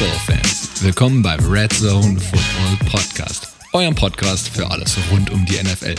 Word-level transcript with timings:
Football-Fans. 0.00 0.82
Willkommen 0.82 1.20
beim 1.20 1.44
Red 1.44 1.74
Zone 1.74 2.18
Football 2.18 2.88
Podcast, 2.90 3.48
eurem 3.74 3.94
Podcast 3.94 4.48
für 4.48 4.70
alles 4.70 4.96
rund 5.10 5.28
um 5.28 5.44
die 5.44 5.62
NFL. 5.62 5.94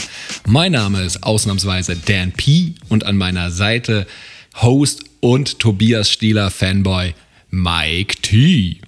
Mein 0.47 0.71
Name 0.71 1.03
ist 1.03 1.21
ausnahmsweise 1.21 1.95
Dan 1.95 2.31
P. 2.31 2.73
und 2.89 3.05
an 3.05 3.15
meiner 3.15 3.51
Seite 3.51 4.07
Host 4.55 5.03
und 5.19 5.59
Tobias 5.59 6.09
Stieler 6.09 6.49
Fanboy 6.49 7.13
Mike 7.51 8.15
T. 8.23 8.81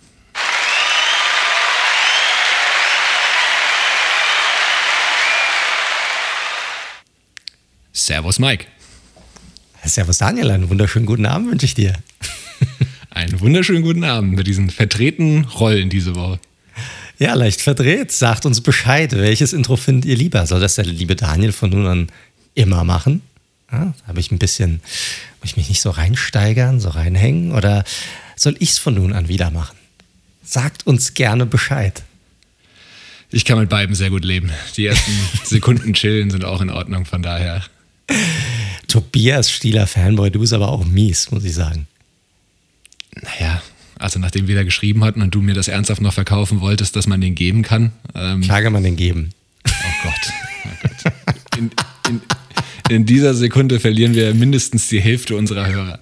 Servus 7.91 8.39
Mike. 8.39 8.65
Servus 9.85 10.17
Daniel, 10.17 10.49
einen 10.49 10.71
wunderschönen 10.71 11.05
guten 11.05 11.27
Abend 11.27 11.51
wünsche 11.51 11.67
ich 11.67 11.75
dir. 11.75 11.93
Einen 13.13 13.39
wunderschönen 13.41 13.83
guten 13.83 14.03
Abend 14.03 14.33
mit 14.33 14.47
diesen 14.47 14.71
verdrehten 14.71 15.45
Rollen 15.45 15.91
diese 15.91 16.15
Woche. 16.15 16.39
Ja, 17.19 17.35
leicht 17.35 17.61
verdreht. 17.61 18.11
Sagt 18.11 18.47
uns 18.47 18.61
Bescheid, 18.61 19.11
welches 19.11 19.53
Intro 19.53 19.75
findet 19.75 20.05
ihr 20.05 20.17
lieber? 20.17 20.47
Soll 20.47 20.59
das 20.59 20.75
der 20.75 20.85
liebe 20.85 21.15
Daniel 21.15 21.51
von 21.51 21.69
nun 21.69 21.85
an 21.85 22.07
immer 22.55 22.83
machen? 22.83 23.21
Ja, 23.71 23.93
habe 24.07 24.19
ich 24.19 24.31
ein 24.31 24.39
bisschen, 24.39 24.81
muss 25.39 25.51
ich 25.51 25.57
mich 25.57 25.69
nicht 25.69 25.81
so 25.81 25.91
reinsteigern, 25.91 26.79
so 26.79 26.89
reinhängen? 26.89 27.51
Oder 27.51 27.83
soll 28.35 28.55
ich 28.57 28.71
es 28.71 28.77
von 28.79 28.95
nun 28.95 29.13
an 29.13 29.27
wieder 29.27 29.51
machen? 29.51 29.77
Sagt 30.43 30.87
uns 30.87 31.13
gerne 31.13 31.45
Bescheid. 31.45 32.01
Ich 33.29 33.45
kann 33.45 33.59
mit 33.59 33.69
beiden 33.69 33.93
sehr 33.93 34.09
gut 34.09 34.25
leben. 34.25 34.49
Die 34.75 34.87
ersten 34.87 35.11
Sekunden 35.43 35.93
chillen 35.93 36.31
sind 36.31 36.45
auch 36.45 36.61
in 36.61 36.71
Ordnung, 36.71 37.05
von 37.05 37.21
daher. 37.21 37.63
Tobias 38.87 39.51
Stieler 39.51 39.85
Fanboy, 39.85 40.31
du 40.31 40.39
bist 40.39 40.53
aber 40.53 40.69
auch 40.69 40.83
mies, 40.83 41.29
muss 41.29 41.43
ich 41.43 41.53
sagen. 41.53 41.87
Naja, 43.21 43.61
also 43.99 44.19
nachdem 44.19 44.47
wir 44.47 44.55
da 44.55 44.63
geschrieben 44.63 45.03
hatten 45.03 45.21
und 45.21 45.33
du 45.33 45.41
mir 45.41 45.53
das 45.53 45.67
ernsthaft 45.67 46.01
noch 46.01 46.13
verkaufen 46.13 46.61
wolltest, 46.61 46.95
dass 46.95 47.07
man 47.07 47.21
den 47.21 47.35
geben 47.35 47.61
kann. 47.61 47.91
Ähm, 48.15 48.41
Klar 48.41 48.61
kann 48.61 48.73
man 48.73 48.83
den 48.83 48.95
geben. 48.95 49.29
Oh 49.65 49.71
Gott. 50.03 50.33
Oh 50.65 50.69
Gott. 50.81 51.13
In, 51.57 51.71
in, 52.09 52.21
in, 52.89 53.05
dieser 53.05 53.33
Sekunde 53.33 53.79
verlieren 53.79 54.15
wir 54.15 54.33
mindestens 54.33 54.87
die 54.87 54.99
Hälfte 54.99 55.35
unserer 55.35 55.67
Hörer. 55.67 55.99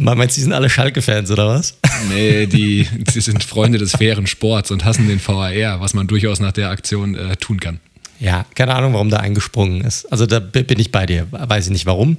Man 0.00 0.16
meinst, 0.16 0.36
die 0.36 0.40
sind 0.40 0.52
alle 0.52 0.70
Schalke-Fans 0.70 1.30
oder 1.30 1.48
was? 1.48 1.76
Nee, 2.08 2.46
die, 2.46 2.88
die 2.90 3.20
sind 3.20 3.44
Freunde 3.44 3.78
des 3.78 3.92
fairen 3.92 4.26
Sports 4.26 4.70
und 4.70 4.84
hassen 4.84 5.08
den 5.08 5.20
VAR, 5.20 5.80
was 5.80 5.92
man 5.92 6.06
durchaus 6.06 6.40
nach 6.40 6.52
der 6.52 6.70
Aktion 6.70 7.14
äh, 7.14 7.36
tun 7.36 7.60
kann. 7.60 7.80
Ja, 8.20 8.46
keine 8.54 8.74
Ahnung, 8.74 8.94
warum 8.94 9.10
da 9.10 9.18
eingesprungen 9.18 9.82
ist. 9.82 10.10
Also 10.10 10.24
da 10.26 10.40
bin 10.40 10.78
ich 10.78 10.90
bei 10.90 11.04
dir, 11.04 11.26
weiß 11.30 11.66
ich 11.66 11.72
nicht 11.72 11.86
warum. 11.86 12.16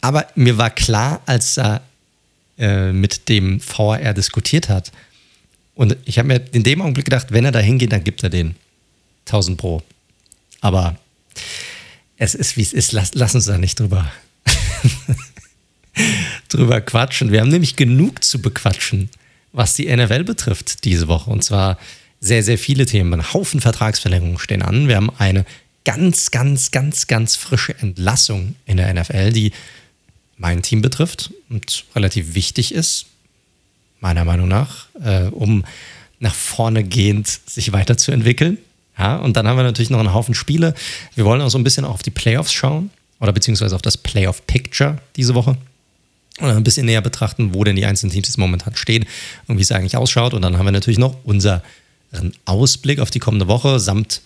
Aber 0.00 0.26
mir 0.34 0.58
war 0.58 0.70
klar, 0.70 1.20
als 1.26 1.58
er 1.58 1.76
äh, 1.76 1.80
mit 2.56 3.28
dem 3.28 3.60
VAR 3.60 4.14
diskutiert 4.14 4.68
hat. 4.68 4.92
Und 5.74 5.96
ich 6.04 6.18
habe 6.18 6.28
mir 6.28 6.40
in 6.52 6.62
dem 6.62 6.80
Augenblick 6.80 7.06
gedacht, 7.06 7.28
wenn 7.30 7.44
er 7.44 7.52
da 7.52 7.58
hingeht, 7.58 7.92
dann 7.92 8.04
gibt 8.04 8.22
er 8.22 8.30
den 8.30 8.54
1000 9.26 9.58
Pro. 9.58 9.82
Aber 10.60 10.96
es 12.16 12.34
ist, 12.34 12.56
wie 12.56 12.62
es 12.62 12.72
ist. 12.72 12.92
Lass, 12.92 13.14
lass 13.14 13.34
uns 13.34 13.46
da 13.46 13.58
nicht 13.58 13.80
drüber, 13.80 14.10
drüber 16.48 16.80
quatschen. 16.80 17.32
Wir 17.32 17.40
haben 17.40 17.48
nämlich 17.48 17.76
genug 17.76 18.22
zu 18.22 18.40
bequatschen, 18.40 19.10
was 19.52 19.74
die 19.74 19.94
NFL 19.94 20.24
betrifft 20.24 20.84
diese 20.84 21.08
Woche. 21.08 21.30
Und 21.30 21.42
zwar 21.42 21.78
sehr, 22.20 22.42
sehr 22.42 22.58
viele 22.58 22.86
Themen. 22.86 23.12
Ein 23.14 23.34
Haufen 23.34 23.60
Vertragsverlängerungen 23.60 24.38
stehen 24.38 24.62
an. 24.62 24.88
Wir 24.88 24.96
haben 24.96 25.10
eine 25.18 25.44
ganz, 25.84 26.30
ganz, 26.30 26.70
ganz, 26.70 27.06
ganz 27.06 27.36
frische 27.36 27.76
Entlassung 27.78 28.54
in 28.64 28.78
der 28.78 28.94
NFL, 28.94 29.32
die 29.32 29.52
mein 30.36 30.62
Team 30.62 30.82
betrifft 30.82 31.32
und 31.48 31.84
relativ 31.94 32.34
wichtig 32.34 32.74
ist, 32.74 33.06
meiner 34.00 34.24
Meinung 34.24 34.48
nach, 34.48 34.86
äh, 35.02 35.24
um 35.28 35.64
nach 36.20 36.34
vorne 36.34 36.84
gehend 36.84 37.28
sich 37.46 37.72
weiterzuentwickeln. 37.72 38.58
Ja, 38.98 39.16
und 39.16 39.36
dann 39.36 39.48
haben 39.48 39.56
wir 39.56 39.64
natürlich 39.64 39.90
noch 39.90 39.98
einen 39.98 40.14
Haufen 40.14 40.34
Spiele. 40.34 40.74
Wir 41.14 41.24
wollen 41.24 41.40
auch 41.40 41.50
so 41.50 41.58
ein 41.58 41.64
bisschen 41.64 41.84
auf 41.84 42.02
die 42.02 42.10
Playoffs 42.10 42.52
schauen 42.52 42.90
oder 43.18 43.32
beziehungsweise 43.32 43.74
auf 43.74 43.82
das 43.82 43.96
Playoff-Picture 43.96 44.98
diese 45.16 45.34
Woche 45.34 45.56
und 46.38 46.48
ein 46.48 46.64
bisschen 46.64 46.86
näher 46.86 47.00
betrachten, 47.00 47.54
wo 47.54 47.64
denn 47.64 47.76
die 47.76 47.86
einzelnen 47.86 48.12
Teams 48.12 48.28
jetzt 48.28 48.38
momentan 48.38 48.76
stehen 48.76 49.06
und 49.46 49.58
wie 49.58 49.62
es 49.62 49.72
eigentlich 49.72 49.96
ausschaut. 49.96 50.34
Und 50.34 50.42
dann 50.42 50.58
haben 50.58 50.64
wir 50.64 50.72
natürlich 50.72 50.98
noch 50.98 51.16
unseren 51.24 51.62
Ausblick 52.44 53.00
auf 53.00 53.10
die 53.10 53.18
kommende 53.20 53.48
Woche 53.48 53.80
samt 53.80 54.20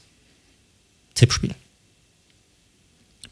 Tippspiel. 1.15 1.55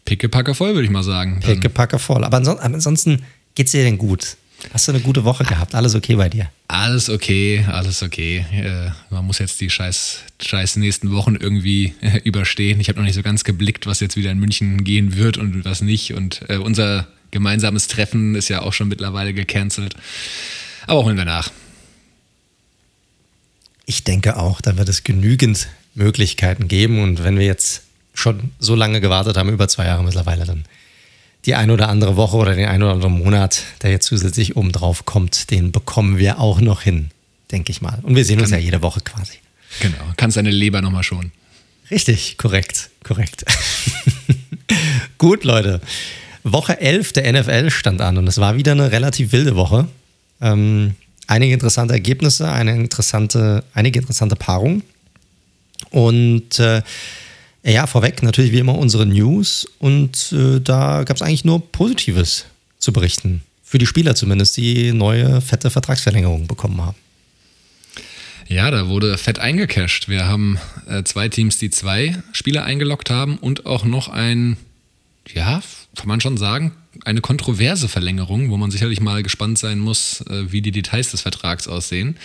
Pickepacke 0.06 0.54
voll, 0.54 0.72
würde 0.72 0.84
ich 0.84 0.90
mal 0.90 1.02
sagen. 1.02 1.40
Pickepacke 1.40 1.98
voll. 1.98 2.24
Aber 2.24 2.38
ansonsten 2.38 3.22
geht 3.54 3.66
es 3.66 3.72
dir 3.72 3.82
denn 3.82 3.98
gut? 3.98 4.36
Hast 4.72 4.88
du 4.88 4.92
eine 4.92 5.00
gute 5.02 5.24
Woche 5.24 5.44
gehabt? 5.44 5.74
Alles 5.74 5.94
okay 5.94 6.16
bei 6.16 6.28
dir? 6.28 6.50
Alles 6.68 7.10
okay, 7.10 7.64
alles 7.68 8.02
okay. 8.02 8.44
Äh, 8.52 8.90
man 9.10 9.26
muss 9.26 9.38
jetzt 9.38 9.60
die 9.60 9.68
scheiß, 9.68 10.20
scheiß 10.40 10.76
nächsten 10.76 11.12
Wochen 11.12 11.36
irgendwie 11.36 11.94
äh, 12.00 12.18
überstehen. 12.24 12.80
Ich 12.80 12.88
habe 12.88 12.98
noch 12.98 13.04
nicht 13.04 13.14
so 13.14 13.22
ganz 13.22 13.44
geblickt, 13.44 13.86
was 13.86 14.00
jetzt 14.00 14.16
wieder 14.16 14.30
in 14.30 14.38
München 14.38 14.82
gehen 14.82 15.16
wird 15.16 15.36
und 15.36 15.64
was 15.64 15.82
nicht. 15.82 16.14
Und 16.14 16.40
äh, 16.48 16.56
unser 16.56 17.06
gemeinsames 17.32 17.86
Treffen 17.88 18.34
ist 18.34 18.48
ja 18.48 18.62
auch 18.62 18.72
schon 18.72 18.88
mittlerweile 18.88 19.34
gecancelt. 19.34 19.94
Aber 20.86 21.04
holen 21.04 21.16
wir 21.16 21.26
nach. 21.26 21.50
Ich 23.84 24.04
denke 24.04 24.36
auch, 24.36 24.60
da 24.60 24.78
wird 24.78 24.88
es 24.88 25.04
genügend 25.04 25.68
Möglichkeiten 25.94 26.66
geben. 26.66 27.02
Und 27.02 27.24
wenn 27.24 27.38
wir 27.38 27.46
jetzt 27.46 27.82
schon 28.16 28.50
so 28.58 28.74
lange 28.74 29.00
gewartet 29.00 29.36
haben, 29.36 29.50
über 29.50 29.68
zwei 29.68 29.86
Jahre 29.86 30.02
mittlerweile, 30.02 30.44
dann 30.44 30.64
die 31.44 31.54
ein 31.54 31.70
oder 31.70 31.88
andere 31.88 32.16
Woche 32.16 32.36
oder 32.36 32.54
den 32.54 32.66
ein 32.66 32.82
oder 32.82 32.92
anderen 32.92 33.18
Monat, 33.18 33.62
der 33.82 33.90
jetzt 33.90 34.06
zusätzlich 34.06 34.56
oben 34.56 34.72
drauf 34.72 35.04
kommt, 35.04 35.50
den 35.50 35.70
bekommen 35.70 36.18
wir 36.18 36.40
auch 36.40 36.60
noch 36.60 36.82
hin, 36.82 37.10
denke 37.52 37.70
ich 37.70 37.80
mal. 37.80 38.00
Und 38.02 38.16
wir 38.16 38.24
sehen 38.24 38.40
uns 38.40 38.50
Kann, 38.50 38.58
ja 38.58 38.64
jede 38.64 38.82
Woche 38.82 39.00
quasi. 39.00 39.34
Genau, 39.80 39.96
kannst 40.16 40.36
deine 40.36 40.50
Leber 40.50 40.82
nochmal 40.82 41.04
schonen. 41.04 41.30
Richtig, 41.90 42.36
korrekt, 42.36 42.90
korrekt. 43.04 43.44
Gut, 45.18 45.44
Leute. 45.44 45.80
Woche 46.42 46.80
11 46.80 47.12
der 47.12 47.32
NFL 47.32 47.70
stand 47.70 48.00
an 48.00 48.18
und 48.18 48.26
es 48.26 48.38
war 48.38 48.56
wieder 48.56 48.72
eine 48.72 48.90
relativ 48.90 49.32
wilde 49.32 49.56
Woche. 49.56 49.86
Ähm, 50.40 50.94
einige 51.26 51.54
interessante 51.54 51.94
Ergebnisse, 51.94 52.50
eine 52.50 52.74
interessante, 52.74 53.62
einige 53.72 54.00
interessante 54.00 54.36
Paarungen. 54.36 54.82
Und 55.90 56.58
äh, 56.58 56.82
ja, 57.72 57.86
vorweg 57.86 58.22
natürlich 58.22 58.52
wie 58.52 58.58
immer 58.58 58.76
unsere 58.76 59.06
News 59.06 59.66
und 59.78 60.32
äh, 60.32 60.60
da 60.60 61.04
gab 61.04 61.16
es 61.16 61.22
eigentlich 61.22 61.44
nur 61.44 61.60
Positives 61.72 62.46
zu 62.78 62.92
berichten. 62.92 63.42
Für 63.62 63.78
die 63.78 63.86
Spieler 63.86 64.14
zumindest, 64.14 64.56
die 64.56 64.92
neue 64.92 65.40
fette 65.40 65.70
Vertragsverlängerung 65.70 66.46
bekommen 66.46 66.80
haben. 66.80 66.96
Ja, 68.48 68.70
da 68.70 68.88
wurde 68.88 69.18
fett 69.18 69.40
eingecasht. 69.40 70.08
Wir 70.08 70.26
haben 70.26 70.58
äh, 70.88 71.02
zwei 71.02 71.28
Teams, 71.28 71.58
die 71.58 71.70
zwei 71.70 72.22
Spieler 72.30 72.64
eingeloggt 72.64 73.10
haben 73.10 73.38
und 73.38 73.66
auch 73.66 73.84
noch 73.84 74.08
ein, 74.08 74.56
ja, 75.34 75.60
kann 75.96 76.06
man 76.06 76.20
schon 76.20 76.36
sagen, 76.36 76.72
eine 77.04 77.20
kontroverse 77.20 77.88
Verlängerung, 77.88 78.50
wo 78.50 78.56
man 78.56 78.70
sicherlich 78.70 79.00
mal 79.00 79.24
gespannt 79.24 79.58
sein 79.58 79.80
muss, 79.80 80.20
äh, 80.30 80.52
wie 80.52 80.62
die 80.62 80.70
Details 80.70 81.10
des 81.10 81.22
Vertrags 81.22 81.66
aussehen. 81.66 82.16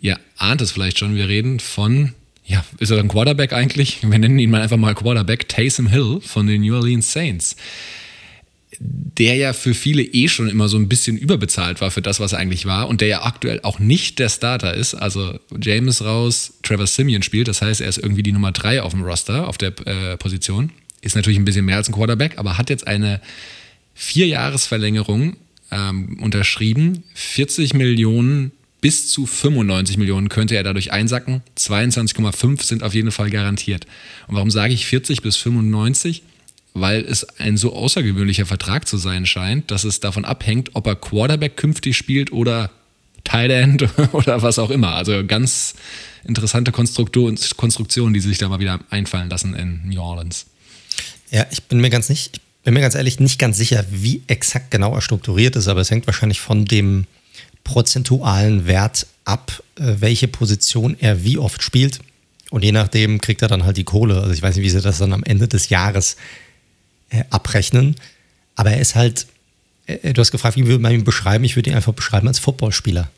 Ihr 0.00 0.20
ahnt 0.36 0.60
es 0.60 0.70
vielleicht 0.70 1.00
schon, 1.00 1.16
wir 1.16 1.26
reden 1.26 1.58
von 1.58 2.12
ja, 2.46 2.64
ist 2.78 2.90
er 2.90 2.98
ein 2.98 3.08
Quarterback 3.08 3.52
eigentlich? 3.52 3.98
Wir 4.02 4.18
nennen 4.18 4.38
ihn 4.38 4.50
mal 4.50 4.62
einfach 4.62 4.76
mal 4.76 4.94
Quarterback, 4.94 5.48
Taysom 5.48 5.88
Hill 5.88 6.20
von 6.22 6.46
den 6.46 6.62
New 6.62 6.74
Orleans 6.74 7.12
Saints. 7.12 7.56
Der 8.78 9.36
ja 9.36 9.52
für 9.52 9.74
viele 9.74 10.02
eh 10.02 10.28
schon 10.28 10.48
immer 10.48 10.68
so 10.68 10.76
ein 10.76 10.88
bisschen 10.88 11.16
überbezahlt 11.16 11.80
war 11.80 11.90
für 11.90 12.02
das, 12.02 12.20
was 12.20 12.32
er 12.32 12.38
eigentlich 12.38 12.66
war 12.66 12.88
und 12.88 13.00
der 13.00 13.08
ja 13.08 13.22
aktuell 13.24 13.60
auch 13.62 13.78
nicht 13.78 14.18
der 14.18 14.28
Starter 14.28 14.74
ist. 14.74 14.94
Also 14.94 15.38
James 15.60 16.04
raus, 16.04 16.54
Trevor 16.62 16.86
Simeon 16.86 17.22
spielt, 17.22 17.48
das 17.48 17.62
heißt, 17.62 17.80
er 17.80 17.88
ist 17.88 17.98
irgendwie 17.98 18.22
die 18.22 18.32
Nummer 18.32 18.52
drei 18.52 18.82
auf 18.82 18.92
dem 18.92 19.02
Roster, 19.02 19.48
auf 19.48 19.58
der 19.58 19.72
äh, 19.86 20.16
Position. 20.16 20.70
Ist 21.00 21.16
natürlich 21.16 21.38
ein 21.38 21.44
bisschen 21.44 21.64
mehr 21.64 21.76
als 21.76 21.88
ein 21.88 21.94
Quarterback, 21.94 22.38
aber 22.38 22.58
hat 22.58 22.70
jetzt 22.70 22.86
eine 22.86 23.20
Vierjahresverlängerung 23.94 25.36
ähm, 25.72 26.18
unterschrieben, 26.20 27.02
40 27.14 27.74
Millionen 27.74 28.52
bis 28.86 29.08
zu 29.08 29.26
95 29.26 29.96
Millionen 29.96 30.28
könnte 30.28 30.54
er 30.54 30.62
dadurch 30.62 30.92
einsacken. 30.92 31.42
22,5 31.58 32.62
sind 32.62 32.84
auf 32.84 32.94
jeden 32.94 33.10
Fall 33.10 33.30
garantiert. 33.30 33.84
Und 34.28 34.36
warum 34.36 34.48
sage 34.48 34.74
ich 34.74 34.86
40 34.86 35.22
bis 35.22 35.34
95? 35.38 36.22
Weil 36.72 37.00
es 37.00 37.24
ein 37.40 37.56
so 37.56 37.74
außergewöhnlicher 37.74 38.46
Vertrag 38.46 38.86
zu 38.86 38.96
sein 38.96 39.26
scheint, 39.26 39.72
dass 39.72 39.82
es 39.82 39.98
davon 39.98 40.24
abhängt, 40.24 40.70
ob 40.74 40.86
er 40.86 40.94
Quarterback 40.94 41.56
künftig 41.56 41.96
spielt 41.96 42.30
oder 42.30 42.70
Tight 43.24 43.50
End 43.50 43.88
oder 44.12 44.42
was 44.42 44.60
auch 44.60 44.70
immer. 44.70 44.94
Also 44.94 45.26
ganz 45.26 45.74
interessante 46.22 46.70
Konstruktionen, 46.70 48.14
die 48.14 48.20
sich 48.20 48.38
da 48.38 48.48
mal 48.48 48.60
wieder 48.60 48.78
einfallen 48.90 49.28
lassen 49.28 49.56
in 49.56 49.80
New 49.88 50.00
Orleans. 50.00 50.46
Ja, 51.32 51.44
ich 51.50 51.64
bin 51.64 51.80
mir 51.80 51.90
ganz 51.90 52.08
nicht, 52.08 52.40
bin 52.62 52.72
mir 52.72 52.82
ganz 52.82 52.94
ehrlich 52.94 53.18
nicht 53.18 53.40
ganz 53.40 53.58
sicher, 53.58 53.84
wie 53.90 54.22
exakt 54.28 54.70
genau 54.70 54.94
er 54.94 55.00
strukturiert 55.00 55.56
ist, 55.56 55.66
aber 55.66 55.80
es 55.80 55.90
hängt 55.90 56.06
wahrscheinlich 56.06 56.38
von 56.38 56.66
dem 56.66 57.08
prozentualen 57.66 58.66
Wert 58.66 59.08
ab, 59.24 59.62
äh, 59.74 59.96
welche 59.98 60.28
Position 60.28 60.96
er 60.98 61.24
wie 61.24 61.36
oft 61.36 61.62
spielt. 61.62 61.98
Und 62.50 62.62
je 62.62 62.70
nachdem 62.70 63.20
kriegt 63.20 63.42
er 63.42 63.48
dann 63.48 63.64
halt 63.64 63.76
die 63.76 63.84
Kohle. 63.84 64.20
Also 64.20 64.32
ich 64.32 64.40
weiß 64.40 64.54
nicht, 64.54 64.64
wie 64.64 64.70
sie 64.70 64.80
das 64.80 64.98
dann 64.98 65.12
am 65.12 65.24
Ende 65.24 65.48
des 65.48 65.68
Jahres 65.68 66.16
äh, 67.10 67.24
abrechnen. 67.30 67.96
Aber 68.54 68.70
er 68.70 68.80
ist 68.80 68.94
halt, 68.94 69.26
äh, 69.86 70.12
du 70.12 70.20
hast 70.20 70.30
gefragt, 70.30 70.56
wie 70.56 70.66
würde 70.66 70.80
man 70.80 70.92
ihn 70.92 71.02
beschreiben? 71.02 71.44
Ich 71.44 71.56
würde 71.56 71.70
ihn 71.70 71.76
einfach 71.76 71.92
beschreiben 71.92 72.28
als 72.28 72.38
Footballspieler. 72.38 73.10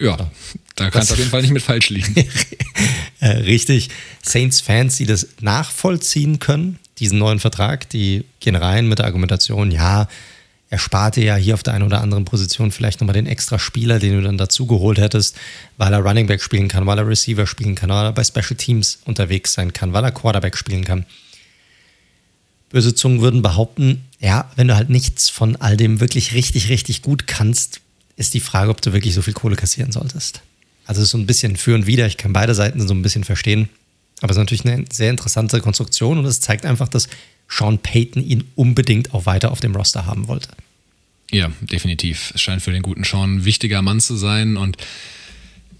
Ja, 0.00 0.30
da 0.74 0.90
kann 0.90 1.02
es 1.02 1.12
auf 1.12 1.18
jeden 1.18 1.30
Fall 1.30 1.42
nicht 1.42 1.52
mit 1.52 1.62
falsch 1.62 1.90
liegen. 1.90 2.14
Richtig. 3.22 3.88
Saints-Fans, 4.22 4.96
die 4.96 5.06
das 5.06 5.26
nachvollziehen 5.40 6.38
können, 6.38 6.78
diesen 6.98 7.18
neuen 7.18 7.40
Vertrag, 7.40 7.88
die 7.90 8.24
gehen 8.38 8.54
rein 8.54 8.86
mit 8.88 9.00
der 9.00 9.06
Argumentation, 9.06 9.72
ja, 9.72 10.08
er 10.70 10.78
sparte 10.78 11.22
ja 11.22 11.36
hier 11.36 11.54
auf 11.54 11.62
der 11.62 11.74
einen 11.74 11.84
oder 11.84 12.02
anderen 12.02 12.24
Position 12.24 12.72
vielleicht 12.72 13.00
nochmal 13.00 13.14
den 13.14 13.26
extra 13.26 13.58
Spieler, 13.58 13.98
den 13.98 14.14
du 14.14 14.22
dann 14.22 14.36
dazu 14.36 14.66
geholt 14.66 14.98
hättest, 14.98 15.36
weil 15.78 15.92
er 15.92 16.00
Running 16.00 16.26
Back 16.26 16.42
spielen 16.42 16.68
kann, 16.68 16.84
weil 16.86 16.98
er 16.98 17.08
Receiver 17.08 17.46
spielen 17.46 17.74
kann, 17.74 17.88
weil 17.88 18.04
er 18.04 18.12
bei 18.12 18.24
Special 18.24 18.56
Teams 18.56 18.98
unterwegs 19.04 19.54
sein 19.54 19.72
kann, 19.72 19.92
weil 19.94 20.04
er 20.04 20.12
Quarterback 20.12 20.56
spielen 20.56 20.84
kann. 20.84 21.06
Böse 22.68 22.94
Zungen 22.94 23.22
würden 23.22 23.40
behaupten, 23.40 24.04
ja, 24.20 24.50
wenn 24.56 24.68
du 24.68 24.76
halt 24.76 24.90
nichts 24.90 25.30
von 25.30 25.56
all 25.56 25.78
dem 25.78 26.00
wirklich 26.00 26.34
richtig, 26.34 26.68
richtig 26.68 27.00
gut 27.00 27.26
kannst, 27.26 27.80
ist 28.16 28.34
die 28.34 28.40
Frage, 28.40 28.70
ob 28.70 28.82
du 28.82 28.92
wirklich 28.92 29.14
so 29.14 29.22
viel 29.22 29.32
Kohle 29.32 29.56
kassieren 29.56 29.90
solltest. 29.90 30.42
Also 30.84 31.00
es 31.00 31.06
ist 31.06 31.12
so 31.12 31.18
ein 31.18 31.26
bisschen 31.26 31.56
für 31.56 31.74
und 31.74 31.86
wider, 31.86 32.06
ich 32.06 32.18
kann 32.18 32.34
beide 32.34 32.54
Seiten 32.54 32.86
so 32.86 32.92
ein 32.92 33.02
bisschen 33.02 33.24
verstehen, 33.24 33.70
aber 34.20 34.30
es 34.30 34.36
ist 34.36 34.40
natürlich 34.40 34.64
eine 34.64 34.84
sehr 34.90 35.10
interessante 35.10 35.60
Konstruktion 35.60 36.18
und 36.18 36.24
es 36.24 36.40
zeigt 36.40 36.64
einfach, 36.66 36.88
dass 36.88 37.08
Sean 37.48 37.78
Payton 37.78 38.22
ihn 38.22 38.44
unbedingt 38.56 39.14
auch 39.14 39.26
weiter 39.26 39.50
auf 39.50 39.60
dem 39.60 39.74
Roster 39.74 40.06
haben 40.06 40.28
wollte. 40.28 40.48
Ja, 41.30 41.50
definitiv. 41.60 42.32
Es 42.34 42.40
scheint 42.40 42.62
für 42.62 42.72
den 42.72 42.82
guten 42.82 43.04
Sean 43.04 43.36
ein 43.36 43.44
wichtiger 43.44 43.82
Mann 43.82 44.00
zu 44.00 44.16
sein 44.16 44.56
und 44.56 44.76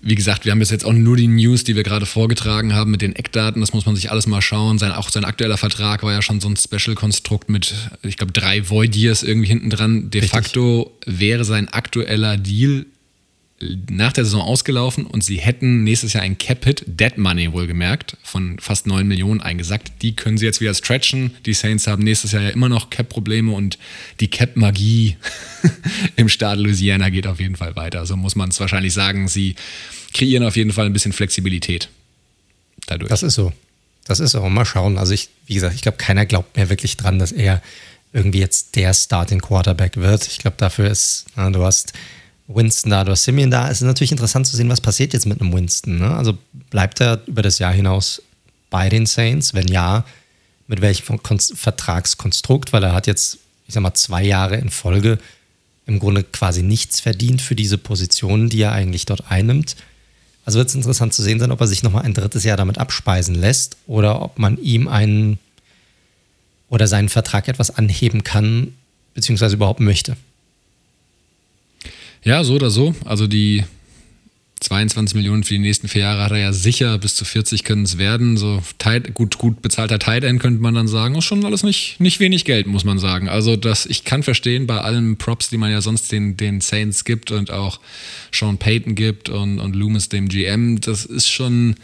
wie 0.00 0.14
gesagt, 0.14 0.44
wir 0.44 0.52
haben 0.52 0.60
bis 0.60 0.70
jetzt 0.70 0.84
auch 0.84 0.92
nur 0.92 1.16
die 1.16 1.26
News, 1.26 1.64
die 1.64 1.74
wir 1.74 1.82
gerade 1.82 2.06
vorgetragen 2.06 2.72
haben 2.72 2.92
mit 2.92 3.02
den 3.02 3.16
Eckdaten. 3.16 3.60
Das 3.60 3.72
muss 3.72 3.84
man 3.84 3.96
sich 3.96 4.12
alles 4.12 4.28
mal 4.28 4.40
schauen. 4.40 4.78
Sein, 4.78 4.92
auch 4.92 5.10
sein 5.10 5.24
aktueller 5.24 5.56
Vertrag 5.56 6.04
war 6.04 6.12
ja 6.12 6.22
schon 6.22 6.40
so 6.40 6.48
ein 6.48 6.56
Special-Konstrukt 6.56 7.50
mit, 7.50 7.74
ich 8.02 8.16
glaube, 8.16 8.32
drei 8.32 8.68
Void 8.70 8.94
Years 8.94 9.24
irgendwie 9.24 9.48
hinten 9.48 9.70
dran. 9.70 10.10
De 10.10 10.20
Richtig. 10.20 10.30
facto 10.30 10.96
wäre 11.04 11.44
sein 11.44 11.68
aktueller 11.68 12.36
Deal 12.36 12.86
nach 13.90 14.12
der 14.12 14.24
Saison 14.24 14.42
ausgelaufen 14.42 15.04
und 15.04 15.24
sie 15.24 15.38
hätten 15.38 15.82
nächstes 15.82 16.12
Jahr 16.12 16.22
ein 16.22 16.38
Cap-Hit, 16.38 16.84
Dead 16.86 17.18
Money 17.18 17.52
wohlgemerkt, 17.52 18.16
von 18.22 18.58
fast 18.60 18.86
9 18.86 19.06
Millionen 19.06 19.40
eingesackt. 19.40 19.90
Die 20.02 20.14
können 20.14 20.38
sie 20.38 20.46
jetzt 20.46 20.60
wieder 20.60 20.74
stretchen. 20.74 21.32
Die 21.44 21.54
Saints 21.54 21.86
haben 21.88 22.04
nächstes 22.04 22.32
Jahr 22.32 22.42
ja 22.42 22.50
immer 22.50 22.68
noch 22.68 22.90
Cap-Probleme 22.90 23.50
und 23.52 23.78
die 24.20 24.28
Cap-Magie 24.28 25.16
im 26.16 26.28
Staat 26.28 26.58
Louisiana 26.58 27.08
geht 27.08 27.26
auf 27.26 27.40
jeden 27.40 27.56
Fall 27.56 27.74
weiter. 27.74 28.06
So 28.06 28.16
muss 28.16 28.36
man 28.36 28.50
es 28.50 28.60
wahrscheinlich 28.60 28.94
sagen. 28.94 29.26
Sie 29.26 29.56
kreieren 30.14 30.44
auf 30.44 30.56
jeden 30.56 30.72
Fall 30.72 30.86
ein 30.86 30.92
bisschen 30.92 31.12
Flexibilität 31.12 31.88
dadurch. 32.86 33.10
Das 33.10 33.24
ist 33.24 33.34
so. 33.34 33.52
Das 34.04 34.20
ist 34.20 34.32
so. 34.32 34.48
Mal 34.48 34.64
schauen. 34.64 34.98
Also 34.98 35.14
ich, 35.14 35.30
wie 35.46 35.54
gesagt, 35.54 35.74
ich 35.74 35.82
glaube, 35.82 35.98
keiner 35.98 36.26
glaubt 36.26 36.56
mehr 36.56 36.70
wirklich 36.70 36.96
dran, 36.96 37.18
dass 37.18 37.32
er 37.32 37.60
irgendwie 38.12 38.38
jetzt 38.38 38.76
der 38.76 38.94
Starting 38.94 39.40
Quarterback 39.40 39.96
wird. 39.96 40.26
Ich 40.28 40.38
glaube, 40.38 40.56
dafür 40.58 40.90
ist, 40.90 41.26
na, 41.36 41.50
du 41.50 41.62
hast 41.62 41.92
Winston 42.48 42.90
da, 42.90 43.04
du 43.04 43.12
hast 43.12 43.24
Simeon 43.24 43.50
da. 43.50 43.70
Es 43.70 43.82
ist 43.82 43.86
natürlich 43.86 44.10
interessant 44.10 44.46
zu 44.46 44.56
sehen, 44.56 44.70
was 44.70 44.80
passiert 44.80 45.12
jetzt 45.12 45.26
mit 45.26 45.40
einem 45.40 45.52
Winston. 45.52 45.98
Ne? 45.98 46.10
Also 46.14 46.36
bleibt 46.70 47.00
er 47.00 47.20
über 47.26 47.42
das 47.42 47.58
Jahr 47.58 47.72
hinaus 47.72 48.22
bei 48.70 48.88
den 48.88 49.06
Saints? 49.06 49.52
Wenn 49.52 49.68
ja, 49.68 50.04
mit 50.66 50.80
welchem 50.80 51.20
Vertragskonstrukt? 51.20 52.72
Weil 52.72 52.84
er 52.84 52.94
hat 52.94 53.06
jetzt, 53.06 53.38
ich 53.66 53.74
sag 53.74 53.82
mal, 53.82 53.94
zwei 53.94 54.24
Jahre 54.24 54.56
in 54.56 54.70
Folge 54.70 55.18
im 55.86 55.98
Grunde 55.98 56.22
quasi 56.22 56.62
nichts 56.62 57.00
verdient 57.00 57.42
für 57.42 57.54
diese 57.54 57.78
Positionen, 57.78 58.48
die 58.48 58.62
er 58.62 58.72
eigentlich 58.72 59.04
dort 59.06 59.30
einnimmt. 59.30 59.76
Also 60.44 60.58
wird 60.58 60.68
es 60.68 60.74
interessant 60.74 61.12
zu 61.12 61.22
sehen 61.22 61.40
sein, 61.40 61.52
ob 61.52 61.60
er 61.60 61.66
sich 61.66 61.82
nochmal 61.82 62.04
ein 62.04 62.14
drittes 62.14 62.44
Jahr 62.44 62.56
damit 62.56 62.78
abspeisen 62.78 63.34
lässt 63.34 63.76
oder 63.86 64.22
ob 64.22 64.38
man 64.38 64.56
ihm 64.58 64.88
einen 64.88 65.38
oder 66.70 66.86
seinen 66.86 67.08
Vertrag 67.10 67.48
etwas 67.48 67.76
anheben 67.76 68.24
kann, 68.24 68.74
beziehungsweise 69.14 69.56
überhaupt 69.56 69.80
möchte. 69.80 70.16
Ja, 72.24 72.44
so 72.44 72.54
oder 72.54 72.70
so. 72.70 72.94
Also 73.04 73.26
die 73.26 73.64
22 74.60 75.14
Millionen 75.14 75.44
für 75.44 75.54
die 75.54 75.60
nächsten 75.60 75.88
vier 75.88 76.02
Jahre 76.02 76.24
hat 76.24 76.32
er 76.32 76.38
ja 76.38 76.52
sicher, 76.52 76.98
bis 76.98 77.14
zu 77.14 77.24
40 77.24 77.62
können 77.62 77.84
es 77.84 77.98
werden. 77.98 78.36
So 78.36 78.60
tight, 78.78 79.14
gut, 79.14 79.38
gut 79.38 79.62
bezahlter 79.62 79.98
Tight 79.98 80.24
End 80.24 80.40
könnte 80.40 80.60
man 80.60 80.74
dann 80.74 80.88
sagen. 80.88 81.14
Ist 81.14 81.24
schon 81.24 81.44
alles 81.44 81.62
nicht, 81.62 82.00
nicht 82.00 82.18
wenig 82.18 82.44
Geld, 82.44 82.66
muss 82.66 82.84
man 82.84 82.98
sagen. 82.98 83.28
Also 83.28 83.56
das, 83.56 83.86
ich 83.86 84.04
kann 84.04 84.22
verstehen, 84.22 84.66
bei 84.66 84.80
allen 84.80 85.16
Props, 85.16 85.48
die 85.48 85.58
man 85.58 85.70
ja 85.70 85.80
sonst 85.80 86.10
den, 86.10 86.36
den 86.36 86.60
Saints 86.60 87.04
gibt 87.04 87.30
und 87.30 87.50
auch 87.50 87.80
Sean 88.32 88.58
Payton 88.58 88.94
gibt 88.94 89.28
und, 89.28 89.60
und 89.60 89.76
Loomis 89.76 90.08
dem 90.08 90.28
GM, 90.28 90.80
das 90.80 91.04
ist 91.04 91.30
schon 91.30 91.76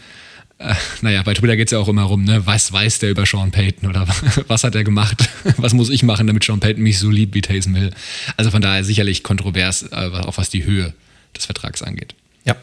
äh, 0.57 0.73
naja, 1.01 1.21
bei 1.23 1.33
Twitter 1.33 1.57
geht 1.57 1.67
es 1.67 1.71
ja 1.71 1.79
auch 1.79 1.87
immer 1.89 2.03
rum, 2.03 2.23
ne? 2.23 2.45
Was 2.45 2.71
weiß 2.71 2.99
der 2.99 3.11
über 3.11 3.25
Sean 3.25 3.51
Payton 3.51 3.89
oder 3.89 4.07
was 4.47 4.63
hat 4.63 4.75
er 4.75 4.83
gemacht? 4.83 5.27
Was 5.57 5.73
muss 5.73 5.89
ich 5.89 6.01
machen, 6.03 6.27
damit 6.27 6.43
Sean 6.43 6.59
Payton 6.59 6.81
mich 6.81 6.97
so 6.99 7.09
liebt 7.09 7.35
wie 7.35 7.41
Taysom 7.41 7.75
Hill? 7.75 7.91
Also 8.37 8.51
von 8.51 8.61
daher 8.61 8.83
sicherlich 8.83 9.23
kontrovers, 9.23 9.83
äh, 9.83 9.95
auch 9.95 10.37
was 10.37 10.49
die 10.49 10.63
Höhe 10.63 10.93
des 11.35 11.45
Vertrags 11.45 11.81
angeht. 11.81 12.15
Ja, 12.45 12.55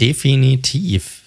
definitiv. 0.00 1.20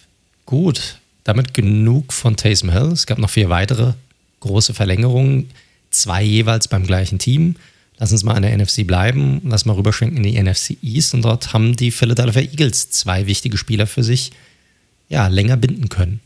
Gut, 0.45 0.97
damit 1.23 1.53
genug 1.53 2.11
von 2.11 2.35
Taysom 2.35 2.71
Hill. 2.71 2.91
Es 2.91 3.05
gab 3.05 3.19
noch 3.19 3.29
vier 3.29 3.49
weitere 3.49 3.93
große 4.39 4.73
Verlängerungen, 4.73 5.49
zwei 5.91 6.23
jeweils 6.23 6.67
beim 6.67 6.85
gleichen 6.85 7.19
Team. 7.19 7.55
Lass 7.99 8.11
uns 8.11 8.23
mal 8.23 8.35
an 8.35 8.43
der 8.43 8.55
NFC 8.55 8.85
bleiben, 8.85 9.41
lass 9.43 9.65
mal 9.65 9.73
rüberschwenken 9.73 10.17
in 10.17 10.23
die 10.23 10.41
NFC 10.41 10.77
East 10.83 11.13
und 11.13 11.23
dort 11.23 11.53
haben 11.53 11.75
die 11.75 11.91
Philadelphia 11.91 12.41
Eagles 12.41 12.89
zwei 12.91 13.25
wichtige 13.25 13.57
Spieler 13.57 13.87
für 13.87 14.03
sich 14.03 14.31
ja, 15.09 15.27
länger 15.27 15.57
binden 15.57 15.89
können. 15.89 16.21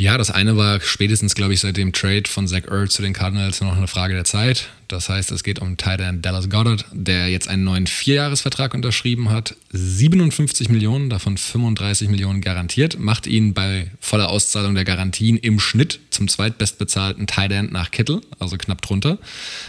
Ja, 0.00 0.16
das 0.16 0.30
eine 0.30 0.56
war 0.56 0.80
spätestens, 0.80 1.34
glaube 1.34 1.54
ich, 1.54 1.58
seit 1.58 1.76
dem 1.76 1.92
Trade 1.92 2.22
von 2.28 2.46
Zach 2.46 2.62
Ertz 2.70 2.94
zu 2.94 3.02
den 3.02 3.14
Cardinals 3.14 3.60
noch 3.60 3.76
eine 3.76 3.88
Frage 3.88 4.14
der 4.14 4.22
Zeit. 4.22 4.68
Das 4.86 5.08
heißt, 5.08 5.32
es 5.32 5.42
geht 5.42 5.58
um 5.58 5.76
Tight 5.76 5.98
End 6.00 6.24
Dallas 6.24 6.48
Goddard, 6.48 6.84
der 6.92 7.28
jetzt 7.28 7.48
einen 7.48 7.64
neuen 7.64 7.88
Vierjahresvertrag 7.88 8.74
unterschrieben 8.74 9.30
hat. 9.30 9.56
57 9.72 10.68
Millionen, 10.68 11.10
davon 11.10 11.36
35 11.36 12.08
Millionen 12.10 12.42
garantiert, 12.42 13.00
macht 13.00 13.26
ihn 13.26 13.54
bei 13.54 13.90
voller 14.00 14.28
Auszahlung 14.28 14.76
der 14.76 14.84
Garantien 14.84 15.36
im 15.36 15.58
Schnitt 15.58 15.98
zum 16.10 16.28
zweitbestbezahlten 16.28 17.26
Tight 17.26 17.50
End 17.50 17.72
nach 17.72 17.90
Kittel, 17.90 18.20
also 18.38 18.56
knapp 18.56 18.80
drunter. 18.82 19.18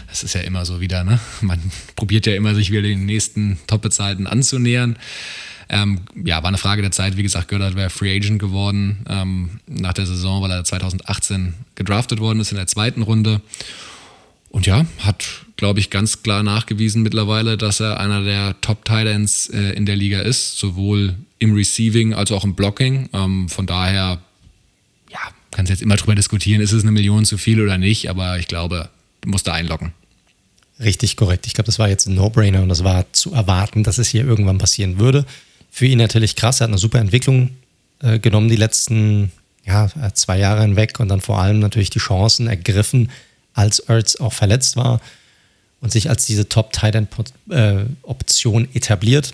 Das 0.08 0.22
ist 0.22 0.36
ja 0.36 0.42
immer 0.42 0.64
so 0.64 0.80
wieder, 0.80 1.02
ne? 1.02 1.18
Man 1.40 1.60
probiert 1.96 2.26
ja 2.26 2.36
immer, 2.36 2.54
sich 2.54 2.70
wieder 2.70 2.82
den 2.82 3.04
nächsten 3.04 3.58
Top-Bezahlten 3.66 4.28
anzunähern. 4.28 4.96
Ähm, 5.72 6.00
ja, 6.24 6.42
war 6.42 6.48
eine 6.48 6.58
Frage 6.58 6.82
der 6.82 6.90
Zeit. 6.90 7.16
Wie 7.16 7.22
gesagt, 7.22 7.48
Goddard 7.48 7.76
wäre 7.76 7.90
Free 7.90 8.16
Agent 8.16 8.40
geworden 8.40 9.06
ähm, 9.08 9.60
nach 9.68 9.92
der 9.92 10.04
Saison, 10.04 10.42
weil 10.42 10.50
er 10.50 10.64
2018 10.64 11.54
gedraftet 11.76 12.18
worden 12.18 12.40
ist 12.40 12.50
in 12.50 12.56
der 12.56 12.66
zweiten 12.66 13.02
Runde. 13.02 13.40
Und 14.48 14.66
ja, 14.66 14.84
hat, 14.98 15.24
glaube 15.56 15.78
ich, 15.78 15.88
ganz 15.88 16.24
klar 16.24 16.42
nachgewiesen 16.42 17.02
mittlerweile, 17.02 17.56
dass 17.56 17.78
er 17.78 18.00
einer 18.00 18.24
der 18.24 18.60
top 18.60 18.84
titans 18.84 19.48
äh, 19.50 19.74
in 19.74 19.86
der 19.86 19.94
Liga 19.94 20.20
ist, 20.22 20.58
sowohl 20.58 21.14
im 21.38 21.54
Receiving 21.54 22.14
als 22.14 22.32
auch 22.32 22.42
im 22.42 22.56
Blocking. 22.56 23.08
Ähm, 23.12 23.48
von 23.48 23.66
daher, 23.66 24.20
ja, 25.08 25.20
kannst 25.52 25.70
jetzt 25.70 25.82
immer 25.82 25.94
drüber 25.94 26.16
diskutieren, 26.16 26.60
ist 26.60 26.72
es 26.72 26.82
eine 26.82 26.90
Million 26.90 27.24
zu 27.24 27.38
viel 27.38 27.62
oder 27.62 27.78
nicht, 27.78 28.10
aber 28.10 28.40
ich 28.40 28.48
glaube, 28.48 28.88
du 29.20 29.28
musst 29.28 29.46
da 29.46 29.52
einloggen. 29.52 29.92
Richtig 30.80 31.16
korrekt. 31.16 31.46
Ich 31.46 31.54
glaube, 31.54 31.66
das 31.66 31.78
war 31.78 31.88
jetzt 31.88 32.08
ein 32.08 32.16
No-Brainer 32.16 32.62
und 32.62 32.70
das 32.70 32.82
war 32.82 33.12
zu 33.12 33.32
erwarten, 33.32 33.84
dass 33.84 33.98
es 33.98 34.08
hier 34.08 34.24
irgendwann 34.24 34.58
passieren 34.58 34.98
würde 34.98 35.26
für 35.70 35.86
ihn 35.86 35.98
natürlich 35.98 36.36
krass. 36.36 36.60
Er 36.60 36.64
hat 36.64 36.70
eine 36.70 36.78
super 36.78 36.98
Entwicklung 36.98 37.50
äh, 38.02 38.18
genommen 38.18 38.48
die 38.48 38.56
letzten 38.56 39.30
ja, 39.64 39.88
zwei 40.14 40.38
Jahre 40.38 40.62
hinweg 40.62 40.98
und 41.00 41.08
dann 41.08 41.20
vor 41.20 41.40
allem 41.40 41.58
natürlich 41.60 41.90
die 41.90 41.98
Chancen 41.98 42.46
ergriffen, 42.46 43.10
als 43.54 43.80
Ertz 43.80 44.16
auch 44.16 44.32
verletzt 44.32 44.76
war 44.76 45.00
und 45.80 45.92
sich 45.92 46.08
als 46.10 46.26
diese 46.26 46.48
Top-Tight-End-Option 46.48 48.64
äh, 48.64 48.76
etabliert. 48.76 49.32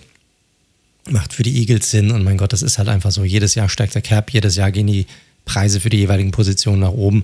Macht 1.09 1.33
für 1.33 1.43
die 1.43 1.57
Eagles 1.57 1.89
Sinn 1.89 2.11
und 2.11 2.23
mein 2.23 2.37
Gott, 2.37 2.53
das 2.53 2.61
ist 2.61 2.77
halt 2.77 2.89
einfach 2.89 3.11
so. 3.11 3.23
Jedes 3.23 3.55
Jahr 3.55 3.69
steigt 3.69 3.95
der 3.95 4.01
Cap, 4.01 4.31
jedes 4.31 4.57
Jahr 4.57 4.71
gehen 4.71 4.87
die 4.87 5.07
Preise 5.45 5.79
für 5.79 5.89
die 5.89 5.97
jeweiligen 5.97 6.31
Positionen 6.31 6.81
nach 6.81 6.91
oben. 6.91 7.23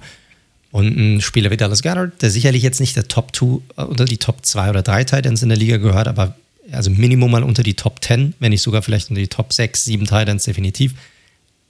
Und 0.71 0.97
ein 0.97 1.21
Spieler 1.21 1.51
wie 1.51 1.57
Dallas 1.57 1.83
Goddard, 1.83 2.19
der 2.21 2.31
sicherlich 2.31 2.63
jetzt 2.63 2.79
nicht 2.79 2.95
der 2.95 3.07
Top 3.07 3.35
2 3.35 3.45
äh, 3.77 3.83
oder 3.83 4.05
die 4.05 4.17
Top 4.17 4.45
2 4.45 4.69
oder 4.69 4.81
3 4.81 5.03
Titans 5.03 5.43
in 5.43 5.49
der 5.49 5.57
Liga 5.57 5.77
gehört, 5.77 6.07
aber 6.07 6.35
also 6.73 6.89
Minimum 6.89 7.31
mal 7.31 7.43
unter 7.43 7.63
die 7.63 7.73
Top 7.73 8.03
10, 8.03 8.35
wenn 8.39 8.51
nicht 8.51 8.61
sogar 8.61 8.81
vielleicht 8.81 9.09
unter 9.09 9.21
die 9.21 9.27
Top 9.27 9.53
6, 9.53 9.85
7 9.85 10.05
Titans 10.05 10.43
definitiv. 10.43 10.93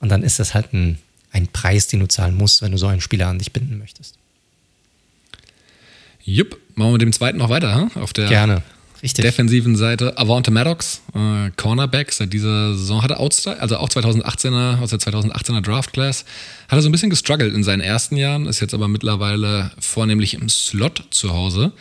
Und 0.00 0.08
dann 0.10 0.22
ist 0.22 0.38
das 0.38 0.54
halt 0.54 0.72
ein, 0.72 0.98
ein 1.32 1.48
Preis, 1.48 1.86
den 1.86 2.00
du 2.00 2.08
zahlen 2.08 2.36
musst, 2.36 2.62
wenn 2.62 2.72
du 2.72 2.78
so 2.78 2.86
einen 2.86 3.00
Spieler 3.00 3.28
an 3.28 3.38
dich 3.38 3.52
binden 3.52 3.78
möchtest. 3.78 4.16
Jupp, 6.24 6.58
machen 6.74 6.88
wir 6.88 6.92
mit 6.92 7.02
dem 7.02 7.12
zweiten 7.12 7.38
noch 7.38 7.50
weiter, 7.50 7.74
hm? 7.74 8.02
auf 8.02 8.12
der 8.12 8.28
Gerne. 8.28 8.62
Richtig. 9.02 9.22
defensiven 9.22 9.76
Seite. 9.76 10.16
Avante 10.16 10.50
Maddox, 10.50 11.02
äh, 11.14 11.50
Cornerback, 11.56 12.10
seit 12.10 12.32
dieser 12.32 12.74
Saison 12.74 13.02
hat 13.02 13.10
er 13.10 13.20
Outside, 13.20 13.60
also 13.60 13.76
auch 13.76 13.90
2018er, 13.90 14.80
aus 14.80 14.90
der 14.90 14.98
2018er 14.98 15.60
Draft 15.60 15.92
Class, 15.92 16.24
hat 16.68 16.78
er 16.78 16.80
so 16.82 16.88
ein 16.88 16.92
bisschen 16.92 17.10
gestruggelt 17.10 17.54
in 17.54 17.62
seinen 17.62 17.82
ersten 17.82 18.16
Jahren, 18.16 18.46
ist 18.46 18.60
jetzt 18.60 18.72
aber 18.72 18.88
mittlerweile 18.88 19.72
vornehmlich 19.78 20.32
im 20.32 20.48
Slot 20.48 21.04
zu 21.10 21.34
Hause 21.34 21.72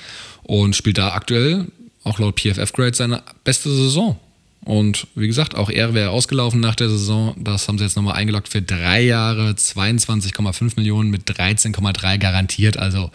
und 0.44 0.76
spielt 0.76 0.98
da 0.98 1.14
aktuell 1.14 1.68
auch 2.04 2.20
laut 2.20 2.40
PFF-Grade 2.40 2.96
seine 2.96 3.24
beste 3.44 3.70
Saison. 3.70 4.20
Und 4.66 5.08
wie 5.16 5.28
gesagt, 5.28 5.56
auch 5.56 5.70
er 5.70 5.94
wäre 5.94 6.12
ausgelaufen 6.12 6.62
nach 6.62 6.76
der 6.76 6.90
Saison. 6.90 7.36
Das 7.38 7.68
haben 7.68 7.78
sie 7.78 7.84
jetzt 7.84 7.98
nochmal 7.98 8.16
eingeloggt 8.16 8.48
für 8.48 8.62
drei 8.62 9.02
Jahre, 9.02 9.52
22,5 9.52 10.74
Millionen 10.78 11.10
mit 11.10 11.30
13,3 11.30 12.18
garantiert. 12.18 12.78
Also 12.78 13.12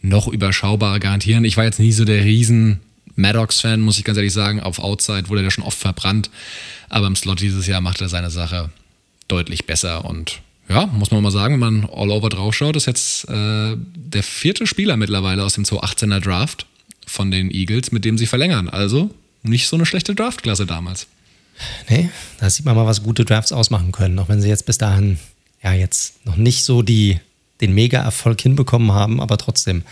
noch 0.00 0.28
überschaubarer 0.28 1.00
garantieren. 1.00 1.44
Ich 1.44 1.56
war 1.56 1.64
jetzt 1.64 1.80
nie 1.80 1.92
so 1.92 2.04
der 2.04 2.24
riesen 2.24 2.80
Maddox-Fan, 3.16 3.80
muss 3.80 3.98
ich 3.98 4.04
ganz 4.04 4.18
ehrlich 4.18 4.32
sagen. 4.32 4.60
Auf 4.60 4.78
Outside 4.78 5.28
wurde 5.28 5.42
er 5.42 5.50
schon 5.50 5.64
oft 5.64 5.78
verbrannt. 5.78 6.30
Aber 6.88 7.08
im 7.08 7.16
Slot 7.16 7.40
dieses 7.40 7.66
Jahr 7.66 7.80
macht 7.80 8.00
er 8.00 8.08
seine 8.08 8.30
Sache 8.30 8.70
deutlich 9.26 9.66
besser. 9.66 10.04
Und 10.04 10.40
ja, 10.68 10.86
muss 10.86 11.10
man 11.10 11.22
mal 11.22 11.32
sagen, 11.32 11.54
wenn 11.54 11.82
man 11.82 11.90
all 11.92 12.10
over 12.10 12.28
draufschaut, 12.28 12.76
ist 12.76 12.86
jetzt 12.86 13.28
äh, 13.28 13.76
der 13.76 14.22
vierte 14.22 14.68
Spieler 14.68 14.96
mittlerweile 14.96 15.42
aus 15.42 15.54
dem 15.54 15.64
2018er 15.64 16.20
Draft 16.20 16.66
von 17.06 17.30
den 17.30 17.50
Eagles, 17.50 17.92
mit 17.92 18.04
dem 18.04 18.18
sie 18.18 18.26
verlängern. 18.26 18.68
Also 18.68 19.10
nicht 19.42 19.68
so 19.68 19.76
eine 19.76 19.86
schlechte 19.86 20.14
Draftklasse 20.14 20.66
damals. 20.66 21.06
Nee, 21.88 22.10
da 22.38 22.50
sieht 22.50 22.66
man 22.66 22.76
mal, 22.76 22.86
was 22.86 23.02
gute 23.02 23.24
Drafts 23.24 23.52
ausmachen 23.52 23.92
können. 23.92 24.18
Auch 24.18 24.28
wenn 24.28 24.42
sie 24.42 24.48
jetzt 24.48 24.66
bis 24.66 24.78
dahin 24.78 25.18
ja 25.62 25.72
jetzt 25.72 26.24
noch 26.26 26.36
nicht 26.36 26.64
so 26.64 26.82
die, 26.82 27.18
den 27.60 27.72
Mega-Erfolg 27.74 28.40
hinbekommen 28.40 28.92
haben, 28.92 29.20
aber 29.20 29.38
trotzdem 29.38 29.82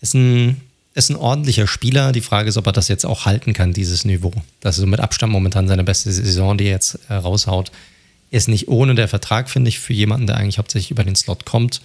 ist 0.00 0.14
ein, 0.14 0.60
ist 0.94 1.10
ein 1.10 1.16
ordentlicher 1.16 1.66
Spieler. 1.66 2.12
Die 2.12 2.20
Frage 2.20 2.48
ist, 2.48 2.56
ob 2.56 2.66
er 2.66 2.72
das 2.72 2.88
jetzt 2.88 3.04
auch 3.04 3.26
halten 3.26 3.52
kann, 3.52 3.72
dieses 3.72 4.04
Niveau. 4.04 4.32
Das 4.60 4.76
ist 4.76 4.80
so 4.80 4.86
mit 4.86 5.00
Abstand 5.00 5.32
momentan 5.32 5.68
seine 5.68 5.84
beste 5.84 6.12
Saison, 6.12 6.56
die 6.56 6.64
er 6.64 6.70
jetzt 6.70 6.98
äh, 7.08 7.14
raushaut. 7.14 7.70
Ist 8.30 8.48
nicht 8.48 8.68
ohne 8.68 8.94
der 8.94 9.08
Vertrag, 9.08 9.50
finde 9.50 9.68
ich, 9.68 9.78
für 9.78 9.92
jemanden, 9.92 10.26
der 10.26 10.36
eigentlich 10.36 10.58
hauptsächlich 10.58 10.90
über 10.90 11.04
den 11.04 11.16
Slot 11.16 11.44
kommt. 11.44 11.82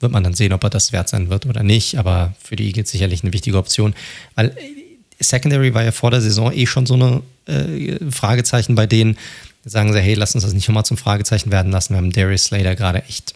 Wird 0.00 0.12
man 0.12 0.24
dann 0.24 0.34
sehen, 0.34 0.52
ob 0.52 0.64
er 0.64 0.70
das 0.70 0.92
wert 0.92 1.08
sein 1.08 1.30
wird 1.30 1.46
oder 1.46 1.62
nicht. 1.62 1.98
Aber 1.98 2.34
für 2.42 2.56
die 2.56 2.66
Eagles 2.66 2.90
sicherlich 2.90 3.22
eine 3.22 3.32
wichtige 3.32 3.58
Option. 3.58 3.94
Weil 4.34 4.48
äh, 4.48 5.22
Secondary 5.22 5.74
war 5.74 5.84
ja 5.84 5.92
vor 5.92 6.10
der 6.10 6.20
Saison 6.20 6.52
eh 6.52 6.66
schon 6.66 6.86
so 6.86 6.94
eine 6.94 7.22
äh, 7.46 8.10
Fragezeichen 8.10 8.74
bei 8.74 8.86
denen. 8.86 9.16
Sagen 9.64 9.92
sie, 9.92 10.00
hey, 10.00 10.14
lass 10.14 10.34
uns 10.34 10.44
das 10.44 10.54
nicht 10.54 10.66
nochmal 10.68 10.86
zum 10.86 10.96
Fragezeichen 10.96 11.52
werden 11.52 11.70
lassen. 11.70 11.92
Wir 11.92 11.98
haben 11.98 12.12
Darius 12.12 12.44
Slater 12.44 12.74
gerade 12.76 13.02
echt 13.04 13.34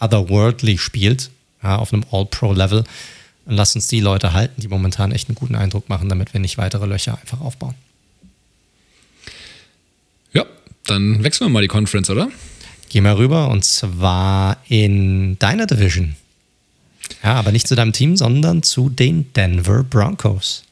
otherworldly 0.00 0.76
spielt, 0.78 1.30
ja, 1.62 1.76
auf 1.76 1.92
einem 1.92 2.04
All-Pro-Level. 2.10 2.84
Und 3.44 3.54
lass 3.54 3.74
uns 3.74 3.88
die 3.88 4.00
Leute 4.00 4.32
halten, 4.32 4.60
die 4.60 4.68
momentan 4.68 5.12
echt 5.12 5.28
einen 5.28 5.36
guten 5.36 5.54
Eindruck 5.54 5.88
machen, 5.88 6.08
damit 6.08 6.32
wir 6.32 6.40
nicht 6.40 6.58
weitere 6.58 6.86
Löcher 6.86 7.18
einfach 7.20 7.40
aufbauen. 7.40 7.74
Ja, 10.32 10.46
dann 10.86 11.22
wechseln 11.22 11.46
wir 11.46 11.52
mal 11.52 11.62
die 11.62 11.68
Conference, 11.68 12.10
oder? 12.10 12.28
Gehen 12.92 13.04
wir 13.04 13.16
rüber 13.16 13.48
und 13.48 13.64
zwar 13.64 14.58
in 14.68 15.38
deiner 15.38 15.64
Division. 15.64 16.14
Ja, 17.24 17.36
aber 17.36 17.50
nicht 17.50 17.66
zu 17.66 17.74
deinem 17.74 17.94
Team, 17.94 18.18
sondern 18.18 18.62
zu 18.62 18.90
den 18.90 19.32
Denver 19.32 19.82
Broncos. 19.82 20.64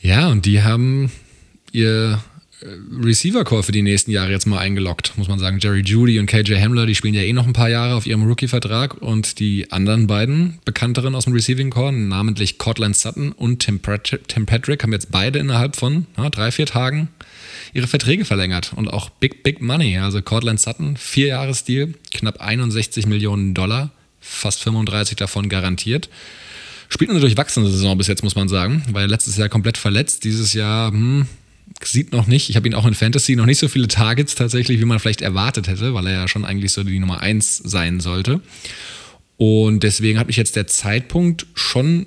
Ja, 0.00 0.28
und 0.28 0.46
die 0.46 0.62
haben 0.62 1.10
ihr 1.72 2.22
äh, 2.60 2.66
Receiver-Core 3.04 3.64
für 3.64 3.72
die 3.72 3.82
nächsten 3.82 4.12
Jahre 4.12 4.30
jetzt 4.30 4.46
mal 4.46 4.60
eingeloggt, 4.60 5.14
muss 5.16 5.26
man 5.26 5.40
sagen. 5.40 5.58
Jerry 5.60 5.80
Judy 5.80 6.20
und 6.20 6.26
KJ 6.26 6.54
Hamler, 6.54 6.86
die 6.86 6.94
spielen 6.94 7.14
ja 7.14 7.22
eh 7.22 7.32
noch 7.32 7.48
ein 7.48 7.52
paar 7.52 7.68
Jahre 7.68 7.96
auf 7.96 8.06
ihrem 8.06 8.22
Rookie-Vertrag 8.22 9.02
und 9.02 9.40
die 9.40 9.72
anderen 9.72 10.06
beiden 10.06 10.60
bekannteren 10.64 11.16
aus 11.16 11.24
dem 11.24 11.32
Receiving-Core, 11.32 11.94
namentlich 11.94 12.58
Cortland 12.58 12.96
Sutton 12.96 13.32
und 13.32 13.58
Tim, 13.58 13.80
Tim 14.28 14.46
Patrick, 14.46 14.84
haben 14.84 14.92
jetzt 14.92 15.10
beide 15.10 15.40
innerhalb 15.40 15.74
von 15.74 16.06
ja, 16.16 16.30
drei, 16.30 16.52
vier 16.52 16.66
Tagen 16.66 17.08
ihre 17.72 17.86
Verträge 17.86 18.24
verlängert 18.24 18.72
und 18.74 18.88
auch 18.88 19.10
Big, 19.10 19.42
Big 19.42 19.60
Money. 19.60 19.98
Also 19.98 20.22
Cortland 20.22 20.60
Sutton, 20.60 20.96
vier 20.96 21.28
Jahresdeal, 21.28 21.94
knapp 22.12 22.40
61 22.40 23.06
Millionen 23.06 23.54
Dollar, 23.54 23.90
fast 24.20 24.62
35 24.62 25.16
davon 25.16 25.48
garantiert. 25.48 26.08
Spielt 26.88 27.10
eine 27.10 27.20
durchwachsene 27.20 27.68
Saison 27.68 27.98
bis 27.98 28.06
jetzt, 28.06 28.24
muss 28.24 28.34
man 28.34 28.48
sagen, 28.48 28.82
weil 28.92 29.08
letztes 29.08 29.36
Jahr 29.36 29.48
komplett 29.48 29.76
verletzt, 29.76 30.24
dieses 30.24 30.54
Jahr 30.54 30.90
hm, 30.90 31.26
sieht 31.84 32.12
noch 32.12 32.26
nicht, 32.26 32.48
ich 32.50 32.56
habe 32.56 32.66
ihn 32.66 32.74
auch 32.74 32.86
in 32.86 32.94
Fantasy 32.94 33.36
noch 33.36 33.46
nicht 33.46 33.58
so 33.58 33.68
viele 33.68 33.88
Targets 33.88 34.34
tatsächlich, 34.34 34.80
wie 34.80 34.84
man 34.84 34.98
vielleicht 34.98 35.20
erwartet 35.20 35.68
hätte, 35.68 35.94
weil 35.94 36.06
er 36.06 36.12
ja 36.14 36.28
schon 36.28 36.44
eigentlich 36.44 36.72
so 36.72 36.82
die 36.84 36.98
Nummer 36.98 37.20
1 37.20 37.58
sein 37.58 38.00
sollte. 38.00 38.40
Und 39.36 39.84
deswegen 39.84 40.18
hat 40.18 40.26
mich 40.26 40.36
jetzt 40.36 40.56
der 40.56 40.66
Zeitpunkt 40.66 41.46
schon 41.54 42.06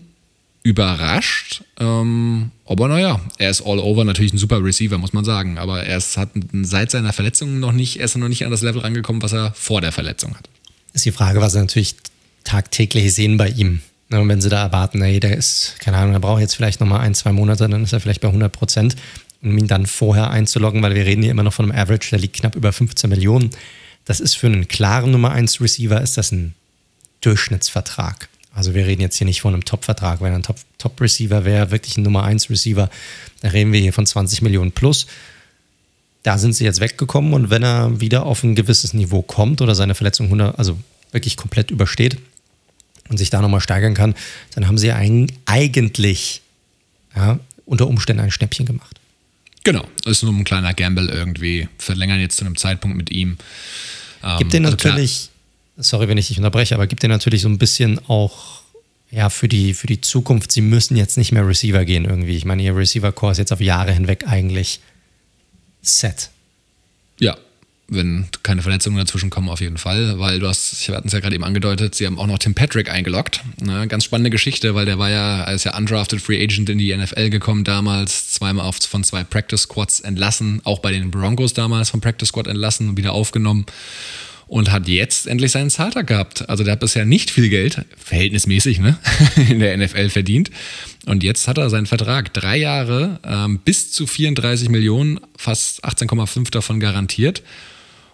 überrascht. 0.64 1.64
Ähm, 1.80 2.52
aber 2.66 2.88
naja, 2.88 3.20
er 3.38 3.50
ist 3.50 3.62
all 3.62 3.80
over 3.80 4.06
natürlich 4.06 4.34
ein 4.34 4.38
super 4.38 4.64
Receiver, 4.64 4.98
muss 4.98 5.14
man 5.14 5.26
sagen. 5.26 5.58
Aber 5.58 5.84
er 5.84 5.98
ist, 5.98 6.18
hat 6.18 6.30
seit 6.62 6.92
seiner 6.92 7.14
Verletzung 7.14 7.60
noch 7.60 7.72
nicht, 7.72 7.98
er 7.98 8.06
ist 8.06 8.16
noch 8.16 8.28
nicht 8.28 8.46
an 8.46 8.52
das 8.52 8.62
Level 8.62 8.82
rangekommen, 8.82 9.22
was 9.22 9.34
er 9.34 9.54
vor 9.54 9.82
der 9.82 9.92
Verletzung 9.92 10.36
hat. 10.36 10.50
Ist 10.94 11.06
die 11.06 11.12
Frage, 11.12 11.42
was 11.42 11.54
sie 11.54 11.60
natürlich 11.60 11.96
tagtäglich 12.44 13.14
sehen 13.14 13.38
bei 13.38 13.50
ihm. 13.50 13.82
Und 14.12 14.28
wenn 14.28 14.42
sie 14.42 14.50
da 14.50 14.62
erwarten, 14.62 15.02
ey, 15.02 15.20
der 15.20 15.38
ist, 15.38 15.76
keine 15.80 15.98
Ahnung, 15.98 16.14
er 16.14 16.20
braucht 16.20 16.42
jetzt 16.42 16.56
vielleicht 16.56 16.82
nochmal 16.82 17.00
ein, 17.00 17.16
zwei 17.16 17.32
Monate, 17.32 17.70
dann 17.70 17.84
ist 17.84 17.94
er 17.94 18.02
vielleicht 18.02 18.22
bei 18.22 18.28
100 18.28 18.52
Prozent 18.52 18.96
um 19.42 19.58
ihn 19.58 19.68
dann 19.68 19.86
vorher 19.88 20.30
einzuloggen, 20.30 20.84
weil 20.84 20.94
wir 20.94 21.06
reden 21.06 21.24
hier 21.24 21.32
immer 21.32 21.44
noch 21.44 21.54
von 21.54 21.72
einem 21.72 21.80
Average, 21.80 22.12
der 22.12 22.20
liegt 22.20 22.36
knapp 22.36 22.56
über 22.56 22.72
15 22.72 23.10
Millionen. 23.10 23.50
Das 24.06 24.20
ist 24.20 24.36
für 24.36 24.48
einen 24.48 24.68
klaren 24.68 25.12
Nummer 25.12 25.32
1 25.32 25.62
Receiver, 25.62 26.00
ist 26.00 26.18
das 26.18 26.32
ein 26.32 26.54
Durchschnittsvertrag. 27.22 28.30
Also 28.54 28.74
wir 28.74 28.86
reden 28.86 29.02
jetzt 29.02 29.18
hier 29.18 29.26
nicht 29.26 29.42
von 29.42 29.54
einem 29.54 29.64
Top-Vertrag. 29.64 30.22
Wenn 30.22 30.34
er 30.34 30.40
ein 30.40 30.56
Top-Receiver 30.78 31.46
wäre, 31.46 31.72
wirklich 31.72 31.98
ein 31.98 32.04
Nummer 32.04 32.24
1 32.24 32.50
Receiver, 32.50 32.90
dann 33.42 33.52
reden 33.52 33.72
wir 33.72 33.80
hier 33.80 33.94
von 33.94 34.06
20 34.06 34.42
Millionen 34.42 34.72
plus. 34.72 35.08
Da 36.24 36.38
sind 36.38 36.54
sie 36.54 36.66
jetzt 36.66 36.82
weggekommen 36.82 37.34
und 37.34 37.50
wenn 37.50 37.64
er 37.64 38.00
wieder 38.02 38.26
auf 38.26 38.44
ein 38.44 38.56
gewisses 38.56 38.94
Niveau 38.94 39.22
kommt 39.22 39.62
oder 39.62 39.74
seine 39.74 39.96
Verletzung 39.96 40.28
100, 40.28 40.60
also 40.60 40.78
wirklich 41.12 41.38
komplett 41.38 41.72
übersteht 41.72 42.18
und 43.10 43.18
sich 43.18 43.30
da 43.30 43.42
nochmal 43.42 43.62
steigern 43.62 43.94
kann, 43.94 44.16
dann 44.54 44.68
haben 44.68 44.78
sie 44.78 44.92
eigentlich 44.92 46.42
ja, 47.16 47.40
unter 47.66 47.88
Umständen 47.88 48.22
ein 48.22 48.32
Schnäppchen 48.32 48.66
gemacht. 48.66 49.00
Genau, 49.64 49.86
das 50.04 50.18
ist 50.18 50.24
nur 50.24 50.34
ein 50.34 50.44
kleiner 50.44 50.74
Gamble 50.74 51.10
irgendwie. 51.10 51.68
Verlängern 51.78 52.20
jetzt 52.20 52.38
zu 52.38 52.46
einem 52.46 52.58
Zeitpunkt 52.58 52.98
mit 52.98 53.12
ihm. 53.12 53.38
Ähm, 54.24 54.38
gibt 54.40 54.54
dir 54.54 54.58
also 54.58 54.72
natürlich. 54.72 55.31
Sorry, 55.82 56.08
wenn 56.08 56.18
ich 56.18 56.28
dich 56.28 56.38
unterbreche, 56.38 56.76
aber 56.76 56.88
gibt 56.88 57.04
dir 57.04 57.08
natürlich 57.08 57.42
so 57.42 57.50
ein 57.50 57.58
bisschen 57.58 58.00
auch 58.08 58.62
ja, 59.12 59.30
für 59.30 59.50
die, 59.50 59.74
für 59.74 59.88
die 59.88 60.00
Zukunft, 60.00 60.52
sie 60.52 60.62
müssen 60.62 60.96
jetzt 60.96 61.18
nicht 61.18 61.34
mehr 61.34 61.46
Receiver 61.46 61.84
gehen 61.84 62.06
irgendwie. 62.06 62.38
Ich 62.38 62.46
meine, 62.46 62.64
ihr 62.64 62.76
Receiver-Core 62.76 63.34
ist 63.34 63.38
jetzt 63.40 63.52
auf 63.52 63.60
Jahre 63.60 63.92
hinweg 63.92 64.24
eigentlich 64.26 64.80
set. 65.82 66.30
Ja, 67.20 67.38
wenn 67.90 68.28
keine 68.42 68.62
Verletzungen 68.62 68.98
dazwischen 68.98 69.30
kommen, 69.30 69.50
auf 69.50 69.60
jeden 69.60 69.78
Fall, 69.78 70.18
weil 70.18 70.40
du 70.40 70.48
hast, 70.48 70.88
wir 70.88 70.96
hatten 70.96 71.08
es 71.08 71.14
ja 71.14 71.20
gerade 71.20 71.36
eben 71.36 71.44
angedeutet, 71.44 71.94
sie 71.94 72.06
haben 72.06 72.18
auch 72.20 72.28
noch 72.28 72.40
Tim 72.40 72.56
Patrick 72.56 72.90
eingeloggt. 72.90 73.42
Ne? 73.60 73.86
Ganz 73.90 74.06
spannende 74.06 74.30
Geschichte, 74.30 74.76
weil 74.76 74.86
der 74.86 74.98
war 74.98 75.10
ja 75.10 75.44
als 75.44 75.66
ja 75.66 75.76
undrafted 75.76 76.22
Free 76.22 76.42
Agent 76.42 76.70
in 76.70 76.78
die 76.78 76.96
NFL 76.96 77.30
gekommen 77.30 77.66
damals, 77.66 78.32
zweimal 78.32 78.66
auf, 78.66 78.78
von 78.78 79.04
zwei 79.04 79.26
Practice 79.26 79.64
Squads 79.64 80.00
entlassen, 80.00 80.62
auch 80.64 80.80
bei 80.80 80.94
den 80.94 81.12
Broncos 81.12 81.54
damals 81.54 81.90
vom 81.90 82.00
Practice 82.00 82.30
Squad 82.30 82.48
entlassen 82.48 82.88
und 82.88 82.98
wieder 82.98 83.12
aufgenommen 83.12 83.66
und 84.52 84.70
hat 84.70 84.90
jetzt 84.90 85.28
endlich 85.28 85.54
seinen 85.54 85.70
Zahltag 85.70 86.08
gehabt. 86.08 86.50
Also 86.50 86.66
der 86.66 86.74
hat 86.74 86.82
bisher 86.82 87.06
nicht 87.06 87.32
viel 87.32 87.48
Geld, 87.48 87.86
verhältnismäßig, 87.96 88.82
ne, 88.82 88.98
in 89.50 89.60
der 89.60 89.78
NFL 89.78 90.10
verdient. 90.10 90.52
Und 91.06 91.24
jetzt 91.24 91.48
hat 91.48 91.58
er 91.58 91.70
seinen 91.70 91.86
Vertrag 91.86 92.34
drei 92.34 92.58
Jahre 92.58 93.22
ähm, 93.24 93.62
bis 93.64 93.94
zu 93.94 94.06
34 94.06 94.68
Millionen, 94.68 95.22
fast 95.38 95.86
18,5 95.86 96.52
davon 96.52 96.82
garantiert. 96.82 97.44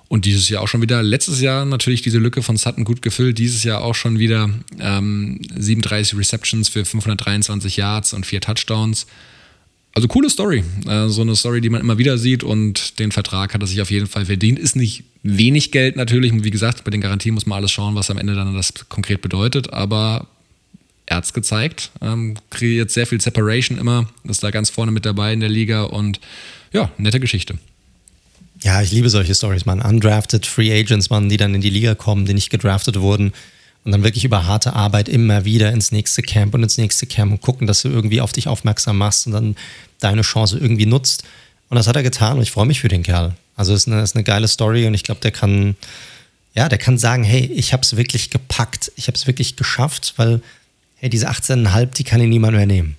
Und 0.09 0.25
dieses 0.25 0.47
Jahr 0.47 0.61
auch 0.61 0.67
schon 0.67 0.83
wieder, 0.83 1.01
letztes 1.01 1.41
Jahr 1.41 1.65
natürlich 1.65 2.03
diese 2.03 2.19
Lücke 2.19 2.43
von 2.43 2.55
Sutton 2.55 2.83
gut 2.83 3.01
gefüllt, 3.01 3.39
dieses 3.39 3.63
Jahr 3.63 3.81
auch 3.81 3.95
schon 3.95 4.19
wieder 4.19 4.47
ähm, 4.79 5.41
37 5.55 6.19
Receptions 6.19 6.69
für 6.69 6.85
523 6.85 7.77
Yards 7.77 8.13
und 8.13 8.27
vier 8.27 8.41
Touchdowns. 8.41 9.07
Also 9.97 10.07
coole 10.07 10.29
Story. 10.29 10.63
Äh, 10.87 11.07
so 11.07 11.23
eine 11.23 11.35
Story, 11.35 11.59
die 11.59 11.71
man 11.71 11.81
immer 11.81 11.97
wieder 11.97 12.19
sieht 12.19 12.43
und 12.43 12.99
den 12.99 13.11
Vertrag 13.11 13.55
hat 13.55 13.61
er 13.61 13.65
sich 13.65 13.81
auf 13.81 13.89
jeden 13.89 14.05
Fall 14.05 14.27
verdient. 14.27 14.59
Ist 14.59 14.75
nicht 14.75 15.05
wenig 15.23 15.71
Geld 15.71 15.95
natürlich. 15.95 16.31
Und 16.31 16.43
wie 16.43 16.51
gesagt, 16.51 16.83
bei 16.83 16.91
den 16.91 17.01
Garantien 17.01 17.33
muss 17.33 17.47
man 17.47 17.57
alles 17.57 17.71
schauen, 17.71 17.95
was 17.95 18.11
am 18.11 18.19
Ende 18.19 18.35
dann 18.35 18.53
das 18.53 18.75
konkret 18.89 19.23
bedeutet. 19.23 19.73
Aber 19.73 20.27
er 21.07 21.17
hat 21.17 21.33
gezeigt. 21.33 21.89
Ähm, 21.99 22.35
kreiert 22.51 22.91
sehr 22.91 23.07
viel 23.07 23.19
Separation 23.19 23.79
immer. 23.79 24.07
Ist 24.23 24.43
da 24.43 24.51
ganz 24.51 24.69
vorne 24.69 24.91
mit 24.91 25.03
dabei 25.03 25.33
in 25.33 25.39
der 25.39 25.49
Liga 25.49 25.85
und 25.85 26.19
ja, 26.71 26.91
nette 26.99 27.19
Geschichte. 27.19 27.57
Ja, 28.61 28.83
ich 28.83 28.91
liebe 28.91 29.09
solche 29.09 29.33
Stories, 29.33 29.65
man. 29.65 29.81
Undrafted 29.81 30.45
Free 30.45 30.79
Agents, 30.79 31.09
man, 31.09 31.27
die 31.27 31.37
dann 31.37 31.55
in 31.55 31.61
die 31.61 31.71
Liga 31.71 31.95
kommen, 31.95 32.27
die 32.27 32.35
nicht 32.35 32.51
gedraftet 32.51 32.99
wurden 32.99 33.33
und 33.87 33.93
dann 33.93 34.03
wirklich 34.03 34.25
über 34.25 34.45
harte 34.45 34.73
Arbeit 34.73 35.07
immer 35.07 35.45
wieder 35.45 35.71
ins 35.71 35.93
nächste 35.93 36.21
Camp 36.21 36.53
und 36.53 36.61
ins 36.61 36.77
nächste 36.77 37.05
Camp 37.05 37.31
und 37.31 37.41
gucken, 37.41 37.67
dass 37.67 37.83
du 37.83 37.87
irgendwie 37.87 38.19
auf 38.19 38.33
dich 38.33 38.49
aufmerksam 38.49 38.97
machst 38.97 39.27
und 39.27 39.31
dann 39.31 39.55
deine 39.99 40.21
Chance 40.21 40.57
irgendwie 40.57 40.85
nutzt. 40.85 41.23
Und 41.69 41.75
das 41.75 41.87
hat 41.87 41.95
er 41.95 42.03
getan 42.03 42.37
und 42.37 42.43
ich 42.43 42.51
freue 42.51 42.65
mich 42.65 42.79
für 42.79 42.87
den 42.87 43.03
Kerl. 43.03 43.35
Also 43.55 43.73
es 43.73 43.81
ist 43.81 43.87
eine, 43.87 44.01
ist 44.01 44.15
eine 44.15 44.23
geile 44.23 44.47
Story 44.47 44.85
und 44.85 44.93
ich 44.93 45.03
glaube, 45.03 45.21
der 45.21 45.31
kann, 45.31 45.75
ja, 46.53 46.69
der 46.69 46.77
kann 46.77 46.97
sagen, 46.97 47.23
hey, 47.23 47.45
ich 47.45 47.73
habe 47.73 47.81
es 47.81 47.97
wirklich 47.97 48.29
gepackt, 48.29 48.91
ich 48.95 49.07
habe 49.07 49.15
es 49.15 49.27
wirklich 49.27 49.55
geschafft, 49.55 50.13
weil, 50.17 50.41
hey, 50.95 51.09
diese 51.09 51.29
18,5, 51.29 51.93
die 51.93 52.03
kann 52.03 52.21
ihn 52.21 52.29
niemand 52.29 52.55
mehr 52.55 52.65
nehmen. 52.65 52.95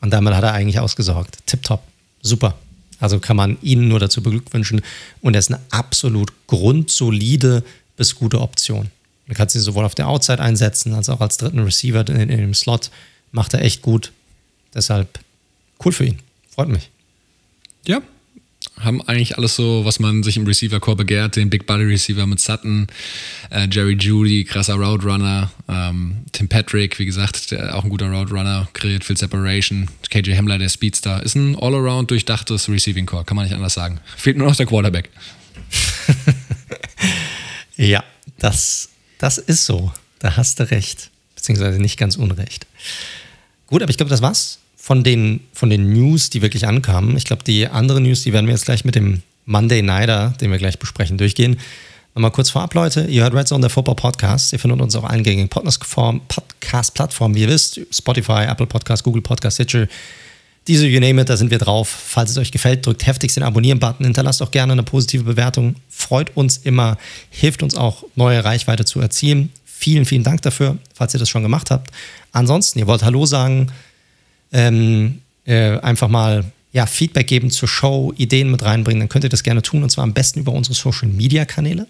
Und 0.00 0.10
damit 0.10 0.34
hat 0.34 0.44
er 0.44 0.52
eigentlich 0.52 0.78
ausgesorgt. 0.78 1.38
Tipptopp. 1.46 1.82
Super. 2.20 2.58
Also 3.00 3.18
kann 3.18 3.36
man 3.36 3.56
ihn 3.62 3.88
nur 3.88 3.98
dazu 3.98 4.22
beglückwünschen. 4.22 4.82
Und 5.22 5.34
er 5.34 5.38
ist 5.38 5.50
eine 5.50 5.60
absolut 5.70 6.32
grundsolide 6.46 7.64
bis 7.96 8.14
gute 8.14 8.40
Option. 8.40 8.90
Man 9.26 9.36
kann 9.36 9.48
sie 9.48 9.60
sowohl 9.60 9.84
auf 9.84 9.94
der 9.94 10.08
Outside 10.08 10.40
einsetzen, 10.40 10.92
als 10.94 11.08
auch 11.08 11.20
als 11.20 11.38
dritten 11.38 11.60
Receiver 11.60 12.06
in, 12.08 12.16
in 12.16 12.38
dem 12.38 12.54
Slot. 12.54 12.90
Macht 13.32 13.54
er 13.54 13.62
echt 13.62 13.82
gut. 13.82 14.12
Deshalb 14.74 15.18
cool 15.84 15.92
für 15.92 16.04
ihn. 16.04 16.18
Freut 16.54 16.68
mich. 16.68 16.90
Ja, 17.84 18.00
haben 18.80 19.02
eigentlich 19.02 19.36
alles 19.36 19.56
so, 19.56 19.84
was 19.84 19.98
man 19.98 20.22
sich 20.22 20.36
im 20.36 20.46
Receiver-Core 20.46 20.96
begehrt. 20.96 21.36
Den 21.36 21.50
Big 21.50 21.66
Body 21.66 21.82
Receiver 21.84 22.26
mit 22.26 22.38
Sutton, 22.40 22.86
äh, 23.50 23.66
Jerry 23.70 23.94
Judy, 23.94 24.44
krasser 24.44 24.74
Roadrunner, 24.74 25.50
ähm, 25.68 26.18
Tim 26.30 26.48
Patrick, 26.48 26.98
wie 26.98 27.06
gesagt, 27.06 27.50
der, 27.50 27.76
auch 27.76 27.84
ein 27.84 27.90
guter 27.90 28.08
Roadrunner, 28.08 28.68
kreiert 28.72 29.04
viel 29.04 29.16
Separation. 29.16 29.88
KJ 30.10 30.36
Hamler, 30.36 30.58
der 30.58 30.68
Speedstar, 30.68 31.22
ist 31.22 31.34
ein 31.34 31.56
all-around 31.56 32.10
durchdachtes 32.10 32.68
Receiving-Core, 32.68 33.24
kann 33.24 33.36
man 33.36 33.46
nicht 33.46 33.54
anders 33.54 33.74
sagen. 33.74 34.00
Fehlt 34.16 34.36
nur 34.36 34.48
noch 34.48 34.56
der 34.56 34.66
Quarterback. 34.66 35.10
ja, 37.76 38.04
das, 38.38 38.90
das 39.18 39.38
ist 39.38 39.66
so. 39.66 39.92
Da 40.20 40.36
hast 40.36 40.60
du 40.60 40.70
recht. 40.70 41.10
Beziehungsweise 41.34 41.80
nicht 41.80 41.98
ganz 41.98 42.16
unrecht. 42.16 42.66
Gut, 43.66 43.82
aber 43.82 43.90
ich 43.90 43.96
glaube, 43.96 44.10
das 44.10 44.22
war's 44.22 44.60
von 44.84 45.02
den, 45.02 45.40
von 45.54 45.70
den 45.70 45.94
News, 45.94 46.28
die 46.28 46.42
wirklich 46.42 46.66
ankamen. 46.66 47.16
Ich 47.16 47.24
glaube, 47.24 47.42
die 47.42 47.66
anderen 47.66 48.02
News, 48.02 48.22
die 48.22 48.34
werden 48.34 48.44
wir 48.44 48.52
jetzt 48.52 48.66
gleich 48.66 48.84
mit 48.84 48.94
dem 48.94 49.22
Monday 49.46 49.80
Nighter, 49.80 50.34
den 50.42 50.50
wir 50.50 50.58
gleich 50.58 50.78
besprechen, 50.78 51.16
durchgehen. 51.16 51.56
Nochmal 52.14 52.32
kurz 52.32 52.50
vorab, 52.50 52.74
Leute. 52.74 53.06
Ihr 53.06 53.22
hört 53.22 53.32
Red 53.32 53.48
Zone, 53.48 53.62
der 53.62 53.70
Football 53.70 53.94
Podcast. 53.94 54.52
Ihr 54.52 54.58
findet 54.58 54.82
uns 54.82 54.94
auf 54.94 55.04
allen 55.04 55.22
gängigen 55.22 55.48
Podcast-Plattformen, 55.48 57.34
wie 57.34 57.40
ihr 57.40 57.48
wisst. 57.48 57.80
Spotify, 57.90 58.44
Apple 58.46 58.66
Podcast, 58.66 59.04
Google 59.04 59.22
Podcast, 59.22 59.56
Stitcher. 59.56 59.88
Diese, 60.66 60.86
you 60.86 61.00
name 61.00 61.18
it, 61.18 61.30
da 61.30 61.38
sind 61.38 61.50
wir 61.50 61.56
drauf. 61.56 61.88
Falls 61.88 62.32
es 62.32 62.36
euch 62.36 62.52
gefällt, 62.52 62.84
drückt 62.84 63.06
heftigst 63.06 63.38
den 63.38 63.42
Abonnieren-Button. 63.42 64.04
Hinterlasst 64.04 64.42
auch 64.42 64.50
gerne 64.50 64.74
eine 64.74 64.82
positive 64.82 65.24
Bewertung. 65.24 65.76
Freut 65.88 66.36
uns 66.36 66.58
immer, 66.58 66.98
hilft 67.30 67.62
uns 67.62 67.74
auch, 67.74 68.04
neue 68.16 68.44
Reichweite 68.44 68.84
zu 68.84 69.00
erzielen. 69.00 69.50
Vielen, 69.64 70.04
vielen 70.04 70.24
Dank 70.24 70.42
dafür, 70.42 70.76
falls 70.92 71.14
ihr 71.14 71.20
das 71.20 71.30
schon 71.30 71.42
gemacht 71.42 71.70
habt. 71.70 71.90
Ansonsten, 72.32 72.80
ihr 72.80 72.86
wollt 72.86 73.02
Hallo 73.02 73.24
sagen, 73.24 73.72
ähm, 74.54 75.20
äh, 75.44 75.78
einfach 75.80 76.08
mal 76.08 76.44
ja, 76.72 76.86
Feedback 76.86 77.26
geben 77.26 77.50
zur 77.50 77.68
Show, 77.68 78.14
Ideen 78.16 78.50
mit 78.50 78.64
reinbringen, 78.64 79.00
dann 79.00 79.10
könnt 79.10 79.24
ihr 79.24 79.30
das 79.30 79.42
gerne 79.42 79.60
tun 79.60 79.82
und 79.82 79.90
zwar 79.90 80.04
am 80.04 80.14
besten 80.14 80.40
über 80.40 80.52
unsere 80.52 80.74
Social 80.74 81.08
Media 81.08 81.44
Kanäle. 81.44 81.86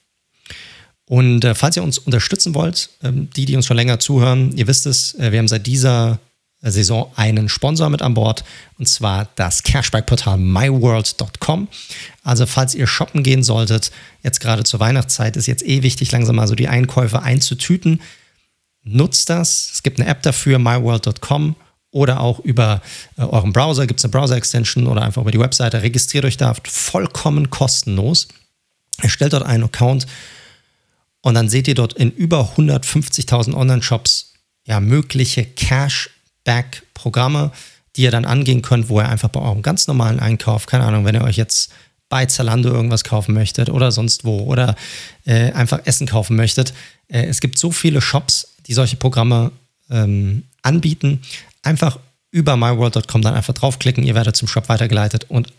Und 1.09 1.45
äh, 1.45 1.55
falls 1.55 1.77
ihr 1.77 1.83
uns 1.83 1.97
unterstützen 1.97 2.53
wollt, 2.53 2.89
ähm, 3.03 3.29
die, 3.35 3.45
die 3.45 3.55
uns 3.55 3.65
schon 3.65 3.77
länger 3.77 3.99
zuhören, 3.99 4.55
ihr 4.55 4.67
wisst 4.67 4.85
es, 4.85 5.15
äh, 5.15 5.31
wir 5.31 5.39
haben 5.39 5.47
seit 5.47 5.65
dieser 5.65 6.19
Saison 6.61 7.11
einen 7.15 7.49
Sponsor 7.49 7.89
mit 7.89 8.01
an 8.01 8.13
Bord 8.13 8.43
und 8.79 8.87
zwar 8.87 9.29
das 9.35 9.63
Cashback-Portal 9.63 10.37
myworld.com. 10.37 11.67
Also 12.23 12.45
falls 12.45 12.73
ihr 12.73 12.87
shoppen 12.87 13.23
gehen 13.23 13.43
solltet, 13.43 13.91
jetzt 14.23 14.39
gerade 14.39 14.63
zur 14.63 14.79
Weihnachtszeit 14.79 15.37
ist 15.37 15.45
jetzt 15.45 15.65
eh 15.65 15.83
wichtig, 15.83 16.11
langsam 16.11 16.35
mal 16.37 16.47
so 16.47 16.55
die 16.55 16.67
Einkäufe 16.67 17.21
einzutüten. 17.21 18.01
Nutzt 18.83 19.29
das. 19.29 19.71
Es 19.73 19.83
gibt 19.83 19.99
eine 19.99 20.09
App 20.09 20.23
dafür, 20.23 20.59
myworld.com 20.59 21.55
oder 21.91 22.19
auch 22.19 22.39
über 22.39 22.81
äh, 23.17 23.21
euren 23.21 23.53
Browser 23.53 23.87
gibt 23.87 23.99
es 23.99 24.05
eine 24.05 24.11
Browser-Extension 24.11 24.87
oder 24.87 25.03
einfach 25.03 25.21
über 25.21 25.31
die 25.31 25.39
Webseite. 25.39 25.81
Registriert 25.83 26.25
euch 26.25 26.37
da 26.37 26.55
vollkommen 26.65 27.49
kostenlos. 27.49 28.27
Erstellt 29.01 29.33
dort 29.33 29.45
einen 29.45 29.65
Account 29.65 30.07
und 31.21 31.33
dann 31.33 31.49
seht 31.49 31.67
ihr 31.67 31.75
dort 31.75 31.93
in 31.93 32.11
über 32.11 32.53
150.000 32.57 33.53
Online-Shops 33.53 34.33
ja 34.65 34.79
mögliche 34.79 35.45
Cash 35.45 36.09
Back-Programme, 36.47 37.51
die 37.95 38.03
ihr 38.03 38.11
dann 38.11 38.23
angehen 38.23 38.61
könnt, 38.61 38.87
wo 38.87 39.01
ihr 39.01 39.09
einfach 39.09 39.27
bei 39.27 39.41
eurem 39.41 39.61
ganz 39.61 39.87
normalen 39.87 40.21
Einkauf, 40.21 40.65
keine 40.65 40.85
Ahnung, 40.85 41.03
wenn 41.03 41.15
ihr 41.15 41.23
euch 41.23 41.35
jetzt 41.35 41.73
bei 42.07 42.25
Zalando 42.25 42.69
irgendwas 42.69 43.03
kaufen 43.03 43.33
möchtet 43.33 43.69
oder 43.69 43.91
sonst 43.91 44.23
wo 44.23 44.39
oder 44.39 44.75
äh, 45.25 45.51
einfach 45.51 45.81
Essen 45.83 46.07
kaufen 46.07 46.37
möchtet. 46.37 46.73
Äh, 47.09 47.25
es 47.25 47.41
gibt 47.41 47.57
so 47.57 47.71
viele 47.71 47.99
Shops, 47.99 48.55
die 48.65 48.73
solche 48.73 48.95
Programme 48.95 49.51
ähm, 49.89 50.43
anbieten. 50.61 51.21
Einfach 51.63 51.99
über 52.31 52.55
myworld.com 52.55 53.21
dann 53.21 53.33
einfach 53.33 53.53
draufklicken, 53.53 54.05
ihr 54.05 54.15
werdet 54.15 54.37
zum 54.37 54.47
Shop 54.47 54.69
weitergeleitet 54.69 55.25
und 55.27 55.51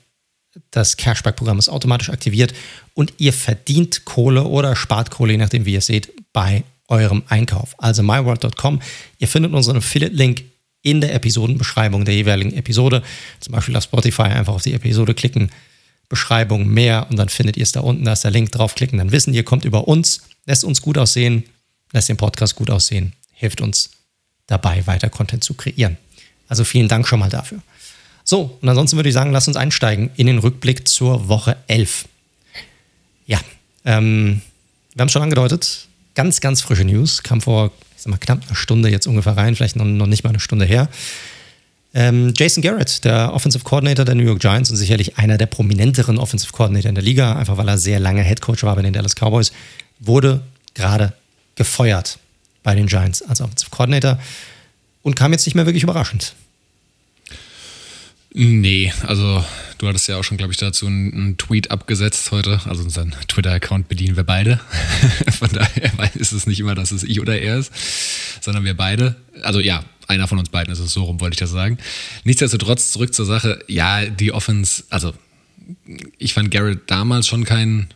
das 0.70 0.96
Cashback-Programm 0.96 1.58
ist 1.58 1.68
automatisch 1.68 2.08
aktiviert 2.08 2.54
und 2.94 3.12
ihr 3.18 3.34
verdient 3.34 4.06
Kohle 4.06 4.44
oder 4.44 4.74
spart 4.74 5.10
Kohle, 5.10 5.32
je 5.32 5.38
nachdem, 5.38 5.66
wie 5.66 5.74
ihr 5.74 5.80
es 5.80 5.86
seht, 5.86 6.10
bei 6.32 6.64
eurem 6.88 7.24
Einkauf. 7.28 7.74
Also 7.76 8.02
myworld.com. 8.02 8.80
Ihr 9.18 9.28
findet 9.28 9.52
unseren 9.52 9.76
Affiliate-Link 9.76 10.44
in 10.82 11.00
der 11.00 11.14
Episodenbeschreibung 11.14 12.04
der 12.04 12.14
jeweiligen 12.14 12.52
Episode. 12.54 13.02
Zum 13.40 13.52
Beispiel 13.52 13.76
auf 13.76 13.84
Spotify 13.84 14.22
einfach 14.22 14.54
auf 14.54 14.62
die 14.62 14.74
Episode 14.74 15.14
klicken, 15.14 15.50
Beschreibung 16.08 16.66
mehr 16.68 17.06
und 17.10 17.16
dann 17.16 17.28
findet 17.28 17.56
ihr 17.56 17.62
es 17.62 17.72
da 17.72 17.80
unten, 17.80 18.04
da 18.04 18.12
ist 18.12 18.24
der 18.24 18.30
Link 18.30 18.52
draufklicken. 18.52 18.98
Dann 18.98 19.12
wissen 19.12 19.34
ihr, 19.34 19.44
kommt 19.44 19.64
über 19.64 19.88
uns, 19.88 20.22
lässt 20.46 20.64
uns 20.64 20.80
gut 20.80 20.96
aussehen, 20.96 21.44
lässt 21.92 22.08
den 22.08 22.16
Podcast 22.16 22.56
gut 22.56 22.70
aussehen, 22.70 23.12
hilft 23.32 23.60
uns 23.60 23.90
dabei, 24.46 24.86
weiter 24.86 25.10
Content 25.10 25.44
zu 25.44 25.54
kreieren. 25.54 25.98
Also 26.48 26.64
vielen 26.64 26.88
Dank 26.88 27.06
schon 27.06 27.20
mal 27.20 27.28
dafür. 27.28 27.60
So, 28.24 28.58
und 28.60 28.68
ansonsten 28.68 28.96
würde 28.96 29.08
ich 29.08 29.14
sagen, 29.14 29.32
lass 29.32 29.48
uns 29.48 29.56
einsteigen 29.56 30.10
in 30.16 30.26
den 30.26 30.38
Rückblick 30.38 30.88
zur 30.88 31.28
Woche 31.28 31.56
11. 31.66 32.06
Ja, 33.26 33.40
ähm, 33.84 34.42
wir 34.94 35.00
haben 35.00 35.06
es 35.06 35.12
schon 35.12 35.22
angedeutet, 35.22 35.88
ganz, 36.14 36.40
ganz 36.40 36.60
frische 36.60 36.84
News, 36.84 37.22
kam 37.22 37.40
vor 37.40 37.70
ich 37.98 38.04
sag 38.04 38.10
mal, 38.12 38.18
knapp 38.18 38.40
eine 38.46 38.54
Stunde 38.54 38.88
jetzt 38.90 39.08
ungefähr 39.08 39.36
rein, 39.36 39.56
vielleicht 39.56 39.74
noch, 39.74 39.84
noch 39.84 40.06
nicht 40.06 40.22
mal 40.22 40.30
eine 40.30 40.38
Stunde 40.38 40.64
her. 40.64 40.88
Ähm, 41.94 42.32
Jason 42.36 42.62
Garrett, 42.62 43.04
der 43.04 43.34
Offensive 43.34 43.64
Coordinator 43.64 44.04
der 44.04 44.14
New 44.14 44.22
York 44.22 44.38
Giants 44.38 44.70
und 44.70 44.76
sicherlich 44.76 45.18
einer 45.18 45.36
der 45.36 45.46
prominenteren 45.46 46.16
Offensive 46.16 46.52
Coordinator 46.52 46.90
in 46.90 46.94
der 46.94 47.02
Liga, 47.02 47.34
einfach 47.34 47.56
weil 47.56 47.66
er 47.66 47.76
sehr 47.76 47.98
lange 47.98 48.22
Head 48.22 48.40
Coach 48.40 48.62
war 48.62 48.76
bei 48.76 48.82
den 48.82 48.92
Dallas 48.92 49.16
Cowboys, 49.16 49.50
wurde 49.98 50.42
gerade 50.74 51.12
gefeuert 51.56 52.20
bei 52.62 52.76
den 52.76 52.86
Giants 52.86 53.20
als 53.22 53.40
Offensive 53.40 53.70
Coordinator 53.70 54.18
und 55.02 55.16
kam 55.16 55.32
jetzt 55.32 55.44
nicht 55.46 55.56
mehr 55.56 55.66
wirklich 55.66 55.82
überraschend. 55.82 56.34
Nee, 58.34 58.92
also 59.06 59.44
du 59.78 59.88
hattest 59.88 60.06
ja 60.08 60.18
auch 60.18 60.22
schon, 60.22 60.36
glaube 60.36 60.52
ich, 60.52 60.58
dazu 60.58 60.86
einen, 60.86 61.12
einen, 61.14 61.36
Tweet 61.38 61.70
abgesetzt 61.70 62.30
heute. 62.30 62.60
Also 62.66 62.82
unseren 62.82 63.14
Twitter-Account 63.26 63.88
bedienen 63.88 64.16
wir 64.16 64.24
beide. 64.24 64.60
von 65.38 65.48
daher 65.50 65.92
ist 66.14 66.32
es 66.32 66.46
nicht 66.46 66.60
immer, 66.60 66.74
dass 66.74 66.92
es 66.92 67.04
ich 67.04 67.20
oder 67.20 67.40
er 67.40 67.58
ist, 67.58 67.72
sondern 68.42 68.64
wir 68.64 68.76
beide. 68.76 69.16
Also 69.42 69.60
ja, 69.60 69.82
einer 70.06 70.28
von 70.28 70.38
uns 70.38 70.50
beiden 70.50 70.72
ist 70.72 70.78
es 70.78 70.92
so 70.92 71.04
rum, 71.04 71.20
wollte 71.20 71.34
ich 71.34 71.40
das 71.40 71.50
sagen. 71.50 71.78
Nichtsdestotrotz, 72.24 72.92
zurück 72.92 73.14
zur 73.14 73.26
Sache. 73.26 73.64
Ja, 73.66 74.04
die 74.04 74.32
Offense, 74.32 74.84
also 74.90 75.14
ich 76.18 76.34
fand 76.34 76.50
Garrett 76.50 76.82
damals 76.90 77.26
schon 77.26 77.44
kein 77.44 77.88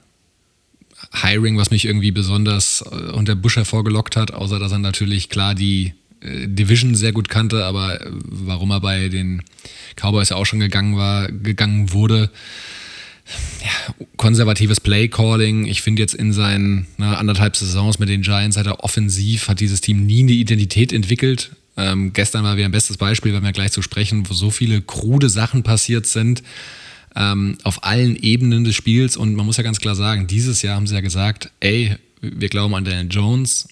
Hiring, 1.12 1.58
was 1.58 1.70
mich 1.70 1.84
irgendwie 1.84 2.10
besonders 2.10 2.82
äh, 2.90 3.12
unter 3.12 3.34
Busch 3.34 3.56
hervorgelockt 3.56 4.16
hat, 4.16 4.30
außer 4.30 4.58
dass 4.58 4.72
er 4.72 4.78
natürlich 4.78 5.28
klar 5.28 5.54
die 5.54 5.94
Division 6.22 6.94
sehr 6.94 7.12
gut 7.12 7.28
kannte, 7.28 7.64
aber 7.64 8.00
äh, 8.00 8.10
warum 8.10 8.70
er 8.70 8.80
bei 8.80 9.08
den 9.08 9.42
Cowboys 9.96 10.30
ja 10.30 10.36
auch 10.36 10.46
schon 10.46 10.60
gegangen 10.60 10.96
war, 10.96 11.28
gegangen 11.28 11.92
wurde. 11.92 12.30
Ja, 13.62 13.94
konservatives 14.16 14.80
Play-Calling. 14.80 15.66
Ich 15.66 15.82
finde 15.82 16.02
jetzt 16.02 16.14
in 16.14 16.32
seinen 16.32 16.86
na, 16.98 17.16
anderthalb 17.16 17.56
Saisons 17.56 17.98
mit 17.98 18.08
den 18.08 18.22
Giants 18.22 18.56
hat 18.56 18.66
er 18.66 18.82
offensiv, 18.82 19.48
hat 19.48 19.60
dieses 19.60 19.80
Team 19.80 20.06
nie 20.06 20.22
eine 20.22 20.32
Identität 20.32 20.92
entwickelt. 20.92 21.52
Ähm, 21.76 22.12
gestern 22.12 22.44
war 22.44 22.56
wieder 22.56 22.66
ein 22.66 22.72
bestes 22.72 22.96
Beispiel, 22.96 23.32
wenn 23.32 23.44
wir 23.44 23.52
gleich 23.52 23.72
zu 23.72 23.80
sprechen, 23.80 24.28
wo 24.28 24.34
so 24.34 24.50
viele 24.50 24.82
krude 24.82 25.30
Sachen 25.30 25.62
passiert 25.62 26.06
sind 26.06 26.42
ähm, 27.16 27.58
auf 27.62 27.84
allen 27.84 28.16
Ebenen 28.16 28.64
des 28.64 28.74
Spiels. 28.74 29.16
Und 29.16 29.34
man 29.34 29.46
muss 29.46 29.56
ja 29.56 29.62
ganz 29.62 29.80
klar 29.80 29.94
sagen, 29.94 30.26
dieses 30.26 30.62
Jahr 30.62 30.76
haben 30.76 30.86
sie 30.86 30.94
ja 30.94 31.00
gesagt, 31.00 31.50
ey, 31.60 31.96
wir 32.20 32.48
glauben 32.48 32.74
an 32.74 32.84
Daniel 32.84 33.08
Jones, 33.10 33.68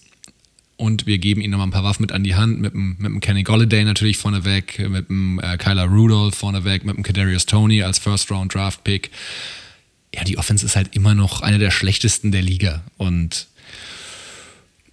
und 0.80 1.06
wir 1.06 1.18
geben 1.18 1.42
ihnen 1.42 1.50
nochmal 1.50 1.66
ein 1.66 1.72
paar 1.72 1.84
Waffen 1.84 2.02
mit 2.02 2.12
an 2.12 2.24
die 2.24 2.34
Hand, 2.34 2.58
mit 2.58 2.72
dem, 2.72 2.96
mit 2.98 3.06
dem 3.06 3.20
Kenny 3.20 3.42
Golladay 3.42 3.84
natürlich 3.84 4.16
vorneweg, 4.16 4.78
mit 4.88 5.10
dem 5.10 5.38
äh, 5.38 5.58
Kyler 5.58 5.84
Rudolph 5.84 6.34
vorneweg, 6.34 6.86
mit 6.86 6.96
dem 6.96 7.02
Kadarius 7.02 7.44
Tony 7.44 7.82
als 7.82 7.98
First-Round-Draft-Pick. 7.98 9.10
Ja, 10.14 10.24
die 10.24 10.38
Offense 10.38 10.64
ist 10.64 10.76
halt 10.76 10.96
immer 10.96 11.14
noch 11.14 11.42
eine 11.42 11.58
der 11.58 11.70
schlechtesten 11.70 12.32
der 12.32 12.40
Liga 12.40 12.82
und 12.96 13.46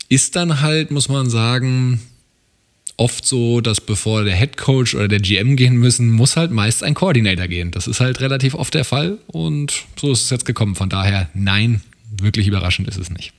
ist 0.09 0.35
dann 0.35 0.59
halt, 0.59 0.91
muss 0.91 1.07
man 1.07 1.29
sagen, 1.29 2.01
oft 2.97 3.25
so, 3.25 3.61
dass 3.61 3.79
bevor 3.79 4.25
der 4.25 4.35
Head 4.35 4.57
Coach 4.57 4.93
oder 4.93 5.07
der 5.07 5.21
GM 5.21 5.55
gehen 5.55 5.77
müssen, 5.77 6.11
muss 6.11 6.35
halt 6.35 6.51
meist 6.51 6.83
ein 6.83 6.95
Coordinator 6.95 7.47
gehen. 7.47 7.71
Das 7.71 7.87
ist 7.87 8.01
halt 8.01 8.19
relativ 8.19 8.55
oft 8.55 8.73
der 8.73 8.83
Fall 8.83 9.19
und 9.27 9.85
so 9.95 10.11
ist 10.11 10.23
es 10.23 10.29
jetzt 10.31 10.45
gekommen. 10.45 10.75
Von 10.75 10.89
daher, 10.89 11.29
nein, 11.33 11.81
wirklich 12.19 12.45
überraschend 12.45 12.89
ist 12.89 12.97
es 12.97 13.09
nicht. 13.09 13.31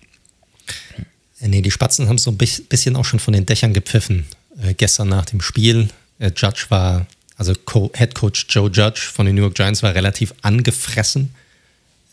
Äh, 1.40 1.48
nee, 1.48 1.62
die 1.62 1.70
Spatzen 1.70 2.08
haben 2.08 2.18
so 2.18 2.30
ein 2.30 2.38
bisschen 2.38 2.96
auch 2.96 3.04
schon 3.04 3.20
von 3.20 3.32
den 3.32 3.46
Dächern 3.46 3.74
gepfiffen. 3.74 4.26
Äh, 4.62 4.74
gestern 4.74 5.08
nach 5.08 5.26
dem 5.26 5.40
Spiel. 5.40 5.88
Äh, 6.18 6.32
Judge 6.36 6.66
war, 6.68 7.06
also 7.36 7.52
Co 7.64 7.90
Head 7.94 8.14
Coach 8.14 8.46
Joe 8.48 8.70
Judge 8.70 9.08
von 9.12 9.26
den 9.26 9.34
New 9.34 9.42
York 9.42 9.54
Giants 9.54 9.82
war 9.82 9.94
relativ 9.94 10.34
angefressen 10.42 11.34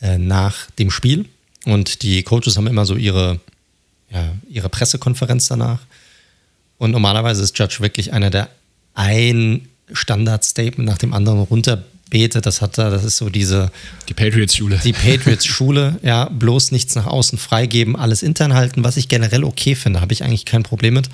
äh, 0.01 0.17
nach 0.17 0.69
dem 0.71 0.91
Spiel. 0.91 1.25
Und 1.65 2.03
die 2.03 2.21
Coaches 2.23 2.57
haben 2.57 2.67
immer 2.67 2.85
so 2.85 2.95
ihre, 2.95 3.39
ja, 4.11 4.33
ihre 4.49 4.69
Pressekonferenz 4.69 5.47
danach. 5.47 5.79
Und 6.77 6.91
normalerweise 6.91 7.41
ist 7.41 7.57
Judge 7.57 7.77
wirklich 7.79 8.13
einer, 8.13 8.29
der 8.29 8.49
ein 8.93 9.67
Standard-Statement 9.91 10.87
nach 10.87 10.97
dem 10.97 11.13
anderen 11.13 11.39
runterbetet 11.39 11.94
bete, 12.15 12.39
das 12.39 12.61
hat 12.61 12.77
er, 12.77 12.89
das 12.91 13.03
ist 13.03 13.17
so 13.17 13.29
diese. 13.29 13.69
Die 14.07 14.13
Patriots-Schule. 14.13 14.79
Die 14.85 14.93
Patriots-Schule, 14.93 15.99
ja, 16.01 16.29
bloß 16.29 16.71
nichts 16.71 16.95
nach 16.95 17.07
außen 17.07 17.37
freigeben, 17.37 17.97
alles 17.97 18.23
intern 18.23 18.53
halten, 18.53 18.85
was 18.85 18.95
ich 18.95 19.09
generell 19.09 19.43
okay 19.43 19.75
finde, 19.75 19.99
habe 19.99 20.13
ich 20.13 20.23
eigentlich 20.23 20.45
kein 20.45 20.63
Problem 20.63 20.93
mit. 20.93 21.09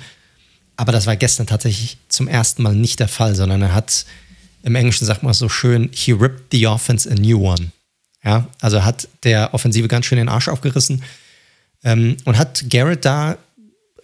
Aber 0.76 0.92
das 0.92 1.06
war 1.06 1.16
gestern 1.16 1.48
tatsächlich 1.48 1.96
zum 2.08 2.28
ersten 2.28 2.62
Mal 2.62 2.76
nicht 2.76 3.00
der 3.00 3.08
Fall, 3.08 3.34
sondern 3.34 3.62
er 3.62 3.74
hat, 3.74 4.06
im 4.62 4.76
Englischen 4.76 5.04
sagt 5.04 5.24
man 5.24 5.34
so 5.34 5.48
schön, 5.48 5.90
he 5.92 6.12
ripped 6.12 6.52
the 6.52 6.68
offense 6.68 7.10
a 7.10 7.14
new 7.14 7.44
one. 7.44 7.72
Ja, 8.24 8.46
also 8.60 8.84
hat 8.84 9.08
der 9.24 9.52
Offensive 9.54 9.88
ganz 9.88 10.06
schön 10.06 10.18
den 10.18 10.28
Arsch 10.28 10.46
aufgerissen 10.46 11.02
ähm, 11.82 12.16
und 12.24 12.38
hat 12.38 12.70
Garrett 12.70 13.04
da 13.04 13.38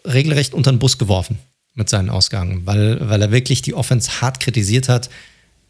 regelrecht 0.05 0.53
unter 0.53 0.73
den 0.73 0.81
Bus 0.81 0.99
geworfen 0.99 1.39
mit 1.75 1.89
seinen 1.89 2.11
Ausgaben, 2.11 2.67
weil, 2.67 3.09
weil 3.09 3.23
er 3.23 3.31
wirklich 3.31 3.63
die 3.63 3.75
Offense 3.75 4.21
hart 4.21 4.41
kritisiert 4.41 4.89
hat, 4.89 5.09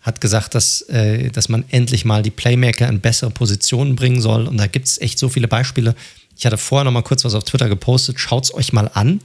hat 0.08 0.20
gesagt, 0.20 0.54
dass, 0.54 0.80
äh, 0.88 1.30
dass 1.30 1.48
man 1.48 1.64
endlich 1.68 2.04
mal 2.04 2.22
die 2.22 2.30
Playmaker 2.30 2.88
in 2.88 3.00
bessere 3.00 3.30
Positionen 3.30 3.94
bringen 3.94 4.20
soll. 4.20 4.48
Und 4.48 4.56
da 4.56 4.66
gibt 4.66 4.86
es 4.86 5.00
echt 5.00 5.18
so 5.18 5.28
viele 5.28 5.48
Beispiele. 5.48 5.94
Ich 6.36 6.46
hatte 6.46 6.58
vorher 6.58 6.84
noch 6.84 6.92
mal 6.92 7.02
kurz 7.02 7.24
was 7.24 7.34
auf 7.34 7.44
Twitter 7.44 7.68
gepostet. 7.68 8.18
Schaut 8.18 8.44
es 8.44 8.54
euch 8.54 8.72
mal 8.72 8.90
an. 8.94 9.20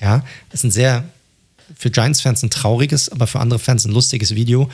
Ja, 0.00 0.24
das 0.50 0.60
ist 0.60 0.64
ein 0.64 0.70
sehr, 0.70 1.04
für 1.76 1.90
Giants-Fans 1.90 2.42
ein 2.42 2.50
trauriges, 2.50 3.10
aber 3.10 3.26
für 3.26 3.40
andere 3.40 3.58
Fans 3.58 3.84
ein 3.84 3.92
lustiges 3.92 4.34
Video, 4.34 4.68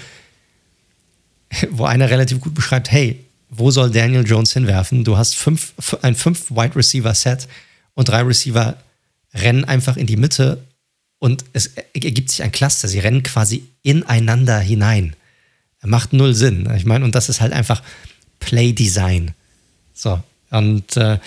wo 1.70 1.84
einer 1.84 2.08
relativ 2.08 2.40
gut 2.40 2.54
beschreibt, 2.54 2.90
hey, 2.90 3.24
wo 3.50 3.70
soll 3.70 3.90
Daniel 3.90 4.26
Jones 4.26 4.52
hinwerfen? 4.52 5.04
Du 5.04 5.16
hast 5.16 5.34
fünf, 5.34 5.74
ein 6.02 6.14
fünf 6.14 6.50
Wide 6.50 6.76
Receiver 6.76 7.14
Set 7.14 7.48
und 7.94 8.08
drei 8.08 8.22
Receiver 8.22 8.76
rennen 9.34 9.64
einfach 9.64 9.96
in 9.96 10.06
die 10.06 10.16
Mitte 10.16 10.62
und 11.18 11.44
es 11.52 11.72
ergibt 11.94 12.30
sich 12.30 12.42
ein 12.42 12.52
Cluster. 12.52 12.88
Sie 12.88 13.00
rennen 13.00 13.22
quasi 13.22 13.64
ineinander 13.82 14.60
hinein. 14.60 15.16
Macht 15.84 16.12
null 16.12 16.34
Sinn. 16.34 16.68
Ich 16.76 16.84
meine, 16.84 17.04
und 17.04 17.14
das 17.14 17.28
ist 17.28 17.40
halt 17.40 17.52
einfach 17.52 17.82
Play 18.40 18.72
Design. 18.72 19.32
So, 19.94 20.20
und 20.50 20.96
äh, 20.96 21.18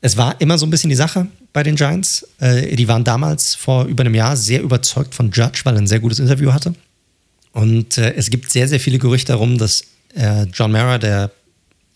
es 0.00 0.16
war 0.16 0.40
immer 0.40 0.58
so 0.58 0.66
ein 0.66 0.70
bisschen 0.70 0.90
die 0.90 0.96
Sache 0.96 1.26
bei 1.52 1.62
den 1.62 1.76
Giants. 1.76 2.26
Äh, 2.38 2.76
die 2.76 2.88
waren 2.88 3.04
damals 3.04 3.54
vor 3.54 3.84
über 3.86 4.02
einem 4.02 4.14
Jahr 4.14 4.36
sehr 4.36 4.62
überzeugt 4.62 5.14
von 5.14 5.30
Judge, 5.30 5.60
weil 5.64 5.74
er 5.74 5.80
ein 5.80 5.86
sehr 5.86 6.00
gutes 6.00 6.18
Interview 6.18 6.52
hatte. 6.52 6.74
Und 7.52 7.98
äh, 7.98 8.14
es 8.14 8.30
gibt 8.30 8.50
sehr, 8.50 8.68
sehr 8.68 8.80
viele 8.80 8.98
Gerüchte 8.98 9.32
darum, 9.32 9.56
dass 9.58 9.84
äh, 10.14 10.44
John 10.52 10.72
Mara, 10.72 10.98
der 10.98 11.30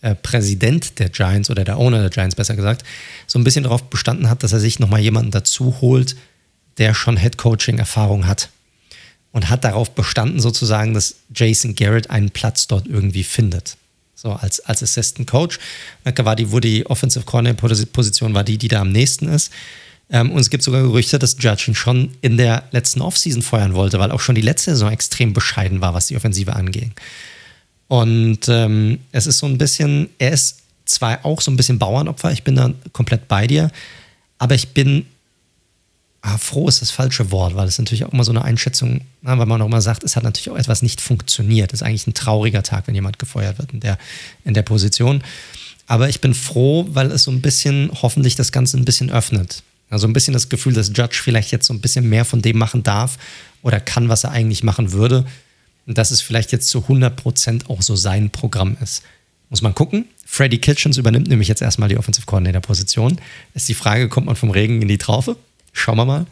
äh, 0.01 0.15
Präsident 0.15 0.97
der 0.97 1.09
Giants 1.09 1.49
oder 1.49 1.63
der 1.63 1.77
Owner 1.77 1.99
der 2.01 2.09
Giants 2.09 2.35
besser 2.35 2.55
gesagt, 2.55 2.83
so 3.27 3.37
ein 3.37 3.43
bisschen 3.43 3.63
darauf 3.63 3.83
bestanden 3.83 4.29
hat, 4.29 4.43
dass 4.43 4.53
er 4.53 4.59
sich 4.59 4.79
nochmal 4.79 5.01
jemanden 5.01 5.31
dazu 5.31 5.79
holt, 5.81 6.15
der 6.77 6.93
schon 6.93 7.17
Head-Coaching-Erfahrung 7.17 8.25
hat. 8.27 8.49
Und 9.33 9.49
hat 9.49 9.63
darauf 9.63 9.91
bestanden, 9.91 10.41
sozusagen, 10.41 10.93
dass 10.93 11.15
Jason 11.33 11.75
Garrett 11.75 12.09
einen 12.09 12.31
Platz 12.31 12.67
dort 12.67 12.87
irgendwie 12.87 13.23
findet. 13.23 13.77
So 14.13 14.33
als, 14.33 14.59
als 14.59 14.83
Assistant 14.83 15.27
Coach. 15.27 15.57
War 16.03 16.35
die, 16.35 16.51
wo 16.51 16.59
die 16.59 16.85
Offensive 16.85 17.25
Corner-Position 17.25 18.33
war 18.33 18.43
die, 18.43 18.57
die 18.57 18.67
da 18.67 18.81
am 18.81 18.91
nächsten 18.91 19.29
ist. 19.29 19.51
Ähm, 20.11 20.31
und 20.31 20.39
es 20.39 20.49
gibt 20.49 20.63
sogar 20.63 20.81
Gerüchte, 20.81 21.17
dass 21.17 21.37
Judge 21.39 21.65
ihn 21.69 21.75
schon 21.75 22.11
in 22.21 22.37
der 22.37 22.63
letzten 22.71 23.01
Offseason 23.01 23.41
feuern 23.41 23.73
wollte, 23.73 23.97
weil 23.99 24.11
auch 24.11 24.19
schon 24.19 24.35
die 24.35 24.41
letzte 24.41 24.71
Saison 24.71 24.91
extrem 24.91 25.33
bescheiden 25.33 25.81
war, 25.81 25.93
was 25.93 26.07
die 26.07 26.17
Offensive 26.17 26.53
anging. 26.53 26.91
Und 27.87 28.47
ähm, 28.47 28.99
es 29.11 29.27
ist 29.27 29.39
so 29.39 29.47
ein 29.47 29.57
bisschen, 29.57 30.09
er 30.19 30.31
ist 30.31 30.59
zwar 30.85 31.25
auch 31.25 31.41
so 31.41 31.51
ein 31.51 31.57
bisschen 31.57 31.79
Bauernopfer, 31.79 32.31
ich 32.31 32.43
bin 32.43 32.55
da 32.55 32.73
komplett 32.91 33.27
bei 33.27 33.47
dir, 33.47 33.71
aber 34.37 34.55
ich 34.55 34.69
bin 34.69 35.05
ah, 36.21 36.37
froh 36.37 36.67
ist 36.67 36.81
das 36.81 36.91
falsche 36.91 37.31
Wort, 37.31 37.55
weil 37.55 37.67
es 37.67 37.77
natürlich 37.77 38.05
auch 38.05 38.13
immer 38.13 38.23
so 38.23 38.31
eine 38.31 38.43
Einschätzung, 38.43 39.01
weil 39.21 39.35
man 39.37 39.61
auch 39.61 39.65
immer 39.65 39.81
sagt, 39.81 40.03
es 40.03 40.15
hat 40.15 40.23
natürlich 40.23 40.49
auch 40.49 40.57
etwas 40.57 40.81
nicht 40.81 41.01
funktioniert. 41.01 41.73
Es 41.73 41.81
ist 41.81 41.87
eigentlich 41.87 42.07
ein 42.07 42.13
trauriger 42.13 42.63
Tag, 42.63 42.87
wenn 42.87 42.95
jemand 42.95 43.19
gefeuert 43.19 43.57
wird 43.57 43.73
in 43.73 43.79
der, 43.79 43.97
in 44.45 44.53
der 44.53 44.61
Position. 44.61 45.23
Aber 45.87 46.09
ich 46.09 46.21
bin 46.21 46.33
froh, 46.33 46.87
weil 46.89 47.11
es 47.11 47.23
so 47.23 47.31
ein 47.31 47.41
bisschen 47.41 47.91
hoffentlich 48.01 48.35
das 48.35 48.51
Ganze 48.51 48.77
ein 48.77 48.85
bisschen 48.85 49.11
öffnet. 49.11 49.63
Also 49.89 50.07
ein 50.07 50.13
bisschen 50.13 50.33
das 50.33 50.47
Gefühl, 50.47 50.73
dass 50.73 50.91
Judge 50.95 51.19
vielleicht 51.21 51.51
jetzt 51.51 51.67
so 51.67 51.73
ein 51.73 51.81
bisschen 51.81 52.07
mehr 52.07 52.23
von 52.23 52.41
dem 52.41 52.57
machen 52.57 52.81
darf 52.83 53.17
oder 53.61 53.79
kann, 53.79 54.07
was 54.07 54.23
er 54.23 54.31
eigentlich 54.31 54.63
machen 54.63 54.93
würde. 54.93 55.25
Und 55.85 55.97
dass 55.97 56.11
es 56.11 56.21
vielleicht 56.21 56.51
jetzt 56.53 56.69
zu 56.69 56.79
100% 56.79 57.67
auch 57.67 57.81
so 57.81 57.95
sein 57.95 58.29
Programm 58.29 58.77
ist. 58.81 59.03
Muss 59.49 59.61
man 59.61 59.75
gucken. 59.75 60.05
Freddy 60.25 60.59
Kitchens 60.59 60.95
übernimmt 60.95 61.27
nämlich 61.27 61.49
jetzt 61.49 61.61
erstmal 61.61 61.89
die 61.89 61.97
Offensive 61.97 62.25
Coordinator-Position. 62.25 63.19
Ist 63.53 63.67
die 63.67 63.73
Frage, 63.73 64.07
kommt 64.07 64.27
man 64.27 64.37
vom 64.37 64.51
Regen 64.51 64.81
in 64.81 64.87
die 64.87 64.97
Traufe? 64.97 65.35
Schauen 65.73 65.97
wir 65.97 66.05
mal. 66.05 66.25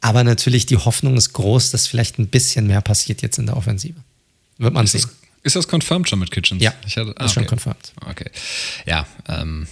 Aber 0.00 0.24
natürlich, 0.24 0.66
die 0.66 0.76
Hoffnung 0.76 1.16
ist 1.16 1.32
groß, 1.32 1.70
dass 1.70 1.86
vielleicht 1.86 2.18
ein 2.18 2.28
bisschen 2.28 2.66
mehr 2.66 2.80
passiert 2.80 3.22
jetzt 3.22 3.38
in 3.38 3.46
der 3.46 3.56
Offensive. 3.56 3.96
Wird 4.58 4.74
man 4.74 4.84
ist 4.84 4.92
sehen. 4.92 5.02
Das, 5.02 5.10
ist 5.42 5.56
das 5.56 5.68
confirmed 5.68 6.08
schon 6.08 6.18
mit 6.18 6.30
Kitchens? 6.30 6.62
Ja, 6.62 6.72
hatte, 6.72 7.14
ah, 7.16 7.24
ist 7.24 7.32
schon 7.32 7.46
confirmed. 7.46 7.92
Okay. 8.06 8.30
Ja, 8.86 9.06
ähm, 9.28 9.66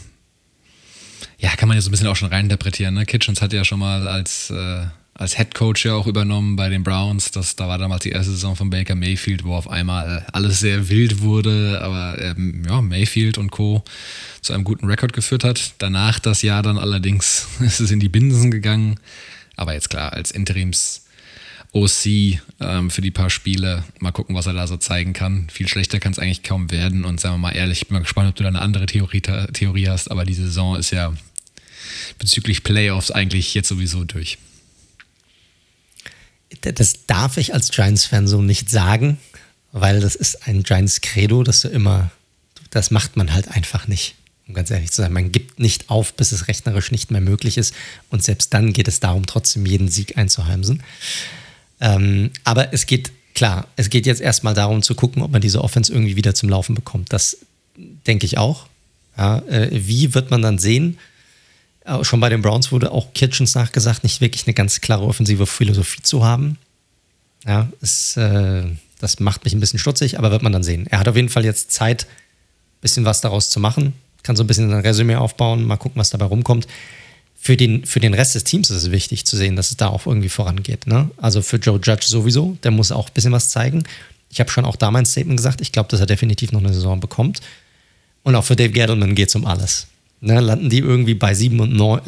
ja, 1.38 1.54
kann 1.56 1.68
man 1.68 1.76
ja 1.76 1.82
so 1.82 1.88
ein 1.88 1.92
bisschen 1.92 2.06
auch 2.06 2.16
schon 2.16 2.28
reininterpretieren. 2.28 2.94
Ne? 2.94 3.06
Kitchens 3.06 3.42
hat 3.42 3.52
ja 3.52 3.64
schon 3.64 3.78
mal 3.78 4.08
als 4.08 4.50
äh, 4.50 4.86
als 5.18 5.36
Head 5.36 5.54
Coach 5.54 5.86
ja 5.86 5.94
auch 5.94 6.06
übernommen 6.06 6.56
bei 6.56 6.68
den 6.68 6.82
Browns. 6.82 7.30
Das, 7.30 7.56
da 7.56 7.68
war 7.68 7.78
damals 7.78 8.02
die 8.02 8.10
erste 8.10 8.32
Saison 8.32 8.54
von 8.54 8.68
Baker 8.68 8.94
Mayfield, 8.94 9.44
wo 9.44 9.54
auf 9.54 9.68
einmal 9.68 10.26
alles 10.32 10.60
sehr 10.60 10.88
wild 10.88 11.20
wurde, 11.20 11.80
aber 11.82 12.20
ähm, 12.20 12.62
ja, 12.66 12.82
Mayfield 12.82 13.38
und 13.38 13.50
Co. 13.50 13.82
zu 14.42 14.52
einem 14.52 14.64
guten 14.64 14.86
Rekord 14.86 15.14
geführt 15.14 15.42
hat. 15.42 15.72
Danach 15.78 16.18
das 16.18 16.42
Jahr 16.42 16.62
dann 16.62 16.78
allerdings 16.78 17.48
ist 17.60 17.80
es 17.80 17.90
in 17.90 18.00
die 18.00 18.10
Binsen 18.10 18.50
gegangen. 18.50 19.00
Aber 19.56 19.72
jetzt 19.72 19.88
klar, 19.88 20.12
als 20.12 20.30
Interims 20.30 21.06
OC 21.72 22.40
ähm, 22.60 22.90
für 22.90 23.00
die 23.00 23.10
paar 23.10 23.30
Spiele. 23.30 23.84
Mal 24.00 24.12
gucken, 24.12 24.36
was 24.36 24.46
er 24.46 24.52
da 24.52 24.66
so 24.66 24.76
zeigen 24.76 25.14
kann. 25.14 25.48
Viel 25.50 25.66
schlechter 25.66 25.98
kann 25.98 26.12
es 26.12 26.18
eigentlich 26.18 26.42
kaum 26.42 26.70
werden. 26.70 27.04
Und 27.04 27.20
sagen 27.20 27.34
wir 27.34 27.38
mal 27.38 27.56
ehrlich, 27.56 27.82
ich 27.82 27.88
bin 27.88 27.94
mal 27.94 28.02
gespannt, 28.02 28.28
ob 28.28 28.34
du 28.34 28.42
da 28.42 28.50
eine 28.50 28.60
andere 28.60 28.84
Theorie, 28.84 29.22
Theorie 29.22 29.88
hast. 29.88 30.10
Aber 30.10 30.26
die 30.26 30.34
Saison 30.34 30.76
ist 30.76 30.90
ja 30.90 31.14
bezüglich 32.18 32.62
Playoffs 32.62 33.10
eigentlich 33.10 33.54
jetzt 33.54 33.68
sowieso 33.68 34.04
durch 34.04 34.38
das 36.60 37.06
darf 37.06 37.36
ich 37.36 37.54
als 37.54 37.70
Giants-Fan 37.70 38.26
so 38.26 38.42
nicht 38.42 38.70
sagen, 38.70 39.18
weil 39.72 40.00
das 40.00 40.14
ist 40.14 40.46
ein 40.46 40.62
Giants-Credo, 40.62 41.42
dass 41.42 41.62
du 41.62 41.68
immer, 41.68 42.10
das 42.70 42.90
macht 42.90 43.16
man 43.16 43.32
halt 43.32 43.48
einfach 43.48 43.88
nicht. 43.88 44.14
Um 44.48 44.54
ganz 44.54 44.70
ehrlich 44.70 44.92
zu 44.92 45.02
sein, 45.02 45.12
man 45.12 45.32
gibt 45.32 45.58
nicht 45.58 45.90
auf, 45.90 46.14
bis 46.14 46.30
es 46.30 46.46
rechnerisch 46.46 46.92
nicht 46.92 47.10
mehr 47.10 47.20
möglich 47.20 47.58
ist. 47.58 47.74
Und 48.10 48.22
selbst 48.22 48.54
dann 48.54 48.72
geht 48.72 48.86
es 48.86 49.00
darum, 49.00 49.26
trotzdem 49.26 49.66
jeden 49.66 49.88
Sieg 49.88 50.16
einzuheimsen. 50.16 50.82
Ähm, 51.80 52.30
aber 52.44 52.72
es 52.72 52.86
geht, 52.86 53.10
klar, 53.34 53.66
es 53.74 53.90
geht 53.90 54.06
jetzt 54.06 54.20
erstmal 54.20 54.54
darum 54.54 54.82
zu 54.82 54.94
gucken, 54.94 55.22
ob 55.22 55.32
man 55.32 55.40
diese 55.40 55.62
Offense 55.62 55.92
irgendwie 55.92 56.16
wieder 56.16 56.34
zum 56.34 56.48
Laufen 56.48 56.76
bekommt. 56.76 57.12
Das 57.12 57.38
denke 57.76 58.24
ich 58.24 58.38
auch. 58.38 58.66
Ja, 59.18 59.38
äh, 59.48 59.68
wie 59.72 60.14
wird 60.14 60.30
man 60.30 60.42
dann 60.42 60.58
sehen? 60.58 60.98
Schon 62.02 62.20
bei 62.20 62.28
den 62.28 62.42
Browns 62.42 62.72
wurde 62.72 62.90
auch 62.90 63.12
Kitchens 63.12 63.54
nachgesagt, 63.54 64.02
nicht 64.02 64.20
wirklich 64.20 64.46
eine 64.46 64.54
ganz 64.54 64.80
klare 64.80 65.04
offensive 65.04 65.46
Philosophie 65.46 66.02
zu 66.02 66.24
haben. 66.24 66.58
Ja, 67.46 67.68
ist, 67.80 68.16
äh, 68.16 68.64
das 68.98 69.20
macht 69.20 69.44
mich 69.44 69.54
ein 69.54 69.60
bisschen 69.60 69.78
stutzig, 69.78 70.18
aber 70.18 70.30
wird 70.30 70.42
man 70.42 70.52
dann 70.52 70.64
sehen. 70.64 70.86
Er 70.88 70.98
hat 70.98 71.08
auf 71.08 71.16
jeden 71.16 71.28
Fall 71.28 71.44
jetzt 71.44 71.70
Zeit, 71.70 72.04
ein 72.04 72.80
bisschen 72.80 73.04
was 73.04 73.20
daraus 73.20 73.50
zu 73.50 73.60
machen. 73.60 73.92
Kann 74.22 74.36
so 74.36 74.42
ein 74.42 74.46
bisschen 74.46 74.72
ein 74.72 74.80
Resümee 74.80 75.16
aufbauen, 75.16 75.64
mal 75.64 75.76
gucken, 75.76 76.00
was 76.00 76.10
dabei 76.10 76.24
rumkommt. 76.24 76.66
Für 77.38 77.56
den, 77.56 77.86
für 77.86 78.00
den 78.00 78.14
Rest 78.14 78.34
des 78.34 78.42
Teams 78.42 78.70
ist 78.70 78.76
es 78.78 78.90
wichtig 78.90 79.24
zu 79.24 79.36
sehen, 79.36 79.54
dass 79.54 79.70
es 79.70 79.76
da 79.76 79.88
auch 79.88 80.06
irgendwie 80.06 80.28
vorangeht. 80.28 80.88
Ne? 80.88 81.10
Also 81.18 81.42
für 81.42 81.58
Joe 81.58 81.78
Judge 81.80 82.06
sowieso, 82.06 82.56
der 82.64 82.72
muss 82.72 82.90
auch 82.90 83.08
ein 83.08 83.14
bisschen 83.14 83.32
was 83.32 83.50
zeigen. 83.50 83.84
Ich 84.30 84.40
habe 84.40 84.50
schon 84.50 84.64
auch 84.64 84.74
da 84.74 84.90
mein 84.90 85.06
Statement 85.06 85.36
gesagt, 85.36 85.60
ich 85.60 85.70
glaube, 85.70 85.88
dass 85.88 86.00
er 86.00 86.06
definitiv 86.06 86.50
noch 86.50 86.60
eine 86.60 86.74
Saison 86.74 86.98
bekommt. 86.98 87.40
Und 88.24 88.34
auch 88.34 88.44
für 88.44 88.56
Dave 88.56 88.70
Gettleman 88.70 89.14
geht 89.14 89.28
es 89.28 89.36
um 89.36 89.46
alles. 89.46 89.86
Ne, 90.26 90.40
landen 90.40 90.70
die 90.70 90.80
irgendwie 90.80 91.14
bei 91.14 91.34
7 91.34 91.60
und 91.60 91.72
9, 91.72 92.00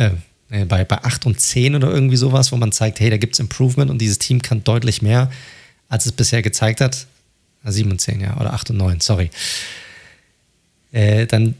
äh, 0.50 0.64
bei, 0.64 0.84
bei 0.84 1.04
8 1.04 1.26
und 1.26 1.40
10 1.40 1.76
oder 1.76 1.88
irgendwie 1.88 2.16
sowas, 2.16 2.50
wo 2.50 2.56
man 2.56 2.72
zeigt, 2.72 2.98
hey, 2.98 3.10
da 3.10 3.16
gibt 3.16 3.34
es 3.34 3.38
Improvement 3.38 3.92
und 3.92 3.98
dieses 3.98 4.18
Team 4.18 4.42
kann 4.42 4.64
deutlich 4.64 5.02
mehr, 5.02 5.30
als 5.88 6.04
es 6.04 6.10
bisher 6.10 6.42
gezeigt 6.42 6.80
hat. 6.80 7.06
7 7.64 7.88
und 7.88 8.00
10, 8.00 8.20
ja, 8.20 8.36
oder 8.36 8.54
8 8.54 8.70
und 8.70 8.78
9, 8.78 8.98
sorry. 8.98 9.30
Äh, 10.90 11.26
dann 11.26 11.54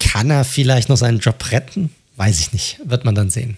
kann 0.00 0.30
er 0.30 0.44
vielleicht 0.44 0.88
noch 0.88 0.96
seinen 0.96 1.20
Job 1.20 1.52
retten? 1.52 1.90
Weiß 2.16 2.40
ich 2.40 2.52
nicht, 2.52 2.80
wird 2.84 3.04
man 3.04 3.14
dann 3.14 3.30
sehen. 3.30 3.56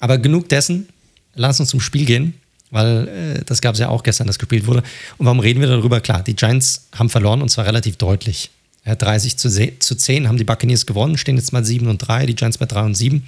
Aber 0.00 0.18
genug 0.18 0.48
dessen, 0.48 0.88
lass 1.36 1.60
uns 1.60 1.68
zum 1.68 1.80
Spiel 1.80 2.04
gehen, 2.04 2.34
weil 2.72 3.06
äh, 3.06 3.44
das 3.44 3.60
gab 3.60 3.74
es 3.74 3.80
ja 3.80 3.90
auch 3.90 4.02
gestern, 4.02 4.26
das 4.26 4.40
gespielt 4.40 4.66
wurde. 4.66 4.82
Und 5.18 5.26
warum 5.26 5.38
reden 5.38 5.60
wir 5.60 5.68
darüber? 5.68 6.00
Klar, 6.00 6.24
die 6.24 6.34
Giants 6.34 6.88
haben 6.96 7.10
verloren 7.10 7.42
und 7.42 7.48
zwar 7.48 7.64
relativ 7.64 7.96
deutlich. 7.96 8.50
Ja, 8.86 8.94
30 8.94 9.36
zu, 9.36 9.50
zu 9.50 9.94
10 9.96 10.28
haben 10.28 10.38
die 10.38 10.44
Buccaneers 10.44 10.86
gewonnen, 10.86 11.18
stehen 11.18 11.36
jetzt 11.36 11.52
mal 11.52 11.64
7 11.64 11.88
und 11.88 11.98
3, 11.98 12.26
die 12.26 12.36
Giants 12.36 12.58
bei 12.58 12.66
3 12.66 12.82
und 12.82 12.94
7. 12.94 13.26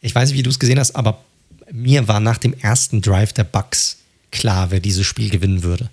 Ich 0.00 0.14
weiß 0.14 0.30
nicht, 0.30 0.38
wie 0.38 0.42
du 0.42 0.50
es 0.50 0.58
gesehen 0.58 0.78
hast, 0.78 0.96
aber 0.96 1.22
mir 1.70 2.08
war 2.08 2.20
nach 2.20 2.38
dem 2.38 2.54
ersten 2.54 3.02
Drive 3.02 3.32
der 3.32 3.44
Bucks 3.44 3.98
klar, 4.30 4.70
wer 4.70 4.80
dieses 4.80 5.06
Spiel 5.06 5.30
gewinnen 5.30 5.62
würde. 5.62 5.90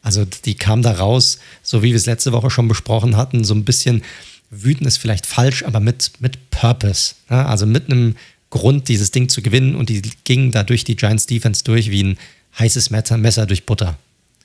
Also 0.00 0.24
die 0.24 0.54
kam 0.54 0.80
da 0.82 0.92
raus, 0.92 1.38
so 1.62 1.82
wie 1.82 1.88
wir 1.88 1.96
es 1.96 2.06
letzte 2.06 2.32
Woche 2.32 2.50
schon 2.50 2.68
besprochen 2.68 3.16
hatten, 3.16 3.44
so 3.44 3.52
ein 3.52 3.64
bisschen 3.64 4.02
wütend 4.50 4.86
ist 4.86 4.96
vielleicht 4.96 5.26
falsch, 5.26 5.64
aber 5.64 5.80
mit, 5.80 6.12
mit 6.20 6.50
Purpose. 6.50 7.14
Ja, 7.28 7.46
also 7.46 7.66
mit 7.66 7.90
einem 7.90 8.16
Grund, 8.48 8.88
dieses 8.88 9.10
Ding 9.10 9.28
zu 9.28 9.42
gewinnen 9.42 9.74
und 9.74 9.88
die 9.88 10.02
gingen 10.24 10.52
da 10.52 10.62
durch 10.62 10.84
die 10.84 10.96
Giants 10.96 11.26
Defense 11.26 11.62
durch 11.64 11.90
wie 11.90 12.02
ein 12.02 12.18
heißes 12.58 12.90
Messer 12.90 13.46
durch 13.46 13.66
Butter. 13.66 13.98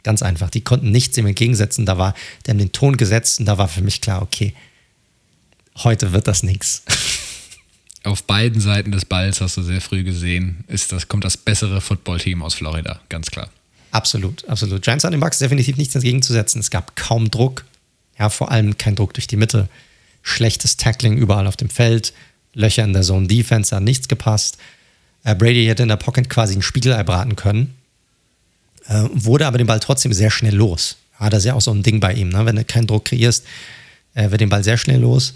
Ganz 0.05 0.21
einfach. 0.21 0.51
Die 0.51 0.61
konnten 0.61 0.91
nichts 0.91 1.15
dem 1.15 1.25
entgegensetzen. 1.25 1.87
Da 1.87 1.97
war, 1.97 2.13
die 2.45 2.51
haben 2.51 2.59
den 2.59 2.71
Ton 2.71 2.95
gesetzt 2.95 3.39
und 3.39 3.47
da 3.47 3.57
war 3.57 3.67
für 3.67 3.81
mich 3.81 4.01
klar, 4.01 4.21
okay, 4.21 4.53
heute 5.77 6.11
wird 6.11 6.27
das 6.27 6.43
nichts. 6.43 6.83
Auf 8.03 8.21
beiden 8.21 8.61
Seiten 8.61 8.91
des 8.91 9.03
Balls 9.03 9.41
hast 9.41 9.57
du 9.57 9.63
sehr 9.63 9.81
früh 9.81 10.03
gesehen, 10.03 10.63
ist 10.67 10.91
das, 10.91 11.07
kommt 11.07 11.23
das 11.23 11.37
bessere 11.37 11.81
Footballteam 11.81 12.43
aus 12.43 12.53
Florida, 12.53 13.01
ganz 13.09 13.31
klar. 13.31 13.49
Absolut, 13.89 14.47
absolut. 14.47 14.83
Giants 14.83 15.05
an 15.05 15.11
den 15.11 15.21
Bucks 15.21 15.39
definitiv 15.39 15.75
nichts 15.75 15.95
entgegenzusetzen. 15.95 16.59
Es 16.59 16.69
gab 16.69 16.95
kaum 16.95 17.31
Druck. 17.31 17.65
Ja, 18.19 18.29
vor 18.29 18.51
allem 18.51 18.77
kein 18.77 18.95
Druck 18.95 19.15
durch 19.15 19.25
die 19.25 19.37
Mitte. 19.37 19.69
Schlechtes 20.21 20.77
Tackling 20.77 21.17
überall 21.17 21.47
auf 21.47 21.57
dem 21.57 21.71
Feld. 21.71 22.13
Löcher 22.53 22.83
in 22.83 22.93
der 22.93 23.01
Zone 23.01 23.25
Defense, 23.25 23.75
hat 23.75 23.81
nichts 23.81 24.07
gepasst. 24.07 24.59
Äh, 25.23 25.33
Brady 25.33 25.65
hätte 25.65 25.81
in 25.81 25.89
der 25.89 25.95
Pocket 25.95 26.29
quasi 26.29 26.55
ein 26.55 26.61
Spiegelei 26.61 27.01
braten 27.01 27.35
können 27.35 27.73
äh, 28.87 29.03
wurde 29.11 29.47
aber 29.47 29.57
den 29.57 29.67
Ball 29.67 29.79
trotzdem 29.79 30.13
sehr 30.13 30.31
schnell 30.31 30.55
los. 30.55 30.97
Ja, 31.19 31.29
das 31.29 31.39
ist 31.39 31.45
ja 31.45 31.53
auch 31.53 31.61
so 31.61 31.71
ein 31.71 31.83
Ding 31.83 31.99
bei 31.99 32.13
ihm. 32.13 32.29
Ne? 32.29 32.45
Wenn 32.45 32.55
du 32.55 32.63
keinen 32.63 32.87
Druck 32.87 33.05
kreierst, 33.05 33.45
äh, 34.13 34.31
wird 34.31 34.41
den 34.41 34.49
Ball 34.49 34.63
sehr 34.63 34.77
schnell 34.77 35.01
los. 35.01 35.33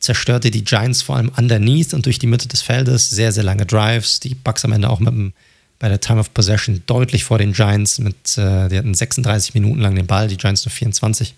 Zerstörte 0.00 0.50
die 0.50 0.64
Giants 0.64 1.02
vor 1.02 1.16
allem 1.16 1.30
underneath 1.36 1.92
und 1.92 2.06
durch 2.06 2.18
die 2.18 2.26
Mitte 2.26 2.48
des 2.48 2.62
Feldes. 2.62 3.10
Sehr, 3.10 3.32
sehr 3.32 3.44
lange 3.44 3.66
Drives. 3.66 4.20
Die 4.20 4.34
Bucks 4.34 4.64
am 4.64 4.72
Ende 4.72 4.88
auch 4.88 5.00
mit 5.00 5.12
dem, 5.12 5.32
bei 5.78 5.88
der 5.88 6.00
Time 6.00 6.20
of 6.20 6.32
Possession 6.32 6.82
deutlich 6.86 7.24
vor 7.24 7.38
den 7.38 7.52
Giants. 7.52 7.98
Mit, 7.98 8.38
äh, 8.38 8.68
die 8.68 8.78
hatten 8.78 8.94
36 8.94 9.54
Minuten 9.54 9.80
lang 9.80 9.94
den 9.94 10.06
Ball, 10.06 10.28
die 10.28 10.36
Giants 10.36 10.64
nur 10.64 10.72
24. 10.72 11.34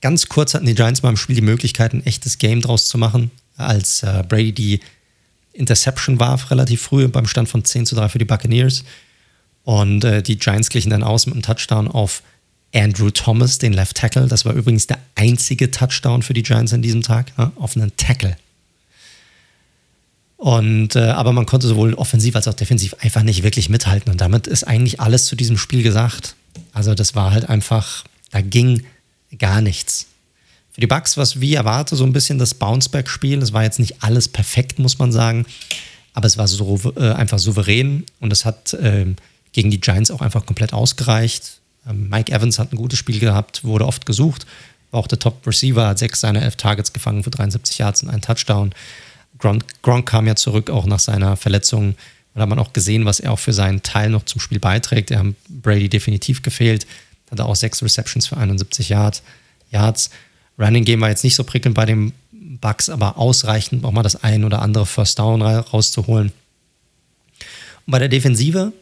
Ganz 0.00 0.28
kurz 0.28 0.52
hatten 0.52 0.66
die 0.66 0.74
Giants 0.74 1.02
mal 1.02 1.10
im 1.10 1.16
Spiel 1.16 1.36
die 1.36 1.42
Möglichkeit, 1.42 1.94
ein 1.94 2.04
echtes 2.04 2.36
Game 2.36 2.60
draus 2.60 2.88
zu 2.88 2.98
machen, 2.98 3.30
als 3.56 4.02
äh, 4.02 4.22
Brady 4.28 4.52
die 4.52 4.80
Interception 5.54 6.20
warf, 6.20 6.50
relativ 6.50 6.82
früh 6.82 7.08
beim 7.08 7.26
Stand 7.26 7.48
von 7.48 7.64
10 7.64 7.86
zu 7.86 7.94
3 7.94 8.10
für 8.10 8.18
die 8.18 8.26
Buccaneers. 8.26 8.84
Und 9.64 10.04
äh, 10.04 10.22
die 10.22 10.38
Giants 10.38 10.68
glichen 10.68 10.90
dann 10.90 11.02
aus 11.02 11.26
mit 11.26 11.34
einem 11.34 11.42
Touchdown 11.42 11.88
auf 11.88 12.22
Andrew 12.74 13.10
Thomas, 13.10 13.58
den 13.58 13.72
Left 13.72 13.96
Tackle. 13.96 14.26
Das 14.26 14.44
war 14.44 14.52
übrigens 14.52 14.86
der 14.86 14.98
einzige 15.14 15.70
Touchdown 15.70 16.22
für 16.22 16.34
die 16.34 16.42
Giants 16.42 16.72
an 16.72 16.82
diesem 16.82 17.02
Tag, 17.02 17.36
ne? 17.38 17.52
auf 17.56 17.76
einen 17.76 17.96
Tackle. 17.96 18.36
Und, 20.36 20.96
äh, 20.96 21.00
aber 21.00 21.32
man 21.32 21.46
konnte 21.46 21.66
sowohl 21.66 21.94
offensiv 21.94 22.36
als 22.36 22.48
auch 22.48 22.54
defensiv 22.54 22.94
einfach 23.00 23.22
nicht 23.22 23.42
wirklich 23.42 23.70
mithalten. 23.70 24.10
Und 24.10 24.20
damit 24.20 24.46
ist 24.46 24.64
eigentlich 24.64 25.00
alles 25.00 25.24
zu 25.26 25.36
diesem 25.36 25.56
Spiel 25.56 25.82
gesagt. 25.82 26.34
Also 26.72 26.94
das 26.94 27.14
war 27.14 27.30
halt 27.30 27.48
einfach, 27.48 28.04
da 28.30 28.42
ging 28.42 28.82
gar 29.38 29.60
nichts. 29.60 30.06
Für 30.72 30.80
die 30.80 30.86
Bucks 30.86 31.16
war 31.16 31.22
es 31.22 31.40
wie 31.40 31.54
erwartet 31.54 31.96
so 31.96 32.04
ein 32.04 32.12
bisschen 32.12 32.38
das 32.38 32.54
Bounceback-Spiel. 32.54 33.40
Es 33.40 33.52
war 33.52 33.62
jetzt 33.62 33.78
nicht 33.78 34.02
alles 34.02 34.28
perfekt, 34.28 34.78
muss 34.78 34.98
man 34.98 35.12
sagen. 35.12 35.46
Aber 36.12 36.26
es 36.26 36.36
war 36.36 36.48
so 36.48 36.92
äh, 36.96 37.12
einfach 37.12 37.38
souverän 37.38 38.04
und 38.20 38.32
es 38.32 38.44
hat 38.44 38.74
äh, 38.74 39.06
gegen 39.54 39.70
die 39.70 39.80
Giants 39.80 40.10
auch 40.10 40.20
einfach 40.20 40.44
komplett 40.44 40.74
ausgereicht. 40.74 41.60
Ähm, 41.88 42.10
Mike 42.10 42.30
Evans 42.30 42.58
hat 42.58 42.72
ein 42.72 42.76
gutes 42.76 42.98
Spiel 42.98 43.18
gehabt, 43.18 43.64
wurde 43.64 43.86
oft 43.86 44.04
gesucht, 44.04 44.46
war 44.90 45.00
auch 45.00 45.06
der 45.06 45.18
Top-Receiver, 45.18 45.86
hat 45.86 45.98
sechs 45.98 46.20
seiner 46.20 46.42
elf 46.42 46.56
Targets 46.56 46.92
gefangen 46.92 47.24
für 47.24 47.30
73 47.30 47.78
Yards 47.78 48.02
und 48.02 48.10
einen 48.10 48.20
Touchdown. 48.20 48.74
Gronk, 49.38 49.64
Gronk 49.82 50.06
kam 50.06 50.26
ja 50.26 50.36
zurück, 50.36 50.68
auch 50.68 50.84
nach 50.84 51.00
seiner 51.00 51.36
Verletzung. 51.36 51.94
Da 52.34 52.42
hat 52.42 52.48
man 52.48 52.58
auch 52.58 52.72
gesehen, 52.72 53.04
was 53.04 53.20
er 53.20 53.32
auch 53.32 53.38
für 53.38 53.52
seinen 53.52 53.82
Teil 53.82 54.10
noch 54.10 54.24
zum 54.24 54.40
Spiel 54.40 54.58
beiträgt. 54.58 55.10
Er 55.10 55.20
hat 55.20 55.34
Brady 55.48 55.88
definitiv 55.88 56.42
gefehlt. 56.42 56.86
Hat 57.30 57.40
auch 57.40 57.56
sechs 57.56 57.82
Receptions 57.82 58.26
für 58.26 58.36
71 58.36 58.88
Yard, 58.88 59.22
Yards. 59.70 60.10
Running 60.58 60.84
Game 60.84 61.00
war 61.00 61.08
jetzt 61.08 61.24
nicht 61.24 61.34
so 61.34 61.44
prickelnd 61.44 61.74
bei 61.74 61.86
den 61.86 62.12
Bucks, 62.60 62.88
aber 62.88 63.18
ausreichend, 63.18 63.84
auch 63.84 63.92
mal 63.92 64.02
das 64.02 64.22
ein 64.22 64.44
oder 64.44 64.62
andere 64.62 64.86
First 64.86 65.18
Down 65.18 65.42
rauszuholen. 65.42 66.32
Und 67.86 67.90
bei 67.90 67.98
der 67.98 68.08
Defensive 68.08 68.72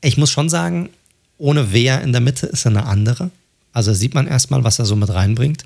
ich 0.00 0.16
muss 0.16 0.30
schon 0.30 0.48
sagen, 0.48 0.90
ohne 1.38 1.72
Wehr 1.72 2.02
in 2.02 2.12
der 2.12 2.20
Mitte 2.20 2.46
ist 2.46 2.66
er 2.66 2.70
eine 2.70 2.86
andere. 2.86 3.30
Also 3.72 3.92
sieht 3.92 4.14
man 4.14 4.26
erstmal, 4.26 4.64
was 4.64 4.78
er 4.78 4.84
so 4.84 4.96
mit 4.96 5.10
reinbringt. 5.10 5.64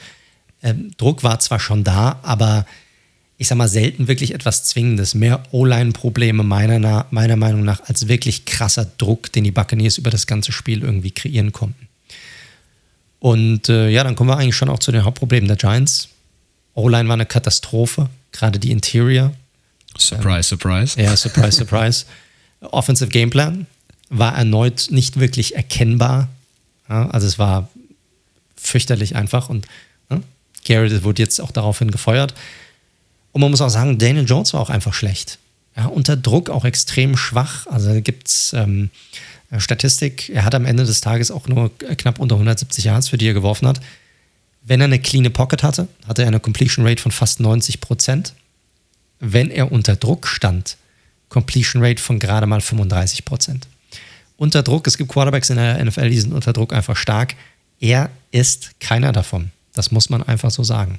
Ähm, 0.62 0.92
Druck 0.96 1.22
war 1.22 1.40
zwar 1.40 1.60
schon 1.60 1.82
da, 1.84 2.20
aber 2.22 2.66
ich 3.38 3.48
sag 3.48 3.58
mal 3.58 3.68
selten 3.68 4.06
wirklich 4.06 4.34
etwas 4.34 4.64
Zwingendes. 4.64 5.14
Mehr 5.14 5.42
O-Line-Probleme 5.50 6.42
meiner, 6.44 7.06
meiner 7.10 7.36
Meinung 7.36 7.64
nach 7.64 7.80
als 7.88 8.06
wirklich 8.06 8.44
krasser 8.44 8.86
Druck, 8.98 9.32
den 9.32 9.44
die 9.44 9.50
Buccaneers 9.50 9.98
über 9.98 10.10
das 10.10 10.26
ganze 10.26 10.52
Spiel 10.52 10.82
irgendwie 10.82 11.10
kreieren 11.10 11.52
konnten. 11.52 11.88
Und 13.18 13.68
äh, 13.68 13.88
ja, 13.88 14.04
dann 14.04 14.14
kommen 14.14 14.30
wir 14.30 14.36
eigentlich 14.36 14.56
schon 14.56 14.68
auch 14.68 14.78
zu 14.78 14.92
den 14.92 15.04
Hauptproblemen 15.04 15.48
der 15.48 15.56
Giants. 15.56 16.08
O-Line 16.74 17.08
war 17.08 17.14
eine 17.14 17.26
Katastrophe, 17.26 18.10
gerade 18.30 18.58
die 18.58 18.70
Interior. 18.70 19.32
Surprise, 19.96 20.36
ähm, 20.36 20.42
surprise. 20.42 21.00
Ja, 21.00 21.16
surprise, 21.16 21.52
surprise. 21.58 22.04
Offensive 22.60 23.10
Gameplan 23.10 23.66
war 24.12 24.36
erneut 24.36 24.88
nicht 24.90 25.18
wirklich 25.18 25.56
erkennbar. 25.56 26.28
Ja, 26.88 27.08
also 27.10 27.26
es 27.26 27.38
war 27.38 27.68
fürchterlich 28.56 29.16
einfach 29.16 29.48
und 29.48 29.66
ne, 30.10 30.22
Garrett 30.66 31.02
wurde 31.02 31.22
jetzt 31.22 31.40
auch 31.40 31.50
daraufhin 31.50 31.90
gefeuert. 31.90 32.34
Und 33.32 33.40
man 33.40 33.50
muss 33.50 33.62
auch 33.62 33.70
sagen, 33.70 33.98
Daniel 33.98 34.26
Jones 34.26 34.52
war 34.52 34.60
auch 34.60 34.68
einfach 34.70 34.92
schlecht. 34.92 35.38
Ja, 35.74 35.86
unter 35.86 36.16
Druck 36.16 36.50
auch 36.50 36.66
extrem 36.66 37.16
schwach. 37.16 37.66
Also 37.66 38.02
gibt 38.02 38.28
es 38.28 38.52
ähm, 38.52 38.90
Statistik, 39.56 40.28
er 40.28 40.44
hat 40.44 40.54
am 40.54 40.66
Ende 40.66 40.84
des 40.84 41.00
Tages 41.00 41.30
auch 41.30 41.48
nur 41.48 41.76
knapp 41.78 42.18
unter 42.18 42.34
170 42.34 42.84
Yards, 42.84 43.08
für 43.08 43.16
die 43.16 43.28
er 43.28 43.34
geworfen 43.34 43.66
hat. 43.66 43.80
Wenn 44.62 44.82
er 44.82 44.84
eine 44.84 45.00
clean 45.00 45.32
Pocket 45.32 45.62
hatte, 45.62 45.88
hatte 46.06 46.22
er 46.22 46.28
eine 46.28 46.40
Completion 46.40 46.86
Rate 46.86 47.00
von 47.00 47.12
fast 47.12 47.40
90 47.40 47.80
Prozent. 47.80 48.34
Wenn 49.20 49.50
er 49.50 49.72
unter 49.72 49.96
Druck 49.96 50.26
stand, 50.26 50.76
Completion 51.30 51.82
Rate 51.82 52.02
von 52.02 52.18
gerade 52.18 52.46
mal 52.46 52.60
35 52.60 53.24
Prozent 53.24 53.68
unter 54.42 54.64
Druck. 54.64 54.88
Es 54.88 54.98
gibt 54.98 55.10
Quarterbacks 55.10 55.50
in 55.50 55.56
der 55.56 55.82
NFL, 55.82 56.10
die 56.10 56.18
sind 56.18 56.32
unter 56.32 56.52
Druck 56.52 56.72
einfach 56.72 56.96
stark. 56.96 57.36
Er 57.78 58.10
ist 58.32 58.72
keiner 58.80 59.12
davon. 59.12 59.52
Das 59.72 59.92
muss 59.92 60.10
man 60.10 60.22
einfach 60.22 60.50
so 60.50 60.64
sagen. 60.64 60.98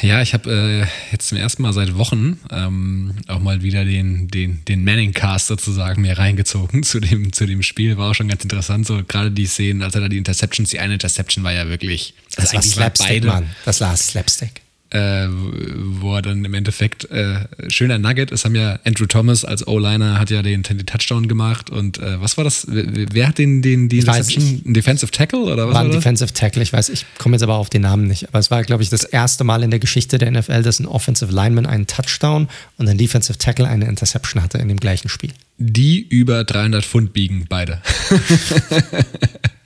Ja, 0.00 0.22
ich 0.22 0.32
habe 0.32 0.50
äh, 0.50 1.12
jetzt 1.12 1.28
zum 1.28 1.36
ersten 1.36 1.60
Mal 1.60 1.74
seit 1.74 1.98
Wochen 1.98 2.40
ähm, 2.50 3.16
auch 3.26 3.40
mal 3.40 3.62
wieder 3.62 3.84
den, 3.84 4.28
den, 4.28 4.64
den 4.64 4.82
Manning-Cast 4.82 5.48
sozusagen 5.48 6.00
mir 6.00 6.16
reingezogen 6.16 6.82
zu 6.82 6.98
dem, 6.98 7.34
zu 7.34 7.44
dem 7.44 7.62
Spiel. 7.62 7.98
War 7.98 8.10
auch 8.10 8.14
schon 8.14 8.28
ganz 8.28 8.42
interessant, 8.42 8.86
so 8.86 9.02
gerade 9.06 9.30
die 9.30 9.46
Szenen, 9.46 9.82
als 9.82 9.94
er 9.94 10.00
da 10.00 10.08
die 10.08 10.16
Interceptions, 10.16 10.70
die 10.70 10.80
eine 10.80 10.94
Interception 10.94 11.44
war 11.44 11.52
ja 11.52 11.68
wirklich. 11.68 12.14
Das, 12.34 12.46
das 12.46 12.54
war 12.54 12.62
Slapstick, 12.62 13.24
Mann. 13.24 13.50
Das 13.66 13.82
war 13.82 13.94
Slapstick 13.94 14.62
äh, 14.90 15.26
wo 15.28 16.14
er 16.14 16.22
dann 16.22 16.44
im 16.44 16.54
Endeffekt 16.54 17.10
äh, 17.10 17.46
schöner 17.68 17.98
Nugget, 17.98 18.32
es 18.32 18.44
haben 18.44 18.54
ja 18.54 18.78
Andrew 18.84 19.06
Thomas 19.06 19.44
als 19.44 19.66
O-Liner 19.66 20.18
hat 20.18 20.30
ja 20.30 20.42
den, 20.42 20.62
den 20.62 20.86
Touchdown 20.86 21.28
gemacht 21.28 21.68
und 21.68 21.98
äh, 21.98 22.20
was 22.20 22.36
war 22.36 22.44
das? 22.44 22.66
Wer 22.68 23.28
hat 23.28 23.38
den, 23.38 23.60
den, 23.60 23.88
den 23.88 24.08
Reception? 24.08 24.62
Ein 24.64 24.74
Defensive 24.74 25.10
Tackle 25.10 25.40
oder 25.40 25.68
was? 25.68 25.74
War 25.74 25.82
ein 25.82 25.88
war 25.88 25.96
Defensive 25.96 26.32
Tackle, 26.32 26.62
ich 26.62 26.72
weiß, 26.72 26.88
ich 26.88 27.04
komme 27.18 27.36
jetzt 27.36 27.42
aber 27.42 27.56
auf 27.56 27.68
den 27.68 27.82
Namen 27.82 28.06
nicht, 28.06 28.28
aber 28.28 28.38
es 28.38 28.50
war, 28.50 28.62
glaube 28.64 28.82
ich, 28.82 28.88
das 28.88 29.04
erste 29.04 29.44
Mal 29.44 29.62
in 29.62 29.70
der 29.70 29.78
Geschichte 29.78 30.16
der 30.16 30.30
NFL, 30.30 30.62
dass 30.62 30.80
ein 30.80 30.86
Offensive 30.86 31.32
Lineman 31.32 31.66
einen 31.66 31.86
Touchdown 31.86 32.48
und 32.78 32.88
ein 32.88 32.96
Defensive 32.96 33.38
Tackle 33.38 33.68
eine 33.68 33.86
Interception 33.86 34.42
hatte 34.42 34.58
in 34.58 34.68
dem 34.68 34.80
gleichen 34.80 35.08
Spiel. 35.08 35.32
Die 35.58 36.00
über 36.00 36.44
300 36.44 36.84
Pfund 36.84 37.12
biegen, 37.12 37.46
beide. 37.48 37.82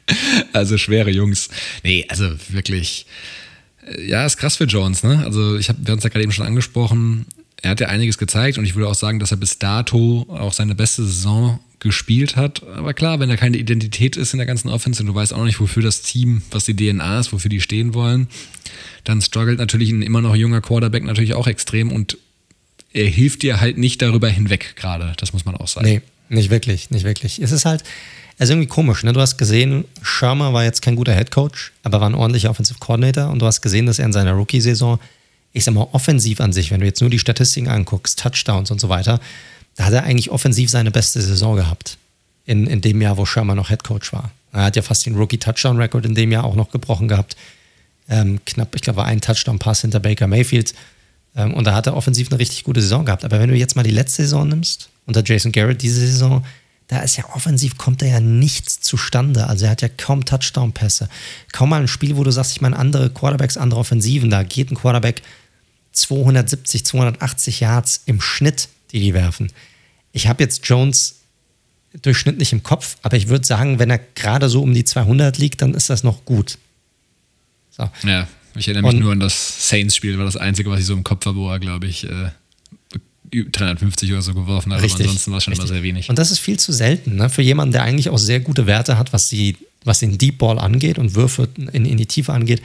also 0.53 0.79
schwere 0.79 1.11
Jungs. 1.11 1.49
Nee, 1.83 2.07
also 2.09 2.31
wirklich 2.49 3.07
ja, 4.05 4.25
ist 4.25 4.37
krass 4.37 4.57
für 4.57 4.65
Jones, 4.65 5.03
ne? 5.03 5.23
Also 5.25 5.57
ich 5.57 5.69
habe, 5.69 5.79
wir 5.83 5.93
haben 5.93 5.99
es 5.99 6.05
ja 6.05 6.11
gerade 6.11 6.23
eben 6.23 6.33
schon 6.33 6.47
angesprochen, 6.47 7.27
er 7.63 7.71
hat 7.71 7.81
ja 7.81 7.89
einiges 7.89 8.19
gezeigt 8.19 8.59
und 8.59 8.65
ich 8.65 8.75
würde 8.75 8.89
auch 8.89 8.95
sagen, 8.95 9.19
dass 9.19 9.31
er 9.31 9.37
bis 9.37 9.59
dato 9.59 10.27
auch 10.29 10.53
seine 10.53 10.75
beste 10.75 11.05
Saison 11.05 11.61
gespielt 11.79 12.37
hat. 12.37 12.63
Aber 12.77 12.95
klar, 12.95 13.21
wenn 13.21 13.29
da 13.29 13.37
keine 13.37 13.57
Identität 13.57 14.17
ist 14.17 14.33
in 14.35 14.39
der 14.39 14.47
ganzen 14.47 14.69
Offense 14.69 15.03
und 15.03 15.09
du 15.09 15.15
weißt 15.15 15.33
auch 15.33 15.45
nicht, 15.45 15.61
wofür 15.61 15.83
das 15.83 16.03
Team, 16.03 16.43
was 16.51 16.65
die 16.65 16.75
DNA 16.75 17.21
ist, 17.21 17.33
wofür 17.33 17.49
die 17.49 17.61
stehen 17.61 17.95
wollen, 17.95 18.29
dann 19.05 19.21
struggelt 19.21 19.59
natürlich 19.59 19.91
ein 19.91 20.03
immer 20.03 20.21
noch 20.21 20.35
junger 20.35 20.61
Quarterback 20.61 21.05
natürlich 21.05 21.35
auch 21.35 21.47
extrem 21.47 21.91
und 21.91 22.19
er 22.93 23.07
hilft 23.07 23.43
dir 23.43 23.61
halt 23.61 23.79
nicht 23.79 24.03
darüber 24.03 24.29
hinweg 24.29 24.75
gerade. 24.77 25.15
Das 25.17 25.33
muss 25.33 25.45
man 25.45 25.57
auch 25.57 25.69
sagen. 25.69 25.87
Nee, 25.87 26.03
nicht 26.29 26.51
wirklich, 26.51 26.91
nicht 26.91 27.05
wirklich. 27.05 27.41
Es 27.41 27.53
ist 27.53 27.65
halt, 27.65 27.85
also 28.43 28.55
irgendwie 28.55 28.69
komisch, 28.69 29.05
ne? 29.05 29.13
Du 29.13 29.21
hast 29.21 29.37
gesehen, 29.37 29.85
Shermer 30.03 30.53
war 30.53 30.65
jetzt 30.65 30.83
kein 30.83 30.97
guter 30.97 31.15
Head 31.15 31.31
Coach, 31.31 31.71
aber 31.85 32.01
war 32.01 32.11
ein 32.11 32.17
ordentlicher 32.17 32.51
Offensive 32.51 32.81
Coordinator 32.81 33.31
und 33.31 33.39
du 33.39 33.47
hast 33.47 33.63
gesehen, 33.63 33.87
dass 33.87 34.01
er 34.01 34.05
in 34.07 34.13
seiner 34.13 34.33
Rookie-Saison, 34.33 34.99
ich 35.53 35.63
sag 35.63 35.75
mal, 35.75 35.87
offensiv 35.93 36.41
an 36.41 36.53
sich, 36.53 36.73
wenn 36.73 36.81
du 36.81 36.87
jetzt 36.87 37.01
nur 37.01 37.09
die 37.09 37.21
Statistiken 37.21 37.69
anguckst, 37.69 38.19
Touchdowns 38.19 38.73
und 38.73 38.81
so 38.81 38.89
weiter, 38.89 39.21
da 39.77 39.85
hat 39.85 39.93
er 39.93 40.03
eigentlich 40.03 40.33
offensiv 40.33 40.71
seine 40.71 40.91
beste 40.91 41.23
Saison 41.23 41.55
gehabt. 41.55 41.99
In, 42.45 42.67
in 42.67 42.81
dem 42.81 43.01
Jahr, 43.01 43.17
wo 43.17 43.25
Shermer 43.25 43.55
noch 43.55 43.69
Head 43.69 43.85
Coach 43.85 44.13
war. 44.13 44.33
Er 44.53 44.65
hat 44.65 44.75
ja 44.75 44.83
fast 44.83 45.07
den 45.07 45.15
Rookie-Touchdown-Record 45.15 46.05
in 46.05 46.17
dem 46.17 46.33
Jahr 46.33 46.43
auch 46.43 46.57
noch 46.57 46.73
gebrochen 46.73 47.07
gehabt. 47.07 47.37
Ähm, 48.09 48.41
knapp, 48.45 48.75
ich 48.75 48.83
glaube, 48.83 48.97
war 48.97 49.07
ein 49.07 49.21
Touchdown-Pass 49.21 49.83
hinter 49.83 50.01
Baker 50.01 50.27
Mayfield. 50.27 50.75
Ähm, 51.37 51.55
und 51.55 51.65
da 51.65 51.77
hat 51.77 51.87
er 51.87 51.97
offensiv 51.97 52.33
eine 52.33 52.41
richtig 52.41 52.65
gute 52.65 52.83
Saison 52.83 53.05
gehabt. 53.05 53.25
Aber 53.25 53.39
wenn 53.39 53.51
du 53.51 53.55
jetzt 53.55 53.77
mal 53.77 53.85
die 53.85 53.93
letzte 53.93 54.23
Saison 54.23 54.49
nimmst, 54.49 54.89
unter 55.07 55.23
Jason 55.25 55.53
Garrett 55.53 55.81
diese 55.81 56.01
Saison, 56.01 56.45
da 56.93 57.01
ist 57.01 57.17
ja 57.17 57.25
offensiv, 57.35 57.79
kommt 57.79 58.03
da 58.03 58.07
ja 58.07 58.21
nichts 58.21 58.83
zustande. 58.83 59.47
Also 59.47 59.65
er 59.65 59.71
hat 59.71 59.81
ja 59.81 59.89
kaum 59.89 60.27
Touchdown-Pässe. 60.27 61.09
Kaum 61.51 61.71
mal 61.71 61.81
ein 61.81 61.89
Spiel, 61.89 62.19
wo 62.19 62.25
du 62.25 62.31
sagst, 62.31 62.53
ich 62.53 62.61
meine, 62.61 62.79
andere 62.79 63.09
Quarterbacks, 63.09 63.57
andere 63.57 63.81
Offensiven, 63.81 64.29
da 64.29 64.43
geht 64.43 64.71
ein 64.71 64.75
Quarterback 64.75 65.23
270, 65.93 66.85
280 66.85 67.61
Yards 67.61 68.03
im 68.05 68.21
Schnitt, 68.21 68.69
die 68.91 69.01
die 69.01 69.15
werfen. 69.15 69.51
Ich 70.13 70.27
habe 70.27 70.43
jetzt 70.43 70.69
Jones 70.69 71.21
durchschnittlich 72.03 72.53
im 72.53 72.63
Kopf, 72.63 72.99
aber 73.01 73.17
ich 73.17 73.29
würde 73.29 73.47
sagen, 73.47 73.79
wenn 73.79 73.89
er 73.89 74.01
gerade 74.15 74.51
so 74.51 74.63
um 74.63 74.75
die 74.75 74.85
200 74.85 75.39
liegt, 75.39 75.63
dann 75.63 75.73
ist 75.73 75.89
das 75.89 76.05
noch 76.05 76.27
gut. 76.27 76.59
So. 77.71 77.89
Ja, 78.07 78.29
ich 78.55 78.69
erinnere 78.69 78.93
mich 78.93 78.97
und, 78.97 79.01
nur 79.01 79.13
an 79.13 79.21
das 79.21 79.71
Saints-Spiel, 79.71 80.19
war 80.19 80.27
das 80.27 80.37
einzige, 80.37 80.71
was 80.71 80.81
ich 80.81 80.87
so 80.87 80.93
im 80.93 81.05
Kopf 81.05 81.25
habe, 81.25 81.39
wo 81.39 81.51
er, 81.51 81.59
glaube 81.59 81.87
ich, 81.87 82.05
äh, 82.05 82.33
350 83.33 84.13
oder 84.13 84.23
so 84.23 84.35
geworfen 84.35 84.73
hat, 84.73 84.83
richtig, 84.83 85.01
aber 85.01 85.11
ansonsten 85.11 85.31
war 85.31 85.39
es 85.39 85.45
schon 85.45 85.53
richtig. 85.53 85.69
immer 85.71 85.75
sehr 85.75 85.83
wenig. 85.83 86.11
Und 86.11 86.19
das 86.19 86.31
ist 86.31 86.39
viel 86.39 86.59
zu 86.59 86.73
selten, 86.73 87.17
ne? 87.17 87.31
für 87.31 87.43
jemanden, 87.43 87.73
der 87.73 87.83
eigentlich 87.83 88.11
auch 88.11 88.19
sehr 88.19 88.41
gute 88.41 88.67
Werte 88.67 88.99
hat, 88.99 89.13
was, 89.13 89.29
die, 89.29 89.57
was 89.85 90.01
den 90.01 90.19
Deep 90.19 90.39
Ball 90.39 90.59
angeht 90.59 90.99
und 90.99 91.15
Würfe 91.15 91.49
in, 91.57 91.87
in 91.87 91.97
die 91.97 92.07
Tiefe 92.07 92.33
angeht, 92.33 92.63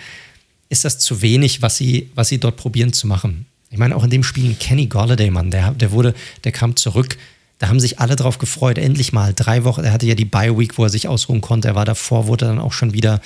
ist 0.69 0.83
das 0.83 0.99
zu 0.99 1.21
wenig, 1.21 1.61
was 1.61 1.77
sie, 1.77 2.09
was 2.15 2.27
sie 2.27 2.39
dort 2.39 2.57
probieren 2.57 2.91
zu 2.91 3.07
machen. 3.07 3.45
Ich 3.69 3.77
meine, 3.77 3.95
auch 3.95 4.03
in 4.03 4.09
dem 4.09 4.23
Spiel 4.23 4.55
Kenny 4.59 4.87
Golladay, 4.87 5.29
Mann, 5.29 5.51
der, 5.51 5.71
der 5.71 5.91
wurde, 5.91 6.13
der 6.43 6.51
kam 6.51 6.75
zurück. 6.75 7.17
Da 7.59 7.69
haben 7.69 7.79
sich 7.79 7.99
alle 7.99 8.15
drauf 8.15 8.37
gefreut, 8.37 8.77
endlich 8.77 9.13
mal 9.13 9.33
drei 9.33 9.63
Wochen. 9.63 9.83
Er 9.83 9.93
hatte 9.93 10.05
ja 10.05 10.15
die 10.15 10.25
Bye 10.25 10.57
Week, 10.57 10.77
wo 10.77 10.83
er 10.83 10.89
sich 10.89 11.07
ausruhen 11.07 11.41
konnte. 11.41 11.69
Er 11.69 11.75
war 11.75 11.85
davor, 11.85 12.27
wurde 12.27 12.45
dann 12.45 12.59
auch 12.59 12.73
schon 12.73 12.93
wieder 12.93 13.21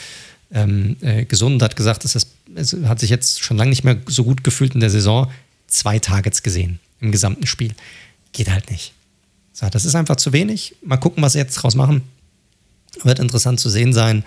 ähm, 0.54 0.96
äh, 1.02 1.26
gesund, 1.26 1.62
hat 1.62 1.76
gesagt, 1.76 2.06
es, 2.06 2.16
ist, 2.16 2.30
es 2.56 2.76
hat 2.86 3.00
sich 3.00 3.10
jetzt 3.10 3.44
schon 3.44 3.58
lange 3.58 3.70
nicht 3.70 3.84
mehr 3.84 3.98
so 4.08 4.24
gut 4.24 4.44
gefühlt 4.44 4.74
in 4.74 4.80
der 4.80 4.90
Saison. 4.90 5.30
Zwei 5.68 6.00
Targets 6.00 6.44
gesehen 6.44 6.80
im 7.02 7.12
gesamten 7.12 7.48
Spiel. 7.48 7.74
Geht 8.32 8.50
halt 8.50 8.72
nicht. 8.72 8.94
So, 9.54 9.68
das 9.70 9.86
ist 9.86 9.96
einfach 9.96 10.16
zu 10.16 10.34
wenig. 10.34 10.76
Mal 10.84 10.98
gucken, 10.98 11.22
was 11.22 11.34
sie 11.34 11.40
jetzt 11.40 11.56
draus 11.56 11.76
machen. 11.76 12.04
Wird 13.04 13.20
interessant 13.20 13.60
zu 13.60 13.70
sehen 13.70 13.94
sein. 13.94 14.24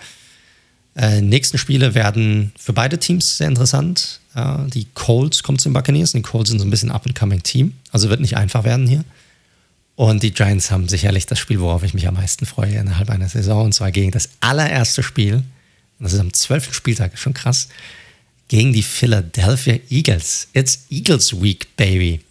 Äh, 0.95 1.21
nächsten 1.21 1.57
Spiele 1.57 1.93
werden 1.93 2.53
für 2.57 2.73
beide 2.73 2.97
Teams 2.97 3.37
sehr 3.37 3.47
interessant. 3.47 4.21
Äh, 4.33 4.67
die 4.67 4.87
Colts 4.93 5.43
kommen 5.43 5.59
zu 5.59 5.69
den 5.69 5.73
Buccaneers. 5.73 6.13
Die 6.13 6.21
Colts 6.21 6.49
sind 6.49 6.59
so 6.59 6.65
ein 6.65 6.71
bisschen 6.71 6.91
up-and-coming-Team. 6.91 7.73
Also 7.91 8.09
wird 8.09 8.21
nicht 8.21 8.37
einfach 8.37 8.63
werden 8.63 8.87
hier. 8.87 9.03
Und 9.95 10.23
die 10.23 10.31
Giants 10.31 10.71
haben 10.71 10.89
sicherlich 10.89 11.25
das 11.25 11.39
Spiel, 11.39 11.59
worauf 11.59 11.83
ich 11.83 11.93
mich 11.93 12.07
am 12.07 12.15
meisten 12.15 12.45
freue 12.45 12.75
innerhalb 12.75 13.09
einer 13.09 13.29
Saison. 13.29 13.65
Und 13.65 13.73
zwar 13.73 13.91
gegen 13.91 14.11
das 14.11 14.29
allererste 14.41 15.03
Spiel. 15.03 15.43
Das 15.99 16.13
ist 16.13 16.19
am 16.19 16.33
12. 16.33 16.73
Spieltag, 16.73 17.17
schon 17.17 17.33
krass. 17.33 17.69
Gegen 18.47 18.73
die 18.73 18.83
Philadelphia 18.83 19.79
Eagles. 19.89 20.49
It's 20.53 20.85
Eagles 20.89 21.41
Week, 21.41 21.75
Baby. 21.77 22.21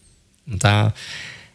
Und 0.46 0.64
da, 0.64 0.94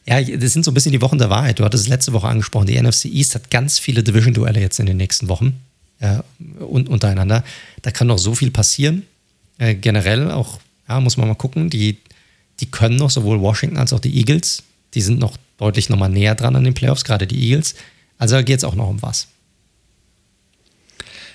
ja, 0.05 0.21
das 0.21 0.53
sind 0.53 0.65
so 0.65 0.71
ein 0.71 0.73
bisschen 0.73 0.91
die 0.91 1.01
Wochen 1.01 1.17
der 1.17 1.29
Wahrheit. 1.29 1.59
Du 1.59 1.65
hattest 1.65 1.83
es 1.83 1.89
letzte 1.89 2.13
Woche 2.13 2.27
angesprochen. 2.27 2.67
Die 2.67 2.81
NFC 2.81 3.05
East 3.05 3.35
hat 3.35 3.51
ganz 3.51 3.79
viele 3.79 4.03
Division-Duelle 4.03 4.59
jetzt 4.59 4.79
in 4.79 4.85
den 4.85 4.97
nächsten 4.97 5.29
Wochen 5.29 5.59
äh, 5.99 6.19
und, 6.59 6.89
untereinander. 6.89 7.43
Da 7.81 7.91
kann 7.91 8.07
noch 8.07 8.17
so 8.17 8.35
viel 8.35 8.51
passieren. 8.51 9.03
Äh, 9.57 9.75
generell 9.75 10.31
auch, 10.31 10.59
ja, 10.87 10.99
muss 10.99 11.17
man 11.17 11.27
mal 11.27 11.35
gucken, 11.35 11.69
die, 11.69 11.97
die 12.59 12.71
können 12.71 12.95
noch 12.95 13.09
sowohl 13.09 13.39
Washington 13.41 13.77
als 13.77 13.93
auch 13.93 13.99
die 13.99 14.17
Eagles. 14.17 14.63
Die 14.93 15.01
sind 15.01 15.19
noch 15.19 15.37
deutlich 15.57 15.89
nochmal 15.89 16.09
näher 16.09 16.35
dran 16.35 16.55
an 16.55 16.63
den 16.63 16.73
Playoffs, 16.73 17.03
gerade 17.03 17.27
die 17.27 17.49
Eagles. 17.49 17.75
Also 18.17 18.35
da 18.35 18.41
geht 18.41 18.57
es 18.57 18.63
auch 18.63 18.75
noch 18.75 18.89
um 18.89 19.01
was. 19.01 19.27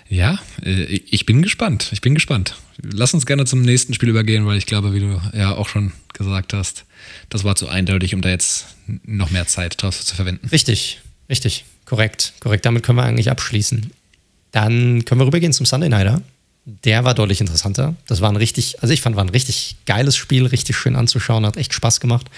Ja, 0.09 0.39
äh, 0.63 0.85
ich 0.85 1.27
bin 1.27 1.43
gespannt. 1.43 1.91
Ich 1.93 2.01
bin 2.01 2.15
gespannt. 2.15 2.57
Lass 2.83 3.15
uns 3.15 3.27
gerne 3.27 3.45
zum 3.45 3.63
nächsten 3.63 3.95
Spiel 3.95 4.09
übergehen, 4.09 4.47
weil 4.47 4.59
ich 4.59 4.67
glaube, 4.67 4.93
wie 4.93 5.01
du 5.01 5.21
ja 5.33 5.55
auch 5.55 5.69
schon 5.69 5.93
gesagt 6.13 6.53
hast, 6.53 6.85
das 7.29 7.45
war 7.45 7.57
zu 7.57 7.69
eindeutig, 7.69 8.15
um 8.15 8.21
da 8.21 8.31
jetzt 8.31 8.67
noch 9.05 9.31
mehr 9.31 9.47
Zeit 9.47 9.81
drauf 9.81 10.05
zu 10.05 10.15
verwenden. 10.15 10.49
Richtig, 10.49 11.01
richtig, 11.29 11.65
korrekt, 11.85 12.35
korrekt. 12.41 12.67
Damit 12.67 12.83
können 12.83 12.99
wir 12.99 13.05
eigentlich 13.05 13.31
abschließen. 13.31 13.91
Dann 14.53 15.05
können 15.05 15.21
wir 15.21 15.27
rübergehen 15.27 15.53
zum 15.53 15.67
Sunday 15.67 15.89
Nighter. 15.89 16.23
Der 16.65 17.05
war 17.05 17.15
deutlich 17.15 17.41
interessanter. 17.41 17.95
Das 18.07 18.21
war 18.21 18.31
ein 18.31 18.37
richtig, 18.37 18.83
also 18.83 18.95
ich 18.95 19.03
fand, 19.03 19.17
war 19.17 19.25
ein 19.25 19.31
richtig 19.31 19.77
geiles 19.87 20.17
Spiel, 20.17 20.47
richtig 20.47 20.77
schön 20.77 20.97
anzuschauen, 20.97 21.45
hat 21.45 21.57
echt 21.57 21.75
Spaß 21.75 22.01
gemacht. 22.01 22.31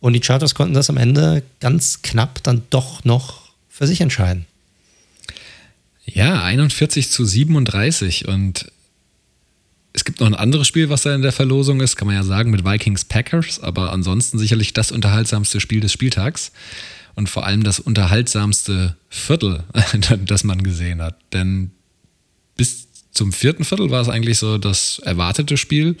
Und 0.00 0.14
die 0.14 0.22
Chargers 0.22 0.54
konnten 0.54 0.74
das 0.74 0.88
am 0.88 0.96
Ende 0.96 1.42
ganz 1.60 2.00
knapp 2.02 2.42
dann 2.42 2.62
doch 2.70 3.04
noch 3.04 3.50
für 3.68 3.86
sich 3.86 4.00
entscheiden. 4.00 4.46
Ja, 6.06 6.42
41 6.42 7.10
zu 7.10 7.24
37 7.24 8.26
und 8.26 8.72
es 9.92 10.04
gibt 10.04 10.20
noch 10.20 10.26
ein 10.26 10.34
anderes 10.34 10.66
Spiel, 10.66 10.88
was 10.88 11.02
da 11.02 11.14
in 11.14 11.22
der 11.22 11.32
Verlosung 11.32 11.80
ist, 11.80 11.96
kann 11.96 12.06
man 12.06 12.16
ja 12.16 12.22
sagen, 12.22 12.50
mit 12.50 12.64
Vikings 12.64 13.04
Packers, 13.04 13.60
aber 13.60 13.92
ansonsten 13.92 14.38
sicherlich 14.38 14.72
das 14.72 14.92
unterhaltsamste 14.92 15.60
Spiel 15.60 15.80
des 15.80 15.92
Spieltags 15.92 16.52
und 17.14 17.28
vor 17.28 17.44
allem 17.44 17.64
das 17.64 17.80
unterhaltsamste 17.80 18.96
Viertel, 19.08 19.64
das 20.26 20.44
man 20.44 20.62
gesehen 20.62 21.02
hat. 21.02 21.18
Denn 21.32 21.72
bis 22.56 22.88
zum 23.10 23.32
vierten 23.32 23.64
Viertel 23.64 23.90
war 23.90 24.00
es 24.00 24.08
eigentlich 24.08 24.38
so 24.38 24.58
das 24.58 25.00
erwartete 25.00 25.56
Spiel. 25.56 25.96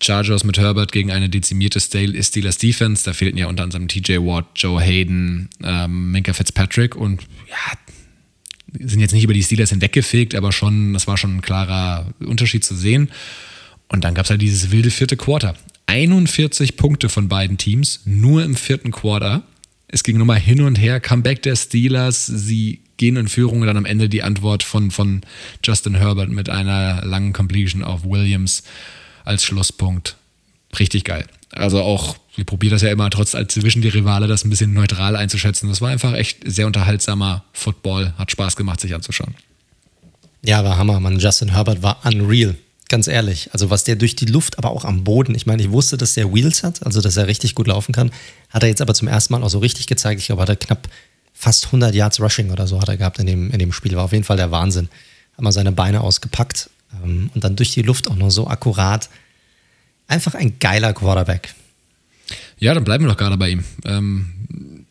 Chargers 0.00 0.42
mit 0.42 0.58
Herbert 0.58 0.90
gegen 0.90 1.12
eine 1.12 1.28
dezimierte 1.28 1.78
Steelers 1.78 2.58
Defense. 2.58 3.04
Da 3.04 3.12
fehlten 3.12 3.38
ja 3.38 3.46
unter 3.46 3.62
anderem 3.62 3.86
TJ 3.86 4.16
Watt, 4.18 4.46
Joe 4.56 4.80
Hayden, 4.80 5.48
ähm, 5.62 6.10
Minka 6.10 6.32
Fitzpatrick 6.32 6.96
und 6.96 7.22
ja, 7.48 7.78
sind 8.78 9.00
jetzt 9.00 9.12
nicht 9.12 9.24
über 9.24 9.34
die 9.34 9.42
Steelers 9.42 9.70
hinweggefegt, 9.70 10.34
aber 10.34 10.52
schon, 10.52 10.92
das 10.92 11.06
war 11.06 11.16
schon 11.16 11.36
ein 11.36 11.42
klarer 11.42 12.06
Unterschied 12.20 12.64
zu 12.64 12.74
sehen. 12.74 13.10
Und 13.88 14.04
dann 14.04 14.14
gab 14.14 14.24
es 14.24 14.30
halt 14.30 14.42
dieses 14.42 14.70
wilde 14.70 14.90
vierte 14.90 15.16
Quarter. 15.16 15.54
41 15.86 16.76
Punkte 16.76 17.08
von 17.08 17.28
beiden 17.28 17.58
Teams, 17.58 18.00
nur 18.04 18.42
im 18.44 18.54
vierten 18.54 18.90
Quarter. 18.90 19.42
Es 19.88 20.04
ging 20.04 20.16
nochmal 20.16 20.40
hin 20.40 20.62
und 20.62 20.76
her, 20.76 21.00
Comeback 21.00 21.42
der 21.42 21.54
Steelers, 21.54 22.24
sie 22.24 22.80
gehen 22.96 23.16
in 23.16 23.28
Führung 23.28 23.60
und 23.60 23.66
dann 23.66 23.76
am 23.76 23.84
Ende 23.84 24.08
die 24.08 24.22
Antwort 24.22 24.62
von, 24.62 24.90
von 24.90 25.20
Justin 25.62 25.96
Herbert 25.96 26.30
mit 26.30 26.48
einer 26.48 27.04
langen 27.04 27.32
Completion 27.32 27.82
auf 27.82 28.04
Williams 28.04 28.62
als 29.24 29.44
Schlusspunkt. 29.44 30.16
Richtig 30.78 31.04
geil. 31.04 31.26
Also 31.52 31.82
auch, 31.82 32.16
wir 32.34 32.44
probieren 32.44 32.72
das 32.72 32.82
ja 32.82 32.90
immer 32.90 33.10
trotz 33.10 33.34
als 33.34 33.54
zwischen 33.54 33.82
die 33.82 33.88
Rivale 33.88 34.26
das 34.26 34.44
ein 34.44 34.50
bisschen 34.50 34.72
neutral 34.72 35.16
einzuschätzen. 35.16 35.68
Das 35.68 35.80
war 35.80 35.90
einfach 35.90 36.14
echt 36.14 36.38
sehr 36.44 36.66
unterhaltsamer 36.66 37.44
Football, 37.52 38.14
hat 38.18 38.30
Spaß 38.30 38.56
gemacht, 38.56 38.80
sich 38.80 38.94
anzuschauen. 38.94 39.34
Ja, 40.44 40.64
war 40.64 40.76
Hammer, 40.76 40.98
Mann. 40.98 41.18
Justin 41.18 41.52
Herbert 41.52 41.82
war 41.82 41.98
unreal. 42.04 42.56
Ganz 42.88 43.06
ehrlich. 43.06 43.50
Also, 43.52 43.70
was 43.70 43.84
der 43.84 43.96
durch 43.96 44.16
die 44.16 44.26
Luft, 44.26 44.58
aber 44.58 44.70
auch 44.70 44.84
am 44.84 45.04
Boden. 45.04 45.34
Ich 45.34 45.46
meine, 45.46 45.62
ich 45.62 45.70
wusste, 45.70 45.96
dass 45.96 46.14
der 46.14 46.34
Wheels 46.34 46.62
hat, 46.62 46.84
also 46.84 47.00
dass 47.00 47.16
er 47.16 47.26
richtig 47.26 47.54
gut 47.54 47.66
laufen 47.66 47.92
kann. 47.92 48.10
Hat 48.50 48.62
er 48.62 48.68
jetzt 48.68 48.82
aber 48.82 48.94
zum 48.94 49.08
ersten 49.08 49.32
Mal 49.32 49.42
auch 49.42 49.48
so 49.48 49.60
richtig 49.60 49.86
gezeigt. 49.86 50.20
Ich 50.20 50.26
glaube, 50.26 50.42
hat 50.42 50.48
er 50.48 50.56
knapp 50.56 50.88
fast 51.32 51.66
100 51.66 51.94
Yards 51.94 52.20
Rushing 52.20 52.50
oder 52.50 52.66
so 52.66 52.80
hat 52.80 52.88
er 52.88 52.96
gehabt 52.96 53.18
in 53.18 53.26
dem, 53.26 53.50
in 53.50 53.58
dem 53.58 53.72
Spiel. 53.72 53.96
War 53.96 54.04
auf 54.04 54.12
jeden 54.12 54.24
Fall 54.24 54.36
der 54.36 54.50
Wahnsinn. 54.50 54.88
Hat 55.32 55.42
mal 55.42 55.52
seine 55.52 55.72
Beine 55.72 56.00
ausgepackt 56.00 56.70
ähm, 57.02 57.30
und 57.34 57.44
dann 57.44 57.56
durch 57.56 57.72
die 57.72 57.82
Luft 57.82 58.10
auch 58.10 58.16
noch 58.16 58.30
so 58.30 58.46
akkurat 58.46 59.08
einfach 60.12 60.34
ein 60.34 60.58
geiler 60.60 60.92
Quarterback. 60.92 61.54
Ja, 62.58 62.74
dann 62.74 62.84
bleiben 62.84 63.04
wir 63.04 63.10
doch 63.10 63.16
gerade 63.16 63.36
bei 63.36 63.50
ihm. 63.50 63.64
Ähm, 63.84 64.26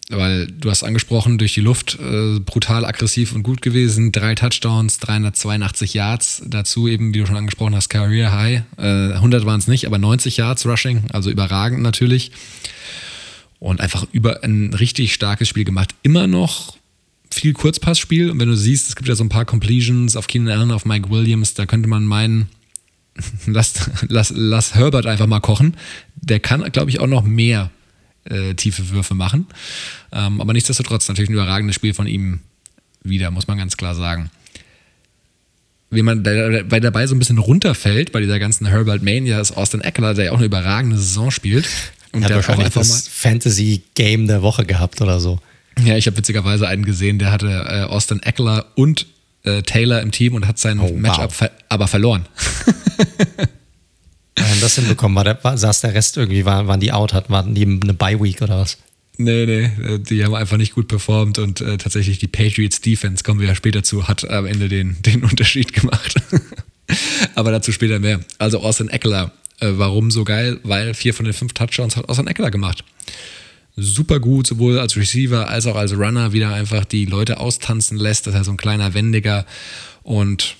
weil 0.09 0.47
du 0.47 0.69
hast 0.69 0.83
angesprochen, 0.83 1.37
durch 1.37 1.53
die 1.53 1.61
Luft 1.61 1.97
äh, 1.99 2.39
brutal 2.39 2.83
aggressiv 2.85 3.33
und 3.33 3.43
gut 3.43 3.61
gewesen. 3.61 4.11
Drei 4.11 4.35
Touchdowns, 4.35 4.97
382 4.99 5.93
Yards. 5.93 6.41
Dazu 6.45 6.87
eben, 6.87 7.13
wie 7.13 7.19
du 7.19 7.25
schon 7.25 7.37
angesprochen 7.37 7.75
hast, 7.75 7.89
Career 7.89 8.33
High. 8.33 8.63
Äh, 8.77 9.13
100 9.13 9.45
waren 9.45 9.59
es 9.59 9.67
nicht, 9.67 9.85
aber 9.85 9.97
90 9.97 10.37
Yards 10.37 10.65
Rushing, 10.65 11.03
also 11.13 11.29
überragend 11.29 11.81
natürlich. 11.81 12.31
Und 13.59 13.79
einfach 13.79 14.05
über 14.11 14.43
ein 14.43 14.73
richtig 14.73 15.13
starkes 15.13 15.47
Spiel 15.47 15.63
gemacht. 15.63 15.95
Immer 16.03 16.27
noch 16.27 16.75
viel 17.29 17.53
Kurzpassspiel. 17.53 18.31
Und 18.31 18.39
wenn 18.39 18.49
du 18.49 18.57
siehst, 18.57 18.89
es 18.89 18.95
gibt 18.95 19.07
ja 19.07 19.15
so 19.15 19.23
ein 19.23 19.29
paar 19.29 19.45
Completions 19.45 20.15
auf 20.15 20.27
Keenan 20.27 20.59
Allen, 20.59 20.71
auf 20.71 20.83
Mike 20.85 21.09
Williams, 21.09 21.53
da 21.53 21.65
könnte 21.65 21.87
man 21.87 22.05
meinen, 22.05 22.49
lass, 23.45 23.89
lass, 24.07 24.33
lass 24.35 24.75
Herbert 24.75 25.05
einfach 25.05 25.27
mal 25.27 25.39
kochen. 25.39 25.75
Der 26.15 26.39
kann, 26.39 26.63
glaube 26.71 26.89
ich, 26.89 26.99
auch 26.99 27.07
noch 27.07 27.23
mehr 27.23 27.71
äh, 28.25 28.53
tiefe 28.53 28.89
Würfe 28.89 29.15
machen. 29.15 29.47
Ähm, 30.11 30.41
aber 30.41 30.53
nichtsdestotrotz 30.53 31.07
natürlich 31.07 31.29
ein 31.29 31.33
überragendes 31.33 31.75
Spiel 31.75 31.93
von 31.93 32.07
ihm 32.07 32.39
wieder, 33.03 33.31
muss 33.31 33.47
man 33.47 33.57
ganz 33.57 33.77
klar 33.77 33.95
sagen. 33.95 34.29
Wie 35.89 36.03
man 36.03 36.23
bei 36.23 36.79
dabei 36.79 37.05
so 37.05 37.15
ein 37.15 37.19
bisschen 37.19 37.37
runterfällt 37.37 38.13
bei 38.13 38.21
dieser 38.21 38.39
ganzen 38.39 38.65
Herbert 38.65 39.03
Mania 39.03 39.41
ist 39.41 39.51
Austin 39.51 39.81
Eckler, 39.81 40.13
der 40.13 40.25
ja 40.25 40.31
auch 40.31 40.37
eine 40.37 40.45
überragende 40.45 40.97
Saison 40.97 41.31
spielt. 41.31 41.67
Und 42.13 42.21
der 42.21 42.29
hat 42.29 42.47
wahrscheinlich 42.47 42.73
das 42.73 43.07
Fantasy-Game 43.07 44.27
der 44.27 44.41
Woche 44.41 44.65
gehabt 44.65 45.01
oder 45.01 45.19
so. 45.19 45.39
Ja, 45.83 45.97
ich 45.97 46.05
habe 46.07 46.17
witzigerweise 46.17 46.67
einen 46.67 46.85
gesehen, 46.85 47.19
der 47.19 47.31
hatte 47.31 47.47
äh, 47.47 47.83
Austin 47.83 48.21
Eckler 48.21 48.67
und 48.75 49.07
äh, 49.43 49.61
Taylor 49.63 50.01
im 50.01 50.11
Team 50.11 50.35
und 50.35 50.47
hat 50.47 50.59
sein 50.59 50.79
oh, 50.79 50.93
Matchup 50.93 51.25
wow. 51.25 51.33
ver 51.33 51.51
aber 51.69 51.87
verloren. 51.87 52.25
Haben 54.39 54.61
das 54.61 54.75
hinbekommen? 54.75 55.15
War 55.15 55.23
der, 55.23 55.43
war, 55.43 55.57
saß 55.57 55.81
der 55.81 55.93
Rest 55.93 56.17
irgendwie, 56.17 56.45
war, 56.45 56.67
waren 56.67 56.79
die 56.79 56.91
out, 56.91 57.13
hatten, 57.13 57.31
waren 57.31 57.53
die 57.53 57.65
eine 57.65 57.93
Bye-Week 57.93 58.41
oder 58.41 58.59
was? 58.59 58.77
Nee, 59.17 59.45
nee, 59.45 59.99
die 59.99 60.23
haben 60.23 60.33
einfach 60.33 60.57
nicht 60.57 60.73
gut 60.73 60.87
performt 60.87 61.37
und 61.37 61.61
äh, 61.61 61.77
tatsächlich 61.77 62.17
die 62.17 62.27
Patriots 62.27 62.81
Defense, 62.81 63.23
kommen 63.23 63.39
wir 63.39 63.47
ja 63.47 63.55
später 63.55 63.83
zu, 63.83 64.07
hat 64.07 64.27
am 64.29 64.45
Ende 64.45 64.67
den, 64.69 64.97
den 65.05 65.23
Unterschied 65.23 65.73
gemacht. 65.73 66.15
Aber 67.35 67.51
dazu 67.51 67.71
später 67.71 67.99
mehr. 67.99 68.21
Also 68.37 68.61
Austin 68.61 68.89
Eckler, 68.89 69.31
äh, 69.59 69.69
warum 69.73 70.11
so 70.11 70.23
geil? 70.23 70.59
Weil 70.63 70.93
vier 70.93 71.13
von 71.13 71.25
den 71.25 71.33
fünf 71.33 71.53
Touchdowns 71.53 71.95
hat 71.95 72.09
Austin 72.09 72.27
Eckler 72.27 72.51
gemacht 72.51 72.83
super 73.75 74.19
gut, 74.19 74.47
sowohl 74.47 74.79
als 74.79 74.95
Receiver 74.95 75.47
als 75.49 75.65
auch 75.65 75.75
als 75.75 75.93
Runner, 75.93 76.33
wieder 76.33 76.53
einfach 76.53 76.85
die 76.85 77.05
Leute 77.05 77.39
austanzen 77.39 77.97
lässt. 77.97 78.27
Das 78.27 78.35
ist 78.35 78.45
so 78.45 78.51
ein 78.51 78.57
kleiner 78.57 78.93
Wendiger. 78.93 79.45
Und 80.03 80.55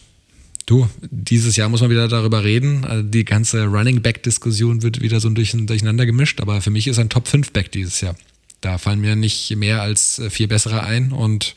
du, 0.72 0.90
dieses 1.10 1.58
Jahr 1.58 1.70
muss 1.70 1.82
man 1.82 1.90
wieder 1.90 2.08
darüber 2.08 2.44
reden. 2.44 2.86
Also 2.86 3.04
die 3.04 3.26
ganze 3.26 3.66
Running 3.66 4.02
Back-Diskussion 4.02 4.82
wird 4.82 5.02
wieder 5.02 5.20
so 5.20 5.28
ein 5.28 5.36
Durcheinander 5.36 6.06
gemischt, 6.06 6.40
aber 6.40 6.62
für 6.62 6.70
mich 6.70 6.88
ist 6.88 7.00
ein 7.00 7.10
Top 7.10 7.28
5 7.28 7.52
Back 7.52 7.72
dieses 7.72 8.02
Jahr. 8.02 8.16
Da 8.62 8.78
fallen 8.78 9.02
mir 9.02 9.16
nicht 9.16 9.56
mehr 9.56 9.82
als 9.82 10.20
äh, 10.20 10.30
vier 10.30 10.48
bessere 10.48 10.84
ein 10.84 11.12
und 11.12 11.56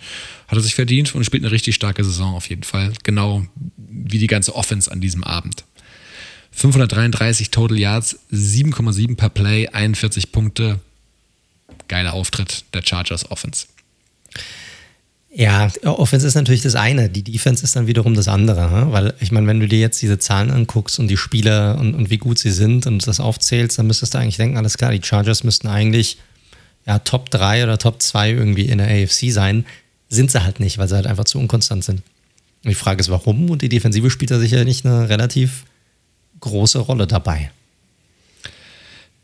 hat 0.48 0.58
er 0.58 0.62
sich 0.62 0.74
verdient 0.74 1.14
und 1.14 1.24
spielt 1.24 1.44
eine 1.44 1.52
richtig 1.52 1.74
starke 1.74 2.02
Saison 2.02 2.34
auf 2.34 2.48
jeden 2.48 2.62
Fall. 2.62 2.92
Genau 3.02 3.46
wie 3.76 4.18
die 4.18 4.26
ganze 4.26 4.54
Offense 4.54 4.90
an 4.90 5.00
diesem 5.00 5.22
Abend. 5.22 5.64
533 6.52 7.50
Total 7.50 7.78
Yards, 7.78 8.18
7,7 8.32 9.16
per 9.16 9.28
Play, 9.28 9.68
41 9.68 10.32
Punkte. 10.32 10.80
Geiler 11.88 12.14
Auftritt 12.14 12.64
der 12.72 12.82
Chargers 12.82 13.30
Offense. 13.30 13.66
Ja, 15.36 15.68
Offense 15.82 16.28
ist 16.28 16.36
natürlich 16.36 16.62
das 16.62 16.76
eine, 16.76 17.08
die 17.08 17.24
Defense 17.24 17.64
ist 17.64 17.74
dann 17.74 17.88
wiederum 17.88 18.14
das 18.14 18.28
andere. 18.28 18.92
Weil 18.92 19.14
ich 19.18 19.32
meine, 19.32 19.48
wenn 19.48 19.58
du 19.58 19.66
dir 19.66 19.80
jetzt 19.80 20.00
diese 20.00 20.18
Zahlen 20.18 20.52
anguckst 20.52 21.00
und 21.00 21.08
die 21.08 21.16
Spieler 21.16 21.76
und, 21.78 21.94
und 21.94 22.08
wie 22.08 22.18
gut 22.18 22.38
sie 22.38 22.52
sind 22.52 22.86
und 22.86 23.04
das 23.04 23.18
aufzählst, 23.18 23.76
dann 23.78 23.88
müsstest 23.88 24.14
du 24.14 24.18
eigentlich 24.18 24.36
denken, 24.36 24.56
alles 24.56 24.78
klar, 24.78 24.92
die 24.92 25.02
Chargers 25.02 25.42
müssten 25.42 25.66
eigentlich 25.66 26.18
ja, 26.86 27.00
Top 27.00 27.30
3 27.30 27.64
oder 27.64 27.78
Top 27.78 28.00
2 28.00 28.30
irgendwie 28.30 28.66
in 28.66 28.78
der 28.78 28.86
AFC 28.86 29.32
sein. 29.32 29.66
Sind 30.08 30.30
sie 30.30 30.44
halt 30.44 30.60
nicht, 30.60 30.78
weil 30.78 30.86
sie 30.86 30.94
halt 30.94 31.08
einfach 31.08 31.24
zu 31.24 31.40
unkonstant 31.40 31.82
sind. 31.82 32.02
Und 32.62 32.70
die 32.70 32.76
Frage 32.76 33.00
ist, 33.00 33.10
warum? 33.10 33.50
Und 33.50 33.62
die 33.62 33.68
Defensive 33.68 34.10
spielt 34.10 34.30
da 34.30 34.38
sicherlich 34.38 34.84
eine 34.84 35.08
relativ 35.08 35.64
große 36.38 36.78
Rolle 36.78 37.08
dabei. 37.08 37.50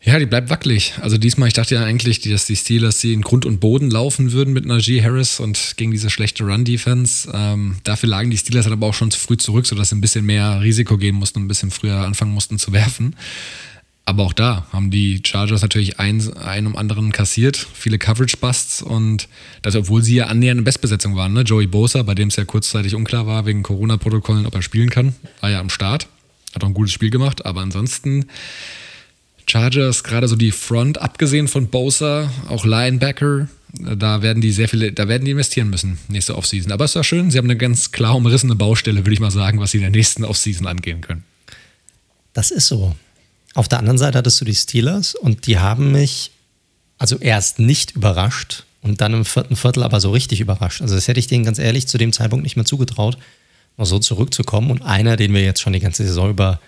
Ja, 0.02 0.18
die 0.18 0.26
bleibt 0.26 0.48
wackelig. 0.48 0.94
Also 1.02 1.18
diesmal, 1.18 1.48
ich 1.48 1.54
dachte 1.54 1.74
ja 1.74 1.84
eigentlich, 1.84 2.20
dass 2.20 2.46
die 2.46 2.56
Steelers 2.56 3.00
sie 3.00 3.12
in 3.12 3.20
Grund 3.20 3.44
und 3.44 3.60
Boden 3.60 3.90
laufen 3.90 4.32
würden 4.32 4.54
mit 4.54 4.64
Najee 4.64 5.02
Harris 5.02 5.40
und 5.40 5.74
gegen 5.76 5.90
diese 5.90 6.08
schlechte 6.08 6.44
Run-Defense. 6.44 7.30
Ähm, 7.34 7.76
dafür 7.84 8.08
lagen 8.08 8.30
die 8.30 8.38
Steelers 8.38 8.64
halt 8.64 8.72
aber 8.72 8.86
auch 8.86 8.94
schon 8.94 9.10
zu 9.10 9.20
früh 9.20 9.36
zurück, 9.36 9.66
sodass 9.66 9.90
sie 9.90 9.96
ein 9.96 10.00
bisschen 10.00 10.24
mehr 10.24 10.62
Risiko 10.62 10.96
gehen 10.96 11.16
mussten 11.16 11.40
und 11.40 11.44
ein 11.44 11.48
bisschen 11.48 11.70
früher 11.70 11.98
anfangen 11.98 12.32
mussten 12.32 12.58
zu 12.58 12.72
werfen. 12.72 13.14
Aber 14.06 14.24
auch 14.24 14.32
da 14.32 14.66
haben 14.72 14.90
die 14.90 15.20
Chargers 15.24 15.60
natürlich 15.60 16.00
einen, 16.00 16.34
einen 16.38 16.66
um 16.68 16.76
anderen 16.76 17.12
kassiert, 17.12 17.56
viele 17.74 17.98
Coverage-Busts 17.98 18.80
und 18.82 19.28
das, 19.60 19.76
obwohl 19.76 20.02
sie 20.02 20.16
ja 20.16 20.26
annähernd 20.26 20.58
in 20.58 20.64
Bestbesetzung 20.64 21.14
waren. 21.14 21.34
Ne? 21.34 21.42
Joey 21.42 21.66
Bosa, 21.66 22.02
bei 22.02 22.14
dem 22.14 22.28
es 22.28 22.36
ja 22.36 22.46
kurzzeitig 22.46 22.94
unklar 22.94 23.26
war 23.26 23.44
wegen 23.44 23.62
Corona-Protokollen, 23.62 24.46
ob 24.46 24.54
er 24.54 24.62
spielen 24.62 24.88
kann, 24.88 25.14
war 25.42 25.50
ja 25.50 25.60
am 25.60 25.68
Start. 25.68 26.08
Hat 26.54 26.64
auch 26.64 26.68
ein 26.68 26.74
gutes 26.74 26.92
Spiel 26.92 27.10
gemacht, 27.10 27.44
aber 27.44 27.60
ansonsten 27.60 28.24
Chargers, 29.46 30.04
gerade 30.04 30.28
so 30.28 30.36
die 30.36 30.52
Front, 30.52 30.98
abgesehen 30.98 31.48
von 31.48 31.68
Bosa, 31.68 32.30
auch 32.48 32.64
Linebacker, 32.64 33.48
da 33.72 34.22
werden 34.22 34.40
die 34.40 34.52
sehr 34.52 34.68
viele, 34.68 34.92
da 34.92 35.08
werden 35.08 35.24
die 35.24 35.30
investieren 35.30 35.70
müssen, 35.70 35.98
nächste 36.08 36.36
Offseason. 36.36 36.72
Aber 36.72 36.84
es 36.84 36.94
war 36.96 37.04
schön, 37.04 37.30
sie 37.30 37.38
haben 37.38 37.46
eine 37.46 37.56
ganz 37.56 37.92
klar 37.92 38.16
umrissene 38.16 38.54
Baustelle, 38.54 39.00
würde 39.00 39.12
ich 39.12 39.20
mal 39.20 39.30
sagen, 39.30 39.60
was 39.60 39.70
sie 39.70 39.78
in 39.78 39.82
der 39.82 39.90
nächsten 39.90 40.24
Offseason 40.24 40.66
angehen 40.66 41.00
können. 41.00 41.24
Das 42.32 42.50
ist 42.50 42.66
so. 42.66 42.94
Auf 43.54 43.68
der 43.68 43.78
anderen 43.78 43.98
Seite 43.98 44.18
hattest 44.18 44.40
du 44.40 44.44
die 44.44 44.54
Steelers 44.54 45.14
und 45.14 45.46
die 45.46 45.58
haben 45.58 45.92
mich 45.92 46.30
also 46.98 47.16
erst 47.18 47.58
nicht 47.58 47.92
überrascht 47.92 48.64
und 48.82 49.00
dann 49.00 49.14
im 49.14 49.24
vierten 49.24 49.56
Viertel 49.56 49.82
aber 49.82 50.00
so 50.00 50.10
richtig 50.10 50.40
überrascht. 50.40 50.82
Also 50.82 50.94
das 50.94 51.08
hätte 51.08 51.20
ich 51.20 51.26
denen 51.26 51.44
ganz 51.44 51.58
ehrlich 51.58 51.88
zu 51.88 51.98
dem 51.98 52.12
Zeitpunkt 52.12 52.44
nicht 52.44 52.56
mehr 52.56 52.64
zugetraut, 52.64 53.18
noch 53.76 53.86
so 53.86 53.98
zurückzukommen. 53.98 54.70
Und 54.70 54.82
einer, 54.82 55.16
den 55.16 55.32
wir 55.32 55.42
jetzt 55.42 55.60
schon 55.60 55.72
die 55.72 55.80
ganze 55.80 56.04
Saison 56.04 56.30
über 56.30 56.60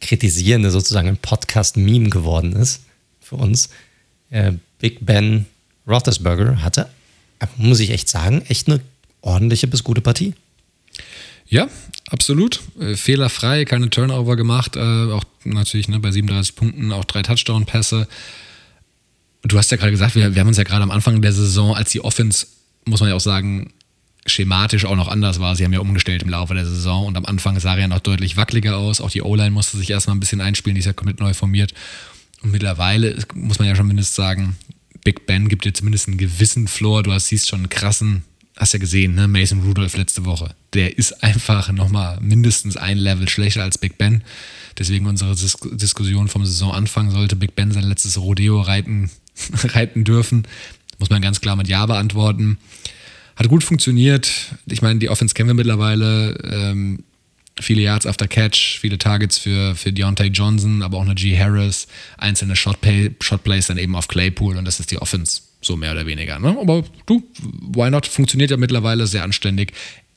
kritisieren, 0.00 0.62
der 0.62 0.70
sozusagen 0.70 1.08
ein 1.08 1.16
Podcast-Meme 1.16 2.10
geworden 2.10 2.52
ist 2.52 2.82
für 3.20 3.36
uns, 3.36 3.70
äh, 4.30 4.52
Big 4.78 5.04
Ben 5.04 5.46
Roethlisberger 5.86 6.62
hatte, 6.62 6.88
muss 7.56 7.80
ich 7.80 7.90
echt 7.90 8.08
sagen, 8.08 8.42
echt 8.48 8.68
eine 8.68 8.80
ordentliche 9.20 9.66
bis 9.66 9.84
gute 9.84 10.00
Partie. 10.00 10.34
Ja, 11.48 11.68
absolut. 12.10 12.60
Äh, 12.80 12.96
fehlerfrei, 12.96 13.64
keine 13.64 13.90
Turnover 13.90 14.36
gemacht. 14.36 14.76
Äh, 14.76 14.80
auch 14.80 15.24
natürlich 15.44 15.88
ne, 15.88 16.00
bei 16.00 16.10
37 16.10 16.56
Punkten 16.56 16.92
auch 16.92 17.04
drei 17.04 17.22
Touchdown-Pässe. 17.22 18.08
Du 19.42 19.58
hast 19.58 19.70
ja 19.70 19.76
gerade 19.76 19.92
gesagt, 19.92 20.16
wir, 20.16 20.34
wir 20.34 20.40
haben 20.40 20.48
uns 20.48 20.56
ja 20.56 20.64
gerade 20.64 20.82
am 20.82 20.90
Anfang 20.90 21.22
der 21.22 21.32
Saison, 21.32 21.74
als 21.74 21.90
die 21.90 22.00
Offense, 22.00 22.46
muss 22.84 23.00
man 23.00 23.10
ja 23.10 23.14
auch 23.14 23.20
sagen, 23.20 23.72
schematisch 24.26 24.84
auch 24.84 24.96
noch 24.96 25.08
anders 25.08 25.40
war. 25.40 25.56
Sie 25.56 25.64
haben 25.64 25.72
ja 25.72 25.80
umgestellt 25.80 26.22
im 26.22 26.28
Laufe 26.28 26.54
der 26.54 26.66
Saison 26.66 27.06
und 27.06 27.16
am 27.16 27.24
Anfang 27.24 27.58
sah 27.60 27.74
er 27.74 27.82
ja 27.82 27.88
noch 27.88 28.00
deutlich 28.00 28.36
wackeliger 28.36 28.76
aus. 28.76 29.00
Auch 29.00 29.10
die 29.10 29.22
O-Line 29.22 29.50
musste 29.50 29.76
sich 29.76 29.90
erstmal 29.90 30.16
ein 30.16 30.20
bisschen 30.20 30.40
einspielen, 30.40 30.74
die 30.74 30.80
ist 30.80 30.86
ja 30.86 30.92
komplett 30.92 31.20
neu 31.20 31.34
formiert. 31.34 31.74
Und 32.42 32.52
mittlerweile 32.52 33.16
muss 33.34 33.58
man 33.58 33.68
ja 33.68 33.76
schon 33.76 33.86
mindestens 33.86 34.16
sagen, 34.16 34.56
Big 35.04 35.26
Ben 35.26 35.48
gibt 35.48 35.64
dir 35.64 35.72
zumindest 35.72 36.08
einen 36.08 36.18
gewissen 36.18 36.68
Floor. 36.68 37.02
Du 37.02 37.12
hast, 37.12 37.28
siehst 37.28 37.48
schon 37.48 37.60
einen 37.60 37.68
krassen 37.68 38.24
hast 38.56 38.72
ja 38.72 38.78
gesehen, 38.78 39.14
ne? 39.14 39.28
Mason 39.28 39.60
Rudolph 39.60 39.96
letzte 39.96 40.24
Woche. 40.24 40.54
Der 40.72 40.96
ist 40.98 41.22
einfach 41.22 41.70
nochmal 41.72 42.18
mindestens 42.20 42.76
ein 42.76 42.98
Level 42.98 43.28
schlechter 43.28 43.62
als 43.62 43.78
Big 43.78 43.98
Ben. 43.98 44.22
Deswegen 44.78 45.06
unsere 45.06 45.34
Dis 45.34 45.56
Diskussion 45.72 46.28
vom 46.28 46.44
Saisonanfang, 46.44 47.10
sollte 47.10 47.36
Big 47.36 47.54
Ben 47.54 47.70
sein 47.70 47.84
letztes 47.84 48.18
Rodeo 48.18 48.60
reiten, 48.60 49.10
reiten 49.64 50.04
dürfen, 50.04 50.46
muss 50.98 51.10
man 51.10 51.22
ganz 51.22 51.40
klar 51.40 51.56
mit 51.56 51.68
Ja 51.68 51.84
beantworten. 51.84 52.58
Hat 53.36 53.48
gut 53.48 53.62
funktioniert. 53.62 54.30
Ich 54.66 54.82
meine, 54.82 54.98
die 54.98 55.10
Offense 55.10 55.34
kennen 55.34 55.50
wir 55.50 55.54
mittlerweile. 55.54 56.38
Ähm, 56.42 57.04
viele 57.60 57.82
Yards 57.82 58.06
after 58.06 58.26
Catch, 58.26 58.78
viele 58.80 58.98
Targets 58.98 59.38
für, 59.38 59.74
für 59.74 59.92
Deontay 59.92 60.28
Johnson, 60.28 60.82
aber 60.82 60.98
auch 60.98 61.02
eine 61.02 61.14
G. 61.14 61.38
Harris, 61.38 61.86
einzelne 62.18 62.56
Shotplay, 62.56 63.12
Shotplays 63.20 63.66
dann 63.66 63.78
eben 63.78 63.94
auf 63.94 64.08
Claypool 64.08 64.56
und 64.56 64.64
das 64.64 64.80
ist 64.80 64.90
die 64.90 64.98
Offense. 64.98 65.42
So 65.62 65.76
mehr 65.76 65.92
oder 65.92 66.06
weniger. 66.06 66.38
Ne? 66.38 66.56
Aber 66.60 66.84
du, 67.06 67.22
why 67.72 67.90
not? 67.90 68.06
Funktioniert 68.06 68.50
ja 68.50 68.56
mittlerweile 68.56 69.06
sehr 69.06 69.24
anständig. 69.24 69.72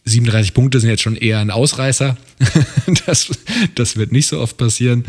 37 0.05 0.53
Punkte 0.53 0.79
sind 0.79 0.89
jetzt 0.89 1.01
schon 1.01 1.15
eher 1.15 1.39
ein 1.39 1.51
Ausreißer. 1.51 2.17
das, 3.05 3.31
das 3.75 3.95
wird 3.95 4.11
nicht 4.11 4.27
so 4.27 4.39
oft 4.39 4.57
passieren. 4.57 5.05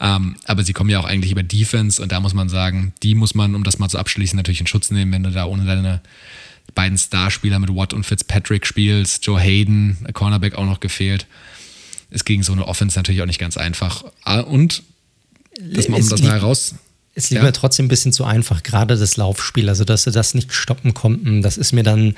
Ähm, 0.00 0.36
aber 0.44 0.64
sie 0.64 0.72
kommen 0.72 0.90
ja 0.90 1.00
auch 1.00 1.04
eigentlich 1.04 1.32
über 1.32 1.42
Defense 1.42 2.02
und 2.02 2.12
da 2.12 2.20
muss 2.20 2.34
man 2.34 2.48
sagen, 2.48 2.92
die 3.02 3.14
muss 3.14 3.34
man, 3.34 3.54
um 3.54 3.64
das 3.64 3.78
mal 3.78 3.88
zu 3.88 3.98
abschließen, 3.98 4.36
natürlich 4.36 4.60
in 4.60 4.66
Schutz 4.66 4.90
nehmen, 4.90 5.12
wenn 5.12 5.22
du 5.22 5.30
da 5.30 5.46
ohne 5.46 5.64
deine 5.64 6.00
beiden 6.74 6.98
Starspieler 6.98 7.58
mit 7.58 7.74
Watt 7.74 7.92
und 7.92 8.04
Fitzpatrick 8.04 8.66
spielst. 8.66 9.24
Joe 9.26 9.40
Hayden, 9.40 10.06
Cornerback 10.12 10.54
auch 10.54 10.66
noch 10.66 10.80
gefehlt. 10.80 11.26
Ist 12.10 12.24
gegen 12.24 12.42
so 12.42 12.52
eine 12.52 12.66
Offense 12.66 12.98
natürlich 12.98 13.20
auch 13.22 13.26
nicht 13.26 13.40
ganz 13.40 13.56
einfach. 13.56 14.04
Ah, 14.24 14.40
und 14.40 14.82
das 15.60 15.88
mal, 15.88 16.00
um 16.00 16.08
das 16.08 16.22
mal 16.22 16.32
heraus 16.32 16.74
es 17.18 17.30
liegt 17.30 17.42
ja. 17.42 17.46
mir 17.46 17.52
trotzdem 17.52 17.86
ein 17.86 17.88
bisschen 17.88 18.12
zu 18.12 18.24
einfach, 18.24 18.62
gerade 18.62 18.96
das 18.96 19.16
Laufspiel, 19.16 19.68
also 19.68 19.84
dass 19.84 20.04
sie 20.04 20.12
das 20.12 20.34
nicht 20.34 20.52
stoppen 20.52 20.94
konnten. 20.94 21.42
Das 21.42 21.58
ist 21.58 21.72
mir 21.72 21.82
dann, 21.82 22.14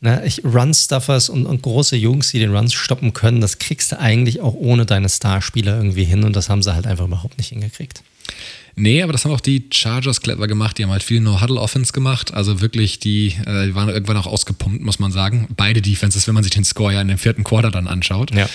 ne, 0.00 0.22
ich, 0.24 0.44
Run-Stuffers 0.44 1.28
und, 1.28 1.46
und, 1.46 1.62
große 1.62 1.96
Jungs, 1.96 2.30
die 2.30 2.38
den 2.38 2.54
Runs 2.54 2.72
stoppen 2.72 3.12
können, 3.12 3.40
das 3.40 3.58
kriegst 3.58 3.90
du 3.90 3.98
eigentlich 3.98 4.40
auch 4.40 4.54
ohne 4.54 4.86
deine 4.86 5.08
Starspieler 5.08 5.76
irgendwie 5.76 6.04
hin 6.04 6.22
und 6.22 6.36
das 6.36 6.48
haben 6.48 6.62
sie 6.62 6.72
halt 6.72 6.86
einfach 6.86 7.06
überhaupt 7.06 7.38
nicht 7.38 7.48
hingekriegt. 7.48 8.04
Nee, 8.78 9.02
aber 9.02 9.12
das 9.12 9.24
haben 9.24 9.32
auch 9.32 9.40
die 9.40 9.68
Chargers 9.72 10.20
clever 10.20 10.46
gemacht. 10.46 10.76
Die 10.76 10.84
haben 10.84 10.90
halt 10.90 11.02
viel 11.02 11.20
No-Huddle-Offense 11.20 11.94
gemacht. 11.94 12.34
Also 12.34 12.60
wirklich, 12.60 12.98
die, 12.98 13.28
äh, 13.46 13.74
waren 13.74 13.88
irgendwann 13.88 14.18
auch 14.18 14.26
ausgepumpt, 14.26 14.82
muss 14.82 14.98
man 14.98 15.10
sagen. 15.10 15.48
Beide 15.56 15.80
Defenses, 15.80 16.26
wenn 16.26 16.34
man 16.34 16.44
sich 16.44 16.52
den 16.52 16.64
Score 16.64 16.92
ja 16.92 17.00
in 17.00 17.08
dem 17.08 17.16
vierten 17.16 17.42
Quarter 17.42 17.70
dann 17.70 17.88
anschaut. 17.88 18.34
Ja. 18.34 18.48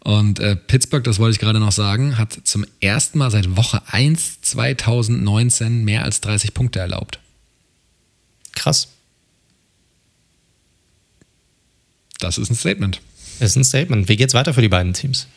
Und 0.00 0.40
äh, 0.40 0.56
Pittsburgh, 0.56 1.02
das 1.02 1.18
wollte 1.18 1.36
ich 1.36 1.38
gerade 1.38 1.58
noch 1.58 1.72
sagen, 1.72 2.18
hat 2.18 2.38
zum 2.44 2.66
ersten 2.80 3.18
Mal 3.18 3.30
seit 3.30 3.56
Woche 3.56 3.80
1 3.86 4.42
2019 4.42 5.84
mehr 5.84 6.04
als 6.04 6.20
30 6.20 6.52
Punkte 6.52 6.80
erlaubt. 6.80 7.18
Krass. 8.54 8.88
Das 12.18 12.36
ist 12.36 12.50
ein 12.50 12.56
Statement. 12.56 13.00
Das 13.40 13.50
ist 13.50 13.56
ein 13.56 13.64
Statement. 13.64 14.08
Wie 14.08 14.16
geht's 14.16 14.34
weiter 14.34 14.52
für 14.52 14.60
die 14.60 14.68
beiden 14.68 14.92
Teams? 14.92 15.28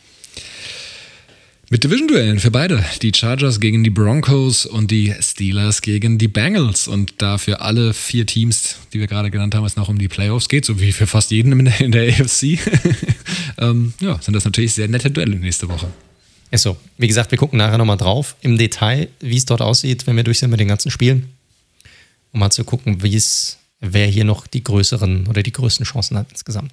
Mit 1.75 1.83
Division-Duellen 1.83 2.39
für 2.39 2.51
beide. 2.51 2.85
Die 3.01 3.11
Chargers 3.13 3.59
gegen 3.59 3.83
die 3.83 3.89
Broncos 3.89 4.65
und 4.65 4.91
die 4.91 5.13
Steelers 5.19 5.81
gegen 5.81 6.17
die 6.17 6.29
Bengals. 6.29 6.87
Und 6.87 7.21
da 7.21 7.37
für 7.37 7.59
alle 7.59 7.93
vier 7.93 8.25
Teams, 8.25 8.77
die 8.93 9.01
wir 9.01 9.07
gerade 9.07 9.29
genannt 9.29 9.55
haben, 9.55 9.65
es 9.65 9.75
noch 9.75 9.89
um 9.89 9.99
die 9.99 10.07
Playoffs 10.07 10.47
geht, 10.47 10.63
so 10.63 10.79
wie 10.79 10.93
für 10.93 11.05
fast 11.05 11.31
jeden 11.31 11.51
in 11.51 11.65
der, 11.65 11.81
in 11.81 11.91
der 11.91 12.07
AFC, 12.07 12.43
ähm, 13.57 13.93
ja, 13.99 14.17
sind 14.21 14.35
das 14.35 14.45
natürlich 14.45 14.71
sehr 14.71 14.87
nette 14.87 15.11
Duelle 15.11 15.35
nächste 15.35 15.67
Woche. 15.67 15.91
Ist 16.49 16.61
so. 16.61 16.77
Wie 16.97 17.09
gesagt, 17.09 17.31
wir 17.31 17.37
gucken 17.37 17.57
nachher 17.57 17.77
nochmal 17.77 17.97
drauf 17.97 18.37
im 18.39 18.57
Detail, 18.57 19.09
wie 19.19 19.35
es 19.35 19.43
dort 19.43 19.61
aussieht, 19.61 20.07
wenn 20.07 20.15
wir 20.15 20.23
durch 20.23 20.39
sind 20.39 20.51
mit 20.51 20.61
den 20.61 20.69
ganzen 20.69 20.91
Spielen. 20.91 21.27
Um 22.31 22.39
mal 22.39 22.51
zu 22.51 22.63
gucken, 22.63 23.03
wie 23.03 23.17
es, 23.17 23.57
wer 23.81 24.07
hier 24.07 24.23
noch 24.23 24.47
die 24.47 24.63
größeren 24.63 25.27
oder 25.27 25.43
die 25.43 25.51
größten 25.51 25.85
Chancen 25.85 26.15
hat 26.17 26.27
insgesamt. 26.31 26.71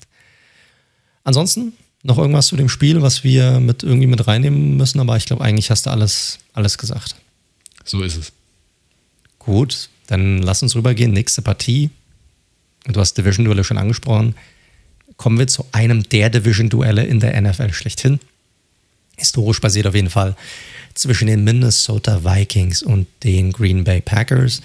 Ansonsten 1.24 1.72
noch 2.03 2.18
irgendwas 2.18 2.48
zu 2.48 2.57
dem 2.57 2.68
Spiel, 2.68 3.00
was 3.03 3.24
wir 3.24 3.61
mit 3.61 3.82
irgendwie 3.82 4.07
mit 4.07 4.26
reinnehmen 4.26 4.76
müssen, 4.76 5.00
aber 5.00 5.16
ich 5.16 5.26
glaube, 5.26 5.44
eigentlich 5.44 5.70
hast 5.70 5.86
du 5.86 5.90
alles, 5.90 6.38
alles 6.53 6.78
gesagt. 6.78 7.14
So 7.84 8.03
ist 8.03 8.16
es. 8.16 8.32
Gut, 9.38 9.88
dann 10.07 10.38
lass 10.38 10.62
uns 10.62 10.74
rübergehen. 10.74 11.12
Nächste 11.12 11.42
Partie. 11.42 11.90
Du 12.84 13.00
hast 13.00 13.14
Division-Duelle 13.14 13.64
schon 13.64 13.78
angesprochen. 13.78 14.34
Kommen 15.16 15.38
wir 15.38 15.46
zu 15.46 15.64
einem 15.72 16.09
der 16.09 16.30
Division-Duelle 16.30 17.05
in 17.05 17.20
der 17.20 17.40
NFL 17.40 17.72
schlechthin. 17.72 18.18
Historisch 19.16 19.61
basiert 19.61 19.86
auf 19.86 19.94
jeden 19.94 20.11
Fall 20.11 20.36
zwischen 20.94 21.28
den 21.28 21.44
Minnesota 21.44 22.24
Vikings 22.24 22.82
und 22.82 23.07
den 23.22 23.53
Green 23.53 23.84
Bay 23.84 24.00
Packers. 24.00 24.62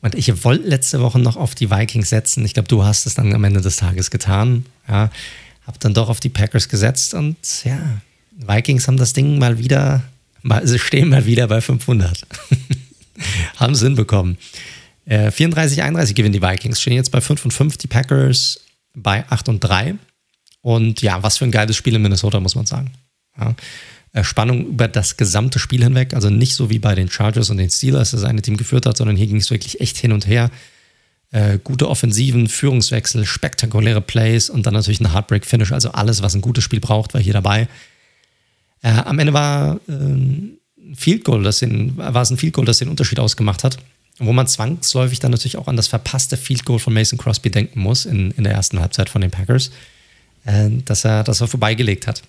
Und 0.00 0.14
ich 0.14 0.44
wollte 0.44 0.68
letzte 0.68 1.00
Woche 1.00 1.18
noch 1.18 1.36
auf 1.36 1.56
die 1.56 1.70
Vikings 1.70 2.10
setzen. 2.10 2.44
Ich 2.44 2.54
glaube, 2.54 2.68
du 2.68 2.84
hast 2.84 3.06
es 3.06 3.14
dann 3.14 3.34
am 3.34 3.42
Ende 3.42 3.60
des 3.60 3.76
Tages 3.76 4.10
getan. 4.10 4.66
Ja 4.88 5.10
habe 5.68 5.78
dann 5.78 5.94
doch 5.94 6.08
auf 6.08 6.18
die 6.18 6.30
Packers 6.30 6.68
gesetzt 6.68 7.14
und 7.14 7.36
ja, 7.64 7.78
Vikings 8.38 8.88
haben 8.88 8.96
das 8.96 9.12
Ding 9.12 9.38
mal 9.38 9.58
wieder, 9.58 10.02
mal, 10.42 10.66
sie 10.66 10.78
stehen 10.78 11.10
mal 11.10 11.26
wieder 11.26 11.46
bei 11.46 11.60
500. 11.60 12.26
haben 13.56 13.74
Sinn 13.74 13.94
bekommen. 13.94 14.38
Äh, 15.04 15.30
34, 15.30 15.82
31 15.82 16.14
gewinnen 16.14 16.32
die 16.32 16.42
Vikings, 16.42 16.80
stehen 16.80 16.94
jetzt 16.94 17.10
bei 17.10 17.20
5 17.20 17.44
und 17.44 17.50
5, 17.50 17.76
die 17.76 17.86
Packers 17.86 18.60
bei 18.94 19.28
8 19.28 19.50
und 19.50 19.60
3. 19.60 19.96
Und 20.62 21.02
ja, 21.02 21.22
was 21.22 21.36
für 21.36 21.44
ein 21.44 21.50
geiles 21.50 21.76
Spiel 21.76 21.94
in 21.94 22.02
Minnesota, 22.02 22.40
muss 22.40 22.54
man 22.54 22.66
sagen. 22.66 22.92
Ja. 23.38 23.54
Äh, 24.14 24.24
Spannung 24.24 24.66
über 24.68 24.88
das 24.88 25.18
gesamte 25.18 25.58
Spiel 25.58 25.84
hinweg, 25.84 26.14
also 26.14 26.30
nicht 26.30 26.54
so 26.54 26.70
wie 26.70 26.78
bei 26.78 26.94
den 26.94 27.10
Chargers 27.10 27.50
und 27.50 27.58
den 27.58 27.70
Steelers, 27.70 28.12
das 28.12 28.24
eine 28.24 28.40
Team 28.40 28.56
geführt 28.56 28.86
hat, 28.86 28.96
sondern 28.96 29.16
hier 29.16 29.26
ging 29.26 29.36
es 29.36 29.50
wirklich 29.50 29.82
echt 29.82 29.98
hin 29.98 30.12
und 30.12 30.26
her. 30.26 30.50
Äh, 31.30 31.58
gute 31.62 31.88
Offensiven, 31.88 32.48
Führungswechsel, 32.48 33.26
spektakuläre 33.26 34.00
Plays 34.00 34.48
und 34.48 34.66
dann 34.66 34.72
natürlich 34.72 35.00
ein 35.00 35.12
Heartbreak-Finish. 35.12 35.72
Also 35.72 35.90
alles, 35.90 36.22
was 36.22 36.34
ein 36.34 36.40
gutes 36.40 36.64
Spiel 36.64 36.80
braucht, 36.80 37.12
war 37.12 37.20
hier 37.20 37.34
dabei. 37.34 37.68
Äh, 38.82 38.92
am 38.92 39.18
Ende 39.18 39.34
war 39.34 39.78
äh, 39.88 39.92
ein 39.92 40.58
Field 40.94 41.24
Goal, 41.24 41.42
das 41.42 41.58
den, 41.58 41.96
war 41.98 42.22
es 42.22 42.30
ein 42.30 42.38
Field 42.38 42.54
Goal, 42.54 42.64
das 42.64 42.78
den 42.78 42.88
Unterschied 42.88 43.20
ausgemacht 43.20 43.62
hat. 43.62 43.76
Wo 44.18 44.32
man 44.32 44.46
zwangsläufig 44.46 45.20
dann 45.20 45.30
natürlich 45.30 45.58
auch 45.58 45.68
an 45.68 45.76
das 45.76 45.86
verpasste 45.86 46.36
Field 46.36 46.64
Goal 46.64 46.78
von 46.78 46.94
Mason 46.94 47.18
Crosby 47.18 47.50
denken 47.50 47.80
muss 47.80 48.06
in, 48.06 48.30
in 48.32 48.44
der 48.44 48.54
ersten 48.54 48.80
Halbzeit 48.80 49.10
von 49.10 49.20
den 49.20 49.30
Packers, 49.30 49.70
äh, 50.46 50.70
dass, 50.86 51.04
er, 51.04 51.24
dass 51.24 51.42
er 51.42 51.48
vorbeigelegt 51.48 52.06
hat. 52.06 52.22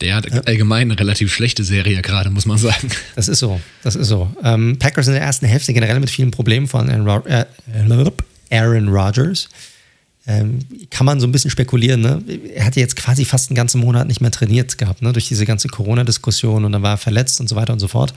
Der 0.00 0.16
hat 0.16 0.48
allgemein 0.48 0.90
eine 0.90 0.98
relativ 0.98 1.32
schlechte 1.32 1.62
Serie 1.62 2.02
gerade, 2.02 2.30
muss 2.30 2.46
man 2.46 2.58
sagen. 2.58 2.88
Das 3.14 3.28
ist 3.28 3.38
so, 3.38 3.60
das 3.82 3.94
ist 3.94 4.08
so. 4.08 4.34
Ähm, 4.42 4.78
Packers 4.78 5.06
in 5.06 5.12
der 5.12 5.22
ersten 5.22 5.46
Hälfte 5.46 5.72
generell 5.72 6.00
mit 6.00 6.10
vielen 6.10 6.30
Problemen 6.30 6.66
von 6.66 6.90
Aaron, 6.90 7.26
äh, 7.26 7.44
Aaron 8.50 8.88
Rodgers. 8.88 9.48
Ähm, 10.26 10.60
kann 10.90 11.04
man 11.04 11.20
so 11.20 11.26
ein 11.26 11.32
bisschen 11.32 11.50
spekulieren. 11.50 12.00
Ne? 12.00 12.22
Er 12.54 12.64
hatte 12.64 12.80
jetzt 12.80 12.96
quasi 12.96 13.24
fast 13.24 13.50
einen 13.50 13.56
ganzen 13.56 13.80
Monat 13.80 14.06
nicht 14.06 14.20
mehr 14.20 14.30
trainiert 14.30 14.78
gehabt, 14.78 15.02
ne? 15.02 15.12
durch 15.12 15.28
diese 15.28 15.46
ganze 15.46 15.68
Corona-Diskussion 15.68 16.64
und 16.64 16.72
dann 16.72 16.82
war 16.82 16.92
er 16.92 16.98
verletzt 16.98 17.40
und 17.40 17.48
so 17.48 17.56
weiter 17.56 17.72
und 17.72 17.80
so 17.80 17.88
fort. 17.88 18.14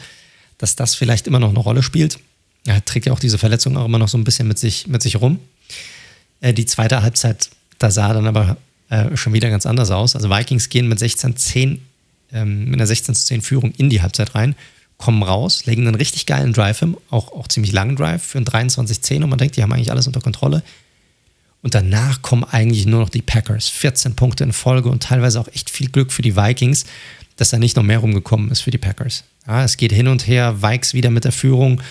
Dass 0.58 0.76
das 0.76 0.96
vielleicht 0.96 1.28
immer 1.28 1.40
noch 1.40 1.50
eine 1.50 1.60
Rolle 1.60 1.84
spielt. 1.84 2.20
Er 2.66 2.84
trägt 2.86 3.06
ja 3.08 3.14
auch 3.14 3.20
diese 3.20 3.38
Verletzung 3.38 3.76
auch 3.78 3.86
immer 3.86 4.00
noch 4.00 4.08
so 4.08 4.18
ein 4.18 4.24
bisschen 4.24 4.48
mit 4.48 4.60
sich, 4.60 4.88
mit 4.88 5.02
sich 5.02 5.20
rum. 5.20 5.40
Äh, 6.42 6.54
die 6.54 6.66
zweite 6.66 7.02
Halbzeit, 7.02 7.50
da 7.80 7.92
sah 7.92 8.14
dann 8.14 8.28
aber 8.28 8.58
äh, 8.90 9.16
schon 9.16 9.34
wieder 9.34 9.50
ganz 9.50 9.66
anders 9.66 9.92
aus. 9.92 10.16
Also 10.16 10.30
Vikings 10.30 10.70
gehen 10.70 10.88
mit 10.88 11.00
16-10, 11.00 11.80
ähm, 12.32 12.66
mit 12.66 12.80
einer 12.80 12.90
16-10 12.90 13.42
Führung 13.42 13.72
in 13.78 13.90
die 13.90 14.02
Halbzeit 14.02 14.36
rein, 14.36 14.56
kommen 14.98 15.24
raus, 15.24 15.66
legen 15.66 15.88
einen 15.88 15.96
richtig 15.96 16.26
geilen 16.26 16.54
Drive 16.54 16.80
hin, 16.80 16.96
auch, 17.10 17.32
auch 17.32 17.48
ziemlich 17.48 17.72
langen 17.72 17.96
Drive 17.96 18.24
für 18.24 18.38
ein 18.38 18.46
23-10 18.46 19.24
und 19.24 19.30
man 19.30 19.40
denkt, 19.40 19.58
die 19.58 19.64
haben 19.64 19.74
eigentlich 19.74 19.92
alles 19.92 20.08
unter 20.08 20.22
Kontrolle. 20.22 20.64
Und 21.62 21.74
danach 21.74 22.22
kommen 22.22 22.44
eigentlich 22.44 22.86
nur 22.86 23.00
noch 23.00 23.10
die 23.10 23.24
Packers. 23.24 23.70
14 23.70 24.16
Punkte 24.16 24.44
in 24.44 24.54
Folge 24.54 24.88
und 24.90 25.02
teilweise 25.02 25.40
auch 25.40 25.48
echt 25.48 25.72
viel 25.72 25.90
Glück 25.90 26.12
für 26.12 26.22
die 26.22 26.36
Vikings, 26.36 26.86
dass 27.38 27.50
da 27.50 27.58
nicht 27.58 27.76
noch 27.76 27.84
mehr 27.84 27.98
rumgekommen 28.00 28.52
ist 28.52 28.62
für 28.62 28.72
die 28.72 28.78
Packers. 28.78 29.24
Ja, 29.48 29.64
es 29.64 29.76
geht 29.76 29.92
hin 29.92 30.08
und 30.08 30.28
her, 30.28 30.62
Vikes 30.62 30.94
wieder 30.94 31.10
mit 31.10 31.24
der 31.24 31.32
Führung. 31.32 31.82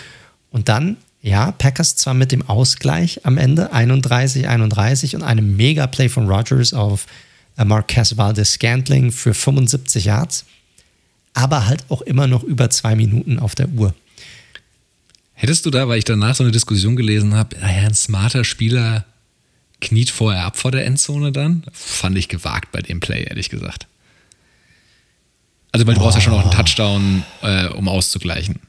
Und 0.51 0.69
dann 0.69 0.97
ja, 1.25 1.53
Packers 1.53 1.97
zwar 1.97 2.13
mit 2.13 2.33
dem 2.33 2.47
Ausgleich 2.51 3.25
am 3.25 3.39
Ende, 3.39 3.73
31-31 3.73 5.17
und 5.17 5.23
einem 5.23 5.57
Mega-Play 5.57 6.11
von 6.11 6.29
Rogers 6.29 6.75
auf 6.75 7.07
äh, 7.57 7.65
Marquez 7.65 8.19
Valdez 8.19 8.53
Scantling 8.53 9.11
für 9.11 9.33
75 9.33 10.05
Yards, 10.05 10.45
aber 11.33 11.67
halt 11.67 11.83
auch 11.89 12.03
immer 12.03 12.27
noch 12.27 12.43
über 12.43 12.69
zwei 12.69 12.95
Minuten 12.95 13.39
auf 13.39 13.55
der 13.55 13.71
Uhr. 13.71 13.95
Hättest 15.33 15.65
du 15.65 15.71
da, 15.71 15.89
weil 15.89 15.97
ich 15.97 16.05
danach 16.05 16.35
so 16.35 16.45
eine 16.45 16.53
Diskussion 16.53 16.95
gelesen 16.95 17.35
habe, 17.35 17.57
naja, 17.59 17.89
ein 17.89 17.95
smarter 17.95 18.45
Spieler 18.45 19.07
kniet 19.81 20.11
vorher 20.11 20.45
ab 20.45 20.59
vor 20.59 20.73
der 20.73 20.85
Endzone 20.85 21.33
dann? 21.33 21.65
Fand 21.73 22.19
ich 22.19 22.29
gewagt 22.29 22.71
bei 22.71 22.83
dem 22.83 23.01
Play, 23.01 23.25
ehrlich 23.25 23.49
gesagt. 23.49 23.87
Also, 25.73 25.87
weil 25.87 25.95
du 25.95 26.01
oh. 26.01 26.05
brauchst 26.05 26.19
ja 26.19 26.23
schon 26.23 26.35
noch 26.35 26.43
einen 26.43 26.51
Touchdown, 26.51 27.25
äh, 27.41 27.69
um 27.69 27.89
auszugleichen 27.89 28.61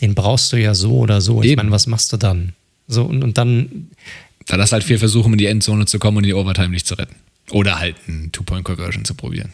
den 0.00 0.14
brauchst 0.14 0.52
du 0.52 0.56
ja 0.56 0.74
so 0.74 0.98
oder 0.98 1.20
so. 1.20 1.42
Eben. 1.42 1.50
Ich 1.50 1.56
meine, 1.56 1.70
was 1.70 1.86
machst 1.86 2.12
du 2.12 2.16
dann? 2.16 2.54
So, 2.86 3.04
und, 3.04 3.22
und 3.22 3.38
dann. 3.38 3.90
Hast 4.48 4.70
du 4.70 4.74
halt 4.74 4.84
vier 4.84 4.98
Versuche, 4.98 5.26
um 5.26 5.32
in 5.32 5.38
die 5.38 5.46
Endzone 5.46 5.86
zu 5.86 5.98
kommen 5.98 6.18
und 6.18 6.22
die 6.24 6.34
Overtime 6.34 6.70
nicht 6.70 6.86
zu 6.86 6.94
retten. 6.94 7.16
Oder 7.50 7.78
halt 7.78 7.96
ein 8.08 8.32
Two-Point-Conversion 8.32 9.04
zu 9.04 9.14
probieren. 9.14 9.50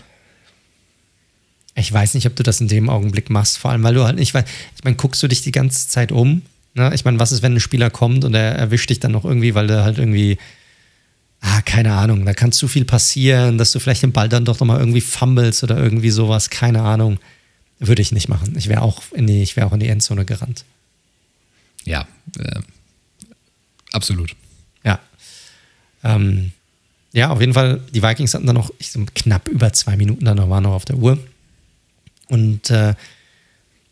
Ich 1.75 1.93
weiß 1.93 2.15
nicht, 2.15 2.27
ob 2.27 2.37
du 2.37 2.43
das 2.43 2.61
in 2.61 2.69
dem 2.69 2.89
Augenblick 2.89 3.31
machst, 3.31 3.59
vor 3.59 3.73
allem, 3.73 3.83
weil 3.83 3.95
du 3.95 4.05
halt 4.05 4.17
nicht, 4.17 4.35
weil, 4.35 4.45
ich 4.77 4.85
meine, 4.85 4.97
guckst 4.97 5.23
du 5.23 5.29
dich 5.29 5.43
die 5.43 5.51
ganze 5.51 5.89
Zeit 5.89 6.13
um? 6.13 6.43
Ne? 6.75 6.93
Ich 6.95 7.05
meine, 7.05 7.19
was 7.19 7.33
ist, 7.33 7.43
wenn 7.43 7.55
ein 7.55 7.61
Spieler 7.61 7.91
kommt 7.91 8.25
und 8.25 8.35
er 8.35 8.53
erwischt 8.53 8.91
dich 8.91 9.01
dann 9.01 9.13
noch 9.13 9.25
irgendwie, 9.25 9.55
weil 9.57 9.67
der 9.67 9.83
halt 9.83 9.99
irgendwie, 9.99 10.39
ah, 11.41 11.61
keine 11.63 11.95
Ahnung, 11.95 12.25
da 12.25 12.33
kann 12.33 12.53
zu 12.53 12.69
viel 12.69 12.85
passieren, 12.85 13.59
dass 13.59 13.73
du 13.73 13.81
vielleicht 13.81 14.03
den 14.03 14.13
Ball 14.13 14.29
dann 14.29 14.45
doch 14.45 14.61
nochmal 14.61 14.79
irgendwie 14.79 15.01
fummelst 15.01 15.65
oder 15.65 15.77
irgendwie 15.79 16.11
sowas, 16.11 16.51
keine 16.51 16.83
Ahnung. 16.83 17.19
Würde 17.87 18.03
ich 18.03 18.13
nicht 18.13 18.29
machen. 18.29 18.57
Ich 18.57 18.69
wäre 18.69 18.83
auch, 18.83 19.03
in 19.13 19.27
die, 19.27 19.47
wär 19.57 19.67
auch 19.67 19.73
in 19.73 19.81
die 19.81 19.89
Endzone 19.89 20.25
gerannt. 20.25 20.65
Ja, 21.85 22.07
äh, 22.39 22.61
absolut. 23.93 24.35
Ja. 24.85 25.01
Ähm, 26.03 26.53
ja, 27.13 27.31
auf 27.31 27.41
jeden 27.41 27.55
Fall, 27.55 27.81
die 27.93 28.03
Vikings 28.03 28.35
hatten 28.35 28.47
dann 28.47 28.57
noch 28.57 28.73
ich, 28.79 28.91
so 28.91 29.05
knapp 29.15 29.49
über 29.49 29.73
zwei 29.73 29.97
Minuten, 29.97 30.25
dann 30.25 30.39
waren 30.51 30.63
noch 30.63 30.73
auf 30.73 30.85
der 30.85 30.97
Uhr. 30.97 31.19
Und 32.29 32.71
äh, 32.71 32.95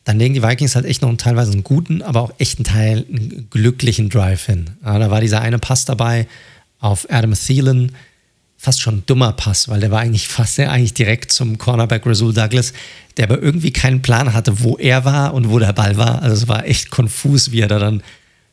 dann 0.05 0.18
legen 0.18 0.34
die 0.34 0.43
Vikings 0.43 0.74
halt 0.74 0.86
echt 0.86 1.03
noch 1.03 1.16
teilweise 1.16 1.53
einen 1.53 1.62
guten, 1.62 2.03
aber 2.03 2.22
auch 2.22 2.32
echt 2.38 2.59
einen 2.59 2.64
Teil 2.64 3.07
einen 3.09 3.49
glücklichen 3.51 4.09
Drive 4.09 4.47
hin. 4.47 4.70
Ja, 4.84 4.99
da 4.99 5.11
war 5.11 5.20
dieser 5.20 5.40
eine 5.40 5.59
Pass 5.59 5.84
dabei 5.84 6.26
auf 6.80 7.07
Adam 7.11 7.34
Thielen, 7.34 7.93
fast 8.62 8.80
schon 8.80 8.98
ein 8.98 9.06
dummer 9.06 9.32
Pass, 9.32 9.68
weil 9.68 9.80
der 9.80 9.90
war 9.90 9.98
eigentlich 9.98 10.28
fast 10.28 10.56
der 10.56 10.70
eigentlich 10.70 10.94
direkt 10.94 11.32
zum 11.32 11.58
Cornerback 11.58 12.06
Rasul 12.06 12.32
Douglas, 12.32 12.72
der 13.16 13.24
aber 13.24 13.42
irgendwie 13.42 13.72
keinen 13.72 14.02
Plan 14.02 14.34
hatte, 14.34 14.62
wo 14.62 14.76
er 14.76 15.04
war 15.04 15.34
und 15.34 15.50
wo 15.50 15.58
der 15.58 15.72
Ball 15.72 15.96
war. 15.96 16.22
Also 16.22 16.44
es 16.44 16.48
war 16.48 16.64
echt 16.64 16.92
konfus, 16.92 17.50
wie 17.50 17.58
er 17.58 17.66
da 17.66 17.80
dann 17.80 18.04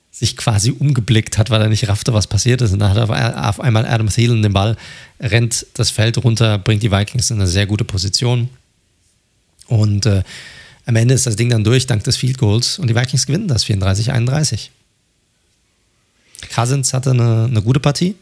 sich 0.09 0.35
quasi 0.35 0.71
umgeblickt 0.71 1.37
hat, 1.37 1.51
weil 1.51 1.61
er 1.61 1.69
nicht 1.69 1.87
raffte, 1.87 2.11
was 2.11 2.25
passiert 2.25 2.59
ist. 2.63 2.73
Und 2.73 2.79
dann 2.79 2.95
hat 2.95 3.07
auf 3.37 3.59
einmal 3.59 3.85
Adam 3.85 4.09
Thielen 4.09 4.41
den 4.41 4.51
Ball, 4.51 4.77
rennt 5.19 5.67
das 5.75 5.91
Feld 5.91 6.17
runter, 6.23 6.57
bringt 6.57 6.81
die 6.81 6.91
Vikings 6.91 7.29
in 7.29 7.37
eine 7.37 7.45
sehr 7.45 7.67
gute 7.67 7.83
Position. 7.83 8.49
Und 9.67 10.07
äh, 10.07 10.23
am 10.87 10.95
Ende 10.95 11.13
ist 11.13 11.27
das 11.27 11.35
Ding 11.35 11.51
dann 11.51 11.63
durch, 11.63 11.85
dank 11.85 12.03
des 12.03 12.17
Field 12.17 12.39
Goals. 12.39 12.79
Und 12.79 12.87
die 12.87 12.95
Vikings 12.95 13.27
gewinnen 13.27 13.47
das 13.47 13.63
34-31. 13.63 14.69
Cousins 16.51 16.95
hatte 16.95 17.11
eine, 17.11 17.45
eine 17.47 17.61
gute 17.61 17.79
Partie 17.79 18.15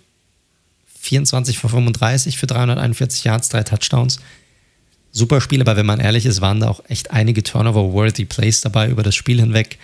24 1.08 1.58
von 1.58 1.70
35 1.70 2.38
für 2.38 2.47
341 2.47 3.24
Yards, 3.24 3.49
drei 3.49 3.64
Touchdowns. 3.64 4.20
Super 5.12 5.41
Spiel, 5.41 5.62
aber 5.62 5.78
wenn 5.78 5.86
man 5.86 5.99
ehrlich 5.99 6.26
ist, 6.26 6.41
waren 6.41 6.60
da 6.60 6.68
auch 6.68 6.84
echt 6.89 7.12
einige 7.12 7.43
Turnover-worthy 7.43 8.26
Plays 8.26 8.62
dabei 8.62 8.89
über 8.89 9.03
das 9.03 9.16
Spiel 9.16 9.39
hinweg. 9.39 9.80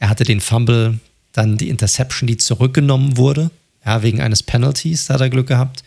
Er 0.00 0.08
hatte 0.08 0.24
den 0.24 0.40
Fumble, 0.40 0.98
dann 1.32 1.56
die 1.56 1.68
Interception, 1.68 2.26
die 2.26 2.36
zurückgenommen 2.36 3.16
wurde, 3.16 3.50
ja, 3.86 4.02
wegen 4.02 4.20
eines 4.20 4.42
Penalties, 4.42 5.06
da 5.06 5.14
hat 5.14 5.20
er 5.20 5.30
Glück 5.30 5.46
gehabt. 5.46 5.84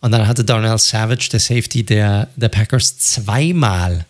Und 0.00 0.12
dann 0.12 0.26
hatte 0.26 0.44
Darnell 0.44 0.78
Savage, 0.78 1.28
der 1.32 1.40
Safety 1.40 1.82
der, 1.82 2.28
der 2.36 2.48
Packers, 2.48 2.96
zweimal 2.98 4.06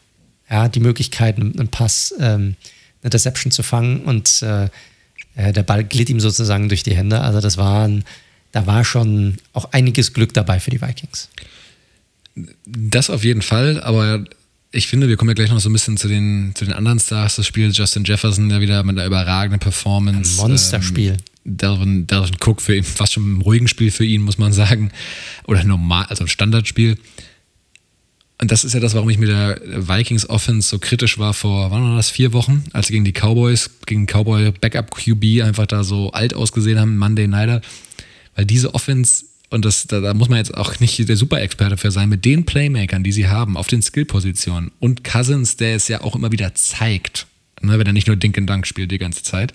ja, 0.48 0.68
die 0.68 0.80
Möglichkeit, 0.80 1.38
einen 1.38 1.68
Pass, 1.68 2.14
ähm, 2.20 2.56
eine 3.00 3.04
Interception 3.04 3.50
zu 3.50 3.62
fangen 3.62 4.02
und 4.02 4.42
äh, 4.42 4.68
äh, 5.34 5.52
der 5.52 5.62
Ball 5.62 5.84
glitt 5.84 6.10
ihm 6.10 6.20
sozusagen 6.20 6.68
durch 6.68 6.82
die 6.82 6.94
Hände. 6.94 7.20
Also 7.20 7.40
das 7.40 7.56
war 7.56 7.88
ein 7.88 8.04
da 8.52 8.66
war 8.66 8.84
schon 8.84 9.36
auch 9.52 9.72
einiges 9.72 10.12
Glück 10.12 10.34
dabei 10.34 10.60
für 10.60 10.70
die 10.70 10.80
Vikings. 10.80 11.28
Das 12.66 13.10
auf 13.10 13.24
jeden 13.24 13.42
Fall, 13.42 13.80
aber 13.82 14.24
ich 14.72 14.86
finde, 14.86 15.08
wir 15.08 15.16
kommen 15.16 15.30
ja 15.30 15.34
gleich 15.34 15.50
noch 15.50 15.60
so 15.60 15.68
ein 15.68 15.72
bisschen 15.72 15.96
zu 15.96 16.08
den, 16.08 16.52
zu 16.54 16.64
den 16.64 16.74
anderen 16.74 17.00
Stars 17.00 17.36
des 17.36 17.46
Spiels. 17.46 17.76
Justin 17.76 18.04
Jefferson, 18.04 18.48
der 18.48 18.60
wieder 18.60 18.82
mit 18.84 18.96
einer 18.96 19.06
überragenden 19.06 19.58
Performance. 19.58 20.40
Ein 20.40 20.48
Monsterspiel. 20.48 21.12
Ähm, 21.12 21.16
Delvin, 21.44 22.06
Delvin 22.06 22.36
Cook 22.40 22.60
für 22.60 22.76
ihn, 22.76 22.84
fast 22.84 23.14
schon 23.14 23.38
ein 23.38 23.40
ruhigen 23.40 23.66
Spiel 23.66 23.90
für 23.90 24.04
ihn, 24.04 24.22
muss 24.22 24.38
man 24.38 24.52
sagen. 24.52 24.92
Oder 25.46 25.64
normal, 25.64 26.06
also 26.08 26.24
ein 26.24 26.28
Standardspiel. 26.28 26.98
Und 28.40 28.50
das 28.50 28.64
ist 28.64 28.72
ja 28.72 28.80
das, 28.80 28.94
warum 28.94 29.10
ich 29.10 29.18
mit 29.18 29.28
der 29.28 29.60
Vikings 29.66 30.28
Offense 30.28 30.68
so 30.68 30.78
kritisch 30.78 31.18
war 31.18 31.34
vor, 31.34 31.70
wann 31.70 31.82
war 31.82 31.96
das, 31.96 32.08
vier 32.08 32.32
Wochen, 32.32 32.64
als 32.72 32.86
sie 32.86 32.94
gegen 32.94 33.04
die 33.04 33.12
Cowboys, 33.12 33.70
gegen 33.84 34.06
Cowboy 34.06 34.52
Backup 34.52 34.94
QB 34.94 35.42
einfach 35.42 35.66
da 35.66 35.84
so 35.84 36.12
alt 36.12 36.32
ausgesehen 36.32 36.78
haben, 36.78 36.96
Monday 36.96 37.26
Nighter. 37.26 37.60
Weil 38.34 38.46
diese 38.46 38.74
Offense, 38.74 39.24
und 39.50 39.64
das, 39.64 39.86
da, 39.86 40.00
da 40.00 40.14
muss 40.14 40.28
man 40.28 40.38
jetzt 40.38 40.54
auch 40.54 40.78
nicht 40.80 41.08
der 41.08 41.16
Super-Experte 41.16 41.76
für 41.76 41.90
sein, 41.90 42.08
mit 42.08 42.24
den 42.24 42.44
Playmakern, 42.44 43.02
die 43.02 43.12
sie 43.12 43.28
haben, 43.28 43.56
auf 43.56 43.66
den 43.66 43.82
Skill-Positionen 43.82 44.70
und 44.78 45.04
Cousins, 45.04 45.56
der 45.56 45.74
es 45.74 45.88
ja 45.88 46.02
auch 46.02 46.14
immer 46.14 46.32
wieder 46.32 46.54
zeigt, 46.54 47.26
ne, 47.60 47.78
wenn 47.78 47.86
er 47.86 47.92
nicht 47.92 48.06
nur 48.06 48.16
Dink 48.16 48.38
and 48.38 48.48
Dunk 48.48 48.66
spielt 48.66 48.90
die 48.90 48.98
ganze 48.98 49.22
Zeit, 49.22 49.52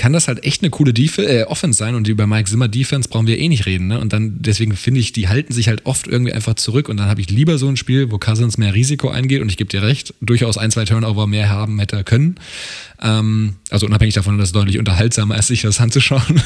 kann 0.00 0.14
das 0.14 0.28
halt 0.28 0.44
echt 0.44 0.62
eine 0.62 0.70
coole 0.70 0.94
Def 0.94 1.18
äh, 1.18 1.42
Offense 1.42 1.76
sein 1.76 1.94
und 1.94 2.08
über 2.08 2.26
Mike 2.26 2.48
Zimmer 2.48 2.68
Defense 2.68 3.06
brauchen 3.06 3.26
wir 3.26 3.38
eh 3.38 3.48
nicht 3.48 3.66
reden. 3.66 3.86
Ne? 3.88 4.00
Und 4.00 4.14
dann, 4.14 4.40
deswegen 4.40 4.74
finde 4.74 4.98
ich, 4.98 5.12
die 5.12 5.28
halten 5.28 5.52
sich 5.52 5.68
halt 5.68 5.84
oft 5.84 6.06
irgendwie 6.06 6.32
einfach 6.32 6.54
zurück 6.54 6.88
und 6.88 6.96
dann 6.96 7.06
habe 7.06 7.20
ich 7.20 7.28
lieber 7.28 7.58
so 7.58 7.68
ein 7.68 7.76
Spiel, 7.76 8.10
wo 8.10 8.16
Cousins 8.16 8.56
mehr 8.56 8.72
Risiko 8.72 9.10
eingeht 9.10 9.42
und 9.42 9.50
ich 9.50 9.58
gebe 9.58 9.68
dir 9.68 9.82
recht, 9.82 10.14
durchaus 10.22 10.56
ein, 10.56 10.70
zwei 10.70 10.86
Turnover 10.86 11.26
mehr 11.26 11.50
haben 11.50 11.78
hätte 11.78 12.02
können. 12.02 12.36
Ähm, 13.02 13.56
also 13.68 13.84
unabhängig 13.84 14.14
davon, 14.14 14.38
dass 14.38 14.48
es 14.48 14.52
deutlich 14.52 14.78
unterhaltsamer 14.78 15.36
ist, 15.36 15.48
sich 15.48 15.60
das 15.60 15.78
anzuschauen. 15.78 16.42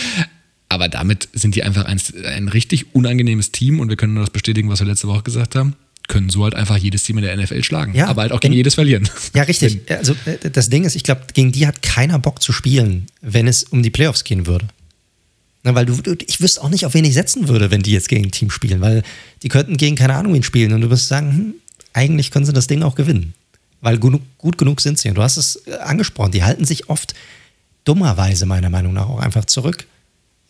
Aber 0.70 0.88
damit 0.88 1.28
sind 1.34 1.56
die 1.56 1.62
einfach 1.62 1.84
ein, 1.84 2.00
ein 2.24 2.48
richtig 2.48 2.94
unangenehmes 2.94 3.52
Team 3.52 3.80
und 3.80 3.90
wir 3.90 3.96
können 3.96 4.14
nur 4.14 4.22
das 4.22 4.32
bestätigen, 4.32 4.70
was 4.70 4.80
wir 4.80 4.86
letzte 4.86 5.08
Woche 5.08 5.24
gesagt 5.24 5.56
haben. 5.56 5.74
Können 6.08 6.28
so 6.30 6.44
halt 6.44 6.54
einfach 6.54 6.76
jedes 6.76 7.02
Team 7.02 7.18
in 7.18 7.24
der 7.24 7.36
NFL 7.36 7.62
schlagen. 7.64 7.94
Ja, 7.94 8.06
aber 8.08 8.22
halt 8.22 8.32
auch 8.32 8.40
gegen 8.40 8.52
wenn- 8.52 8.58
jedes 8.58 8.74
verlieren. 8.74 9.08
Ja, 9.34 9.42
richtig. 9.44 9.80
Also 9.90 10.14
äh, 10.26 10.50
das 10.50 10.68
Ding 10.68 10.84
ist, 10.84 10.96
ich 10.96 11.02
glaube, 11.02 11.22
gegen 11.32 11.52
die 11.52 11.66
hat 11.66 11.82
keiner 11.82 12.18
Bock 12.18 12.42
zu 12.42 12.52
spielen, 12.52 13.06
wenn 13.20 13.46
es 13.48 13.64
um 13.64 13.82
die 13.82 13.90
Playoffs 13.90 14.24
gehen 14.24 14.46
würde. 14.46 14.68
Na, 15.62 15.74
weil 15.74 15.86
du, 15.86 15.94
du, 16.02 16.14
ich 16.26 16.40
wüsste 16.40 16.62
auch 16.62 16.68
nicht, 16.68 16.84
auf 16.84 16.92
wen 16.94 17.04
ich 17.06 17.14
setzen 17.14 17.48
würde, 17.48 17.70
wenn 17.70 17.82
die 17.82 17.92
jetzt 17.92 18.08
gegen 18.10 18.24
ein 18.24 18.30
Team 18.32 18.50
spielen, 18.50 18.80
weil 18.82 19.02
die 19.42 19.48
könnten 19.48 19.78
gegen 19.78 19.96
keine 19.96 20.14
Ahnung 20.14 20.34
wen 20.34 20.42
spielen 20.42 20.74
und 20.74 20.82
du 20.82 20.90
wirst 20.90 21.08
sagen, 21.08 21.30
hm, 21.32 21.54
eigentlich 21.94 22.30
können 22.30 22.44
sie 22.44 22.52
das 22.52 22.66
Ding 22.66 22.82
auch 22.82 22.96
gewinnen. 22.96 23.32
Weil 23.80 23.98
gut, 23.98 24.20
gut 24.38 24.58
genug 24.58 24.80
sind 24.82 24.98
sie. 24.98 25.08
Und 25.08 25.14
du 25.16 25.22
hast 25.22 25.36
es 25.38 25.56
äh, 25.66 25.74
angesprochen, 25.76 26.32
die 26.32 26.42
halten 26.44 26.64
sich 26.66 26.90
oft 26.90 27.14
dummerweise 27.84 28.46
meiner 28.46 28.70
Meinung 28.70 28.92
nach 28.92 29.08
auch 29.08 29.20
einfach 29.20 29.44
zurück. 29.46 29.86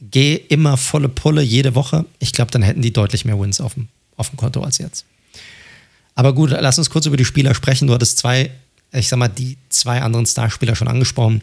Geh 0.00 0.34
immer 0.34 0.76
volle 0.76 1.09
Pulle 1.09 1.42
jede 1.42 1.74
Woche. 1.74 2.05
Ich 2.18 2.32
glaube, 2.32 2.50
dann 2.50 2.62
hätten 2.62 2.82
die 2.82 2.92
deutlich 2.92 3.24
mehr 3.24 3.38
Wins 3.38 3.61
auf 3.61 3.74
dem, 3.74 3.88
auf 4.16 4.30
dem 4.30 4.36
Konto 4.36 4.62
als 4.62 4.78
jetzt. 4.78 5.05
Aber 6.14 6.32
gut, 6.34 6.50
lass 6.50 6.78
uns 6.78 6.90
kurz 6.90 7.06
über 7.06 7.16
die 7.16 7.24
Spieler 7.24 7.54
sprechen. 7.54 7.86
Du 7.88 7.94
hattest 7.94 8.18
zwei, 8.18 8.50
ich 8.92 9.08
sag 9.08 9.18
mal, 9.18 9.28
die 9.28 9.56
zwei 9.68 10.00
anderen 10.02 10.26
Starspieler 10.26 10.76
schon 10.76 10.88
angesprochen. 10.88 11.42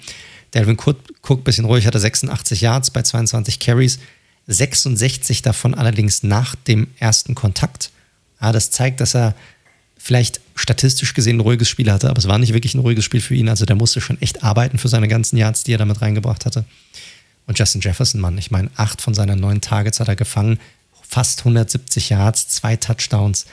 Delvin 0.53 0.77
Cook, 0.77 0.97
Cook 1.21 1.43
bisschen 1.43 1.65
ruhig, 1.65 1.85
hatte 1.85 1.99
86 1.99 2.61
Yards 2.61 2.91
bei 2.91 3.01
22 3.01 3.59
Carries, 3.59 3.99
66 4.47 5.41
davon 5.41 5.73
allerdings 5.73 6.23
nach 6.23 6.55
dem 6.55 6.87
ersten 6.97 7.35
Kontakt. 7.35 7.91
Ja, 8.41 8.51
das 8.51 8.71
zeigt, 8.71 8.99
dass 8.99 9.15
er 9.15 9.35
vielleicht 9.97 10.41
statistisch 10.55 11.13
gesehen 11.13 11.37
ein 11.37 11.41
ruhiges 11.41 11.69
Spiel 11.69 11.91
hatte, 11.91 12.09
aber 12.09 12.17
es 12.17 12.27
war 12.27 12.39
nicht 12.39 12.53
wirklich 12.53 12.73
ein 12.73 12.79
ruhiges 12.79 13.05
Spiel 13.05 13.21
für 13.21 13.35
ihn. 13.35 13.49
Also 13.49 13.65
der 13.65 13.75
musste 13.75 14.01
schon 14.01 14.19
echt 14.21 14.43
arbeiten 14.43 14.77
für 14.77 14.87
seine 14.87 15.07
ganzen 15.07 15.37
Yards, 15.37 15.63
die 15.63 15.73
er 15.73 15.77
damit 15.77 16.01
reingebracht 16.01 16.45
hatte. 16.45 16.65
Und 17.45 17.57
Justin 17.59 17.81
Jefferson, 17.81 18.19
Mann, 18.19 18.37
ich 18.37 18.51
meine, 18.51 18.69
acht 18.75 19.01
von 19.01 19.13
seinen 19.13 19.39
neun 19.39 19.61
Targets 19.61 19.99
hat 19.99 20.07
er 20.07 20.15
gefangen, 20.15 20.59
fast 21.07 21.39
170 21.39 22.09
Yards, 22.09 22.47
zwei 22.47 22.75
Touchdowns. 22.75 23.45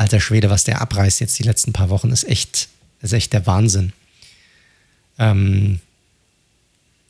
Alter 0.00 0.18
Schwede, 0.18 0.48
was 0.48 0.64
der 0.64 0.80
abreißt 0.80 1.20
jetzt 1.20 1.38
die 1.38 1.42
letzten 1.42 1.74
paar 1.74 1.90
Wochen, 1.90 2.08
ist 2.08 2.24
echt, 2.24 2.68
ist 3.02 3.12
echt 3.12 3.34
der 3.34 3.46
Wahnsinn. 3.46 3.92
Ähm, 5.18 5.80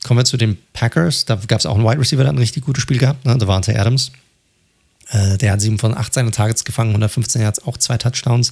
kommen 0.03 0.19
wir 0.19 0.25
zu 0.25 0.35
den 0.35 0.57
Packers. 0.73 1.23
Da 1.23 1.37
gab 1.47 1.59
es 1.59 1.65
auch 1.65 1.75
einen 1.75 1.85
Wide 1.85 2.01
Receiver, 2.01 2.23
der 2.23 2.33
ein 2.33 2.37
richtig 2.37 2.65
gutes 2.65 2.83
Spiel 2.83 2.97
gehabt, 2.97 3.25
ne? 3.25 3.37
Devante 3.37 3.79
Adams. 3.79 4.11
Äh, 5.07 5.37
der 5.37 5.53
hat 5.53 5.61
sieben 5.61 5.79
von 5.79 5.95
acht 5.95 6.13
seiner 6.13 6.31
Targets 6.31 6.65
gefangen, 6.65 6.89
115 6.89 7.41
Yards, 7.41 7.65
auch 7.65 7.77
zwei 7.77 7.97
Touchdowns. 7.97 8.51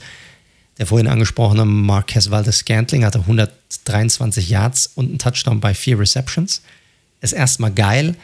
Der 0.78 0.88
vorhin 0.88 1.10
angesprochene 1.10 1.66
Marquez 1.66 2.32
Valdez 2.32 2.60
Scantling 2.60 3.04
hatte 3.04 3.20
123 3.20 4.50
Yards 4.50 4.90
und 4.96 5.10
einen 5.10 5.20
Touchdown 5.20 5.60
bei 5.60 5.74
vier 5.74 6.00
Receptions. 6.00 6.62
Ist 7.20 7.34
erstmal 7.34 7.74
geil, 7.74 8.16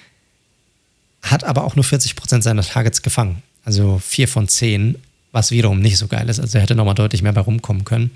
hat 1.21 1.43
aber 1.43 1.65
auch 1.65 1.75
nur 1.75 1.83
40% 1.83 2.41
seiner 2.41 2.61
Targets 2.61 3.01
gefangen. 3.01 3.43
Also 3.65 3.99
vier 3.99 4.29
von 4.29 4.47
zehn, 4.47 4.95
was 5.35 5.51
wiederum 5.51 5.79
nicht 5.81 5.97
so 5.97 6.07
geil 6.07 6.27
ist. 6.29 6.39
Also 6.39 6.57
er 6.57 6.61
hätte 6.63 6.73
nochmal 6.75 6.95
deutlich 6.95 7.21
mehr 7.21 7.33
bei 7.33 7.41
rumkommen 7.41 7.83
können. 7.85 8.09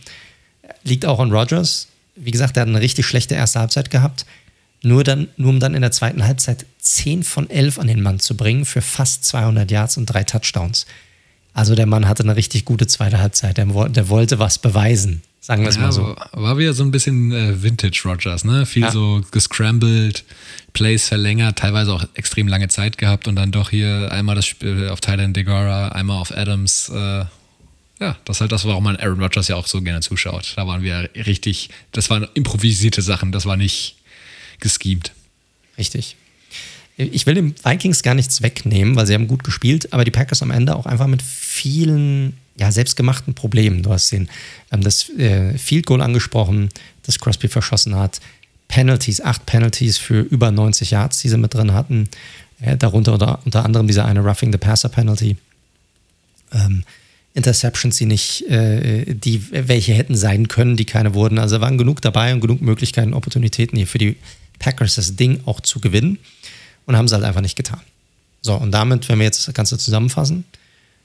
Liegt 0.83 1.05
auch 1.05 1.19
an 1.19 1.31
Rodgers. 1.31 1.87
Wie 2.15 2.31
gesagt, 2.31 2.57
er 2.57 2.61
hat 2.61 2.69
eine 2.69 2.81
richtig 2.81 3.05
schlechte 3.05 3.35
erste 3.35 3.59
Halbzeit 3.59 3.91
gehabt. 3.91 4.25
Nur, 4.81 5.03
dann, 5.03 5.27
nur 5.37 5.49
um 5.49 5.59
dann 5.59 5.75
in 5.75 5.81
der 5.81 5.91
zweiten 5.91 6.23
Halbzeit 6.25 6.65
10 6.79 7.23
von 7.23 7.49
11 7.49 7.77
an 7.79 7.87
den 7.87 8.01
Mann 8.01 8.19
zu 8.19 8.35
bringen 8.37 8.63
für 8.65 8.81
fast 8.81 9.25
200 9.25 9.69
Yards 9.69 9.97
und 9.97 10.05
drei 10.05 10.23
Touchdowns. 10.23 10.85
Also 11.53 11.75
der 11.75 11.85
Mann 11.85 12.07
hatte 12.07 12.23
eine 12.23 12.35
richtig 12.37 12.63
gute 12.63 12.87
zweite 12.87 13.19
Halbzeit. 13.19 13.57
Der, 13.57 13.65
der 13.65 14.07
wollte 14.09 14.39
was 14.39 14.57
beweisen, 14.59 15.21
sagen 15.41 15.63
wir 15.63 15.69
es 15.69 15.75
Ja, 15.75 15.81
mal 15.81 15.91
so. 15.91 16.03
war- 16.03 16.29
War 16.31 16.57
wieder 16.57 16.73
so 16.73 16.83
ein 16.83 16.91
bisschen 16.91 17.33
äh, 17.33 17.61
Vintage 17.61 18.01
Rogers, 18.05 18.45
ne? 18.45 18.65
Viel 18.65 18.83
Ja. 18.83 18.91
so 18.91 19.21
gescrambled, 19.31 20.23
Plays 20.73 21.07
verlängert, 21.07 21.57
teilweise 21.57 21.93
auch 21.93 22.05
extrem 22.13 22.47
lange 22.47 22.67
Zeit 22.67 22.97
gehabt 22.97 23.27
und 23.27 23.35
dann 23.35 23.51
doch 23.51 23.69
hier 23.69 24.11
einmal 24.11 24.35
das 24.35 24.45
Spiel 24.45 24.89
auf 24.89 25.01
Thailand 25.01 25.35
Degora, 25.35 25.89
einmal 25.89 26.19
auf 26.19 26.35
Adams. 26.35 26.89
Äh, 26.89 27.25
ja, 27.99 28.15
das 28.25 28.37
ist 28.37 28.41
halt 28.41 28.51
das, 28.51 28.65
warum 28.65 28.83
man 28.83 28.95
Aaron 28.95 29.21
Rodgers 29.21 29.47
ja 29.49 29.55
auch 29.55 29.67
so 29.67 29.81
gerne 29.81 29.99
zuschaut. 30.01 30.53
Da 30.55 30.65
waren 30.67 30.83
wir 30.83 31.09
richtig, 31.15 31.69
das 31.91 32.09
waren 32.09 32.27
improvisierte 32.33 33.01
Sachen, 33.01 33.31
das 33.31 33.45
war 33.45 33.57
nicht 33.57 33.97
geschemt. 34.59 35.11
Richtig. 35.77 36.15
Ich 36.97 37.25
will 37.25 37.33
den 37.33 37.55
Vikings 37.63 38.03
gar 38.03 38.13
nichts 38.13 38.41
wegnehmen, 38.41 38.95
weil 38.95 39.07
sie 39.07 39.13
haben 39.13 39.27
gut 39.27 39.43
gespielt, 39.45 39.93
aber 39.93 40.03
die 40.03 40.11
Packers 40.11 40.41
am 40.41 40.51
Ende 40.51 40.75
auch 40.75 40.85
einfach 40.85 41.07
mit 41.07 41.21
vielen 41.21 42.35
ja, 42.57 42.71
selbstgemachten 42.71 43.33
Problemen. 43.35 43.83
Du 43.83 43.91
hast 43.91 44.11
den, 44.11 44.29
ähm, 44.71 44.81
das 44.81 45.09
äh, 45.11 45.57
Field 45.57 45.85
Goal 45.85 46.01
angesprochen, 46.01 46.69
das 47.03 47.17
Crosby 47.19 47.47
verschossen 47.47 47.95
hat. 47.95 48.19
Penalties, 48.69 49.19
acht 49.19 49.45
Penalties 49.45 49.97
für 49.97 50.21
über 50.21 50.51
90 50.51 50.91
Yards, 50.91 51.19
die 51.19 51.27
sie 51.27 51.37
mit 51.37 51.53
drin 51.53 51.73
hatten. 51.73 52.07
Äh, 52.61 52.77
darunter 52.77 53.13
unter, 53.13 53.39
unter 53.43 53.65
anderem 53.65 53.87
dieser 53.87 54.05
eine 54.05 54.21
Roughing 54.21 54.53
the 54.53 54.57
Passer 54.57 54.87
Penalty. 54.87 55.35
Ähm, 56.53 56.83
Interceptions, 57.33 57.97
die 57.97 58.05
nicht, 58.05 58.47
äh, 58.49 59.13
die 59.13 59.43
welche 59.51 59.93
hätten 59.93 60.15
sein 60.15 60.47
können, 60.47 60.77
die 60.77 60.85
keine 60.85 61.13
wurden. 61.13 61.39
Also 61.39 61.57
da 61.57 61.61
waren 61.61 61.77
genug 61.77 62.01
dabei 62.01 62.33
und 62.33 62.41
genug 62.41 62.61
Möglichkeiten, 62.61 63.13
Opportunitäten 63.13 63.77
hier 63.77 63.87
für 63.87 63.97
die 63.97 64.15
Packers 64.59 64.95
das 64.95 65.15
Ding 65.15 65.41
auch 65.45 65.61
zu 65.61 65.79
gewinnen 65.79 66.19
und 66.85 66.97
haben 66.97 67.05
es 67.05 67.11
halt 67.11 67.23
einfach 67.23 67.41
nicht 67.41 67.55
getan. 67.55 67.81
So, 68.41 68.55
und 68.55 68.71
damit, 68.71 69.09
wenn 69.09 69.19
wir 69.19 69.25
jetzt 69.25 69.47
das 69.47 69.53
Ganze 69.53 69.77
zusammenfassen, 69.77 70.45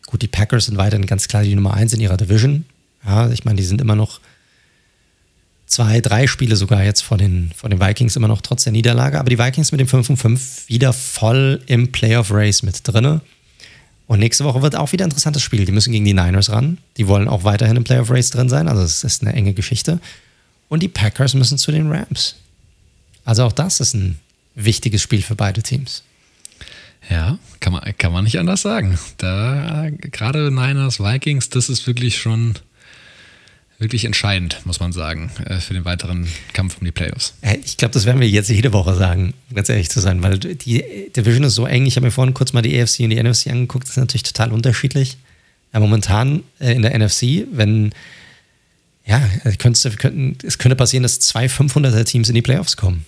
gut, 0.06 0.22
die 0.22 0.28
Packers 0.28 0.66
sind 0.66 0.76
weiterhin 0.76 1.06
ganz 1.06 1.28
klar 1.28 1.42
die 1.42 1.54
Nummer 1.54 1.74
eins 1.74 1.92
in 1.92 2.00
ihrer 2.00 2.16
Division. 2.16 2.64
Ja, 3.06 3.30
ich 3.30 3.44
meine, 3.44 3.56
die 3.56 3.64
sind 3.64 3.80
immer 3.80 3.96
noch 3.96 4.20
zwei, 5.66 6.00
drei 6.00 6.26
Spiele 6.26 6.56
sogar 6.56 6.84
jetzt 6.84 7.02
vor 7.02 7.16
den, 7.16 7.50
vor 7.56 7.70
den 7.70 7.80
Vikings 7.80 8.16
immer 8.16 8.28
noch 8.28 8.42
trotz 8.42 8.64
der 8.64 8.72
Niederlage, 8.72 9.18
aber 9.18 9.30
die 9.30 9.38
Vikings 9.38 9.72
mit 9.72 9.80
dem 9.80 9.88
5 9.88 10.10
und 10.10 10.16
5 10.16 10.68
wieder 10.68 10.92
voll 10.92 11.62
im 11.66 11.90
Playoff-Race 11.90 12.62
mit 12.62 12.80
drinne. 12.86 13.20
Und 14.06 14.18
nächste 14.18 14.44
Woche 14.44 14.60
wird 14.60 14.76
auch 14.76 14.92
wieder 14.92 15.04
ein 15.04 15.10
interessantes 15.10 15.42
Spiel. 15.42 15.64
Die 15.64 15.72
müssen 15.72 15.92
gegen 15.92 16.04
die 16.04 16.12
Niners 16.12 16.50
ran. 16.50 16.78
Die 16.98 17.08
wollen 17.08 17.26
auch 17.26 17.44
weiterhin 17.44 17.76
im 17.76 17.84
Playoff-Race 17.84 18.30
drin 18.30 18.50
sein. 18.50 18.68
Also 18.68 18.82
es 18.82 19.02
ist 19.02 19.22
eine 19.22 19.32
enge 19.32 19.54
Geschichte. 19.54 19.98
Und 20.68 20.82
die 20.82 20.88
Packers 20.88 21.34
müssen 21.34 21.56
zu 21.56 21.72
den 21.72 21.90
Rams. 21.90 22.36
Also 23.24 23.44
auch 23.44 23.52
das 23.52 23.80
ist 23.80 23.94
ein 23.94 24.18
wichtiges 24.54 25.00
Spiel 25.00 25.22
für 25.22 25.34
beide 25.34 25.62
Teams. 25.62 26.02
Ja, 27.10 27.38
kann 27.60 27.72
man, 27.72 27.82
kann 27.98 28.12
man 28.12 28.24
nicht 28.24 28.38
anders 28.38 28.62
sagen. 28.62 28.98
Da 29.18 29.88
gerade 29.90 30.50
Niners, 30.50 31.00
Vikings, 31.00 31.48
das 31.50 31.68
ist 31.68 31.86
wirklich 31.86 32.18
schon 32.18 32.54
wirklich 33.78 34.04
entscheidend, 34.04 34.58
muss 34.64 34.80
man 34.80 34.92
sagen, 34.92 35.30
äh, 35.46 35.58
für 35.58 35.74
den 35.74 35.84
weiteren 35.84 36.26
Kampf 36.52 36.78
um 36.78 36.84
die 36.84 36.92
Playoffs. 36.92 37.34
Äh, 37.42 37.58
Ich 37.64 37.76
glaube, 37.76 37.92
das 37.92 38.04
werden 38.06 38.20
wir 38.20 38.28
jetzt 38.28 38.48
jede 38.48 38.72
Woche 38.72 38.94
sagen, 38.94 39.34
ganz 39.52 39.68
ehrlich 39.68 39.90
zu 39.90 40.00
sein, 40.00 40.22
weil 40.22 40.38
die 40.38 41.10
Division 41.16 41.44
ist 41.44 41.54
so 41.54 41.66
eng. 41.66 41.84
Ich 41.86 41.96
habe 41.96 42.06
mir 42.06 42.10
vorhin 42.12 42.34
kurz 42.34 42.52
mal 42.52 42.62
die 42.62 42.80
AFC 42.80 43.00
und 43.00 43.10
die 43.10 43.22
NFC 43.22 43.48
angeguckt. 43.48 43.84
Das 43.84 43.90
ist 43.92 43.96
natürlich 43.98 44.22
total 44.22 44.52
unterschiedlich. 44.52 45.16
Ja, 45.72 45.80
momentan 45.80 46.44
äh, 46.60 46.72
in 46.74 46.82
der 46.82 46.96
NFC, 46.98 47.46
wenn, 47.52 47.92
ja, 49.04 49.20
es 49.42 49.58
könnte, 49.58 49.90
könnten, 49.92 50.38
es 50.46 50.58
könnte 50.58 50.76
passieren, 50.76 51.02
dass 51.02 51.18
zwei 51.20 51.46
500er 51.46 52.04
Teams 52.04 52.28
in 52.28 52.34
die 52.36 52.42
Playoffs 52.42 52.76
kommen, 52.76 53.04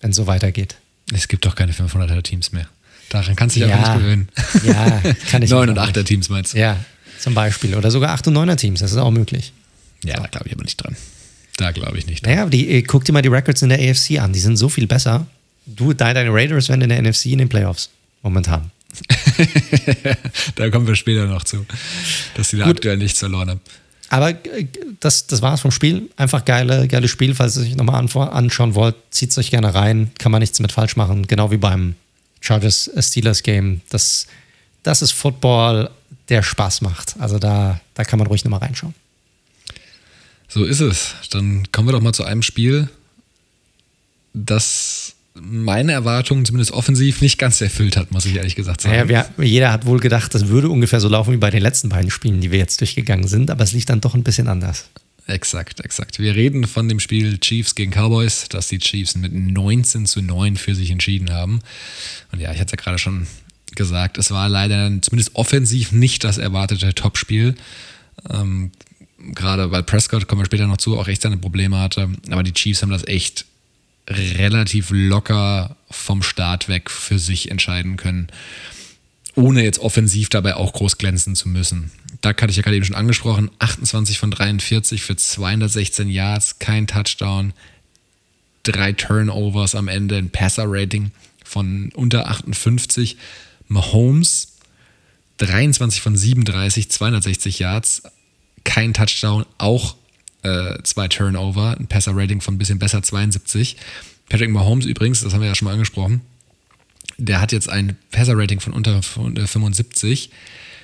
wenn 0.00 0.10
es 0.10 0.16
so 0.16 0.26
weitergeht. 0.26 0.76
Es 1.12 1.26
gibt 1.28 1.44
doch 1.46 1.56
keine 1.56 1.72
500er 1.72 2.22
Teams 2.22 2.52
mehr. 2.52 2.68
Daran 3.10 3.34
kannst 3.36 3.56
du 3.56 3.60
dich 3.60 3.68
Ja. 3.70 3.76
einfach 3.76 3.94
nicht 3.96 4.02
gewöhnen. 4.04 4.28
Ja, 4.64 5.02
kann 5.30 5.42
ich 5.42 5.50
9 5.50 5.58
auch 5.70 5.72
und 5.76 5.86
nicht. 5.86 5.96
8er 5.96 6.04
Teams 6.04 6.28
meinst 6.28 6.54
du? 6.54 6.58
Ja, 6.58 6.76
zum 7.18 7.34
Beispiel. 7.34 7.74
Oder 7.74 7.90
sogar 7.90 8.10
8 8.10 8.28
und 8.28 8.36
9er 8.36 8.56
Teams, 8.56 8.80
das 8.80 8.92
ist 8.92 8.98
auch 8.98 9.10
möglich. 9.10 9.52
Ja, 10.04 10.16
da 10.16 10.26
glaube 10.26 10.48
ich 10.48 10.54
aber 10.54 10.64
nicht 10.64 10.76
dran. 10.76 10.96
Da 11.56 11.72
glaube 11.72 11.98
ich 11.98 12.06
nicht 12.06 12.24
dran. 12.24 12.34
Naja, 12.34 12.46
die, 12.46 12.68
äh, 12.68 12.82
guck 12.82 13.04
dir 13.04 13.12
mal 13.12 13.22
die 13.22 13.28
Records 13.28 13.62
in 13.62 13.68
der 13.68 13.78
AFC 13.78 14.18
an. 14.18 14.32
Die 14.32 14.40
sind 14.40 14.56
so 14.56 14.68
viel 14.68 14.86
besser. 14.86 15.26
Du, 15.66 15.92
deine, 15.92 16.14
deine 16.14 16.32
Raiders 16.32 16.68
werden 16.68 16.82
in 16.82 16.88
der 16.88 17.02
NFC 17.02 17.26
in 17.26 17.38
den 17.38 17.48
Playoffs. 17.48 17.90
Momentan. 18.22 18.70
da 20.56 20.70
kommen 20.70 20.86
wir 20.86 20.96
später 20.96 21.26
noch 21.26 21.44
zu, 21.44 21.66
dass 22.34 22.48
die 22.48 22.56
da 22.56 22.64
Gut. 22.64 22.76
aktuell 22.76 22.96
nichts 22.96 23.18
verloren 23.18 23.50
haben. 23.50 23.60
Aber 24.08 24.30
äh, 24.30 24.66
das, 25.00 25.26
das 25.26 25.42
war's 25.42 25.60
vom 25.60 25.70
Spiel. 25.70 26.08
Einfach 26.16 26.44
geile, 26.44 26.88
geiles 26.88 27.10
Spiel. 27.10 27.34
Falls 27.34 27.56
ihr 27.56 27.62
euch 27.62 27.76
nochmal 27.76 27.96
an, 27.96 28.08
anschauen 28.08 28.74
wollt, 28.74 28.96
zieht 29.10 29.30
es 29.30 29.38
euch 29.38 29.50
gerne 29.50 29.74
rein. 29.74 30.10
Kann 30.18 30.32
man 30.32 30.40
nichts 30.40 30.60
mit 30.60 30.72
falsch 30.72 30.96
machen. 30.96 31.26
Genau 31.26 31.50
wie 31.50 31.58
beim 31.58 31.94
Chargers 32.40 32.90
Steelers 32.98 33.42
Game. 33.42 33.82
Das, 33.90 34.26
das 34.82 35.02
ist 35.02 35.12
Football, 35.12 35.90
der 36.28 36.42
Spaß 36.42 36.80
macht. 36.82 37.16
Also 37.18 37.38
da, 37.38 37.80
da 37.94 38.04
kann 38.04 38.18
man 38.18 38.28
ruhig 38.28 38.44
nochmal 38.44 38.60
reinschauen. 38.60 38.94
So 40.48 40.64
ist 40.64 40.80
es. 40.80 41.14
Dann 41.30 41.70
kommen 41.72 41.88
wir 41.88 41.92
doch 41.92 42.00
mal 42.00 42.14
zu 42.14 42.24
einem 42.24 42.42
Spiel, 42.42 42.88
das 44.32 45.14
meine 45.40 45.92
Erwartungen 45.92 46.44
zumindest 46.44 46.72
offensiv 46.72 47.20
nicht 47.20 47.38
ganz 47.38 47.60
erfüllt 47.60 47.96
hat, 47.96 48.10
muss 48.10 48.26
ich 48.26 48.34
ehrlich 48.34 48.56
gesagt 48.56 48.80
sagen. 48.80 48.96
Naja, 48.96 49.30
wir, 49.36 49.44
jeder 49.46 49.70
hat 49.70 49.86
wohl 49.86 50.00
gedacht, 50.00 50.34
das 50.34 50.48
würde 50.48 50.68
ungefähr 50.68 51.00
so 51.00 51.08
laufen 51.08 51.32
wie 51.32 51.36
bei 51.36 51.50
den 51.50 51.62
letzten 51.62 51.88
beiden 51.88 52.10
Spielen, 52.10 52.40
die 52.40 52.50
wir 52.50 52.58
jetzt 52.58 52.80
durchgegangen 52.80 53.28
sind. 53.28 53.50
Aber 53.50 53.62
es 53.62 53.72
lief 53.72 53.84
dann 53.84 54.00
doch 54.00 54.14
ein 54.14 54.24
bisschen 54.24 54.48
anders. 54.48 54.88
Exakt, 55.26 55.80
exakt. 55.80 56.18
Wir 56.18 56.34
reden 56.34 56.66
von 56.66 56.88
dem 56.88 57.00
Spiel 57.00 57.38
Chiefs 57.38 57.74
gegen 57.74 57.92
Cowboys, 57.92 58.46
das 58.48 58.68
die 58.68 58.78
Chiefs 58.78 59.14
mit 59.14 59.32
19 59.32 60.06
zu 60.06 60.22
9 60.22 60.56
für 60.56 60.74
sich 60.74 60.90
entschieden 60.90 61.30
haben. 61.30 61.60
Und 62.32 62.40
ja, 62.40 62.50
ich 62.50 62.58
hatte 62.58 62.74
es 62.74 62.80
ja 62.80 62.82
gerade 62.82 62.98
schon 62.98 63.26
gesagt, 63.78 64.18
es 64.18 64.30
war 64.30 64.50
leider 64.50 64.90
zumindest 65.00 65.34
offensiv 65.34 65.92
nicht 65.92 66.24
das 66.24 66.36
erwartete 66.36 66.94
Topspiel. 66.94 67.54
Ähm, 68.28 68.72
gerade 69.32 69.70
weil 69.70 69.82
Prescott, 69.82 70.28
kommen 70.28 70.42
wir 70.42 70.46
später 70.46 70.66
noch 70.66 70.76
zu, 70.76 70.98
auch 70.98 71.08
echt 71.08 71.22
seine 71.22 71.38
Probleme 71.38 71.78
hatte. 71.78 72.10
Aber 72.30 72.42
die 72.42 72.52
Chiefs 72.52 72.82
haben 72.82 72.90
das 72.90 73.06
echt 73.06 73.46
relativ 74.06 74.88
locker 74.90 75.76
vom 75.90 76.22
Start 76.22 76.68
weg 76.68 76.90
für 76.90 77.18
sich 77.18 77.50
entscheiden 77.50 77.96
können 77.96 78.28
ohne 79.38 79.62
jetzt 79.62 79.78
offensiv 79.78 80.28
dabei 80.28 80.56
auch 80.56 80.72
groß 80.72 80.98
glänzen 80.98 81.36
zu 81.36 81.48
müssen. 81.48 81.92
Duck 82.22 82.42
hatte 82.42 82.50
ich 82.50 82.56
ja 82.56 82.62
gerade 82.62 82.76
eben 82.76 82.84
schon 82.84 82.96
angesprochen. 82.96 83.50
28 83.60 84.18
von 84.18 84.32
43 84.32 85.02
für 85.02 85.14
216 85.14 86.08
Yards, 86.08 86.58
kein 86.58 86.88
Touchdown, 86.88 87.52
drei 88.64 88.92
Turnovers 88.92 89.76
am 89.76 89.86
Ende, 89.86 90.16
ein 90.16 90.30
Passer-Rating 90.30 91.12
von 91.44 91.92
unter 91.94 92.28
58. 92.28 93.16
Mahomes 93.68 94.56
23 95.38 96.00
von 96.00 96.16
37, 96.16 96.90
260 96.90 97.58
Yards, 97.60 98.02
kein 98.64 98.92
Touchdown, 98.92 99.46
auch 99.58 99.96
äh, 100.42 100.82
zwei 100.82 101.08
Turnover, 101.08 101.76
ein 101.78 101.86
Passer-Rating 101.86 102.40
von 102.40 102.54
ein 102.54 102.58
bisschen 102.58 102.78
besser 102.78 103.02
72. 103.02 103.76
Patrick 104.28 104.50
Mahomes 104.50 104.84
übrigens, 104.84 105.22
das 105.22 105.32
haben 105.32 105.40
wir 105.40 105.48
ja 105.48 105.54
schon 105.54 105.66
mal 105.66 105.72
angesprochen, 105.72 106.20
der 107.16 107.40
hat 107.40 107.52
jetzt 107.52 107.68
ein 107.68 107.96
Passer-Rating 108.10 108.60
von 108.60 108.72
unter 108.72 109.02
75 109.02 110.30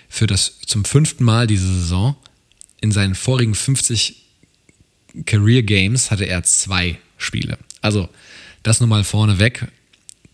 für 0.09 0.27
das 0.27 0.61
zum 0.67 0.85
fünften 0.85 1.25
Mal 1.25 1.47
diese 1.47 1.67
Saison. 1.67 2.17
In 2.81 2.93
seinen 2.93 3.15
vorigen 3.15 3.55
50 3.55 4.25
Career 5.27 5.63
Games 5.63 6.11
hatte 6.11 6.27
er 6.27 6.43
zwei 6.43 6.99
Spiele. 7.19 7.59
Also 7.81 8.09
das 8.63 8.81
nur 8.81 8.89
mal 8.89 9.05
vorneweg. 9.05 9.69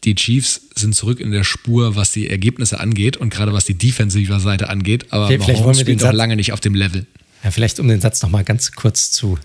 Die 0.05 0.15
Chiefs 0.15 0.63
sind 0.75 0.95
zurück 0.95 1.21
in 1.21 1.31
der 1.31 1.45
Spur, 1.45 1.95
was 1.95 2.13
die 2.13 2.29
Ergebnisse 2.29 2.81
angeht 2.81 3.17
und 3.17 3.31
gerade 3.31 3.53
was 3.53 3.67
die 3.67 3.75
defensive 3.75 4.41
Seite 4.41 4.69
angeht. 4.69 5.13
Aber 5.13 5.27
vielleicht, 5.27 5.45
vielleicht 5.45 5.61
Mahomes 5.61 5.81
spielt 5.81 6.01
noch 6.01 6.13
lange 6.13 6.37
nicht 6.37 6.53
auf 6.53 6.61
dem 6.61 6.75
Level. 6.75 7.07
Ja, 7.45 7.51
vielleicht 7.51 7.81
um 7.81 7.89
den 7.89 8.01
Satz 8.01 8.23
noch 8.23 8.31
mal 8.31 8.45
ganz 8.45 8.73
kurz 8.73 9.11
zu, 9.11 9.39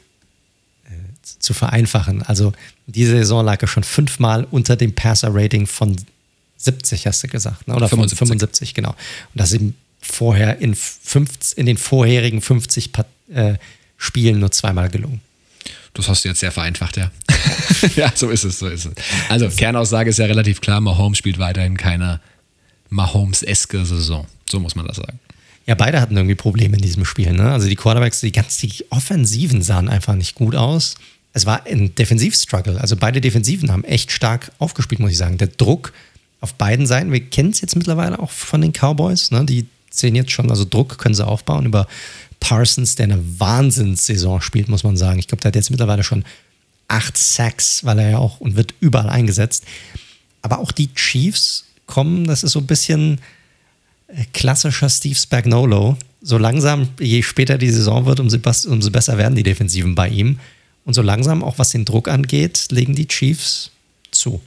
äh, 0.85 0.91
zu 1.39 1.53
vereinfachen. 1.53 2.21
Also 2.21 2.53
diese 2.87 3.17
Saison 3.17 3.43
lag 3.43 3.61
er 3.61 3.67
schon 3.67 3.83
fünfmal 3.83 4.47
unter 4.49 4.75
dem 4.75 4.93
Passer-Rating 4.93 5.67
von 5.67 5.95
70, 6.57 7.05
hast 7.07 7.23
du 7.23 7.27
gesagt, 7.27 7.67
ne? 7.67 7.75
oder 7.75 7.89
75. 7.89 8.17
75, 8.17 8.73
genau. 8.73 8.89
Und 8.89 8.97
das 9.33 9.53
eben 9.53 9.75
vorher 9.99 10.59
in, 10.59 10.75
50, 10.75 11.57
in 11.57 11.65
den 11.65 11.77
vorherigen 11.77 12.41
50 12.41 12.91
äh, 13.33 13.55
Spielen 13.97 14.39
nur 14.39 14.51
zweimal 14.51 14.89
gelungen. 14.89 15.21
Das 15.95 16.07
hast 16.07 16.23
du 16.23 16.29
jetzt 16.29 16.41
sehr 16.41 16.51
vereinfacht, 16.51 16.97
ja. 16.97 17.09
ja, 17.95 18.11
so 18.13 18.29
ist 18.29 18.43
es, 18.43 18.59
so 18.59 18.67
ist 18.67 18.85
es. 18.85 18.93
Also, 19.29 19.49
Kernaussage 19.49 20.09
ist 20.09 20.19
ja 20.19 20.25
relativ 20.25 20.61
klar, 20.61 20.81
Mahomes 20.81 21.17
spielt 21.17 21.39
weiterhin 21.39 21.77
keine 21.77 22.19
Mahomes-eske 22.89 23.85
Saison. 23.85 24.27
So 24.49 24.59
muss 24.59 24.75
man 24.75 24.85
das 24.85 24.97
sagen. 24.97 25.19
Ja, 25.65 25.75
beide 25.75 25.99
hatten 25.99 26.15
irgendwie 26.15 26.35
Probleme 26.35 26.75
in 26.75 26.81
diesem 26.81 27.05
Spiel. 27.05 27.33
Ne? 27.33 27.51
Also 27.51 27.67
die 27.67 27.75
Quarterbacks, 27.75 28.19
die 28.19 28.31
ganz 28.31 28.57
die 28.57 28.85
Offensiven 28.91 29.63
sahen 29.63 29.89
einfach 29.89 30.13
nicht 30.13 30.35
gut 30.35 30.55
aus. 30.55 30.95
Es 31.33 31.45
war 31.45 31.65
ein 31.65 31.95
Defensivstruggle. 31.95 32.79
Also 32.79 32.95
beide 32.95 33.19
Defensiven 33.19 33.71
haben 33.71 33.83
echt 33.83 34.11
stark 34.11 34.51
aufgespielt, 34.59 35.01
muss 35.01 35.11
ich 35.11 35.17
sagen. 35.17 35.37
Der 35.37 35.47
Druck 35.47 35.91
auf 36.39 36.53
beiden 36.53 36.85
Seiten, 36.85 37.11
wir 37.11 37.19
kennen 37.21 37.49
es 37.49 37.61
jetzt 37.61 37.75
mittlerweile 37.75 38.19
auch 38.19 38.29
von 38.29 38.61
den 38.61 38.73
Cowboys, 38.73 39.31
ne? 39.31 39.43
die 39.45 39.65
sehen 39.89 40.15
jetzt 40.15 40.31
schon, 40.31 40.51
also 40.51 40.65
Druck 40.65 40.97
können 40.97 41.15
sie 41.15 41.25
aufbauen 41.25 41.65
über 41.65 41.87
Parsons, 42.45 42.93
der 42.93 43.05
eine 43.05 43.39
Wahnsinnssaison 43.39 44.39
spielt, 44.39 44.69
muss 44.69 44.83
man 44.83 44.97
sagen. 44.97 45.17
Ich 45.17 45.27
glaube, 45.27 45.41
der 45.41 45.49
hat 45.49 45.55
jetzt 45.55 45.71
mittlerweile 45.71 46.03
schon 46.03 46.23
acht 46.87 47.17
Sacks, 47.17 47.83
weil 47.83 47.97
er 47.97 48.09
ja 48.11 48.17
auch 48.19 48.39
und 48.39 48.55
wird 48.55 48.75
überall 48.79 49.09
eingesetzt. 49.09 49.63
Aber 50.43 50.59
auch 50.59 50.71
die 50.71 50.93
Chiefs 50.93 51.65
kommen, 51.87 52.25
das 52.25 52.43
ist 52.43 52.51
so 52.51 52.59
ein 52.59 52.67
bisschen 52.67 53.19
äh, 54.09 54.25
klassischer 54.31 54.89
Steve 54.89 55.15
Spagnolo. 55.15 55.97
So 56.21 56.37
langsam, 56.37 56.89
je 56.99 57.23
später 57.23 57.57
die 57.57 57.71
Saison 57.71 58.05
wird, 58.05 58.19
umso, 58.19 58.37
umso 58.69 58.91
besser 58.91 59.17
werden 59.17 59.33
die 59.33 59.41
Defensiven 59.41 59.95
bei 59.95 60.09
ihm. 60.09 60.37
Und 60.85 60.93
so 60.93 61.01
langsam, 61.01 61.43
auch 61.43 61.57
was 61.57 61.71
den 61.71 61.83
Druck 61.83 62.07
angeht, 62.07 62.67
legen 62.69 62.93
die 62.93 63.07
Chiefs 63.07 63.71
zu. 64.11 64.39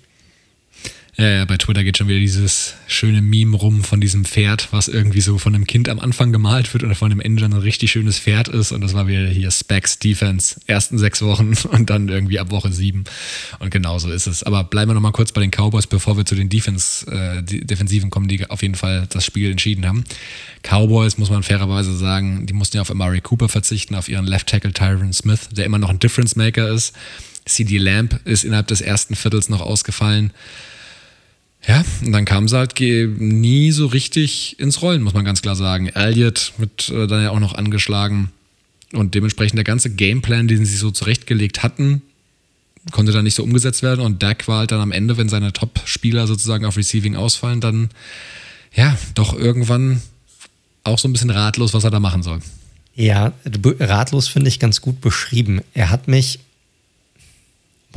Ja, 1.20 1.28
ja, 1.28 1.44
bei 1.46 1.56
Twitter 1.56 1.82
geht 1.82 1.98
schon 1.98 2.06
wieder 2.06 2.20
dieses 2.20 2.74
schöne 2.86 3.20
Meme 3.22 3.56
rum 3.56 3.82
von 3.82 4.00
diesem 4.00 4.24
Pferd, 4.24 4.68
was 4.70 4.86
irgendwie 4.86 5.20
so 5.20 5.36
von 5.36 5.52
einem 5.52 5.66
Kind 5.66 5.88
am 5.88 5.98
Anfang 5.98 6.30
gemalt 6.30 6.72
wird 6.72 6.84
oder 6.84 6.94
von 6.94 7.10
dem 7.10 7.18
Ende 7.18 7.44
ein 7.44 7.52
richtig 7.54 7.90
schönes 7.90 8.20
Pferd 8.20 8.46
ist. 8.46 8.70
Und 8.70 8.82
das 8.82 8.94
war 8.94 9.08
wieder 9.08 9.26
hier 9.26 9.50
Specs 9.50 9.98
Defense, 9.98 10.60
ersten 10.68 10.96
sechs 10.96 11.20
Wochen 11.20 11.54
und 11.72 11.90
dann 11.90 12.08
irgendwie 12.08 12.38
ab 12.38 12.52
Woche 12.52 12.70
sieben. 12.70 13.02
Und 13.58 13.72
genau 13.72 13.98
so 13.98 14.12
ist 14.12 14.28
es. 14.28 14.44
Aber 14.44 14.62
bleiben 14.62 14.90
wir 14.90 14.94
nochmal 14.94 15.10
kurz 15.10 15.32
bei 15.32 15.40
den 15.40 15.50
Cowboys, 15.50 15.88
bevor 15.88 16.16
wir 16.16 16.24
zu 16.24 16.36
den 16.36 16.50
Defense, 16.50 17.04
äh, 17.10 17.42
Defensiven 17.42 18.10
kommen, 18.10 18.28
die 18.28 18.48
auf 18.48 18.62
jeden 18.62 18.76
Fall 18.76 19.08
das 19.10 19.24
Spiel 19.24 19.50
entschieden 19.50 19.86
haben. 19.86 20.04
Cowboys, 20.62 21.18
muss 21.18 21.30
man 21.30 21.42
fairerweise 21.42 21.96
sagen, 21.96 22.46
die 22.46 22.52
mussten 22.52 22.76
ja 22.76 22.82
auf 22.82 22.92
Amari 22.92 23.22
Cooper 23.22 23.48
verzichten, 23.48 23.96
auf 23.96 24.08
ihren 24.08 24.24
Left 24.24 24.46
Tackle 24.46 24.72
Tyron 24.72 25.12
Smith, 25.12 25.48
der 25.50 25.64
immer 25.66 25.78
noch 25.78 25.90
ein 25.90 25.98
Difference 25.98 26.36
Maker 26.36 26.68
ist. 26.68 26.94
CD 27.44 27.78
Lamp 27.78 28.20
ist 28.24 28.44
innerhalb 28.44 28.68
des 28.68 28.80
ersten 28.80 29.16
Viertels 29.16 29.48
noch 29.48 29.62
ausgefallen. 29.62 30.32
Ja, 31.68 31.84
und 32.02 32.12
dann 32.12 32.24
kam 32.24 32.48
sie 32.48 32.56
halt 32.56 32.80
nie 32.80 33.70
so 33.72 33.86
richtig 33.86 34.58
ins 34.58 34.80
Rollen, 34.80 35.02
muss 35.02 35.12
man 35.12 35.26
ganz 35.26 35.42
klar 35.42 35.54
sagen. 35.54 35.88
Elliott 35.88 36.54
wird 36.56 36.88
äh, 36.88 37.06
dann 37.06 37.22
ja 37.22 37.30
auch 37.30 37.40
noch 37.40 37.54
angeschlagen. 37.54 38.30
Und 38.94 39.14
dementsprechend 39.14 39.58
der 39.58 39.64
ganze 39.64 39.94
Gameplan, 39.94 40.48
den 40.48 40.64
sie 40.64 40.76
so 40.76 40.90
zurechtgelegt 40.90 41.62
hatten, 41.62 42.00
konnte 42.90 43.12
dann 43.12 43.24
nicht 43.24 43.34
so 43.34 43.42
umgesetzt 43.42 43.82
werden. 43.82 44.00
Und 44.00 44.22
Dak 44.22 44.48
war 44.48 44.60
halt 44.60 44.72
dann 44.72 44.80
am 44.80 44.92
Ende, 44.92 45.18
wenn 45.18 45.28
seine 45.28 45.52
Top-Spieler 45.52 46.26
sozusagen 46.26 46.64
auf 46.64 46.78
Receiving 46.78 47.16
ausfallen, 47.16 47.60
dann 47.60 47.90
ja, 48.74 48.96
doch 49.14 49.34
irgendwann 49.36 50.00
auch 50.84 50.98
so 50.98 51.06
ein 51.06 51.12
bisschen 51.12 51.30
ratlos, 51.30 51.74
was 51.74 51.84
er 51.84 51.90
da 51.90 52.00
machen 52.00 52.22
soll. 52.22 52.40
Ja, 52.94 53.32
ratlos 53.78 54.26
finde 54.26 54.48
ich 54.48 54.58
ganz 54.58 54.80
gut 54.80 55.02
beschrieben. 55.02 55.60
Er 55.74 55.90
hat 55.90 56.08
mich 56.08 56.40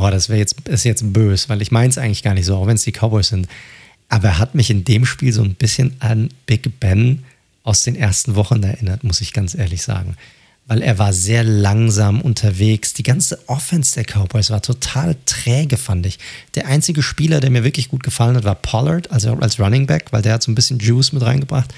boah, 0.01 0.09
das 0.09 0.29
wäre 0.29 0.39
jetzt, 0.39 0.67
ist 0.67 0.83
jetzt 0.83 1.13
böse, 1.13 1.47
weil 1.47 1.61
ich 1.61 1.69
meine 1.69 1.89
es 1.89 1.99
eigentlich 1.99 2.23
gar 2.23 2.33
nicht 2.33 2.45
so, 2.45 2.55
auch 2.55 2.65
wenn 2.65 2.73
es 2.73 2.81
die 2.81 2.91
Cowboys 2.91 3.27
sind. 3.27 3.47
Aber 4.09 4.29
er 4.29 4.39
hat 4.39 4.55
mich 4.55 4.71
in 4.71 4.83
dem 4.83 5.05
Spiel 5.05 5.31
so 5.31 5.43
ein 5.43 5.53
bisschen 5.53 5.95
an 5.99 6.29
Big 6.47 6.79
Ben 6.79 7.23
aus 7.61 7.83
den 7.83 7.95
ersten 7.95 8.35
Wochen 8.35 8.63
erinnert, 8.63 9.03
muss 9.03 9.21
ich 9.21 9.31
ganz 9.31 9.53
ehrlich 9.53 9.83
sagen. 9.83 10.17
Weil 10.67 10.81
er 10.81 10.99
war 10.99 11.11
sehr 11.11 11.43
langsam 11.43 12.21
unterwegs. 12.21 12.93
Die 12.93 13.03
ganze 13.03 13.39
Offense 13.47 13.95
der 13.95 14.05
Cowboys 14.05 14.51
war 14.51 14.61
total 14.61 15.17
träge, 15.25 15.75
fand 15.75 16.05
ich. 16.05 16.19
Der 16.55 16.67
einzige 16.67 17.03
Spieler, 17.03 17.39
der 17.39 17.49
mir 17.49 17.63
wirklich 17.63 17.89
gut 17.89 18.03
gefallen 18.03 18.37
hat, 18.37 18.43
war 18.43 18.55
Pollard, 18.55 19.11
also 19.11 19.33
als 19.33 19.59
Running 19.59 19.87
Back, 19.87 20.07
weil 20.11 20.21
der 20.21 20.33
hat 20.33 20.43
so 20.43 20.51
ein 20.51 20.55
bisschen 20.55 20.79
Juice 20.79 21.11
mit 21.11 21.23
reingebracht. 21.23 21.73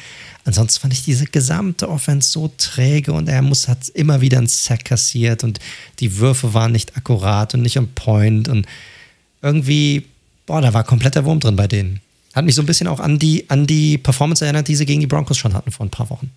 Ansonsten 0.46 0.82
fand 0.82 0.94
ich 0.94 1.04
diese 1.04 1.26
gesamte 1.26 1.90
Offense 1.90 2.30
so 2.30 2.52
träge 2.58 3.14
und 3.14 3.30
er 3.30 3.42
muss, 3.42 3.68
hat 3.68 3.88
immer 3.90 4.20
wieder 4.20 4.40
einen 4.40 4.48
Sack 4.48 4.86
kassiert 4.86 5.44
und 5.44 5.60
die 6.00 6.18
Würfe 6.18 6.54
waren 6.54 6.74
nicht 6.74 6.98
akkurat 6.98 7.54
und 7.54 7.62
nicht 7.62 7.78
on 7.78 7.88
point 7.96 8.50
und 8.50 8.68
irgendwie, 9.42 10.06
boah, 10.46 10.62
da 10.62 10.74
war 10.74 10.84
kompletter 10.84 11.24
Wurm 11.24 11.40
drin 11.40 11.56
bei 11.56 11.68
denen. 11.68 12.02
Hat 12.34 12.46
mich 12.46 12.56
so 12.56 12.62
ein 12.62 12.66
bisschen 12.66 12.88
auch 12.88 13.00
an 13.00 13.20
die, 13.20 13.50
an 13.50 13.68
die 13.68 13.98
Performance 13.98 14.44
erinnert, 14.44 14.68
die 14.68 14.76
sie 14.76 14.86
gegen 14.86 15.00
die 15.00 15.08
Broncos 15.08 15.38
schon 15.38 15.54
hatten 15.54 15.72
vor 15.72 15.86
ein 15.86 15.92
paar 15.92 16.10
Wochen. 16.10 16.30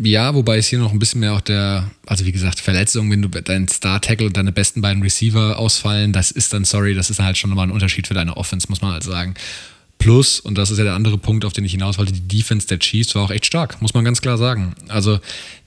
Ja, 0.00 0.32
wobei 0.34 0.58
es 0.58 0.68
hier 0.68 0.78
noch 0.78 0.92
ein 0.92 1.00
bisschen 1.00 1.20
mehr 1.20 1.34
auch 1.34 1.40
der, 1.40 1.90
also 2.06 2.24
wie 2.24 2.30
gesagt, 2.30 2.60
Verletzung, 2.60 3.10
wenn 3.10 3.20
du 3.20 3.28
deinen 3.28 3.66
Star-Tackle 3.66 4.26
und 4.26 4.36
deine 4.36 4.52
besten 4.52 4.80
beiden 4.80 5.02
Receiver 5.02 5.58
ausfallen, 5.58 6.12
das 6.12 6.30
ist 6.30 6.52
dann, 6.52 6.64
sorry, 6.64 6.94
das 6.94 7.10
ist 7.10 7.18
halt 7.18 7.36
schon 7.36 7.50
nochmal 7.50 7.66
ein 7.66 7.72
Unterschied 7.72 8.06
für 8.06 8.14
deine 8.14 8.36
Offense, 8.36 8.68
muss 8.70 8.80
man 8.80 8.92
halt 8.92 9.02
sagen. 9.02 9.34
Plus, 9.98 10.38
und 10.38 10.56
das 10.56 10.70
ist 10.70 10.78
ja 10.78 10.84
der 10.84 10.94
andere 10.94 11.18
Punkt, 11.18 11.44
auf 11.44 11.52
den 11.52 11.64
ich 11.64 11.72
hinaus 11.72 11.98
wollte, 11.98 12.12
die 12.12 12.28
Defense 12.38 12.68
der 12.68 12.78
Chiefs 12.78 13.16
war 13.16 13.22
auch 13.22 13.32
echt 13.32 13.46
stark, 13.46 13.82
muss 13.82 13.94
man 13.94 14.04
ganz 14.04 14.20
klar 14.20 14.38
sagen. 14.38 14.74
Also, 14.86 15.18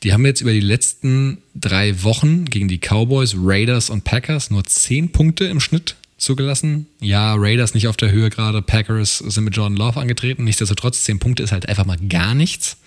die 0.04 0.14
haben 0.14 0.26
jetzt 0.26 0.40
über 0.40 0.54
die 0.54 0.62
letzten 0.62 1.40
drei 1.54 2.02
Wochen 2.04 2.46
gegen 2.46 2.70
die 2.70 2.80
Cowboys, 2.80 3.36
Raiders 3.38 3.90
und 3.90 4.06
Packers 4.06 4.50
nur 4.50 4.64
zehn 4.64 5.12
Punkte 5.12 5.44
im 5.46 5.60
Schnitt 5.60 5.96
zugelassen. 6.18 6.86
Ja, 7.02 7.36
Raiders 7.36 7.74
nicht 7.74 7.90
auf 7.90 7.98
der 7.98 8.12
Höhe 8.12 8.30
gerade, 8.30 8.62
Packers 8.62 9.18
sind 9.18 9.44
mit 9.44 9.58
Jordan 9.58 9.76
Love 9.76 10.00
angetreten. 10.00 10.46
Nichtsdestotrotz, 10.46 11.04
zehn 11.04 11.20
Punkte 11.20 11.44
ist 11.44 11.52
halt 11.52 11.68
einfach 11.68 11.86
mal 11.86 11.98
gar 11.98 12.34
nichts. 12.34 12.78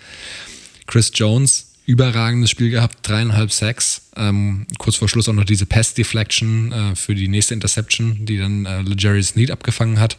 Chris 0.86 1.10
Jones, 1.14 1.72
überragendes 1.86 2.50
Spiel 2.50 2.70
gehabt, 2.70 2.98
dreieinhalb 3.02 3.52
Sacks. 3.52 4.02
Ähm, 4.16 4.66
kurz 4.78 4.96
vor 4.96 5.08
Schluss 5.08 5.28
auch 5.28 5.34
noch 5.34 5.44
diese 5.44 5.66
Pass-Deflection 5.66 6.72
äh, 6.72 6.96
für 6.96 7.14
die 7.14 7.28
nächste 7.28 7.54
Interception, 7.54 8.26
die 8.26 8.38
dann 8.38 8.64
äh, 8.66 8.82
Legarius 8.82 9.36
Need 9.36 9.50
abgefangen 9.50 10.00
hat 10.00 10.16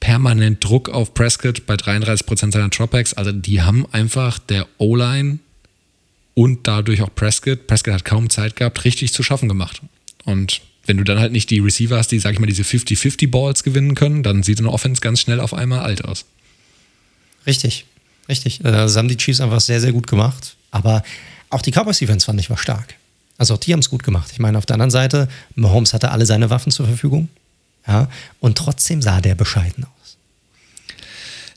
permanent 0.00 0.64
Druck 0.64 0.88
auf 0.88 1.14
Prescott 1.14 1.66
bei 1.66 1.74
33% 1.74 2.52
seiner 2.52 2.70
Dropbacks. 2.70 3.14
Also 3.14 3.32
die 3.32 3.62
haben 3.62 3.86
einfach 3.92 4.38
der 4.38 4.66
O-Line 4.78 5.38
und 6.34 6.66
dadurch 6.66 7.02
auch 7.02 7.14
Prescott, 7.14 7.66
Prescott 7.66 7.94
hat 7.94 8.04
kaum 8.04 8.30
Zeit 8.30 8.56
gehabt, 8.56 8.84
richtig 8.84 9.12
zu 9.12 9.22
schaffen 9.22 9.48
gemacht. 9.48 9.82
Und 10.24 10.62
wenn 10.86 10.96
du 10.96 11.04
dann 11.04 11.18
halt 11.18 11.32
nicht 11.32 11.50
die 11.50 11.58
Receiver 11.58 11.96
hast, 11.96 12.08
die, 12.08 12.18
sag 12.18 12.32
ich 12.32 12.40
mal, 12.40 12.46
diese 12.46 12.62
50-50 12.62 13.30
Balls 13.30 13.62
gewinnen 13.62 13.94
können, 13.94 14.22
dann 14.22 14.42
sieht 14.42 14.58
eine 14.58 14.70
Offense 14.70 15.00
ganz 15.00 15.20
schnell 15.20 15.38
auf 15.38 15.52
einmal 15.52 15.80
alt 15.80 16.04
aus. 16.04 16.24
Richtig, 17.46 17.86
richtig. 18.30 18.60
Äh, 18.60 18.72
das 18.72 18.96
haben 18.96 19.08
die 19.08 19.16
Chiefs 19.16 19.40
einfach 19.40 19.60
sehr, 19.60 19.80
sehr 19.80 19.92
gut 19.92 20.06
gemacht. 20.06 20.56
Aber 20.70 21.02
auch 21.50 21.62
die 21.62 21.72
Cowboys-Defense 21.72 22.24
fand 22.24 22.40
ich 22.40 22.48
war 22.48 22.56
stark. 22.56 22.94
Also 23.36 23.54
auch 23.54 23.58
die 23.58 23.72
haben 23.72 23.80
es 23.80 23.90
gut 23.90 24.02
gemacht. 24.02 24.30
Ich 24.32 24.38
meine, 24.38 24.58
auf 24.58 24.66
der 24.66 24.74
anderen 24.74 24.90
Seite, 24.90 25.28
Mahomes 25.54 25.92
hatte 25.92 26.10
alle 26.10 26.26
seine 26.26 26.50
Waffen 26.50 26.72
zur 26.72 26.86
Verfügung. 26.86 27.28
Ja, 27.86 28.08
und 28.40 28.58
trotzdem 28.58 29.02
sah 29.02 29.20
der 29.20 29.34
bescheiden 29.34 29.84
aus. 29.84 29.99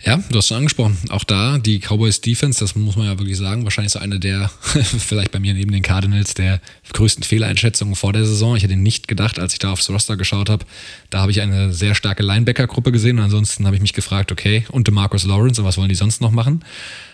Ja, 0.05 0.17
du 0.17 0.37
hast 0.37 0.49
schon 0.49 0.57
angesprochen. 0.57 0.97
Auch 1.09 1.23
da 1.23 1.57
die 1.59 1.79
Cowboys 1.79 2.19
Defense, 2.19 2.59
das 2.59 2.75
muss 2.75 2.97
man 2.97 3.05
ja 3.05 3.17
wirklich 3.17 3.37
sagen, 3.37 3.63
wahrscheinlich 3.63 3.93
so 3.93 3.99
eine 3.99 4.19
der, 4.19 4.51
vielleicht 4.99 5.31
bei 5.31 5.39
mir 5.39 5.53
neben 5.53 5.71
den 5.71 5.81
Cardinals, 5.81 6.33
der 6.33 6.59
größten 6.91 7.23
Fehleinschätzungen 7.23 7.95
vor 7.95 8.11
der 8.11 8.25
Saison. 8.25 8.57
Ich 8.57 8.63
hätte 8.63 8.75
nicht 8.75 9.07
gedacht, 9.07 9.39
als 9.39 9.53
ich 9.53 9.59
da 9.59 9.71
aufs 9.71 9.89
Roster 9.89 10.17
geschaut 10.17 10.49
habe. 10.49 10.65
Da 11.09 11.21
habe 11.21 11.31
ich 11.31 11.39
eine 11.39 11.71
sehr 11.71 11.95
starke 11.95 12.21
Linebacker-Gruppe 12.21 12.91
gesehen 12.91 13.17
und 13.17 13.25
ansonsten 13.25 13.65
habe 13.65 13.77
ich 13.77 13.81
mich 13.81 13.93
gefragt, 13.93 14.33
okay, 14.33 14.65
und 14.71 14.87
DeMarcus 14.87 15.23
Lawrence 15.23 15.61
und 15.61 15.67
was 15.67 15.77
wollen 15.77 15.89
die 15.89 15.95
sonst 15.95 16.19
noch 16.19 16.31
machen? 16.31 16.65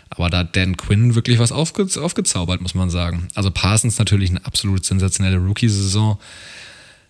Aber 0.09 0.31
da 0.31 0.39
hat 0.39 0.55
Dan 0.55 0.75
Quinn 0.75 1.13
wirklich 1.13 1.37
was 1.37 1.51
aufge 1.51 1.87
aufgezaubert, 2.01 2.61
muss 2.61 2.73
man 2.73 2.89
sagen. 2.89 3.27
Also 3.35 3.51
Parsons 3.51 3.99
natürlich 3.99 4.31
eine 4.31 4.43
absolut 4.47 4.83
sensationelle 4.83 5.37
Rookie-Saison. 5.37 6.17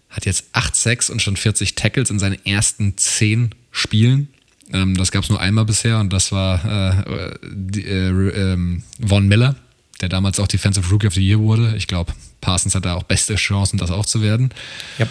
Hat 0.09 0.25
jetzt 0.25 0.45
8 0.51 0.75
Sacks 0.75 1.09
und 1.09 1.21
schon 1.21 1.37
40 1.37 1.75
Tackles 1.75 2.09
in 2.09 2.19
seinen 2.19 2.45
ersten 2.45 2.97
10 2.97 3.55
Spielen. 3.71 4.27
Ähm, 4.71 4.95
das 4.95 5.11
gab 5.11 5.23
es 5.23 5.29
nur 5.29 5.39
einmal 5.39 5.65
bisher 5.65 5.99
und 5.99 6.13
das 6.13 6.31
war 6.31 6.63
äh, 6.65 7.33
die, 7.51 7.85
äh, 7.85 8.53
äh, 8.53 8.81
Von 9.05 9.27
Miller, 9.27 9.55
der 10.01 10.09
damals 10.09 10.39
auch 10.39 10.47
Defensive 10.47 10.89
Rookie 10.89 11.07
of 11.07 11.13
the 11.13 11.25
Year 11.25 11.39
wurde. 11.39 11.75
Ich 11.75 11.87
glaube, 11.87 12.13
Parsons 12.41 12.75
hat 12.75 12.85
da 12.85 12.93
auch 12.95 13.03
beste 13.03 13.35
Chancen, 13.35 13.77
das 13.77 13.91
auch 13.91 14.05
zu 14.05 14.21
werden. 14.21 14.51
Yep. 14.99 15.09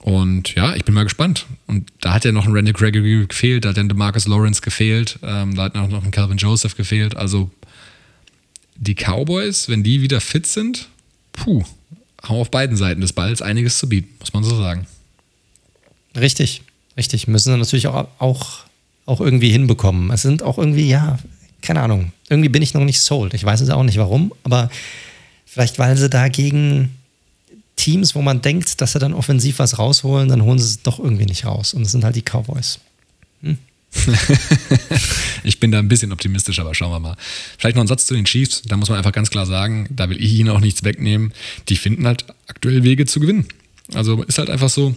Und 0.00 0.54
ja, 0.54 0.74
ich 0.74 0.84
bin 0.84 0.94
mal 0.94 1.04
gespannt. 1.04 1.46
Und 1.66 1.90
da 2.00 2.14
hat 2.14 2.24
ja 2.24 2.32
noch 2.32 2.46
ein 2.46 2.52
Randy 2.52 2.72
Gregory 2.72 3.26
gefehlt, 3.26 3.64
da 3.64 3.70
hat 3.70 3.76
dann 3.76 3.88
DeMarcus 3.88 4.26
Lawrence 4.26 4.62
gefehlt, 4.62 5.18
ähm, 5.22 5.54
da 5.54 5.64
hat 5.64 5.74
noch 5.74 6.04
ein 6.04 6.10
Calvin 6.10 6.38
Joseph 6.38 6.76
gefehlt. 6.76 7.16
Also 7.16 7.50
die 8.76 8.94
Cowboys, 8.94 9.68
wenn 9.68 9.82
die 9.82 10.00
wieder 10.00 10.20
fit 10.20 10.46
sind, 10.46 10.88
puh, 11.32 11.64
haben 12.22 12.36
auf 12.36 12.50
beiden 12.50 12.76
Seiten 12.76 13.00
des 13.00 13.12
Balls 13.12 13.42
einiges 13.42 13.78
zu 13.78 13.88
bieten, 13.88 14.08
muss 14.20 14.32
man 14.32 14.42
so 14.42 14.56
sagen. 14.56 14.86
Richtig, 16.16 16.62
richtig. 17.00 17.26
Müssen 17.26 17.52
sie 17.52 17.58
natürlich 17.58 17.86
auch, 17.86 18.06
auch, 18.18 18.60
auch 19.06 19.20
irgendwie 19.20 19.50
hinbekommen. 19.50 20.10
Es 20.10 20.22
sind 20.22 20.42
auch 20.42 20.58
irgendwie, 20.58 20.88
ja, 20.88 21.18
keine 21.62 21.80
Ahnung. 21.80 22.12
Irgendwie 22.28 22.50
bin 22.50 22.62
ich 22.62 22.74
noch 22.74 22.84
nicht 22.84 23.00
sold. 23.00 23.32
Ich 23.32 23.42
weiß 23.42 23.62
es 23.62 23.70
auch 23.70 23.82
nicht 23.82 23.96
warum, 23.96 24.32
aber 24.44 24.70
vielleicht, 25.46 25.78
weil 25.78 25.96
sie 25.96 26.10
dagegen 26.10 26.90
Teams, 27.76 28.14
wo 28.14 28.20
man 28.20 28.42
denkt, 28.42 28.82
dass 28.82 28.92
sie 28.92 28.98
dann 28.98 29.14
offensiv 29.14 29.58
was 29.58 29.78
rausholen, 29.78 30.28
dann 30.28 30.42
holen 30.42 30.58
sie 30.58 30.66
es 30.66 30.82
doch 30.82 30.98
irgendwie 30.98 31.24
nicht 31.24 31.46
raus. 31.46 31.72
Und 31.72 31.82
das 31.82 31.92
sind 31.92 32.04
halt 32.04 32.16
die 32.16 32.22
Cowboys. 32.22 32.78
Hm. 33.42 33.56
ich 35.44 35.58
bin 35.58 35.72
da 35.72 35.78
ein 35.78 35.88
bisschen 35.88 36.12
optimistisch, 36.12 36.58
aber 36.58 36.74
schauen 36.74 36.92
wir 36.92 37.00
mal. 37.00 37.16
Vielleicht 37.56 37.76
noch 37.76 37.82
ein 37.82 37.88
Satz 37.88 38.04
zu 38.04 38.14
den 38.14 38.26
Chiefs. 38.26 38.62
Da 38.66 38.76
muss 38.76 38.90
man 38.90 38.98
einfach 38.98 39.12
ganz 39.12 39.30
klar 39.30 39.46
sagen, 39.46 39.88
da 39.90 40.10
will 40.10 40.22
ich 40.22 40.34
ihnen 40.34 40.50
auch 40.50 40.60
nichts 40.60 40.84
wegnehmen. 40.84 41.32
Die 41.70 41.76
finden 41.76 42.06
halt 42.06 42.26
aktuell 42.46 42.84
Wege 42.84 43.06
zu 43.06 43.18
gewinnen. 43.18 43.46
Also 43.94 44.22
ist 44.24 44.38
halt 44.38 44.50
einfach 44.50 44.68
so. 44.68 44.94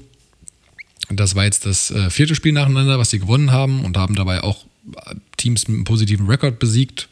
Das 1.10 1.36
war 1.36 1.46
jetzt 1.46 1.66
das 1.66 1.92
äh, 1.92 2.10
vierte 2.10 2.36
Spiel 2.36 2.54
nacheinander, 2.54 2.98
was 3.00 3.10
sie 3.10 3.20
gewonnen 3.20 3.52
haben 3.52 3.84
und 3.84 3.98
haben 3.98 4.16
dabei 4.16 4.44
auch 4.44 4.66
äh, 5.06 5.16
Teams 5.38 5.68
mit 5.68 5.76
einem 5.76 5.84
positiven 5.84 6.28
Rekord 6.28 6.60
besiegt. 6.60 7.10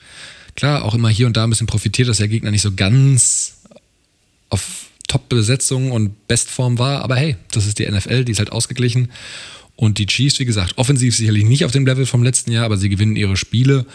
Klar, 0.56 0.84
auch 0.84 0.94
immer 0.94 1.10
hier 1.10 1.28
und 1.28 1.38
da 1.38 1.44
ein 1.44 1.50
bisschen 1.50 1.68
profitiert, 1.68 2.08
dass 2.08 2.18
der 2.18 2.28
Gegner 2.28 2.52
nicht 2.52 2.62
so 2.62 2.74
ganz 2.74 3.58
auf 4.50 4.88
Top-Besetzung 5.08 5.92
und 5.92 6.28
Bestform 6.28 6.78
war. 6.80 7.02
Aber 7.02 7.16
hey, 7.16 7.36
das 7.52 7.66
ist 7.66 7.80
die 7.80 7.90
NFL, 7.90 8.26
die 8.26 8.32
ist 8.32 8.40
halt 8.40 8.52
ausgeglichen. 8.52 9.12
Und 9.76 9.98
die 9.98 10.06
Chiefs, 10.06 10.40
wie 10.40 10.46
gesagt, 10.46 10.78
offensiv 10.78 11.16
sicherlich 11.16 11.44
nicht 11.46 11.66
auf 11.66 11.72
dem 11.72 11.86
Level 11.86 12.06
vom 12.06 12.24
letzten 12.24 12.52
Jahr, 12.52 12.66
aber 12.66 12.78
sie 12.78 12.90
gewinnen 12.90 13.16
ihre 13.16 13.36
Spiele. 13.36 13.86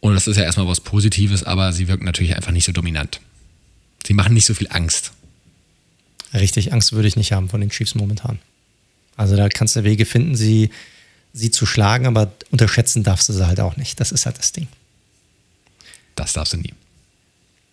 Und 0.00 0.14
das 0.14 0.26
ist 0.26 0.36
ja 0.36 0.44
erstmal 0.44 0.66
was 0.66 0.80
Positives, 0.80 1.44
aber 1.44 1.72
sie 1.72 1.88
wirken 1.88 2.04
natürlich 2.04 2.36
einfach 2.36 2.52
nicht 2.52 2.64
so 2.64 2.72
dominant. 2.72 3.20
Sie 4.06 4.14
machen 4.14 4.34
nicht 4.34 4.46
so 4.46 4.54
viel 4.54 4.68
Angst. 4.70 5.12
Richtig, 6.32 6.72
Angst 6.72 6.92
würde 6.92 7.08
ich 7.08 7.16
nicht 7.16 7.32
haben 7.32 7.48
von 7.48 7.60
den 7.60 7.70
Chiefs 7.70 7.94
momentan. 7.94 8.38
Also 9.16 9.36
da 9.36 9.48
kannst 9.48 9.76
du 9.76 9.84
Wege 9.84 10.04
finden, 10.04 10.34
sie, 10.34 10.70
sie 11.32 11.50
zu 11.50 11.66
schlagen, 11.66 12.06
aber 12.06 12.32
unterschätzen 12.50 13.02
darfst 13.02 13.28
du 13.28 13.32
sie 13.32 13.46
halt 13.46 13.60
auch 13.60 13.76
nicht. 13.76 14.00
Das 14.00 14.12
ist 14.12 14.26
halt 14.26 14.38
das 14.38 14.52
Ding. 14.52 14.68
Das 16.16 16.32
darfst 16.32 16.52
du 16.52 16.58
nie. 16.58 16.72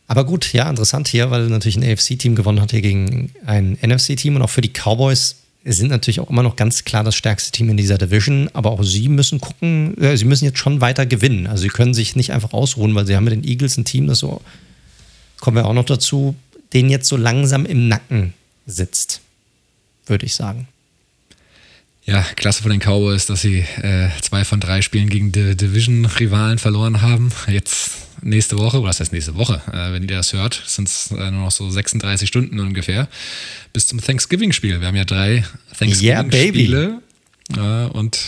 Aber 0.08 0.26
gut, 0.26 0.52
ja, 0.52 0.70
interessant 0.70 1.08
hier, 1.08 1.32
weil 1.32 1.48
natürlich 1.48 1.78
ein 1.78 1.84
AFC-Team 1.84 2.36
gewonnen 2.36 2.60
hat 2.60 2.72
hier 2.72 2.82
gegen 2.82 3.32
ein 3.46 3.78
NFC-Team 3.82 4.36
und 4.36 4.42
auch 4.42 4.50
für 4.50 4.62
die 4.62 4.74
Cowboys 4.74 5.38
sind 5.64 5.90
natürlich 5.90 6.20
auch 6.20 6.30
immer 6.30 6.44
noch 6.44 6.56
ganz 6.56 6.84
klar 6.84 7.04
das 7.04 7.16
stärkste 7.16 7.52
Team 7.52 7.70
in 7.70 7.78
dieser 7.78 7.98
Division, 7.98 8.50
aber 8.54 8.72
auch 8.72 8.84
sie 8.84 9.10
müssen 9.10 9.40
gucken, 9.40 9.96
äh, 10.02 10.18
sie 10.18 10.26
müssen 10.26 10.46
jetzt 10.46 10.58
schon 10.58 10.82
weiter 10.82 11.06
gewinnen. 11.06 11.48
Also 11.48 11.62
sie 11.62 11.70
können 11.70 11.94
sich 11.94 12.16
nicht 12.16 12.34
einfach 12.34 12.54
ausruhen, 12.54 12.96
weil 12.96 13.06
sie 13.06 13.16
haben 13.16 13.24
mit 13.24 13.34
den 13.34 13.44
Eagles 13.44 13.78
ein 13.78 13.86
Team, 13.86 14.08
das 14.08 14.20
so, 14.20 14.42
kommen 15.40 15.56
wir 15.56 15.66
auch 15.66 15.74
noch 15.74 15.86
dazu, 15.86 16.36
den 16.74 16.90
jetzt 16.90 17.08
so 17.08 17.16
langsam 17.16 17.66
im 17.66 17.88
Nacken 17.88 18.34
sitzt, 18.66 19.22
würde 20.08 20.26
ich 20.26 20.34
sagen. 20.34 20.68
Ja, 22.06 22.24
klasse 22.36 22.64
von 22.64 22.72
den 22.72 22.80
Cowboys, 22.80 23.28
dass 23.28 23.42
sie 23.42 23.60
äh, 23.60 24.10
zwei 24.22 24.44
von 24.44 24.60
drei 24.60 24.82
Spielen 24.82 25.10
gegen 25.10 25.32
die 25.32 25.56
Division-Rivalen 25.56 26.58
verloren 26.58 27.02
haben. 27.02 27.32
Jetzt 27.48 27.92
nächste 28.22 28.58
Woche, 28.58 28.80
oder 28.80 28.88
das 28.90 29.00
heißt 29.00 29.14
nächste 29.14 29.36
Woche, 29.36 29.62
äh, 29.72 29.94
wenn 29.94 30.04
ihr 30.04 30.10
das 30.10 30.34
hört, 30.34 30.62
sind 30.66 30.88
es 30.88 31.12
äh, 31.12 31.32
nur 31.32 31.46
noch 31.46 31.52
so 31.52 31.70
36 31.70 32.28
Stunden 32.28 32.60
ungefähr, 32.60 33.08
bis 33.72 33.88
zum 33.88 34.02
Thanksgiving-Spiel. 34.02 34.80
Wir 34.82 34.88
haben 34.88 34.96
ja 34.96 35.06
drei 35.06 35.44
Thanksgiving-Spiele. 35.78 37.02
Yeah, 37.56 37.88
und 37.88 38.20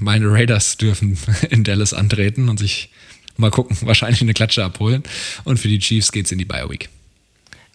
meine 0.00 0.30
Raiders 0.30 0.76
dürfen 0.76 1.18
in 1.50 1.64
Dallas 1.64 1.94
antreten 1.94 2.48
und 2.48 2.58
sich 2.58 2.90
mal 3.36 3.50
gucken, 3.50 3.76
wahrscheinlich 3.82 4.20
eine 4.20 4.34
Klatsche 4.34 4.64
abholen. 4.64 5.02
Und 5.44 5.58
für 5.58 5.68
die 5.68 5.78
Chiefs 5.78 6.12
geht 6.12 6.26
es 6.26 6.32
in 6.32 6.38
die 6.38 6.44
Bye-Week. 6.44 6.88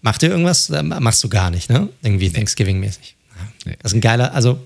Macht 0.01 0.23
ihr 0.23 0.29
irgendwas? 0.29 0.69
Äh, 0.69 0.81
machst 0.81 1.23
du 1.23 1.29
gar 1.29 1.51
nicht, 1.51 1.69
ne? 1.69 1.89
Irgendwie 2.01 2.29
Thanksgiving-mäßig. 2.29 3.15
Nee. 3.65 3.75
Das 3.81 3.91
ist 3.91 3.97
ein 3.97 4.01
geiler, 4.01 4.33
also 4.33 4.61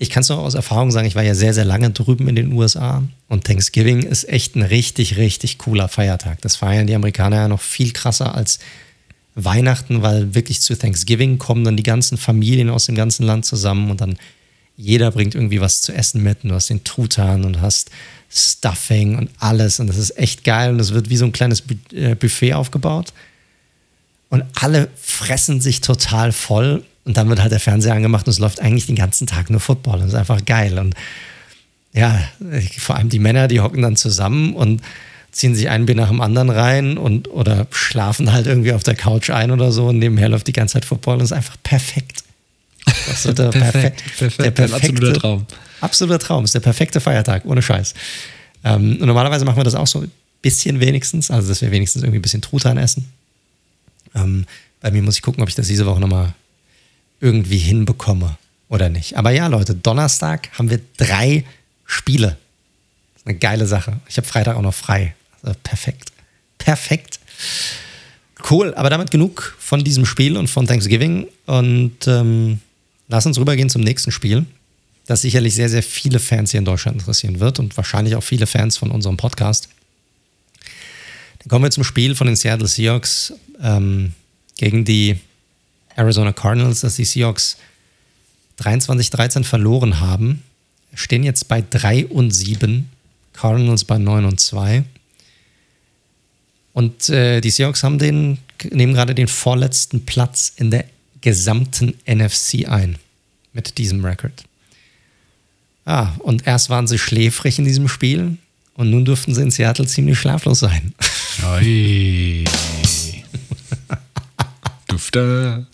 ich 0.00 0.08
kann 0.08 0.22
es 0.22 0.30
noch 0.30 0.38
aus 0.38 0.54
Erfahrung 0.54 0.90
sagen, 0.90 1.06
ich 1.06 1.14
war 1.14 1.22
ja 1.22 1.34
sehr, 1.34 1.52
sehr 1.52 1.66
lange 1.66 1.90
drüben 1.90 2.26
in 2.26 2.34
den 2.34 2.54
USA 2.54 3.02
und 3.28 3.44
Thanksgiving 3.44 4.02
ist 4.02 4.26
echt 4.26 4.56
ein 4.56 4.62
richtig, 4.62 5.18
richtig 5.18 5.58
cooler 5.58 5.88
Feiertag. 5.88 6.40
Das 6.40 6.56
feiern 6.56 6.86
die 6.86 6.94
Amerikaner 6.94 7.36
ja 7.36 7.48
noch 7.48 7.60
viel 7.60 7.92
krasser 7.92 8.34
als 8.34 8.60
Weihnachten, 9.34 10.00
weil 10.00 10.34
wirklich 10.34 10.62
zu 10.62 10.74
Thanksgiving 10.74 11.36
kommen 11.36 11.64
dann 11.64 11.76
die 11.76 11.82
ganzen 11.82 12.16
Familien 12.16 12.70
aus 12.70 12.86
dem 12.86 12.94
ganzen 12.94 13.26
Land 13.26 13.44
zusammen 13.44 13.90
und 13.90 14.00
dann 14.00 14.16
jeder 14.74 15.10
bringt 15.10 15.34
irgendwie 15.34 15.60
was 15.60 15.82
zu 15.82 15.92
essen 15.92 16.22
mit 16.22 16.44
und 16.44 16.48
du 16.48 16.54
hast 16.54 16.70
den 16.70 16.82
Truthahn 16.82 17.44
und 17.44 17.60
hast 17.60 17.90
Stuffing 18.30 19.18
und 19.18 19.28
alles 19.38 19.80
und 19.80 19.86
das 19.88 19.98
ist 19.98 20.16
echt 20.16 20.44
geil 20.44 20.72
und 20.72 20.80
es 20.80 20.94
wird 20.94 21.10
wie 21.10 21.18
so 21.18 21.26
ein 21.26 21.32
kleines 21.32 21.62
äh, 21.92 22.14
Buffet 22.14 22.54
aufgebaut 22.54 23.12
und 24.30 24.44
alle 24.54 24.88
fressen 24.96 25.60
sich 25.60 25.82
total 25.82 26.32
voll 26.32 26.84
und 27.04 27.16
dann 27.16 27.28
wird 27.28 27.40
halt 27.40 27.52
der 27.52 27.60
Fernseher 27.60 27.94
angemacht 27.94 28.26
und 28.26 28.32
es 28.32 28.38
läuft 28.38 28.60
eigentlich 28.60 28.86
den 28.86 28.96
ganzen 28.96 29.26
Tag 29.26 29.50
nur 29.50 29.60
Football. 29.60 29.94
Und 29.96 30.00
das 30.02 30.10
ist 30.10 30.18
einfach 30.18 30.44
geil. 30.44 30.78
Und 30.78 30.94
ja, 31.92 32.20
vor 32.78 32.96
allem 32.96 33.08
die 33.08 33.18
Männer, 33.18 33.48
die 33.48 33.60
hocken 33.60 33.82
dann 33.82 33.96
zusammen 33.96 34.54
und 34.54 34.82
ziehen 35.32 35.54
sich 35.54 35.68
ein 35.68 35.86
Bier 35.86 35.94
nach 35.94 36.08
dem 36.08 36.20
anderen 36.20 36.50
rein 36.50 36.98
und 36.98 37.28
oder 37.30 37.66
schlafen 37.70 38.32
halt 38.32 38.46
irgendwie 38.46 38.72
auf 38.72 38.82
der 38.82 38.96
Couch 38.96 39.30
ein 39.30 39.50
oder 39.50 39.72
so 39.72 39.88
und 39.88 39.98
nebenher 39.98 40.28
läuft 40.28 40.46
die 40.46 40.52
ganze 40.52 40.74
Zeit 40.74 40.84
Football 40.84 41.14
und 41.14 41.20
das 41.20 41.30
ist 41.30 41.36
einfach 41.36 41.56
perfekt. 41.62 42.24
Das 42.84 43.24
ist 43.24 43.38
der, 43.38 43.44
perfekt, 43.50 44.02
perfekt, 44.18 44.38
der 44.44 44.50
perfekte, 44.50 44.74
absoluter 44.74 45.20
Traum. 45.20 45.46
Absoluter 45.80 46.18
Traum, 46.18 46.44
ist 46.44 46.54
der 46.54 46.60
perfekte 46.60 47.00
Feiertag, 47.00 47.44
ohne 47.44 47.62
Scheiß. 47.62 47.94
Ähm, 48.64 48.98
und 49.00 49.06
normalerweise 49.06 49.44
machen 49.44 49.56
wir 49.56 49.64
das 49.64 49.74
auch 49.74 49.86
so 49.86 50.00
ein 50.00 50.10
bisschen 50.42 50.80
wenigstens, 50.80 51.30
also 51.30 51.48
dass 51.48 51.60
wir 51.60 51.70
wenigstens 51.70 52.02
irgendwie 52.02 52.18
ein 52.18 52.22
bisschen 52.22 52.42
Truthahn 52.42 52.76
essen. 52.76 53.08
Ähm, 54.14 54.46
bei 54.80 54.90
mir 54.90 55.02
muss 55.02 55.16
ich 55.16 55.22
gucken, 55.22 55.42
ob 55.42 55.48
ich 55.48 55.54
das 55.54 55.68
diese 55.68 55.86
Woche 55.86 56.00
nochmal 56.00 56.34
irgendwie 57.20 57.58
hinbekomme 57.58 58.38
oder 58.68 58.88
nicht. 58.88 59.16
Aber 59.16 59.30
ja, 59.30 59.46
Leute, 59.46 59.74
Donnerstag 59.74 60.48
haben 60.58 60.70
wir 60.70 60.80
drei 60.96 61.44
Spiele. 61.84 62.36
Eine 63.24 63.36
geile 63.36 63.66
Sache. 63.66 64.00
Ich 64.08 64.16
habe 64.16 64.26
Freitag 64.26 64.56
auch 64.56 64.62
noch 64.62 64.74
frei. 64.74 65.14
Also 65.42 65.58
perfekt. 65.62 66.12
Perfekt. 66.58 67.20
Cool, 68.48 68.74
aber 68.74 68.90
damit 68.90 69.10
genug 69.10 69.56
von 69.58 69.84
diesem 69.84 70.06
Spiel 70.06 70.36
und 70.36 70.48
von 70.48 70.66
Thanksgiving. 70.66 71.26
Und 71.46 72.06
ähm, 72.06 72.60
lass 73.08 73.26
uns 73.26 73.38
rübergehen 73.38 73.68
zum 73.68 73.82
nächsten 73.82 74.12
Spiel, 74.12 74.46
das 75.06 75.22
sicherlich 75.22 75.54
sehr, 75.54 75.68
sehr 75.68 75.82
viele 75.82 76.18
Fans 76.18 76.52
hier 76.52 76.58
in 76.58 76.64
Deutschland 76.64 77.00
interessieren 77.00 77.40
wird 77.40 77.58
und 77.58 77.76
wahrscheinlich 77.76 78.14
auch 78.14 78.22
viele 78.22 78.46
Fans 78.46 78.76
von 78.78 78.90
unserem 78.90 79.16
Podcast. 79.16 79.68
Dann 81.40 81.48
kommen 81.48 81.64
wir 81.64 81.70
zum 81.70 81.84
Spiel 81.84 82.14
von 82.14 82.26
den 82.26 82.36
Seattle 82.36 82.68
Seahawks 82.68 83.32
ähm, 83.62 84.12
gegen 84.56 84.84
die 84.84 85.18
Arizona 85.96 86.32
Cardinals, 86.32 86.80
dass 86.80 86.96
die 86.96 87.04
Seahawks 87.04 87.56
23-13 88.60 89.44
verloren 89.44 90.00
haben, 90.00 90.42
stehen 90.94 91.22
jetzt 91.22 91.48
bei 91.48 91.62
3 91.68 92.06
und 92.06 92.30
7, 92.30 92.88
Cardinals 93.32 93.84
bei 93.84 93.98
9 93.98 94.24
und 94.24 94.40
2. 94.40 94.84
Und 96.72 97.08
äh, 97.08 97.40
die 97.40 97.50
Seahawks 97.50 97.82
haben 97.82 97.98
den, 97.98 98.38
nehmen 98.70 98.94
gerade 98.94 99.14
den 99.14 99.28
vorletzten 99.28 100.04
Platz 100.04 100.52
in 100.56 100.70
der 100.70 100.84
gesamten 101.20 101.94
NFC 102.06 102.68
ein 102.68 102.96
mit 103.52 103.78
diesem 103.78 104.04
Rekord. 104.04 104.44
Ah, 105.84 106.12
und 106.18 106.46
erst 106.46 106.70
waren 106.70 106.86
sie 106.86 106.98
schläfrig 106.98 107.58
in 107.58 107.64
diesem 107.64 107.88
Spiel 107.88 108.36
und 108.74 108.90
nun 108.90 109.04
dürften 109.04 109.34
sie 109.34 109.42
in 109.42 109.50
Seattle 109.50 109.86
ziemlich 109.86 110.18
schlaflos 110.18 110.60
sein. 110.60 110.94
Oi. 111.54 112.44
Dufte. 114.90 115.66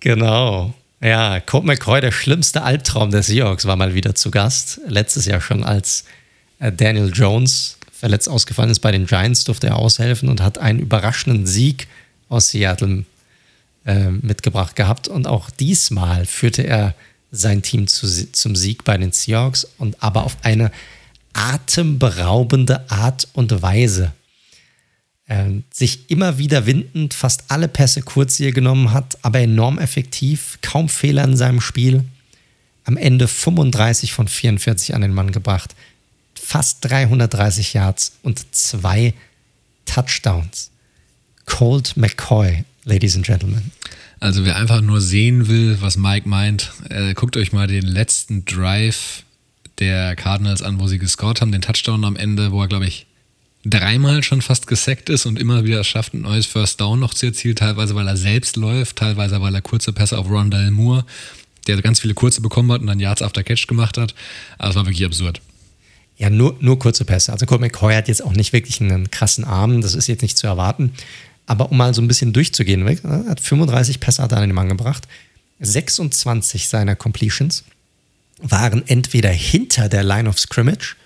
Genau. 0.00 0.74
Ja, 1.00 1.40
Colt 1.40 1.64
McCoy, 1.64 2.00
der 2.00 2.12
schlimmste 2.12 2.62
Albtraum 2.62 3.10
der 3.10 3.22
Seahawks, 3.22 3.64
war 3.64 3.76
mal 3.76 3.94
wieder 3.94 4.14
zu 4.14 4.30
Gast. 4.30 4.80
Letztes 4.86 5.24
Jahr 5.26 5.40
schon, 5.40 5.64
als 5.64 6.04
äh, 6.58 6.70
Daniel 6.70 7.10
Jones 7.12 7.78
verletzt 7.92 8.28
ausgefallen 8.28 8.70
ist 8.70 8.80
bei 8.80 8.92
den 8.92 9.06
Giants, 9.06 9.44
durfte 9.44 9.68
er 9.68 9.76
aushelfen 9.76 10.28
und 10.28 10.42
hat 10.42 10.58
einen 10.58 10.80
überraschenden 10.80 11.46
Sieg 11.46 11.88
aus 12.28 12.50
Seattle 12.50 13.04
äh, 13.86 14.10
mitgebracht 14.10 14.76
gehabt. 14.76 15.08
Und 15.08 15.26
auch 15.26 15.50
diesmal 15.50 16.26
führte 16.26 16.62
er 16.62 16.94
sein 17.30 17.62
Team 17.62 17.86
zu, 17.86 18.06
zum 18.32 18.54
Sieg 18.54 18.84
bei 18.84 18.98
den 18.98 19.12
Seahawks 19.12 19.66
und 19.78 20.02
aber 20.02 20.24
auf 20.24 20.36
eine 20.42 20.70
atemberaubende 21.32 22.90
Art 22.90 23.26
und 23.32 23.62
Weise 23.62 24.12
sich 25.72 26.10
immer 26.10 26.38
wieder 26.38 26.66
windend 26.66 27.14
fast 27.14 27.44
alle 27.48 27.68
Pässe 27.68 28.02
kurz 28.02 28.36
hier 28.36 28.52
genommen 28.52 28.92
hat, 28.92 29.18
aber 29.22 29.40
enorm 29.40 29.78
effektiv, 29.78 30.58
kaum 30.62 30.88
Fehler 30.88 31.24
in 31.24 31.36
seinem 31.36 31.60
Spiel. 31.60 32.04
Am 32.84 32.96
Ende 32.96 33.28
35 33.28 34.12
von 34.12 34.28
44 34.28 34.94
an 34.94 35.02
den 35.02 35.14
Mann 35.14 35.30
gebracht, 35.30 35.74
fast 36.34 36.78
330 36.82 37.74
Yards 37.74 38.12
und 38.22 38.54
zwei 38.54 39.14
Touchdowns. 39.86 40.70
Colt 41.46 41.96
McCoy, 41.96 42.64
Ladies 42.84 43.16
and 43.16 43.24
Gentlemen. 43.24 43.70
Also 44.20 44.44
wer 44.44 44.56
einfach 44.56 44.80
nur 44.80 45.00
sehen 45.00 45.48
will, 45.48 45.78
was 45.80 45.96
Mike 45.96 46.28
meint, 46.28 46.70
äh, 46.88 47.14
guckt 47.14 47.36
euch 47.36 47.52
mal 47.52 47.66
den 47.66 47.84
letzten 47.84 48.44
Drive 48.44 49.24
der 49.78 50.14
Cardinals 50.14 50.62
an, 50.62 50.78
wo 50.78 50.86
sie 50.86 50.98
gescored 50.98 51.40
haben, 51.40 51.52
den 51.52 51.62
Touchdown 51.62 52.04
am 52.04 52.16
Ende, 52.16 52.52
wo 52.52 52.62
er, 52.62 52.68
glaube 52.68 52.86
ich, 52.86 53.06
dreimal 53.64 54.22
schon 54.22 54.42
fast 54.42 54.66
gesackt 54.66 55.08
ist 55.08 55.26
und 55.26 55.38
immer 55.38 55.64
wieder 55.64 55.84
schafft, 55.84 56.14
ein 56.14 56.22
neues 56.22 56.46
First 56.46 56.80
Down 56.80 56.98
noch 56.98 57.14
zu 57.14 57.26
erzielen, 57.26 57.56
teilweise 57.56 57.94
weil 57.94 58.08
er 58.08 58.16
selbst 58.16 58.56
läuft, 58.56 58.96
teilweise 58.96 59.40
weil 59.40 59.54
er 59.54 59.62
kurze 59.62 59.92
Pässe 59.92 60.18
auf 60.18 60.28
Rondell 60.28 60.70
Moore, 60.70 61.04
der 61.66 61.80
ganz 61.80 62.00
viele 62.00 62.14
kurze 62.14 62.40
bekommen 62.40 62.72
hat 62.72 62.80
und 62.80 62.88
dann 62.88 63.00
Yards 63.00 63.22
after 63.22 63.42
Catch 63.42 63.66
gemacht 63.68 63.98
hat. 63.98 64.14
Aber 64.58 64.70
es 64.70 64.76
war 64.76 64.86
wirklich 64.86 65.04
absurd. 65.04 65.40
Ja, 66.18 66.28
nur, 66.28 66.56
nur 66.60 66.78
kurze 66.78 67.04
Pässe. 67.04 67.32
Also 67.32 67.46
Colt 67.46 67.60
McCoy 67.60 67.94
hat 67.94 68.08
jetzt 68.08 68.22
auch 68.22 68.32
nicht 68.32 68.52
wirklich 68.52 68.80
einen 68.80 69.10
krassen 69.10 69.44
Arm, 69.44 69.80
das 69.80 69.94
ist 69.94 70.08
jetzt 70.08 70.22
nicht 70.22 70.36
zu 70.36 70.46
erwarten. 70.46 70.92
Aber 71.46 71.70
um 71.70 71.76
mal 71.76 71.94
so 71.94 72.02
ein 72.02 72.08
bisschen 72.08 72.32
durchzugehen, 72.32 72.86
er 72.86 73.08
ne, 73.08 73.24
hat 73.28 73.40
35 73.40 74.00
Pässe 74.00 74.22
er 74.22 74.32
an 74.32 74.42
den 74.42 74.54
Mann 74.54 74.68
gebracht. 74.68 75.06
26 75.60 76.68
seiner 76.68 76.96
Completions 76.96 77.64
waren 78.40 78.86
entweder 78.86 79.30
hinter 79.30 79.88
der 79.88 80.02
Line 80.02 80.28
of 80.28 80.38
Scrimmage 80.38 80.96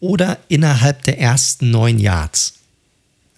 oder 0.00 0.38
innerhalb 0.48 1.02
der 1.04 1.18
ersten 1.18 1.70
neun 1.70 1.98
Yards. 1.98 2.54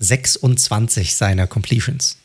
26 0.00 1.14
seiner 1.14 1.46
Completions. 1.46 2.16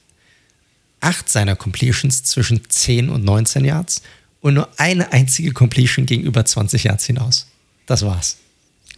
Acht 1.00 1.30
seiner 1.30 1.56
Completions 1.56 2.24
zwischen 2.24 2.70
10 2.70 3.10
und 3.10 3.26
19 3.26 3.66
Yards 3.66 4.02
und 4.42 4.54
nur 4.54 4.70
eine 4.78 5.12
einzige 5.12 5.52
Completion 5.52 6.06
gegenüber 6.06 6.46
20 6.46 6.86
Yards 6.86 7.06
hinaus. 7.06 7.48
Das 7.86 8.04
war's. 8.04 8.38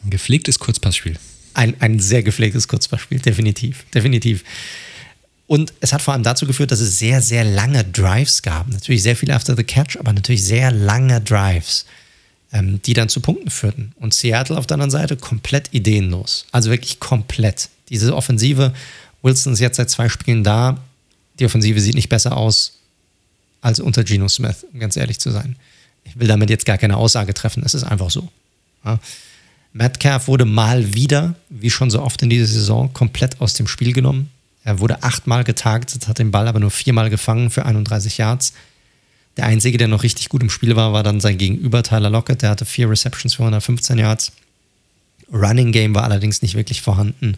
Ein 0.04 0.10
gepflegtes 0.10 0.60
Kurzpassspiel. 0.60 1.18
Ein, 1.54 1.80
ein 1.80 2.00
sehr 2.00 2.22
gepflegtes 2.22 2.68
Kurzpassspiel, 2.68 3.20
definitiv. 3.20 3.86
Definitiv. 3.94 4.44
Und 5.48 5.74
es 5.80 5.94
hat 5.94 6.02
vor 6.02 6.14
allem 6.14 6.24
dazu 6.24 6.46
geführt, 6.46 6.72
dass 6.72 6.80
es 6.80 7.00
sehr, 7.00 7.22
sehr 7.22 7.44
lange 7.44 7.84
Drives 7.84 8.42
gab. 8.42 8.68
Natürlich 8.68 9.04
sehr 9.04 9.16
viel 9.16 9.32
after 9.32 9.56
the 9.56 9.64
catch, 9.64 9.98
aber 9.98 10.12
natürlich 10.12 10.44
sehr 10.44 10.72
lange 10.72 11.22
Drives 11.22 11.86
ähm, 12.56 12.82
die 12.86 12.94
dann 12.94 13.10
zu 13.10 13.20
Punkten 13.20 13.50
führten. 13.50 13.92
Und 14.00 14.14
Seattle 14.14 14.58
auf 14.58 14.66
der 14.66 14.76
anderen 14.76 14.92
Seite 14.92 15.18
komplett 15.18 15.74
ideenlos. 15.74 16.46
Also 16.54 16.72
wirklich 16.72 17.02
komplett. 17.02 17.68
Diese 17.90 18.16
Offensive, 18.16 18.74
Wilson 19.22 19.54
ist 19.54 19.60
jetzt 19.60 19.76
seit 19.76 19.90
zwei 19.90 20.08
Spielen 20.08 20.44
da. 20.44 20.78
Die 21.38 21.46
Offensive 21.46 21.82
sieht 21.82 21.96
nicht 21.96 22.08
besser 22.08 22.38
aus 22.38 22.80
als 23.60 23.82
unter 23.82 24.06
Geno 24.06 24.30
Smith, 24.30 24.66
um 24.72 24.80
ganz 24.80 24.96
ehrlich 24.96 25.20
zu 25.20 25.32
sein. 25.32 25.58
Ich 26.06 26.18
will 26.18 26.30
damit 26.30 26.50
jetzt 26.50 26.66
gar 26.66 26.78
keine 26.78 26.96
Aussage 26.96 27.34
treffen, 27.34 27.62
es 27.66 27.74
ist 27.74 27.84
einfach 27.84 28.10
so. 28.10 28.30
Ja. 28.86 29.00
Metcalf 29.74 30.28
wurde 30.28 30.46
mal 30.46 30.94
wieder, 30.94 31.36
wie 31.50 31.70
schon 31.70 31.90
so 31.90 32.02
oft 32.02 32.22
in 32.22 32.30
dieser 32.30 32.46
Saison, 32.46 32.94
komplett 32.94 33.42
aus 33.42 33.56
dem 33.56 33.68
Spiel 33.68 33.92
genommen. 33.92 34.30
Er 34.64 34.80
wurde 34.80 35.04
achtmal 35.04 35.44
getargetet, 35.44 36.08
hat 36.08 36.20
den 36.20 36.32
Ball 36.32 36.48
aber 36.48 36.62
nur 36.62 36.72
viermal 36.72 37.10
gefangen 37.10 37.50
für 37.50 37.66
31 37.66 38.18
Yards. 38.18 38.54
Der 39.38 39.46
einzige, 39.46 39.78
der 39.78 39.88
noch 39.88 40.04
richtig 40.04 40.30
gut 40.30 40.42
im 40.42 40.50
Spiel 40.50 40.76
war, 40.76 40.94
war 40.94 41.04
dann 41.04 41.20
sein 41.20 41.38
Gegenüber 41.38 41.84
Tyler 41.84 42.10
Lockett. 42.10 42.42
Der 42.42 42.50
hatte 42.50 42.66
vier 42.66 42.90
Receptions 42.90 43.36
für 43.36 43.44
115 43.44 43.98
Yards. 43.98 44.32
Running 45.32 45.72
Game 45.72 45.94
war 45.94 46.04
allerdings 46.04 46.42
nicht 46.42 46.56
wirklich 46.56 46.82
vorhanden. 46.82 47.38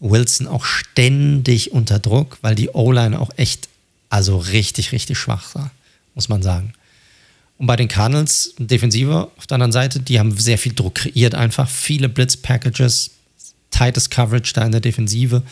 Wilson 0.00 0.46
auch 0.46 0.64
ständig 0.64 1.72
unter 1.72 1.98
Druck, 1.98 2.38
weil 2.42 2.54
die 2.54 2.70
O-Line 2.70 3.18
auch 3.18 3.30
echt, 3.36 3.68
also 4.10 4.38
richtig, 4.38 4.92
richtig 4.92 5.18
schwach 5.18 5.54
war, 5.54 5.72
muss 6.14 6.28
man 6.28 6.42
sagen. 6.42 6.72
Und 7.58 7.66
bei 7.66 7.74
den 7.74 7.88
Cardinals, 7.88 8.54
Defensive 8.58 9.30
auf 9.36 9.46
der 9.48 9.56
anderen 9.56 9.72
Seite, 9.72 9.98
die 9.98 10.20
haben 10.20 10.36
sehr 10.38 10.58
viel 10.58 10.74
Druck 10.74 10.94
kreiert, 10.96 11.34
einfach 11.34 11.68
viele 11.68 12.08
Blitz-Packages, 12.08 13.10
tightes 13.70 14.10
Coverage 14.10 14.52
da 14.54 14.64
in 14.64 14.70
der 14.72 14.80
Defensive. 14.80 15.42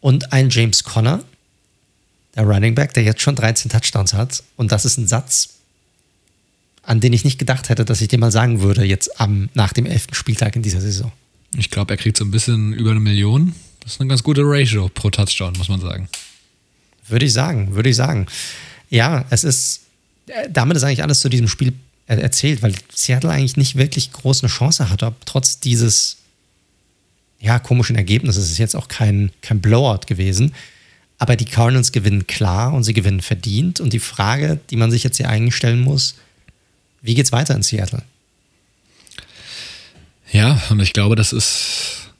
Und 0.00 0.32
ein 0.32 0.50
James 0.50 0.82
Conner, 0.82 1.22
Running 2.42 2.74
Back, 2.74 2.94
der 2.94 3.02
jetzt 3.02 3.22
schon 3.22 3.36
13 3.36 3.70
Touchdowns 3.70 4.14
hat. 4.14 4.42
Und 4.56 4.72
das 4.72 4.84
ist 4.84 4.98
ein 4.98 5.08
Satz, 5.08 5.50
an 6.82 7.00
den 7.00 7.12
ich 7.12 7.24
nicht 7.24 7.38
gedacht 7.38 7.68
hätte, 7.68 7.84
dass 7.84 8.00
ich 8.00 8.08
den 8.08 8.20
mal 8.20 8.32
sagen 8.32 8.60
würde, 8.60 8.84
jetzt 8.84 9.20
am, 9.20 9.48
nach 9.54 9.72
dem 9.72 9.86
11. 9.86 10.08
Spieltag 10.12 10.56
in 10.56 10.62
dieser 10.62 10.80
Saison. 10.80 11.12
Ich 11.56 11.70
glaube, 11.70 11.94
er 11.94 11.96
kriegt 11.96 12.16
so 12.16 12.24
ein 12.24 12.30
bisschen 12.30 12.72
über 12.72 12.90
eine 12.90 13.00
Million. 13.00 13.54
Das 13.80 13.94
ist 13.94 14.00
eine 14.00 14.08
ganz 14.08 14.22
gute 14.22 14.42
Ratio 14.44 14.88
pro 14.88 15.10
Touchdown, 15.10 15.54
muss 15.56 15.68
man 15.68 15.80
sagen. 15.80 16.08
Würde 17.06 17.24
ich 17.24 17.32
sagen, 17.32 17.74
würde 17.74 17.88
ich 17.88 17.96
sagen. 17.96 18.26
Ja, 18.90 19.24
es 19.30 19.44
ist, 19.44 19.82
äh, 20.26 20.48
damit 20.50 20.76
ist 20.76 20.82
eigentlich 20.82 21.02
alles 21.02 21.20
zu 21.20 21.28
diesem 21.28 21.48
Spiel 21.48 21.72
erzählt, 22.06 22.62
weil 22.62 22.74
Seattle 22.94 23.30
eigentlich 23.30 23.56
nicht 23.56 23.76
wirklich 23.76 24.12
groß 24.12 24.42
eine 24.42 24.50
Chance 24.50 24.88
hatte, 24.88 25.14
trotz 25.26 25.60
dieses 25.60 26.16
ja, 27.38 27.58
komischen 27.58 27.96
Ergebnisses. 27.96 28.46
Es 28.46 28.52
ist 28.52 28.58
jetzt 28.58 28.76
auch 28.76 28.88
kein, 28.88 29.30
kein 29.42 29.60
Blowout 29.60 30.06
gewesen. 30.06 30.54
Aber 31.18 31.36
die 31.36 31.44
Cardinals 31.44 31.92
gewinnen 31.92 32.26
klar 32.26 32.72
und 32.72 32.84
sie 32.84 32.94
gewinnen 32.94 33.20
verdient. 33.20 33.80
Und 33.80 33.92
die 33.92 33.98
Frage, 33.98 34.60
die 34.70 34.76
man 34.76 34.90
sich 34.90 35.02
jetzt 35.02 35.16
hier 35.16 35.28
eigentlich 35.28 35.56
stellen 35.56 35.80
muss, 35.80 36.14
wie 37.02 37.14
geht's 37.14 37.32
weiter 37.32 37.54
in 37.54 37.62
Seattle? 37.62 38.02
Ja, 40.32 40.62
und 40.70 40.80
ich 40.80 40.92
glaube, 40.92 41.16
das 41.16 41.32
ist 41.32 42.10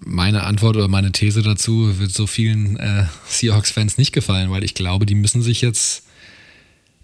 meine 0.00 0.44
Antwort 0.44 0.76
oder 0.76 0.88
meine 0.88 1.12
These 1.12 1.42
dazu, 1.42 1.98
wird 1.98 2.12
so 2.12 2.26
vielen 2.26 2.76
äh, 2.78 3.06
Seahawks-Fans 3.28 3.98
nicht 3.98 4.12
gefallen, 4.12 4.50
weil 4.50 4.64
ich 4.64 4.74
glaube, 4.74 5.06
die 5.06 5.14
müssen 5.14 5.42
sich 5.42 5.60
jetzt 5.60 6.04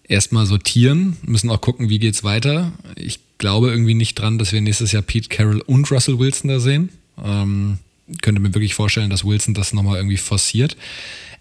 erstmal 0.04 0.46
sortieren, 0.46 1.16
müssen 1.22 1.50
auch 1.50 1.60
gucken, 1.60 1.88
wie 1.88 1.98
geht's 1.98 2.24
weiter. 2.24 2.72
Ich 2.96 3.20
glaube 3.38 3.70
irgendwie 3.70 3.94
nicht 3.94 4.14
dran, 4.16 4.38
dass 4.38 4.52
wir 4.52 4.60
nächstes 4.60 4.92
Jahr 4.92 5.02
Pete 5.02 5.28
Carroll 5.28 5.60
und 5.60 5.90
Russell 5.90 6.18
Wilson 6.18 6.48
da 6.48 6.60
sehen. 6.60 6.90
Ähm, 7.22 7.78
könnte 8.22 8.40
mir 8.40 8.54
wirklich 8.54 8.74
vorstellen, 8.74 9.10
dass 9.10 9.24
Wilson 9.24 9.54
das 9.54 9.72
nochmal 9.72 9.96
irgendwie 9.96 10.16
forciert. 10.16 10.76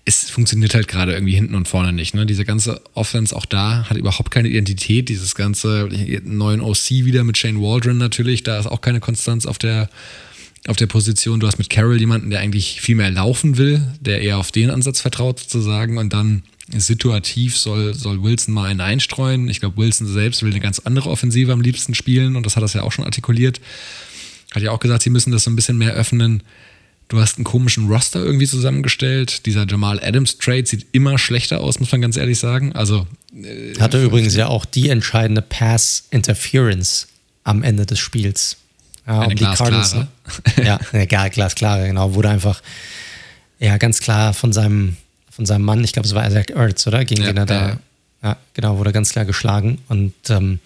Es 0.04 0.30
funktioniert 0.30 0.76
halt 0.76 0.88
gerade 0.88 1.14
irgendwie 1.14 1.34
hinten 1.34 1.56
und 1.56 1.68
vorne 1.68 1.92
nicht. 1.92 2.14
Ne? 2.14 2.26
Diese 2.26 2.46
ganze 2.46 2.82
Offense 2.94 3.36
auch 3.36 3.46
da 3.46 3.90
hat 3.90 3.98
überhaupt 3.98 4.30
keine 4.32 4.50
Identität. 4.50 5.10
Dieses 5.10 5.34
ganze 5.34 5.90
neuen 6.24 6.62
OC 6.62 6.90
wieder 6.90 7.24
mit 7.24 7.38
Shane 7.38 7.60
Waldron 7.60 7.98
natürlich, 7.98 8.44
da 8.44 8.60
ist 8.60 8.68
auch 8.68 8.82
keine 8.82 9.00
Konstanz 9.00 9.48
auf 9.48 9.58
der, 9.58 9.90
auf 10.68 10.76
der 10.76 10.88
Position. 10.88 11.40
Du 11.40 11.48
hast 11.48 11.58
mit 11.58 11.70
Carroll 11.70 12.00
jemanden, 12.00 12.30
der 12.30 12.40
eigentlich 12.40 12.82
viel 12.82 12.96
mehr 12.96 13.10
laufen 13.10 13.58
will, 13.58 13.82
der 14.00 14.22
eher 14.22 14.38
auf 14.38 14.52
den 14.52 14.70
Ansatz 14.70 15.02
vertraut 15.02 15.40
sozusagen 15.40 15.98
und 15.98 16.14
dann 16.14 16.44
situativ 16.72 17.58
soll, 17.58 17.94
soll 17.94 18.24
Wilson 18.24 18.54
mal 18.54 18.70
einen 18.70 18.82
einstreuen. 18.82 19.50
Ich 19.50 19.60
glaube, 19.60 19.78
Wilson 19.78 20.08
selbst 20.08 20.42
will 20.44 20.52
eine 20.52 20.60
ganz 20.60 20.80
andere 20.80 21.10
Offensive 21.10 21.52
am 21.52 21.62
liebsten 21.62 21.94
spielen 21.94 22.36
und 22.36 22.46
das 22.46 22.56
hat 22.56 22.64
er 22.64 22.70
ja 22.70 22.84
auch 22.84 22.92
schon 22.92 23.06
artikuliert. 23.06 23.60
Hat 24.56 24.64
ja 24.64 24.72
auch 24.72 24.80
gesagt, 24.80 25.04
sie 25.04 25.10
müssen 25.10 25.32
das 25.32 25.44
so 25.44 25.52
ein 25.52 25.56
bisschen 25.56 25.78
mehr 25.78 25.94
öffnen. 25.94 26.44
Du 27.08 27.20
hast 27.20 27.38
einen 27.38 27.44
komischen 27.44 27.88
Roster 27.88 28.24
irgendwie 28.24 28.48
zusammengestellt. 28.48 29.46
Dieser 29.46 29.68
Jamal 29.68 30.00
Adams 30.04 30.40
Trade 30.40 30.66
sieht 30.66 30.88
immer 30.92 31.20
schlechter 31.20 31.62
aus, 31.62 31.80
muss 31.80 31.92
man 31.92 32.02
ganz 32.02 32.18
ehrlich 32.18 32.40
sagen. 32.40 32.74
Also 32.74 33.06
äh, 33.36 33.76
hatte 33.80 34.02
übrigens 34.04 34.36
ja 34.36 34.48
auch 34.48 34.66
die 34.66 34.90
entscheidende 34.90 35.44
Pass 35.44 36.06
Interference 36.10 37.08
am 37.44 37.62
Ende 37.62 37.86
des 37.86 38.00
Spiels. 38.00 38.58
Ja, 39.06 39.20
Eine 39.20 39.28
um 39.28 39.36
die 39.36 39.44
Cardinals. 39.44 39.94
Ne? 39.94 40.08
ja, 40.64 40.80
eine 40.92 41.06
glasklare, 41.06 41.86
genau. 41.88 42.16
Wurde 42.16 42.30
einfach 42.30 42.64
ja 43.60 43.78
ganz 43.78 44.00
klar 44.00 44.34
von 44.34 44.52
seinem 44.52 44.98
von 45.36 45.46
seinem 45.46 45.66
Mann, 45.66 45.84
ich 45.84 45.92
glaube, 45.92 46.08
es 46.08 46.16
war 46.16 46.26
Isaac 46.26 46.52
Ertz, 46.52 46.88
oder? 46.88 47.04
Gegen 47.04 47.22
ja, 47.22 47.28
den 47.28 47.38
er 47.38 47.46
da, 47.46 47.68
ja. 47.68 47.80
ja, 48.24 48.38
genau, 48.54 48.78
wurde 48.78 48.94
ganz 48.94 49.12
klar 49.12 49.26
geschlagen. 49.26 49.80
Und 49.90 50.14
ähm, 50.30 50.60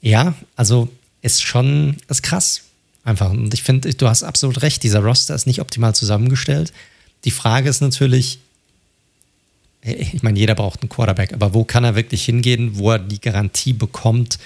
ja, 0.00 0.34
also 0.56 0.88
ist 1.22 1.42
schon 1.42 1.96
ist 2.08 2.22
krass. 2.22 2.62
Einfach. 3.04 3.30
Und 3.30 3.52
ich 3.54 3.62
finde, 3.62 3.92
du 3.94 4.08
hast 4.08 4.22
absolut 4.22 4.62
recht, 4.62 4.82
dieser 4.82 5.00
Roster 5.00 5.34
ist 5.34 5.46
nicht 5.46 5.60
optimal 5.60 5.94
zusammengestellt. 5.94 6.72
Die 7.24 7.30
Frage 7.30 7.68
ist 7.68 7.80
natürlich, 7.80 8.38
ich 9.82 10.22
meine, 10.22 10.38
jeder 10.38 10.54
braucht 10.54 10.82
einen 10.82 10.88
Quarterback, 10.88 11.32
aber 11.32 11.54
wo 11.54 11.64
kann 11.64 11.82
er 11.82 11.96
wirklich 11.96 12.24
hingehen, 12.24 12.76
wo 12.76 12.92
er 12.92 12.98
die 13.00 13.20
Garantie 13.20 13.72
bekommt, 13.72 14.38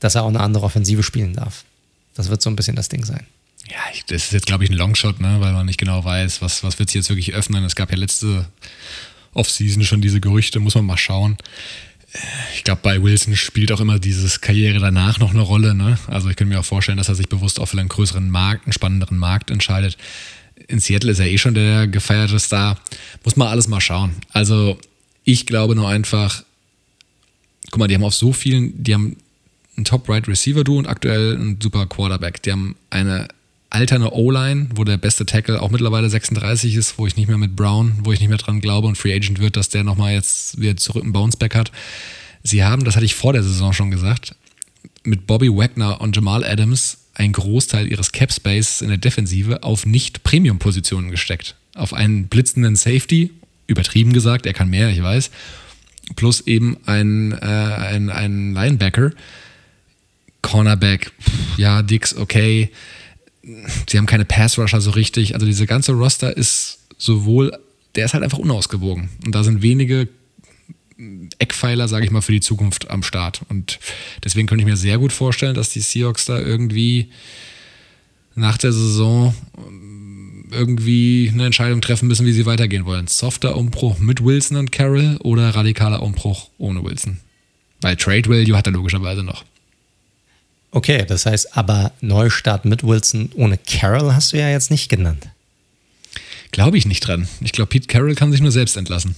dass 0.00 0.14
er 0.14 0.24
auch 0.24 0.28
eine 0.28 0.40
andere 0.40 0.64
Offensive 0.64 1.02
spielen 1.02 1.34
darf? 1.34 1.64
Das 2.14 2.28
wird 2.28 2.42
so 2.42 2.50
ein 2.50 2.56
bisschen 2.56 2.76
das 2.76 2.88
Ding 2.88 3.04
sein. 3.04 3.26
Ja, 3.70 3.78
das 4.08 4.24
ist 4.24 4.32
jetzt, 4.32 4.46
glaube 4.46 4.64
ich, 4.64 4.70
ein 4.70 4.76
Longshot, 4.76 5.20
ne? 5.20 5.36
weil 5.40 5.52
man 5.52 5.66
nicht 5.66 5.78
genau 5.78 6.04
weiß, 6.04 6.42
was, 6.42 6.62
was 6.62 6.78
wird 6.78 6.90
sich 6.90 6.96
jetzt 6.96 7.08
wirklich 7.08 7.34
öffnen. 7.34 7.64
Es 7.64 7.76
gab 7.76 7.90
ja 7.90 7.96
letzte 7.96 8.46
Offseason 9.32 9.84
schon 9.84 10.02
diese 10.02 10.20
Gerüchte, 10.20 10.60
muss 10.60 10.74
man 10.74 10.84
mal 10.84 10.98
schauen 10.98 11.36
ich 12.54 12.64
glaube, 12.64 12.80
bei 12.82 13.02
Wilson 13.02 13.36
spielt 13.36 13.72
auch 13.72 13.80
immer 13.80 13.98
dieses 13.98 14.40
Karriere 14.40 14.78
danach 14.78 15.18
noch 15.18 15.32
eine 15.32 15.42
Rolle. 15.42 15.74
Ne? 15.74 15.98
Also 16.06 16.28
ich 16.28 16.36
könnte 16.36 16.54
mir 16.54 16.60
auch 16.60 16.64
vorstellen, 16.64 16.98
dass 16.98 17.08
er 17.08 17.14
sich 17.14 17.28
bewusst 17.28 17.60
auch 17.60 17.66
für 17.66 17.78
einen 17.78 17.88
größeren 17.88 18.30
Markt, 18.30 18.66
einen 18.66 18.72
spannenderen 18.72 19.18
Markt 19.18 19.50
entscheidet. 19.50 19.96
In 20.68 20.80
Seattle 20.80 21.12
ist 21.12 21.18
er 21.18 21.26
eh 21.26 21.38
schon 21.38 21.54
der 21.54 21.86
gefeierte 21.86 22.38
Star. 22.38 22.78
Muss 23.24 23.36
man 23.36 23.48
alles 23.48 23.68
mal 23.68 23.80
schauen. 23.80 24.12
Also 24.32 24.78
ich 25.24 25.46
glaube 25.46 25.74
nur 25.74 25.88
einfach, 25.88 26.44
guck 27.70 27.78
mal, 27.78 27.88
die 27.88 27.94
haben 27.94 28.04
auf 28.04 28.14
so 28.14 28.32
vielen, 28.32 28.82
die 28.82 28.94
haben 28.94 29.16
ein 29.76 29.84
Top-Right-Receiver-Duo 29.84 30.78
und 30.78 30.86
aktuell 30.86 31.36
ein 31.36 31.58
super 31.60 31.86
Quarterback. 31.86 32.42
Die 32.42 32.52
haben 32.52 32.76
eine 32.90 33.28
alterne 33.70 34.12
O-Line, 34.12 34.68
wo 34.74 34.84
der 34.84 34.96
beste 34.96 35.26
Tackle 35.26 35.60
auch 35.60 35.70
mittlerweile 35.70 36.08
36 36.08 36.74
ist, 36.76 36.98
wo 36.98 37.06
ich 37.06 37.16
nicht 37.16 37.28
mehr 37.28 37.38
mit 37.38 37.56
Brown, 37.56 37.94
wo 38.04 38.12
ich 38.12 38.20
nicht 38.20 38.28
mehr 38.28 38.38
dran 38.38 38.60
glaube 38.60 38.86
und 38.86 38.96
Free 38.96 39.14
Agent 39.14 39.40
wird, 39.40 39.56
dass 39.56 39.68
der 39.68 39.84
nochmal 39.84 40.12
jetzt 40.12 40.60
wieder 40.60 40.76
zurück 40.76 41.02
einen 41.02 41.12
Bounceback 41.12 41.54
hat. 41.54 41.72
Sie 42.42 42.64
haben, 42.64 42.84
das 42.84 42.96
hatte 42.96 43.04
ich 43.04 43.14
vor 43.14 43.32
der 43.32 43.42
Saison 43.42 43.72
schon 43.72 43.90
gesagt, 43.90 44.34
mit 45.02 45.26
Bobby 45.26 45.48
Wagner 45.48 46.00
und 46.00 46.14
Jamal 46.14 46.44
Adams 46.44 46.98
einen 47.14 47.32
Großteil 47.32 47.90
ihres 47.90 48.12
Cap 48.12 48.32
Space 48.32 48.82
in 48.82 48.88
der 48.88 48.98
Defensive 48.98 49.62
auf 49.62 49.86
nicht 49.86 50.22
Premium-Positionen 50.22 51.10
gesteckt. 51.10 51.56
Auf 51.74 51.92
einen 51.92 52.28
blitzenden 52.28 52.76
Safety, 52.76 53.30
übertrieben 53.66 54.12
gesagt, 54.12 54.46
er 54.46 54.52
kann 54.52 54.68
mehr, 54.68 54.90
ich 54.90 55.02
weiß, 55.02 55.30
plus 56.14 56.42
eben 56.46 56.76
ein, 56.86 57.32
äh, 57.32 57.36
ein, 57.44 58.10
ein 58.10 58.54
Linebacker. 58.54 59.10
Cornerback, 60.42 61.10
ja, 61.56 61.82
Dix, 61.82 62.14
okay. 62.14 62.70
Sie 63.86 63.98
haben 63.98 64.06
keine 64.06 64.24
Pass-Rusher 64.24 64.80
so 64.80 64.90
richtig. 64.90 65.34
Also 65.34 65.46
diese 65.46 65.66
ganze 65.66 65.92
Roster 65.92 66.36
ist 66.36 66.78
sowohl, 66.98 67.56
der 67.94 68.06
ist 68.06 68.14
halt 68.14 68.24
einfach 68.24 68.38
unausgewogen. 68.38 69.08
Und 69.24 69.34
da 69.34 69.44
sind 69.44 69.62
wenige 69.62 70.08
Eckpfeiler, 71.38 71.88
sage 71.88 72.06
ich 72.06 72.10
mal, 72.10 72.22
für 72.22 72.32
die 72.32 72.40
Zukunft 72.40 72.90
am 72.90 73.02
Start. 73.02 73.42
Und 73.48 73.78
deswegen 74.24 74.46
könnte 74.46 74.62
ich 74.62 74.68
mir 74.68 74.76
sehr 74.76 74.98
gut 74.98 75.12
vorstellen, 75.12 75.54
dass 75.54 75.70
die 75.70 75.80
Seahawks 75.80 76.24
da 76.24 76.38
irgendwie 76.40 77.10
nach 78.34 78.58
der 78.58 78.72
Saison 78.72 79.34
irgendwie 80.50 81.30
eine 81.32 81.46
Entscheidung 81.46 81.80
treffen 81.80 82.08
müssen, 82.08 82.26
wie 82.26 82.32
sie 82.32 82.46
weitergehen 82.46 82.84
wollen. 82.84 83.06
Softer 83.08 83.56
Umbruch 83.56 83.98
mit 83.98 84.24
Wilson 84.24 84.56
und 84.56 84.72
Carroll 84.72 85.18
oder 85.22 85.50
radikaler 85.50 86.02
Umbruch 86.02 86.48
ohne 86.58 86.82
Wilson? 86.82 87.18
Weil 87.80 87.96
Trade 87.96 88.28
Value 88.28 88.56
hat 88.56 88.66
er 88.66 88.72
logischerweise 88.72 89.22
noch. 89.22 89.44
Okay, 90.76 91.06
das 91.06 91.24
heißt 91.24 91.56
aber 91.56 91.90
Neustart 92.02 92.66
mit 92.66 92.84
Wilson 92.84 93.30
ohne 93.34 93.56
Carroll 93.56 94.12
hast 94.12 94.34
du 94.34 94.36
ja 94.36 94.50
jetzt 94.50 94.70
nicht 94.70 94.90
genannt. 94.90 95.26
Glaube 96.50 96.76
ich 96.76 96.84
nicht 96.84 97.00
dran. 97.00 97.26
Ich 97.40 97.52
glaube, 97.52 97.70
Pete 97.70 97.86
Carroll 97.86 98.14
kann 98.14 98.30
sich 98.30 98.42
nur 98.42 98.52
selbst 98.52 98.76
entlassen. 98.76 99.16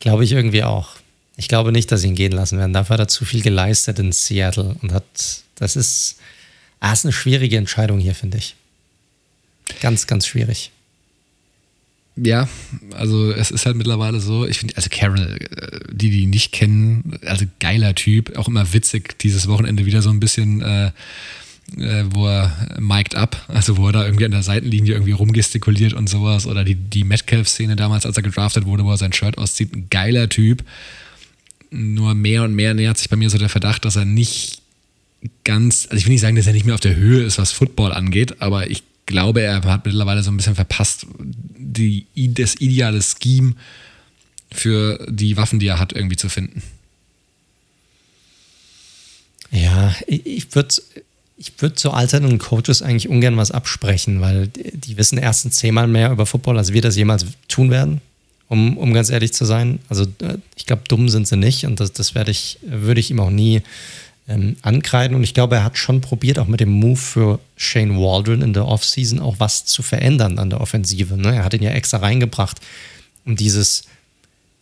Glaube 0.00 0.24
ich 0.24 0.32
irgendwie 0.32 0.64
auch. 0.64 0.92
Ich 1.36 1.48
glaube 1.48 1.72
nicht, 1.72 1.92
dass 1.92 2.00
sie 2.00 2.08
ihn 2.08 2.14
gehen 2.14 2.32
lassen 2.32 2.56
werden. 2.56 2.72
Dafür 2.72 2.94
hat 2.94 3.00
er 3.00 3.08
zu 3.08 3.26
viel 3.26 3.42
geleistet 3.42 3.98
in 3.98 4.12
Seattle 4.12 4.76
und 4.80 4.94
hat, 4.94 5.04
das 5.56 5.76
ist, 5.76 6.16
ah, 6.80 6.94
ist 6.94 7.04
eine 7.04 7.12
schwierige 7.12 7.58
Entscheidung 7.58 7.98
hier, 7.98 8.14
finde 8.14 8.38
ich. 8.38 8.54
Ganz, 9.82 10.06
ganz 10.06 10.26
schwierig. 10.26 10.70
Ja, 12.16 12.48
also 12.92 13.30
es 13.30 13.50
ist 13.50 13.66
halt 13.66 13.76
mittlerweile 13.76 14.20
so, 14.20 14.46
ich 14.46 14.58
finde, 14.58 14.74
also 14.76 14.88
Carol, 14.90 15.36
äh, 15.38 15.80
die, 15.92 16.08
die 16.08 16.20
ihn 16.22 16.30
nicht 16.30 16.50
kennen, 16.50 17.18
also 17.26 17.44
geiler 17.60 17.94
Typ, 17.94 18.36
auch 18.38 18.48
immer 18.48 18.72
witzig, 18.72 19.18
dieses 19.18 19.48
Wochenende 19.48 19.84
wieder 19.84 20.00
so 20.00 20.08
ein 20.08 20.18
bisschen, 20.18 20.62
äh, 20.62 20.86
äh, 21.76 22.04
wo 22.10 22.26
er 22.26 22.78
mic'd 22.78 23.14
up, 23.14 23.44
also 23.48 23.76
wo 23.76 23.88
er 23.88 23.92
da 23.92 24.04
irgendwie 24.06 24.24
an 24.24 24.30
der 24.30 24.42
Seitenlinie 24.42 24.94
irgendwie 24.94 25.12
rumgestikuliert 25.12 25.92
und 25.92 26.08
sowas, 26.08 26.46
oder 26.46 26.64
die, 26.64 26.74
die 26.74 27.04
Metcalf-Szene 27.04 27.76
damals, 27.76 28.06
als 28.06 28.16
er 28.16 28.22
gedraftet 28.22 28.64
wurde, 28.64 28.84
wo 28.84 28.92
er 28.92 28.96
sein 28.96 29.12
Shirt 29.12 29.36
auszieht, 29.36 29.74
ein 29.74 29.88
geiler 29.90 30.30
Typ. 30.30 30.64
Nur 31.70 32.14
mehr 32.14 32.44
und 32.44 32.54
mehr 32.54 32.72
nähert 32.72 32.96
sich 32.96 33.10
bei 33.10 33.16
mir 33.16 33.28
so 33.28 33.36
der 33.36 33.50
Verdacht, 33.50 33.84
dass 33.84 33.96
er 33.96 34.06
nicht 34.06 34.62
ganz, 35.44 35.86
also 35.90 35.96
ich 35.98 36.06
will 36.06 36.12
nicht 36.12 36.20
sagen, 36.22 36.36
dass 36.36 36.46
er 36.46 36.52
nicht 36.54 36.64
mehr 36.64 36.76
auf 36.76 36.80
der 36.80 36.96
Höhe 36.96 37.24
ist, 37.24 37.36
was 37.36 37.52
Football 37.52 37.92
angeht, 37.92 38.40
aber 38.40 38.70
ich 38.70 38.82
glaube, 39.06 39.40
er 39.40 39.62
hat 39.62 39.86
mittlerweile 39.86 40.22
so 40.22 40.30
ein 40.30 40.36
bisschen 40.36 40.54
verpasst, 40.54 41.06
die, 41.18 42.06
das 42.16 42.56
ideale 42.60 43.00
Scheme 43.00 43.54
für 44.52 45.04
die 45.08 45.36
Waffen, 45.36 45.58
die 45.58 45.68
er 45.68 45.78
hat, 45.78 45.92
irgendwie 45.92 46.16
zu 46.16 46.28
finden. 46.28 46.62
Ja, 49.50 49.94
ich 50.06 50.54
würde 50.54 50.74
ich 51.38 51.52
würd 51.58 51.78
so 51.78 51.90
alternden 51.90 52.38
Coaches 52.38 52.82
eigentlich 52.82 53.08
ungern 53.08 53.36
was 53.36 53.50
absprechen, 53.50 54.20
weil 54.20 54.48
die 54.48 54.96
wissen 54.96 55.18
erstens 55.18 55.56
zehnmal 55.56 55.86
mehr 55.86 56.10
über 56.10 56.24
Football, 56.24 56.58
als 56.58 56.72
wir 56.72 56.80
das 56.80 56.96
jemals 56.96 57.26
tun 57.48 57.70
werden, 57.70 58.00
um, 58.48 58.78
um 58.78 58.94
ganz 58.94 59.10
ehrlich 59.10 59.34
zu 59.34 59.44
sein. 59.44 59.78
Also 59.88 60.04
äh, 60.22 60.38
ich 60.56 60.64
glaube, 60.66 60.82
dumm 60.88 61.08
sind 61.08 61.28
sie 61.28 61.36
nicht 61.36 61.66
und 61.66 61.78
das, 61.78 61.92
das 61.92 62.14
werde 62.14 62.30
ich, 62.30 62.58
würde 62.62 63.00
ich 63.00 63.10
ihm 63.10 63.20
auch 63.20 63.30
nie 63.30 63.62
ähm, 64.28 64.56
ankreiden. 64.62 65.16
Und 65.16 65.22
ich 65.22 65.34
glaube, 65.34 65.56
er 65.56 65.64
hat 65.64 65.78
schon 65.78 66.00
probiert, 66.00 66.38
auch 66.38 66.46
mit 66.46 66.60
dem 66.60 66.70
Move 66.70 66.96
für 66.96 67.40
Shane 67.56 67.96
Waldron 67.96 68.42
in 68.42 68.52
der 68.52 68.66
Offseason 68.66 69.20
auch 69.20 69.36
was 69.38 69.64
zu 69.64 69.82
verändern 69.82 70.38
an 70.38 70.50
der 70.50 70.60
Offensive. 70.60 71.16
Ne? 71.16 71.36
Er 71.36 71.44
hat 71.44 71.54
ihn 71.54 71.62
ja 71.62 71.70
extra 71.70 71.98
reingebracht, 71.98 72.60
um 73.24 73.36
dieses 73.36 73.84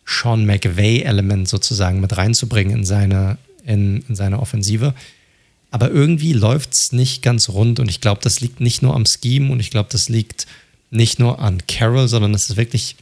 Sean 0.05 0.45
McVay-Element 0.45 1.47
sozusagen 1.47 1.99
mit 1.99 2.15
reinzubringen 2.15 2.79
in 2.79 2.85
seine, 2.85 3.37
in, 3.65 4.03
in 4.07 4.15
seine 4.15 4.39
Offensive. 4.39 4.93
Aber 5.71 5.89
irgendwie 5.89 6.33
läuft 6.33 6.73
es 6.73 6.91
nicht 6.91 7.21
ganz 7.21 7.49
rund 7.49 7.79
und 7.79 7.89
ich 7.89 8.01
glaube, 8.01 8.21
das 8.23 8.39
liegt 8.39 8.61
nicht 8.61 8.81
nur 8.81 8.95
am 8.95 9.05
Scheme 9.05 9.51
und 9.51 9.59
ich 9.59 9.71
glaube, 9.71 9.89
das 9.91 10.09
liegt 10.09 10.45
nicht 10.91 11.19
nur 11.19 11.39
an 11.39 11.65
Carroll, 11.67 12.07
sondern 12.07 12.33
es 12.33 12.49
ist 12.49 12.55
wirklich, 12.55 12.95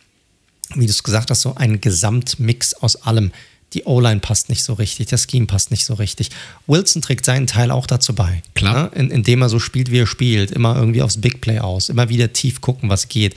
wie 0.73 0.85
du 0.85 0.91
es 0.91 1.03
gesagt 1.03 1.29
hast, 1.29 1.41
so 1.41 1.55
ein 1.55 1.81
Gesamtmix 1.81 2.73
aus 2.73 2.95
allem. 2.95 3.31
Die 3.73 3.85
O-Line 3.85 4.19
passt 4.19 4.49
nicht 4.49 4.63
so 4.63 4.73
richtig, 4.73 5.07
der 5.07 5.17
Scheme 5.17 5.47
passt 5.47 5.71
nicht 5.71 5.85
so 5.85 5.95
richtig. 5.95 6.29
Wilson 6.67 7.01
trägt 7.01 7.25
seinen 7.25 7.47
Teil 7.47 7.71
auch 7.71 7.87
dazu 7.87 8.13
bei. 8.13 8.43
Klar. 8.53 8.83
Ne? 8.83 8.91
In, 8.95 9.11
indem 9.11 9.41
er 9.41 9.49
so 9.49 9.59
spielt, 9.59 9.89
wie 9.89 9.99
er 9.99 10.07
spielt. 10.07 10.51
Immer 10.51 10.75
irgendwie 10.75 11.01
aufs 11.01 11.19
Big 11.19 11.41
Play 11.41 11.59
aus. 11.59 11.89
Immer 11.89 12.09
wieder 12.09 12.31
tief 12.33 12.61
gucken, 12.61 12.89
was 12.89 13.07
geht. 13.07 13.35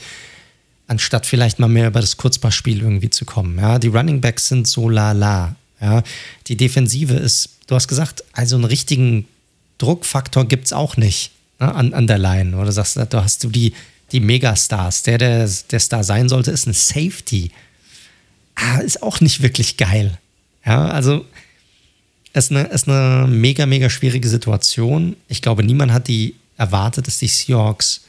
Anstatt 0.87 1.25
vielleicht 1.25 1.59
mal 1.59 1.67
mehr 1.67 1.87
über 1.87 2.01
das 2.01 2.17
Kurzpassspiel 2.17 2.81
irgendwie 2.81 3.09
zu 3.09 3.25
kommen. 3.25 3.57
Ja? 3.57 3.79
Die 3.79 3.87
Running 3.87 4.21
Backs 4.21 4.47
sind 4.47 4.67
so 4.67 4.89
la 4.89 5.11
la. 5.13 5.55
Ja? 5.81 6.03
Die 6.47 6.55
Defensive 6.55 7.15
ist, 7.15 7.49
du 7.65 7.75
hast 7.75 7.87
gesagt, 7.87 8.23
also 8.33 8.55
einen 8.55 8.65
richtigen 8.65 9.25
Druckfaktor 9.79 10.47
gibt 10.47 10.65
es 10.65 10.73
auch 10.73 10.97
nicht 10.97 11.31
ne? 11.59 11.73
an, 11.73 11.93
an 11.93 12.05
der 12.05 12.19
Line. 12.19 12.55
Oder 12.57 12.71
sagst 12.71 12.95
du, 12.95 13.05
da 13.05 13.23
hast 13.23 13.43
du 13.43 13.49
die, 13.49 13.73
die 14.11 14.19
Megastars. 14.19 15.01
Der, 15.03 15.17
der 15.17 15.49
der 15.71 15.79
Star 15.79 16.03
sein 16.03 16.29
sollte, 16.29 16.51
ist 16.51 16.67
ein 16.67 16.73
Safety. 16.73 17.51
Ah, 18.53 18.79
ist 18.79 19.03
auch 19.03 19.19
nicht 19.19 19.41
wirklich 19.41 19.77
geil. 19.77 20.17
Ja, 20.67 20.89
also 20.89 21.25
es 22.33 22.45
ist 22.45 22.51
eine, 22.51 22.67
ist 22.67 22.89
eine 22.89 23.27
mega, 23.27 23.65
mega 23.65 23.89
schwierige 23.89 24.27
Situation. 24.27 25.15
Ich 25.29 25.41
glaube, 25.41 25.63
niemand 25.63 25.93
hat 25.93 26.07
die 26.07 26.35
erwartet, 26.57 27.07
dass 27.07 27.19
die 27.19 27.27
Seahawks. 27.27 28.01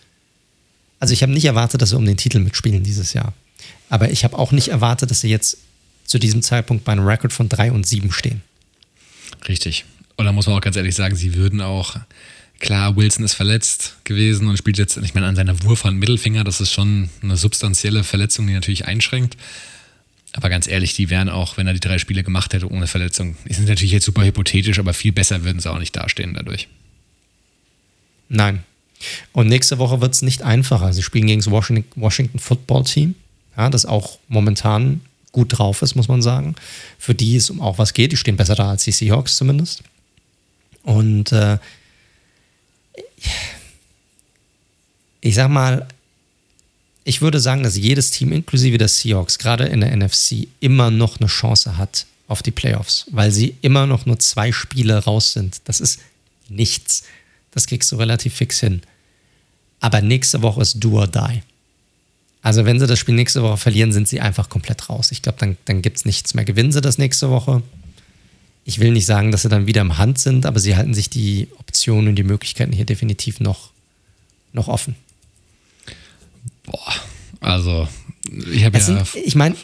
Also 0.99 1.15
ich 1.15 1.23
habe 1.23 1.33
nicht 1.33 1.45
erwartet, 1.45 1.81
dass 1.81 1.91
sie 1.91 1.97
um 1.97 2.05
den 2.05 2.17
Titel 2.17 2.41
mitspielen 2.41 2.83
dieses 2.83 3.13
Jahr. 3.13 3.33
Aber 3.89 4.11
ich 4.11 4.25
habe 4.25 4.37
auch 4.37 4.51
nicht 4.51 4.69
erwartet, 4.69 5.11
dass 5.11 5.21
sie 5.21 5.29
jetzt 5.29 5.59
zu 6.05 6.19
diesem 6.19 6.43
Zeitpunkt 6.43 6.85
bei 6.85 6.93
einem 6.93 7.07
Rekord 7.07 7.33
von 7.33 7.49
3 7.49 7.71
und 7.73 7.87
7 7.87 8.11
stehen. 8.11 8.43
Richtig. 9.49 9.85
Und 10.17 10.25
da 10.25 10.33
muss 10.33 10.47
man 10.47 10.57
auch 10.57 10.61
ganz 10.61 10.77
ehrlich 10.77 10.97
sagen, 10.97 11.15
sie 11.15 11.35
würden 11.35 11.61
auch, 11.61 11.97
klar, 12.59 12.97
Wilson 12.97 13.25
ist 13.25 13.35
verletzt 13.35 13.97
gewesen 14.03 14.49
und 14.49 14.57
spielt 14.57 14.79
jetzt, 14.79 14.97
ich 14.97 15.15
meine, 15.15 15.27
an 15.27 15.37
seiner 15.37 15.63
Wurfhand 15.63 15.99
Mittelfinger, 15.99 16.43
das 16.43 16.61
ist 16.61 16.73
schon 16.73 17.09
eine 17.23 17.37
substanzielle 17.37 18.03
Verletzung, 18.03 18.47
die 18.47 18.55
natürlich 18.55 18.87
einschränkt. 18.87 19.37
Aber 20.33 20.51
ganz 20.51 20.69
ehrlich, 20.69 20.95
die 20.95 21.11
wären 21.11 21.29
auch, 21.29 21.57
wenn 21.57 21.67
er 21.67 21.73
die 21.73 21.81
drei 21.81 21.99
Spiele 21.99 22.23
gemacht 22.23 22.53
hätte 22.53 22.71
ohne 22.71 22.87
Verletzung, 22.87 23.37
sind 23.49 23.69
natürlich 23.69 23.93
jetzt 23.93 24.05
super 24.05 24.25
hypothetisch, 24.25 24.79
aber 24.79 24.95
viel 24.95 25.13
besser 25.13 25.45
würden 25.45 25.61
sie 25.61 25.71
auch 25.71 25.79
nicht 25.79 25.97
dastehen 25.97 26.35
dadurch. 26.35 26.69
Nein. 28.29 28.63
Und 29.33 29.49
nächste 29.49 29.79
Woche 29.79 30.01
wird 30.01 30.15
es 30.15 30.23
nicht 30.23 30.43
einfacher. 30.43 30.93
Sie 30.93 31.03
spielen 31.03 31.27
gegen 31.27 31.41
das 31.41 31.51
Washington, 31.51 32.01
Washington 32.01 32.39
Football 32.39 32.85
Team, 32.85 33.15
ja, 33.57 33.71
das 33.71 33.87
auch 33.87 34.19
momentan 34.29 35.01
gut 35.33 35.59
drauf 35.59 35.83
ist, 35.83 35.95
muss 35.95 36.09
man 36.09 36.23
sagen. 36.23 36.55
Für 36.99 37.15
die 37.15 37.37
es 37.37 37.51
um 37.51 37.61
auch 37.61 37.79
was 37.79 37.95
geht. 37.95 38.13
Die 38.13 38.17
stehen 38.17 38.37
besser 38.37 38.55
da 38.55 38.71
als 38.71 38.85
die 38.85 38.93
Seahawks 38.93 39.37
zumindest. 39.37 39.83
Und 40.83 41.33
äh, 41.33 41.59
ich 45.21 45.35
sag 45.35 45.49
mal, 45.49 45.87
ich 47.09 47.23
würde 47.23 47.41
sagen, 47.41 47.63
dass 47.63 47.75
jedes 47.75 48.11
Team, 48.11 48.33
inklusive 48.33 48.77
der 48.77 48.89
Seahawks, 48.89 49.39
gerade 49.39 49.65
in 49.65 49.81
der 49.81 49.97
NFC, 49.97 50.47
immer 50.61 50.91
noch 50.91 51.19
eine 51.19 51.29
Chance 51.29 51.79
hat 51.79 52.05
auf 52.27 52.43
die 52.43 52.51
Playoffs, 52.51 53.07
weil 53.11 53.33
sie 53.33 53.57
immer 53.63 53.87
noch 53.87 54.05
nur 54.05 54.19
zwei 54.19 54.53
Spiele 54.53 55.03
raus 55.03 55.33
sind. 55.33 55.63
Das 55.65 55.81
ist 55.81 56.01
nichts. 56.51 57.05
Das 57.51 57.67
kriegst 57.67 57.91
du 57.91 57.97
relativ 57.97 58.35
fix 58.35 58.61
hin. 58.61 58.83
Aber 59.81 60.03
nächste 60.03 60.43
Woche 60.43 60.61
ist 60.61 60.85
do 60.85 60.99
or 60.99 61.07
die. 61.07 61.41
Also 62.43 62.67
wenn 62.67 62.79
sie 62.79 62.87
das 62.87 62.99
Spiel 62.99 63.15
nächste 63.15 63.43
Woche 63.43 63.57
verlieren, 63.57 63.91
sind 63.91 64.07
sie 64.07 64.21
einfach 64.21 64.51
komplett 64.51 64.91
raus. 64.91 65.11
Ich 65.11 65.23
glaube, 65.23 65.39
dann, 65.39 65.57
dann 65.65 65.81
gibt 65.81 65.97
es 65.97 66.05
nichts 66.05 66.35
mehr. 66.35 66.45
Gewinnen 66.45 66.73
sie 66.73 66.83
das 66.83 66.99
nächste 66.99 67.31
Woche. 67.31 67.63
Ich 68.67 68.81
will 68.81 68.93
nicht 68.93 69.07
sagen, 69.07 69.33
dass 69.33 69.43
sie 69.43 69.49
dann 69.49 69.67
wieder 69.67 69.81
im 69.81 69.97
Hand 69.97 70.19
sind, 70.19 70.45
aber 70.45 70.61
sie 70.61 70.77
halten 70.77 70.93
sich 70.93 71.09
die 71.09 71.49
Optionen 71.57 72.09
und 72.09 72.17
die 72.17 72.23
Möglichkeiten 72.23 72.73
hier 72.73 72.85
definitiv 72.85 73.41
noch, 73.41 73.71
noch 74.53 74.69
offen. 74.69 74.95
Boah, 76.71 76.95
also 77.41 77.89
ich 78.53 78.65
habe 78.65 78.79
ja. 78.79 78.85
Sind, 78.85 79.01
ich 79.25 79.35
meine, 79.35 79.55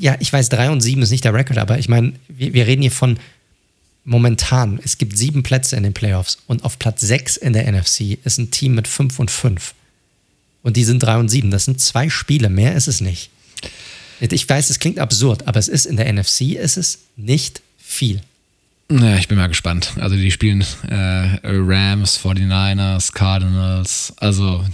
ja, 0.00 0.16
ich 0.20 0.32
weiß, 0.32 0.48
3 0.48 0.70
und 0.70 0.80
7 0.80 1.02
ist 1.02 1.10
nicht 1.10 1.24
der 1.24 1.34
Rekord, 1.34 1.58
aber 1.58 1.78
ich 1.78 1.88
meine, 1.88 2.14
wir, 2.28 2.54
wir, 2.54 2.66
reden 2.66 2.82
hier 2.82 2.90
von 2.90 3.18
momentan. 4.04 4.80
Es 4.82 4.98
gibt 4.98 5.18
sieben 5.18 5.42
Plätze 5.42 5.76
in 5.76 5.82
den 5.82 5.92
Playoffs 5.92 6.38
und 6.46 6.64
auf 6.64 6.78
Platz 6.78 7.00
6 7.02 7.36
in 7.36 7.52
der 7.52 7.70
NFC 7.70 8.18
ist 8.24 8.38
ein 8.38 8.50
Team 8.50 8.74
mit 8.74 8.88
5 8.88 9.18
und 9.18 9.30
5. 9.30 9.74
Und 10.62 10.76
die 10.76 10.84
sind 10.84 11.00
3 11.00 11.18
und 11.18 11.28
7. 11.28 11.50
Das 11.50 11.64
sind 11.64 11.80
zwei 11.80 12.08
Spiele, 12.08 12.48
mehr 12.48 12.74
ist 12.74 12.88
es 12.88 13.00
nicht. 13.00 13.30
Ich 14.20 14.48
weiß, 14.48 14.70
es 14.70 14.78
klingt 14.78 14.98
absurd, 14.98 15.46
aber 15.46 15.58
es 15.58 15.68
ist 15.68 15.84
in 15.84 15.96
der 15.96 16.10
NFC 16.10 16.52
ist 16.52 16.78
es 16.78 17.00
nicht 17.16 17.60
viel. 17.76 18.22
Ja, 18.90 19.16
ich 19.16 19.28
bin 19.28 19.36
mal 19.36 19.48
gespannt. 19.48 19.92
Also 19.96 20.16
die 20.16 20.30
spielen 20.30 20.64
äh, 20.88 21.38
Rams, 21.44 22.18
49ers, 22.18 23.12
Cardinals. 23.12 24.14
Also 24.16 24.64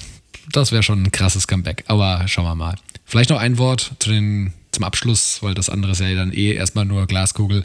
das 0.52 0.72
wäre 0.72 0.82
schon 0.82 1.02
ein 1.02 1.10
krasses 1.10 1.48
Comeback. 1.48 1.84
Aber 1.88 2.26
schauen 2.28 2.44
wir 2.44 2.54
mal. 2.54 2.76
Vielleicht 3.04 3.30
noch 3.30 3.40
ein 3.40 3.58
Wort 3.58 3.92
zu 3.98 4.10
den, 4.10 4.52
zum 4.70 4.84
Abschluss, 4.84 5.42
weil 5.42 5.54
das 5.54 5.68
andere 5.68 5.92
ist 5.92 6.00
ja 6.00 6.14
dann 6.14 6.32
eh 6.32 6.52
erstmal 6.52 6.84
nur 6.84 7.06
Glaskugel. 7.06 7.64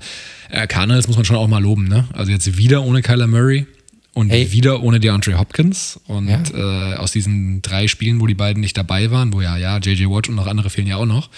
Äh, 0.49 0.67
Cardinals 0.67 1.07
muss 1.07 1.15
man 1.15 1.25
schon 1.25 1.37
auch 1.37 1.47
mal 1.47 1.61
loben. 1.61 1.87
Ne? 1.87 2.07
Also 2.13 2.31
jetzt 2.31 2.57
wieder 2.57 2.83
ohne 2.83 3.01
Kyler 3.01 3.27
Murray 3.27 3.65
und 4.13 4.29
hey. 4.29 4.51
wieder 4.51 4.81
ohne 4.81 4.99
DeAndre 4.99 5.37
Hopkins. 5.37 5.99
Und 6.07 6.27
ja. 6.27 6.41
äh, 6.53 6.95
aus 6.95 7.11
diesen 7.11 7.61
drei 7.61 7.87
Spielen, 7.87 8.19
wo 8.19 8.27
die 8.27 8.35
beiden 8.35 8.61
nicht 8.61 8.77
dabei 8.77 9.11
waren, 9.11 9.31
wo 9.33 9.41
ja, 9.41 9.57
ja, 9.57 9.77
JJ 9.77 10.05
Watt 10.05 10.29
und 10.29 10.35
noch 10.35 10.47
andere 10.47 10.69
fehlen 10.69 10.87
ja 10.87 10.97
auch 10.97 11.05
noch 11.05 11.29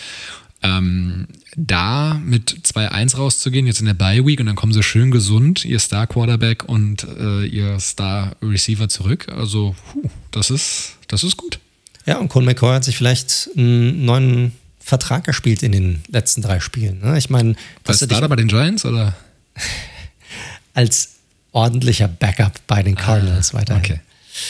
ähm, 0.61 1.27
da 1.55 2.19
mit 2.23 2.51
2-1 2.51 3.17
rauszugehen, 3.17 3.65
jetzt 3.65 3.79
in 3.79 3.85
der 3.85 3.93
Bye 3.93 4.25
Week 4.25 4.39
und 4.39 4.45
dann 4.45 4.55
kommen 4.55 4.73
sie 4.73 4.83
schön 4.83 5.11
gesund, 5.11 5.65
ihr 5.65 5.79
Star 5.79 6.07
Quarterback 6.07 6.67
und 6.67 7.07
äh, 7.17 7.45
ihr 7.45 7.79
Star 7.79 8.35
Receiver 8.41 8.89
zurück. 8.89 9.27
Also, 9.29 9.75
puh, 9.91 10.09
das 10.31 10.49
ist, 10.49 10.97
das 11.09 11.23
ist 11.23 11.37
gut. 11.37 11.59
Ja, 12.05 12.17
und 12.17 12.29
Cole 12.29 12.45
McCoy 12.45 12.73
hat 12.73 12.85
sich 12.85 12.97
vielleicht 12.97 13.49
einen 13.55 14.05
neuen 14.05 14.53
Vertrag 14.79 15.25
gespielt 15.25 15.61
in 15.61 15.71
den 15.71 16.01
letzten 16.07 16.41
drei 16.41 16.59
Spielen. 16.59 17.01
Ne? 17.01 17.17
Ich 17.17 17.29
meine, 17.29 17.55
als 17.85 18.03
Starter 18.03 18.29
bei 18.29 18.37
den 18.37 18.47
Giants 18.47 18.85
oder? 18.85 19.15
als 20.73 21.15
ordentlicher 21.51 22.07
Backup 22.07 22.53
bei 22.67 22.81
den 22.81 22.95
Cardinals 22.95 23.53
ah, 23.53 23.59
weiterhin. 23.59 23.83
Okay. 23.83 23.99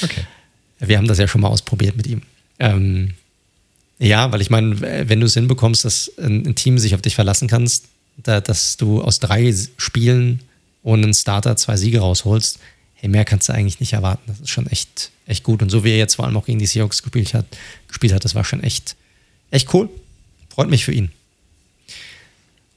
okay. 0.03 0.21
Wir 0.79 0.97
haben 0.97 1.07
das 1.07 1.17
ja 1.17 1.27
schon 1.27 1.41
mal 1.41 1.49
ausprobiert 1.49 1.97
mit 1.97 2.07
ihm. 2.07 2.21
Ähm, 2.59 3.13
ja, 3.97 4.31
weil 4.31 4.41
ich 4.41 4.49
meine, 4.49 4.79
wenn 5.09 5.19
du 5.19 5.25
es 5.25 5.33
hinbekommst, 5.33 5.83
dass 5.83 6.11
ein, 6.17 6.55
Team 6.55 6.77
sich 6.77 6.95
auf 6.95 7.01
dich 7.01 7.15
verlassen 7.15 7.47
kannst, 7.47 7.85
da, 8.17 8.39
dass 8.39 8.77
du 8.77 9.01
aus 9.01 9.19
drei 9.19 9.53
Spielen 9.77 10.39
ohne 10.83 11.03
einen 11.03 11.13
Starter 11.13 11.57
zwei 11.57 11.75
Siege 11.75 11.99
rausholst, 11.99 12.59
hey, 12.99 13.09
mehr 13.09 13.25
kannst 13.25 13.49
du 13.49 13.53
eigentlich 13.53 13.79
nicht 13.79 13.93
erwarten. 13.93 14.23
Das 14.27 14.39
ist 14.39 14.49
schon 14.49 14.67
echt, 14.67 15.11
echt 15.25 15.43
gut. 15.43 15.61
Und 15.61 15.69
so 15.69 15.83
wie 15.83 15.91
er 15.91 15.97
jetzt 15.97 16.15
vor 16.15 16.25
allem 16.25 16.35
auch 16.37 16.45
gegen 16.45 16.59
die 16.59 16.65
Seahawks 16.65 17.01
gespielt 17.01 17.33
hat, 17.33 17.45
gespielt 17.87 18.13
hat, 18.13 18.25
das 18.25 18.35
war 18.35 18.43
schon 18.43 18.61
echt, 18.61 18.95
echt 19.51 19.73
cool. 19.73 19.89
Freut 20.49 20.69
mich 20.69 20.83
für 20.83 20.91
ihn. 20.91 21.11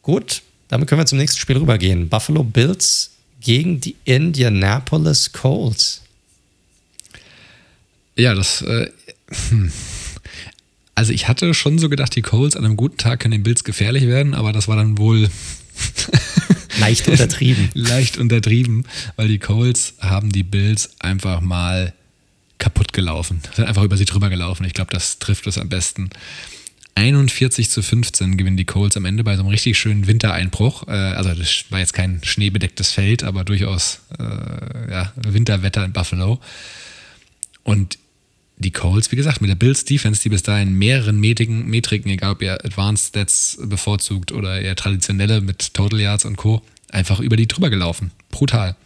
Gut, 0.02 0.42
damit 0.68 0.88
können 0.88 1.00
wir 1.00 1.06
zum 1.06 1.18
nächsten 1.18 1.38
Spiel 1.38 1.56
rübergehen. 1.56 2.08
Buffalo 2.08 2.44
Bills 2.44 3.10
gegen 3.40 3.80
die 3.80 3.96
Indianapolis 4.04 5.32
Colts. 5.32 6.02
Ja, 8.16 8.34
das 8.34 8.62
äh, 8.62 8.90
hm. 9.50 9.72
Also 10.94 11.12
ich 11.12 11.26
hatte 11.26 11.54
schon 11.54 11.78
so 11.78 11.88
gedacht, 11.88 12.14
die 12.14 12.22
Coles 12.22 12.54
an 12.54 12.64
einem 12.64 12.76
guten 12.76 12.98
Tag 12.98 13.20
können 13.20 13.32
den 13.32 13.42
Bills 13.42 13.64
gefährlich 13.64 14.06
werden, 14.06 14.34
aber 14.34 14.52
das 14.52 14.68
war 14.68 14.76
dann 14.76 14.98
wohl 14.98 15.30
leicht 16.78 17.08
untertrieben. 17.08 17.70
leicht 17.74 18.18
untertrieben, 18.18 18.84
weil 19.16 19.28
die 19.28 19.38
Coles 19.38 19.94
haben 20.00 20.30
die 20.32 20.42
Bills 20.42 20.90
einfach 21.00 21.40
mal 21.40 21.92
kaputt 22.58 22.92
gelaufen. 22.92 23.40
Sind 23.54 23.66
einfach 23.66 23.82
über 23.82 23.96
sie 23.96 24.04
drüber 24.04 24.30
gelaufen. 24.30 24.64
Ich 24.64 24.74
glaube, 24.74 24.92
das 24.92 25.18
trifft 25.18 25.46
es 25.46 25.58
am 25.58 25.68
besten. 25.68 26.10
41 26.94 27.70
zu 27.70 27.82
15 27.82 28.36
gewinnen 28.36 28.56
die 28.56 28.66
Coles 28.66 28.96
am 28.96 29.04
Ende 29.04 29.24
bei 29.24 29.34
so 29.36 29.42
einem 29.42 29.48
richtig 29.48 29.78
schönen 29.78 30.06
Wintereinbruch. 30.06 30.86
Äh, 30.88 30.92
also 30.92 31.34
das 31.34 31.64
war 31.70 31.78
jetzt 31.78 31.94
kein 31.94 32.20
schneebedecktes 32.22 32.92
Feld, 32.92 33.24
aber 33.24 33.44
durchaus 33.44 34.00
äh, 34.18 34.90
ja, 34.90 35.12
Winterwetter 35.16 35.84
in 35.84 35.92
Buffalo. 35.92 36.40
Und 37.64 37.98
die 38.56 38.70
Colts, 38.70 39.10
wie 39.10 39.16
gesagt, 39.16 39.40
mit 39.40 39.50
der 39.50 39.56
Bills 39.56 39.84
Defense, 39.84 40.22
die 40.22 40.28
bis 40.28 40.42
dahin 40.42 40.74
mehreren 40.74 41.18
Metriken, 41.18 41.66
Metriken, 41.66 42.10
egal 42.10 42.32
ob 42.32 42.42
ihr 42.42 42.64
Advanced 42.64 43.08
Stats 43.08 43.58
bevorzugt 43.60 44.32
oder 44.32 44.60
eher 44.60 44.76
traditionelle 44.76 45.40
mit 45.40 45.74
Total 45.74 46.00
Yards 46.00 46.24
und 46.24 46.36
Co., 46.36 46.62
einfach 46.90 47.20
über 47.20 47.36
die 47.36 47.48
drüber 47.48 47.70
gelaufen. 47.70 48.12
Brutal. 48.30 48.76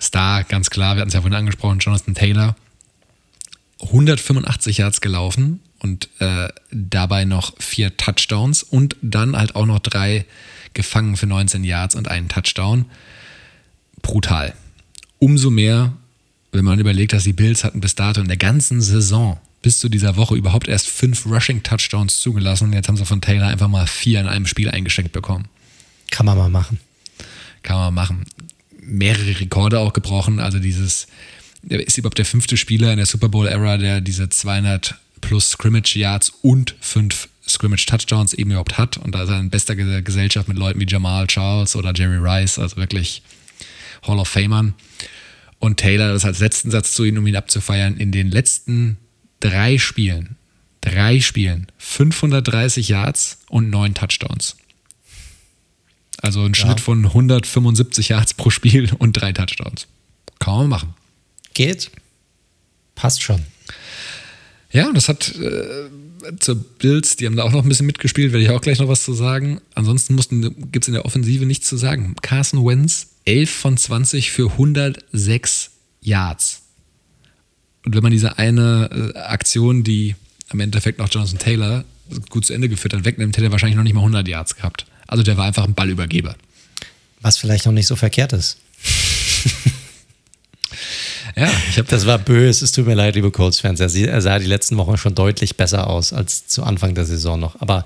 Star, 0.00 0.44
ganz 0.44 0.70
klar, 0.70 0.96
wir 0.96 1.00
hatten 1.00 1.08
es 1.08 1.14
ja 1.14 1.20
vorhin 1.20 1.36
angesprochen, 1.36 1.78
Jonathan 1.78 2.14
Taylor. 2.14 2.56
185 3.80 4.78
Yards 4.78 5.00
gelaufen 5.00 5.60
und 5.80 6.08
äh, 6.20 6.48
dabei 6.70 7.24
noch 7.24 7.52
vier 7.58 7.96
Touchdowns 7.96 8.62
und 8.62 8.96
dann 9.02 9.36
halt 9.36 9.54
auch 9.54 9.66
noch 9.66 9.80
drei 9.80 10.24
gefangen 10.72 11.16
für 11.16 11.26
19 11.26 11.64
Yards 11.64 11.94
und 11.94 12.08
einen 12.08 12.28
Touchdown. 12.28 12.86
Brutal. 14.02 14.54
Umso 15.18 15.50
mehr 15.50 15.94
wenn 16.56 16.64
man 16.64 16.78
überlegt, 16.78 17.12
dass 17.12 17.24
die 17.24 17.32
Bills 17.32 17.64
hatten 17.64 17.80
bis 17.80 17.94
dato 17.94 18.20
in 18.20 18.28
der 18.28 18.36
ganzen 18.36 18.80
Saison 18.80 19.38
bis 19.62 19.78
zu 19.78 19.88
dieser 19.88 20.16
Woche 20.16 20.36
überhaupt 20.36 20.68
erst 20.68 20.88
fünf 20.88 21.26
Rushing-Touchdowns 21.26 22.20
zugelassen. 22.20 22.72
Jetzt 22.72 22.88
haben 22.88 22.96
sie 22.96 23.04
von 23.04 23.20
Taylor 23.20 23.48
einfach 23.48 23.68
mal 23.68 23.86
vier 23.86 24.20
in 24.20 24.26
einem 24.26 24.46
Spiel 24.46 24.70
eingeschenkt 24.70 25.12
bekommen. 25.12 25.48
Kann 26.10 26.26
man 26.26 26.38
mal 26.38 26.48
machen. 26.48 26.78
Kann 27.62 27.76
man 27.76 27.94
machen. 27.94 28.24
Mehrere 28.80 29.40
Rekorde 29.40 29.80
auch 29.80 29.92
gebrochen. 29.92 30.38
Also 30.38 30.58
dieses, 30.58 31.08
ist 31.62 31.98
überhaupt 31.98 32.18
der 32.18 32.24
fünfte 32.24 32.56
Spieler 32.56 32.92
in 32.92 32.98
der 32.98 33.06
Super 33.06 33.28
Bowl-Ära, 33.28 33.76
der 33.78 34.00
diese 34.00 34.28
200 34.28 34.94
plus 35.20 35.50
Scrimmage 35.50 35.96
Yards 35.96 36.32
und 36.42 36.76
fünf 36.80 37.28
Scrimmage 37.48 37.86
Touchdowns 37.86 38.34
eben 38.34 38.50
überhaupt 38.50 38.78
hat. 38.78 38.96
Und 38.98 39.14
da 39.14 39.24
ist 39.24 39.30
er 39.30 39.40
in 39.40 39.50
bester 39.50 39.74
Gesellschaft 39.74 40.48
mit 40.48 40.58
Leuten 40.58 40.80
wie 40.80 40.86
Jamal 40.86 41.26
Charles 41.26 41.74
oder 41.76 41.92
Jerry 41.94 42.18
Rice, 42.18 42.58
also 42.58 42.76
wirklich 42.76 43.22
Hall 44.06 44.18
of 44.18 44.28
Famern. 44.28 44.74
Und 45.66 45.78
Taylor, 45.78 46.12
das 46.12 46.24
als 46.24 46.38
letzten 46.38 46.70
Satz 46.70 46.94
zu 46.94 47.02
ihm, 47.02 47.18
um 47.18 47.26
ihn 47.26 47.34
abzufeiern, 47.34 47.96
in 47.96 48.12
den 48.12 48.30
letzten 48.30 48.98
drei 49.40 49.78
Spielen, 49.78 50.36
drei 50.80 51.20
Spielen, 51.20 51.66
530 51.78 52.88
Yards 52.88 53.38
und 53.48 53.68
neun 53.68 53.92
Touchdowns. 53.92 54.56
Also 56.22 56.42
ein 56.44 56.52
ja. 56.52 56.54
Schnitt 56.54 56.78
von 56.78 57.04
175 57.04 58.10
Yards 58.10 58.34
pro 58.34 58.50
Spiel 58.50 58.92
und 58.96 59.14
drei 59.14 59.32
Touchdowns. 59.32 59.88
Kann 60.38 60.54
man 60.54 60.68
machen. 60.68 60.94
Geht. 61.52 61.90
Passt 62.94 63.24
schon. 63.24 63.42
Ja, 64.76 64.88
und 64.88 64.94
das 64.94 65.08
hat 65.08 65.34
äh, 65.36 65.88
zur 66.38 66.56
Bills, 66.56 67.16
die 67.16 67.24
haben 67.24 67.34
da 67.34 67.44
auch 67.44 67.50
noch 67.50 67.62
ein 67.62 67.68
bisschen 67.68 67.86
mitgespielt, 67.86 68.32
werde 68.32 68.44
ich 68.44 68.50
auch 68.50 68.60
gleich 68.60 68.78
noch 68.78 68.88
was 68.88 69.04
zu 69.04 69.14
sagen. 69.14 69.62
Ansonsten 69.74 70.14
gibt 70.70 70.84
es 70.84 70.88
in 70.88 70.92
der 70.92 71.06
Offensive 71.06 71.46
nichts 71.46 71.66
zu 71.66 71.78
sagen. 71.78 72.14
Carson 72.20 72.62
Wentz 72.66 73.06
11 73.24 73.50
von 73.50 73.78
20 73.78 74.30
für 74.30 74.50
106 74.50 75.70
Yards. 76.02 76.60
Und 77.86 77.96
wenn 77.96 78.02
man 78.02 78.12
diese 78.12 78.36
eine 78.36 79.14
äh, 79.14 79.18
Aktion, 79.18 79.82
die 79.82 80.14
am 80.50 80.60
Endeffekt 80.60 80.98
noch 80.98 81.08
Jonathan 81.10 81.38
Taylor 81.38 81.84
gut 82.28 82.44
zu 82.44 82.52
Ende 82.52 82.68
geführt 82.68 82.92
hat, 82.92 83.06
wegnimmt, 83.06 83.34
hätte 83.34 83.46
er 83.46 83.52
wahrscheinlich 83.52 83.76
noch 83.76 83.82
nicht 83.82 83.94
mal 83.94 84.00
100 84.00 84.28
Yards 84.28 84.56
gehabt. 84.56 84.84
Also 85.06 85.22
der 85.22 85.38
war 85.38 85.46
einfach 85.46 85.64
ein 85.64 85.72
Ballübergeber. 85.72 86.36
Was 87.22 87.38
vielleicht 87.38 87.64
noch 87.64 87.72
nicht 87.72 87.86
so 87.86 87.96
verkehrt 87.96 88.34
ist. 88.34 88.58
ja, 91.36 91.50
ich 91.68 91.78
habe 91.78 91.88
das 91.88 92.06
war 92.06 92.18
böse. 92.18 92.64
Es 92.64 92.72
tut 92.72 92.86
mir 92.86 92.94
leid, 92.94 93.14
liebe 93.14 93.30
Colts-Fans. 93.30 93.80
Er 93.80 94.20
sah 94.20 94.38
die 94.38 94.46
letzten 94.46 94.76
Wochen 94.76 94.96
schon 94.96 95.14
deutlich 95.14 95.56
besser 95.56 95.88
aus 95.88 96.12
als 96.12 96.46
zu 96.46 96.62
Anfang 96.62 96.94
der 96.94 97.04
Saison 97.04 97.38
noch. 97.38 97.60
Aber 97.60 97.84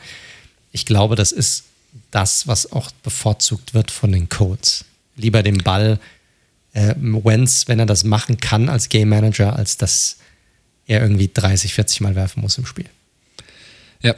ich 0.73 0.87
glaube, 0.87 1.17
das 1.17 1.33
ist 1.33 1.65
das, 2.11 2.47
was 2.47 2.71
auch 2.73 2.91
bevorzugt 3.03 3.75
wird 3.75 3.91
von 3.91 4.13
den 4.13 4.29
Colts 4.29 4.85
lieber 5.21 5.43
den 5.43 5.59
Ball 5.59 5.99
äh, 6.73 6.95
Wentz, 6.97 7.69
wenn 7.69 7.79
er 7.79 7.87
das 7.87 8.05
machen 8.05 8.39
kann 8.39 8.69
als 8.69 8.89
Game 8.89 9.09
Manager, 9.09 9.57
als 9.57 9.77
dass 9.77 10.19
er 10.87 11.03
irgendwie 11.03 11.31
30, 11.33 11.75
40 11.75 12.01
Mal 12.01 12.15
werfen 12.15 12.41
muss 12.41 12.59
im 12.59 12.67
Spiel. 12.67 12.87
Ja, 14.03 14.15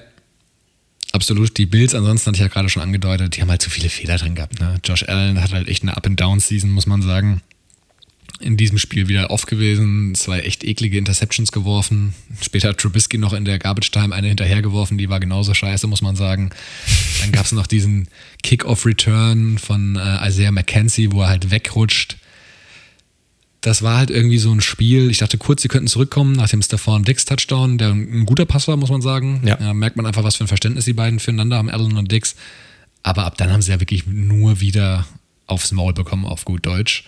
absolut. 1.13 1.57
Die 1.59 1.67
Bills, 1.67 1.95
ansonsten 1.95 2.29
hatte 2.29 2.37
ich 2.37 2.43
ja 2.43 2.49
gerade 2.49 2.69
schon 2.69 2.83
angedeutet, 2.83 3.37
die 3.37 3.43
haben 3.43 3.51
halt 3.51 3.63
zu 3.63 3.71
viele 3.71 3.89
Fehler 3.89 4.17
drin 4.17 4.35
gehabt. 4.35 4.61
Ne? 4.61 4.81
Josh 4.85 5.09
Allen 5.09 5.43
hat 5.43 5.53
halt 5.53 5.69
echt 5.69 5.83
eine 5.83 5.97
Up-and-Down-Season, 5.97 6.71
muss 6.71 6.87
man 6.87 7.03
sagen. 7.03 7.43
In 8.43 8.57
diesem 8.57 8.79
Spiel 8.79 9.07
wieder 9.07 9.31
off 9.31 9.47
gewesen, 9.47 10.17
zwei 10.17 10.41
echt 10.41 10.65
eklige 10.65 10.99
Interceptions 10.99 11.53
geworfen. 11.53 12.13
Später 12.41 12.71
hat 12.71 12.79
Trubisky 12.79 13.17
noch 13.17 13.33
in 13.33 13.45
der 13.45 13.61
Garbage 13.61 13.93
Time 13.93 14.13
eine 14.13 14.27
hinterhergeworfen, 14.27 14.99
die 14.99 15.09
war 15.09 15.21
genauso 15.21 15.55
scheiße, 15.55 15.87
muss 15.87 16.03
man 16.03 16.17
sagen. 16.17 16.51
Dann 17.21 17.31
gab 17.31 17.47
es 17.47 17.53
noch 17.53 17.69
diesen 17.69 18.09
Kick-Off-Return 18.43 19.59
von 19.59 19.95
äh, 19.97 20.29
Isaiah 20.29 20.51
McKenzie, 20.51 21.13
wo 21.13 21.23
er 21.23 21.29
halt 21.29 21.53
wegrutscht. 21.53 22.17
Das 23.61 23.83
war 23.83 23.99
halt 23.99 24.11
irgendwie 24.11 24.39
so 24.39 24.53
ein 24.53 24.61
Spiel. 24.61 25.09
Ich 25.11 25.19
dachte 25.19 25.39
kurz, 25.39 25.63
sie 25.63 25.69
könnten 25.69 25.87
zurückkommen 25.87 26.33
nach 26.33 26.49
dem 26.49 26.63
Stefan 26.63 27.05
Dix 27.05 27.25
Touchdown, 27.25 27.79
der 27.79 27.91
ein 27.91 28.27
guter 28.27 28.45
Pass 28.45 28.67
war, 28.67 28.77
muss 28.77 28.91
man 28.91 29.03
sagen. 29.03 29.41
Ja. 29.45 29.55
Da 29.55 29.73
merkt 29.73 29.97
man 29.97 30.05
einfach, 30.05 30.25
was 30.25 30.35
für 30.35 30.45
ein 30.45 30.49
Verständnis 30.49 30.85
die 30.85 30.95
beiden 30.95 31.21
füreinander 31.21 31.59
haben, 31.59 31.71
Allen 31.71 31.97
und 31.97 32.11
Dix. 32.11 32.35
Aber 33.05 33.25
ab 33.25 33.39
dann 33.39 33.53
haben 33.53 33.63
sie 33.63 33.71
ja 33.71 33.79
wirklich 33.79 34.05
nur 34.09 34.61
wieder 34.61 35.07
aufs 35.47 35.71
Maul 35.71 35.93
bekommen, 35.93 36.25
auf 36.25 36.45
gut 36.45 36.67
Deutsch. 36.67 37.05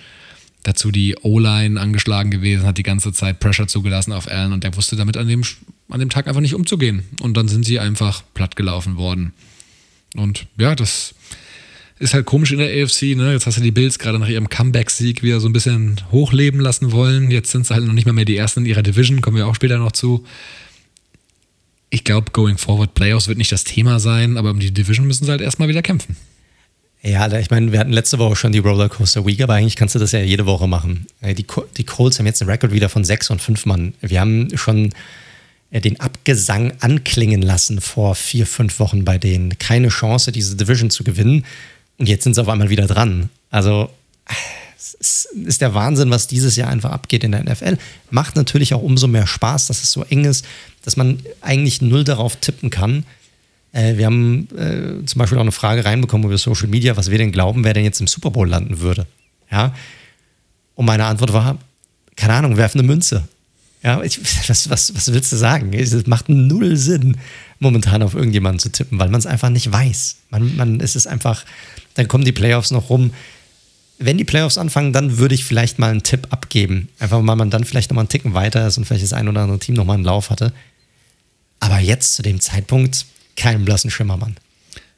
Dazu 0.65 0.91
die 0.91 1.15
O-Line 1.21 1.79
angeschlagen 1.79 2.31
gewesen, 2.31 2.67
hat 2.67 2.79
die 2.79 2.83
ganze 2.83 3.13
Zeit 3.13 3.39
Pressure 3.39 3.69
zugelassen 3.69 4.13
auf 4.13 4.31
Allen 4.31 4.53
und 4.53 4.65
der 4.65 4.75
wusste 4.77 4.97
damit 4.97 5.17
an 5.19 5.29
dem, 5.29 5.43
an 5.91 6.01
dem 6.01 6.09
Tag 6.09 6.27
einfach 6.27 6.41
nicht 6.41 6.55
umzugehen. 6.55 7.05
Und 7.21 7.37
dann 7.37 7.49
sind 7.49 7.65
sie 7.65 7.79
einfach 7.79 8.23
platt 8.33 8.57
gelaufen 8.57 8.97
worden. 8.97 9.35
Und 10.17 10.47
ja, 10.57 10.75
das 10.75 11.15
ist 11.99 12.15
halt 12.15 12.25
komisch 12.25 12.51
in 12.51 12.59
der 12.59 12.69
AFC. 12.69 13.15
Ne? 13.15 13.33
Jetzt 13.33 13.47
hast 13.47 13.59
du 13.59 13.63
die 13.63 13.71
Bills 13.71 13.99
gerade 13.99 14.19
nach 14.19 14.29
ihrem 14.29 14.49
Comeback-Sieg 14.49 15.23
wieder 15.23 15.39
so 15.39 15.49
ein 15.49 15.53
bisschen 15.53 16.01
hochleben 16.11 16.61
lassen 16.61 16.93
wollen. 16.93 17.31
Jetzt 17.31 17.51
sind 17.51 17.67
sie 17.67 17.75
halt 17.75 17.85
noch 17.85 17.93
nicht 17.93 18.07
mal 18.07 18.13
mehr 18.13 18.25
die 18.25 18.37
Ersten 18.37 18.61
in 18.61 18.67
ihrer 18.67 18.83
Division, 18.83 19.21
kommen 19.21 19.37
wir 19.37 19.47
auch 19.47 19.55
später 19.55 19.79
noch 19.79 19.93
zu. 19.93 20.25
Ich 21.91 22.05
glaube, 22.05 22.33
going 22.33 22.57
forward, 22.57 22.95
Playoffs 22.95 23.29
wird 23.29 23.39
nicht 23.39 23.53
das 23.53 23.65
Thema 23.65 24.01
sein, 24.01 24.39
aber 24.39 24.51
um 24.51 24.59
die 24.59 24.73
Division 24.73 25.07
müssen 25.07 25.27
sie 25.27 25.31
halt 25.31 25.43
erstmal 25.43 25.69
wieder 25.69 25.83
kämpfen. 25.83 26.17
Ja, 27.07 27.31
ich 27.39 27.51
meine, 27.51 27.71
wir 27.71 27.81
hatten 27.81 27.93
letzte 27.93 28.19
Woche 28.19 28.35
schon 28.35 28.53
die 28.53 28.61
Rollercoaster 28.61 29.27
Week, 29.27 29.43
aber 29.43 29.55
eigentlich 29.55 29.77
kannst 29.77 29.95
du 29.95 29.99
das 29.99 30.13
ja 30.13 30.21
jede 30.21 30.47
Woche 30.47 30.67
machen. 30.67 31.07
Äh, 31.21 31.35
die, 31.35 31.47
die 31.77 31.85
Colts 31.85 32.19
haben 32.19 32.25
jetzt 32.25 32.41
einen 32.41 32.51
Rekord 32.51 32.73
wieder 32.73 32.89
von 32.89 33.05
sechs 33.05 33.29
und 33.29 33.43
fünf 33.43 33.67
Mann. 33.67 33.93
Wir 34.01 34.21
haben 34.21 34.57
schon 34.57 34.91
äh, 35.71 35.83
den 35.83 36.01
Abgesang 36.01 36.73
anklingen 36.81 37.43
lassen 37.43 37.83
vor 37.83 38.15
vier, 38.15 38.47
fünf 38.47 38.79
Wochen 38.79 39.05
bei 39.05 39.19
denen. 39.19 39.59
Keine 39.59 39.89
Chance, 39.89 40.33
diese 40.33 40.57
Division 40.57 40.89
zu 40.89 41.05
gewinnen. 41.05 41.45
Und 41.99 42.09
jetzt 42.09 42.25
sind 42.25 42.35
sie 42.35 42.41
auf 42.41 42.49
einmal 42.49 42.71
wieder 42.71 42.87
dran. 42.87 43.29
Also 43.51 43.91
es 44.99 45.27
ist 45.27 45.61
der 45.61 45.75
Wahnsinn, 45.75 46.09
was 46.09 46.27
dieses 46.27 46.57
Jahr 46.57 46.71
einfach 46.71 46.91
abgeht 46.91 47.23
in 47.23 47.33
der 47.33 47.45
NFL. 47.45 47.77
Macht 48.11 48.35
natürlich 48.35 48.73
auch 48.73 48.83
umso 48.83 49.09
mehr 49.09 49.27
Spaß, 49.27 49.67
dass 49.67 49.83
es 49.83 49.93
so 49.93 50.05
eng 50.05 50.25
ist, 50.25 50.47
dass 50.85 50.97
man 50.97 51.19
eigentlich 51.43 51.83
null 51.83 52.05
darauf 52.05 52.37
tippen 52.37 52.71
kann. 52.71 53.05
Äh, 53.75 53.97
wir 53.97 54.07
haben 54.07 54.49
äh, 54.57 55.05
zum 55.05 55.19
Beispiel 55.19 55.37
auch 55.37 55.43
eine 55.43 55.53
Frage 55.53 55.85
reinbekommen 55.85 56.27
über 56.27 56.39
Social 56.39 56.69
Media, 56.69 56.97
was 56.97 57.11
wir 57.11 57.19
denn 57.19 57.33
glauben, 57.33 57.65
wer 57.65 57.75
denn 57.75 57.85
jetzt 57.85 58.01
im 58.01 58.07
Super 58.07 58.31
Bowl 58.31 58.49
landen 58.49 58.81
würde. 58.81 59.07
Ja. 59.51 59.75
Und 60.77 60.87
meine 60.87 61.05
Antwort 61.05 61.33
war, 61.33 61.59
keine 62.17 62.35
Ahnung, 62.35 62.57
werf 62.57 62.75
eine 62.75 62.85
Münze. 62.85 63.29
Ja, 63.83 64.01
ich, 64.03 64.21
was, 64.49 64.71
was, 64.71 64.95
was 64.95 65.13
willst 65.13 65.33
du 65.33 65.37
sagen? 65.37 65.73
Es 65.73 66.07
macht 66.07 66.29
null 66.29 66.77
Sinn, 66.77 67.17
momentan 67.59 68.03
auf 68.03 68.15
irgendjemanden 68.15 68.61
zu 68.61 68.71
tippen, 68.71 68.99
weil 69.01 69.09
man 69.09 69.19
es 69.19 69.27
einfach 69.27 69.51
nicht 69.51 69.71
weiß. 69.71 70.17
Man, 70.31 70.55
man 70.57 70.81
ist 70.81 70.95
es 70.95 71.09
einfach, 71.09 71.45
dann 71.95 72.07
kommen 72.07 72.25
die 72.25 72.33
Playoffs 72.33 72.71
noch 72.71 72.91
rum. 72.91 73.13
Wenn 73.99 74.19
die 74.19 74.25
Playoffs 74.25 74.57
anfangen, 74.57 74.93
dann 74.93 75.19
würde 75.19 75.35
ich 75.35 75.45
vielleicht 75.45 75.81
mal 75.81 75.91
einen 75.91 76.05
Tipp 76.05 76.29
abgeben. 76.31 76.89
Einfach 77.01 77.25
weil 77.25 77.37
man 77.37 77.51
dann 77.51 77.65
vielleicht 77.65 77.91
nochmal 77.91 78.03
einen 78.03 78.09
Ticken 78.09 78.35
weiter 78.35 78.67
ist 78.69 78.79
und 78.79 78.85
vielleicht 78.85 79.05
das 79.05 79.13
ein 79.13 79.29
oder 79.29 79.41
andere 79.41 79.59
Team 79.59 79.75
nochmal 79.75 79.97
einen 79.97 80.05
Lauf 80.05 80.31
hatte. 80.31 80.53
Aber 81.59 81.81
jetzt 81.81 82.15
zu 82.15 82.23
dem 82.23 82.41
Zeitpunkt, 82.41 83.07
keinen 83.37 83.65
blassen 83.65 83.91
Schimmer, 83.91 84.17
Mann. 84.17 84.37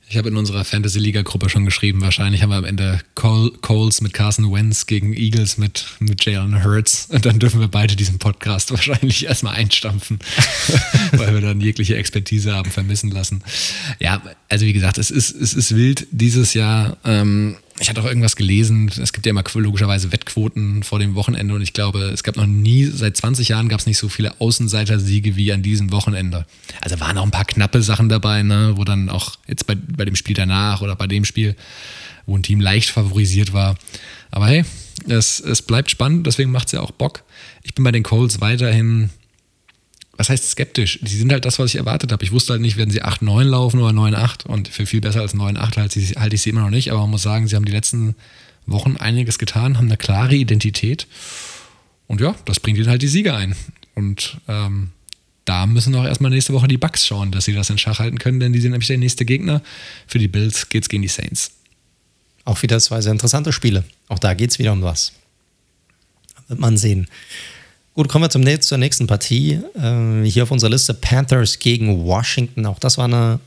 Ich 0.09 0.17
habe 0.17 0.29
in 0.29 0.37
unserer 0.37 0.65
Fantasy-Liga-Gruppe 0.65 1.49
schon 1.49 1.65
geschrieben, 1.65 2.01
wahrscheinlich 2.01 2.41
haben 2.41 2.51
wir 2.51 2.57
am 2.57 2.65
Ende 2.65 3.01
Col 3.17 3.51
Coles 3.61 4.01
mit 4.01 4.13
Carson 4.13 4.53
Wentz 4.53 4.87
gegen 4.87 5.13
Eagles 5.13 5.59
mit, 5.59 5.85
mit 5.99 6.25
Jalen 6.25 6.63
Hurts. 6.63 7.09
Und 7.11 7.27
dann 7.27 7.41
dürfen 7.41 7.59
wir 7.59 7.67
beide 7.67 7.97
diesen 7.97 8.21
Podcast 8.21 8.71
wahrscheinlich 8.71 9.27
erstmal 9.27 9.57
einstampfen, 9.57 10.21
weil 11.13 11.35
wir 11.35 11.41
dann 11.41 11.61
jegliche 11.61 11.97
Expertise 11.97 12.55
haben 12.55 12.71
vermissen 12.71 13.11
lassen. 13.11 13.43
Ja, 13.99 14.23
also 14.49 14.65
wie 14.65 14.73
gesagt, 14.73 14.99
es 14.99 15.11
ist, 15.11 15.35
es 15.35 15.55
ist 15.55 15.75
wild 15.75 16.07
dieses 16.13 16.55
Jahr. 16.55 16.99
Ähm, 17.05 17.57
ich 17.79 17.89
hatte 17.91 18.01
auch 18.01 18.07
irgendwas 18.07 18.37
gelesen, 18.37 18.89
es 18.89 19.13
gibt 19.13 19.27
ja 19.27 19.31
immer 19.31 19.45
logischerweise 19.55 20.11
Wettquoten 20.11 20.83
vor 20.83 20.99
dem 20.99 21.15
Wochenende 21.15 21.55
und 21.55 21.63
ich 21.63 21.73
glaube, 21.73 22.05
es 22.05 22.23
gab 22.23 22.37
noch 22.37 22.47
nie, 22.47 22.85
seit 22.85 23.17
20 23.17 23.49
Jahren 23.49 23.69
gab 23.69 23.81
es 23.81 23.87
nicht 23.87 23.99
so 23.99 24.09
viele 24.09 24.41
Außenseiter-Siege 24.41 25.37
wie 25.37 25.53
an 25.53 25.63
diesem 25.63 25.93
Wochenende. 25.93 26.47
Also 26.81 26.99
waren 27.01 27.19
auch 27.19 27.25
ein 27.25 27.31
paar 27.31 27.45
knappe 27.45 27.83
Sachen 27.83 28.09
dabei, 28.09 28.43
ne, 28.43 28.73
wo 28.77 28.85
dann 28.85 29.11
auch 29.11 29.37
jetzt 29.47 29.67
bei, 29.67 29.75
bei 29.75 30.05
dem 30.05 30.17
Spiel 30.17 30.35
danach 30.35 30.81
oder 30.81 30.97
bei 30.97 31.07
dem 31.07 31.25
Spiel, 31.25 31.55
wo 32.25 32.37
ein 32.37 32.43
Team 32.43 32.61
leicht 32.61 32.91
favorisiert 32.91 33.53
war. 33.53 33.77
Aber 34.31 34.47
hey, 34.47 34.65
es, 35.09 35.41
es 35.41 35.61
bleibt 35.61 35.91
spannend, 35.91 36.27
deswegen 36.27 36.51
macht 36.51 36.69
es 36.69 36.73
ja 36.73 36.81
auch 36.81 36.93
Bock. 36.93 37.25
Ich 37.63 37.75
bin 37.75 37.85
bei 37.85 37.93
den 37.93 38.03
Colts 38.03 38.41
weiterhin 38.41 39.11
was 40.17 40.29
heißt 40.29 40.51
skeptisch? 40.51 40.99
Die 41.03 41.17
sind 41.17 41.33
halt 41.33 41.45
das, 41.45 41.59
was 41.59 41.71
ich 41.71 41.77
erwartet 41.77 42.13
habe. 42.13 42.25
Ich 42.25 42.33
wusste 42.33 42.53
halt 42.53 42.63
nicht, 42.63 42.77
werden 42.77 42.91
sie 42.91 43.03
8-9 43.03 43.45
laufen 43.45 43.81
oder 43.81 43.91
9-8 43.91 44.47
und 44.47 44.69
für 44.69 44.87
viel 44.87 45.01
besser 45.01 45.21
als 45.21 45.35
9-8 45.35 45.77
halte 45.77 46.01
ich, 46.01 46.17
halte 46.17 46.37
ich 46.37 46.43
sie 46.43 46.51
immer 46.51 46.63
noch 46.63 46.71
nicht, 46.71 46.91
aber 46.91 47.01
man 47.03 47.11
muss 47.11 47.23
sagen, 47.23 47.49
sie 47.49 47.57
haben 47.57 47.65
die 47.65 47.73
letzten 47.73 48.15
Wochen 48.67 48.97
einiges 48.97 49.39
getan, 49.39 49.77
haben 49.77 49.87
eine 49.87 49.97
klare 49.97 50.35
Identität 50.35 51.07
und 52.09 52.21
ja, 52.21 52.35
das 52.45 52.61
bringt 52.61 52.79
ihnen 52.79 52.89
halt 52.89 53.03
die 53.03 53.09
Siege 53.09 53.35
ein. 53.35 53.55
Und 53.95 54.39
ähm, 54.49 54.91
da 55.45 55.67
müssen 55.67 55.95
auch 55.95 56.05
erstmal 56.05 56.31
nächste 56.31 56.53
Woche 56.53 56.69
die 56.69 56.77
Bucks 56.77 57.07
schauen, 57.07 57.31
dass 57.31 57.45
sie 57.45 57.55
das 57.55 57.71
in 57.71 57.79
Schach 57.79 57.99
halten 57.99 58.19
können, 58.19 58.41
denn 58.41 58.53
die 58.53 58.61
sind 58.61 58.73
nämlich 58.73 58.89
der 58.89 58.99
nächste 58.99 59.25
Gegner. 59.25 59.63
Für 60.07 60.19
die 60.19 60.29
Bills 60.29 60.69
geht 60.69 60.83
es 60.83 60.89
gegen 60.89 61.03
die 61.03 61.09
Saints. 61.09 61.53
Auch 62.45 62.63
wieder 62.63 62.79
zwei 62.79 63.01
sehr 63.01 63.13
interessante 63.13 63.53
Spiele. 63.53 63.85
Auch 64.09 64.19
da 64.19 64.35
geht 64.35 64.51
es 64.51 64.59
wieder 64.59 64.73
um 64.73 64.83
was. 64.83 65.13
Wird 66.49 66.61
man 66.61 66.77
sehen. 66.77 67.09
Gut, 67.97 68.11
kommen 68.11 68.25
wir 68.25 68.29
zum, 68.29 68.61
zur 68.61 68.77
nächsten 68.77 69.07
Partie. 69.07 69.59
Äh, 69.75 70.23
hier 70.29 70.43
auf 70.43 70.51
unserer 70.51 70.69
Liste 70.69 70.93
Panthers 70.93 71.59
gegen 71.59 72.05
Washington. 72.05 72.67
Auch 72.67 72.79
das 72.79 72.99
war 72.99 73.07
eine 73.07 73.41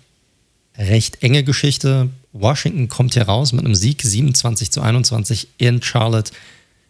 recht 0.75 1.21
enge 1.21 1.43
Geschichte. 1.43 2.09
Washington 2.33 2.87
kommt 2.87 3.13
hier 3.13 3.27
raus 3.27 3.53
mit 3.53 3.63
einem 3.63 3.75
Sieg 3.75 4.01
27 4.01 4.71
zu 4.71 4.81
21 4.81 5.49
in 5.59 5.83
Charlotte. 5.83 6.31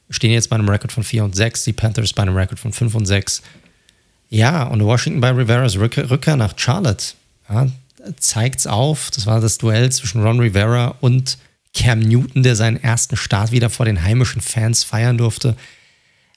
Stehen 0.10 0.32
jetzt 0.32 0.50
bei 0.50 0.56
einem 0.56 0.70
Rekord 0.70 0.94
von 0.94 1.04
4 1.04 1.26
und 1.26 1.36
6, 1.36 1.66
die 1.66 1.74
Panthers 1.74 2.14
bei 2.14 2.22
einem 2.22 2.38
Rekord 2.38 2.60
von 2.60 2.72
5 2.72 2.96
und 2.96 3.06
6. 3.06 3.42
Ja, 4.30 4.64
und 4.64 4.82
Washington 4.82 5.20
bei 5.20 5.32
Riveras 5.32 5.76
Rückkehr, 5.76 6.10
Rückkehr 6.10 6.38
nach 6.38 6.54
Charlotte. 6.58 7.08
Ja, 7.50 7.68
es 8.08 8.68
auf. 8.68 9.12
Das 9.12 9.26
war 9.26 9.42
das 9.42 9.58
Duell 9.58 9.92
zwischen 9.92 10.24
Ron 10.24 10.40
Rivera 10.40 10.96
und 11.02 11.38
Cam 11.74 12.00
Newton, 12.00 12.42
der 12.42 12.56
seinen 12.56 12.82
ersten 12.82 13.18
Start 13.18 13.52
wieder 13.52 13.70
vor 13.70 13.86
den 13.86 14.02
heimischen 14.02 14.40
Fans 14.40 14.86
feiern 14.86 15.18
durfte. 15.18 15.58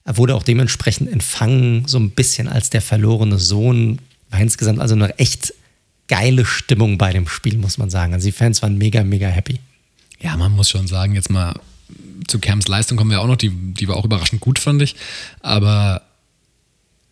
Er 0.05 0.17
wurde 0.17 0.35
auch 0.35 0.43
dementsprechend 0.43 1.11
empfangen, 1.11 1.87
so 1.87 1.99
ein 1.99 2.11
bisschen 2.11 2.49
als 2.49 2.71
der 2.71 2.83
verlorene 2.83 3.39
Sohn. 3.39 4.01
War 4.31 4.41
insgesamt 4.41 4.81
also 4.81 4.95
eine 4.95 5.19
echt 5.19 5.55
geile 6.09 6.45
Stimmung 6.45 6.99
bei 6.99 7.13
dem 7.13 7.29
Spiel, 7.29 7.59
muss 7.59 7.79
man 7.79 7.91
sagen. 7.91 8.13
Also 8.13 8.27
die 8.27 8.33
Fans 8.33 8.63
waren 8.63 8.77
mega, 8.77 9.05
mega 9.05 9.29
happy. 9.29 9.61
Ja, 10.21 10.37
man 10.37 10.53
muss 10.53 10.71
schon 10.71 10.87
sagen, 10.87 11.15
jetzt 11.15 11.31
mal 11.31 11.55
zu 12.27 12.39
Cams 12.39 12.69
Leistung 12.69 12.97
kommen 12.97 13.11
wir 13.11 13.21
auch 13.21 13.27
noch, 13.27 13.37
die, 13.37 13.51
die 13.51 13.89
war 13.89 13.97
auch 13.97 14.05
überraschend 14.05 14.41
gut, 14.41 14.59
fand 14.59 14.83
ich. 14.83 14.97
Aber 15.41 16.03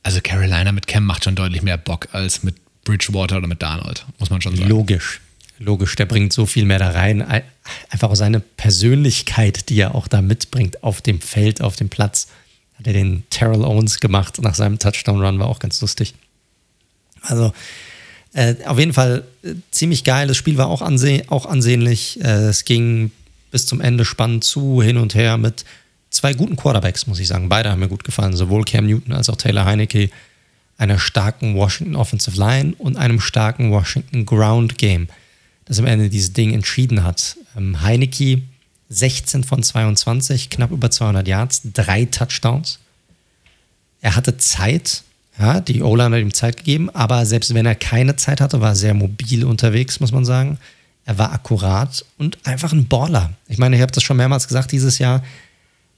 also 0.03 0.21
Carolina 0.23 0.73
mit 0.73 0.87
Cam 0.87 1.05
macht 1.05 1.25
schon 1.25 1.35
deutlich 1.35 1.62
mehr 1.62 1.77
Bock 1.77 2.09
als 2.12 2.43
mit 2.43 2.57
Bridgewater 2.85 3.37
oder 3.37 3.47
mit 3.47 3.62
Darnold, 3.62 4.07
muss 4.19 4.31
man 4.31 4.41
schon 4.41 4.57
sagen. 4.57 4.69
Logisch. 4.69 5.21
Logisch, 5.59 5.95
der 5.95 6.07
bringt 6.07 6.33
so 6.33 6.47
viel 6.47 6.65
mehr 6.65 6.79
da 6.79 6.91
rein. 6.91 7.23
Einfach 7.91 8.11
auch 8.11 8.17
seine 8.17 8.41
Persönlichkeit, 8.41 9.69
die 9.69 9.79
er 9.79 9.95
auch 9.95 10.09
da 10.09 10.23
mitbringt 10.23 10.83
auf 10.83 11.03
dem 11.03 11.21
Feld, 11.21 11.61
auf 11.61 11.77
dem 11.77 11.91
Platz 11.91 12.29
hat 12.81 12.86
er 12.86 12.94
den 12.94 13.24
Terrell 13.31 13.65
Owens 13.65 14.01
gemacht 14.01 14.40
nach 14.43 14.55
seinem 14.55 14.78
Touchdown-Run, 14.78 15.39
war 15.39 15.48
auch 15.48 15.59
ganz 15.59 15.81
lustig. 15.82 16.15
Also 17.23 17.52
äh, 18.32 18.55
auf 18.65 18.78
jeden 18.78 18.94
Fall 18.94 19.24
äh, 19.43 19.55
ziemlich 19.70 20.02
geil. 20.02 20.27
Das 20.28 20.36
Spiel 20.36 20.57
war 20.57 20.69
auch, 20.69 20.81
anseh 20.81 21.24
auch 21.28 21.44
ansehnlich. 21.47 22.19
Äh, 22.23 22.48
es 22.48 22.65
ging 22.65 23.11
bis 23.51 23.66
zum 23.66 23.81
Ende 23.81 24.05
spannend 24.05 24.44
zu, 24.44 24.82
hin 24.82 24.97
und 24.97 25.15
her 25.15 25.36
mit 25.36 25.65
zwei 26.09 26.32
guten 26.32 26.57
Quarterbacks, 26.57 27.07
muss 27.07 27.20
ich 27.20 27.28
sagen. 27.28 27.51
Beide 27.51 27.70
haben 27.70 27.81
mir 27.81 27.89
gut 27.89 28.05
gefallen, 28.05 28.35
sowohl 28.35 28.65
Cam 28.65 28.86
Newton 28.86 29.12
als 29.12 29.28
auch 29.28 29.36
Taylor 29.36 29.66
Heinecke. 29.66 30.11
Einer 30.78 30.98
starken 30.98 31.57
Washington 31.57 31.97
Offensive 31.97 32.39
Line 32.39 32.74
und 32.78 32.97
einem 32.97 33.20
starken 33.20 33.70
Washington 33.70 34.24
Ground 34.24 34.78
Game, 34.78 35.09
das 35.66 35.78
am 35.78 35.85
Ende 35.85 36.09
dieses 36.09 36.32
Ding 36.32 36.55
entschieden 36.55 37.05
hat. 37.05 37.36
Ähm, 37.55 37.82
Heinecke 37.82 38.40
16 38.91 39.45
von 39.45 39.62
22, 39.62 40.51
knapp 40.51 40.73
über 40.73 40.91
200 40.91 41.27
Yards, 41.27 41.62
drei 41.73 42.05
Touchdowns. 42.05 42.81
Er 44.03 44.17
hatte 44.17 44.37
Zeit, 44.37 45.05
ja, 45.39 45.61
die 45.61 45.83
O-Line 45.83 46.17
hat 46.17 46.23
ihm 46.23 46.35
Zeit 46.35 46.57
gegeben, 46.57 46.91
aber 46.91 47.25
selbst 47.25 47.55
wenn 47.55 47.67
er 47.67 47.77
keine 47.77 48.17
Zeit 48.17 48.41
hatte, 48.41 48.61
war 48.61 48.71
er 48.71 48.77
sehr 48.77 48.95
mobil 48.95 49.45
unterwegs, 49.45 50.01
muss 50.01 50.12
man 50.12 50.25
sagen. 50.25 50.59
Er 51.05 51.19
war 51.19 51.33
akkurat 51.33 52.05
und 52.19 52.39
einfach 52.45 52.73
ein 52.73 52.89
Baller. 52.89 53.33
Ich 53.49 53.59
meine, 53.59 53.77
ich 53.77 53.83
habe 53.83 53.93
das 53.93 54.03
schon 54.03 54.17
mehrmals 54.17 54.49
gesagt 54.49 54.73
dieses 54.73 54.99
Jahr. 54.99 55.25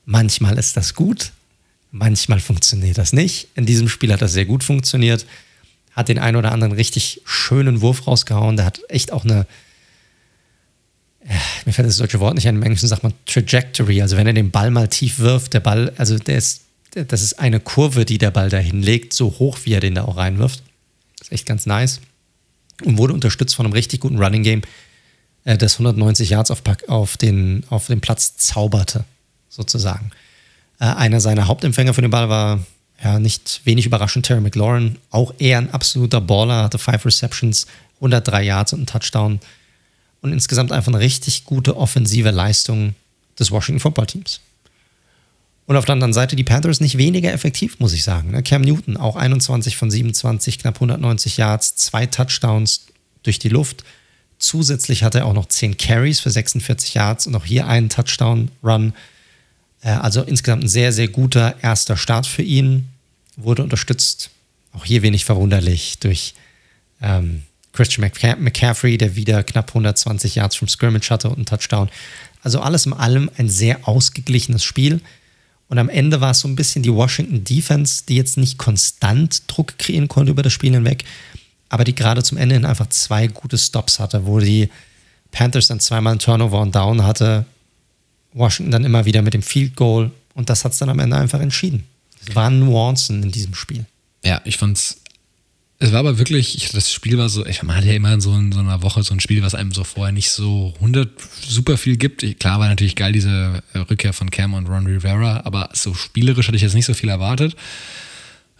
Manchmal 0.04 0.58
ist 0.58 0.76
das 0.76 0.94
gut, 0.94 1.32
manchmal 1.90 2.40
funktioniert 2.40 2.98
das 2.98 3.12
nicht. 3.12 3.48
In 3.54 3.66
diesem 3.66 3.88
Spiel 3.88 4.12
hat 4.12 4.22
das 4.22 4.32
sehr 4.32 4.46
gut 4.46 4.64
funktioniert. 4.64 5.26
Hat 5.92 6.08
den 6.08 6.18
einen 6.18 6.36
oder 6.36 6.52
anderen 6.52 6.72
richtig 6.72 7.20
schönen 7.24 7.80
Wurf 7.80 8.06
rausgehauen. 8.06 8.56
Der 8.56 8.66
hat 8.66 8.80
echt 8.88 9.12
auch 9.12 9.24
eine, 9.24 9.46
mir 11.64 11.72
fällt 11.72 11.88
das 11.88 11.98
deutsche 11.98 12.20
Wort 12.20 12.34
nicht 12.34 12.48
ein, 12.48 12.56
im 12.56 12.62
Englischen 12.62 12.88
sagt 12.88 13.02
man 13.02 13.12
Trajectory, 13.26 14.02
also 14.02 14.16
wenn 14.16 14.26
er 14.26 14.32
den 14.32 14.50
Ball 14.50 14.70
mal 14.70 14.88
tief 14.88 15.18
wirft, 15.18 15.54
der 15.54 15.60
Ball, 15.60 15.92
also 15.96 16.18
der 16.18 16.36
ist, 16.36 16.62
das 16.94 17.22
ist 17.22 17.38
eine 17.38 17.60
Kurve, 17.60 18.04
die 18.04 18.18
der 18.18 18.30
Ball 18.30 18.48
da 18.48 18.58
hinlegt, 18.58 19.12
so 19.12 19.38
hoch, 19.38 19.58
wie 19.64 19.72
er 19.72 19.80
den 19.80 19.94
da 19.94 20.04
auch 20.04 20.16
reinwirft. 20.16 20.62
Das 21.18 21.28
ist 21.28 21.32
echt 21.32 21.46
ganz 21.46 21.66
nice. 21.66 22.00
Und 22.84 22.98
wurde 22.98 23.14
unterstützt 23.14 23.54
von 23.54 23.66
einem 23.66 23.72
richtig 23.72 24.00
guten 24.00 24.18
Running 24.18 24.42
Game, 24.42 24.62
äh, 25.44 25.56
das 25.56 25.74
190 25.74 26.30
Yards 26.30 26.50
auf, 26.50 26.62
auf, 26.88 27.16
den, 27.16 27.64
auf 27.70 27.86
den 27.86 28.00
Platz 28.00 28.36
zauberte, 28.36 29.04
sozusagen. 29.48 30.10
Äh, 30.80 30.86
einer 30.86 31.20
seiner 31.20 31.46
Hauptempfänger 31.46 31.94
für 31.94 32.02
den 32.02 32.10
Ball 32.10 32.28
war 32.28 32.66
ja 33.02 33.18
nicht 33.18 33.60
wenig 33.64 33.86
überraschend 33.86 34.26
Terry 34.26 34.40
McLaurin, 34.40 34.98
auch 35.10 35.34
eher 35.38 35.58
ein 35.58 35.70
absoluter 35.70 36.20
Baller, 36.20 36.64
hatte 36.64 36.78
five 36.78 37.04
Receptions, 37.06 37.66
103 37.96 38.42
Yards 38.42 38.72
und 38.72 38.80
einen 38.80 38.86
Touchdown 38.86 39.40
und 40.22 40.32
insgesamt 40.32 40.72
einfach 40.72 40.92
eine 40.92 41.00
richtig 41.00 41.44
gute 41.44 41.76
offensive 41.76 42.30
Leistung 42.30 42.94
des 43.38 43.50
Washington 43.50 43.80
Football 43.80 44.06
Teams. 44.06 44.40
Und 45.66 45.76
auf 45.76 45.84
der 45.84 45.94
anderen 45.94 46.12
Seite 46.12 46.36
die 46.36 46.44
Panthers 46.44 46.80
nicht 46.80 46.98
weniger 46.98 47.32
effektiv, 47.32 47.78
muss 47.78 47.92
ich 47.92 48.04
sagen. 48.04 48.30
Ne? 48.30 48.42
Cam 48.42 48.62
Newton 48.62 48.96
auch 48.96 49.16
21 49.16 49.76
von 49.76 49.90
27, 49.90 50.58
knapp 50.58 50.76
190 50.76 51.36
Yards, 51.36 51.76
zwei 51.76 52.06
Touchdowns 52.06 52.86
durch 53.22 53.38
die 53.38 53.48
Luft. 53.48 53.84
Zusätzlich 54.38 55.04
hat 55.04 55.14
er 55.14 55.26
auch 55.26 55.34
noch 55.34 55.46
10 55.46 55.76
Carries 55.76 56.20
für 56.20 56.30
46 56.30 56.94
Yards 56.94 57.26
und 57.26 57.34
auch 57.34 57.44
hier 57.44 57.66
einen 57.68 57.88
Touchdown-Run. 57.88 58.92
Äh, 59.82 59.90
also 59.90 60.22
insgesamt 60.22 60.64
ein 60.64 60.68
sehr, 60.68 60.92
sehr 60.92 61.08
guter 61.08 61.54
erster 61.62 61.96
Start 61.96 62.26
für 62.26 62.42
ihn. 62.42 62.88
Wurde 63.36 63.62
unterstützt, 63.62 64.30
auch 64.72 64.84
hier 64.84 65.02
wenig 65.02 65.24
verwunderlich, 65.24 65.98
durch 66.00 66.34
ähm, 67.00 67.42
Christian 67.72 68.10
McCaffrey, 68.38 68.98
der 68.98 69.16
wieder 69.16 69.42
knapp 69.42 69.68
120 69.68 70.34
Yards 70.34 70.56
vom 70.56 70.68
Scrimmage 70.68 71.10
hatte 71.10 71.28
und 71.28 71.36
einen 71.36 71.46
Touchdown. 71.46 71.88
Also 72.42 72.60
alles 72.60 72.86
in 72.86 72.92
allem 72.92 73.30
ein 73.36 73.48
sehr 73.48 73.88
ausgeglichenes 73.88 74.64
Spiel. 74.64 75.00
Und 75.68 75.78
am 75.78 75.88
Ende 75.88 76.20
war 76.20 76.32
es 76.32 76.40
so 76.40 76.48
ein 76.48 76.56
bisschen 76.56 76.82
die 76.82 76.92
Washington 76.92 77.44
Defense, 77.44 78.02
die 78.06 78.16
jetzt 78.16 78.36
nicht 78.36 78.58
konstant 78.58 79.44
Druck 79.46 79.78
kreieren 79.78 80.08
konnte 80.08 80.32
über 80.32 80.42
das 80.42 80.52
Spiel 80.52 80.72
hinweg, 80.72 81.04
aber 81.70 81.84
die 81.84 81.94
gerade 81.94 82.22
zum 82.22 82.36
Ende 82.36 82.56
hin 82.56 82.66
einfach 82.66 82.88
zwei 82.88 83.26
gute 83.28 83.56
Stops 83.56 83.98
hatte, 83.98 84.26
wo 84.26 84.38
die 84.38 84.68
Panthers 85.30 85.68
dann 85.68 85.80
zweimal 85.80 86.10
einen 86.10 86.20
Turnover 86.20 86.60
und 86.60 86.74
Down 86.74 87.04
hatte. 87.04 87.46
Washington 88.34 88.70
dann 88.70 88.84
immer 88.84 89.06
wieder 89.06 89.22
mit 89.22 89.32
dem 89.32 89.42
Field 89.42 89.74
Goal 89.74 90.10
und 90.34 90.50
das 90.50 90.64
hat 90.64 90.72
es 90.72 90.78
dann 90.78 90.90
am 90.90 90.98
Ende 90.98 91.16
einfach 91.16 91.40
entschieden. 91.40 91.84
Es 92.26 92.34
waren 92.34 92.60
Nuancen 92.60 93.22
in 93.22 93.32
diesem 93.32 93.54
Spiel. 93.54 93.86
Ja, 94.24 94.40
ich 94.44 94.56
fand's. 94.56 94.98
Es 95.01 95.01
war 95.90 95.98
aber 95.98 96.18
wirklich, 96.18 96.56
ich, 96.56 96.70
das 96.70 96.92
Spiel 96.92 97.18
war 97.18 97.28
so, 97.28 97.44
ich 97.44 97.62
man 97.64 97.74
hat 97.74 97.84
ja 97.84 97.92
immer 97.92 98.12
in 98.12 98.20
so, 98.20 98.32
in 98.34 98.52
so, 98.52 98.60
einer 98.60 98.82
Woche 98.82 99.02
so 99.02 99.14
ein 99.14 99.18
Spiel, 99.18 99.42
was 99.42 99.56
einem 99.56 99.72
so 99.72 99.82
vorher 99.82 100.12
nicht 100.12 100.30
so 100.30 100.72
100 100.76 101.10
super 101.48 101.76
viel 101.76 101.96
gibt. 101.96 102.22
Ich, 102.22 102.38
klar 102.38 102.60
war 102.60 102.68
natürlich 102.68 102.94
geil 102.94 103.12
diese 103.12 103.64
äh, 103.72 103.78
Rückkehr 103.78 104.12
von 104.12 104.30
Cam 104.30 104.54
und 104.54 104.68
Ron 104.68 104.86
Rivera, 104.86 105.40
aber 105.44 105.70
so 105.72 105.92
spielerisch 105.94 106.46
hatte 106.46 106.56
ich 106.56 106.62
jetzt 106.62 106.74
nicht 106.74 106.86
so 106.86 106.94
viel 106.94 107.08
erwartet. 107.08 107.56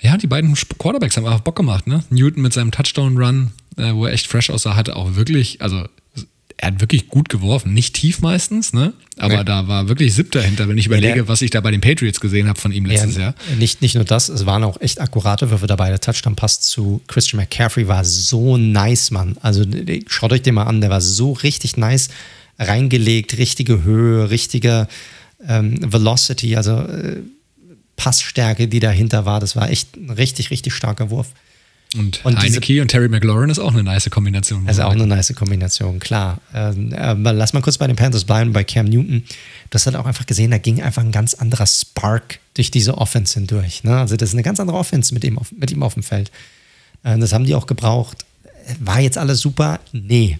Ja, 0.01 0.17
die 0.17 0.27
beiden 0.27 0.53
Quarterbacks 0.79 1.17
haben 1.17 1.27
einfach 1.27 1.41
Bock 1.41 1.55
gemacht, 1.55 1.87
ne? 1.87 2.03
Newton 2.11 2.43
mit 2.43 2.53
seinem 2.53 2.73
Touchdown-Run, 2.73 3.53
äh, 3.77 3.93
wo 3.93 4.07
er 4.07 4.13
echt 4.13 4.27
fresh 4.27 4.51
aussah, 4.51 4.75
hatte 4.75 4.97
auch 4.97 5.15
wirklich, 5.15 5.63
also 5.63 5.87
er 6.63 6.69
hat 6.69 6.81
wirklich 6.81 7.09
gut 7.09 7.29
geworfen. 7.29 7.75
Nicht 7.75 7.95
tief 7.95 8.21
meistens, 8.21 8.73
ne? 8.73 8.93
Aber 9.19 9.35
ja. 9.35 9.45
da 9.45 9.67
war 9.67 9.89
wirklich 9.89 10.15
siebter 10.15 10.41
hinter, 10.41 10.69
wenn 10.69 10.79
ich 10.79 10.87
überlege, 10.87 11.19
ja, 11.19 11.29
was 11.29 11.43
ich 11.43 11.51
da 11.51 11.61
bei 11.61 11.73
den 11.73 11.81
Patriots 11.81 12.21
gesehen 12.21 12.49
habe 12.49 12.59
von 12.61 12.71
ihm 12.71 12.87
letztes 12.87 13.17
ja, 13.17 13.21
Jahr. 13.21 13.35
Nicht, 13.59 13.83
nicht 13.83 13.97
nur 13.97 14.05
das, 14.05 14.29
es 14.29 14.47
waren 14.47 14.63
auch 14.63 14.81
echt 14.81 15.01
akkurate 15.01 15.51
Würfe 15.51 15.67
dabei. 15.67 15.89
Der 15.89 16.01
Touchdown-Pass 16.01 16.61
zu 16.61 17.03
Christian 17.09 17.41
McCaffrey 17.41 17.89
war 17.89 18.05
so 18.05 18.59
nice, 18.59 19.11
Mann. 19.11 19.37
Also 19.43 19.65
schaut 20.07 20.33
euch 20.33 20.43
den 20.43 20.55
mal 20.55 20.63
an, 20.63 20.81
der 20.81 20.91
war 20.91 21.01
so 21.01 21.33
richtig 21.33 21.77
nice 21.77 22.11
reingelegt, 22.61 23.39
richtige 23.39 23.83
Höhe, 23.83 24.31
richtige 24.31 24.87
ähm, 25.49 25.79
Velocity, 25.93 26.55
also 26.55 26.79
äh, 26.79 27.23
Passstärke, 27.97 28.69
die 28.69 28.79
dahinter 28.79 29.25
war. 29.25 29.41
Das 29.41 29.57
war 29.57 29.69
echt 29.69 29.97
ein 29.97 30.11
richtig, 30.11 30.53
richtig 30.53 30.75
starker 30.75 31.11
Wurf. 31.11 31.33
Und, 31.95 32.25
und 32.25 32.39
Heineke 32.39 32.61
diese, 32.61 32.83
und 32.83 32.89
Terry 32.89 33.09
McLaurin 33.09 33.51
ist 33.51 33.59
auch 33.59 33.73
eine 33.73 33.83
nice 33.83 34.09
Kombination. 34.09 34.67
Also 34.67 34.83
auch 34.83 34.93
eine 34.93 35.07
nice 35.07 35.35
Kombination, 35.35 35.99
klar. 36.01 36.41
Ähm, 36.55 36.95
aber 36.95 37.35
lass 37.35 37.53
mal 37.53 37.61
kurz 37.61 37.77
bei 37.77 37.87
den 37.87 37.97
Panthers 37.97 38.25
bleiben, 38.25 38.53
bei 38.53 38.65
Cam 38.65 38.87
Newton. 38.87 39.25
Das 39.71 39.87
hat 39.87 39.95
auch 39.95 40.07
einfach 40.07 40.25
gesehen, 40.25 40.51
da 40.51 40.59
ging 40.59 40.81
einfach 40.81 41.03
ein 41.03 41.13
ganz 41.13 41.35
anderer 41.35 41.67
Spark 41.67 42.39
durch 42.55 42.71
diese 42.71 42.97
Offense 42.97 43.35
hindurch. 43.35 43.85
Ne? 43.85 43.99
Also 43.99 44.17
das 44.17 44.31
ist 44.31 44.35
eine 44.35 44.43
ganz 44.43 44.59
andere 44.59 44.79
Offense 44.79 45.13
mit 45.13 45.23
ihm 45.25 45.39
auf, 45.39 45.53
mit 45.53 45.71
ihm 45.71 45.83
auf 45.83 45.95
dem 45.95 46.03
Feld. 46.03 46.31
Äh, 47.05 47.19
das 47.19 47.33
haben 47.35 47.45
die 47.45 47.55
auch 47.55 47.67
gebraucht. 47.67 48.25
War 48.81 49.01
jetzt 49.01 49.19
alles 49.19 49.41
super? 49.41 49.81
Nee. 49.93 50.39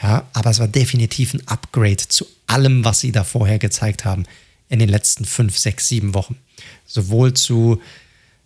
Ja, 0.00 0.28
aber 0.34 0.50
es 0.50 0.58
war 0.58 0.68
definitiv 0.68 1.34
ein 1.34 1.42
Upgrade 1.46 1.96
zu 1.96 2.26
allem, 2.46 2.84
was 2.84 3.00
sie 3.00 3.12
da 3.12 3.24
vorher 3.24 3.58
gezeigt 3.58 4.04
haben 4.04 4.24
in 4.68 4.78
den 4.78 4.88
letzten 4.88 5.24
fünf, 5.24 5.58
sechs, 5.58 5.88
sieben 5.88 6.14
Wochen. 6.14 6.36
Sowohl 6.86 7.34
zu 7.34 7.80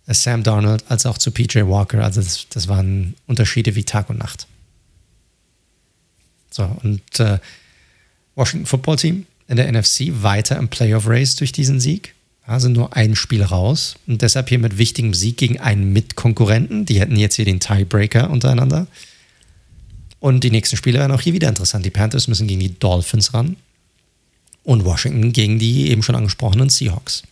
Sam 0.07 0.43
Darnold 0.43 0.83
als 0.89 1.05
auch 1.05 1.17
zu 1.17 1.31
PJ 1.31 1.59
Walker. 1.61 2.03
Also 2.03 2.21
das, 2.21 2.47
das 2.49 2.67
waren 2.67 3.15
Unterschiede 3.27 3.75
wie 3.75 3.83
Tag 3.83 4.09
und 4.09 4.19
Nacht. 4.19 4.47
So, 6.49 6.63
und 6.83 7.19
äh, 7.19 7.39
Washington 8.35 8.65
Football 8.65 8.97
Team 8.97 9.25
in 9.47 9.57
der 9.57 9.71
NFC 9.71 10.11
weiter 10.21 10.57
im 10.57 10.67
Playoff 10.67 11.07
Race 11.07 11.35
durch 11.35 11.51
diesen 11.51 11.79
Sieg. 11.79 12.13
Also 12.45 12.69
nur 12.69 12.95
ein 12.95 13.15
Spiel 13.15 13.43
raus 13.43 13.95
und 14.07 14.21
deshalb 14.23 14.49
hier 14.49 14.59
mit 14.59 14.77
wichtigem 14.77 15.13
Sieg 15.13 15.37
gegen 15.37 15.59
einen 15.59 15.93
Mitkonkurrenten. 15.93 16.85
Die 16.85 16.99
hätten 16.99 17.15
jetzt 17.15 17.35
hier 17.35 17.45
den 17.45 17.59
Tiebreaker 17.59 18.29
untereinander. 18.29 18.87
Und 20.19 20.43
die 20.43 20.51
nächsten 20.51 20.75
Spiele 20.75 20.99
werden 20.99 21.11
auch 21.11 21.21
hier 21.21 21.33
wieder 21.33 21.49
interessant. 21.49 21.85
Die 21.85 21.91
Panthers 21.91 22.27
müssen 22.27 22.47
gegen 22.47 22.59
die 22.59 22.77
Dolphins 22.77 23.33
ran 23.33 23.57
und 24.63 24.85
Washington 24.85 25.33
gegen 25.33 25.59
die 25.59 25.89
eben 25.89 26.03
schon 26.03 26.15
angesprochenen 26.15 26.69
Seahawks. 26.69 27.23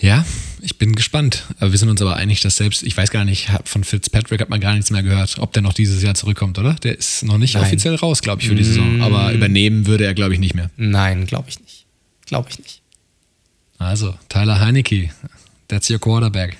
Ja, 0.00 0.24
ich 0.62 0.78
bin 0.78 0.94
gespannt. 0.94 1.44
Aber 1.58 1.72
wir 1.72 1.78
sind 1.78 1.88
uns 1.88 2.00
aber 2.00 2.16
einig, 2.16 2.40
dass 2.40 2.56
selbst, 2.56 2.82
ich 2.82 2.96
weiß 2.96 3.10
gar 3.10 3.24
nicht, 3.24 3.48
von 3.64 3.84
Fitzpatrick 3.84 4.40
hat 4.40 4.48
man 4.48 4.60
gar 4.60 4.74
nichts 4.74 4.90
mehr 4.90 5.02
gehört, 5.02 5.38
ob 5.38 5.52
der 5.52 5.62
noch 5.62 5.74
dieses 5.74 6.02
Jahr 6.02 6.14
zurückkommt, 6.14 6.58
oder? 6.58 6.74
Der 6.74 6.98
ist 6.98 7.22
noch 7.22 7.38
nicht 7.38 7.54
Nein. 7.54 7.64
offiziell 7.64 7.94
raus, 7.96 8.22
glaube 8.22 8.42
ich, 8.42 8.48
für 8.48 8.54
die 8.54 8.64
Saison. 8.64 8.98
Mm. 8.98 9.02
Aber 9.02 9.32
übernehmen 9.32 9.86
würde 9.86 10.04
er, 10.04 10.14
glaube 10.14 10.34
ich, 10.34 10.40
nicht 10.40 10.54
mehr. 10.54 10.70
Nein, 10.76 11.26
glaube 11.26 11.50
ich 11.50 11.60
nicht. 11.60 11.86
Glaube 12.26 12.48
ich 12.50 12.58
nicht. 12.58 12.80
Also, 13.78 14.14
Tyler 14.28 14.60
Heinecke, 14.60 15.10
that's 15.68 15.90
your 15.90 15.98
quarterback. 15.98 16.56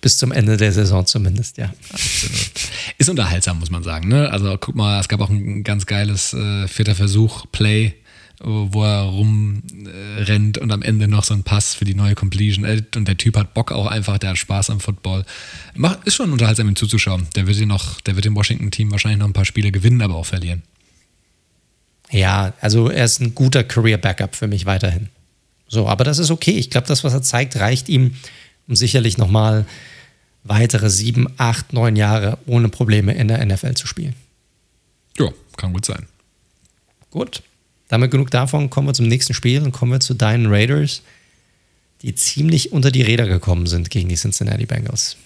Bis 0.00 0.18
zum 0.18 0.32
Ende 0.32 0.56
der 0.56 0.72
Saison 0.72 1.06
zumindest, 1.06 1.56
ja. 1.58 1.72
Absolut. 1.90 2.50
Ist 2.98 3.08
unterhaltsam, 3.08 3.58
muss 3.58 3.70
man 3.70 3.82
sagen. 3.82 4.08
Ne? 4.08 4.30
Also 4.30 4.56
guck 4.60 4.74
mal, 4.74 5.00
es 5.00 5.08
gab 5.08 5.20
auch 5.20 5.30
ein 5.30 5.64
ganz 5.64 5.86
geiles 5.86 6.34
äh, 6.34 6.68
vierter 6.68 6.94
Versuch, 6.94 7.46
Play 7.52 7.94
wo 8.40 8.84
er 8.84 9.02
rumrennt 9.02 10.58
und 10.58 10.72
am 10.72 10.82
Ende 10.82 11.08
noch 11.08 11.24
so 11.24 11.34
ein 11.34 11.44
Pass 11.44 11.74
für 11.74 11.84
die 11.84 11.94
neue 11.94 12.14
Completion. 12.14 12.64
Äh, 12.64 12.82
und 12.96 13.06
der 13.06 13.16
Typ 13.16 13.36
hat 13.36 13.54
Bock 13.54 13.72
auch 13.72 13.86
einfach, 13.86 14.18
der 14.18 14.30
hat 14.30 14.38
Spaß 14.38 14.70
am 14.70 14.80
Football. 14.80 15.24
Ist 16.04 16.14
schon 16.14 16.32
unterhaltsam, 16.32 16.68
ihm 16.68 16.76
zuzuschauen. 16.76 17.26
Der 17.36 17.46
wird, 17.46 17.60
noch, 17.66 18.00
der 18.00 18.16
wird 18.16 18.24
dem 18.24 18.34
Washington-Team 18.34 18.90
wahrscheinlich 18.90 19.18
noch 19.18 19.26
ein 19.26 19.32
paar 19.32 19.44
Spiele 19.44 19.70
gewinnen, 19.70 20.02
aber 20.02 20.16
auch 20.16 20.26
verlieren. 20.26 20.62
Ja, 22.10 22.52
also 22.60 22.90
er 22.90 23.04
ist 23.04 23.20
ein 23.20 23.34
guter 23.34 23.64
Career-Backup 23.64 24.36
für 24.36 24.46
mich 24.46 24.66
weiterhin. 24.66 25.08
So, 25.68 25.88
aber 25.88 26.04
das 26.04 26.18
ist 26.18 26.30
okay. 26.30 26.52
Ich 26.52 26.70
glaube, 26.70 26.86
das, 26.86 27.02
was 27.02 27.12
er 27.12 27.22
zeigt, 27.22 27.56
reicht 27.56 27.88
ihm, 27.88 28.14
um 28.68 28.76
sicherlich 28.76 29.18
nochmal 29.18 29.64
weitere 30.44 30.90
sieben, 30.90 31.26
acht, 31.38 31.72
neun 31.72 31.96
Jahre 31.96 32.38
ohne 32.46 32.68
Probleme 32.68 33.14
in 33.14 33.28
der 33.28 33.44
NFL 33.44 33.74
zu 33.74 33.86
spielen. 33.86 34.14
Ja, 35.18 35.30
kann 35.56 35.72
gut 35.72 35.86
sein. 35.86 36.06
Gut. 37.10 37.42
Damit 37.94 38.10
genug 38.10 38.32
davon, 38.32 38.70
kommen 38.70 38.88
wir 38.88 38.92
zum 38.92 39.06
nächsten 39.06 39.34
Spiel 39.34 39.62
und 39.62 39.70
kommen 39.70 39.92
wir 39.92 40.00
zu 40.00 40.14
deinen 40.14 40.46
Raiders, 40.46 41.02
die 42.02 42.12
ziemlich 42.16 42.72
unter 42.72 42.90
die 42.90 43.02
Räder 43.02 43.28
gekommen 43.28 43.68
sind 43.68 43.88
gegen 43.88 44.08
die 44.08 44.16
Cincinnati 44.16 44.66
Bengals. 44.66 45.16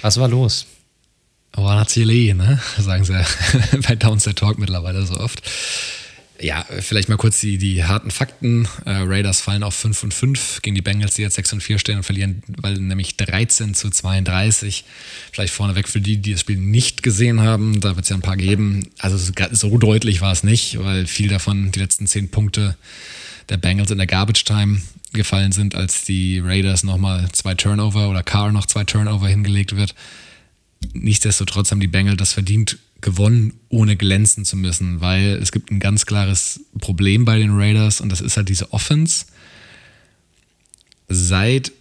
Was 0.00 0.18
war 0.18 0.26
los? 0.26 0.64
One 1.54 1.84
ne? 1.94 2.58
Sagen 2.78 3.04
sie 3.04 3.22
bei 3.86 3.96
Downset 3.96 4.38
Talk 4.38 4.58
mittlerweile 4.58 5.04
so 5.04 5.20
oft. 5.20 5.42
Ja, 6.42 6.64
vielleicht 6.80 7.10
mal 7.10 7.18
kurz 7.18 7.40
die, 7.40 7.58
die 7.58 7.84
harten 7.84 8.10
Fakten. 8.10 8.66
Äh, 8.86 8.92
Raiders 8.92 9.42
fallen 9.42 9.62
auf 9.62 9.74
5 9.74 10.04
und 10.04 10.14
5 10.14 10.62
gegen 10.62 10.74
die 10.74 10.80
Bengals, 10.80 11.14
die 11.14 11.22
jetzt 11.22 11.34
6 11.34 11.54
und 11.54 11.62
4 11.62 11.78
stehen 11.78 11.98
und 11.98 12.02
verlieren, 12.02 12.42
weil 12.46 12.74
nämlich 12.74 13.16
13 13.18 13.74
zu 13.74 13.90
32. 13.90 14.84
Vielleicht 15.32 15.52
vorneweg 15.52 15.86
für 15.86 16.00
die, 16.00 16.16
die 16.16 16.32
das 16.32 16.40
Spiel 16.40 16.56
nicht 16.56 17.02
gesehen 17.02 17.40
haben, 17.42 17.80
da 17.80 17.96
wird 17.96 18.04
es 18.04 18.08
ja 18.08 18.16
ein 18.16 18.22
paar 18.22 18.38
geben. 18.38 18.88
Also 18.98 19.18
so 19.52 19.78
deutlich 19.78 20.22
war 20.22 20.32
es 20.32 20.42
nicht, 20.42 20.78
weil 20.78 21.06
viel 21.06 21.28
davon, 21.28 21.72
die 21.72 21.78
letzten 21.78 22.06
10 22.06 22.30
Punkte 22.30 22.76
der 23.50 23.58
Bengals 23.58 23.90
in 23.90 23.98
der 23.98 24.06
Garbage 24.06 24.44
Time 24.44 24.80
gefallen 25.12 25.52
sind, 25.52 25.74
als 25.74 26.04
die 26.04 26.38
Raiders 26.38 26.84
nochmal 26.84 27.28
zwei 27.32 27.54
Turnover 27.54 28.08
oder 28.08 28.22
Carr 28.22 28.50
noch 28.52 28.64
zwei 28.64 28.84
Turnover 28.84 29.28
hingelegt 29.28 29.76
wird. 29.76 29.94
Nichtsdestotrotz 30.94 31.70
haben 31.70 31.80
die 31.80 31.86
Bengals 31.86 32.16
das 32.16 32.32
verdient 32.32 32.78
gewonnen, 33.00 33.54
ohne 33.68 33.96
glänzen 33.96 34.44
zu 34.44 34.56
müssen, 34.56 35.00
weil 35.00 35.38
es 35.42 35.52
gibt 35.52 35.70
ein 35.70 35.80
ganz 35.80 36.06
klares 36.06 36.60
Problem 36.80 37.24
bei 37.24 37.38
den 37.38 37.50
Raiders 37.52 38.00
und 38.00 38.10
das 38.10 38.20
ist 38.20 38.36
halt 38.36 38.48
diese 38.48 38.72
Offense. 38.72 39.26
Seit 41.08 41.72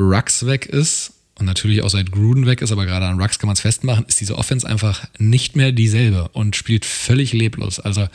Rux 0.00 0.46
weg 0.46 0.66
ist 0.66 1.12
und 1.36 1.46
natürlich 1.46 1.82
auch 1.82 1.90
seit 1.90 2.12
Gruden 2.12 2.46
weg 2.46 2.62
ist, 2.62 2.72
aber 2.72 2.86
gerade 2.86 3.06
an 3.06 3.20
Rux 3.20 3.38
kann 3.38 3.46
man 3.46 3.54
es 3.54 3.60
festmachen, 3.60 4.04
ist 4.06 4.20
diese 4.20 4.36
Offense 4.36 4.66
einfach 4.66 5.06
nicht 5.18 5.56
mehr 5.56 5.72
dieselbe 5.72 6.28
und 6.28 6.56
spielt 6.56 6.84
völlig 6.84 7.32
leblos. 7.32 7.80
Also 7.80 8.08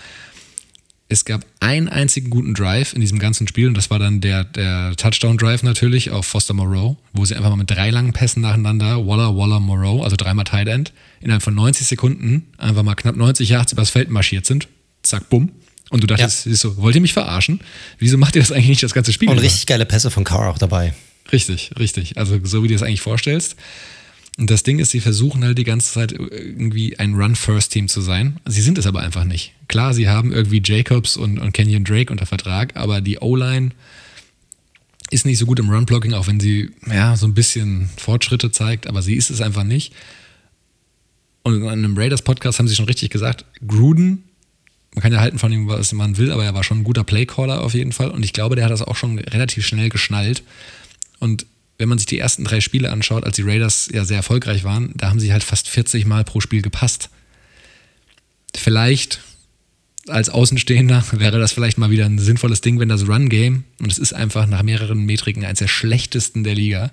es 1.08 1.24
gab 1.24 1.46
einen 1.60 1.88
einzigen 1.88 2.32
guten 2.32 2.56
Drive 2.56 2.94
in 2.94 3.02
diesem 3.02 3.20
ganzen 3.20 3.48
Spiel 3.48 3.68
und 3.68 3.78
das 3.78 3.92
war 3.92 4.00
dann 4.00 4.22
der, 4.22 4.44
der 4.44 4.96
Touchdown-Drive 4.96 5.62
natürlich 5.62 6.10
auf 6.10 6.26
Foster 6.26 6.56
Moreau, 6.56 6.98
wo 7.14 7.26
sie 7.26 7.36
einfach 7.36 7.52
mal 7.52 7.58
mit 7.58 7.70
drei 7.70 7.92
langen 7.92 8.12
Pässen 8.12 8.42
nacheinander, 8.42 9.06
Waller, 9.06 9.38
Waller, 9.38 9.60
Moreau, 9.60 10.02
also 10.02 10.16
dreimal 10.16 10.46
Tight 10.46 10.68
End, 10.68 10.94
innerhalb 11.22 11.44
von 11.44 11.54
90 11.54 11.86
Sekunden 11.86 12.48
einfach 12.58 12.82
mal 12.82 12.96
knapp 12.96 13.16
90 13.16 13.50
Yards 13.50 13.72
übers 13.74 13.92
Feld 13.92 14.10
marschiert 14.10 14.48
sind. 14.48 14.68
Zack, 15.04 15.30
bumm. 15.30 15.52
Und 15.92 16.02
du 16.02 16.08
dachtest, 16.08 16.48
ja. 16.48 16.56
so, 16.56 16.78
wollt 16.78 16.96
ihr 16.96 17.02
mich 17.02 17.14
verarschen? 17.14 17.60
Wieso 18.00 18.18
macht 18.18 18.36
ihr 18.36 18.42
das 18.42 18.52
eigentlich 18.52 18.70
nicht 18.70 18.84
das 18.84 18.96
ganze 18.96 19.14
Spiel? 19.14 19.30
Und 19.30 19.38
richtig 19.38 19.68
geile 19.68 19.86
Pässe 19.86 20.10
von 20.10 20.24
Carr 20.24 20.50
auch 20.50 20.58
dabei. 20.58 20.96
Richtig, 21.32 21.72
richtig. 21.78 22.18
Also 22.18 22.40
so 22.44 22.64
wie 22.64 22.68
du 22.68 22.74
es 22.74 22.82
eigentlich 22.82 23.02
vorstellst. 23.02 23.56
Und 24.38 24.50
das 24.50 24.64
Ding 24.64 24.80
ist, 24.80 24.92
sie 24.92 25.00
versuchen 25.00 25.44
halt 25.46 25.58
die 25.58 25.64
ganze 25.64 25.94
Zeit 25.94 26.12
irgendwie 26.12 27.00
ein 27.00 27.14
Run-First-Team 27.14 27.88
zu 27.88 28.02
sein. 28.02 28.38
Sie 28.46 28.62
sind 28.62 28.78
es 28.78 28.86
aber 28.86 29.00
einfach 29.00 29.24
nicht. 29.24 29.54
Klar, 29.70 29.94
sie 29.94 30.10
haben 30.10 30.34
irgendwie 30.34 30.62
Jacobs 30.64 31.16
und, 31.16 31.40
und 31.40 31.54
Kenyon 31.54 31.86
Drake 31.86 32.12
unter 32.12 32.26
Vertrag, 32.26 32.76
aber 32.76 33.00
die 33.00 33.20
O-Line 33.20 33.72
ist 35.10 35.26
nicht 35.26 35.38
so 35.38 35.46
gut 35.46 35.60
im 35.60 35.70
Run-Blocking, 35.70 36.14
auch 36.14 36.28
wenn 36.28 36.40
sie 36.40 36.72
ja 36.86 37.16
so 37.16 37.28
ein 37.28 37.34
bisschen 37.34 37.90
Fortschritte 37.96 38.52
zeigt, 38.52 38.88
aber 38.88 39.02
sie 39.02 39.16
ist 39.16 39.30
es 39.30 39.40
einfach 39.40 39.64
nicht. 39.64 39.94
Und 41.44 41.62
in 41.62 41.70
einem 41.70 41.98
Raiders-Podcast 41.98 42.60
haben 42.60 42.68
sie 42.68 42.76
schon 42.76 42.86
richtig 42.86 43.12
gesagt, 43.12 43.46
Gruden, 43.66 44.24
man 44.96 45.02
kann 45.02 45.14
ja 45.14 45.20
halten 45.20 45.40
von 45.40 45.52
ihm, 45.52 45.68
was 45.68 45.94
man 45.94 46.18
will, 46.18 46.32
aber 46.32 46.44
er 46.44 46.54
war 46.54 46.64
schon 46.64 46.80
ein 46.80 46.84
guter 46.84 47.04
Playcaller 47.04 47.62
auf 47.62 47.74
jeden 47.74 47.92
Fall. 47.92 48.10
Und 48.10 48.24
ich 48.24 48.34
glaube, 48.34 48.56
der 48.56 48.66
hat 48.66 48.72
das 48.72 48.82
auch 48.82 48.96
schon 48.96 49.20
relativ 49.20 49.66
schnell 49.66 49.90
geschnallt. 49.90 50.44
Und 51.20 51.46
wenn 51.78 51.90
man 51.90 51.98
sich 51.98 52.08
die 52.08 52.20
ersten 52.20 52.44
drei 52.44 52.62
Spiele 52.62 52.92
anschaut, 52.92 53.24
als 53.24 53.36
die 53.36 53.42
Raiders 53.42 53.90
ja 53.92 54.06
sehr 54.06 54.18
erfolgreich 54.18 54.64
waren, 54.64 54.94
da 54.96 55.10
haben 55.10 55.20
sie 55.20 55.34
halt 55.34 55.44
fast 55.44 55.68
40 55.68 56.06
Mal 56.06 56.24
pro 56.24 56.40
Spiel 56.40 56.62
gepasst. 56.62 57.10
Vielleicht 58.56 59.20
als 60.08 60.30
Außenstehender 60.30 61.04
wäre 61.12 61.40
das 61.40 61.52
vielleicht 61.52 61.78
mal 61.78 61.90
wieder 61.90 62.06
ein 62.06 62.20
sinnvolles 62.20 62.62
Ding, 62.62 62.80
wenn 62.80 62.90
das 62.90 63.08
Run-Game, 63.08 63.64
und 63.80 63.92
es 63.92 63.98
ist 63.98 64.14
einfach 64.14 64.48
nach 64.48 64.64
mehreren 64.64 65.06
Metriken 65.06 65.44
eines 65.44 65.60
der 65.60 65.68
schlechtesten 65.68 66.44
der 66.44 66.56
Liga, 66.56 66.92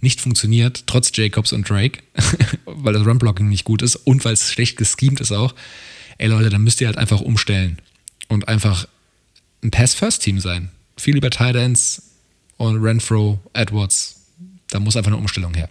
nicht 0.00 0.20
funktioniert, 0.20 0.84
trotz 0.86 1.10
Jacobs 1.14 1.52
und 1.52 1.68
Drake, 1.68 2.00
weil 2.64 2.94
das 2.94 3.06
Run-Blocking 3.06 3.48
nicht 3.48 3.64
gut 3.64 3.82
ist 3.82 3.96
und 3.96 4.24
weil 4.24 4.32
es 4.32 4.50
schlecht 4.50 4.76
geschemt 4.76 5.20
ist 5.20 5.32
auch. 5.32 5.54
Ey 6.18 6.28
Leute, 6.28 6.50
dann 6.50 6.62
müsst 6.62 6.80
ihr 6.80 6.86
halt 6.86 6.98
einfach 6.98 7.20
umstellen 7.20 7.78
und 8.28 8.48
einfach 8.48 8.86
ein 9.62 9.70
Pass-First-Team 9.70 10.40
sein. 10.40 10.70
Viel 10.96 11.16
über 11.16 11.30
Tight 11.30 11.56
Ends 11.56 12.02
und 12.56 12.82
Renfro, 12.82 13.40
Edwards. 13.52 14.19
Da 14.70 14.80
muss 14.80 14.96
einfach 14.96 15.10
eine 15.10 15.20
Umstellung 15.20 15.54
her. 15.54 15.68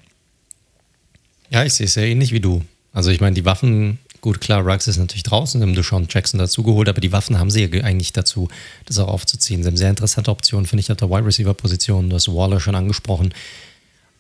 Ja, 1.49 1.63
ich 1.63 1.73
sehe 1.73 1.85
es 1.85 1.93
sehr 1.93 2.07
ähnlich 2.07 2.31
wie 2.31 2.39
du. 2.39 2.63
Also 2.93 3.11
ich 3.11 3.21
meine, 3.21 3.33
die 3.33 3.45
Waffen, 3.45 3.99
gut, 4.21 4.41
klar, 4.41 4.61
Ruggs 4.61 4.87
ist 4.87 4.97
natürlich 4.97 5.23
draußen, 5.23 5.61
haben 5.61 5.73
Deshaun 5.73 6.07
Jackson 6.09 6.39
dazugeholt, 6.39 6.89
aber 6.89 7.01
die 7.01 7.11
Waffen 7.11 7.39
haben 7.39 7.49
sie 7.49 7.65
ja 7.65 7.83
eigentlich 7.83 8.13
dazu, 8.13 8.49
das 8.85 8.99
auch 8.99 9.07
aufzuziehen. 9.07 9.63
Sie 9.63 9.67
haben 9.67 9.77
sehr 9.77 9.89
interessante 9.89 10.31
Optionen, 10.31 10.65
finde 10.65 10.81
ich, 10.81 10.91
auf 10.91 10.97
der 10.97 11.09
Wide 11.09 11.25
Receiver 11.25 11.53
Position. 11.53 12.09
Du 12.09 12.15
hast 12.15 12.27
Waller 12.27 12.59
schon 12.59 12.75
angesprochen. 12.75 13.33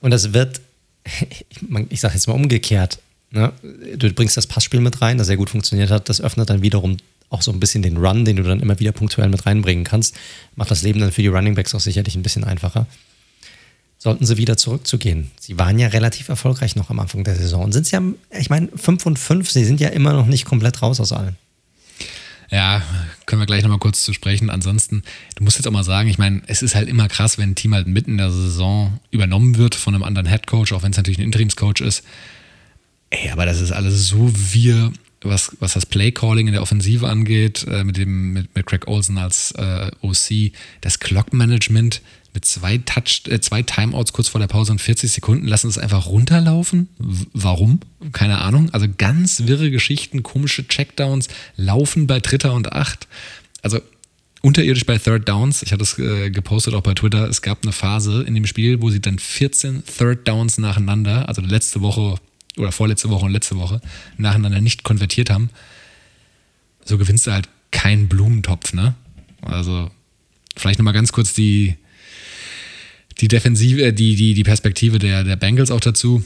Und 0.01 0.11
das 0.11 0.33
wird, 0.33 0.61
ich 1.89 1.99
sage 1.99 2.13
jetzt 2.15 2.27
mal 2.27 2.33
umgekehrt, 2.33 2.99
ne? 3.31 3.53
du 3.95 4.11
bringst 4.13 4.37
das 4.37 4.47
Passspiel 4.47 4.79
mit 4.79 5.01
rein, 5.01 5.17
das 5.17 5.27
sehr 5.27 5.37
gut 5.37 5.49
funktioniert 5.49 5.91
hat, 5.91 6.09
das 6.09 6.21
öffnet 6.21 6.49
dann 6.49 6.61
wiederum 6.61 6.97
auch 7.29 7.41
so 7.41 7.51
ein 7.51 7.59
bisschen 7.59 7.83
den 7.83 7.97
Run, 7.97 8.25
den 8.25 8.37
du 8.37 8.43
dann 8.43 8.59
immer 8.59 8.79
wieder 8.79 8.91
punktuell 8.91 9.29
mit 9.29 9.45
reinbringen 9.45 9.83
kannst, 9.83 10.15
macht 10.55 10.71
das 10.71 10.81
Leben 10.81 10.99
dann 10.99 11.11
für 11.11 11.21
die 11.21 11.27
Running 11.27 11.53
Backs 11.53 11.75
auch 11.75 11.79
sicherlich 11.79 12.15
ein 12.15 12.23
bisschen 12.23 12.43
einfacher. 12.43 12.87
Sollten 14.01 14.25
sie 14.25 14.37
wieder 14.37 14.55
zurückzugehen. 14.55 15.29
Sie 15.39 15.59
waren 15.59 15.77
ja 15.77 15.89
relativ 15.89 16.29
erfolgreich 16.29 16.77
noch 16.77 16.89
am 16.89 16.99
Anfang 16.99 17.25
der 17.25 17.35
Saison 17.35 17.65
und 17.65 17.73
sind 17.73 17.85
sie 17.85 17.97
ja, 17.97 18.01
ich 18.39 18.49
meine, 18.49 18.69
5 18.73 19.05
und 19.05 19.19
5, 19.19 19.51
sie 19.51 19.65
sind 19.65 19.81
ja 19.81 19.89
immer 19.89 20.13
noch 20.13 20.25
nicht 20.25 20.45
komplett 20.45 20.81
raus 20.81 21.01
aus 21.01 21.11
allem. 21.11 21.35
Ja, 22.51 22.81
können 23.25 23.41
wir 23.41 23.45
gleich 23.45 23.61
nochmal 23.61 23.77
kurz 23.77 24.03
zu 24.03 24.13
sprechen. 24.13 24.49
Ansonsten, 24.49 25.03
du 25.35 25.43
musst 25.43 25.57
jetzt 25.57 25.67
auch 25.67 25.71
mal 25.71 25.83
sagen, 25.83 26.09
ich 26.09 26.17
meine, 26.17 26.41
es 26.47 26.61
ist 26.61 26.75
halt 26.75 26.87
immer 26.87 27.07
krass, 27.07 27.37
wenn 27.37 27.51
ein 27.51 27.55
Team 27.55 27.75
halt 27.75 27.87
mitten 27.87 28.11
in 28.11 28.17
der 28.17 28.31
Saison 28.31 28.99
übernommen 29.11 29.57
wird 29.57 29.75
von 29.75 29.93
einem 29.93 30.03
anderen 30.03 30.27
Headcoach, 30.27 30.73
auch 30.73 30.81
wenn 30.81 30.91
es 30.91 30.97
natürlich 30.97 31.19
ein 31.19 31.25
Interimscoach 31.25 31.81
ist. 31.81 32.03
Ey, 33.11 33.29
aber 33.29 33.45
das 33.45 33.59
ist 33.59 33.71
alles 33.71 34.07
so 34.07 34.31
wir, 34.33 34.91
was, 35.21 35.55
was 35.59 35.73
das 35.73 35.85
Playcalling 35.85 36.47
in 36.47 36.53
der 36.53 36.61
Offensive 36.61 37.07
angeht, 37.07 37.65
äh, 37.67 37.83
mit, 37.83 37.97
dem, 37.97 38.33
mit, 38.33 38.55
mit 38.55 38.65
Craig 38.65 38.87
Olsen 38.87 39.17
als 39.17 39.51
äh, 39.51 39.91
OC, 40.01 40.53
das 40.81 40.99
Clock-Management 40.99 42.01
mit 42.33 42.45
zwei, 42.45 42.77
Touch, 42.77 43.23
äh, 43.27 43.39
zwei 43.41 43.63
Timeouts 43.63 44.13
kurz 44.13 44.27
vor 44.27 44.39
der 44.39 44.47
Pause 44.47 44.71
und 44.71 44.81
40 44.81 45.11
Sekunden 45.11 45.47
lassen 45.47 45.67
es 45.67 45.77
einfach 45.77 46.07
runterlaufen. 46.07 46.89
W 46.97 47.25
warum? 47.33 47.79
Keine 48.11 48.39
Ahnung. 48.39 48.69
Also 48.71 48.87
ganz 48.97 49.47
wirre 49.47 49.71
Geschichten, 49.71 50.23
komische 50.23 50.67
Checkdowns, 50.67 51.27
laufen 51.55 52.07
bei 52.07 52.19
Dritter 52.19 52.53
und 52.53 52.73
Acht. 52.73 53.07
Also 53.61 53.79
unterirdisch 54.41 54.85
bei 54.85 54.97
Third 54.97 55.27
Downs. 55.27 55.63
Ich 55.63 55.71
hatte 55.71 55.83
es 55.83 55.97
äh, 55.99 56.29
gepostet 56.29 56.73
auch 56.73 56.81
bei 56.81 56.93
Twitter. 56.93 57.27
Es 57.27 57.41
gab 57.41 57.63
eine 57.63 57.71
Phase 57.71 58.23
in 58.23 58.35
dem 58.35 58.45
Spiel, 58.45 58.81
wo 58.81 58.89
sie 58.89 59.01
dann 59.01 59.19
14 59.19 59.83
Third 59.85 60.27
Downs 60.27 60.57
nacheinander, 60.57 61.27
also 61.27 61.41
letzte 61.41 61.81
Woche 61.81 62.15
oder 62.57 62.71
vorletzte 62.71 63.09
Woche 63.09 63.25
und 63.25 63.31
letzte 63.31 63.57
Woche, 63.57 63.81
nacheinander 64.17 64.61
nicht 64.61 64.83
konvertiert 64.83 65.29
haben. 65.29 65.49
So 66.85 66.97
gewinnst 66.97 67.27
du 67.27 67.31
halt 67.31 67.49
keinen 67.71 68.07
Blumentopf, 68.07 68.73
ne? 68.73 68.95
Also 69.41 69.91
vielleicht 70.55 70.79
nochmal 70.79 70.93
ganz 70.93 71.11
kurz 71.11 71.33
die, 71.33 71.75
die 73.19 73.27
Defensive, 73.27 73.81
äh, 73.81 73.93
die, 73.93 74.15
die, 74.15 74.33
die 74.33 74.43
Perspektive 74.43 74.99
der, 74.99 75.23
der 75.23 75.35
Bengals 75.35 75.71
auch 75.71 75.79
dazu. 75.79 76.23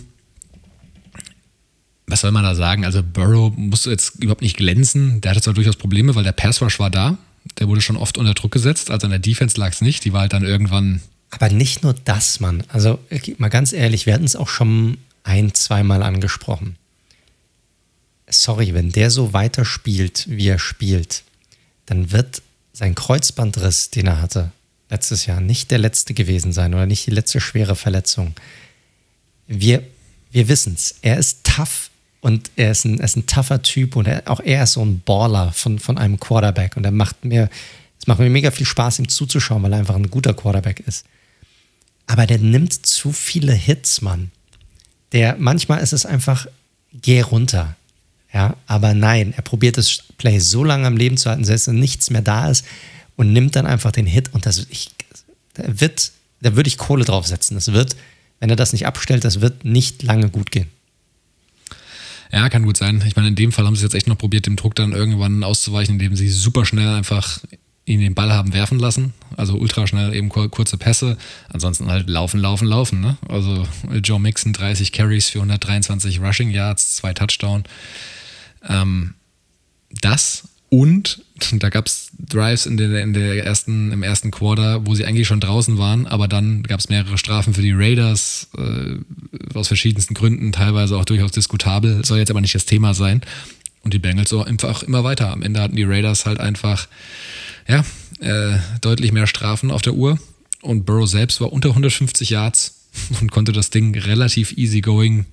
Was 2.08 2.22
soll 2.22 2.32
man 2.32 2.44
da 2.44 2.54
sagen? 2.54 2.86
Also 2.86 3.02
Burrow 3.02 3.52
musste 3.56 3.90
jetzt 3.90 4.22
überhaupt 4.22 4.42
nicht 4.42 4.58
glänzen. 4.58 5.22
Der 5.22 5.32
hatte 5.32 5.42
zwar 5.42 5.54
durchaus 5.54 5.78
Probleme, 5.78 6.16
weil 6.16 6.24
der 6.24 6.34
Pass 6.34 6.62
Rush 6.62 6.80
war 6.80 6.90
da. 6.90 7.18
Der 7.60 7.68
wurde 7.68 7.82
schon 7.82 7.98
oft 7.98 8.18
unter 8.18 8.34
Druck 8.34 8.52
gesetzt. 8.52 8.92
Also 8.92 9.08
an 9.08 9.12
der 9.12 9.20
Defense 9.20 9.60
lag 9.60 9.72
es 9.72 9.82
nicht. 9.82 10.06
Die 10.06 10.14
war 10.14 10.22
halt 10.22 10.34
dann 10.34 10.44
irgendwann. 10.44 11.02
Aber 11.30 11.50
nicht 11.50 11.82
nur 11.84 11.94
das, 11.94 12.40
Mann. 12.40 12.64
Also 12.68 13.00
mal 13.38 13.50
ganz 13.50 13.74
ehrlich, 13.74 14.06
wir 14.06 14.14
hatten 14.14 14.26
es 14.26 14.36
auch 14.36 14.50
schon 14.50 14.98
ein, 15.24 15.54
zweimal 15.54 16.04
angesprochen. 16.04 16.76
Sorry, 18.30 18.74
wenn 18.74 18.92
der 18.92 19.10
so 19.10 19.34
weiterspielt, 19.34 20.26
wie 20.30 20.48
er 20.48 20.60
spielt, 20.60 21.24
dann 21.86 22.12
wird 22.12 22.42
sein 22.74 22.96
Kreuzbandriss, 22.96 23.90
den 23.92 24.08
er 24.08 24.22
hatte, 24.22 24.52
letztes 24.94 25.26
Jahr 25.26 25.42
nicht 25.42 25.72
der 25.72 25.80
letzte 25.80 26.14
gewesen 26.14 26.54
sein 26.54 26.74
oder 26.74 26.86
nicht 26.86 27.06
die 27.06 27.12
letzte 27.12 27.42
schwere 27.42 27.76
Verletzung. 27.76 28.34
Wir, 29.48 29.84
wir 30.32 30.48
wissen 30.48 30.76
es. 30.76 30.96
Er 31.02 31.18
ist 31.18 31.44
tough 31.44 31.90
und 32.22 32.52
er 32.56 32.72
ist 32.72 32.86
ein, 32.86 33.00
er 33.00 33.06
ist 33.06 33.18
ein 33.18 33.26
tougher 33.26 33.62
Typ 33.62 33.96
und 33.96 34.08
er, 34.08 34.24
auch 34.26 34.40
er 34.40 34.64
ist 34.64 34.74
so 34.74 34.86
ein 34.86 35.02
Baller 35.02 35.52
von, 35.52 35.80
von 35.80 35.98
einem 35.98 36.20
Quarterback 36.20 36.78
und 36.78 36.86
er 36.86 36.92
macht 36.92 37.26
mir, 37.26 37.50
es 38.00 38.08
macht 38.08 38.20
mir 38.20 38.30
mega 38.30 38.52
viel 38.52 38.68
Spaß, 38.68 39.00
ihm 39.00 39.10
zuzuschauen, 39.10 39.64
weil 39.64 39.74
er 39.74 39.80
einfach 39.80 39.96
ein 39.96 40.10
guter 40.10 40.34
Quarterback 40.34 40.82
ist. 40.82 41.06
Aber 42.06 42.28
der 42.28 42.38
nimmt 42.38 42.86
zu 42.86 43.12
viele 43.12 43.54
Hits, 43.54 44.02
Mann. 44.02 44.32
Der, 45.12 45.36
manchmal 45.38 45.82
ist 45.82 45.94
es 45.94 46.06
einfach, 46.06 46.48
geh 46.94 47.22
runter. 47.22 47.76
Ja, 48.34 48.56
aber 48.68 48.94
nein, 48.94 49.34
er 49.36 49.44
probiert 49.44 49.78
das 49.78 50.04
Play 50.18 50.40
so 50.40 50.64
lange 50.64 50.88
am 50.88 50.98
Leben 50.98 51.18
zu 51.18 51.30
halten, 51.30 51.46
selbst 51.46 51.68
wenn 51.68 51.80
nichts 51.80 52.10
mehr 52.10 52.24
da 52.24 52.50
ist, 52.50 52.66
und 53.16 53.34
nimmt 53.34 53.56
dann 53.56 53.66
einfach 53.66 53.92
den 53.92 54.06
Hit 54.06 54.34
und 54.34 54.46
das 54.46 54.68
ich, 54.70 54.92
da 55.54 55.80
wird, 55.80 56.12
da 56.42 56.56
würde 56.56 56.68
ich 56.68 56.78
Kohle 56.78 57.06
draufsetzen. 57.06 57.56
Das 57.56 57.72
wird, 57.72 57.96
wenn 58.40 58.50
er 58.50 58.56
das 58.56 58.74
nicht 58.74 58.88
abstellt, 58.88 59.24
das 59.24 59.42
wird 59.42 59.66
nicht 59.66 60.04
lange 60.04 60.30
gut 60.30 60.52
gehen. 60.52 60.68
Ja, 62.32 62.50
kann 62.50 62.66
gut 62.66 62.78
sein. 62.78 63.04
Ich 63.06 63.16
meine, 63.16 63.28
in 63.28 63.36
dem 63.36 63.52
Fall 63.52 63.66
haben 63.66 63.76
sie 63.76 63.84
jetzt 63.84 63.94
echt 63.94 64.08
noch 64.08 64.18
probiert, 64.18 64.48
dem 64.48 64.56
Druck 64.56 64.74
dann 64.74 64.92
irgendwann 64.92 65.44
auszuweichen, 65.44 65.96
indem 65.96 66.16
sie 66.16 66.30
super 66.30 66.66
schnell 66.66 66.90
einfach 66.90 67.40
ihn 67.86 68.00
den 68.00 68.16
Ball 68.16 68.32
haben 68.32 68.54
werfen 68.54 68.80
lassen. 68.80 69.14
Also 69.36 69.56
ultra 69.56 69.86
schnell 69.86 70.16
eben 70.16 70.30
kurze 70.30 70.78
Pässe. 70.78 71.18
Ansonsten 71.50 71.92
halt 71.92 72.10
laufen, 72.10 72.40
laufen, 72.40 72.68
laufen. 72.68 73.02
Ne? 73.02 73.18
Also 73.28 73.68
Joe 74.04 74.20
Mixon 74.20 74.54
30 74.54 74.92
Carries 74.92 75.30
für 75.30 75.40
123 75.40 76.22
Rushing 76.22 76.50
Yards, 76.50 76.96
zwei 76.96 77.14
Touchdown. 77.14 77.66
Ähm, 78.68 79.14
das 80.02 80.48
und 80.70 81.22
da 81.52 81.70
gab 81.70 81.88
es 81.88 82.03
Drives 82.18 82.66
in 82.66 82.78
der, 82.78 83.02
in 83.02 83.14
der 83.14 83.46
ersten, 83.46 83.92
im 83.92 84.04
ersten 84.04 84.32
Quarter, 84.32 84.86
wo 84.86 84.96
sie 84.96 85.06
eigentlich 85.06 85.28
schon 85.28 85.40
draußen 85.40 85.78
waren, 85.78 86.08
aber 86.08 86.28
dann 86.28 86.64
gab 86.64 86.80
es 86.80 86.90
mehrere 86.90 87.18
Strafen 87.18 87.54
für 87.54 87.62
die 87.62 87.74
Raiders 87.74 88.50
äh, 88.58 88.98
aus 89.58 89.68
verschiedensten 89.68 90.14
Gründen, 90.14 90.52
teilweise 90.52 90.98
auch 90.98 91.06
durchaus 91.06 91.32
diskutabel, 91.32 92.04
soll 92.06 92.20
jetzt 92.20 92.32
aber 92.32 92.42
nicht 92.42 92.56
das 92.56 92.66
Thema 92.66 92.94
sein. 92.94 93.22
Und 93.84 93.94
die 93.94 94.00
Bengals 94.00 94.30
so 94.30 94.42
einfach 94.42 94.82
immer 94.84 95.04
weiter. 95.04 95.32
Am 95.32 95.42
Ende 95.42 95.62
hatten 95.62 95.76
die 95.76 95.84
Raiders 95.84 96.26
halt 96.26 96.40
einfach 96.40 96.88
ja, 97.68 97.84
äh, 98.20 98.58
deutlich 98.80 99.12
mehr 99.12 99.28
Strafen 99.28 99.72
auf 99.72 99.82
der 99.82 99.94
Uhr. 99.94 100.18
Und 100.62 100.86
Burrow 100.86 101.08
selbst 101.08 101.42
war 101.42 101.52
unter 101.52 101.70
150 101.70 102.30
Yards 102.30 102.88
und 103.22 103.32
konnte 103.32 103.52
das 103.52 103.70
Ding 103.70 103.98
relativ 103.98 104.54
easygoing 104.58 105.26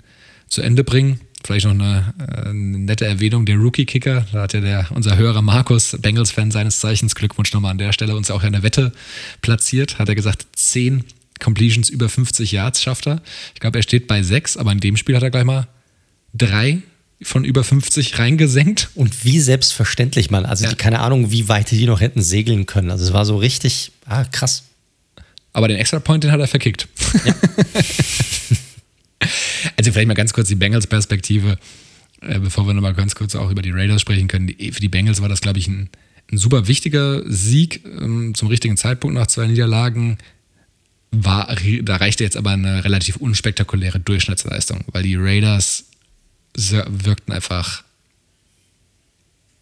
zu 0.49 0.63
Ende 0.63 0.83
bringen. 0.83 1.21
Vielleicht 1.45 1.67
noch 1.67 1.73
eine, 1.73 2.15
äh, 2.19 2.49
eine 2.49 2.79
nette 2.79 3.07
Erwähnung, 3.07 3.47
der 3.47 3.57
Rookie-Kicker, 3.57 4.27
da 4.33 4.43
hat 4.43 4.53
ja 4.53 4.61
der, 4.61 4.87
unser 4.91 5.17
Hörer 5.17 5.43
Markus, 5.43 5.97
Bengals-Fan 5.99 6.51
seines 6.51 6.81
Zeichens, 6.81 7.15
Glückwunsch 7.15 7.53
nochmal 7.53 7.73
an 7.73 7.79
der 7.79 7.93
Stelle, 7.93 8.15
uns 8.15 8.31
auch 8.31 8.43
eine 8.43 8.63
Wette 8.63 8.93
platziert, 9.41 9.99
hat 9.99 10.09
er 10.09 10.15
gesagt, 10.15 10.47
10 10.55 11.05
Completions 11.41 11.89
über 11.89 12.09
50 12.09 12.53
Yards 12.53 12.83
schafft 12.83 13.07
er. 13.07 13.23
Ich 13.55 13.61
glaube, 13.61 13.79
er 13.79 13.83
steht 13.83 14.07
bei 14.07 14.23
6, 14.23 14.57
aber 14.57 14.73
in 14.73 14.81
dem 14.81 14.97
Spiel 14.97 15.17
hat 15.17 15.23
er 15.23 15.31
gleich 15.31 15.45
mal 15.45 15.67
drei 16.35 16.83
von 17.23 17.45
über 17.45 17.65
50 17.65 18.19
reingesenkt. 18.19 18.91
Und 18.95 19.25
wie 19.25 19.41
selbstverständlich, 19.41 20.31
Mann. 20.31 20.47
Also 20.47 20.65
ja. 20.65 20.71
die, 20.71 20.77
keine 20.77 21.01
Ahnung, 21.01 21.31
wie 21.31 21.49
weit 21.49 21.71
die 21.71 21.87
noch 21.87 22.01
hätten 22.01 22.23
segeln 22.23 22.67
können. 22.67 22.91
Also 22.91 23.05
es 23.05 23.13
war 23.13 23.27
so 23.27 23.37
richtig, 23.37 23.93
ah, 24.07 24.25
krass. 24.25 24.65
Aber 25.53 25.67
den 25.69 25.79
Extra 25.79 25.99
Point, 25.99 26.25
den 26.25 26.31
hat 26.31 26.41
er 26.41 26.47
verkickt. 26.47 26.87
Ja. 27.25 27.35
Also 29.77 29.93
vielleicht 29.93 30.09
mal 30.09 30.15
ganz 30.15 30.33
kurz 30.33 30.49
die 30.49 30.55
Bengals-Perspektive, 30.55 31.59
äh, 32.23 32.39
bevor 32.39 32.67
wir 32.67 32.75
nochmal 32.75 32.95
ganz 32.95 33.15
kurz 33.15 33.35
auch 33.35 33.51
über 33.51 33.63
die 33.63 33.71
Raiders 33.71 34.01
sprechen 34.01 34.29
können. 34.29 34.49
für 34.49 34.81
die 34.81 34.89
Bengals 34.89 35.21
war 35.21 35.29
das, 35.29 35.41
glaube 35.41 35.59
ich, 35.59 35.69
ein, 35.69 35.89
ein 36.31 36.39
super 36.39 36.67
wichtiger 36.69 37.23
Sieg 37.27 37.85
ähm, 37.85 38.35
zum 38.35 38.49
richtigen 38.49 38.77
Zeitpunkt 38.77 39.15
nach 39.15 39.27
zwei 39.27 39.47
Niederlagen. 39.47 40.19
War, 41.13 41.57
da 41.83 41.97
reichte 41.97 42.23
jetzt 42.23 42.37
aber 42.37 42.51
eine 42.51 42.85
relativ 42.85 43.17
unspektakuläre 43.17 43.99
Durchschnittsleistung, 43.99 44.85
weil 44.93 45.03
die 45.03 45.17
Raiders 45.17 45.87
wirkten 46.55 47.33
einfach 47.33 47.83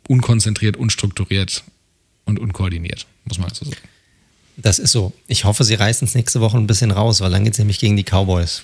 unkonzentriert, 0.08 0.76
unstrukturiert 0.76 1.64
und 2.24 2.38
unkoordiniert, 2.38 3.06
muss 3.24 3.38
man 3.38 3.52
so 3.54 3.64
sagen. 3.64 3.76
Das 4.56 4.80
ist 4.80 4.90
so. 4.90 5.12
Ich 5.28 5.44
hoffe, 5.44 5.62
sie 5.62 5.74
reißen 5.74 6.06
es 6.08 6.14
nächste 6.14 6.40
Woche 6.40 6.58
ein 6.58 6.66
bisschen 6.66 6.90
raus, 6.90 7.20
weil 7.20 7.30
dann 7.30 7.44
geht 7.44 7.52
es 7.52 7.58
nämlich 7.58 7.78
gegen 7.78 7.96
die 7.96 8.02
Cowboys. 8.02 8.62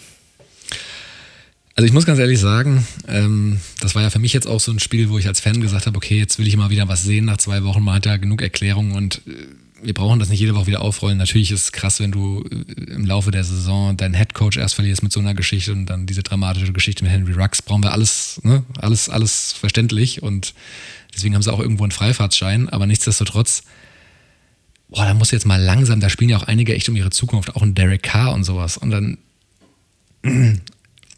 Also 1.76 1.86
ich 1.86 1.92
muss 1.92 2.06
ganz 2.06 2.20
ehrlich 2.20 2.38
sagen, 2.38 2.86
ähm, 3.08 3.58
das 3.80 3.96
war 3.96 4.02
ja 4.02 4.10
für 4.10 4.20
mich 4.20 4.32
jetzt 4.32 4.46
auch 4.46 4.60
so 4.60 4.70
ein 4.70 4.78
Spiel, 4.78 5.10
wo 5.10 5.18
ich 5.18 5.26
als 5.26 5.40
Fan 5.40 5.60
gesagt 5.60 5.86
habe, 5.86 5.96
okay, 5.96 6.16
jetzt 6.16 6.38
will 6.38 6.46
ich 6.46 6.56
mal 6.56 6.70
wieder 6.70 6.86
was 6.86 7.02
sehen 7.02 7.24
nach 7.24 7.38
zwei 7.38 7.64
Wochen. 7.64 7.82
Man 7.82 7.96
hat 7.96 8.06
ja 8.06 8.16
genug 8.16 8.42
Erklärungen 8.42 8.92
und 8.92 9.22
äh, 9.26 9.46
wir 9.82 9.92
brauchen 9.92 10.20
das 10.20 10.28
nicht 10.28 10.38
jede 10.38 10.54
Woche 10.54 10.68
wieder 10.68 10.82
aufrollen. 10.82 11.18
Natürlich 11.18 11.50
ist 11.50 11.64
es 11.64 11.72
krass, 11.72 11.98
wenn 11.98 12.12
du 12.12 12.44
äh, 12.48 12.92
im 12.92 13.04
Laufe 13.04 13.32
der 13.32 13.42
Saison 13.42 13.96
deinen 13.96 14.14
Headcoach 14.14 14.56
erst 14.56 14.76
verlierst 14.76 15.02
mit 15.02 15.12
so 15.12 15.18
einer 15.18 15.34
Geschichte 15.34 15.72
und 15.72 15.86
dann 15.86 16.06
diese 16.06 16.22
dramatische 16.22 16.72
Geschichte 16.72 17.02
mit 17.02 17.12
Henry 17.12 17.32
Rux. 17.32 17.60
Brauchen 17.60 17.82
wir 17.82 17.92
alles, 17.92 18.40
ne? 18.44 18.62
alles, 18.78 19.08
alles 19.08 19.52
verständlich 19.52 20.22
und 20.22 20.54
deswegen 21.12 21.34
haben 21.34 21.42
sie 21.42 21.52
auch 21.52 21.60
irgendwo 21.60 21.82
einen 21.82 21.92
Freifahrtschein. 21.92 22.68
Aber 22.68 22.86
nichtsdestotrotz, 22.86 23.64
boah, 24.88 25.06
da 25.06 25.14
muss 25.14 25.32
jetzt 25.32 25.44
mal 25.44 25.60
langsam, 25.60 25.98
da 25.98 26.08
spielen 26.08 26.30
ja 26.30 26.36
auch 26.36 26.44
einige 26.44 26.72
echt 26.72 26.88
um 26.88 26.94
ihre 26.94 27.10
Zukunft, 27.10 27.56
auch 27.56 27.62
ein 27.62 27.74
Derek 27.74 28.04
Carr 28.04 28.32
und 28.32 28.44
sowas. 28.44 28.78
Und 28.78 28.90
dann, 28.90 29.18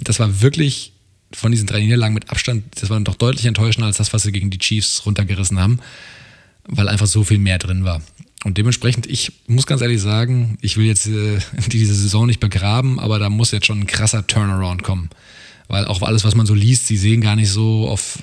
das 0.01 0.19
war 0.19 0.41
wirklich 0.41 0.93
von 1.33 1.51
diesen 1.53 1.67
drei 1.67 1.81
Niederlagen 1.81 2.15
mit 2.15 2.31
Abstand, 2.31 2.65
das 2.81 2.91
war 2.91 3.01
doch 3.01 3.17
deutlich 3.17 3.47
enttäuschender 3.47 3.87
als 3.87 3.97
das, 3.97 4.13
was 4.13 4.23
sie 4.23 4.33
gegen 4.33 4.51
die 4.51 4.59
Chiefs 4.59 5.05
runtergerissen 5.07 5.59
haben, 5.59 5.81
weil 6.69 6.89
einfach 6.89 7.07
so 7.07 7.25
viel 7.25 7.39
mehr 7.39 7.59
drin 7.59 7.85
war. 7.85 8.03
Und 8.45 8.59
dementsprechend, 8.59 9.07
ich 9.07 9.33
muss 9.49 9.67
ganz 9.67 9.83
ehrlich 9.83 10.01
sagen, 10.01 10.57
ich 10.61 10.77
will 10.77 10.87
jetzt 10.87 11.07
äh, 11.07 11.39
diese 11.67 11.95
Saison 11.95 12.27
nicht 12.27 12.41
begraben, 12.41 13.01
aber 13.01 13.19
da 13.19 13.29
muss 13.29 13.51
jetzt 13.51 13.67
schon 13.67 13.81
ein 13.81 13.87
krasser 13.87 14.27
Turnaround 14.27 14.83
kommen. 14.83 15.11
Weil 15.69 15.85
auch 15.87 16.01
alles, 16.03 16.23
was 16.23 16.37
man 16.37 16.47
so 16.47 16.55
liest, 16.55 16.87
sie 16.87 16.97
sehen 16.97 17.21
gar 17.21 17.35
nicht 17.35 17.51
so 17.51 17.89
auf, 17.89 18.21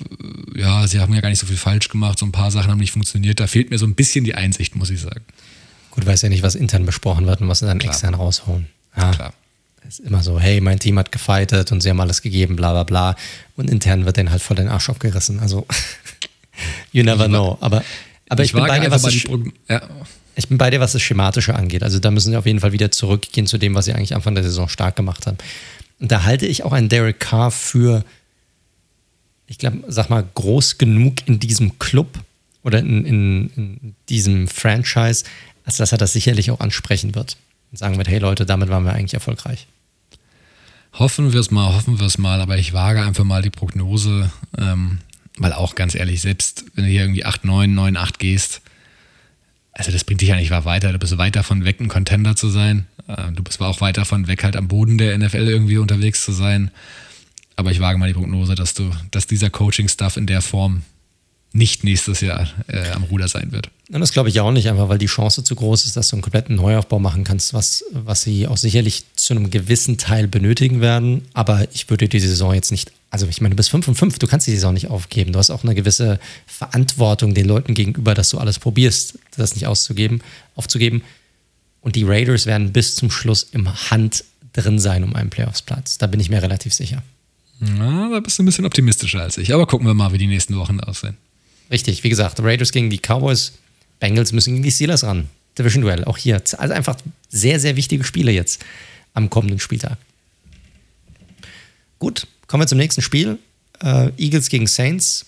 ja, 0.56 0.88
sie 0.88 1.02
haben 1.02 1.14
ja 1.14 1.20
gar 1.20 1.28
nicht 1.28 1.40
so 1.40 1.46
viel 1.46 1.58
falsch 1.58 1.90
gemacht, 1.90 2.18
so 2.18 2.26
ein 2.26 2.32
paar 2.32 2.52
Sachen 2.52 2.72
haben 2.72 2.80
nicht 2.80 2.92
funktioniert. 2.94 3.42
Da 3.42 3.48
fehlt 3.48 3.70
mir 3.70 3.78
so 3.78 3.86
ein 3.86 3.96
bisschen 3.96 4.24
die 4.24 4.34
Einsicht, 4.34 4.78
muss 4.78 4.90
ich 4.92 5.02
sagen. 5.02 5.26
Gut, 5.92 6.06
weiß 6.06 6.22
ja 6.22 6.30
nicht, 6.30 6.42
was 6.42 6.56
intern 6.56 6.86
besprochen 6.86 7.26
wird 7.26 7.42
und 7.42 7.50
was 7.50 7.60
sie 7.60 7.66
dann 7.66 7.80
Klar. 7.80 7.92
extern 7.92 8.14
rausholen. 8.14 8.68
Ja. 8.96 9.12
Klar. 9.12 9.34
Ist 9.88 10.00
immer 10.00 10.24
so, 10.24 10.40
hey, 10.40 10.62
mein 10.62 10.80
Team 10.80 10.98
hat 11.00 11.12
gefightet 11.12 11.72
und 11.72 11.82
sie 11.82 11.90
haben 11.90 12.00
alles 12.00 12.22
gegeben, 12.22 12.56
bla 12.56 12.72
bla 12.72 12.84
bla. 12.84 13.16
Und 13.56 13.70
intern 13.70 14.06
wird 14.06 14.18
denen 14.18 14.32
halt 14.32 14.42
voll 14.42 14.56
den 14.56 14.68
Arsch 14.68 14.90
aufgerissen. 14.90 15.40
Also, 15.40 15.66
you 16.92 17.04
never 17.04 17.28
know. 17.28 17.58
Aber 17.62 17.84
aber 18.30 18.44
ich, 18.44 18.50
ich 18.50 18.54
bin 18.54 18.66
bei 18.66 18.80
dir, 18.80 18.90
was 18.90 19.02
das, 19.04 19.24
ja. 19.70 19.82
ich 20.36 20.48
bin 20.48 20.58
bei 20.58 20.70
dir, 20.70 20.80
was 20.80 20.94
das 20.94 21.02
Schematische 21.02 21.54
angeht. 21.54 21.84
Also 21.84 22.00
da 22.00 22.10
müssen 22.10 22.32
sie 22.32 22.38
auf 22.38 22.46
jeden 22.46 22.60
Fall 22.60 22.72
wieder 22.72 22.92
zurückgehen 22.92 23.46
zu 23.46 23.60
dem, 23.60 23.76
was 23.76 23.86
sie 23.86 23.94
eigentlich 23.94 24.16
Anfang 24.16 24.34
der 24.34 24.44
Saison 24.44 24.68
stark 24.68 24.96
gemacht 24.96 25.28
haben. 25.28 25.38
Und 26.00 26.12
da 26.12 26.24
halte 26.24 26.48
ich 26.48 26.64
auch 26.64 26.74
einen 26.74 26.90
Derek 26.90 27.20
Carr 27.20 27.52
für, 27.52 28.04
ich 29.48 29.58
glaube, 29.60 29.84
sag 29.88 30.10
mal, 30.10 30.24
groß 30.34 30.80
genug 30.80 31.28
in 31.28 31.40
diesem 31.40 31.78
Club 31.78 32.08
oder 32.64 32.80
in, 32.80 33.06
in, 33.06 33.50
in 33.56 33.96
diesem 34.10 34.48
Franchise, 34.48 35.26
als 35.66 35.78
dass 35.78 35.92
er 35.92 35.98
das 35.98 36.14
sicherlich 36.14 36.50
auch 36.50 36.60
ansprechen 36.60 37.14
wird. 37.14 37.38
Und 37.72 37.78
sagen 37.78 37.98
wird, 37.98 38.08
hey 38.08 38.20
Leute, 38.20 38.46
damit 38.46 38.70
waren 38.70 38.84
wir 38.84 38.94
eigentlich 38.94 39.14
erfolgreich. 39.14 39.68
Hoffen 40.94 41.34
wir 41.34 41.40
es 41.40 41.50
mal, 41.50 41.74
hoffen 41.74 42.00
wir 42.00 42.06
es 42.06 42.18
mal, 42.18 42.40
aber 42.40 42.58
ich 42.58 42.74
wage 42.74 43.04
einfach 43.04 43.24
mal 43.24 43.42
die 43.42 43.50
Prognose, 43.50 44.32
ähm, 44.58 45.00
weil 45.38 45.52
auch 45.54 45.74
ganz 45.74 45.96
ehrlich, 45.96 46.22
selbst 46.22 46.66
wenn 46.76 46.86
du 46.86 46.90
hier 46.92 47.02
irgendwie 47.02 47.26
8, 47.26 47.46
9, 47.46 47.74
9, 47.74 47.98
8 47.98 48.20
gehst, 48.20 48.62
also 49.72 49.92
das 49.92 50.04
bringt 50.04 50.22
dich 50.22 50.30
ja 50.30 50.36
nicht 50.36 50.52
weiter. 50.52 50.92
Du 50.94 51.00
bist 51.00 51.18
weit 51.18 51.36
davon 51.36 51.66
weg, 51.66 51.80
ein 51.80 51.88
Contender 51.88 52.36
zu 52.36 52.50
sein. 52.50 52.86
Äh, 53.08 53.32
du 53.32 53.42
bist 53.42 53.60
auch 53.60 53.82
weit 53.82 53.98
davon 53.98 54.28
weg, 54.28 54.44
halt 54.44 54.56
am 54.56 54.68
Boden 54.68 55.00
der 55.00 55.18
NFL 55.18 55.48
irgendwie 55.48 55.78
unterwegs 55.78 56.24
zu 56.24 56.32
sein. 56.32 56.70
Aber 57.56 57.72
ich 57.72 57.80
wage 57.80 57.98
mal 57.98 58.08
die 58.08 58.14
Prognose, 58.14 58.54
dass 58.54 58.76
du, 58.76 58.92
dass 59.10 59.26
dieser 59.26 59.50
Coaching-Stuff 59.50 60.18
in 60.18 60.28
der 60.28 60.42
Form 60.42 60.84
nicht 61.54 61.84
nächstes 61.84 62.22
Jahr 62.22 62.48
äh, 62.68 62.90
am 62.90 63.04
Ruder 63.04 63.28
sein 63.28 63.52
wird. 63.52 63.70
Und 63.92 64.02
das 64.02 64.12
glaube 64.12 64.30
ich 64.30 64.40
auch 64.40 64.52
nicht, 64.52 64.68
einfach 64.68 64.90
weil 64.90 64.98
die 64.98 65.06
Chance 65.06 65.44
zu 65.44 65.54
groß 65.54 65.86
ist, 65.86 65.96
dass 65.96 66.10
du 66.10 66.16
einen 66.16 66.24
kompletten 66.24 66.56
Neuaufbau 66.56 66.98
machen 66.98 67.24
kannst, 67.24 67.54
was, 67.54 67.86
was 67.92 68.24
sie 68.24 68.48
auch 68.48 68.58
sicherlich 68.58 69.06
zu 69.16 69.36
einem 69.36 69.52
gewissen 69.52 70.00
Teil 70.00 70.28
benötigen 70.28 70.82
werden. 70.82 71.22
Aber 71.34 71.68
ich 71.72 71.92
würde 71.92 72.10
die 72.10 72.20
Saison 72.20 72.56
jetzt 72.56 72.72
nicht, 72.72 72.92
also 73.12 73.28
ich 73.28 73.40
meine, 73.40 73.52
du 73.52 73.58
bist 73.58 73.70
5 73.70 73.88
und 73.88 73.96
5, 73.96 74.18
du 74.18 74.26
kannst 74.26 74.48
die 74.48 74.52
Saison 74.52 74.74
nicht 74.74 74.88
aufgeben. 74.88 75.32
Du 75.32 75.38
hast 75.38 75.52
auch 75.52 75.64
eine 75.64 75.76
gewisse 75.76 76.20
Verantwortung 76.48 77.36
den 77.36 77.46
Leuten 77.46 77.76
gegenüber, 77.76 78.16
dass 78.16 78.32
du 78.32 78.40
alles 78.40 78.58
probierst, 78.58 79.20
das 79.38 79.54
nicht 79.54 79.68
auszugeben, 79.68 80.22
aufzugeben. 80.56 81.04
Und 81.82 81.96
die 81.96 82.04
Raiders 82.04 82.48
werden 82.48 82.74
bis 82.74 82.96
zum 82.96 83.12
Schluss 83.12 83.44
im 83.52 83.92
Hand 83.92 84.24
drin 84.54 84.80
sein 84.80 85.04
um 85.04 85.16
einen 85.16 85.30
Playoffs-Platz. 85.30 86.00
Da 86.00 86.08
bin 86.08 86.20
ich 86.20 86.30
mir 86.30 86.42
relativ 86.42 86.74
sicher. 86.74 87.04
Na, 87.60 88.10
da 88.10 88.20
bist 88.22 88.40
du 88.40 88.44
ein 88.44 88.48
bisschen 88.48 88.66
optimistischer 88.66 89.22
als 89.22 89.38
ich. 89.38 89.54
Aber 89.54 89.68
gucken 89.68 89.86
wir 89.86 89.94
mal, 89.94 90.14
wie 90.14 90.18
die 90.18 90.28
nächsten 90.28 90.58
Wochen 90.58 90.80
aussehen. 90.80 91.18
Richtig, 91.72 92.04
wie 92.04 92.10
gesagt, 92.10 92.40
Raiders 92.40 92.72
gegen 92.72 92.90
die 92.90 93.00
Cowboys, 93.00 93.54
Bengals 94.00 94.32
müssen 94.32 94.54
gegen 94.54 94.64
die 94.64 94.72
Steelers 94.72 95.04
ran. 95.04 95.30
Division-Duell, 95.58 96.04
auch 96.06 96.18
hier. 96.18 96.42
Also 96.58 96.74
einfach 96.74 96.98
sehr, 97.30 97.60
sehr 97.60 97.76
wichtige 97.76 98.04
Spiele 98.04 98.32
jetzt 98.32 98.64
am 99.14 99.30
kommenden 99.30 99.60
Spieltag. 99.60 99.98
Gut, 102.00 102.28
kommen 102.48 102.64
wir 102.64 102.68
zum 102.68 102.80
nächsten 102.80 103.02
Spiel. 103.02 103.38
Äh, 103.82 104.10
Eagles 104.18 104.50
gegen 104.50 104.68
Saints. 104.68 105.26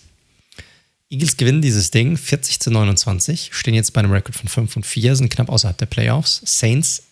Eagles 1.08 1.36
gewinnen 1.36 1.62
dieses 1.62 1.92
Ding 1.92 2.16
40 2.16 2.58
zu 2.58 2.70
29, 2.70 3.50
stehen 3.52 3.74
jetzt 3.74 3.92
bei 3.92 4.00
einem 4.00 4.10
Rekord 4.10 4.34
von 4.34 4.48
5 4.48 4.76
und 4.76 4.86
4, 4.86 5.14
sind 5.14 5.28
knapp 5.28 5.48
außerhalb 5.48 5.78
der 5.78 5.86
Playoffs. 5.86 6.42
Saints 6.44 7.04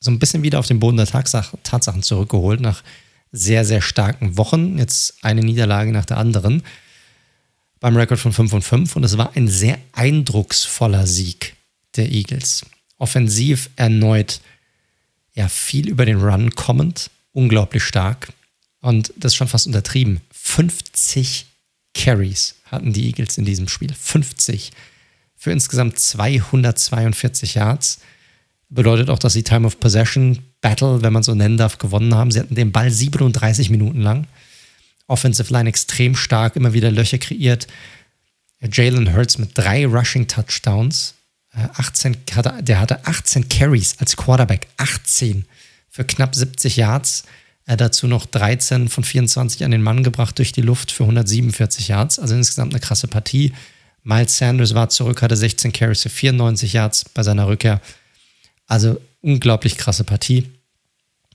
so 0.00 0.10
ein 0.10 0.18
bisschen 0.18 0.42
wieder 0.42 0.58
auf 0.58 0.66
den 0.66 0.80
Boden 0.80 0.96
der 0.96 1.06
Tatsachen 1.06 2.02
zurückgeholt 2.02 2.60
nach 2.60 2.82
sehr, 3.32 3.64
sehr 3.64 3.82
starken 3.82 4.36
Wochen. 4.38 4.78
Jetzt 4.78 5.18
eine 5.22 5.42
Niederlage 5.42 5.92
nach 5.92 6.06
der 6.06 6.16
anderen 6.16 6.62
beim 7.80 7.96
Rekord 7.96 8.20
von 8.20 8.32
5 8.32 8.52
und 8.52 8.62
5 8.62 8.96
und 8.96 9.04
es 9.04 9.18
war 9.18 9.36
ein 9.36 9.48
sehr 9.48 9.78
eindrucksvoller 9.92 11.06
Sieg 11.06 11.54
der 11.96 12.10
Eagles. 12.10 12.64
Offensiv 12.98 13.70
erneut 13.76 14.40
ja 15.34 15.48
viel 15.48 15.88
über 15.88 16.06
den 16.06 16.20
Run 16.20 16.50
kommend, 16.54 17.10
unglaublich 17.32 17.82
stark 17.82 18.32
und 18.80 19.12
das 19.16 19.32
ist 19.32 19.36
schon 19.36 19.48
fast 19.48 19.66
untertrieben. 19.66 20.20
50 20.32 21.46
Carries 21.94 22.54
hatten 22.66 22.92
die 22.92 23.06
Eagles 23.06 23.38
in 23.38 23.44
diesem 23.44 23.68
Spiel. 23.68 23.92
50 23.92 24.72
für 25.36 25.52
insgesamt 25.52 25.98
242 25.98 27.54
Yards. 27.54 28.00
Bedeutet 28.68 29.10
auch, 29.10 29.18
dass 29.18 29.32
sie 29.32 29.44
Time 29.44 29.66
of 29.66 29.78
Possession 29.78 30.40
Battle, 30.60 31.02
wenn 31.02 31.12
man 31.12 31.22
so 31.22 31.34
nennen 31.34 31.56
darf, 31.56 31.78
gewonnen 31.78 32.14
haben. 32.14 32.30
Sie 32.30 32.40
hatten 32.40 32.54
den 32.54 32.72
Ball 32.72 32.90
37 32.90 33.70
Minuten 33.70 34.00
lang. 34.00 34.26
Offensive 35.06 35.52
Line 35.52 35.68
extrem 35.68 36.16
stark, 36.16 36.56
immer 36.56 36.72
wieder 36.72 36.90
Löcher 36.90 37.18
kreiert. 37.18 37.66
Jalen 38.60 39.14
Hurts 39.14 39.38
mit 39.38 39.50
drei 39.54 39.86
Rushing 39.86 40.26
Touchdowns. 40.26 41.14
18, 41.52 42.14
äh, 42.14 42.62
der 42.62 42.80
hatte 42.80 43.06
18 43.06 43.48
Carries 43.48 43.96
als 43.98 44.16
Quarterback. 44.16 44.66
18 44.76 45.44
für 45.88 46.04
knapp 46.04 46.34
70 46.34 46.76
Yards. 46.76 47.24
Er 47.64 47.76
dazu 47.76 48.06
noch 48.06 48.26
13 48.26 48.88
von 48.88 49.04
24 49.04 49.64
an 49.64 49.70
den 49.70 49.82
Mann 49.82 50.04
gebracht 50.04 50.38
durch 50.38 50.52
die 50.52 50.60
Luft 50.60 50.92
für 50.92 51.04
147 51.04 51.88
Yards. 51.88 52.18
Also 52.18 52.34
insgesamt 52.34 52.72
eine 52.72 52.80
krasse 52.80 53.08
Partie. 53.08 53.52
Miles 54.02 54.38
Sanders 54.38 54.74
war 54.74 54.88
zurück, 54.88 55.22
hatte 55.22 55.36
16 55.36 55.72
Carries 55.72 56.02
für 56.02 56.10
94 56.10 56.72
Yards 56.74 57.04
bei 57.06 57.22
seiner 57.22 57.48
Rückkehr. 57.48 57.80
Also 58.66 59.00
unglaublich 59.20 59.76
krasse 59.76 60.04
Partie. 60.04 60.48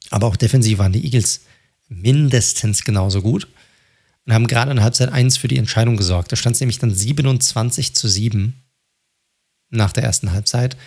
Aber 0.10 0.28
auch 0.28 0.36
defensiv 0.36 0.78
waren 0.78 0.94
die 0.94 1.04
Eagles 1.04 1.42
mindestens 1.90 2.84
genauso 2.84 3.22
gut 3.22 3.48
und 4.32 4.36
haben 4.36 4.48
gerade 4.48 4.72
in 4.72 4.82
Halbzeit 4.82 5.12
1 5.12 5.36
für 5.36 5.50
die 5.50 5.58
Entscheidung 5.58 5.98
gesorgt. 5.98 6.32
Da 6.32 6.38
stand 6.38 6.56
es 6.56 6.62
nämlich 6.62 6.80
dann 6.80 6.94
27 6.94 7.94
zu 7.94 8.08
7 8.08 8.54
nach 9.70 9.92
der 9.92 10.06
ersten 10.06 10.32
Halbzeit. 10.32 10.78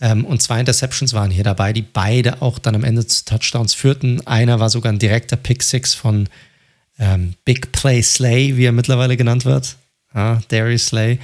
Ähm, 0.00 0.24
und 0.24 0.42
zwei 0.42 0.58
Interceptions 0.58 1.12
waren 1.12 1.30
hier 1.30 1.44
dabei, 1.44 1.72
die 1.72 1.82
beide 1.82 2.42
auch 2.42 2.58
dann 2.58 2.74
am 2.74 2.82
Ende 2.82 3.06
zu 3.06 3.24
Touchdowns 3.24 3.74
führten. 3.74 4.26
Einer 4.26 4.58
war 4.58 4.70
sogar 4.70 4.92
ein 4.92 4.98
direkter 4.98 5.36
Pick 5.36 5.62
Six 5.62 5.94
von 5.94 6.28
ähm, 6.98 7.34
Big 7.44 7.70
Play 7.70 8.02
Slay, 8.02 8.56
wie 8.56 8.64
er 8.64 8.72
mittlerweile 8.72 9.16
genannt 9.16 9.44
wird. 9.44 9.76
Ja, 10.12 10.42
Darius 10.48 10.86
Slay, 10.86 11.20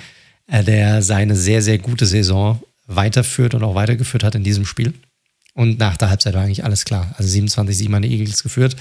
äh, 0.47 0.63
der 0.63 1.03
seine 1.03 1.35
sehr, 1.35 1.63
sehr 1.63 1.79
gute 1.79 2.07
Saison 2.07 2.63
weiterführt 2.87 3.55
und 3.55 3.65
auch 3.65 3.75
weitergeführt 3.75 4.23
hat 4.23 4.37
in 4.37 4.45
diesem 4.45 4.67
Spiel. 4.67 4.95
Und 5.55 5.81
nach 5.81 5.97
der 5.97 6.11
Halbzeit 6.11 6.35
war 6.35 6.43
eigentlich 6.43 6.63
alles 6.63 6.85
klar. 6.85 7.13
Also 7.19 7.29
27-7 7.37 7.93
an 7.93 8.03
die 8.03 8.13
Eagles 8.13 8.45
geführt. 8.45 8.77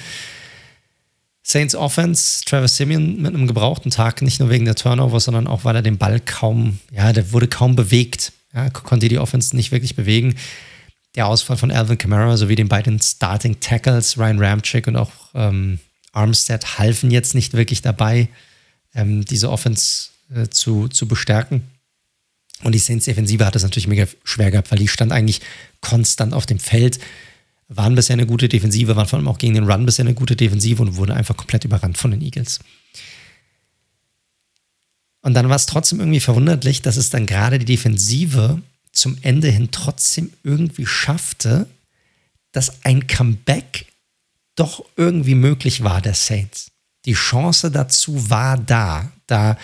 Saints 1.52 1.74
Offense, 1.74 2.44
Travis 2.46 2.78
Simeon 2.78 3.24
mit 3.24 3.34
einem 3.34 3.48
gebrauchten 3.48 3.90
Tag, 3.90 4.22
nicht 4.22 4.40
nur 4.40 4.52
wegen 4.52 4.66
der 4.66 4.76
Turnover, 4.76 5.20
sondern 5.20 5.48
auch, 5.48 5.64
weil 5.64 5.76
er 5.76 5.82
den 5.82 5.98
Ball 5.98 6.20
kaum, 6.20 6.78
ja, 6.92 7.12
der 7.12 7.32
wurde 7.32 7.48
kaum 7.48 7.76
bewegt. 7.76 8.34
Ja, 8.54 8.70
konnte 8.70 9.08
die 9.08 9.18
Offense 9.18 9.56
nicht 9.56 9.72
wirklich 9.72 9.96
bewegen. 9.96 10.36
Der 11.16 11.26
Ausfall 11.26 11.58
von 11.58 11.72
Alvin 11.72 11.98
Kamara 11.98 12.38
sowie 12.38 12.56
den 12.56 12.68
beiden 12.68 13.02
Starting 13.02 13.60
Tackles, 13.60 14.20
Ryan 14.20 14.38
Ramchick 14.38 14.86
und 14.86 14.96
auch 14.96 15.12
ähm, 15.34 15.80
Armstead, 16.12 16.78
halfen 16.78 17.10
jetzt 17.10 17.34
nicht 17.34 17.54
wirklich 17.54 17.82
dabei, 17.82 18.30
ähm, 18.94 19.26
diese 19.26 19.50
Offense 19.50 20.10
äh, 20.32 20.50
zu, 20.50 20.88
zu 20.88 21.08
bestärken. 21.08 21.64
Und 22.62 22.74
die 22.74 22.80
Saints 22.80 23.06
Defensive 23.06 23.44
hat 23.44 23.56
es 23.56 23.64
natürlich 23.64 23.88
mega 23.88 24.06
schwer 24.24 24.52
gehabt, 24.52 24.70
weil 24.70 24.78
die 24.78 24.88
stand 24.88 25.12
eigentlich 25.12 25.42
konstant 25.82 26.34
auf 26.36 26.46
dem 26.46 26.60
Feld 26.60 27.00
waren 27.70 27.96
bisher 27.96 28.16
eine 28.16 28.26
gute 28.26 28.50
Defensive, 28.50 28.96
waren 28.96 29.08
vor 29.08 29.18
allem 29.18 29.28
auch 29.28 29.38
gegen 29.38 29.54
den 29.54 29.70
Run 29.70 29.86
bisher 29.86 30.04
eine 30.04 30.16
gute 30.16 30.36
Defensive 30.36 30.82
und 30.82 30.96
wurden 30.96 31.12
einfach 31.12 31.38
komplett 31.38 31.66
überrannt 31.66 31.98
von 31.98 32.12
den 32.12 32.22
Eagles. 32.22 32.60
Und 35.22 35.34
dann 35.36 35.50
war 35.50 35.56
es 35.56 35.68
trotzdem 35.68 36.00
irgendwie 36.00 36.20
verwunderlich, 36.20 36.82
dass 36.82 36.98
es 36.98 37.10
dann 37.10 37.26
gerade 37.26 37.60
die 37.60 37.66
Defensive 37.66 38.62
zum 38.91 39.18
Ende 39.22 39.50
hin 39.50 39.70
trotzdem 39.72 40.34
irgendwie 40.44 40.86
schaffte, 40.86 41.68
dass 42.52 42.84
ein 42.86 43.06
Comeback 43.06 43.86
doch 44.56 44.84
irgendwie 44.96 45.36
möglich 45.36 45.84
war 45.84 46.02
der 46.02 46.16
Saints. 46.16 46.72
Die 47.06 47.14
Chance 47.14 47.70
dazu 47.70 48.30
war 48.30 48.58
da, 48.58 49.12
da 49.28 49.58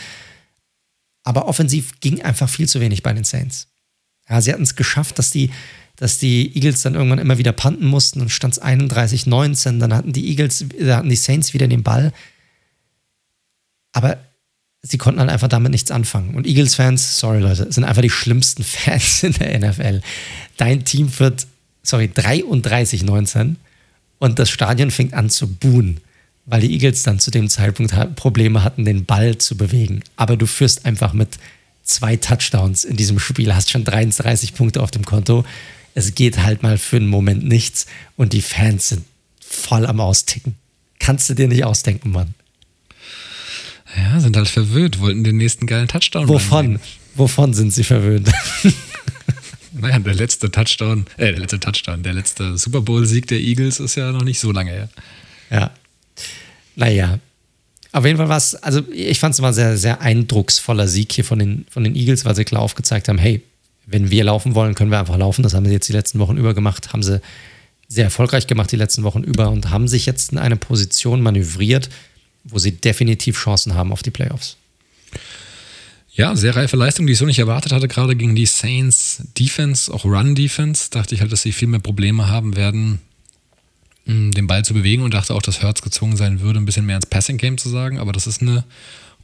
aber 1.24 1.48
offensiv 1.48 2.00
ging 2.00 2.22
einfach 2.22 2.48
viel 2.48 2.70
zu 2.70 2.80
wenig 2.80 3.02
bei 3.02 3.12
den 3.12 3.24
Saints. 3.24 3.68
Ja, 4.30 4.42
sie 4.42 4.54
hatten 4.54 4.64
es 4.64 4.76
geschafft, 4.76 5.18
dass 5.18 5.32
die, 5.32 5.52
dass 5.98 6.18
die 6.18 6.56
Eagles 6.56 6.82
dann 6.82 6.96
irgendwann 6.96 7.20
immer 7.20 7.38
wieder 7.38 7.52
panten 7.52 7.86
mussten 7.86 8.22
und 8.22 8.30
stand 8.30 8.54
es 8.54 8.62
31-19. 8.62 9.80
Dann 9.80 9.94
hatten 9.94 10.14
die 10.14 10.30
Eagles, 10.30 10.66
da 10.80 10.98
hatten 10.98 11.10
die 11.10 11.16
Saints 11.16 11.54
wieder 11.54 11.68
den 11.68 11.84
Ball. 11.84 12.12
Aber 13.94 14.18
sie 14.82 14.98
konnten 14.98 15.20
halt 15.20 15.30
einfach 15.30 15.48
damit 15.48 15.72
nichts 15.72 15.92
anfangen. 15.92 16.36
Und 16.36 16.46
Eagles-Fans, 16.46 17.20
sorry 17.20 17.40
Leute, 17.40 17.72
sind 17.72 17.84
einfach 17.84 18.02
die 18.02 18.10
schlimmsten 18.10 18.64
Fans 18.66 19.24
in 19.24 19.34
der 19.34 19.60
NFL. 19.60 20.02
Dein 20.58 20.86
Team 20.86 21.12
wird, 21.20 21.48
sorry, 21.82 22.10
33-19 22.14 23.56
und 24.20 24.40
das 24.40 24.50
Stadion 24.50 24.92
fängt 24.92 25.14
an 25.14 25.30
zu 25.30 25.48
buhen, 25.48 26.02
weil 26.46 26.62
die 26.62 26.74
Eagles 26.74 27.04
dann 27.04 27.20
zu 27.20 27.32
dem 27.32 27.50
Zeitpunkt 27.50 27.94
Probleme 28.16 28.64
hatten, 28.64 28.86
den 28.86 29.06
Ball 29.06 29.38
zu 29.38 29.58
bewegen. 29.58 30.04
Aber 30.16 30.38
du 30.38 30.46
führst 30.46 30.86
einfach 30.86 31.14
mit 31.14 31.38
zwei 31.84 32.16
Touchdowns 32.16 32.84
in 32.84 32.98
diesem 32.98 33.20
Spiel, 33.20 33.54
hast 33.56 33.72
schon 33.72 33.84
33 33.84 34.54
Punkte 34.54 34.82
auf 34.82 34.92
dem 34.92 35.06
Konto. 35.06 35.46
Es 35.96 36.14
geht 36.14 36.40
halt 36.40 36.62
mal 36.62 36.78
für 36.78 36.98
einen 36.98 37.08
Moment 37.08 37.46
nichts 37.46 37.88
und 38.18 38.34
die 38.34 38.42
Fans 38.42 38.90
sind 38.90 39.06
voll 39.40 39.86
am 39.86 40.00
Austicken. 40.00 40.56
Kannst 41.00 41.30
du 41.30 41.34
dir 41.34 41.48
nicht 41.48 41.64
ausdenken, 41.64 42.12
Mann. 42.12 42.36
Ja, 43.96 44.20
sind 44.20 44.36
halt 44.36 44.50
verwöhnt, 44.50 45.00
wollten 45.00 45.24
den 45.24 45.38
nächsten 45.38 45.68
geilen 45.68 45.88
Touchdown. 45.88 46.28
Wovon? 46.28 46.80
Wovon 47.16 47.54
sind 47.54 47.72
sie 47.72 47.86
verwöhnt? 47.86 48.30
naja, 49.72 50.00
der 50.00 50.16
letzte 50.16 50.52
Touchdown, 50.52 51.06
äh, 51.16 51.32
der 51.32 51.40
letzte 51.40 51.60
Touchdown, 51.62 52.04
der 52.04 52.14
letzte 52.14 52.58
Super 52.58 52.82
Bowl-Sieg 52.82 53.28
der 53.28 53.40
Eagles 53.40 53.80
ist 53.80 53.96
ja 53.96 54.12
noch 54.12 54.24
nicht 54.24 54.40
so 54.40 54.52
lange 54.52 54.72
her. 54.72 54.90
Ja. 55.50 55.72
Naja. 56.76 57.20
Auf 57.94 58.06
jeden 58.06 58.18
Fall 58.18 58.28
war 58.28 58.38
es, 58.38 58.56
also 58.56 58.82
ich 58.92 59.20
fand 59.20 59.34
es 59.34 59.40
immer 59.40 59.54
sehr, 59.54 59.78
sehr 59.78 60.02
eindrucksvoller 60.02 60.90
Sieg 60.90 61.14
hier 61.14 61.24
von 61.24 61.40
den, 61.40 61.66
von 61.70 61.86
den 61.86 61.96
Eagles, 61.96 62.26
weil 62.26 62.36
sie 62.36 62.44
klar 62.44 62.62
aufgezeigt 62.62 63.08
haben, 63.08 63.18
hey, 63.18 63.42
wenn 63.86 64.10
wir 64.10 64.24
laufen 64.24 64.56
wollen, 64.56 64.76
können 64.76 64.92
wir 64.92 65.00
einfach 65.00 65.18
laufen. 65.18 65.44
Das 65.44 65.54
haben 65.54 65.66
sie 65.66 65.72
jetzt 65.72 65.90
die 65.90 65.94
letzten 65.94 66.20
Wochen 66.20 66.38
über 66.38 66.54
gemacht, 66.54 66.94
haben 66.94 67.04
sie 67.04 67.22
sehr 67.88 68.06
erfolgreich 68.06 68.48
gemacht 68.48 68.72
die 68.72 68.78
letzten 68.78 69.04
Wochen 69.04 69.24
über 69.24 69.50
und 69.50 69.70
haben 69.70 69.88
sich 69.88 70.06
jetzt 70.06 70.32
in 70.32 70.38
eine 70.38 70.56
Position 70.56 71.22
manövriert, 71.22 71.90
wo 72.44 72.58
sie 72.58 72.72
definitiv 72.72 73.38
Chancen 73.38 73.76
haben 73.76 73.92
auf 73.92 74.02
die 74.02 74.12
Playoffs. 74.12 74.58
Ja, 76.14 76.36
sehr 76.36 76.56
reife 76.56 76.78
Leistung, 76.78 77.06
die 77.06 77.14
ich 77.14 77.20
so 77.20 77.26
nicht 77.26 77.40
erwartet 77.40 77.74
hatte, 77.74 77.88
gerade 77.88 78.16
gegen 78.16 78.36
die 78.36 78.46
Saints 78.46 79.22
Defense, 79.38 79.94
auch 79.94 80.06
Run 80.06 80.34
Defense. 80.34 80.90
Dachte 80.90 81.14
ich 81.14 81.22
halt, 81.22 81.32
dass 81.32 81.42
sie 81.42 81.52
viel 81.52 81.68
mehr 81.68 81.82
Probleme 81.82 82.30
haben 82.30 82.56
werden, 82.56 83.00
mm, 84.06 84.32
den 84.32 84.48
Ball 84.48 84.64
zu 84.64 84.74
bewegen 84.74 85.04
und 85.04 85.14
dachte 85.14 85.36
auch, 85.36 85.42
dass 85.42 85.62
Hertz 85.62 85.82
gezwungen 85.82 86.16
sein 86.16 86.40
würde, 86.40 86.60
ein 86.60 86.66
bisschen 86.66 86.86
mehr 86.86 86.96
ins 86.96 87.06
Passing 87.06 87.38
Game 87.38 87.58
zu 87.58 87.68
sagen. 87.68 88.00
Aber 88.00 88.14
das 88.14 88.28
ist 88.28 88.42
eine 88.42 88.64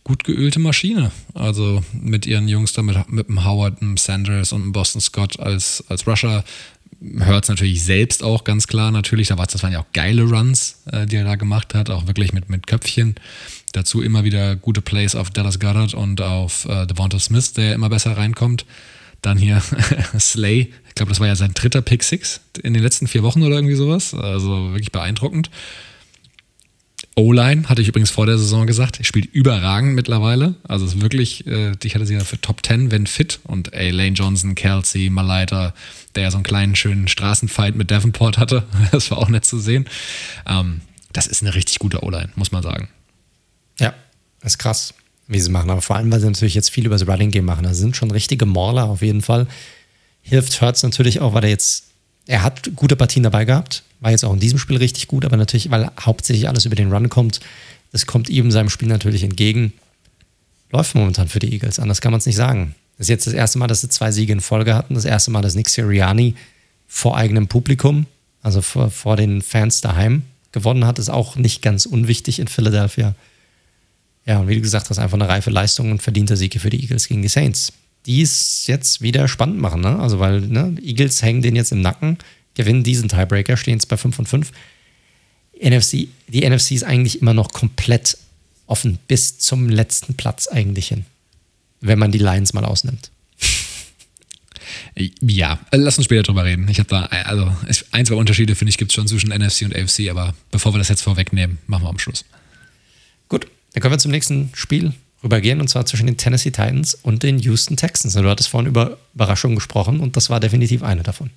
gut 0.04 0.24
geölte 0.24 0.60
Maschine. 0.60 1.12
Also 1.34 1.84
mit 1.94 2.26
ihren 2.26 2.48
Jungs 2.48 2.74
da, 2.74 2.82
mit, 2.82 3.12
mit 3.12 3.28
dem 3.28 3.46
Howard, 3.46 3.82
dem 3.82 3.98
Sanders 3.98 4.54
und 4.54 4.62
dem 4.62 4.72
Boston 4.72 5.02
Scott 5.02 5.40
als, 5.40 5.84
als 5.90 6.08
Rusher, 6.08 6.44
hört 7.20 7.46
es 7.46 7.50
natürlich 7.50 7.84
selbst 7.84 8.24
auch 8.24 8.44
ganz 8.44 8.68
klar 8.68 8.92
natürlich. 8.92 9.30
Da 9.30 9.38
war 9.38 9.48
das 9.48 9.62
waren 9.64 9.74
ja 9.74 9.80
auch 9.80 9.92
geile 9.94 10.24
Runs, 10.24 10.82
äh, 10.92 11.06
die 11.06 11.16
er 11.16 11.24
da 11.24 11.36
gemacht 11.36 11.74
hat, 11.74 11.90
auch 11.90 12.08
wirklich 12.08 12.34
mit, 12.34 12.50
mit 12.50 12.68
Köpfchen. 12.68 13.16
Dazu 13.74 14.02
immer 14.02 14.24
wieder 14.24 14.56
gute 14.56 14.82
Plays 14.82 15.16
auf 15.16 15.30
Dallas 15.30 15.60
Goddard 15.60 15.94
und 15.94 16.22
auf 16.22 16.66
äh, 16.66 16.86
Devonta 16.86 17.20
Smith, 17.20 17.54
der 17.54 17.74
immer 17.74 17.90
besser 17.90 18.18
reinkommt. 18.18 18.66
Dann 19.22 19.38
hier 19.38 19.62
Slay, 20.20 20.74
ich 20.88 20.96
glaube, 20.96 21.10
das 21.10 21.20
war 21.20 21.28
ja 21.28 21.36
sein 21.36 21.54
dritter 21.54 21.82
Pick 21.82 22.04
Six 22.04 22.42
in 22.64 22.74
den 22.74 22.84
letzten 22.84 23.08
vier 23.08 23.24
Wochen 23.24 23.44
oder 23.44 23.56
irgendwie 23.56 23.76
sowas. 23.76 24.14
Also 24.14 24.72
wirklich 24.72 24.92
beeindruckend. 24.92 25.50
O-Line, 27.16 27.68
hatte 27.68 27.82
ich 27.82 27.90
übrigens 27.90 28.10
vor 28.10 28.26
der 28.26 28.38
Saison 28.38 28.66
gesagt, 28.66 29.06
spielt 29.06 29.26
überragend 29.26 29.96
mittlerweile. 29.96 30.56
Also 30.64 30.86
ist 30.86 31.02
wirklich, 31.02 31.46
äh, 31.46 31.74
ich 31.84 31.94
hatte 31.94 32.06
sie 32.06 32.14
ja 32.14 32.24
für 32.24 32.40
Top 32.40 32.66
10, 32.66 32.90
wenn 32.90 33.06
fit. 33.06 33.40
Und 33.44 33.74
ey, 33.74 33.92
Lane 33.92 34.14
Johnson, 34.14 34.56
Kelsey, 34.56 35.10
Malaita, 35.10 35.74
der 36.16 36.24
ja 36.24 36.32
so 36.32 36.38
einen 36.38 36.46
kleinen, 36.46 36.76
schönen 36.76 37.10
Straßenfight 37.10 37.76
mit 37.76 37.92
Davenport 37.92 38.38
hatte. 38.38 38.64
Das 38.92 39.12
war 39.12 39.18
auch 39.18 39.30
nett 39.30 39.46
zu 39.46 39.60
sehen. 39.60 39.86
Ähm, 40.46 40.82
das 41.12 41.28
ist 41.28 41.42
eine 41.42 41.54
richtig 41.54 41.80
gute 41.80 42.04
O-Line, 42.04 42.30
muss 42.36 42.54
man 42.54 42.64
sagen. 42.64 42.88
Ja, 43.78 43.94
ist 44.44 44.58
krass, 44.58 44.94
wie 45.28 45.40
sie 45.40 45.50
machen. 45.50 45.70
Aber 45.70 45.82
vor 45.82 45.98
allem, 45.98 46.12
weil 46.12 46.22
sie 46.22 46.28
natürlich 46.28 46.56
jetzt 46.56 46.72
viel 46.72 46.86
über 46.86 46.96
das 46.96 47.08
Running 47.08 47.32
Game 47.32 47.46
machen. 47.46 47.64
Da 47.64 47.74
sind 47.74 47.98
schon 47.98 48.12
richtige 48.12 48.46
Mauler 48.46 48.86
auf 48.86 49.02
jeden 49.02 49.22
Fall. 49.22 49.48
Hilft 50.22 50.62
Hurts 50.62 50.84
natürlich 50.84 51.20
auch, 51.20 51.34
weil 51.34 51.44
er 51.44 51.50
jetzt, 51.50 51.88
er 52.26 52.44
hat 52.44 52.72
gute 52.76 52.96
Partien 52.96 53.24
dabei 53.24 53.44
gehabt 53.44 53.84
war 54.02 54.12
jetzt 54.12 54.26
auch 54.26 54.34
in 54.34 54.40
diesem 54.40 54.60
Spiel 54.60 54.78
richtig 54.78 55.08
gut, 55.08 55.24
aber 55.24 55.38
natürlich, 55.38 55.72
weil 55.72 55.90
hauptsächlich 56.00 56.50
alles 56.50 56.66
über 56.66 56.76
den 56.76 56.92
Run 56.92 57.10
kommt, 57.10 57.40
das 57.92 58.06
kommt 58.06 58.30
ihm 58.30 58.52
seinem 58.52 58.70
Spiel 58.70 58.88
natürlich 58.88 59.24
entgegen. 59.24 59.74
Läuft 60.72 60.96
momentan 60.96 61.28
für 61.28 61.40
die 61.40 61.54
Eagles, 61.54 61.80
anders 61.80 62.02
kann 62.02 62.12
man 62.12 62.20
es 62.20 62.26
nicht 62.26 62.36
sagen. 62.36 62.76
Das 62.98 63.06
ist 63.06 63.10
jetzt 63.10 63.28
das 63.28 63.34
erste 63.34 63.60
Mal, 63.60 63.68
dass 63.68 63.82
sie 63.82 63.90
zwei 63.90 64.12
Siege 64.12 64.34
in 64.34 64.42
Folge 64.42 64.76
hatten. 64.76 64.94
Das 64.94 65.06
erste 65.06 65.32
Mal, 65.32 65.42
dass 65.42 65.56
Nick 65.56 65.70
Sirianni 65.70 66.36
vor 66.88 67.18
eigenem 67.18 67.48
Publikum, 67.48 68.06
also 68.42 68.62
vor, 68.62 68.92
vor 68.92 69.16
den 69.16 69.42
Fans 69.42 69.82
daheim, 69.82 70.24
gewonnen 70.52 70.86
hat, 70.86 71.00
ist 71.00 71.10
auch 71.10 71.36
nicht 71.36 71.62
ganz 71.62 71.86
unwichtig 71.86 72.40
in 72.40 72.48
Philadelphia. 72.48 73.16
Ja, 74.26 74.40
und 74.40 74.48
wie 74.48 74.56
du 74.56 74.62
gesagt 74.62 74.90
hast, 74.90 75.00
einfach 75.00 75.18
eine 75.18 75.28
reife 75.28 75.50
Leistung 75.50 75.92
und 75.92 76.02
verdienter 76.02 76.38
Siege 76.38 76.60
für 76.60 76.70
die 76.70 76.82
Eagles 76.82 77.08
gegen 77.08 77.22
die 77.22 77.28
Saints. 77.28 77.74
Die 78.06 78.22
es 78.22 78.68
jetzt 78.68 79.02
wieder 79.02 79.28
spannend 79.28 79.60
machen, 79.60 79.82
ne? 79.82 80.00
Also, 80.00 80.20
weil 80.20 80.42
ne, 80.42 80.76
Eagles 80.82 81.22
hängen 81.22 81.42
den 81.42 81.56
jetzt 81.56 81.72
im 81.72 81.82
Nacken 81.82 82.18
gewinnen 82.62 82.84
diesen 82.84 83.10
Tiebreaker, 83.10 83.58
stehen 83.58 83.78
es 83.78 83.86
bei 83.86 83.98
5 83.98 84.20
und 84.20 84.28
5. 84.28 84.52
NFC, 85.62 86.08
die 86.28 86.48
NFC 86.48 86.72
ist 86.72 86.84
eigentlich 86.84 87.22
immer 87.22 87.34
noch 87.34 87.52
komplett 87.52 88.18
offen 88.66 89.00
bis 89.08 89.38
zum 89.38 89.70
letzten 89.70 90.16
Platz 90.16 90.48
eigentlich 90.48 90.88
hin, 90.88 91.06
wenn 91.82 92.00
man 92.00 92.12
die 92.12 92.20
Lions 92.20 92.54
mal 92.54 92.66
ausnimmt. 92.66 93.12
Ja, 95.22 95.60
lass 95.72 95.98
uns 95.98 96.06
später 96.06 96.24
drüber 96.24 96.46
reden. 96.46 96.68
Ich 96.70 96.80
habe 96.80 96.90
da, 96.90 97.06
also 97.06 97.52
ein, 97.92 98.06
zwei 98.06 98.16
Unterschiede, 98.16 98.56
finde 98.56 98.70
ich, 98.70 98.78
gibt 98.78 98.92
es 98.92 98.96
schon 98.96 99.08
zwischen 99.08 99.30
NFC 99.30 99.64
und 99.64 99.76
AFC, 99.76 100.10
aber 100.10 100.34
bevor 100.52 100.74
wir 100.74 100.78
das 100.78 100.90
jetzt 100.90 101.02
vorwegnehmen, 101.02 101.58
machen 101.68 101.84
wir 101.84 101.90
am 101.90 102.00
Schluss. 102.00 102.26
Gut, 103.28 103.48
dann 103.74 103.82
können 103.82 103.94
wir 103.94 104.00
zum 104.00 104.12
nächsten 104.12 104.52
Spiel 104.54 104.94
rübergehen 105.24 105.62
und 105.62 105.70
zwar 105.70 105.86
zwischen 105.86 106.08
den 106.08 106.18
Tennessee 106.18 106.52
Titans 106.52 106.96
und 106.96 107.24
den 107.24 107.40
Houston 107.40 107.78
Texans. 107.78 108.14
Du 108.14 108.30
hattest 108.30 108.50
vorhin 108.50 108.70
über 108.70 108.98
Überraschungen 109.14 109.56
gesprochen 109.56 110.00
und 110.00 110.18
das 110.18 110.30
war 110.30 110.40
definitiv 110.40 110.84
eine 110.84 111.04
davon. 111.04 111.30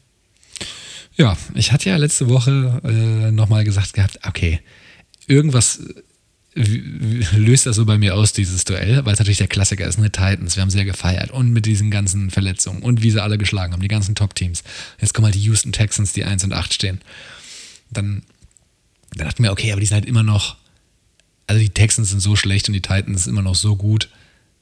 Ja, 1.17 1.37
ich 1.55 1.73
hatte 1.73 1.91
ja 1.91 1.97
letzte 1.97 2.29
Woche 2.29 2.81
äh, 2.85 3.31
nochmal 3.31 3.65
gesagt 3.65 3.93
gehabt, 3.93 4.19
okay, 4.27 4.61
irgendwas 5.27 5.79
äh, 6.57 6.63
löst 7.37 7.67
das 7.67 7.77
so 7.77 7.85
bei 7.85 7.99
mir 7.99 8.17
aus, 8.17 8.33
dieses 8.33 8.65
Duell, 8.65 9.05
weil 9.05 9.13
es 9.13 9.21
natürlich 9.21 9.39
der 9.39 9.47
Klassiker 9.47 9.87
ist, 9.87 9.99
ne? 9.99 10.11
Titans, 10.11 10.57
wir 10.57 10.63
haben 10.63 10.71
sehr 10.71 10.85
gefeiert 10.85 11.31
und 11.31 11.53
mit 11.53 11.67
diesen 11.67 11.91
ganzen 11.91 12.31
Verletzungen 12.31 12.83
und 12.83 13.03
wie 13.03 13.11
sie 13.11 13.23
alle 13.23 13.39
geschlagen 13.39 13.73
haben, 13.73 13.83
die 13.83 13.89
ganzen 13.89 14.15
Top-Teams. 14.17 14.65
Jetzt 15.01 15.15
kommen 15.15 15.27
halt 15.27 15.37
die 15.37 15.43
Houston 15.43 15.73
Texans, 15.73 16.13
die 16.13 16.25
1 16.25 16.43
und 16.45 16.53
8 16.53 16.75
stehen. 16.75 17.01
Dann, 17.91 18.23
dann 19.15 19.27
dachte 19.27 19.37
ich 19.37 19.41
mir, 19.41 19.53
okay, 19.53 19.71
aber 19.71 19.81
die 19.81 19.87
sind 19.87 19.95
halt 19.95 20.07
immer 20.07 20.25
noch, 20.25 20.57
also 21.47 21.61
die 21.61 21.71
Texans 21.71 22.11
sind 22.11 22.21
so 22.21 22.35
schlecht 22.35 22.69
und 22.69 22.73
die 22.73 22.83
Titans 22.83 23.25
sind 23.25 23.33
immer 23.33 23.43
noch 23.43 23.55
so 23.55 23.77
gut, 23.77 24.09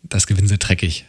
das 0.02 0.26
gewinnen 0.26 0.48
sie 0.48 0.58
dreckig. 0.58 1.06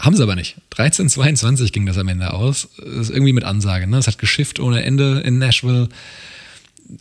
Haben 0.00 0.16
sie 0.16 0.22
aber 0.22 0.36
nicht. 0.36 0.56
13-22 0.76 1.72
ging 1.72 1.84
das 1.84 1.98
am 1.98 2.08
Ende 2.08 2.32
aus. 2.32 2.68
Das 2.78 3.08
ist 3.08 3.10
irgendwie 3.10 3.32
mit 3.32 3.44
Ansage. 3.44 3.86
Ne? 3.88 3.98
Es 3.98 4.06
hat 4.06 4.18
geschifft 4.18 4.60
ohne 4.60 4.84
Ende 4.84 5.20
in 5.20 5.38
Nashville. 5.38 5.88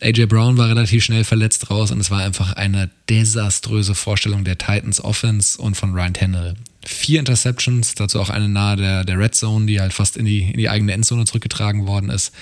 AJ 0.01 0.25
Brown 0.25 0.57
war 0.57 0.67
relativ 0.67 1.03
schnell 1.03 1.23
verletzt 1.23 1.69
raus 1.69 1.91
und 1.91 1.99
es 1.99 2.11
war 2.11 2.21
einfach 2.21 2.53
eine 2.53 2.89
desaströse 3.09 3.95
Vorstellung 3.95 4.43
der 4.43 4.57
Titans 4.57 5.01
Offense 5.01 5.61
und 5.61 5.75
von 5.75 5.93
Ryan 5.93 6.13
Tannehill. 6.13 6.55
Vier 6.85 7.19
Interceptions, 7.19 7.95
dazu 7.95 8.19
auch 8.19 8.29
eine 8.29 8.49
nahe 8.49 8.75
der, 8.75 9.05
der 9.05 9.17
Red 9.17 9.35
Zone, 9.35 9.65
die 9.65 9.79
halt 9.79 9.93
fast 9.93 10.17
in 10.17 10.25
die, 10.25 10.51
in 10.51 10.57
die 10.57 10.69
eigene 10.69 10.93
Endzone 10.93 11.25
zurückgetragen 11.25 11.87
worden 11.87 12.09
ist. 12.09 12.33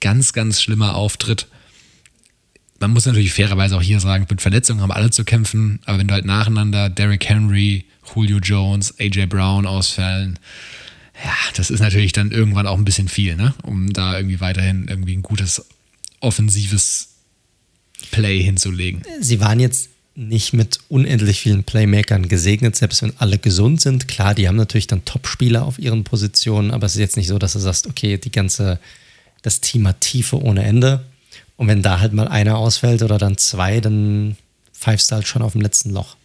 Ganz, 0.00 0.32
ganz 0.32 0.60
schlimmer 0.62 0.94
Auftritt. 0.94 1.46
Man 2.80 2.92
muss 2.92 3.06
natürlich 3.06 3.32
fairerweise 3.32 3.76
auch 3.76 3.82
hier 3.82 4.00
sagen, 4.00 4.26
mit 4.30 4.40
Verletzungen 4.40 4.80
haben 4.80 4.92
alle 4.92 5.10
zu 5.10 5.24
kämpfen, 5.24 5.80
aber 5.84 5.98
wenn 5.98 6.08
du 6.08 6.14
halt 6.14 6.24
nacheinander 6.24 6.88
Derrick 6.88 7.28
Henry, 7.28 7.84
Julio 8.14 8.38
Jones, 8.38 8.94
AJ 8.98 9.26
Brown 9.26 9.66
ausfallen. 9.66 10.38
Ja, 11.24 11.34
das 11.56 11.70
ist 11.70 11.80
natürlich 11.80 12.12
dann 12.12 12.30
irgendwann 12.30 12.66
auch 12.66 12.78
ein 12.78 12.84
bisschen 12.84 13.08
viel, 13.08 13.36
ne? 13.36 13.54
um 13.62 13.92
da 13.92 14.16
irgendwie 14.16 14.40
weiterhin 14.40 14.86
irgendwie 14.88 15.16
ein 15.16 15.22
gutes 15.22 15.64
offensives 16.20 17.08
Play 18.10 18.42
hinzulegen. 18.42 19.02
Sie 19.20 19.40
waren 19.40 19.58
jetzt 19.58 19.90
nicht 20.14 20.52
mit 20.52 20.80
unendlich 20.88 21.40
vielen 21.40 21.62
Playmakern 21.62 22.28
gesegnet, 22.28 22.74
selbst 22.74 23.02
wenn 23.02 23.12
alle 23.18 23.38
gesund 23.38 23.80
sind. 23.80 24.08
Klar, 24.08 24.34
die 24.34 24.48
haben 24.48 24.56
natürlich 24.56 24.88
dann 24.88 25.04
Top-Spieler 25.04 25.64
auf 25.64 25.78
ihren 25.78 26.02
Positionen, 26.02 26.72
aber 26.72 26.86
es 26.86 26.94
ist 26.94 27.00
jetzt 27.00 27.16
nicht 27.16 27.28
so, 27.28 27.38
dass 27.38 27.52
du 27.52 27.60
sagst, 27.60 27.86
okay, 27.86 28.18
die 28.18 28.32
ganze, 28.32 28.80
das 29.42 29.60
Team 29.60 29.86
hat 29.86 30.00
Tiefe 30.00 30.40
ohne 30.42 30.64
Ende. 30.64 31.04
Und 31.56 31.68
wenn 31.68 31.82
da 31.82 32.00
halt 32.00 32.12
mal 32.12 32.28
einer 32.28 32.58
ausfällt 32.58 33.02
oder 33.02 33.18
dann 33.18 33.38
zwei, 33.38 33.80
dann 33.80 34.36
pfeifst 34.72 35.10
du 35.10 35.16
halt 35.16 35.28
schon 35.28 35.42
auf 35.42 35.52
dem 35.52 35.60
letzten 35.60 35.90
Loch. 35.90 36.16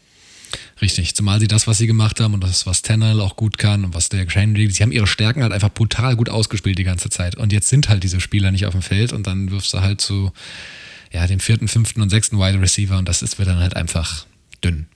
Richtig, 0.82 1.16
zumal 1.16 1.40
sie 1.40 1.48
das, 1.48 1.68
was 1.68 1.78
sie 1.78 1.88
gemacht 1.88 2.20
haben 2.20 2.34
und 2.34 2.44
das, 2.44 2.66
was 2.66 2.82
Tennell 2.82 3.22
auch 3.22 3.36
gut 3.36 3.58
kann 3.58 3.86
und 3.86 3.94
was 3.94 4.10
der 4.10 4.26
Henry, 4.28 4.70
sie 4.70 4.84
haben 4.84 4.92
ihre 4.92 5.08
Stärken 5.08 5.44
halt 5.44 5.54
einfach 5.54 5.74
brutal 5.74 6.16
gut 6.16 6.30
ausgespielt 6.30 6.78
die 6.78 6.84
ganze 6.84 7.10
Zeit. 7.10 7.36
Und 7.36 7.54
jetzt 7.54 7.70
sind 7.70 7.90
halt 7.90 8.04
diese 8.04 8.20
Spieler 8.20 8.52
nicht 8.52 8.66
auf 8.66 8.74
dem 8.74 8.82
Feld 8.82 9.14
und 9.14 9.28
dann 9.28 9.52
wirfst 9.52 9.74
du 9.74 9.82
halt 9.82 10.02
zu 10.02 10.32
ja, 11.12 11.28
dem 11.28 11.40
vierten, 11.40 11.68
fünften 11.68 12.02
und 12.02 12.10
sechsten 12.10 12.38
Wide 12.38 12.60
Receiver 12.60 12.98
und 12.98 13.08
das 13.08 13.22
ist, 13.22 13.38
wird 13.38 13.48
dann 13.48 13.60
halt 13.60 13.76
einfach 13.76 14.26
dünn. 14.64 14.88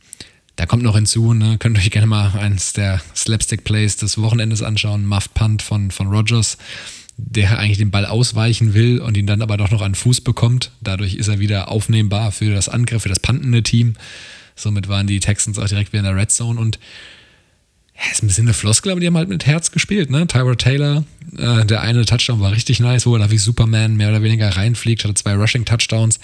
Da 0.55 0.65
kommt 0.65 0.81
noch 0.81 0.95
hinzu, 0.95 1.33
ne, 1.33 1.57
könnt 1.59 1.77
ihr 1.77 1.81
euch 1.81 1.91
gerne 1.91 2.07
mal 2.07 2.31
eins 2.35 2.73
der 2.73 2.99
Slapstick-Plays 3.15 3.97
des 3.97 4.17
Wochenendes 4.17 4.63
anschauen, 4.63 5.05
Muff 5.05 5.31
Punt 5.35 5.61
von, 5.61 5.91
von 5.91 6.07
Rogers, 6.07 6.57
der 7.17 7.59
eigentlich 7.59 7.77
den 7.77 7.91
Ball 7.91 8.07
ausweichen 8.07 8.73
will 8.73 8.99
und 8.99 9.15
ihn 9.17 9.27
dann 9.27 9.43
aber 9.43 9.57
doch 9.57 9.69
noch 9.69 9.83
an 9.83 9.93
Fuß 9.93 10.21
bekommt. 10.21 10.71
Dadurch 10.81 11.13
ist 11.13 11.27
er 11.27 11.39
wieder 11.39 11.69
aufnehmbar 11.69 12.31
für 12.31 12.51
das 12.51 12.69
Angriff, 12.69 13.03
für 13.03 13.09
das 13.09 13.19
pantende 13.19 13.61
Team. 13.61 13.95
Somit 14.57 14.89
waren 14.89 15.07
die 15.07 15.19
Texans 15.19 15.57
auch 15.59 15.67
direkt 15.67 15.93
wieder 15.93 15.99
in 15.99 16.05
der 16.05 16.15
Red 16.15 16.31
Zone 16.31 16.59
und 16.59 16.79
ja, 17.95 18.11
ist 18.11 18.21
ein 18.21 18.27
bisschen 18.27 18.45
eine 18.45 18.53
Floskel, 18.53 18.91
aber 18.91 19.01
die 19.01 19.07
haben 19.07 19.17
halt 19.17 19.29
mit 19.29 19.45
Herz 19.45 19.71
gespielt, 19.71 20.11
ne? 20.11 20.27
Tyra 20.27 20.55
Taylor, 20.55 21.03
äh, 21.37 21.65
der 21.65 21.81
eine 21.81 22.05
Touchdown 22.05 22.39
war 22.39 22.51
richtig 22.51 22.79
nice, 22.79 23.05
wo 23.05 23.15
er 23.15 23.19
da 23.19 23.31
wie 23.31 23.37
Superman 23.37 23.95
mehr 23.95 24.09
oder 24.09 24.21
weniger 24.21 24.49
reinfliegt, 24.49 25.03
hatte 25.03 25.15
zwei 25.15 25.33
Rushing-Touchdowns. 25.33 26.19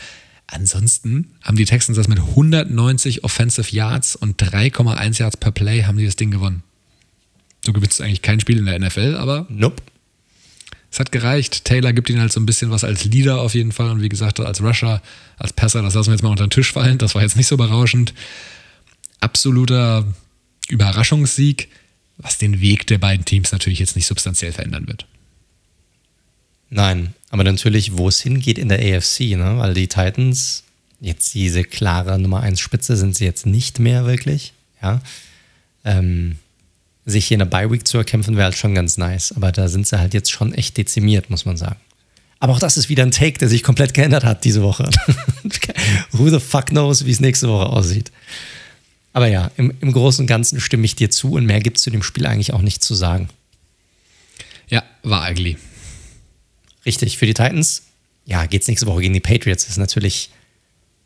Ansonsten 0.48 1.32
haben 1.42 1.58
die 1.58 1.66
Texans 1.66 1.98
das 1.98 2.08
mit 2.08 2.20
190 2.20 3.24
Offensive 3.24 3.76
Yards 3.76 4.16
und 4.16 4.42
3,1 4.42 5.20
Yards 5.20 5.38
per 5.38 5.52
Play 5.52 5.84
haben 5.84 5.98
die 5.98 6.06
das 6.06 6.16
Ding 6.16 6.32
gewonnen. 6.32 6.64
Du 7.66 7.74
gewinnst 7.74 8.02
eigentlich 8.02 8.22
kein 8.22 8.40
Spiel 8.40 8.58
in 8.58 8.66
der 8.66 8.78
NFL, 8.78 9.16
aber 9.16 9.48
Nope. 9.50 9.82
Es 10.94 11.00
hat 11.00 11.12
gereicht. 11.12 11.66
Taylor 11.66 11.92
gibt 11.92 12.12
ihnen 12.12 12.22
halt 12.22 12.32
so 12.32 12.40
ein 12.40 12.46
bisschen 12.46 12.70
was 12.70 12.84
als 12.84 13.04
Leader 13.04 13.42
auf 13.42 13.56
jeden 13.56 13.72
Fall 13.72 13.90
und 13.90 14.04
wie 14.04 14.10
gesagt, 14.10 14.40
als 14.40 14.62
Rusher, 14.62 15.02
als 15.38 15.52
Passer, 15.52 15.82
das 15.82 15.96
lassen 15.96 16.10
wir 16.10 16.14
jetzt 16.14 16.22
mal 16.22 16.30
unter 16.30 16.46
den 16.46 16.52
Tisch 16.52 16.72
fallen. 16.72 17.00
Das 17.00 17.16
war 17.16 17.24
jetzt 17.24 17.36
nicht 17.36 17.48
so 17.48 17.58
berauschend. 17.58 18.14
Absoluter 19.20 20.06
Überraschungssieg, 20.70 21.70
was 22.18 22.38
den 22.38 22.62
Weg 22.62 22.86
der 22.86 23.00
beiden 23.00 23.26
Teams 23.26 23.52
natürlich 23.52 23.80
jetzt 23.80 23.96
nicht 23.96 24.06
substanziell 24.06 24.52
verändern 24.52 24.88
wird. 24.88 25.08
Nein, 26.70 27.16
aber 27.32 27.44
natürlich, 27.44 27.98
wo 27.98 28.08
es 28.08 28.22
hingeht 28.22 28.60
in 28.60 28.70
der 28.70 28.78
AFC, 28.78 29.22
ne? 29.36 29.56
weil 29.58 29.74
die 29.74 29.88
Titans, 29.88 30.64
jetzt 31.02 31.34
diese 31.34 31.64
klare 31.64 32.20
Nummer 32.20 32.42
1 32.42 32.60
Spitze 32.60 32.98
sind 32.98 33.16
sie 33.16 33.26
jetzt 33.26 33.48
nicht 33.48 33.80
mehr 33.80 34.06
wirklich. 34.06 34.54
Ja. 34.80 35.02
Ähm, 35.86 36.36
sich 37.06 37.28
hier 37.28 37.36
in 37.36 37.40
der 37.40 37.46
Bye-Week 37.46 37.88
zu 37.88 37.98
erkämpfen, 37.98 38.36
wäre 38.36 38.46
halt 38.46 38.58
schon 38.58 38.76
ganz 38.76 38.98
nice. 38.98 39.34
Aber 39.34 39.52
da 39.52 39.68
sind 39.68 39.88
sie 39.88 40.00
halt 40.00 40.14
jetzt 40.14 40.32
schon 40.32 40.54
echt 40.54 40.78
dezimiert, 40.78 41.30
muss 41.30 41.46
man 41.46 41.58
sagen. 41.58 41.80
Aber 42.40 42.54
auch 42.54 42.60
das 42.60 42.78
ist 42.78 42.90
wieder 42.90 43.04
ein 43.04 43.12
Take, 43.12 43.40
der 43.40 43.48
sich 43.48 43.64
komplett 43.64 43.94
geändert 43.94 44.26
hat 44.26 44.44
diese 44.44 44.62
Woche. 44.62 44.90
Who 46.12 46.30
the 46.30 46.40
fuck 46.40 46.68
knows, 46.68 47.06
wie 47.06 47.12
es 47.12 47.20
nächste 47.20 47.48
Woche 47.48 47.68
aussieht. 47.68 48.12
Aber 49.14 49.28
ja, 49.28 49.52
im, 49.58 49.74
im 49.80 49.92
Großen 49.92 50.24
und 50.24 50.28
Ganzen 50.28 50.60
stimme 50.60 50.86
ich 50.86 50.96
dir 50.96 51.10
zu 51.10 51.34
und 51.34 51.46
mehr 51.46 51.62
gibt 51.62 51.78
es 51.78 51.84
zu 51.84 51.90
dem 51.90 52.04
Spiel 52.04 52.26
eigentlich 52.26 52.54
auch 52.54 52.62
nicht 52.62 52.84
zu 52.84 52.96
sagen. 52.96 53.30
Ja, 54.68 54.84
war 55.04 55.30
ugly. 55.30 55.58
Richtig, 56.86 57.18
für 57.18 57.26
die 57.26 57.34
Titans, 57.34 57.84
ja, 58.26 58.46
geht 58.46 58.64
es 58.64 58.68
nächste 58.68 58.88
Woche 58.88 59.02
gegen 59.02 59.14
die 59.14 59.20
Patriots. 59.20 59.64
Das 59.64 59.74
ist 59.74 59.78
natürlich 59.78 60.30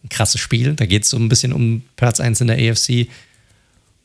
ein 0.03 0.09
krasses 0.09 0.39
Spiel. 0.39 0.73
Da 0.73 0.85
geht 0.85 1.03
es 1.03 1.09
so 1.09 1.17
ein 1.17 1.29
bisschen 1.29 1.53
um 1.53 1.83
Platz 1.97 2.19
1 2.19 2.41
in 2.41 2.47
der 2.47 2.57
AFC. 2.57 3.09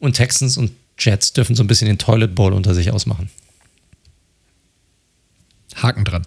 Und 0.00 0.14
Texans 0.14 0.56
und 0.56 0.72
Jets 0.98 1.32
dürfen 1.32 1.56
so 1.56 1.62
ein 1.62 1.66
bisschen 1.66 1.88
den 1.88 1.98
Toilet 1.98 2.34
Bowl 2.34 2.52
unter 2.52 2.74
sich 2.74 2.90
ausmachen. 2.90 3.30
Haken 5.74 6.04
dran. 6.04 6.26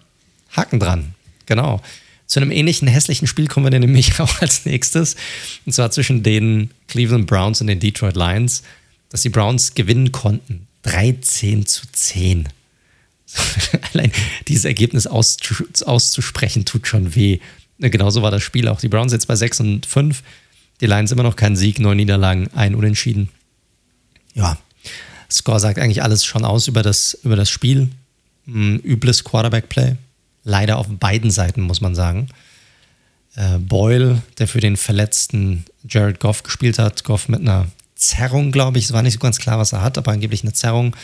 Haken 0.52 0.80
dran, 0.80 1.14
genau. 1.46 1.80
Zu 2.26 2.40
einem 2.40 2.50
ähnlichen 2.50 2.88
hässlichen 2.88 3.28
Spiel 3.28 3.46
kommen 3.46 3.66
wir 3.66 3.70
dann 3.70 3.80
nämlich 3.80 4.18
auch 4.20 4.40
als 4.40 4.64
nächstes. 4.64 5.16
Und 5.64 5.72
zwar 5.72 5.90
zwischen 5.90 6.22
den 6.22 6.70
Cleveland 6.88 7.26
Browns 7.26 7.60
und 7.60 7.68
den 7.68 7.80
Detroit 7.80 8.16
Lions, 8.16 8.62
dass 9.10 9.22
die 9.22 9.28
Browns 9.28 9.74
gewinnen 9.74 10.12
konnten. 10.12 10.66
13 10.82 11.66
zu 11.66 11.82
10. 11.90 12.48
Allein 13.92 14.12
dieses 14.48 14.64
Ergebnis 14.64 15.06
auszusprechen 15.06 16.64
tut 16.64 16.86
schon 16.86 17.14
weh. 17.14 17.40
Genauso 17.78 18.22
war 18.22 18.30
das 18.30 18.42
Spiel 18.42 18.68
auch. 18.68 18.80
Die 18.80 18.88
Browns 18.88 19.12
jetzt 19.12 19.26
bei 19.26 19.36
6 19.36 19.60
und 19.60 19.86
5. 19.86 20.22
Die 20.80 20.86
Lions 20.86 21.12
immer 21.12 21.22
noch 21.22 21.36
kein 21.36 21.56
Sieg, 21.56 21.78
neun 21.78 21.96
Niederlagen, 21.96 22.48
ein 22.54 22.74
Unentschieden. 22.74 23.30
Ja, 24.36 24.56
Score 25.30 25.58
sagt 25.58 25.78
eigentlich 25.78 26.02
alles 26.02 26.24
schon 26.24 26.44
aus 26.44 26.68
über 26.68 26.82
das, 26.82 27.18
über 27.24 27.36
das 27.36 27.50
Spiel. 27.50 27.90
Ein 28.46 28.78
übles 28.80 29.24
Quarterback-Play. 29.24 29.96
Leider 30.44 30.76
auf 30.76 30.86
beiden 30.88 31.30
Seiten, 31.30 31.62
muss 31.62 31.80
man 31.80 31.96
sagen. 31.96 32.28
Äh, 33.34 33.58
Boyle, 33.58 34.22
der 34.38 34.46
für 34.46 34.60
den 34.60 34.76
verletzten 34.76 35.64
Jared 35.88 36.20
Goff 36.20 36.44
gespielt 36.44 36.78
hat. 36.78 37.02
Goff 37.02 37.28
mit 37.28 37.40
einer 37.40 37.66
Zerrung, 37.96 38.52
glaube 38.52 38.78
ich. 38.78 38.84
Es 38.84 38.92
war 38.92 39.02
nicht 39.02 39.14
so 39.14 39.18
ganz 39.18 39.38
klar, 39.38 39.58
was 39.58 39.72
er 39.72 39.82
hat, 39.82 39.98
aber 39.98 40.12
angeblich 40.12 40.42
eine 40.42 40.52
Zerrung. 40.52 40.94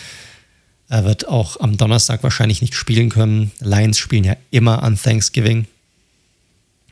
Er 0.89 1.05
wird 1.05 1.27
auch 1.27 1.59
am 1.59 1.77
Donnerstag 1.77 2.23
wahrscheinlich 2.23 2.61
nicht 2.61 2.75
spielen 2.75 3.09
können. 3.09 3.51
Lions 3.61 3.99
spielen 3.99 4.25
ja 4.25 4.37
immer 4.51 4.83
an 4.83 4.97
Thanksgiving. 4.97 5.67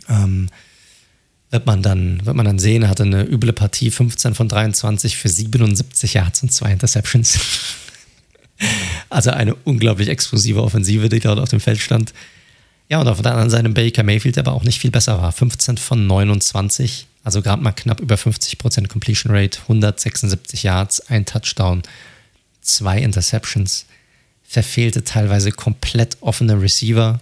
Ähm, 0.09 0.49
wird 1.51 1.67
man 1.67 1.83
dann, 1.83 2.25
wird 2.25 2.37
man 2.37 2.47
dann 2.47 2.59
sehen, 2.59 2.83
er 2.83 2.89
hatte 2.89 3.03
eine 3.03 3.25
üble 3.25 3.53
Partie, 3.53 3.91
15 3.91 4.35
von 4.35 4.49
23 4.49 5.17
für 5.17 5.29
77 5.29 6.15
Yards 6.15 6.43
und 6.43 6.53
zwei 6.53 6.73
Interceptions. 6.73 7.39
also 9.11 9.31
eine 9.31 9.55
unglaublich 9.65 10.09
explosive 10.09 10.63
Offensive, 10.63 11.09
die 11.09 11.21
dort 11.21 11.41
auf 11.41 11.49
dem 11.49 11.61
Feld 11.61 11.81
stand. 11.81 12.13
Ja, 12.89 13.01
und 13.01 13.09
auf 13.09 13.23
der 13.23 13.33
anderen 13.33 13.51
Seite 13.51 13.69
Baker 13.69 14.03
Mayfield, 14.03 14.37
der 14.37 14.47
aber 14.47 14.55
auch 14.55 14.65
nicht 14.65 14.81
viel 14.81 14.91
besser 14.91 15.21
war. 15.21 15.33
15 15.33 15.77
von 15.77 16.07
29, 16.07 17.07
also 17.25 17.43
gerade 17.43 17.63
mal 17.63 17.73
knapp 17.73 18.01
über 18.01 18.15
50% 18.15 18.89
Completion 18.89 19.33
Rate, 19.35 19.61
176 19.63 20.63
Yards, 20.63 21.01
ein 21.09 21.25
Touchdown, 21.25 21.83
zwei 22.63 22.99
Interceptions, 22.99 23.87
verfehlte 24.45 25.05
teilweise 25.05 25.53
komplett 25.53 26.17
offene 26.21 26.61
Receiver. 26.61 27.21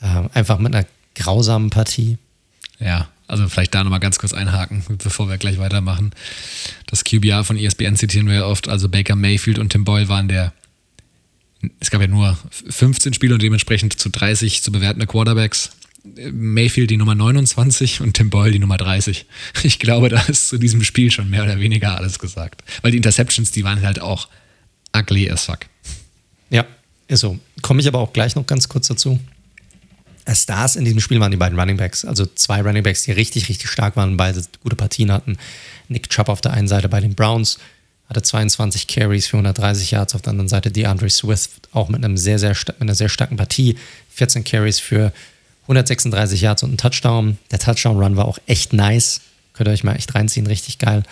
Äh, 0.00 0.28
einfach 0.34 0.58
mit 0.58 0.74
einer 0.74 0.86
grausamen 1.14 1.70
Partie. 1.70 2.18
Ja, 2.78 3.08
also 3.26 3.48
vielleicht 3.48 3.74
da 3.74 3.82
nochmal 3.82 4.00
ganz 4.00 4.18
kurz 4.18 4.32
einhaken, 4.32 4.84
bevor 5.02 5.28
wir 5.28 5.38
gleich 5.38 5.58
weitermachen. 5.58 6.12
Das 6.86 7.04
QBR 7.04 7.44
von 7.44 7.56
ESPN 7.56 7.96
zitieren 7.96 8.28
wir 8.28 8.34
ja 8.34 8.46
oft, 8.46 8.68
also 8.68 8.88
Baker 8.88 9.16
Mayfield 9.16 9.58
und 9.58 9.70
Tim 9.70 9.84
Boyle 9.84 10.08
waren 10.08 10.28
der, 10.28 10.52
es 11.80 11.90
gab 11.90 12.00
ja 12.00 12.06
nur 12.06 12.38
15 12.68 13.14
Spiele 13.14 13.34
und 13.34 13.42
dementsprechend 13.42 13.98
zu 13.98 14.10
30 14.10 14.62
zu 14.62 14.70
bewertende 14.70 15.06
Quarterbacks. 15.06 15.70
Mayfield 16.30 16.90
die 16.90 16.96
Nummer 16.98 17.16
29 17.16 18.00
und 18.00 18.14
Tim 18.14 18.30
Boyle 18.30 18.52
die 18.52 18.60
Nummer 18.60 18.76
30. 18.76 19.26
Ich 19.64 19.80
glaube, 19.80 20.08
da 20.08 20.20
ist 20.22 20.48
zu 20.48 20.58
diesem 20.58 20.84
Spiel 20.84 21.10
schon 21.10 21.28
mehr 21.28 21.42
oder 21.42 21.58
weniger 21.58 21.96
alles 21.96 22.20
gesagt. 22.20 22.62
Weil 22.82 22.92
die 22.92 22.98
Interceptions, 22.98 23.50
die 23.50 23.64
waren 23.64 23.82
halt 23.82 24.00
auch 24.00 24.28
ugly 24.96 25.28
as 25.28 25.46
fuck. 25.46 25.60
Ja, 26.50 26.64
ist 27.08 27.20
so. 27.20 27.40
Komme 27.62 27.80
ich 27.80 27.88
aber 27.88 27.98
auch 27.98 28.12
gleich 28.12 28.36
noch 28.36 28.46
ganz 28.46 28.68
kurz 28.68 28.86
dazu. 28.86 29.18
Stars 30.34 30.76
in 30.76 30.84
diesem 30.84 31.00
Spiel 31.00 31.20
waren 31.20 31.30
die 31.30 31.36
beiden 31.36 31.58
Running 31.58 31.76
Backs. 31.76 32.04
Also 32.04 32.26
zwei 32.26 32.60
Running 32.60 32.82
Backs, 32.82 33.04
die 33.04 33.12
richtig, 33.12 33.48
richtig 33.48 33.70
stark 33.70 33.96
waren, 33.96 34.16
beide 34.16 34.42
gute 34.62 34.76
Partien 34.76 35.12
hatten. 35.12 35.38
Nick 35.88 36.10
Chubb 36.10 36.28
auf 36.28 36.40
der 36.40 36.52
einen 36.52 36.68
Seite 36.68 36.88
bei 36.88 37.00
den 37.00 37.14
Browns 37.14 37.58
hatte 38.08 38.22
22 38.22 38.86
Carries 38.86 39.26
für 39.26 39.36
130 39.36 39.90
Yards, 39.90 40.14
auf 40.14 40.22
der 40.22 40.30
anderen 40.30 40.48
Seite 40.48 40.70
DeAndre 40.70 41.10
Swift 41.10 41.68
auch 41.72 41.88
mit, 41.88 42.04
einem 42.04 42.16
sehr, 42.16 42.38
sehr, 42.38 42.50
mit 42.50 42.80
einer 42.80 42.94
sehr 42.94 43.08
starken 43.08 43.36
Partie. 43.36 43.76
14 44.10 44.44
Carries 44.44 44.78
für 44.78 45.12
136 45.62 46.40
Yards 46.40 46.62
und 46.62 46.74
ein 46.74 46.76
Touchdown. 46.76 47.38
Der 47.50 47.58
Touchdown-Run 47.58 48.16
war 48.16 48.26
auch 48.26 48.38
echt 48.46 48.72
nice. 48.72 49.22
Könnt 49.52 49.68
ihr 49.68 49.72
euch 49.72 49.84
mal 49.84 49.96
echt 49.96 50.14
reinziehen, 50.14 50.46
richtig 50.46 50.78
geil. 50.78 51.02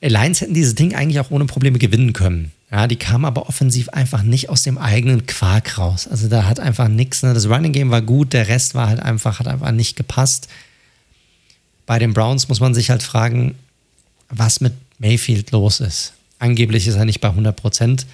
Lions 0.00 0.40
hätten 0.40 0.54
dieses 0.54 0.74
Ding 0.74 0.94
eigentlich 0.94 1.18
auch 1.18 1.30
ohne 1.30 1.46
Probleme 1.46 1.78
gewinnen 1.78 2.12
können. 2.12 2.52
Ja, 2.74 2.88
die 2.88 2.96
kamen 2.96 3.24
aber 3.24 3.48
offensiv 3.48 3.88
einfach 3.90 4.24
nicht 4.24 4.48
aus 4.48 4.62
dem 4.64 4.78
eigenen 4.78 5.26
Quark 5.26 5.78
raus. 5.78 6.08
Also 6.08 6.26
da 6.26 6.44
hat 6.44 6.58
einfach 6.58 6.88
nichts. 6.88 7.22
Ne? 7.22 7.32
Das 7.32 7.48
Running 7.48 7.72
Game 7.72 7.92
war 7.92 8.02
gut, 8.02 8.32
der 8.32 8.48
Rest 8.48 8.74
war 8.74 8.88
halt 8.88 8.98
einfach, 8.98 9.38
hat 9.38 9.46
einfach 9.46 9.70
nicht 9.70 9.94
gepasst. 9.94 10.48
Bei 11.86 12.00
den 12.00 12.12
Browns 12.12 12.48
muss 12.48 12.58
man 12.58 12.74
sich 12.74 12.90
halt 12.90 13.04
fragen, 13.04 13.54
was 14.28 14.60
mit 14.60 14.72
Mayfield 14.98 15.52
los 15.52 15.78
ist. 15.78 16.14
Angeblich 16.40 16.88
ist 16.88 16.96
er 16.96 17.04
nicht 17.04 17.20
bei 17.20 17.28
100 17.28 17.54
Prozent. 17.54 18.06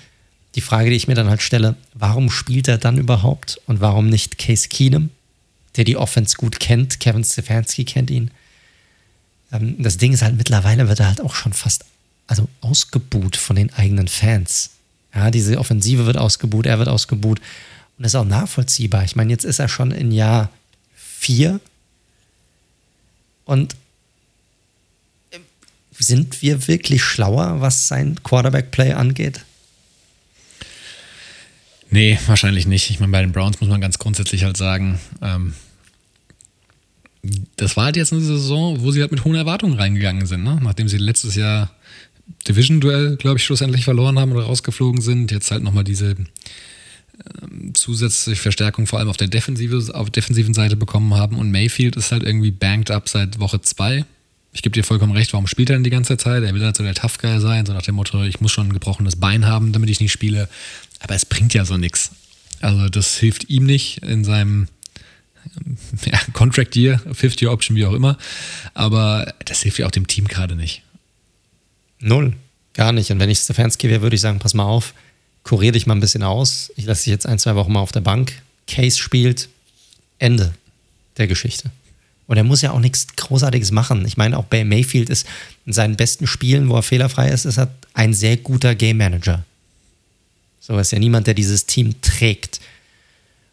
Die 0.57 0.61
Frage, 0.61 0.91
die 0.91 0.97
ich 0.97 1.09
mir 1.09 1.15
dann 1.15 1.31
halt 1.31 1.41
stelle, 1.41 1.75
warum 1.95 2.31
spielt 2.31 2.69
er 2.69 2.77
dann 2.77 2.99
überhaupt 2.99 3.59
und 3.67 3.81
warum 3.81 4.11
nicht 4.11 4.37
Case 4.37 4.69
Keenum, 4.69 5.09
der 5.77 5.85
die 5.85 5.97
Offense 5.97 6.37
gut 6.37 6.61
kennt? 6.61 7.01
Kevin 7.01 7.25
Stefanski 7.25 7.87
kennt 7.87 8.11
ihn. 8.11 8.31
Ähm, 9.53 9.77
das 9.79 9.97
Ding 9.97 10.13
ist 10.13 10.21
halt, 10.21 10.37
mittlerweile 10.37 10.87
wird 10.87 11.01
er 11.01 11.09
halt 11.09 11.23
auch 11.23 11.35
schon 11.35 11.55
fast 11.55 11.87
also 12.31 12.49
ausgebuht 12.61 13.37
von 13.37 13.57
den 13.57 13.73
eigenen 13.75 14.07
Fans. 14.07 14.71
Ja, 15.13 15.33
diese 15.33 15.59
Offensive 15.59 16.07
wird 16.07 16.17
ausgebuht, 16.17 16.65
er 16.65 16.79
wird 16.79 16.89
ausgebuht. 16.89 17.41
Und 17.41 18.05
das 18.05 18.13
ist 18.13 18.21
auch 18.21 18.25
nachvollziehbar. 18.25 19.03
Ich 19.03 19.17
meine, 19.17 19.33
jetzt 19.33 19.45
ist 19.45 19.59
er 19.59 19.69
schon 19.69 19.91
in 19.91 20.13
Jahr 20.13 20.49
vier. 20.95 21.59
Und 23.45 23.75
ähm, 25.33 25.41
sind 25.99 26.41
wir 26.41 26.69
wirklich 26.69 27.03
schlauer, 27.03 27.61
was 27.61 27.89
sein 27.89 28.23
Quarterback-Play 28.23 28.93
angeht? 28.93 29.41
Nee, 31.91 32.17
wahrscheinlich 32.29 32.65
nicht. 32.65 32.91
Ich 32.91 33.01
meine, 33.01 33.11
bei 33.11 33.23
den 33.23 33.33
Browns 33.33 33.61
muss 33.61 33.69
man 33.69 33.81
ganz 33.81 33.99
grundsätzlich 33.99 34.45
halt 34.45 34.57
sagen, 34.57 35.01
ähm, 35.21 35.55
das 37.57 37.77
war 37.77 37.87
halt 37.87 37.97
jetzt 37.97 38.13
eine 38.13 38.23
Saison, 38.23 38.81
wo 38.83 38.93
sie 38.93 39.01
halt 39.01 39.11
mit 39.11 39.25
hohen 39.25 39.35
Erwartungen 39.35 39.77
reingegangen 39.77 40.27
sind, 40.27 40.45
ne? 40.45 40.61
nachdem 40.63 40.89
sie 40.89 40.97
letztes 40.97 41.35
Jahr 41.35 41.71
Division-Duell, 42.49 43.17
glaube 43.17 43.39
ich, 43.39 43.45
schlussendlich 43.45 43.85
verloren 43.85 44.19
haben 44.19 44.33
oder 44.33 44.45
rausgeflogen 44.45 45.01
sind. 45.01 45.31
Jetzt 45.31 45.51
halt 45.51 45.63
nochmal 45.63 45.85
diese 45.85 46.17
ähm, 47.43 47.75
zusätzliche 47.75 48.41
Verstärkung 48.41 48.87
vor 48.87 48.99
allem 48.99 49.09
auf 49.09 49.17
der 49.17 49.29
Defensive, 49.29 49.95
auf 49.95 50.11
defensiven 50.11 50.55
Seite 50.55 50.77
bekommen 50.77 51.15
haben. 51.15 51.39
Und 51.39 51.51
Mayfield 51.51 51.97
ist 51.97 52.13
halt 52.13 52.23
irgendwie 52.23 52.51
banked 52.51 52.91
up 52.91 53.09
seit 53.09 53.39
Woche 53.39 53.61
zwei. 53.61 54.05
Ich 54.53 54.63
gebe 54.63 54.73
dir 54.73 54.83
vollkommen 54.83 55.13
recht, 55.13 55.33
warum 55.33 55.47
spielt 55.47 55.71
er 55.71 55.77
denn 55.77 55.85
die 55.85 55.91
ganze 55.91 56.17
Zeit? 56.17 56.43
Er 56.43 56.55
will 56.55 56.65
halt 56.65 56.77
so 56.77 56.83
der 56.83 56.95
Tough 56.95 57.19
Guy 57.19 57.41
sein, 57.41 57.67
so 57.67 57.73
nach 57.73 57.83
dem 57.83 57.95
Motto, 57.95 58.25
ich 58.25 58.41
muss 58.41 58.51
schon 58.51 58.69
ein 58.69 58.73
gebrochenes 58.73 59.17
Bein 59.17 59.47
haben, 59.47 59.73
damit 59.73 59.91
ich 59.91 60.01
nicht 60.01 60.13
spiele. 60.13 60.49
Aber 60.99 61.15
es 61.15 61.25
bringt 61.25 61.55
ja 61.55 61.65
so 61.65 61.77
nichts. 61.77 62.11
Also 62.61 62.89
das 62.89 63.17
hilft 63.19 63.49
ihm 63.49 63.65
nicht 63.65 64.03
in 64.03 64.25
seinem 64.25 64.69
ja, 66.05 66.19
Contract 66.33 66.77
Year, 66.77 66.99
50 66.99 67.43
Year 67.43 67.53
Option, 67.53 67.77
wie 67.77 67.87
auch 67.87 67.93
immer. 67.93 68.19
Aber 68.75 69.35
das 69.45 69.63
hilft 69.63 69.79
ja 69.79 69.87
auch 69.87 69.91
dem 69.91 70.07
Team 70.07 70.27
gerade 70.27 70.57
nicht. 70.57 70.83
Null. 72.01 72.35
Gar 72.75 72.93
nicht. 72.93 73.11
Und 73.11 73.21
wenn 73.21 73.31
ich 73.31 73.39
Stefanski 73.39 73.89
wäre, 73.89 74.03
würde 74.03 74.17
ich 74.17 74.23
sagen, 74.23 74.39
pass 74.39 74.55
mal 74.55 74.65
auf, 74.65 74.95
kurier 75.45 75.73
dich 75.73 75.87
mal 75.87 75.95
ein 75.95 76.01
bisschen 76.01 76.23
aus. 76.23 76.73
Ich 76.77 76.87
lasse 76.87 77.05
dich 77.05 77.13
jetzt 77.13 77.27
ein, 77.27 77.39
zwei 77.39 77.55
Wochen 77.55 77.73
mal 77.73 77.81
auf 77.81 77.93
der 77.93 78.01
Bank. 78.01 78.33
Case 78.67 78.99
spielt. 78.99 79.49
Ende 80.19 80.55
der 81.17 81.27
Geschichte. 81.27 81.71
Und 82.27 82.37
er 82.37 82.45
muss 82.45 82.63
ja 82.63 82.71
auch 82.71 82.79
nichts 82.79 83.09
Großartiges 83.17 83.73
machen. 83.73 84.07
Ich 84.07 84.17
meine, 84.17 84.39
auch 84.39 84.45
Bay 84.45 84.65
Mayfield 84.65 85.11
ist 85.11 85.27
in 85.67 85.73
seinen 85.73 85.97
besten 85.97 86.27
Spielen, 86.27 86.69
wo 86.69 86.77
er 86.77 86.83
fehlerfrei 86.83 87.29
ist, 87.29 87.45
ist 87.45 87.59
er 87.59 87.75
ein 87.93 88.15
sehr 88.15 88.37
guter 88.37 88.75
Game 88.75 88.99
Manager. 88.99 89.45
So 90.61 90.79
ist 90.79 90.93
ja 90.93 90.99
niemand, 90.99 91.27
der 91.27 91.35
dieses 91.35 91.67
Team 91.67 92.01
trägt. 92.03 92.61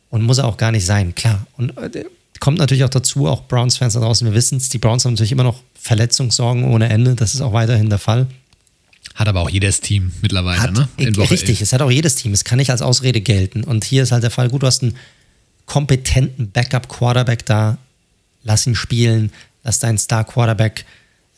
Und 0.09 0.21
muss 0.21 0.37
er 0.37 0.45
auch 0.45 0.57
gar 0.57 0.71
nicht 0.71 0.85
sein, 0.85 1.15
klar. 1.15 1.47
Und 1.57 1.75
äh, 1.77 2.05
kommt 2.39 2.57
natürlich 2.57 2.83
auch 2.83 2.89
dazu, 2.89 3.27
auch 3.27 3.47
Browns-Fans 3.47 3.93
da 3.93 3.99
draußen, 3.99 4.27
wir 4.27 4.33
wissen 4.33 4.57
es, 4.57 4.69
die 4.69 4.77
Browns 4.77 5.05
haben 5.05 5.13
natürlich 5.13 5.31
immer 5.31 5.43
noch 5.43 5.61
Verletzungssorgen 5.79 6.65
ohne 6.65 6.89
Ende. 6.89 7.15
Das 7.15 7.33
ist 7.33 7.41
auch 7.41 7.53
weiterhin 7.53 7.89
der 7.89 7.99
Fall. 7.99 8.27
Hat 9.15 9.27
aber 9.27 9.41
auch 9.41 9.49
jedes 9.49 9.81
Team 9.81 10.11
mittlerweile, 10.21 10.61
Hat, 10.61 10.73
ne? 10.73 10.87
In 10.97 11.15
richtig, 11.15 11.49
11. 11.49 11.61
es 11.61 11.73
hat 11.73 11.81
auch 11.81 11.89
jedes 11.89 12.15
Team. 12.15 12.33
Es 12.33 12.43
kann 12.43 12.57
nicht 12.57 12.69
als 12.69 12.81
Ausrede 12.81 13.21
gelten. 13.21 13.63
Und 13.63 13.83
hier 13.83 14.03
ist 14.03 14.11
halt 14.11 14.23
der 14.23 14.31
Fall, 14.31 14.49
gut, 14.49 14.63
du 14.63 14.67
hast 14.67 14.83
einen 14.83 14.95
kompetenten 15.65 16.51
Backup-Quarterback 16.51 17.45
da. 17.45 17.77
Lass 18.43 18.67
ihn 18.67 18.75
spielen. 18.75 19.31
Lass 19.63 19.79
deinen 19.79 19.97
Star-Quarterback 19.97 20.85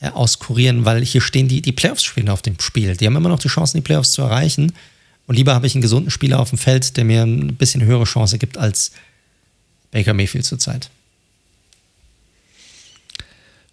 äh, 0.01 0.09
auskurieren, 0.09 0.85
weil 0.85 1.03
hier 1.03 1.21
stehen 1.21 1.47
die, 1.47 1.61
die 1.61 1.71
Playoffs 1.71 2.03
spielen 2.03 2.30
auf 2.30 2.41
dem 2.41 2.59
Spiel. 2.59 2.97
Die 2.97 3.05
haben 3.05 3.15
immer 3.15 3.30
noch 3.30 3.39
die 3.39 3.47
Chance, 3.47 3.77
die 3.77 3.81
Playoffs 3.81 4.11
zu 4.11 4.21
erreichen. 4.21 4.73
Und 5.27 5.35
lieber 5.35 5.53
habe 5.53 5.67
ich 5.67 5.76
einen 5.76 5.81
gesunden 5.81 6.11
Spieler 6.11 6.39
auf 6.39 6.49
dem 6.49 6.57
Feld, 6.57 6.97
der 6.97 7.05
mir 7.05 7.23
ein 7.23 7.55
bisschen 7.55 7.84
höhere 7.84 8.05
Chance 8.05 8.39
gibt 8.39 8.57
als 8.57 8.91
Baker 9.91 10.14
Mayfield 10.14 10.45
zurzeit. 10.45 10.90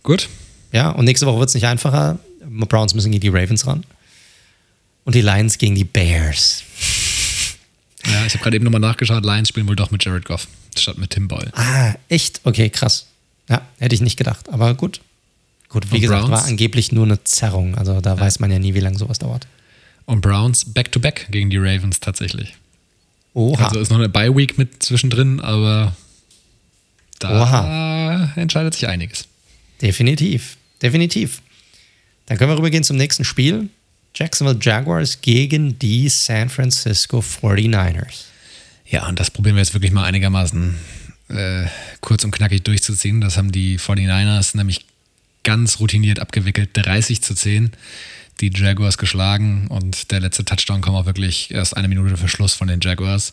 Gut. 0.02 0.28
Ja, 0.72 0.90
und 0.90 1.04
nächste 1.04 1.26
Woche 1.26 1.38
wird 1.40 1.48
es 1.48 1.54
nicht 1.54 1.66
einfacher. 1.66 2.18
Browns 2.40 2.94
müssen 2.94 3.10
gegen 3.10 3.20
die 3.20 3.28
Ravens 3.28 3.66
ran. 3.66 3.84
Und 5.04 5.14
die 5.14 5.20
Lions 5.20 5.58
gegen 5.58 5.74
die 5.74 5.84
Bears. 5.84 6.62
Ja, 8.08 8.24
ich 8.24 8.34
habe 8.34 8.44
gerade 8.44 8.54
eben 8.54 8.64
nochmal 8.64 8.80
nachgeschaut. 8.80 9.24
Lions 9.24 9.48
spielen 9.48 9.66
wohl 9.66 9.74
doch 9.74 9.90
mit 9.90 10.04
Jared 10.04 10.24
Goff 10.24 10.46
statt 10.78 10.96
mit 10.96 11.10
Tim 11.10 11.26
Boyle. 11.26 11.50
Ah, 11.54 11.94
echt? 12.08 12.40
Okay, 12.44 12.70
krass. 12.70 13.06
Ja, 13.48 13.62
hätte 13.78 13.96
ich 13.96 14.00
nicht 14.00 14.16
gedacht. 14.16 14.48
Aber 14.48 14.74
gut. 14.74 15.00
Gut, 15.68 15.90
wie 15.90 15.96
und 15.96 16.02
gesagt, 16.02 16.20
Browns? 16.20 16.30
war 16.30 16.44
angeblich 16.46 16.92
nur 16.92 17.04
eine 17.04 17.22
Zerrung. 17.24 17.74
Also 17.76 18.00
da 18.00 18.14
ja. 18.14 18.20
weiß 18.20 18.38
man 18.38 18.52
ja 18.52 18.60
nie, 18.60 18.74
wie 18.74 18.80
lange 18.80 18.96
sowas 18.96 19.18
dauert. 19.18 19.48
Und 20.04 20.20
Browns 20.20 20.64
back-to-back 20.66 21.26
-back 21.26 21.32
gegen 21.32 21.50
die 21.50 21.56
Ravens 21.56 21.98
tatsächlich. 21.98 22.54
Oha. 23.34 23.64
Also 23.64 23.80
ist 23.80 23.90
noch 23.90 23.98
eine 23.98 24.08
Bye-Week 24.08 24.56
mit 24.56 24.82
zwischendrin, 24.82 25.40
aber 25.40 25.96
da 27.18 27.42
Oha. 27.42 28.32
entscheidet 28.36 28.74
sich 28.74 28.86
einiges. 28.88 29.26
Definitiv, 29.80 30.56
definitiv. 30.82 31.42
Dann 32.26 32.38
können 32.38 32.50
wir 32.50 32.58
rübergehen 32.58 32.84
zum 32.84 32.96
nächsten 32.96 33.24
Spiel. 33.24 33.68
Jacksonville 34.14 34.58
Jaguars 34.60 35.20
gegen 35.20 35.78
die 35.78 36.08
San 36.08 36.48
Francisco 36.48 37.18
49ers. 37.18 38.24
Ja, 38.86 39.06
und 39.08 39.20
das 39.20 39.30
probieren 39.30 39.56
wir 39.56 39.62
jetzt 39.62 39.74
wirklich 39.74 39.92
mal 39.92 40.04
einigermaßen 40.04 40.74
äh, 41.28 41.64
kurz 42.00 42.24
und 42.24 42.30
knackig 42.30 42.64
durchzuziehen. 42.64 43.20
Das 43.20 43.36
haben 43.36 43.52
die 43.52 43.78
49ers 43.78 44.56
nämlich 44.56 44.86
ganz 45.42 45.80
routiniert 45.80 46.18
abgewickelt. 46.18 46.70
30 46.72 47.22
zu 47.22 47.34
10 47.34 47.72
die 48.40 48.50
Jaguars 48.54 48.98
geschlagen 48.98 49.66
und 49.68 50.10
der 50.10 50.20
letzte 50.20 50.44
Touchdown 50.44 50.82
kam 50.82 50.94
auch 50.94 51.06
wirklich 51.06 51.50
erst 51.50 51.76
eine 51.76 51.88
Minute 51.88 52.16
für 52.16 52.28
Schluss 52.28 52.52
von 52.52 52.68
den 52.68 52.80
Jaguars. 52.80 53.32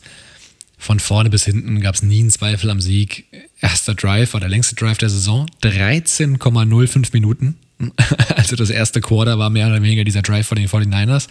Von 0.78 1.00
vorne 1.00 1.30
bis 1.30 1.46
hinten 1.46 1.82
gab 1.82 1.96
es 1.96 2.04
nie 2.04 2.20
einen 2.20 2.30
Zweifel 2.30 2.70
am 2.70 2.80
Sieg. 2.80 3.26
Erster 3.64 3.96
Drive 3.96 4.34
war 4.34 4.42
der 4.42 4.50
längste 4.50 4.76
Drive 4.76 4.98
der 4.98 5.10
Saison. 5.10 5.50
13,05 5.64 7.10
Minuten. 7.14 7.56
Also 8.36 8.56
das 8.58 8.70
erste 8.70 9.00
Quarter 9.00 9.40
war 9.40 9.50
mehr 9.50 9.68
oder 9.68 9.82
weniger 9.82 10.04
dieser 10.04 10.22
Drive 10.22 10.48
von 10.48 10.58
den 10.58 10.68
49ers, 10.68 11.28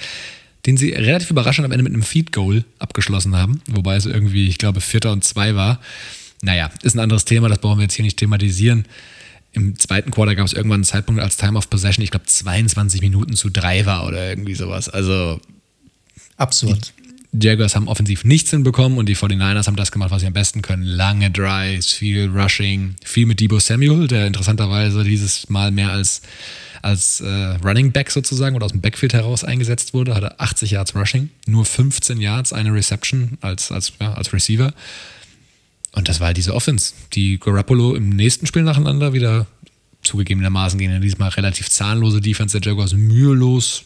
den 0.65 0.77
sie 0.79 0.91
relativ 0.91 1.31
überraschend 1.31 1.67
am 1.67 1.73
Ende 1.73 1.83
mit 1.83 1.93
einem 1.93 2.03
Feed 2.03 2.33
Goal 2.33 2.65
abgeschlossen 2.79 3.37
haben. 3.37 3.61
Wobei 3.69 3.97
es 3.97 4.07
irgendwie, 4.07 4.49
ich 4.49 4.57
glaube, 4.57 4.81
Vierter 4.81 5.13
und 5.13 5.25
Zwei 5.25 5.55
war. 5.55 5.81
Naja, 6.41 6.71
ist 6.83 6.95
ein 6.95 7.01
anderes 7.01 7.27
Thema, 7.27 7.49
das 7.49 7.59
brauchen 7.59 7.79
wir 7.79 7.83
jetzt 7.83 7.95
hier 7.95 8.05
nicht 8.05 8.17
thematisieren. 8.17 8.87
Im 9.53 9.79
zweiten 9.79 10.11
Quarter 10.11 10.35
gab 10.35 10.47
es 10.47 10.55
irgendwann 10.55 10.77
einen 10.77 10.85
Zeitpunkt 10.85 11.21
als 11.21 11.37
Time 11.37 11.59
of 11.59 11.69
Possession, 11.69 12.03
ich 12.03 12.11
glaube 12.11 12.27
22 12.27 13.03
Minuten 13.03 13.37
zu 13.37 13.51
drei 13.51 13.85
war 13.85 14.07
oder 14.07 14.31
irgendwie 14.31 14.55
sowas. 14.55 14.89
Also 14.89 15.39
absurd. 16.39 16.95
Die 17.35 17.47
Jaguars 17.47 17.75
haben 17.75 17.89
offensiv 17.89 18.25
nichts 18.25 18.51
hinbekommen 18.51 18.99
und 18.99 19.09
die 19.09 19.17
49ers 19.17 19.67
haben 19.67 19.77
das 19.77 19.91
gemacht, 19.91 20.11
was 20.11 20.21
sie 20.21 20.27
am 20.27 20.35
besten 20.35 20.61
können. 20.61 20.83
Lange 20.83 21.31
Drives, 21.31 21.91
viel 21.91 22.29
Rushing, 22.29 22.95
viel 23.03 23.25
mit 23.25 23.41
Debo 23.41 23.59
Samuel, 23.59 24.07
der 24.07 24.27
interessanterweise 24.27 25.03
dieses 25.03 25.49
Mal 25.49 25.71
mehr 25.71 25.91
als, 25.93 26.21
als 26.83 27.23
äh, 27.23 27.27
Running 27.65 27.91
Back 27.91 28.11
sozusagen 28.11 28.55
oder 28.55 28.67
aus 28.67 28.73
dem 28.73 28.83
Backfield 28.83 29.15
heraus 29.15 29.45
eingesetzt 29.45 29.95
wurde. 29.95 30.15
Hatte 30.15 30.39
80 30.41 30.73
Yards 30.73 30.95
Rushing, 30.95 31.31
nur 31.47 31.65
15 31.65 32.21
Yards, 32.21 32.53
eine 32.53 32.71
Reception 32.75 33.39
als, 33.41 33.73
als, 33.73 33.95
ja, 33.99 34.13
als 34.13 34.35
Receiver. 34.35 34.75
Und 35.93 36.11
das 36.11 36.21
war 36.21 36.27
halt 36.29 36.37
diese 36.37 36.55
Offense, 36.55 36.93
die 37.15 37.39
Garoppolo 37.39 37.95
im 37.95 38.11
nächsten 38.11 38.47
Spiel 38.47 38.63
nacheinander 38.63 39.15
wieder 39.15 39.47
zugegebenermaßen 40.03 40.79
gegen 40.79 41.01
diesmal 41.01 41.31
relativ 41.31 41.71
zahnlose 41.71 42.21
Defense 42.21 42.61
der 42.61 42.71
Jaguars 42.71 42.93
mühelos 42.93 43.85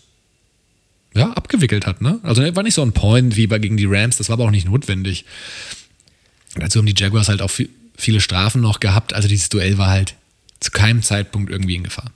ja, 1.17 1.33
abgewickelt 1.33 1.87
hat. 1.87 2.01
Ne? 2.03 2.21
Also 2.23 2.43
war 2.55 2.63
nicht 2.63 2.75
so 2.75 2.83
ein 2.83 2.93
Point 2.93 3.37
wie 3.37 3.47
bei 3.47 3.59
gegen 3.59 3.77
die 3.77 3.87
Rams, 3.87 4.17
das 4.17 4.29
war 4.29 4.35
aber 4.35 4.45
auch 4.45 4.51
nicht 4.51 4.67
notwendig. 4.67 5.25
dazu 6.55 6.79
haben 6.79 6.87
die 6.87 6.95
Jaguars 6.97 7.29
halt 7.29 7.43
auch 7.43 7.51
viele 7.97 8.21
Strafen 8.21 8.61
noch 8.61 8.81
gehabt. 8.81 9.15
Also 9.15 9.29
dieses 9.29 9.49
Duell 9.49 9.79
war 9.79 9.89
halt 9.89 10.15
zu 10.61 10.71
keinem 10.71 11.03
Zeitpunkt 11.03 11.51
irgendwie 11.51 11.77
in 11.77 11.85
Gefahr. 11.85 12.11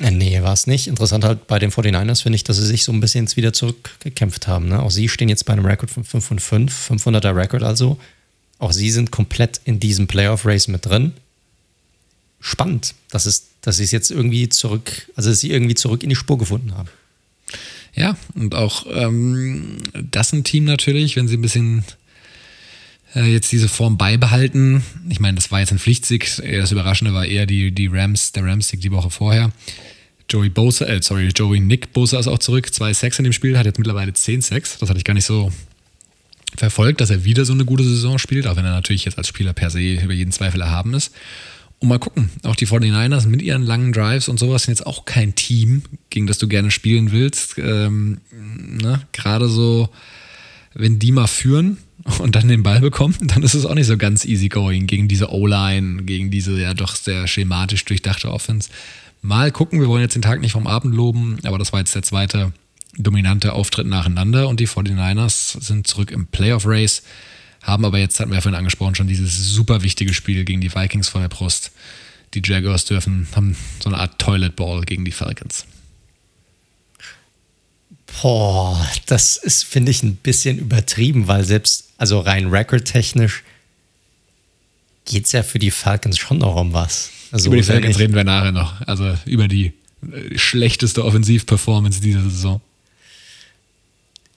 Äh, 0.00 0.10
nee, 0.10 0.42
war 0.42 0.52
es 0.52 0.66
nicht. 0.66 0.88
Interessant 0.88 1.24
halt 1.24 1.46
bei 1.46 1.58
den 1.58 1.70
49ers 1.70 2.22
finde 2.22 2.36
ich, 2.36 2.44
dass 2.44 2.56
sie 2.56 2.66
sich 2.66 2.84
so 2.84 2.92
ein 2.92 3.00
bisschen 3.00 3.28
wieder 3.36 3.52
zurückgekämpft 3.52 4.48
haben. 4.48 4.68
Ne? 4.68 4.82
Auch 4.82 4.90
sie 4.90 5.08
stehen 5.08 5.28
jetzt 5.28 5.44
bei 5.44 5.52
einem 5.52 5.64
Rekord 5.64 5.90
von 5.90 6.04
5 6.04 6.30
und 6.32 6.40
5, 6.40 6.90
500er 6.90 7.36
Rekord 7.36 7.62
also. 7.62 7.98
Auch 8.58 8.72
sie 8.72 8.90
sind 8.90 9.10
komplett 9.10 9.60
in 9.64 9.78
diesem 9.80 10.06
Playoff-Race 10.06 10.68
mit 10.68 10.86
drin. 10.86 11.12
Spannend, 12.40 12.94
dass, 13.10 13.26
es, 13.26 13.46
dass 13.62 13.76
sie 13.76 13.84
es 13.84 13.90
jetzt 13.90 14.10
irgendwie 14.10 14.48
zurück, 14.48 15.10
also 15.16 15.30
dass 15.30 15.40
sie 15.40 15.50
irgendwie 15.50 15.74
zurück 15.74 16.02
in 16.02 16.10
die 16.10 16.16
Spur 16.16 16.38
gefunden 16.38 16.76
haben. 16.76 16.88
Ja, 17.94 18.16
und 18.34 18.54
auch 18.54 18.86
ähm, 18.92 19.78
das 20.10 20.32
ein 20.32 20.44
Team 20.44 20.64
natürlich, 20.64 21.16
wenn 21.16 21.28
sie 21.28 21.36
ein 21.36 21.42
bisschen 21.42 21.84
äh, 23.14 23.32
jetzt 23.32 23.52
diese 23.52 23.68
Form 23.68 23.96
beibehalten. 23.96 24.82
Ich 25.08 25.20
meine, 25.20 25.36
das 25.36 25.50
war 25.50 25.60
jetzt 25.60 25.72
ein 25.72 25.78
Pflichtsieg. 25.78 26.42
Das 26.60 26.72
Überraschende 26.72 27.14
war 27.14 27.24
eher 27.24 27.46
die, 27.46 27.72
die 27.72 27.86
Rams, 27.86 28.32
der 28.32 28.44
Rams-Sieg 28.44 28.80
die 28.80 28.90
Woche 28.90 29.10
vorher. 29.10 29.52
Joey 30.28 30.48
Bosa, 30.48 30.86
äh, 30.86 31.02
sorry, 31.02 31.28
Joey 31.28 31.60
Nick 31.60 31.92
Bosa 31.92 32.18
ist 32.18 32.26
auch 32.26 32.38
zurück. 32.38 32.72
Zwei 32.72 32.92
Sacks 32.92 33.18
in 33.18 33.24
dem 33.24 33.32
Spiel, 33.32 33.56
hat 33.56 33.66
jetzt 33.66 33.78
mittlerweile 33.78 34.12
zehn 34.12 34.40
Sacks. 34.40 34.78
Das 34.78 34.88
hatte 34.88 34.98
ich 34.98 35.04
gar 35.04 35.14
nicht 35.14 35.26
so 35.26 35.52
verfolgt, 36.56 37.00
dass 37.00 37.10
er 37.10 37.24
wieder 37.24 37.44
so 37.44 37.52
eine 37.52 37.64
gute 37.64 37.84
Saison 37.84 38.18
spielt, 38.18 38.46
auch 38.46 38.56
wenn 38.56 38.64
er 38.64 38.70
natürlich 38.72 39.04
jetzt 39.04 39.18
als 39.18 39.28
Spieler 39.28 39.52
per 39.52 39.70
se 39.70 39.80
über 39.80 40.12
jeden 40.12 40.32
Zweifel 40.32 40.60
erhaben 40.60 40.94
ist. 40.94 41.12
Und 41.84 41.88
mal 41.88 41.98
gucken, 41.98 42.30
auch 42.44 42.56
die 42.56 42.66
49ers 42.66 43.26
mit 43.26 43.42
ihren 43.42 43.60
langen 43.60 43.92
Drives 43.92 44.30
und 44.30 44.38
sowas 44.38 44.62
sind 44.62 44.72
jetzt 44.72 44.86
auch 44.86 45.04
kein 45.04 45.34
Team, 45.34 45.82
gegen 46.08 46.26
das 46.26 46.38
du 46.38 46.48
gerne 46.48 46.70
spielen 46.70 47.12
willst. 47.12 47.58
Ähm, 47.58 48.22
ne? 48.32 49.02
Gerade 49.12 49.50
so, 49.50 49.90
wenn 50.72 50.98
die 50.98 51.12
mal 51.12 51.26
führen 51.26 51.76
und 52.20 52.36
dann 52.36 52.48
den 52.48 52.62
Ball 52.62 52.80
bekommen, 52.80 53.14
dann 53.20 53.42
ist 53.42 53.52
es 53.52 53.66
auch 53.66 53.74
nicht 53.74 53.86
so 53.86 53.98
ganz 53.98 54.24
easy 54.24 54.48
going 54.48 54.86
gegen 54.86 55.08
diese 55.08 55.30
O-Line, 55.30 56.04
gegen 56.04 56.30
diese 56.30 56.58
ja 56.58 56.72
doch 56.72 56.96
sehr 56.96 57.26
schematisch 57.26 57.84
durchdachte 57.84 58.30
Offense. 58.30 58.70
Mal 59.20 59.52
gucken, 59.52 59.78
wir 59.78 59.88
wollen 59.88 60.00
jetzt 60.00 60.14
den 60.14 60.22
Tag 60.22 60.40
nicht 60.40 60.52
vom 60.52 60.66
Abend 60.66 60.94
loben, 60.94 61.36
aber 61.42 61.58
das 61.58 61.74
war 61.74 61.80
jetzt 61.80 61.94
der 61.94 62.02
zweite 62.02 62.54
dominante 62.96 63.52
Auftritt 63.52 63.86
nacheinander 63.86 64.48
und 64.48 64.58
die 64.58 64.68
49ers 64.68 65.62
sind 65.62 65.86
zurück 65.86 66.10
im 66.12 66.28
Playoff-Race, 66.28 67.02
haben 67.64 67.84
aber 67.84 67.98
jetzt, 67.98 68.20
hatten 68.20 68.30
wir 68.30 68.36
ja 68.36 68.40
vorhin 68.40 68.58
angesprochen, 68.58 68.94
schon 68.94 69.08
dieses 69.08 69.48
super 69.48 69.82
wichtige 69.82 70.14
Spiel 70.14 70.44
gegen 70.44 70.60
die 70.60 70.74
Vikings 70.74 71.08
vor 71.08 71.20
der 71.20 71.28
Brust. 71.28 71.72
Die 72.34 72.42
Jaguars 72.44 72.84
dürfen, 72.84 73.26
haben 73.34 73.56
so 73.82 73.88
eine 73.88 73.98
Art 73.98 74.18
Toilet 74.18 74.54
Ball 74.54 74.82
gegen 74.82 75.04
die 75.04 75.12
Falcons. 75.12 75.66
Boah, 78.20 78.88
das 79.06 79.36
ist, 79.36 79.64
finde 79.64 79.90
ich, 79.90 80.02
ein 80.02 80.16
bisschen 80.16 80.58
übertrieben, 80.58 81.26
weil 81.26 81.44
selbst, 81.44 81.90
also 81.96 82.20
rein 82.20 82.48
recordtechnisch, 82.48 83.42
geht 85.04 85.26
es 85.26 85.32
ja 85.32 85.42
für 85.42 85.58
die 85.58 85.70
Falcons 85.70 86.18
schon 86.18 86.38
noch 86.38 86.56
um 86.56 86.72
was. 86.72 87.10
Also, 87.30 87.48
über 87.48 87.56
die 87.56 87.62
Falcons 87.62 87.98
reden 87.98 88.14
wir 88.14 88.24
nachher 88.24 88.52
noch. 88.52 88.80
Also 88.86 89.16
über 89.26 89.48
die 89.48 89.72
äh, 90.12 90.38
schlechteste 90.38 91.04
Offensivperformance 91.04 92.00
dieser 92.00 92.22
Saison. 92.22 92.60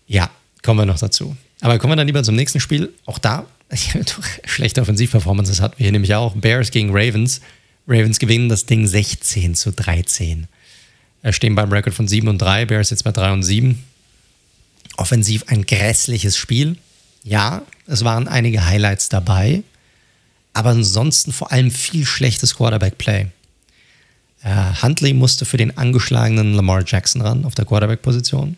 Ja, 0.07 0.29
kommen 0.63 0.79
wir 0.79 0.85
noch 0.85 0.99
dazu. 0.99 1.35
Aber 1.61 1.79
kommen 1.79 1.91
wir 1.91 1.95
dann 1.97 2.07
lieber 2.07 2.23
zum 2.23 2.35
nächsten 2.35 2.59
Spiel. 2.59 2.93
Auch 3.05 3.17
da, 3.17 3.45
schlechte 4.45 4.81
Offensivperformances 4.81 5.61
hatten 5.61 5.79
wir 5.79 5.85
hier 5.85 5.91
nämlich 5.91 6.15
auch. 6.15 6.35
Bears 6.35 6.71
gegen 6.71 6.89
Ravens. 6.91 7.41
Ravens 7.87 8.19
gewinnen 8.19 8.49
das 8.49 8.65
Ding 8.65 8.87
16 8.87 9.55
zu 9.55 9.71
13. 9.71 10.47
Er 11.21 11.33
stehen 11.33 11.55
beim 11.55 11.71
Record 11.71 11.93
von 11.93 12.07
7 12.07 12.27
und 12.27 12.37
3, 12.37 12.65
Bears 12.65 12.89
jetzt 12.89 13.03
bei 13.03 13.11
3 13.11 13.33
und 13.33 13.43
7. 13.43 13.83
Offensiv 14.97 15.45
ein 15.47 15.65
grässliches 15.65 16.37
Spiel. 16.37 16.77
Ja, 17.23 17.63
es 17.85 18.03
waren 18.03 18.27
einige 18.27 18.65
Highlights 18.65 19.09
dabei, 19.09 19.63
aber 20.53 20.71
ansonsten 20.71 21.31
vor 21.31 21.51
allem 21.51 21.71
viel 21.71 22.05
schlechtes 22.05 22.55
Quarterback-Play. 22.55 23.27
Äh, 24.43 24.73
Huntley 24.81 25.13
musste 25.13 25.45
für 25.45 25.57
den 25.57 25.77
angeschlagenen 25.77 26.53
Lamar 26.53 26.83
Jackson 26.85 27.21
ran 27.21 27.45
auf 27.45 27.55
der 27.55 27.65
Quarterback-Position 27.65 28.57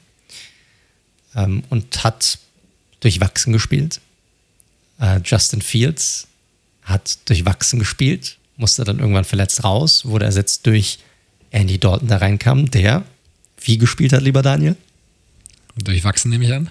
ähm, 1.36 1.64
und 1.70 2.04
hat 2.04 2.38
durchwachsen 3.00 3.54
gespielt. 3.54 4.02
Äh, 5.00 5.20
Justin 5.24 5.62
Fields 5.62 6.28
hat 6.84 7.18
durchwachsen 7.26 7.80
gespielt, 7.80 8.38
musste 8.58 8.84
dann 8.84 9.00
irgendwann 9.00 9.26
verletzt 9.26 9.64
raus, 9.64 10.06
wurde 10.06 10.26
ersetzt 10.26 10.66
durch 10.66 11.00
Andy 11.52 11.80
Dalton, 11.80 12.08
der 12.08 12.22
reinkam, 12.22 12.70
der 12.70 13.04
wie 13.62 13.78
gespielt 13.78 14.14
hat, 14.14 14.22
lieber 14.22 14.42
Daniel? 14.42 14.76
Durchwachsen 15.76 16.30
nehme 16.30 16.46
ich 16.46 16.54
an. 16.54 16.70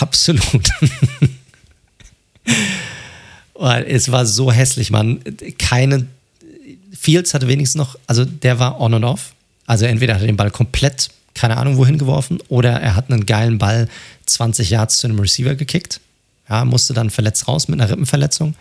Absolut. 0.00 0.70
es 3.86 4.10
war 4.10 4.26
so 4.26 4.50
hässlich, 4.52 4.90
man. 4.90 5.20
Keine. 5.58 6.06
Fields 6.92 7.34
hatte 7.34 7.48
wenigstens 7.48 7.78
noch, 7.78 7.98
also 8.06 8.24
der 8.24 8.58
war 8.58 8.80
on 8.80 8.94
und 8.94 9.04
off. 9.04 9.34
Also 9.66 9.84
entweder 9.84 10.14
hat 10.14 10.22
er 10.22 10.26
den 10.26 10.36
Ball 10.36 10.50
komplett, 10.50 11.10
keine 11.34 11.56
Ahnung 11.56 11.76
wohin 11.76 11.98
geworfen, 11.98 12.38
oder 12.48 12.80
er 12.80 12.96
hat 12.96 13.10
einen 13.10 13.26
geilen 13.26 13.58
Ball 13.58 13.88
20 14.26 14.70
Yards 14.70 14.98
zu 14.98 15.06
einem 15.06 15.18
Receiver 15.18 15.54
gekickt. 15.54 16.00
Ja, 16.48 16.64
musste 16.64 16.94
dann 16.94 17.10
verletzt 17.10 17.48
raus 17.48 17.68
mit 17.68 17.80
einer 17.80 17.90
Rippenverletzung. 17.90 18.54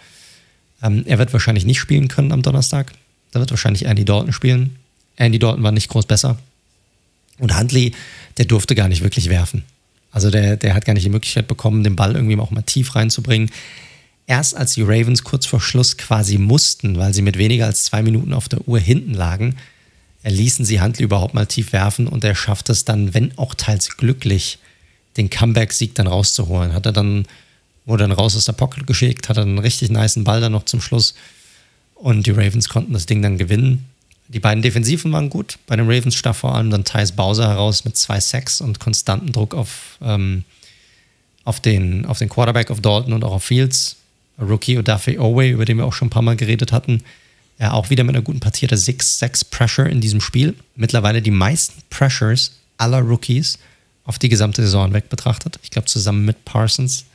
Ähm, 0.81 1.03
er 1.05 1.19
wird 1.19 1.33
wahrscheinlich 1.33 1.65
nicht 1.65 1.79
spielen 1.79 2.07
können 2.07 2.31
am 2.31 2.41
Donnerstag. 2.41 2.91
Da 3.31 3.39
wird 3.39 3.51
wahrscheinlich 3.51 3.85
Andy 3.85 4.05
Dalton 4.05 4.33
spielen. 4.33 4.77
Andy 5.15 5.39
Dalton 5.39 5.63
war 5.63 5.71
nicht 5.71 5.89
groß 5.89 6.05
besser. 6.05 6.37
Und 7.39 7.57
Huntley, 7.57 7.93
der 8.37 8.45
durfte 8.45 8.75
gar 8.75 8.87
nicht 8.87 9.03
wirklich 9.03 9.29
werfen. 9.29 9.63
Also 10.11 10.29
der, 10.29 10.57
der 10.57 10.75
hat 10.75 10.85
gar 10.85 10.93
nicht 10.93 11.05
die 11.05 11.09
Möglichkeit 11.09 11.47
bekommen, 11.47 11.83
den 11.83 11.95
Ball 11.95 12.15
irgendwie 12.15 12.37
auch 12.37 12.51
mal 12.51 12.61
tief 12.61 12.95
reinzubringen. 12.95 13.49
Erst 14.27 14.55
als 14.55 14.73
die 14.73 14.83
Ravens 14.83 15.23
kurz 15.23 15.45
vor 15.45 15.59
Schluss 15.59 15.97
quasi 15.97 16.37
mussten, 16.37 16.97
weil 16.97 17.13
sie 17.13 17.23
mit 17.23 17.37
weniger 17.37 17.65
als 17.65 17.83
zwei 17.83 18.01
Minuten 18.03 18.33
auf 18.33 18.47
der 18.47 18.65
Uhr 18.67 18.79
hinten 18.79 19.13
lagen, 19.13 19.57
ließen 20.31 20.65
sie 20.65 20.81
Huntley 20.81 21.03
überhaupt 21.03 21.33
mal 21.33 21.45
tief 21.45 21.73
werfen 21.73 22.07
und 22.07 22.23
er 22.23 22.35
schafft 22.35 22.69
es 22.69 22.85
dann, 22.85 23.13
wenn 23.13 23.37
auch 23.37 23.53
teils 23.55 23.97
glücklich, 23.97 24.59
den 25.17 25.29
Comeback-Sieg 25.29 25.95
dann 25.95 26.07
rauszuholen. 26.07 26.73
Hat 26.73 26.85
er 26.85 26.93
dann, 26.93 27.25
wurde 27.85 28.03
dann 28.03 28.11
raus 28.13 28.35
aus 28.35 28.45
der 28.45 28.53
Pocket 28.53 28.87
geschickt, 28.87 29.29
hat 29.29 29.37
einen 29.37 29.59
richtig 29.59 29.91
niceen 29.91 30.23
Ball 30.23 30.41
dann 30.41 30.53
noch 30.53 30.65
zum 30.65 30.81
Schluss 30.81 31.13
und 31.95 32.25
die 32.25 32.31
Ravens 32.31 32.69
konnten 32.69 32.93
das 32.93 33.05
Ding 33.05 33.21
dann 33.21 33.37
gewinnen. 33.37 33.85
Die 34.29 34.39
beiden 34.39 34.63
Defensiven 34.63 35.11
waren 35.11 35.29
gut. 35.29 35.59
Bei 35.67 35.75
den 35.75 35.85
Ravens 35.85 36.15
stach 36.15 36.35
vor 36.35 36.55
allem 36.55 36.69
dann 36.69 36.85
Thais 36.85 37.11
Bowser 37.11 37.49
heraus 37.49 37.85
mit 37.85 37.97
zwei 37.97 38.19
Sacks 38.19 38.61
und 38.61 38.79
konstantem 38.79 39.31
Druck 39.31 39.53
auf, 39.53 39.99
ähm, 40.01 40.43
auf, 41.43 41.59
den, 41.59 42.05
auf 42.05 42.19
den 42.19 42.29
Quarterback 42.29 42.71
auf 42.71 42.81
Dalton 42.81 43.13
und 43.13 43.23
auch 43.23 43.33
auf 43.33 43.43
Fields. 43.43 43.97
Rookie 44.39 44.79
Odafe 44.79 45.19
Owe, 45.19 45.49
über 45.49 45.65
den 45.65 45.77
wir 45.77 45.85
auch 45.85 45.93
schon 45.93 46.07
ein 46.07 46.11
paar 46.11 46.23
Mal 46.23 46.35
geredet 46.35 46.71
hatten. 46.71 47.03
Er 47.63 47.75
auch 47.75 47.89
wieder 47.89 48.03
mit 48.03 48.13
einer 48.13 48.25
guten 48.25 48.41
Partie 48.41 48.67
der 48.67 48.77
6-6 48.77 49.45
Pressure 49.49 49.85
in 49.85 50.01
diesem 50.01 50.19
Spiel. 50.19 50.53
Mittlerweile 50.75 51.21
die 51.21 51.31
meisten 51.31 51.81
Pressures 51.89 52.57
aller 52.77 52.99
Rookies 52.99 53.57
auf 54.03 54.19
die 54.19 54.27
gesamte 54.27 54.61
Saison 54.61 54.91
weg 54.91 55.07
betrachtet. 55.07 55.59
Ich 55.63 55.71
glaube, 55.71 55.87
zusammen 55.87 56.25
mit 56.25 56.43
Parsons. 56.43 57.05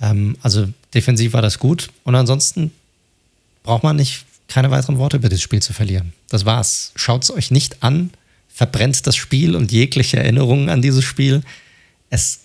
Ähm, 0.00 0.36
also 0.42 0.66
defensiv 0.92 1.34
war 1.34 1.40
das 1.40 1.60
gut. 1.60 1.90
Und 2.02 2.16
ansonsten 2.16 2.72
braucht 3.62 3.84
man 3.84 3.94
nicht 3.94 4.24
keine 4.48 4.72
weiteren 4.72 4.98
Worte 4.98 5.18
über 5.18 5.28
das 5.28 5.40
Spiel 5.40 5.62
zu 5.62 5.72
verlieren. 5.72 6.14
Das 6.30 6.44
war's. 6.44 6.90
Schaut 6.96 7.22
es 7.22 7.30
euch 7.30 7.52
nicht 7.52 7.80
an, 7.84 8.10
verbrennt 8.48 9.06
das 9.06 9.14
Spiel 9.14 9.54
und 9.54 9.70
jegliche 9.70 10.16
Erinnerungen 10.16 10.68
an 10.68 10.82
dieses 10.82 11.04
Spiel. 11.04 11.44
Es 12.10 12.40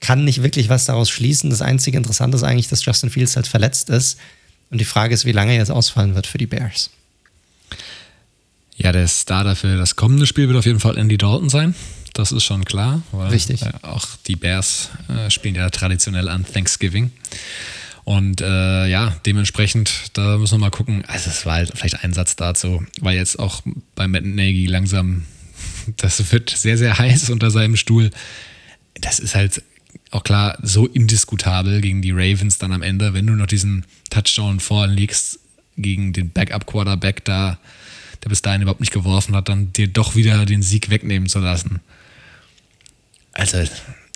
kann 0.00 0.24
nicht 0.24 0.42
wirklich 0.42 0.70
was 0.70 0.86
daraus 0.86 1.10
schließen. 1.10 1.50
Das 1.50 1.60
einzige 1.60 1.98
Interessante 1.98 2.38
ist 2.38 2.44
eigentlich, 2.44 2.68
dass 2.68 2.82
Justin 2.82 3.10
Fields 3.10 3.36
halt 3.36 3.46
verletzt 3.46 3.90
ist. 3.90 4.16
Und 4.70 4.80
die 4.80 4.84
Frage 4.84 5.14
ist, 5.14 5.24
wie 5.24 5.32
lange 5.32 5.52
er 5.52 5.58
jetzt 5.58 5.70
ausfallen 5.70 6.14
wird 6.14 6.26
für 6.26 6.38
die 6.38 6.46
Bears. 6.46 6.90
Ja, 8.76 8.92
der 8.92 9.06
Starter 9.08 9.56
für 9.56 9.76
das 9.76 9.96
kommende 9.96 10.26
Spiel 10.26 10.48
wird 10.48 10.56
auf 10.56 10.64
jeden 10.64 10.80
Fall 10.80 10.96
Andy 10.96 11.18
Dalton 11.18 11.50
sein. 11.50 11.74
Das 12.14 12.32
ist 12.32 12.44
schon 12.44 12.64
klar. 12.64 13.02
Richtig. 13.30 13.62
Äh, 13.62 13.72
auch 13.82 14.06
die 14.26 14.36
Bears 14.36 14.90
äh, 15.08 15.30
spielen 15.30 15.54
ja 15.54 15.68
traditionell 15.70 16.28
an 16.28 16.46
Thanksgiving. 16.46 17.12
Und 18.04 18.40
äh, 18.40 18.86
ja, 18.86 19.16
dementsprechend, 19.26 20.10
da 20.14 20.38
müssen 20.38 20.54
wir 20.54 20.58
mal 20.58 20.70
gucken. 20.70 21.04
Also 21.06 21.30
es 21.30 21.44
war 21.46 21.54
halt 21.54 21.72
vielleicht 21.74 22.02
ein 22.02 22.12
Satz 22.12 22.36
dazu, 22.36 22.82
weil 23.00 23.16
jetzt 23.16 23.38
auch 23.38 23.62
bei 23.94 24.08
Matt 24.08 24.24
Nagy 24.24 24.66
langsam, 24.66 25.26
das 25.96 26.32
wird 26.32 26.50
sehr, 26.50 26.78
sehr 26.78 26.98
heiß 26.98 27.30
unter 27.30 27.50
seinem 27.50 27.76
Stuhl. 27.76 28.10
Das 28.94 29.18
ist 29.18 29.34
halt 29.34 29.62
auch 30.10 30.24
klar 30.24 30.58
so 30.62 30.86
indiskutabel 30.86 31.80
gegen 31.80 32.02
die 32.02 32.12
Ravens 32.12 32.58
dann 32.58 32.72
am 32.72 32.82
Ende, 32.82 33.14
wenn 33.14 33.26
du 33.26 33.34
noch 33.34 33.46
diesen 33.46 33.84
Touchdown 34.10 34.60
vorlegst 34.60 35.38
gegen 35.76 36.12
den 36.12 36.30
Backup-Quarterback 36.30 37.24
da, 37.24 37.58
der 38.22 38.28
bis 38.28 38.42
dahin 38.42 38.62
überhaupt 38.62 38.80
nicht 38.80 38.92
geworfen 38.92 39.34
hat, 39.34 39.48
dann 39.48 39.72
dir 39.72 39.88
doch 39.88 40.14
wieder 40.14 40.44
den 40.46 40.62
Sieg 40.62 40.90
wegnehmen 40.90 41.28
zu 41.28 41.38
lassen. 41.38 41.80
Also, 43.32 43.58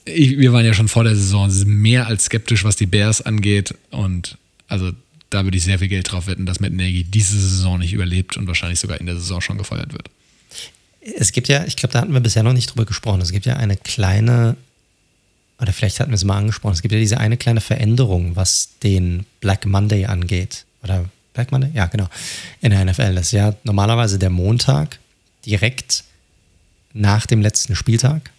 ich, 0.05 0.38
wir 0.38 0.52
waren 0.52 0.64
ja 0.64 0.74
schon 0.74 0.88
vor 0.88 1.05
der 1.05 1.16
Saison 1.16 1.51
mehr 1.64 2.06
als 2.06 2.26
skeptisch, 2.26 2.64
was 2.64 2.76
die 2.76 2.86
Bears 2.86 3.22
angeht. 3.22 3.74
Und 3.90 4.36
also 4.68 4.92
da 5.30 5.44
würde 5.44 5.56
ich 5.56 5.64
sehr 5.64 5.78
viel 5.78 5.88
Geld 5.88 6.10
drauf 6.10 6.26
wetten, 6.26 6.46
dass 6.46 6.60
Matt 6.60 6.72
Nagy 6.72 7.05
diese 7.05 7.38
Saison 7.38 7.78
nicht 7.78 7.92
überlebt 7.92 8.36
und 8.36 8.46
wahrscheinlich 8.46 8.78
sogar 8.78 9.01
in 9.01 9.06
der 9.06 9.16
Saison 9.16 9.40
schon 9.40 9.59
gefeuert 9.59 9.92
wird. 9.92 10.10
Es 11.16 11.32
gibt 11.32 11.48
ja, 11.48 11.64
ich 11.64 11.76
glaube, 11.76 11.92
da 11.92 12.01
hatten 12.01 12.12
wir 12.12 12.20
bisher 12.20 12.42
noch 12.42 12.52
nicht 12.52 12.70
drüber 12.70 12.84
gesprochen. 12.84 13.20
Es 13.20 13.32
gibt 13.32 13.46
ja 13.46 13.56
eine 13.56 13.76
kleine, 13.76 14.56
oder 15.64 15.72
vielleicht 15.72 15.98
hatten 15.98 16.10
wir 16.10 16.16
es 16.16 16.24
mal 16.24 16.36
angesprochen, 16.36 16.74
es 16.74 16.82
gibt 16.82 16.92
ja 16.92 17.00
diese 17.00 17.16
eine 17.16 17.38
kleine 17.38 17.62
Veränderung, 17.62 18.36
was 18.36 18.68
den 18.82 19.24
Black 19.40 19.64
Monday 19.64 20.04
angeht. 20.04 20.66
Oder 20.82 21.06
Black 21.32 21.52
Monday? 21.52 21.70
Ja, 21.72 21.86
genau. 21.86 22.06
In 22.60 22.70
der 22.70 22.84
NFL. 22.84 23.14
Das 23.14 23.26
ist 23.26 23.32
ja 23.32 23.54
normalerweise 23.64 24.18
der 24.18 24.28
Montag 24.28 24.98
direkt 25.46 26.04
nach 26.92 27.24
dem 27.24 27.40
letzten 27.40 27.74
Spieltag. 27.76 28.30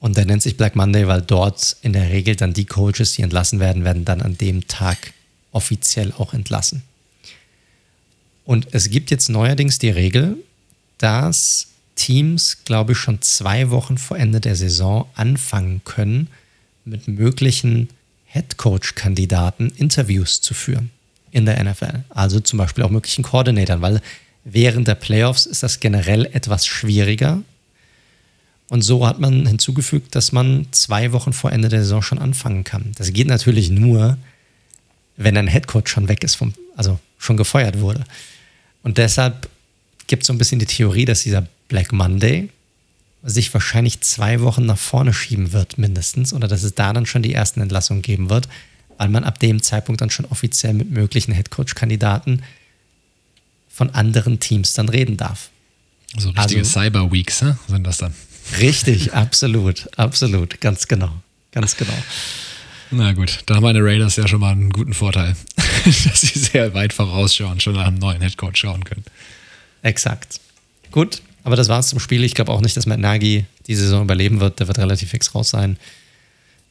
Und 0.00 0.16
der 0.16 0.24
nennt 0.24 0.42
sich 0.42 0.56
Black 0.56 0.76
Monday, 0.76 1.06
weil 1.06 1.20
dort 1.20 1.76
in 1.82 1.92
der 1.92 2.08
Regel 2.08 2.36
dann 2.36 2.54
die 2.54 2.64
Coaches, 2.64 3.12
die 3.12 3.22
entlassen 3.22 3.60
werden, 3.60 3.84
werden 3.84 4.06
dann 4.06 4.22
an 4.22 4.38
dem 4.38 4.66
Tag 4.66 5.12
offiziell 5.52 6.10
auch 6.16 6.32
entlassen. 6.32 6.82
Und 8.46 8.68
es 8.72 8.88
gibt 8.88 9.10
jetzt 9.10 9.28
neuerdings 9.28 9.78
die 9.78 9.90
Regel, 9.90 10.38
dass 10.96 11.66
Teams, 11.96 12.64
glaube 12.64 12.92
ich, 12.92 12.98
schon 12.98 13.22
zwei 13.22 13.70
Wochen 13.70 13.98
vor 13.98 14.18
Ende 14.18 14.40
der 14.40 14.56
Saison 14.56 15.08
anfangen 15.14 15.82
können, 15.84 16.28
mit 16.84 17.08
möglichen 17.08 17.88
Headcoach-Kandidaten 18.26 19.70
Interviews 19.76 20.40
zu 20.40 20.54
führen 20.54 20.90
in 21.30 21.46
der 21.46 21.62
NFL. 21.62 22.04
Also 22.10 22.40
zum 22.40 22.58
Beispiel 22.58 22.84
auch 22.84 22.90
möglichen 22.90 23.22
Koordinatoren, 23.22 23.82
weil 23.82 24.02
während 24.44 24.88
der 24.88 24.96
Playoffs 24.96 25.46
ist 25.46 25.62
das 25.62 25.80
generell 25.80 26.26
etwas 26.26 26.66
schwieriger, 26.66 27.42
und 28.68 28.82
so 28.82 29.06
hat 29.06 29.20
man 29.20 29.46
hinzugefügt, 29.46 30.14
dass 30.14 30.32
man 30.32 30.66
zwei 30.70 31.12
Wochen 31.12 31.32
vor 31.32 31.52
Ende 31.52 31.68
der 31.68 31.82
Saison 31.82 32.02
schon 32.02 32.18
anfangen 32.18 32.64
kann. 32.64 32.92
Das 32.96 33.12
geht 33.12 33.26
natürlich 33.26 33.70
nur, 33.70 34.16
wenn 35.16 35.36
ein 35.36 35.46
Headcoach 35.46 35.88
schon 35.88 36.08
weg 36.08 36.24
ist, 36.24 36.34
vom, 36.34 36.54
also 36.76 36.98
schon 37.18 37.36
gefeuert 37.36 37.80
wurde. 37.80 38.04
Und 38.82 38.98
deshalb 38.98 39.48
gibt 40.06 40.22
es 40.22 40.26
so 40.26 40.32
ein 40.32 40.38
bisschen 40.38 40.58
die 40.58 40.66
Theorie, 40.66 41.04
dass 41.04 41.22
dieser 41.22 41.46
Black 41.68 41.92
Monday 41.92 42.50
sich 43.24 43.52
wahrscheinlich 43.54 44.00
zwei 44.02 44.40
Wochen 44.42 44.66
nach 44.66 44.78
vorne 44.78 45.14
schieben 45.14 45.52
wird, 45.52 45.78
mindestens, 45.78 46.32
oder 46.32 46.46
dass 46.46 46.62
es 46.62 46.74
da 46.74 46.92
dann 46.92 47.06
schon 47.06 47.22
die 47.22 47.32
ersten 47.32 47.60
Entlassungen 47.60 48.02
geben 48.02 48.28
wird, 48.28 48.48
weil 48.98 49.08
man 49.08 49.24
ab 49.24 49.38
dem 49.38 49.62
Zeitpunkt 49.62 50.00
dann 50.00 50.10
schon 50.10 50.26
offiziell 50.26 50.74
mit 50.74 50.90
möglichen 50.90 51.32
Headcoach-Kandidaten 51.32 52.42
von 53.68 53.90
anderen 53.90 54.40
Teams 54.40 54.74
dann 54.74 54.88
reden 54.88 55.16
darf. 55.16 55.50
So 56.16 56.30
richtige 56.30 56.60
also, 56.60 56.80
Cyber 56.80 57.10
Weeks 57.10 57.42
ne? 57.42 57.58
sind 57.66 57.84
das 57.86 57.98
dann. 57.98 58.14
Richtig, 58.60 59.14
absolut, 59.14 59.88
absolut, 59.98 60.60
ganz 60.60 60.86
genau, 60.86 61.10
ganz 61.50 61.76
genau. 61.76 61.96
Na 62.90 63.12
gut, 63.12 63.40
da 63.46 63.56
haben 63.56 63.62
meine 63.62 63.82
Raiders 63.82 64.16
ja 64.16 64.28
schon 64.28 64.40
mal 64.40 64.52
einen 64.52 64.70
guten 64.70 64.94
Vorteil, 64.94 65.34
dass 65.84 66.20
sie 66.20 66.38
sehr 66.38 66.74
weit 66.74 66.92
vorausschauen, 66.92 67.58
schon 67.58 67.74
nach 67.74 67.86
einem 67.86 67.98
neuen 67.98 68.20
Headcoach 68.20 68.56
schauen 68.56 68.84
können. 68.84 69.04
Exakt. 69.82 70.40
Gut, 70.92 71.22
aber 71.44 71.56
das 71.56 71.68
war 71.68 71.78
es 71.78 71.88
zum 71.88 72.00
Spiel. 72.00 72.24
Ich 72.24 72.34
glaube 72.34 72.50
auch 72.50 72.62
nicht, 72.62 72.76
dass 72.76 72.86
Matt 72.86 72.98
Nagy 72.98 73.44
die 73.66 73.74
Saison 73.74 74.02
überleben 74.02 74.40
wird. 74.40 74.58
Der 74.60 74.66
wird 74.66 74.78
relativ 74.78 75.10
fix 75.10 75.34
raus 75.34 75.50
sein. 75.50 75.76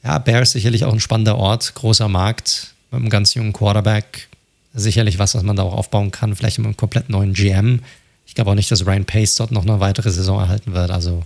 Ja, 0.04 0.18
Bears 0.18 0.52
sicherlich 0.52 0.84
auch 0.84 0.92
ein 0.92 1.00
spannender 1.00 1.38
Ort, 1.38 1.76
großer 1.76 2.10
Markt 2.10 2.74
mit 2.92 3.00
einem 3.00 3.10
ganz 3.10 3.36
jungen 3.36 3.54
Quarterback. 3.54 4.28
Sicherlich 4.74 5.20
was, 5.20 5.36
was 5.36 5.44
man 5.44 5.56
da 5.56 5.64
auch 5.64 5.76
aufbauen 5.76 6.12
kann. 6.12 6.36
Vielleicht 6.36 6.58
mit 6.58 6.66
einem 6.66 6.76
komplett 6.76 7.10
neuen 7.10 7.34
GM. 7.34 7.82
Ich 8.26 8.34
glaube 8.34 8.50
auch 8.50 8.56
nicht, 8.56 8.72
dass 8.72 8.86
Ryan 8.86 9.06
Pace 9.06 9.36
dort 9.36 9.52
noch 9.52 9.62
eine 9.62 9.80
weitere 9.80 10.10
Saison 10.12 10.40
erhalten 10.40 10.74
wird. 10.74 10.90
Also 10.90 11.24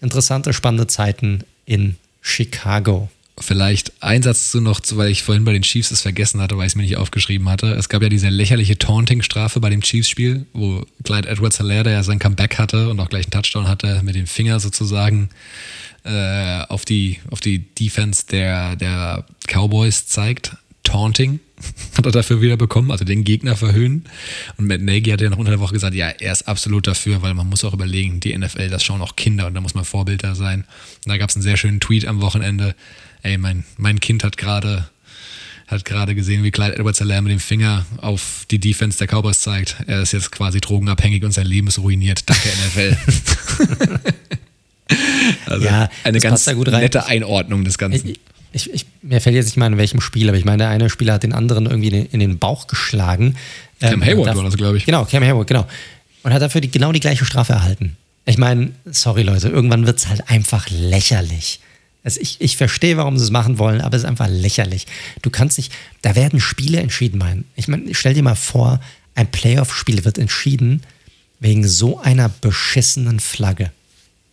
interessante, 0.00 0.52
spannende 0.52 0.88
Zeiten 0.88 1.44
in 1.64 1.96
Chicago. 2.20 3.08
Vielleicht 3.38 4.02
ein 4.02 4.22
Satz 4.22 4.50
zu 4.50 4.60
noch, 4.60 4.80
weil 4.92 5.10
ich 5.10 5.22
vorhin 5.22 5.44
bei 5.44 5.54
den 5.54 5.62
Chiefs 5.62 5.90
es 5.90 6.02
vergessen 6.02 6.40
hatte, 6.40 6.58
weil 6.58 6.66
ich 6.66 6.72
es 6.72 6.76
mir 6.76 6.82
nicht 6.82 6.98
aufgeschrieben 6.98 7.48
hatte. 7.48 7.72
Es 7.72 7.88
gab 7.88 8.02
ja 8.02 8.10
diese 8.10 8.28
lächerliche 8.28 8.76
Taunting-Strafe 8.76 9.58
bei 9.58 9.70
dem 9.70 9.80
Chiefs-Spiel, 9.80 10.44
wo 10.52 10.84
Clyde 11.02 11.28
Edwards-Hilaire, 11.28 11.84
der 11.84 11.92
ja 11.94 12.02
sein 12.02 12.18
Comeback 12.18 12.58
hatte 12.58 12.90
und 12.90 13.00
auch 13.00 13.08
gleich 13.08 13.24
einen 13.24 13.30
Touchdown 13.30 13.68
hatte, 13.68 14.02
mit 14.04 14.16
dem 14.16 14.26
Finger 14.26 14.60
sozusagen 14.60 15.30
äh, 16.04 16.62
auf, 16.68 16.84
die, 16.84 17.20
auf 17.30 17.40
die 17.40 17.60
Defense 17.60 18.26
der, 18.26 18.76
der 18.76 19.24
Cowboys 19.48 20.06
zeigt. 20.06 20.56
Taunting 20.82 21.40
hat 21.96 22.04
er 22.04 22.12
dafür 22.12 22.42
wieder 22.42 22.56
bekommen, 22.56 22.90
also 22.90 23.04
den 23.04 23.24
Gegner 23.24 23.56
verhöhnen. 23.56 24.04
Und 24.56 24.66
Matt 24.66 24.80
Nagy 24.80 25.10
hat 25.10 25.20
ja 25.20 25.30
noch 25.30 25.38
unter 25.38 25.52
der 25.52 25.60
Woche 25.60 25.74
gesagt, 25.74 25.94
ja, 25.94 26.08
er 26.08 26.32
ist 26.32 26.48
absolut 26.48 26.86
dafür, 26.86 27.22
weil 27.22 27.34
man 27.34 27.48
muss 27.48 27.64
auch 27.64 27.72
überlegen, 27.72 28.20
die 28.20 28.36
NFL, 28.36 28.68
das 28.68 28.84
schauen 28.84 29.00
auch 29.00 29.16
Kinder 29.16 29.46
und 29.46 29.54
da 29.54 29.60
muss 29.60 29.74
man 29.74 29.84
Vorbilder 29.84 30.34
sein. 30.34 30.64
Und 31.04 31.08
da 31.08 31.16
gab 31.16 31.30
es 31.30 31.36
einen 31.36 31.42
sehr 31.42 31.56
schönen 31.56 31.80
Tweet 31.80 32.06
am 32.06 32.20
Wochenende. 32.20 32.74
Ey, 33.22 33.38
mein, 33.38 33.64
mein 33.76 34.00
Kind 34.00 34.24
hat 34.24 34.36
gerade 34.36 34.88
hat 35.68 35.84
gerade 35.84 36.14
gesehen, 36.14 36.44
wie 36.44 36.50
Clyde 36.50 36.76
edwards 36.76 37.00
helaire 37.00 37.22
mit 37.22 37.32
dem 37.32 37.40
Finger 37.40 37.86
auf 37.98 38.44
die 38.50 38.58
Defense 38.58 38.98
der 38.98 39.06
Cowboys 39.06 39.40
zeigt. 39.40 39.76
Er 39.86 40.02
ist 40.02 40.12
jetzt 40.12 40.30
quasi 40.30 40.60
drogenabhängig 40.60 41.24
und 41.24 41.32
sein 41.32 41.46
Leben 41.46 41.68
ist 41.68 41.78
ruiniert. 41.78 42.28
Danke, 42.28 42.48
NFL. 42.48 42.96
also 45.46 45.64
ja, 45.64 45.88
eine 46.04 46.20
ganz 46.20 46.46
nette 46.46 47.06
Einordnung 47.06 47.64
des 47.64 47.78
Ganzen. 47.78 48.06
Ich, 48.06 48.20
ich, 48.52 48.72
ich, 48.72 48.86
mir 49.00 49.20
fällt 49.20 49.34
jetzt 49.34 49.46
nicht 49.46 49.56
mal 49.56 49.66
in 49.66 49.78
welchem 49.78 50.00
Spiel, 50.00 50.28
aber 50.28 50.36
ich 50.36 50.44
meine, 50.44 50.58
der 50.58 50.68
eine 50.68 50.90
Spieler 50.90 51.14
hat 51.14 51.22
den 51.22 51.32
anderen 51.32 51.66
irgendwie 51.66 51.88
in 51.88 51.94
den, 51.94 52.06
in 52.06 52.20
den 52.20 52.38
Bauch 52.38 52.66
geschlagen. 52.66 53.36
Cam 53.80 53.94
ähm, 53.94 54.04
Hayward 54.04 54.36
war 54.36 54.44
das, 54.44 54.56
glaube 54.56 54.76
ich. 54.76 54.84
Genau, 54.84 55.06
Cam 55.06 55.24
Hayward, 55.24 55.46
genau. 55.46 55.66
Und 56.22 56.34
hat 56.34 56.42
dafür 56.42 56.60
die, 56.60 56.70
genau 56.70 56.92
die 56.92 57.00
gleiche 57.00 57.24
Strafe 57.24 57.54
erhalten. 57.54 57.96
Ich 58.26 58.38
meine, 58.38 58.72
sorry 58.84 59.22
Leute, 59.22 59.48
irgendwann 59.48 59.86
wird 59.86 59.98
es 59.98 60.08
halt 60.08 60.28
einfach 60.28 60.68
lächerlich. 60.70 61.60
Also 62.04 62.20
ich, 62.20 62.40
ich 62.40 62.56
verstehe, 62.56 62.96
warum 62.96 63.16
sie 63.16 63.24
es 63.24 63.30
machen 63.30 63.58
wollen, 63.58 63.80
aber 63.80 63.96
es 63.96 64.02
ist 64.02 64.08
einfach 64.08 64.28
lächerlich. 64.28 64.86
Du 65.22 65.30
kannst 65.30 65.58
nicht, 65.58 65.72
da 66.02 66.16
werden 66.16 66.40
Spiele 66.40 66.80
entschieden, 66.80 67.18
mein. 67.18 67.44
Ich 67.54 67.68
meine, 67.68 67.94
stell 67.94 68.14
dir 68.14 68.22
mal 68.22 68.34
vor, 68.34 68.80
ein 69.14 69.30
Playoff-Spiel 69.30 70.04
wird 70.04 70.18
entschieden 70.18 70.82
wegen 71.38 71.66
so 71.66 72.00
einer 72.00 72.28
beschissenen 72.28 73.20
Flagge. 73.20 73.70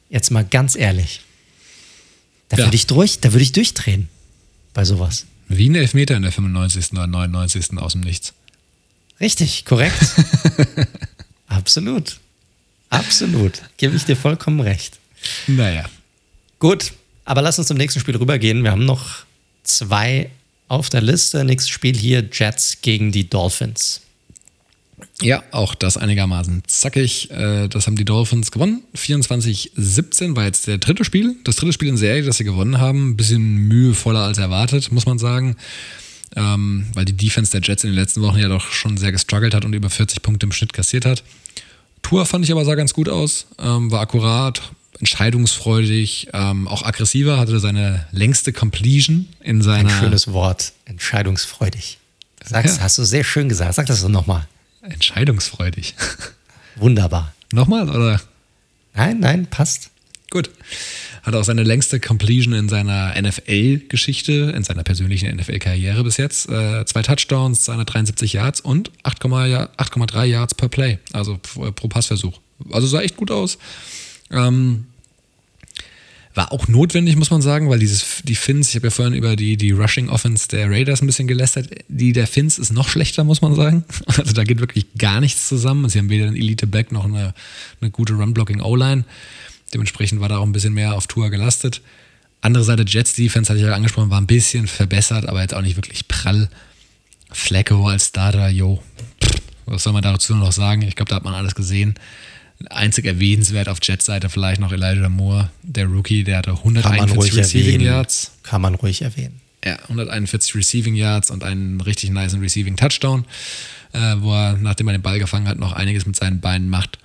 Jetzt 0.09 0.31
mal 0.31 0.45
ganz 0.45 0.75
ehrlich. 0.75 1.21
Da 2.49 2.57
ja. 2.57 2.65
würde 2.65 2.75
ich 2.75 2.87
durch, 2.87 3.19
da 3.19 3.31
würde 3.31 3.43
ich 3.43 3.51
durchdrehen 3.51 4.09
bei 4.73 4.83
sowas. 4.83 5.25
Wie 5.47 5.69
ein 5.69 5.75
Elfmeter 5.75 6.15
in 6.15 6.23
der 6.23 6.31
95. 6.31 6.91
oder 6.93 7.07
99. 7.07 7.77
aus 7.77 7.93
dem 7.93 8.01
Nichts. 8.01 8.33
Richtig, 9.19 9.65
korrekt. 9.65 9.99
Absolut. 11.47 12.19
Absolut. 12.89 13.61
Gebe 13.77 13.95
ich 13.95 14.05
dir 14.05 14.15
vollkommen 14.15 14.59
recht. 14.59 14.97
Naja. 15.47 15.85
Gut, 16.59 16.93
aber 17.30 17.43
lass 17.43 17.60
uns 17.60 17.68
zum 17.68 17.77
nächsten 17.77 17.99
Spiel 17.99 18.15
rübergehen. 18.15 18.64
Wir 18.64 18.72
haben 18.72 18.85
noch 18.85 19.06
zwei 19.61 20.31
auf 20.68 20.89
der 20.89 21.01
Liste. 21.01 21.43
Nächstes 21.43 21.69
Spiel 21.69 21.95
hier: 21.95 22.27
Jets 22.34 22.80
gegen 22.81 23.11
die 23.11 23.30
Dolphins. 23.30 24.01
Ja, 25.22 25.43
auch 25.51 25.76
das 25.76 25.95
einigermaßen 25.95 26.64
zackig. 26.65 27.30
Äh, 27.30 27.68
das 27.68 27.85
haben 27.85 27.97
die 27.97 28.03
Dolphins 28.03 28.49
gewonnen. 28.49 28.81
24-17 28.97 30.35
war 30.35 30.45
jetzt 30.45 30.65
der 30.65 30.80
dritte 30.80 31.06
Spiel. 31.06 31.35
Das 31.43 31.57
dritte 31.57 31.72
Spiel 31.72 31.89
in 31.89 31.97
Serie, 31.97 32.23
das 32.23 32.38
sie 32.38 32.45
gewonnen 32.45 32.80
haben. 32.80 33.10
Ein 33.11 33.18
bisschen 33.18 33.43
mühevoller 33.68 34.22
als 34.22 34.39
erwartet, 34.39 34.91
muss 34.91 35.06
man 35.06 35.19
sagen. 35.19 35.56
Ähm, 36.35 36.88
weil 36.95 37.06
die 37.06 37.14
Defense 37.14 37.51
der 37.51 37.61
Jets 37.61 37.84
in 37.84 37.91
den 37.91 37.95
letzten 37.95 38.23
Wochen 38.23 38.39
ja 38.39 38.47
doch 38.47 38.72
schon 38.72 38.97
sehr 38.97 39.11
gestruggelt 39.11 39.53
hat 39.53 39.65
und 39.65 39.73
über 39.73 39.91
40 39.91 40.23
Punkte 40.23 40.47
im 40.47 40.51
Schnitt 40.51 40.73
kassiert 40.73 41.06
hat. 41.06 41.23
Tour 42.01 42.26
fand 42.26 42.43
ich 42.43 42.51
aber 42.51 42.65
sah 42.65 42.73
ganz 42.73 42.93
gut 42.93 43.07
aus, 43.07 43.45
ähm, 43.60 43.91
war 43.91 44.01
akkurat, 44.01 44.72
entscheidungsfreudig, 44.99 46.30
ähm, 46.34 46.67
auch 46.67 46.84
aggressiver, 46.84 47.38
hatte 47.38 47.59
seine 47.59 48.05
längste 48.11 48.53
Completion 48.53 49.27
in 49.41 49.61
seiner. 49.61 49.89
Ein 49.89 50.01
schönes 50.01 50.31
Wort, 50.31 50.73
entscheidungsfreudig. 50.85 51.97
Sag's, 52.43 52.77
ja. 52.77 52.84
hast 52.84 52.97
du 52.97 53.03
sehr 53.03 53.23
schön 53.23 53.49
gesagt. 53.49 53.76
Sag 53.76 53.88
das 53.88 54.01
doch 54.01 54.09
nochmal. 54.09 54.47
Entscheidungsfreudig. 54.81 55.95
Wunderbar. 56.76 57.34
Nochmal, 57.51 57.89
oder? 57.89 58.21
Nein, 58.93 59.19
nein, 59.19 59.47
passt. 59.47 59.91
Gut. 60.30 60.49
Hat 61.23 61.35
auch 61.35 61.43
seine 61.43 61.63
längste 61.63 61.99
Completion 61.99 62.53
in 62.53 62.69
seiner 62.69 63.19
NFL-Geschichte, 63.19 64.53
in 64.55 64.63
seiner 64.63 64.84
persönlichen 64.84 65.35
NFL-Karriere 65.35 66.03
bis 66.03 66.17
jetzt. 66.17 66.49
Äh, 66.49 66.85
zwei 66.85 67.01
Touchdowns, 67.01 67.63
273 67.65 68.34
Yards 68.34 68.61
und 68.61 68.91
8,3 69.03 70.26
Yards 70.26 70.55
per 70.55 70.69
Play, 70.69 70.99
also 71.13 71.38
pro 71.38 71.88
Passversuch. 71.88 72.39
Also 72.71 72.88
sah 72.88 73.01
echt 73.01 73.17
gut 73.17 73.31
aus. 73.31 73.57
Ähm, 74.31 74.85
war 76.39 76.53
auch 76.53 76.69
notwendig, 76.69 77.17
muss 77.17 77.31
man 77.31 77.41
sagen, 77.41 77.69
weil 77.69 77.79
dieses, 77.79 78.21
die 78.23 78.35
Finns, 78.35 78.69
ich 78.69 78.75
habe 78.75 78.87
ja 78.87 78.91
vorhin 78.91 79.13
über 79.13 79.35
die, 79.35 79.57
die 79.57 79.71
Rushing 79.71 80.07
Offense 80.07 80.47
der 80.47 80.71
Raiders 80.71 81.01
ein 81.01 81.05
bisschen 81.05 81.27
gelästert, 81.27 81.67
die 81.89 82.13
der 82.13 82.27
Finns 82.27 82.57
ist 82.57 82.71
noch 82.71 82.87
schlechter, 82.87 83.25
muss 83.25 83.41
man 83.41 83.55
sagen. 83.55 83.83
Also 84.17 84.31
da 84.31 84.45
geht 84.45 84.61
wirklich 84.61 84.85
gar 84.97 85.19
nichts 85.19 85.49
zusammen. 85.49 85.89
Sie 85.89 85.99
haben 85.99 86.09
weder 86.09 86.27
einen 86.27 86.37
Elite-Back 86.37 86.93
noch 86.93 87.03
eine, 87.03 87.33
eine 87.81 87.91
gute 87.91 88.13
Run-Blocking-O-Line. 88.13 89.03
Dementsprechend 89.73 90.21
war 90.21 90.29
da 90.29 90.37
auch 90.37 90.45
ein 90.45 90.53
bisschen 90.53 90.73
mehr 90.73 90.95
auf 90.95 91.07
Tour 91.07 91.29
gelastet. 91.29 91.81
Andere 92.39 92.63
Seite 92.63 92.85
Jets 92.87 93.15
Defense, 93.15 93.49
hatte 93.49 93.59
ich 93.59 93.65
ja 93.65 93.73
angesprochen, 93.73 94.09
war 94.09 94.21
ein 94.21 94.27
bisschen 94.27 94.67
verbessert, 94.67 95.27
aber 95.27 95.41
jetzt 95.41 95.53
auch 95.53 95.61
nicht 95.61 95.75
wirklich 95.75 96.07
prall. 96.07 96.49
Flacco 97.31 97.85
als 97.89 98.07
Starter, 98.07 98.47
yo. 98.47 98.81
Was 99.65 99.83
soll 99.83 99.91
man 99.91 100.03
dazu 100.03 100.35
noch 100.35 100.53
sagen? 100.53 100.83
Ich 100.83 100.95
glaube, 100.95 101.09
da 101.09 101.17
hat 101.17 101.25
man 101.25 101.33
alles 101.33 101.53
gesehen. 101.53 101.95
Einzig 102.69 103.06
erwähnenswert 103.06 103.69
auf 103.69 103.80
Jets-Seite 103.81 104.30
vielleicht 104.30 104.60
noch 104.60 104.72
Elijah 104.73 105.07
Moore, 105.07 105.49
der 105.64 105.86
Rookie, 105.86 106.23
der 106.23 106.40
hatte 106.40 106.52
141 106.52 107.36
Receiving 107.36 107.65
erwähnen. 107.65 107.86
Yards. 107.86 108.31
Kann 108.44 108.61
man 108.61 108.76
ruhig 108.76 109.02
erwähnen. 109.02 109.40
Ja, 109.64 109.77
141 109.84 110.56
Receiving 110.56 110.95
Yards 110.95 111.31
und 111.31 111.44
einen 111.44 111.80
richtig 111.81 112.11
nice 112.11 112.36
Receiving 112.36 112.76
Touchdown, 112.76 113.26
äh, 113.94 114.15
wo 114.18 114.34
er, 114.34 114.57
nachdem 114.57 114.88
er 114.88 114.94
den 114.94 115.02
Ball 115.02 115.19
gefangen 115.19 115.48
hat, 115.48 115.57
noch 115.57 115.73
einiges 115.73 116.06
mit 116.06 116.15
seinen 116.15 116.41
Beinen 116.41 116.69
macht. 116.69 116.99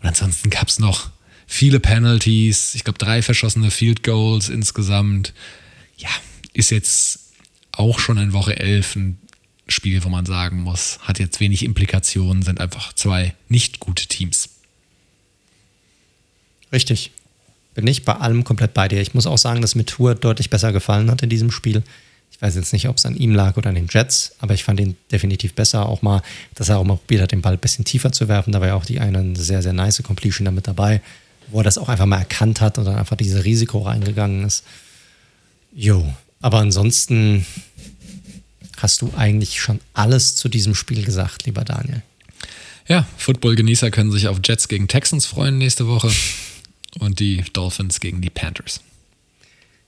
Und 0.00 0.08
ansonsten 0.08 0.50
gab 0.50 0.68
es 0.68 0.78
noch 0.78 1.10
viele 1.46 1.80
Penalties, 1.80 2.74
ich 2.74 2.84
glaube 2.84 2.98
drei 2.98 3.22
verschossene 3.22 3.70
Field 3.70 4.02
Goals 4.02 4.48
insgesamt. 4.48 5.32
Ja, 5.96 6.08
ist 6.52 6.70
jetzt 6.70 7.32
auch 7.72 7.98
schon 7.98 8.18
in 8.18 8.32
Woche 8.32 8.58
11 8.58 8.96
ein 8.96 9.18
Spiel, 9.68 10.02
wo 10.04 10.08
man 10.08 10.26
sagen 10.26 10.60
muss, 10.60 10.98
hat 11.00 11.18
jetzt 11.18 11.40
wenig 11.40 11.64
Implikationen, 11.64 12.42
sind 12.42 12.60
einfach 12.60 12.92
zwei 12.92 13.34
nicht 13.48 13.80
gute 13.80 14.06
Teams. 14.06 14.48
Richtig. 16.72 17.10
Bin 17.74 17.86
ich 17.86 18.04
bei 18.04 18.14
allem 18.14 18.44
komplett 18.44 18.74
bei 18.74 18.88
dir. 18.88 19.00
Ich 19.00 19.14
muss 19.14 19.26
auch 19.26 19.38
sagen, 19.38 19.62
dass 19.62 19.74
mir 19.74 19.84
Tour 19.84 20.14
deutlich 20.14 20.50
besser 20.50 20.72
gefallen 20.72 21.10
hat 21.10 21.22
in 21.22 21.30
diesem 21.30 21.50
Spiel. 21.50 21.82
Ich 22.30 22.40
weiß 22.40 22.54
jetzt 22.54 22.72
nicht, 22.72 22.88
ob 22.88 22.96
es 22.96 23.06
an 23.06 23.14
ihm 23.14 23.34
lag 23.34 23.56
oder 23.56 23.68
an 23.68 23.74
den 23.74 23.88
Jets, 23.90 24.32
aber 24.40 24.54
ich 24.54 24.64
fand 24.64 24.80
ihn 24.80 24.96
definitiv 25.10 25.54
besser. 25.54 25.86
Auch 25.86 26.02
mal, 26.02 26.22
dass 26.54 26.68
er 26.68 26.78
auch 26.78 26.84
mal 26.84 26.96
probiert 26.96 27.22
hat, 27.22 27.32
den 27.32 27.42
Ball 27.42 27.54
ein 27.54 27.58
bisschen 27.58 27.84
tiefer 27.84 28.12
zu 28.12 28.28
werfen. 28.28 28.52
Da 28.52 28.60
war 28.60 28.68
ja 28.68 28.74
auch 28.74 28.84
die 28.84 29.00
eine 29.00 29.36
sehr, 29.36 29.62
sehr 29.62 29.72
nice 29.72 30.02
Completion 30.02 30.44
damit 30.44 30.66
dabei, 30.66 31.00
wo 31.48 31.58
er 31.58 31.64
das 31.64 31.78
auch 31.78 31.88
einfach 31.88 32.06
mal 32.06 32.18
erkannt 32.18 32.60
hat 32.60 32.78
und 32.78 32.84
dann 32.84 32.96
einfach 32.96 33.16
dieses 33.16 33.44
Risiko 33.44 33.82
reingegangen 33.82 34.44
ist. 34.44 34.64
Jo, 35.74 36.04
aber 36.40 36.58
ansonsten 36.58 37.46
hast 38.78 39.00
du 39.00 39.12
eigentlich 39.16 39.60
schon 39.60 39.80
alles 39.94 40.34
zu 40.34 40.48
diesem 40.48 40.74
Spiel 40.74 41.04
gesagt, 41.04 41.46
lieber 41.46 41.64
Daniel. 41.64 42.02
Ja, 42.88 43.06
Football-Genießer 43.16 43.90
können 43.90 44.10
sich 44.10 44.26
auf 44.26 44.40
Jets 44.44 44.68
gegen 44.68 44.88
Texans 44.88 45.24
freuen 45.24 45.56
nächste 45.56 45.86
Woche 45.86 46.10
und 46.98 47.20
die 47.20 47.42
Dolphins 47.52 48.00
gegen 48.00 48.20
die 48.20 48.30
Panthers. 48.30 48.80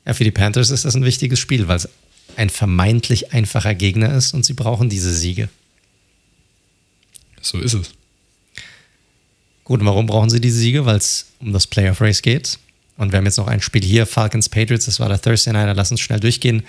Ja, 0.07 0.15
für 0.15 0.25
die 0.25 0.31
Panthers 0.31 0.71
ist 0.71 0.85
das 0.85 0.95
ein 0.95 1.05
wichtiges 1.05 1.39
Spiel, 1.39 1.69
weil 1.69 1.77
es 1.77 1.89
ein 2.37 2.51
vermeintlich 2.51 3.33
einfacher 3.33 3.75
Gegner 3.75 4.15
ist 4.15 4.35
und 4.35 4.45
sie 4.45 4.55
brauchen 4.55 4.89
diese 4.89 5.15
Siege. 5.15 5.49
So 7.41 7.59
ist 7.59 7.75
es. 7.75 7.91
Gut, 9.65 9.81
und 9.81 9.87
warum 9.87 10.07
brauchen 10.07 10.31
sie 10.31 10.41
diese 10.41 10.59
Siege? 10.59 10.85
Weil 10.85 10.97
es 10.97 11.27
um 11.41 11.53
das 11.53 11.67
Playoff 11.67 12.01
Race 12.01 12.23
geht. 12.23 12.59
Und 12.97 13.13
wir 13.13 13.19
haben 13.19 13.25
jetzt 13.25 13.39
noch 13.39 13.49
ein 13.49 13.61
Spiel 13.61 13.83
hier, 13.83 14.07
Falcons 14.07 14.49
Patriots, 14.49 14.87
das 14.87 15.01
war 15.01 15.09
der 15.09 15.21
Thursday 15.21 15.53
Night, 15.53 15.75
lass 15.77 15.91
uns 15.91 16.01
schnell 16.01 16.21
durchgehen. 16.21 16.63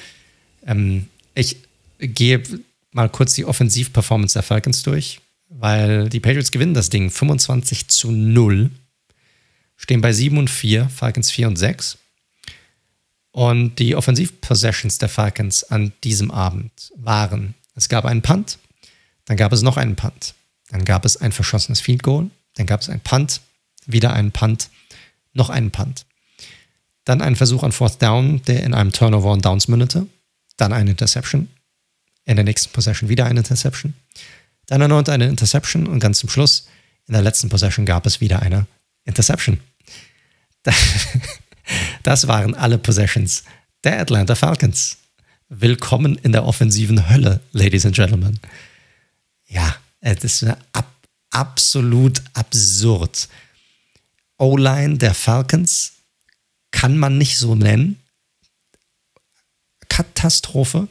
Ähm, 0.66 1.08
ich 1.36 1.58
gehe 2.00 2.42
mal 2.92 3.10
kurz 3.10 3.34
die 3.34 3.46
Offensiv-Performance 3.46 4.34
der 4.34 4.44
Falcons 4.44 4.82
durch, 4.84 5.20
weil 5.50 6.10
die 6.10 6.20
Patriots 6.20 6.52
gewinnen 6.52 6.74
das 6.74 6.90
Ding 6.90 7.12
25 7.12 7.90
zu 7.90 8.12
0 8.12 8.72
stehen 9.78 10.02
bei 10.02 10.14
7 10.14 10.38
und 10.38 10.50
4, 10.50 10.90
Falcons 10.90 11.32
4 11.32 11.48
und 11.48 11.56
6. 11.58 11.98
Und 13.32 13.80
die 13.80 13.96
Offensiv-Possessions 13.96 14.98
der 14.98 15.10
Falcons 15.10 15.64
an 15.64 15.92
diesem 16.04 16.32
Abend 16.32 16.94
waren, 16.96 17.54
es 17.76 17.90
gab 17.90 18.06
einen 18.06 18.22
Punt, 18.22 18.58
dann 19.26 19.36
gab 19.36 19.52
es 19.52 19.62
noch 19.62 19.78
einen 19.78 19.96
Punt, 19.96 20.34
dann 20.70 20.86
gab 20.86 21.04
es 21.04 21.18
ein 21.18 21.32
verschossenes 21.32 21.82
Field 21.82 22.04
Goal, 22.04 22.30
dann 22.56 22.66
gab 22.66 22.82
es 22.82 22.90
einen 22.90 23.02
Punt, 23.02 23.42
wieder 23.86 24.14
einen 24.14 24.32
Punt, 24.32 24.70
noch 25.34 25.50
einen 25.50 25.72
Punt. 25.72 26.06
Dann 27.04 27.22
ein 27.22 27.36
Versuch 27.36 27.64
an 27.64 27.72
Fourth 27.72 28.02
Down, 28.02 28.42
der 28.44 28.64
in 28.64 28.74
einem 28.74 28.92
Turnover 28.92 29.32
und 29.32 29.46
Downs 29.46 29.68
mündete. 29.68 30.08
Dann 30.58 30.74
eine 30.74 30.92
Interception. 30.92 31.50
In 32.24 32.38
der 32.38 32.46
nächsten 32.46 32.72
Possession 32.72 33.10
wieder 33.10 33.26
eine 33.26 33.40
Interception. 33.42 33.94
Dann 34.66 34.82
erneut 34.82 35.10
eine 35.10 35.28
Interception 35.28 35.88
und 35.88 36.00
ganz 36.00 36.20
zum 36.20 36.30
Schluss, 36.30 36.68
in 37.08 37.14
der 37.14 37.22
letzten 37.22 37.50
Possession 37.50 37.86
gab 37.86 38.06
es 38.08 38.20
wieder 38.20 38.42
eine 38.42 38.66
Interception. 39.06 39.60
Das 42.04 42.28
waren 42.28 42.54
alle 42.54 42.78
Possessions 42.78 43.44
der 43.84 44.00
Atlanta 44.00 44.36
Falcons. 44.36 44.98
Willkommen 45.50 46.20
in 46.20 46.34
der 46.34 46.46
offensiven 46.46 47.10
Hölle, 47.10 47.42
Ladies 47.52 47.84
and 47.84 47.96
Gentlemen. 47.96 48.40
Ja, 49.48 49.76
es 50.02 50.24
ist 50.24 50.44
ab, 50.44 50.92
absolut 51.32 52.22
absurd. 52.34 53.28
O-Line 54.38 55.00
der 55.00 55.16
Falcons 55.16 55.94
kann 56.70 56.98
man 56.98 57.18
nicht 57.18 57.40
so 57.40 57.56
nennen. 57.56 58.00
Katastrophe. 59.90 60.88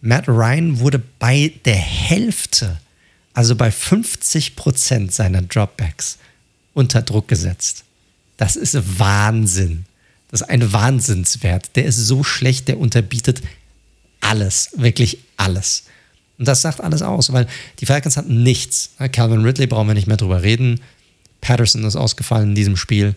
Matt 0.00 0.28
Ryan 0.28 0.78
wurde 0.78 1.00
bei 1.00 1.52
der 1.64 1.74
Hälfte, 1.74 2.80
also 3.32 3.56
bei 3.56 3.72
50 3.72 4.54
Prozent 4.54 5.12
seiner 5.12 5.42
Dropbacks, 5.42 6.18
unter 6.74 7.02
Druck 7.02 7.28
gesetzt. 7.28 7.84
Das 8.36 8.56
ist 8.56 8.98
Wahnsinn. 8.98 9.84
Das 10.30 10.42
ist 10.42 10.48
ein 10.48 10.72
Wahnsinnswert. 10.72 11.74
Der 11.76 11.86
ist 11.86 11.96
so 11.96 12.22
schlecht, 12.22 12.68
der 12.68 12.78
unterbietet 12.78 13.42
alles, 14.20 14.70
wirklich 14.76 15.18
alles. 15.36 15.84
Und 16.38 16.46
das 16.46 16.62
sagt 16.62 16.80
alles 16.80 17.02
aus, 17.02 17.32
weil 17.32 17.46
die 17.80 17.86
Falcons 17.86 18.16
hatten 18.16 18.42
nichts. 18.42 18.90
Calvin 19.12 19.44
Ridley 19.44 19.66
brauchen 19.66 19.88
wir 19.88 19.94
nicht 19.94 20.06
mehr 20.06 20.16
drüber 20.16 20.42
reden. 20.42 20.80
Patterson 21.40 21.84
ist 21.84 21.96
ausgefallen 21.96 22.50
in 22.50 22.54
diesem 22.54 22.76
Spiel. 22.76 23.16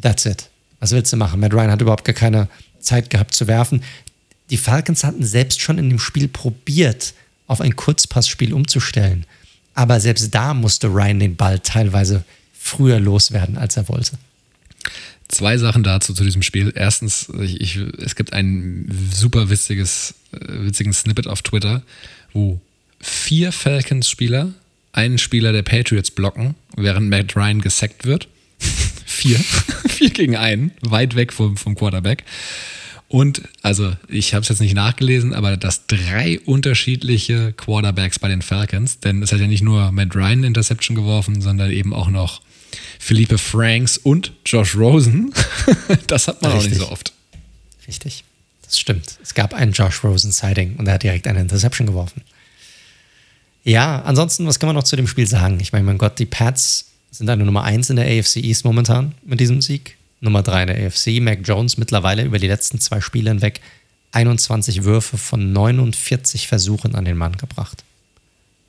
That's 0.00 0.24
it. 0.26 0.48
Was 0.78 0.92
willst 0.92 1.12
du 1.12 1.16
machen? 1.16 1.40
Matt 1.40 1.52
Ryan 1.52 1.70
hat 1.70 1.82
überhaupt 1.82 2.04
gar 2.04 2.14
keine 2.14 2.48
Zeit 2.78 3.10
gehabt 3.10 3.34
zu 3.34 3.46
werfen. 3.46 3.82
Die 4.48 4.56
Falcons 4.56 5.04
hatten 5.04 5.24
selbst 5.24 5.60
schon 5.60 5.78
in 5.78 5.90
dem 5.90 5.98
Spiel 5.98 6.28
probiert, 6.28 7.14
auf 7.46 7.60
ein 7.60 7.76
Kurzpassspiel 7.76 8.54
umzustellen. 8.54 9.26
Aber 9.74 10.00
selbst 10.00 10.34
da 10.34 10.54
musste 10.54 10.88
Ryan 10.88 11.20
den 11.20 11.36
Ball 11.36 11.60
teilweise 11.60 12.24
früher 12.58 13.00
loswerden, 13.00 13.56
als 13.56 13.76
er 13.76 13.88
wollte. 13.88 14.18
Zwei 15.28 15.58
Sachen 15.58 15.82
dazu 15.82 16.12
zu 16.12 16.24
diesem 16.24 16.42
Spiel. 16.42 16.72
Erstens, 16.74 17.28
ich, 17.40 17.60
ich, 17.60 17.76
es 17.76 18.16
gibt 18.16 18.32
ein 18.32 18.90
super 19.12 19.48
witziges, 19.48 20.14
äh, 20.32 20.38
witzigen 20.66 20.92
Snippet 20.92 21.28
auf 21.28 21.42
Twitter, 21.42 21.82
wo 22.32 22.60
vier 23.00 23.52
Falcons-Spieler 23.52 24.52
einen 24.92 25.18
Spieler 25.18 25.52
der 25.52 25.62
Patriots 25.62 26.10
blocken, 26.10 26.56
während 26.76 27.08
Matt 27.08 27.36
Ryan 27.36 27.60
gesackt 27.60 28.06
wird. 28.06 28.28
vier. 29.06 29.38
vier 29.88 30.10
gegen 30.10 30.36
einen, 30.36 30.72
weit 30.80 31.14
weg 31.14 31.32
vom, 31.32 31.56
vom 31.56 31.76
Quarterback. 31.76 32.24
Und, 33.10 33.42
also, 33.62 33.92
ich 34.06 34.34
habe 34.34 34.44
es 34.44 34.50
jetzt 34.50 34.60
nicht 34.60 34.74
nachgelesen, 34.74 35.34
aber 35.34 35.56
dass 35.56 35.88
drei 35.88 36.38
unterschiedliche 36.44 37.52
Quarterbacks 37.54 38.20
bei 38.20 38.28
den 38.28 38.40
Falcons, 38.40 39.00
denn 39.00 39.20
es 39.20 39.32
hat 39.32 39.40
ja 39.40 39.48
nicht 39.48 39.64
nur 39.64 39.90
Matt 39.90 40.14
Ryan 40.14 40.44
Interception 40.44 40.94
geworfen, 40.94 41.40
sondern 41.40 41.72
eben 41.72 41.92
auch 41.92 42.08
noch 42.08 42.40
Philippe 43.00 43.38
Franks 43.38 43.98
und 43.98 44.32
Josh 44.46 44.76
Rosen. 44.76 45.34
das 46.06 46.28
hat 46.28 46.40
man 46.40 46.52
Richtig. 46.52 46.68
auch 46.68 46.70
nicht 46.70 46.86
so 46.86 46.92
oft. 46.92 47.12
Richtig, 47.88 48.22
das 48.62 48.78
stimmt. 48.78 49.18
Es 49.20 49.34
gab 49.34 49.54
ein 49.54 49.72
Josh 49.72 50.04
Rosen-Sighting 50.04 50.76
und 50.76 50.86
er 50.86 50.94
hat 50.94 51.02
direkt 51.02 51.26
eine 51.26 51.40
Interception 51.40 51.88
geworfen. 51.88 52.22
Ja, 53.64 54.02
ansonsten, 54.02 54.46
was 54.46 54.60
kann 54.60 54.68
man 54.68 54.76
noch 54.76 54.84
zu 54.84 54.94
dem 54.94 55.08
Spiel 55.08 55.26
sagen? 55.26 55.58
Ich 55.58 55.72
meine, 55.72 55.84
mein 55.84 55.98
Gott, 55.98 56.20
die 56.20 56.26
Pats 56.26 56.92
sind 57.10 57.28
eine 57.28 57.44
Nummer 57.44 57.64
1 57.64 57.90
in 57.90 57.96
der 57.96 58.06
AFC 58.06 58.36
East 58.36 58.64
momentan 58.64 59.16
mit 59.24 59.40
diesem 59.40 59.60
Sieg. 59.60 59.96
Nummer 60.20 60.42
3 60.42 60.62
in 60.62 60.66
der 60.68 60.86
AFC. 60.86 61.20
Mac 61.20 61.40
Jones 61.44 61.76
mittlerweile 61.76 62.24
über 62.24 62.38
die 62.38 62.48
letzten 62.48 62.80
zwei 62.80 63.00
Spiele 63.00 63.30
hinweg 63.30 63.60
21 64.12 64.84
Würfe 64.84 65.18
von 65.18 65.52
49 65.52 66.48
Versuchen 66.48 66.94
an 66.94 67.04
den 67.04 67.16
Mann 67.16 67.36
gebracht. 67.36 67.84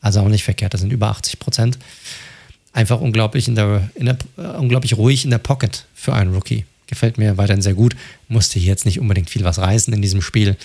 Also 0.02 0.22
auch 0.22 0.30
nicht 0.30 0.44
verkehrt, 0.44 0.74
das 0.74 0.82
sind 0.82 0.92
über 0.92 1.10
80 1.10 1.40
Prozent 1.40 1.78
einfach 2.74 3.02
unglaublich, 3.02 3.48
in 3.48 3.56
der, 3.56 3.90
in 3.96 4.06
der, 4.06 4.18
äh, 4.38 4.58
unglaublich 4.58 4.98
ruhig 4.98 5.24
in 5.24 5.32
der 5.32 5.38
Pocket 5.38 5.86
für 5.94 6.14
einen 6.14 6.34
Rookie. 6.34 6.66
Gefällt 6.88 7.18
mir 7.18 7.38
weiterhin 7.38 7.62
sehr 7.62 7.74
gut. 7.74 7.96
Musste 8.28 8.60
hier 8.60 8.70
jetzt 8.70 8.86
nicht 8.86 9.00
unbedingt 9.00 9.30
viel 9.30 9.44
was 9.44 9.60
reißen 9.60 9.94
in 9.94 10.02
diesem 10.02 10.22
Spiel. 10.22 10.58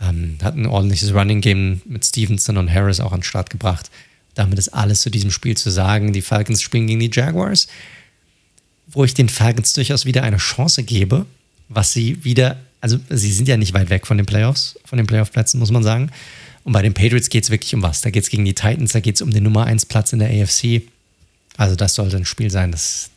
Ähm, 0.00 0.38
hat 0.42 0.56
ein 0.56 0.66
ordentliches 0.66 1.14
Running 1.14 1.40
Game 1.40 1.82
mit 1.84 2.04
Stevenson 2.04 2.56
und 2.56 2.72
Harris 2.72 3.00
auch 3.00 3.12
an 3.12 3.20
den 3.20 3.24
Start 3.24 3.50
gebracht. 3.50 3.90
Damit 4.34 4.58
ist 4.58 4.70
alles 4.70 5.02
zu 5.02 5.10
diesem 5.10 5.30
Spiel 5.30 5.56
zu 5.56 5.70
sagen. 5.70 6.12
Die 6.12 6.22
Falcons 6.22 6.62
spielen 6.62 6.86
gegen 6.86 7.00
die 7.00 7.10
Jaguars, 7.12 7.68
wo 8.92 9.04
ich 9.04 9.14
den 9.14 9.28
Falcons 9.28 9.72
durchaus 9.72 10.04
wieder 10.04 10.22
eine 10.22 10.36
Chance 10.36 10.82
gebe, 10.82 11.26
was 11.68 11.92
sie 11.92 12.22
wieder, 12.24 12.58
also 12.80 12.98
sie 13.08 13.32
sind 13.32 13.48
ja 13.48 13.56
nicht 13.56 13.74
weit 13.74 13.90
weg 13.90 14.06
von 14.06 14.16
den 14.16 14.26
Playoffs, 14.26 14.78
von 14.84 14.98
den 14.98 15.06
Playoff-Plätzen, 15.06 15.58
muss 15.58 15.70
man 15.70 15.82
sagen. 15.82 16.10
Und 16.64 16.72
bei 16.72 16.82
den 16.82 16.94
Patriots 16.94 17.28
geht 17.28 17.44
es 17.44 17.50
wirklich 17.50 17.74
um 17.74 17.82
was. 17.82 18.02
Da 18.02 18.10
geht 18.10 18.22
es 18.22 18.30
gegen 18.30 18.44
die 18.44 18.54
Titans, 18.54 18.92
da 18.92 19.00
geht 19.00 19.16
es 19.16 19.22
um 19.22 19.30
den 19.30 19.42
Nummer 19.42 19.64
1 19.64 19.86
Platz 19.86 20.12
in 20.12 20.20
der 20.20 20.28
AFC. 20.28 20.82
Also 21.56 21.74
das 21.74 21.94
sollte 21.94 22.16
ein 22.16 22.24
Spiel 22.24 22.50
sein, 22.50 22.72
das, 22.72 23.10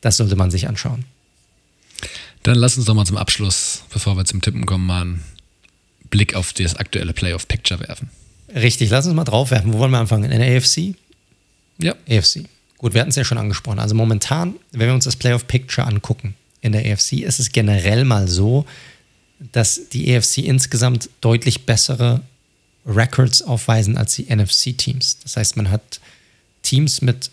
das 0.00 0.16
sollte 0.16 0.36
man 0.36 0.50
sich 0.50 0.68
anschauen. 0.68 1.04
Dann 2.42 2.56
lass 2.56 2.76
uns 2.76 2.86
doch 2.86 2.94
mal 2.94 3.06
zum 3.06 3.16
Abschluss, 3.16 3.84
bevor 3.90 4.16
wir 4.16 4.24
zum 4.24 4.42
Tippen 4.42 4.66
kommen, 4.66 4.86
mal 4.86 5.02
einen 5.02 5.24
Blick 6.10 6.34
auf 6.34 6.52
das 6.52 6.76
aktuelle 6.76 7.12
Playoff-Picture 7.12 7.80
werfen. 7.80 8.10
Richtig, 8.54 8.90
lass 8.90 9.06
uns 9.06 9.14
mal 9.14 9.24
drauf 9.24 9.50
werfen. 9.50 9.72
Wo 9.72 9.78
wollen 9.78 9.90
wir 9.90 9.98
anfangen? 9.98 10.30
In 10.30 10.38
der 10.38 10.56
AFC? 10.56 10.94
Ja. 11.78 11.94
AFC. 12.08 12.44
Gut, 12.78 12.94
wir 12.94 13.00
hatten 13.00 13.10
es 13.10 13.16
ja 13.16 13.24
schon 13.24 13.38
angesprochen. 13.38 13.78
Also 13.78 13.94
momentan, 13.94 14.54
wenn 14.72 14.88
wir 14.88 14.94
uns 14.94 15.04
das 15.04 15.16
Playoff-Picture 15.16 15.86
angucken 15.86 16.34
in 16.60 16.72
der 16.72 16.92
AFC, 16.92 17.20
ist 17.20 17.38
es 17.38 17.52
generell 17.52 18.04
mal 18.04 18.28
so, 18.28 18.66
dass 19.52 19.88
die 19.92 20.14
AFC 20.14 20.38
insgesamt 20.38 21.10
deutlich 21.20 21.66
bessere 21.66 22.22
Records 22.86 23.42
aufweisen 23.42 23.96
als 23.96 24.14
die 24.14 24.34
NFC-Teams. 24.34 25.18
Das 25.22 25.36
heißt, 25.36 25.56
man 25.56 25.70
hat 25.70 26.00
Teams 26.62 27.00
mit 27.00 27.30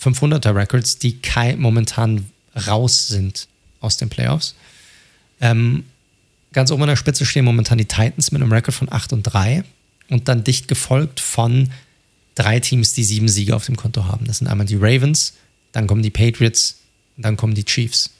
500er 0.00 0.54
Records, 0.54 0.98
die 0.98 1.20
momentan 1.56 2.30
raus 2.66 3.08
sind 3.08 3.48
aus 3.80 3.96
den 3.96 4.08
Playoffs. 4.08 4.54
Ähm, 5.40 5.84
ganz 6.52 6.70
oben 6.70 6.82
an 6.82 6.88
der 6.88 6.96
Spitze 6.96 7.26
stehen 7.26 7.44
momentan 7.44 7.78
die 7.78 7.86
Titans 7.86 8.32
mit 8.32 8.42
einem 8.42 8.52
Record 8.52 8.74
von 8.74 8.92
8 8.92 9.12
und 9.12 9.22
3 9.22 9.64
und 10.08 10.28
dann 10.28 10.44
dicht 10.44 10.68
gefolgt 10.68 11.20
von 11.20 11.70
drei 12.40 12.60
Teams, 12.60 12.92
die 12.92 13.04
sieben 13.04 13.28
Siege 13.28 13.54
auf 13.54 13.66
dem 13.66 13.76
Konto 13.76 14.04
haben. 14.04 14.26
Das 14.26 14.38
sind 14.38 14.48
einmal 14.48 14.66
die 14.66 14.76
Ravens, 14.76 15.34
dann 15.72 15.86
kommen 15.86 16.02
die 16.02 16.10
Patriots, 16.10 16.78
dann 17.16 17.36
kommen 17.36 17.54
die 17.54 17.64
Chiefs. 17.64 18.10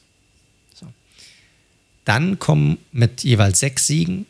So. 0.79 0.87
Dann 2.05 2.39
kommen 2.39 2.79
mit 2.93 3.25
jeweils 3.25 3.61
sechs 3.61 3.87
Siegen 3.87 4.27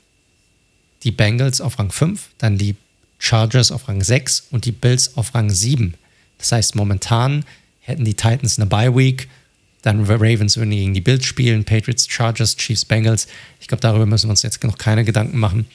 die 1.02 1.10
Bengals 1.10 1.60
auf 1.60 1.78
Rang 1.78 1.90
5, 1.90 2.28
dann 2.38 2.58
die 2.58 2.76
Chargers 3.18 3.72
auf 3.72 3.88
Rang 3.88 4.02
6 4.02 4.48
und 4.50 4.64
die 4.64 4.72
Bills 4.72 5.16
auf 5.16 5.34
Rang 5.34 5.50
7. 5.50 5.94
Das 6.38 6.52
heißt, 6.52 6.74
momentan 6.74 7.44
hätten 7.80 8.04
die 8.04 8.14
Titans 8.14 8.58
eine 8.58 8.66
Bye 8.66 8.94
Week, 8.94 9.28
dann 9.82 10.04
Ravens 10.04 10.56
würden 10.56 10.70
gegen 10.70 10.94
die 10.94 11.00
Bills 11.00 11.24
spielen, 11.24 11.64
Patriots, 11.64 12.06
Chargers, 12.06 12.56
Chiefs, 12.56 12.84
Bengals. 12.84 13.28
Ich 13.60 13.66
glaube, 13.66 13.80
darüber 13.80 14.04
müssen 14.04 14.28
wir 14.28 14.32
uns 14.32 14.42
jetzt 14.42 14.62
noch 14.62 14.76
keine 14.76 15.04
Gedanken 15.04 15.38
machen. 15.38 15.66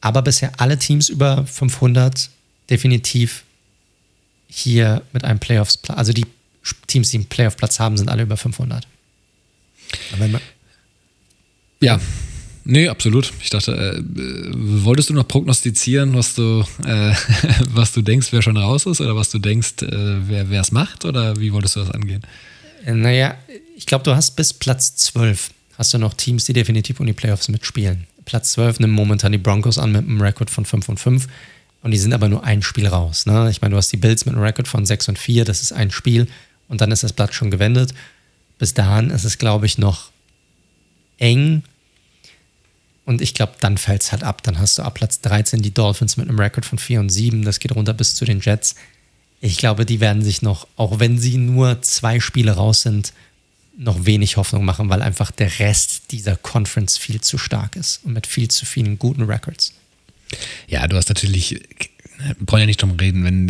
Aber 0.00 0.22
bisher 0.22 0.52
alle 0.60 0.78
Teams 0.78 1.08
über 1.08 1.44
500 1.44 2.30
definitiv 2.70 3.44
hier 4.48 5.02
mit 5.12 5.24
einem 5.24 5.38
Playoffs, 5.38 5.78
also 5.88 6.12
die 6.12 6.26
Teams, 6.86 7.10
die 7.10 7.18
einen 7.18 7.26
Playoff-Platz 7.26 7.80
haben, 7.80 7.96
sind 7.96 8.08
alle 8.08 8.22
über 8.22 8.36
500. 8.36 8.86
ja, 11.80 12.00
Nee, 12.64 12.88
absolut. 12.88 13.32
Ich 13.40 13.50
dachte, 13.50 13.72
äh, 13.72 14.02
wolltest 14.54 15.10
du 15.10 15.14
noch 15.14 15.26
prognostizieren, 15.26 16.14
was 16.14 16.34
du, 16.34 16.62
äh, 16.84 17.14
was 17.72 17.92
du 17.92 18.02
denkst, 18.02 18.28
wer 18.30 18.42
schon 18.42 18.56
raus 18.56 18.86
ist 18.86 19.00
oder 19.00 19.16
was 19.16 19.30
du 19.30 19.38
denkst, 19.38 19.82
äh, 19.82 20.28
wer 20.28 20.60
es 20.60 20.70
macht 20.70 21.04
oder 21.04 21.40
wie 21.40 21.52
wolltest 21.52 21.76
du 21.76 21.80
das 21.80 21.90
angehen? 21.90 22.22
Äh, 22.84 22.92
naja, 22.92 23.34
ich 23.76 23.86
glaube, 23.86 24.04
du 24.04 24.14
hast 24.14 24.36
bis 24.36 24.52
Platz 24.52 24.94
12 24.96 25.50
hast 25.78 25.94
du 25.94 25.98
noch 25.98 26.14
Teams, 26.14 26.44
die 26.44 26.52
definitiv 26.52 27.00
um 27.00 27.06
die 27.06 27.14
Playoffs 27.14 27.48
mitspielen. 27.48 28.06
Platz 28.26 28.52
12 28.52 28.80
nimmt 28.80 28.92
momentan 28.92 29.32
die 29.32 29.38
Broncos 29.38 29.78
an 29.78 29.92
mit 29.92 30.02
einem 30.02 30.20
Rekord 30.20 30.50
von 30.50 30.66
5 30.66 30.90
und 30.90 31.00
5 31.00 31.26
und 31.82 31.92
die 31.92 31.98
sind 31.98 32.12
aber 32.12 32.28
nur 32.28 32.44
ein 32.44 32.62
Spiel 32.62 32.86
raus. 32.86 33.26
Ne? 33.26 33.48
Ich 33.50 33.62
meine, 33.62 33.72
du 33.72 33.78
hast 33.78 33.90
die 33.92 33.96
Bills 33.96 34.26
mit 34.26 34.34
einem 34.34 34.44
Rekord 34.44 34.68
von 34.68 34.84
6 34.84 35.08
und 35.08 35.18
4, 35.18 35.44
das 35.44 35.62
ist 35.62 35.72
ein 35.72 35.90
Spiel 35.90 36.26
und 36.68 36.80
dann 36.80 36.92
ist 36.92 37.02
das 37.02 37.12
Blatt 37.12 37.34
schon 37.34 37.50
gewendet. 37.50 37.94
Bis 38.58 38.74
dahin 38.74 39.10
ist 39.10 39.24
es, 39.24 39.38
glaube 39.38 39.66
ich, 39.66 39.78
noch 39.78 40.10
eng 41.18 41.62
und 43.10 43.20
ich 43.20 43.34
glaube, 43.34 43.54
dann 43.58 43.76
fällt 43.76 44.02
es 44.02 44.12
halt 44.12 44.22
ab. 44.22 44.42
Dann 44.44 44.60
hast 44.60 44.78
du 44.78 44.82
ab 44.82 44.94
Platz 44.94 45.20
13 45.20 45.62
die 45.62 45.74
Dolphins 45.74 46.16
mit 46.16 46.28
einem 46.28 46.38
Rekord 46.38 46.64
von 46.64 46.78
4 46.78 47.00
und 47.00 47.08
7. 47.08 47.44
Das 47.44 47.58
geht 47.58 47.74
runter 47.74 47.92
bis 47.92 48.14
zu 48.14 48.24
den 48.24 48.38
Jets. 48.38 48.76
Ich 49.40 49.56
glaube, 49.56 49.84
die 49.84 49.98
werden 49.98 50.22
sich 50.22 50.42
noch, 50.42 50.68
auch 50.76 51.00
wenn 51.00 51.18
sie 51.18 51.36
nur 51.36 51.82
zwei 51.82 52.20
Spiele 52.20 52.52
raus 52.52 52.82
sind, 52.82 53.12
noch 53.76 54.04
wenig 54.04 54.36
Hoffnung 54.36 54.64
machen, 54.64 54.90
weil 54.90 55.02
einfach 55.02 55.30
der 55.30 55.58
Rest 55.58 56.12
dieser 56.12 56.36
Conference 56.36 56.98
viel 56.98 57.20
zu 57.20 57.38
stark 57.38 57.74
ist 57.74 58.04
und 58.04 58.12
mit 58.12 58.26
viel 58.26 58.48
zu 58.48 58.66
vielen 58.66 58.98
guten 58.98 59.22
Records. 59.22 59.72
Ja, 60.68 60.86
du 60.86 60.96
hast 60.96 61.08
natürlich, 61.08 61.60
wir 62.18 62.46
brauchen 62.46 62.60
ja 62.60 62.66
nicht 62.66 62.82
drum 62.82 62.92
reden, 62.92 63.24
wenn 63.24 63.48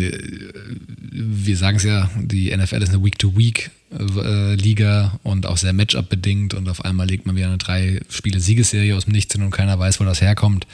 wir 1.11 1.57
sagen 1.57 1.77
es 1.77 1.83
ja, 1.83 2.09
die 2.19 2.55
NFL 2.55 2.81
ist 2.81 2.93
eine 2.93 3.03
Week-to-Week 3.03 3.69
äh, 3.91 5.09
und 5.23 5.45
auch 5.45 5.57
sehr 5.57 5.73
Matchup 5.73 6.09
bedingt 6.09 6.53
und 6.53 6.69
auf 6.69 6.83
einmal 6.85 7.07
legt 7.07 7.25
man 7.25 7.35
wieder 7.35 7.47
eine 7.47 7.57
drei 7.57 8.01
Spiele 8.09 8.39
Siegesserie 8.39 8.95
aus 8.95 9.05
dem 9.05 9.13
Nichts 9.13 9.33
hin 9.33 9.43
und 9.43 9.51
keiner 9.51 9.77
weiß, 9.77 9.99
wo 9.99 10.05
das 10.05 10.21
herkommt. 10.21 10.65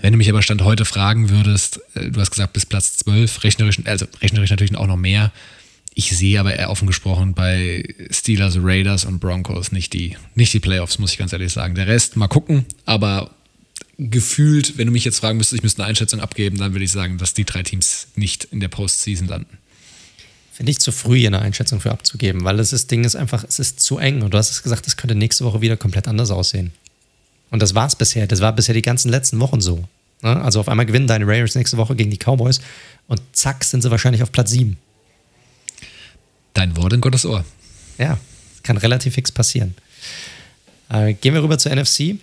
Wenn 0.00 0.12
du 0.12 0.18
mich 0.18 0.28
aber 0.28 0.42
Stand 0.42 0.62
heute 0.62 0.84
fragen 0.84 1.30
würdest, 1.30 1.80
äh, 1.94 2.10
du 2.10 2.20
hast 2.20 2.30
gesagt 2.30 2.52
bis 2.52 2.66
Platz 2.66 2.98
12, 2.98 3.44
rechnerisch, 3.44 3.78
also 3.84 4.06
rechnerisch 4.20 4.50
natürlich 4.50 4.76
auch 4.76 4.86
noch 4.86 4.96
mehr. 4.96 5.32
Ich 5.94 6.14
sehe 6.16 6.40
aber 6.40 6.54
eher 6.54 6.70
offen 6.70 6.86
gesprochen 6.86 7.34
bei 7.34 7.84
Steelers, 8.10 8.58
Raiders 8.60 9.04
und 9.04 9.20
Broncos 9.20 9.70
nicht 9.70 9.92
die, 9.92 10.16
nicht 10.34 10.52
die 10.52 10.60
Playoffs, 10.60 10.98
muss 10.98 11.12
ich 11.12 11.18
ganz 11.18 11.32
ehrlich 11.32 11.52
sagen. 11.52 11.74
Der 11.74 11.86
Rest 11.86 12.16
mal 12.16 12.26
gucken, 12.26 12.66
aber 12.84 13.30
gefühlt, 13.98 14.78
wenn 14.78 14.86
du 14.86 14.92
mich 14.92 15.04
jetzt 15.04 15.18
fragen 15.18 15.38
müsstest, 15.38 15.58
ich 15.58 15.62
müsste 15.62 15.82
eine 15.82 15.88
Einschätzung 15.90 16.20
abgeben, 16.20 16.58
dann 16.58 16.72
würde 16.72 16.84
ich 16.84 16.92
sagen, 16.92 17.18
dass 17.18 17.34
die 17.34 17.44
drei 17.44 17.62
Teams 17.62 18.08
nicht 18.16 18.44
in 18.44 18.60
der 18.60 18.68
Postseason 18.68 19.28
landen. 19.28 19.58
Finde 20.52 20.70
ich 20.70 20.78
zu 20.78 20.92
früh, 20.92 21.18
hier 21.18 21.28
eine 21.28 21.40
Einschätzung 21.40 21.80
für 21.80 21.90
abzugeben, 21.90 22.44
weil 22.44 22.56
das, 22.56 22.70
das 22.70 22.86
Ding 22.86 23.04
ist 23.04 23.16
einfach, 23.16 23.44
es 23.44 23.58
ist 23.58 23.80
zu 23.80 23.98
eng. 23.98 24.22
Und 24.22 24.32
du 24.34 24.38
hast 24.38 24.50
es 24.50 24.62
gesagt, 24.62 24.86
es 24.86 24.96
könnte 24.96 25.16
nächste 25.16 25.44
Woche 25.44 25.60
wieder 25.60 25.76
komplett 25.76 26.06
anders 26.06 26.30
aussehen. 26.30 26.72
Und 27.50 27.60
das 27.60 27.74
war 27.74 27.86
es 27.86 27.96
bisher. 27.96 28.26
Das 28.26 28.40
war 28.40 28.52
bisher 28.52 28.74
die 28.74 28.82
ganzen 28.82 29.10
letzten 29.10 29.40
Wochen 29.40 29.60
so. 29.60 29.84
Ne? 30.22 30.40
Also 30.40 30.60
auf 30.60 30.68
einmal 30.68 30.86
gewinnen 30.86 31.06
deine 31.06 31.26
Raiders 31.26 31.54
nächste 31.54 31.76
Woche 31.76 31.96
gegen 31.96 32.10
die 32.10 32.18
Cowboys 32.18 32.60
und 33.08 33.20
zack 33.32 33.64
sind 33.64 33.82
sie 33.82 33.90
wahrscheinlich 33.90 34.22
auf 34.22 34.32
Platz 34.32 34.50
7. 34.50 34.76
Dein 36.54 36.76
Wort 36.76 36.92
in 36.92 37.00
Gottes 37.00 37.26
Ohr. 37.26 37.44
Ja, 37.98 38.18
kann 38.62 38.76
relativ 38.76 39.14
fix 39.14 39.32
passieren. 39.32 39.74
Äh, 40.88 41.14
gehen 41.14 41.34
wir 41.34 41.42
rüber 41.42 41.58
zur 41.58 41.74
NFC. 41.74 42.16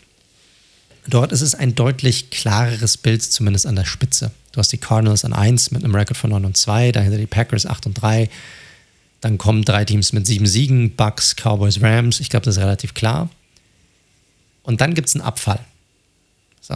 Dort 1.08 1.32
ist 1.32 1.42
es 1.42 1.56
ein 1.56 1.76
deutlich 1.76 2.30
klareres 2.30 2.98
Bild, 2.98 3.24
zumindest 3.24 3.66
an 3.66 3.76
der 3.76 3.86
Spitze. 3.86 4.32
Du 4.52 4.60
hast 4.60 4.72
die 4.72 4.78
Cardinals 4.78 5.26
an 5.26 5.34
1 5.34 5.72
mit 5.72 5.84
einem 5.84 5.96
Rekord 5.96 6.18
von 6.18 6.30
9 6.30 6.46
und 6.46 6.58
2, 6.58 6.92
dahinter 6.92 7.18
die 7.18 7.28
Packers 7.28 7.66
8 7.66 7.88
und 7.88 7.94
3. 7.96 8.30
Dann 9.22 9.38
kommen 9.38 9.64
drei 9.64 9.86
Teams 9.86 10.14
mit 10.14 10.26
sieben 10.26 10.48
Siegen, 10.48 10.96
Bucks, 10.96 11.36
Cowboys, 11.36 11.82
Rams. 11.82 12.20
Ich 12.20 12.30
glaube, 12.30 12.44
das 12.46 12.58
ist 12.58 12.62
relativ 12.62 12.94
klar. 12.94 13.30
Und 14.64 14.82
dann 14.82 14.96
gibt 14.96 15.08
es 15.08 15.16
einen 15.16 15.24
Abfall. 15.24 15.60
So. 16.60 16.76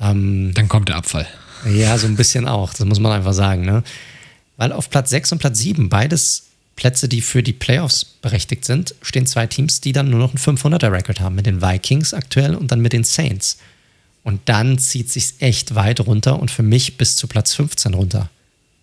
Ähm, 0.00 0.52
dann 0.54 0.68
kommt 0.68 0.88
der 0.88 0.96
Abfall. 0.96 1.26
Ja, 1.66 1.98
so 1.98 2.06
ein 2.06 2.16
bisschen 2.16 2.46
auch. 2.46 2.72
Das 2.72 2.86
muss 2.86 3.00
man 3.00 3.12
einfach 3.12 3.32
sagen. 3.32 3.64
Ne? 3.64 3.82
Weil 4.56 4.72
auf 4.72 4.88
Platz 4.88 5.10
6 5.10 5.32
und 5.32 5.38
Platz 5.38 5.58
7, 5.58 5.88
beides 5.88 6.49
Plätze, 6.80 7.10
die 7.10 7.20
für 7.20 7.42
die 7.42 7.52
Playoffs 7.52 8.06
berechtigt 8.06 8.64
sind, 8.64 8.94
stehen 9.02 9.26
zwei 9.26 9.46
Teams, 9.46 9.82
die 9.82 9.92
dann 9.92 10.08
nur 10.08 10.18
noch 10.18 10.30
einen 10.30 10.56
500er-Record 10.56 11.20
haben. 11.20 11.34
Mit 11.34 11.44
den 11.44 11.60
Vikings 11.60 12.14
aktuell 12.14 12.54
und 12.54 12.72
dann 12.72 12.80
mit 12.80 12.94
den 12.94 13.04
Saints. 13.04 13.58
Und 14.24 14.40
dann 14.46 14.78
zieht 14.78 15.10
sich 15.10 15.34
echt 15.40 15.74
weit 15.74 16.00
runter 16.00 16.40
und 16.40 16.50
für 16.50 16.62
mich 16.62 16.96
bis 16.96 17.16
zu 17.16 17.26
Platz 17.28 17.52
15 17.54 17.92
runter. 17.92 18.30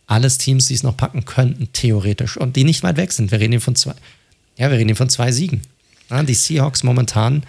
Alles 0.05 0.37
Teams, 0.37 0.67
die 0.67 0.75
es 0.75 0.83
noch 0.83 0.95
packen 0.95 1.25
könnten, 1.25 1.69
theoretisch. 1.73 2.37
Und 2.37 2.55
die 2.55 2.65
nicht 2.65 2.83
weit 2.83 2.97
weg 2.97 3.11
sind. 3.11 3.31
Wir 3.31 3.39
reden 3.39 3.53
hier 3.53 3.61
von 3.61 3.75
zwei, 3.75 3.95
ja, 4.57 4.69
wir 4.69 4.77
reden 4.77 4.89
hier 4.89 4.95
von 4.95 5.09
zwei 5.09 5.31
Siegen. 5.31 5.63
Ja, 6.11 6.21
die 6.21 6.35
Seahawks 6.35 6.83
momentan 6.83 7.41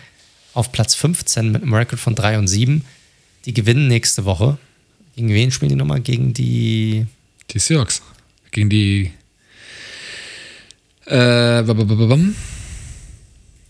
auf 0.55 0.73
Platz 0.73 0.95
15 0.95 1.53
mit 1.53 1.63
einem 1.63 1.75
Record 1.75 2.01
von 2.01 2.15
3 2.15 2.39
und 2.39 2.49
7. 2.49 2.87
Die 3.45 3.53
gewinnen 3.53 3.87
nächste 3.87 4.25
Woche. 4.25 4.57
Gegen 5.15 5.29
wen 5.29 5.51
spielen 5.51 5.69
die 5.69 5.77
nochmal? 5.77 6.01
Gegen 6.01 6.33
die. 6.33 7.05
Die 7.51 7.59
Seahawks. 7.59 8.01
Gegen 8.51 8.71
die 8.71 9.13
äh, 11.09 11.63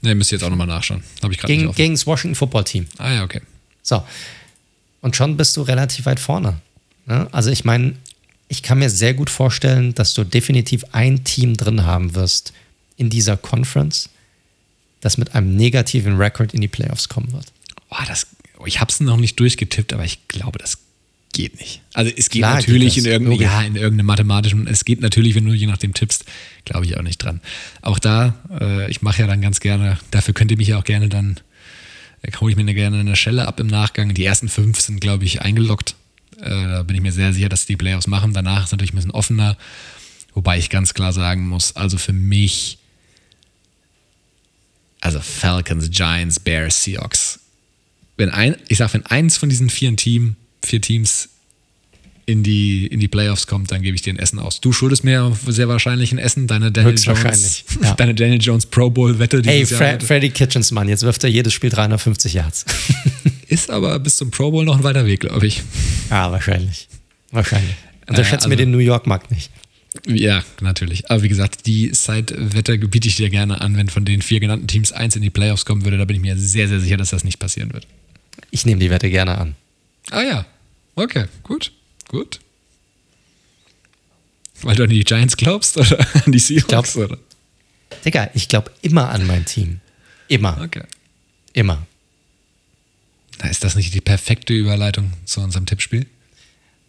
ne, 0.03 0.15
müsst 0.15 0.33
ihr 0.33 0.37
jetzt 0.37 0.45
auch 0.45 0.51
nochmal 0.51 0.67
nachschauen. 0.67 1.03
Habe 1.23 1.33
ich 1.33 1.39
gerade 1.39 1.55
gegen, 1.55 1.73
gegen 1.73 1.95
das 1.95 2.07
Washington 2.07 2.35
Football 2.35 2.65
Team. 2.65 2.87
Ah 2.99 3.13
ja, 3.13 3.25
okay. 3.25 3.41
So. 3.83 4.05
Und 5.01 5.17
schon 5.17 5.37
bist 5.37 5.57
du 5.57 5.63
relativ 5.63 6.07
weit 6.07 6.21
vorne. 6.21 6.61
Ne? 7.07 7.29
Also 7.33 7.51
ich 7.51 7.65
meine, 7.65 7.95
ich 8.49 8.63
kann 8.63 8.79
mir 8.79 8.91
sehr 8.91 9.15
gut 9.15 9.31
vorstellen, 9.31 9.95
dass 9.95 10.15
du 10.15 10.25
definitiv 10.25 10.85
ein 10.93 11.25
Team 11.25 11.57
drin 11.57 11.85
haben 11.85 12.15
wirst 12.15 12.53
in 12.97 13.11
dieser 13.11 13.37
Conference, 13.37 14.09
das 15.01 15.19
mit 15.19 15.35
einem 15.35 15.55
negativen 15.55 16.17
Record 16.17 16.55
in 16.55 16.61
die 16.61 16.69
Playoffs 16.69 17.09
kommen 17.09 17.33
wird. 17.33 17.53
Oh, 17.91 17.97
das, 18.07 18.27
ich 18.67 18.81
habe 18.81 18.91
es 18.91 19.01
noch 19.01 19.17
nicht 19.17 19.39
durchgetippt, 19.39 19.93
aber 19.93 20.05
ich 20.05 20.27
glaube, 20.29 20.59
das 20.59 20.79
geht 21.39 21.61
nicht. 21.61 21.83
Also 21.95 22.11
es 22.17 22.31
geht 22.31 22.41
Klar 22.41 22.57
natürlich 22.57 22.97
geht 22.97 23.05
in, 23.05 23.13
irgendeinem, 23.13 23.41
ja, 23.41 23.63
in 23.63 23.77
irgendeinem 23.77 24.07
mathematischen, 24.07 24.67
es 24.67 24.85
geht 24.85 25.01
natürlich, 25.01 25.37
wenn 25.37 25.45
du 25.45 25.53
je 25.53 25.69
nachdem 25.69 25.95
tippst, 25.95 26.25
glaube 26.65 26.85
ich 26.85 26.97
auch 26.97 27.03
nicht 27.03 27.19
dran. 27.19 27.41
Auch 27.81 28.01
da, 28.01 28.35
äh, 28.61 28.91
ich 28.91 29.03
mache 29.03 29.21
ja 29.21 29.29
dann 29.29 29.41
ganz 29.41 29.61
gerne, 29.61 29.99
dafür 30.11 30.35
könnt 30.35 30.51
ihr 30.51 30.57
mich 30.57 30.67
ja 30.67 30.79
auch 30.79 30.85
gerne 30.85 31.09
dann, 31.09 31.39
äh, 32.23 32.33
hole 32.41 32.51
ich 32.51 32.57
mir 32.57 32.65
gerne 32.75 32.99
eine 32.99 33.15
Schelle 33.15 33.47
ab 33.47 33.61
im 33.61 33.69
Nachgang. 33.69 34.15
Die 34.15 34.25
ersten 34.25 34.49
fünf 34.49 34.81
sind, 34.81 35.01
glaube 35.01 35.27
ich, 35.27 35.41
eingeloggt. 35.41 35.95
Äh, 36.41 36.49
da 36.51 36.83
bin 36.83 36.97
ich 36.97 37.03
mir 37.03 37.13
sehr 37.13 37.33
sicher, 37.33 37.49
dass 37.49 37.67
die 37.67 37.77
Playoffs 37.77 38.09
machen. 38.09 38.33
Danach 38.33 38.65
ist 38.65 38.73
natürlich 38.73 38.93
ein 38.93 38.97
bisschen 38.97 39.13
offener. 39.13 39.57
Wobei 40.35 40.59
ich 40.59 40.71
ganz 40.71 40.93
klar 40.93 41.13
sagen 41.13 41.47
muss, 41.47 41.77
also 41.77 41.99
für 41.99 42.13
mich, 42.13 42.79
also 45.01 45.21
Falcons, 45.21 45.89
Giants, 45.91 46.41
Bears, 46.41 46.83
Seahawks. 46.83 47.39
Wenn 48.17 48.31
ein, 48.31 48.57
ich 48.67 48.79
sage, 48.79 48.95
wenn 48.95 49.07
eins 49.07 49.37
von 49.37 49.49
diesen 49.49 49.71
vier 49.71 49.95
Teams 49.95 50.35
vier 50.65 50.81
Teams 50.81 51.29
in 52.29 52.43
die, 52.43 52.87
in 52.87 53.01
die 53.01 53.09
Playoffs 53.09 53.47
kommt, 53.47 53.73
dann 53.73 53.81
gebe 53.81 53.95
ich 53.95 54.03
dir 54.03 54.13
ein 54.13 54.19
Essen 54.19 54.39
aus. 54.39 54.61
Du 54.61 54.71
schuldest 54.71 55.03
mir 55.03 55.35
sehr 55.47 55.67
wahrscheinlich 55.67 56.13
ein 56.13 56.19
Essen, 56.19 56.47
deine 56.47 56.71
Daniel 56.71 56.99
Jones, 56.99 57.65
ja. 57.83 57.95
deine 57.95 58.15
Daniel 58.15 58.39
Jones 58.39 58.67
Pro 58.67 58.91
Bowl 58.91 59.19
Wette. 59.19 59.41
Hey, 59.43 59.65
Fre 59.65 59.99
Freddy 59.99 60.29
Kitchens, 60.29 60.71
Mann, 60.71 60.91
jetzt 60.91 61.05
wirft 61.05 61.25
er 61.25 61.31
jedes 61.31 61.55
Spiel 61.55 61.71
350 61.71 62.35
Yards. 62.35 62.67
Ist 63.49 63.71
aber 63.71 63.99
bis 63.99 64.17
zum 64.17 64.31
Pro 64.31 64.51
Bowl 64.51 64.63
noch 64.67 64.77
ein 64.77 64.85
weiter 64.85 65.07
Weg, 65.07 65.21
glaube 65.21 65.47
ich. 65.47 65.63
Ja, 66.11 66.31
wahrscheinlich. 66.33 66.89
Wahrscheinlich. 67.31 67.77
Unterschätze 68.07 68.37
also, 68.45 68.51
mir 68.51 68.57
den 68.57 68.73
New 68.73 68.79
York 68.79 69.07
Markt 69.07 69.31
nicht. 69.31 69.51
Ja, 70.07 70.45
natürlich. 70.61 71.11
Aber 71.11 71.23
wie 71.23 71.29
gesagt, 71.29 71.65
die 71.65 71.95
Side-Wette 71.95 72.77
biete 72.79 73.09
ich 73.09 73.17
dir 73.17 73.31
gerne 73.31 73.63
an, 73.63 73.75
wenn 73.79 73.89
von 73.89 74.05
den 74.05 74.21
vier 74.21 74.41
genannten 74.41 74.67
Teams 74.67 74.93
eins 74.93 75.17
in 75.17 75.23
die 75.23 75.31
Playoffs 75.31 75.65
kommen 75.65 75.83
würde. 75.85 75.97
Da 75.97 76.05
bin 76.05 76.17
ich 76.17 76.23
mir 76.23 76.37
sehr, 76.37 76.69
sehr 76.69 76.81
sicher, 76.81 76.99
dass 76.99 77.09
das 77.09 77.25
nicht 77.25 77.39
passieren 77.39 77.73
wird. 77.73 77.87
Ich 78.51 78.67
nehme 78.67 78.81
die 78.81 78.91
Wette 78.91 79.09
gerne 79.09 79.39
an. 79.39 79.55
Ah 80.11 80.23
ja, 80.23 80.47
okay, 80.95 81.27
gut, 81.43 81.73
gut. 82.09 82.41
Weil 84.63 84.77
du 84.77 84.85
an 84.85 84.91
die 84.91 85.05
Giants 85.05 85.37
glaubst 85.37 85.77
oder 85.77 85.99
an 86.25 86.33
die 86.33 86.39
Seahawks? 86.39 86.97
Ich 86.97 87.07
glaub, 87.07 87.19
Digga, 88.05 88.31
ich 88.35 88.49
glaube 88.49 88.71
immer 88.83 89.11
an 89.11 89.27
mein 89.27 89.45
Team. 89.45 89.81
Immer. 90.29 90.61
Okay. 90.63 90.83
Immer. 91.53 91.87
Na, 93.39 93.49
ist 93.49 93.65
das 93.65 93.77
nicht 93.77 93.95
die 93.95 94.01
perfekte 94.01 94.53
Überleitung 94.53 95.13
zu 95.25 95.41
unserem 95.41 95.67
Tippspiel? 95.67 96.07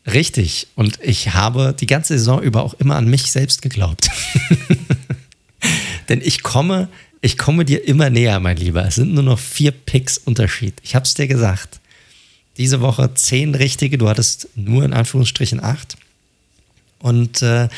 Richtig. 0.06 0.68
Und 0.76 1.00
ich 1.02 1.34
habe 1.34 1.76
die 1.80 1.86
ganze 1.86 2.18
Saison 2.18 2.42
über 2.42 2.64
auch 2.64 2.74
immer 2.76 2.96
an 2.96 3.08
mich 3.08 3.32
selbst 3.32 3.62
geglaubt. 3.62 4.10
Denn 6.10 6.22
ich 6.22 6.42
komme, 6.42 6.90
ich 7.22 7.38
komme 7.38 7.66
dir 7.66 7.88
immer 7.88 8.10
näher, 8.10 8.40
mein 8.40 8.58
Lieber. 8.58 8.86
Es 8.86 8.96
sind 8.96 9.14
nur 9.14 9.24
noch 9.24 9.40
vier 9.40 9.72
Picks 9.72 10.18
Unterschied. 10.18 10.74
Ich 10.84 10.96
habe 10.96 11.06
es 11.06 11.14
dir 11.14 11.28
gesagt. 11.28 11.79
Diese 12.60 12.82
Woche 12.82 13.14
zehn 13.16 13.56
richtige, 13.56 13.98
du 13.98 14.08
hattest 14.08 14.50
nur 14.56 14.84
in 14.84 14.94
Anführungsstrichen 14.94 15.64
acht. 15.64 15.98
Und 17.00 17.42
äh, 17.42 17.70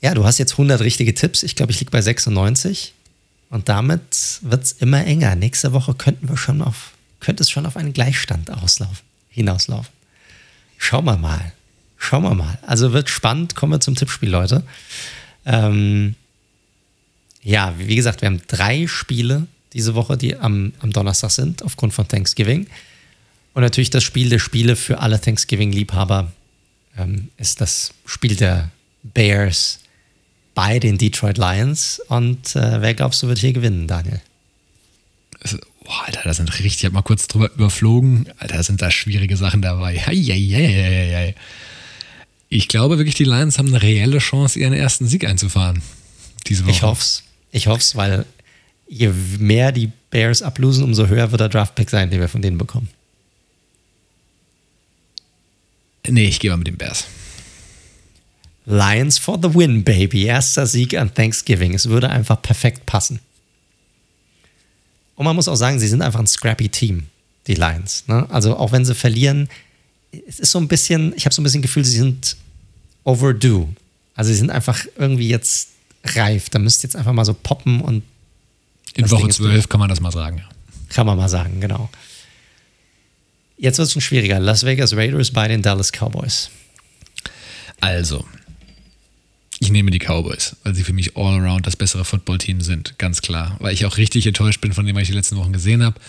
ja, 0.00 0.14
du 0.14 0.24
hast 0.24 0.38
jetzt 0.38 0.52
100 0.52 0.80
richtige 0.80 1.14
Tipps. 1.14 1.42
Ich 1.42 1.56
glaube, 1.56 1.72
ich 1.72 1.80
liege 1.80 1.90
bei 1.90 2.00
96. 2.00 2.94
Und 3.50 3.68
damit 3.68 4.38
wird 4.42 4.64
es 4.64 4.72
immer 4.72 5.04
enger. 5.04 5.34
Nächste 5.34 5.72
Woche 5.72 5.94
könnten 5.94 6.28
wir 6.28 6.36
schon 6.36 6.62
auf, 6.62 6.92
könnte 7.20 7.42
es 7.42 7.50
schon 7.50 7.66
auf 7.66 7.76
einen 7.76 7.92
Gleichstand 7.92 8.50
auslaufen, 8.50 9.04
hinauslaufen. 9.30 9.92
Schauen 10.76 11.04
wir 11.04 11.16
mal. 11.16 11.52
Schauen 11.96 12.22
wir 12.22 12.34
mal. 12.34 12.58
Also 12.64 12.92
wird 12.92 13.10
spannend. 13.10 13.56
Kommen 13.56 13.72
wir 13.72 13.80
zum 13.80 13.96
Tippspiel, 13.96 14.30
Leute. 14.30 14.62
Ähm, 15.44 16.14
ja, 17.42 17.74
wie 17.78 17.96
gesagt, 17.96 18.22
wir 18.22 18.26
haben 18.26 18.42
drei 18.46 18.86
Spiele 18.86 19.48
diese 19.72 19.94
Woche, 19.94 20.16
die 20.16 20.36
am, 20.36 20.72
am 20.78 20.92
Donnerstag 20.92 21.30
sind, 21.32 21.64
aufgrund 21.64 21.92
von 21.94 22.06
Thanksgiving. 22.06 22.68
Und 23.54 23.62
natürlich 23.62 23.90
das 23.90 24.04
Spiel 24.04 24.28
der 24.28 24.38
Spiele 24.38 24.76
für 24.76 25.00
alle 25.00 25.20
Thanksgiving-Liebhaber 25.20 26.32
ähm, 26.96 27.28
ist 27.36 27.60
das 27.60 27.92
Spiel 28.06 28.36
der 28.36 28.70
Bears 29.02 29.80
bei 30.54 30.78
den 30.78 30.98
Detroit 30.98 31.38
Lions. 31.38 32.00
Und 32.08 32.56
äh, 32.56 32.80
wer 32.80 32.94
glaubst 32.94 33.22
du 33.22 33.28
wird 33.28 33.38
hier 33.38 33.52
gewinnen, 33.52 33.86
Daniel? 33.86 34.20
Boah, 35.84 36.04
Alter, 36.06 36.20
da 36.24 36.34
sind 36.34 36.52
richtig, 36.52 36.78
ich 36.78 36.84
habe 36.84 36.94
mal 36.94 37.02
kurz 37.02 37.28
drüber 37.28 37.50
überflogen. 37.54 38.28
Alter, 38.38 38.56
da 38.56 38.62
sind 38.62 38.82
da 38.82 38.90
schwierige 38.90 39.36
Sachen 39.36 39.62
dabei. 39.62 39.98
Heieieiei. 39.98 41.34
Ich 42.48 42.68
glaube 42.68 42.98
wirklich, 42.98 43.14
die 43.14 43.24
Lions 43.24 43.58
haben 43.58 43.68
eine 43.68 43.82
reelle 43.82 44.18
Chance, 44.18 44.58
ihren 44.58 44.72
ersten 44.72 45.06
Sieg 45.06 45.24
einzufahren. 45.24 45.82
Diese 46.46 46.64
Woche. 46.64 46.72
Ich 46.72 46.82
hoffe 46.82 47.02
es. 47.02 47.22
Ich 47.50 47.66
hoffe 47.66 47.80
es, 47.80 47.96
weil 47.96 48.26
je 48.88 49.12
mehr 49.38 49.72
die 49.72 49.90
Bears 50.10 50.42
ablosen, 50.42 50.84
umso 50.84 51.06
höher 51.06 51.30
wird 51.30 51.40
der 51.40 51.48
Draftpick 51.48 51.88
sein, 51.90 52.10
den 52.10 52.20
wir 52.20 52.28
von 52.28 52.42
denen 52.42 52.58
bekommen. 52.58 52.88
Nee, 56.08 56.26
ich 56.26 56.40
gehe 56.40 56.50
mal 56.50 56.56
mit 56.56 56.66
den 56.66 56.76
Bears. 56.76 57.04
Lions 58.66 59.18
for 59.18 59.38
the 59.42 59.54
win, 59.54 59.82
baby. 59.82 60.24
Erster 60.24 60.66
Sieg 60.66 60.94
an 60.94 61.14
Thanksgiving. 61.14 61.74
Es 61.74 61.88
würde 61.88 62.10
einfach 62.10 62.40
perfekt 62.42 62.84
passen. 62.86 63.20
Und 65.14 65.24
man 65.24 65.34
muss 65.34 65.48
auch 65.48 65.56
sagen, 65.56 65.80
sie 65.80 65.88
sind 65.88 66.02
einfach 66.02 66.20
ein 66.20 66.26
scrappy 66.26 66.68
Team, 66.68 67.04
die 67.46 67.54
Lions. 67.54 68.04
Ne? 68.06 68.26
Also 68.30 68.56
auch 68.56 68.72
wenn 68.72 68.84
sie 68.84 68.94
verlieren, 68.94 69.48
es 70.28 70.38
ist 70.38 70.52
so 70.52 70.58
ein 70.58 70.68
bisschen, 70.68 71.12
ich 71.16 71.24
habe 71.24 71.34
so 71.34 71.40
ein 71.40 71.44
bisschen 71.44 71.62
Gefühl, 71.62 71.84
sie 71.84 71.96
sind 71.96 72.36
overdue. 73.04 73.68
Also 74.14 74.30
sie 74.30 74.36
sind 74.36 74.50
einfach 74.50 74.84
irgendwie 74.96 75.28
jetzt 75.28 75.70
reif. 76.04 76.50
Da 76.50 76.58
müsst 76.58 76.82
ihr 76.82 76.88
jetzt 76.88 76.96
einfach 76.96 77.12
mal 77.12 77.24
so 77.24 77.34
poppen 77.34 77.80
und. 77.80 78.02
In 78.94 79.10
Woche 79.10 79.28
12 79.28 79.68
kann 79.68 79.80
man 79.80 79.88
das 79.88 80.00
mal 80.00 80.12
sagen, 80.12 80.38
ja. 80.38 80.48
Kann 80.88 81.06
man 81.06 81.16
mal 81.16 81.28
sagen, 81.28 81.60
genau. 81.60 81.90
Jetzt 83.58 83.78
wird 83.78 83.86
es 83.86 83.92
schon 83.92 84.02
schwieriger. 84.02 84.38
Las 84.38 84.64
Vegas 84.64 84.94
Raiders 84.94 85.32
bei 85.32 85.48
den 85.48 85.62
Dallas 85.62 85.90
Cowboys. 85.92 86.50
Also, 87.80 88.24
Ich 89.60 89.70
nehme 89.70 89.90
die 89.90 89.98
Cowboys, 89.98 90.54
weil 90.62 90.74
sie 90.76 90.84
für 90.84 90.92
mich 90.92 91.16
all 91.16 91.40
around 91.40 91.66
das 91.66 91.74
bessere 91.74 92.04
Footballteam 92.04 92.60
sind, 92.60 92.96
ganz 92.98 93.22
klar. 93.22 93.56
Weil 93.58 93.74
ich 93.74 93.84
auch 93.86 93.96
richtig 93.96 94.24
enttäuscht 94.26 94.60
bin 94.60 94.72
von 94.72 94.86
dem, 94.86 94.94
was 94.94 95.02
ich 95.02 95.08
die 95.08 95.14
letzten 95.14 95.36
Wochen 95.36 95.52
gesehen 95.52 95.82
habe. 95.82 96.00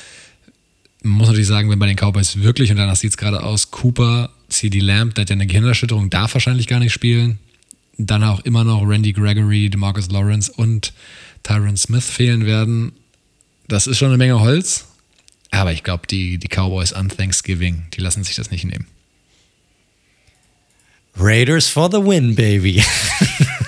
Man 1.02 1.14
muss 1.14 1.28
natürlich 1.28 1.48
sagen, 1.48 1.70
wenn 1.70 1.80
bei 1.80 1.88
den 1.88 1.96
Cowboys 1.96 2.38
wirklich, 2.38 2.70
und 2.70 2.78
danach 2.78 2.96
sieht 2.96 3.12
es 3.12 3.18
gerade 3.18 3.42
aus, 3.42 3.72
Cooper, 3.72 4.30
CD 4.50 4.80
Lamb, 4.80 5.16
der 5.16 5.24
hat 5.24 5.30
ja 5.30 5.34
eine 5.34 5.48
Gehirnerschütterung, 5.48 6.12
darf 6.12 6.36
wahrscheinlich 6.36 6.68
gar 6.68 6.80
nicht 6.80 6.94
spielen. 6.94 7.40
Dann 7.98 8.24
auch 8.24 8.42
immer 8.42 8.64
noch 8.64 8.84
Randy 8.88 9.14
Gregory, 9.14 9.70
DeMarcus 9.70 10.12
Lawrence 10.12 10.52
und 10.52 10.94
Tyron 11.42 11.76
Smith 11.76 12.06
fehlen 12.06 12.46
werden. 12.46 12.92
Das 13.68 13.88
ist 13.88 13.98
schon 13.98 14.10
eine 14.10 14.18
Menge 14.18 14.40
Holz. 14.40 14.86
Aber 15.52 15.72
ich 15.72 15.84
glaube, 15.84 16.08
die, 16.08 16.38
die 16.38 16.48
Cowboys 16.48 16.94
an 16.94 17.10
Thanksgiving, 17.10 17.86
die 17.94 18.02
lassen 18.02 18.24
sich 18.24 18.36
das 18.36 18.52
nicht 18.52 18.66
nehmen. 18.66 18.88
Raiders 21.18 21.68
for 21.68 21.90
the 21.92 21.98
win, 21.98 22.36
baby. 22.36 22.84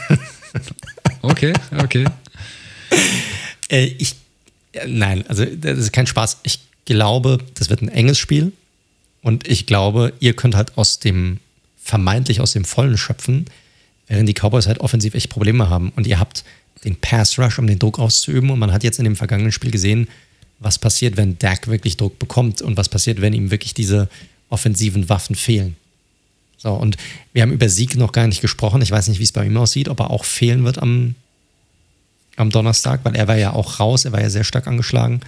okay, 1.22 1.53
okay. 1.78 2.06
Äh, 3.70 3.86
ich, 3.98 4.16
äh, 4.74 4.88
nein, 4.88 5.26
also 5.28 5.44
das 5.45 5.80
ist 5.80 5.91
kein 5.91 6.08
Spaß. 6.08 6.40
Ich 6.44 6.60
glaube, 6.86 7.40
das 7.56 7.70
wird 7.70 7.82
ein 7.82 7.90
enges 7.90 8.20
Spiel. 8.20 8.53
Und 9.22 9.48
ich 9.48 9.66
glaube, 9.66 10.14
ihr 10.20 10.36
könnt 10.36 10.56
halt 10.56 10.78
aus 10.78 10.99
dem, 10.99 11.40
vermeintlich 11.84 12.41
aus 12.41 12.53
dem 12.53 12.66
Vollen 12.66 12.98
schöpfen, 12.98 13.45
während 14.08 14.30
die 14.30 14.34
Cowboys 14.34 14.68
halt 14.68 14.80
offensiv 14.80 15.14
echt 15.14 15.30
Probleme 15.30 15.70
haben. 15.70 15.91
Und 15.95 16.08
ihr 16.08 16.20
habt 16.20 16.44
den 16.84 16.95
Pass 16.95 17.38
Rush, 17.38 17.60
um 17.60 17.68
den 17.68 17.80
Druck 17.80 17.99
auszuüben. 17.99 18.49
Und 18.49 18.60
man 18.60 18.72
hat 18.72 18.84
jetzt 18.84 18.98
in 18.98 19.06
dem 19.06 19.16
vergangenen 19.16 19.52
Spiel 19.52 19.72
gesehen, 19.72 20.08
was 20.61 20.77
passiert, 20.77 21.17
wenn 21.17 21.38
Dak 21.39 21.67
wirklich 21.67 21.97
Druck 21.97 22.19
bekommt 22.19 22.61
und 22.61 22.77
was 22.77 22.88
passiert, 22.88 23.19
wenn 23.19 23.33
ihm 23.33 23.51
wirklich 23.51 23.73
diese 23.73 24.07
offensiven 24.49 25.09
Waffen 25.09 25.35
fehlen. 25.35 25.75
So, 26.57 26.71
und 26.73 26.97
wir 27.33 27.41
haben 27.41 27.51
über 27.51 27.67
Sieg 27.67 27.95
noch 27.95 28.11
gar 28.11 28.27
nicht 28.27 28.41
gesprochen. 28.41 28.83
Ich 28.83 28.91
weiß 28.91 29.07
nicht, 29.07 29.19
wie 29.19 29.23
es 29.23 29.31
bei 29.31 29.45
ihm 29.45 29.57
aussieht, 29.57 29.89
ob 29.89 29.99
er 29.99 30.11
auch 30.11 30.23
fehlen 30.23 30.63
wird 30.63 30.77
am, 30.77 31.15
am 32.35 32.51
Donnerstag, 32.51 33.03
weil 33.03 33.15
er 33.15 33.27
war 33.27 33.38
ja 33.38 33.53
auch 33.53 33.79
raus, 33.79 34.05
er 34.05 34.11
war 34.11 34.21
ja 34.21 34.29
sehr 34.29 34.43
stark 34.43 34.67
angeschlagen. 34.67 35.21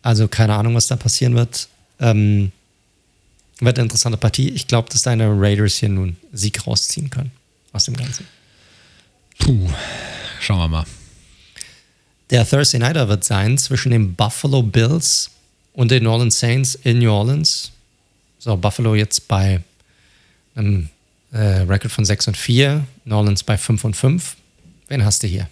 Also 0.00 0.28
keine 0.28 0.54
Ahnung, 0.54 0.74
was 0.74 0.86
da 0.86 0.96
passieren 0.96 1.34
wird. 1.34 1.68
Ähm, 2.00 2.52
wird 3.60 3.78
eine 3.78 3.84
interessante 3.84 4.16
Partie. 4.16 4.48
Ich 4.48 4.66
glaube, 4.66 4.88
dass 4.90 5.02
deine 5.02 5.28
Raiders 5.28 5.76
hier 5.76 5.90
nun 5.90 6.16
Sieg 6.32 6.66
rausziehen 6.66 7.10
können 7.10 7.32
aus 7.72 7.84
dem 7.84 7.96
Ganzen. 7.96 8.26
Puh, 9.38 9.68
schauen 10.40 10.58
wir 10.58 10.68
mal. 10.68 10.86
Der 12.32 12.48
Thursday 12.48 12.80
Nighter 12.80 13.10
wird 13.10 13.24
sein 13.24 13.58
zwischen 13.58 13.90
den 13.92 14.14
Buffalo 14.14 14.62
Bills 14.62 15.30
und 15.74 15.90
den 15.90 16.04
New 16.04 16.10
Orleans 16.10 16.40
Saints 16.40 16.74
in 16.76 16.98
New 16.98 17.12
Orleans. 17.12 17.72
So, 18.38 18.56
Buffalo 18.56 18.94
jetzt 18.94 19.28
bei 19.28 19.60
einem 20.54 20.88
äh, 21.32 21.38
Record 21.38 21.92
von 21.92 22.06
6 22.06 22.28
und 22.28 22.36
4, 22.38 22.86
New 23.04 23.14
Orleans 23.14 23.42
bei 23.42 23.58
5 23.58 23.84
und 23.84 23.94
5. 23.94 24.36
Wen 24.88 25.04
hast 25.04 25.22
du 25.22 25.26
hier? 25.26 25.46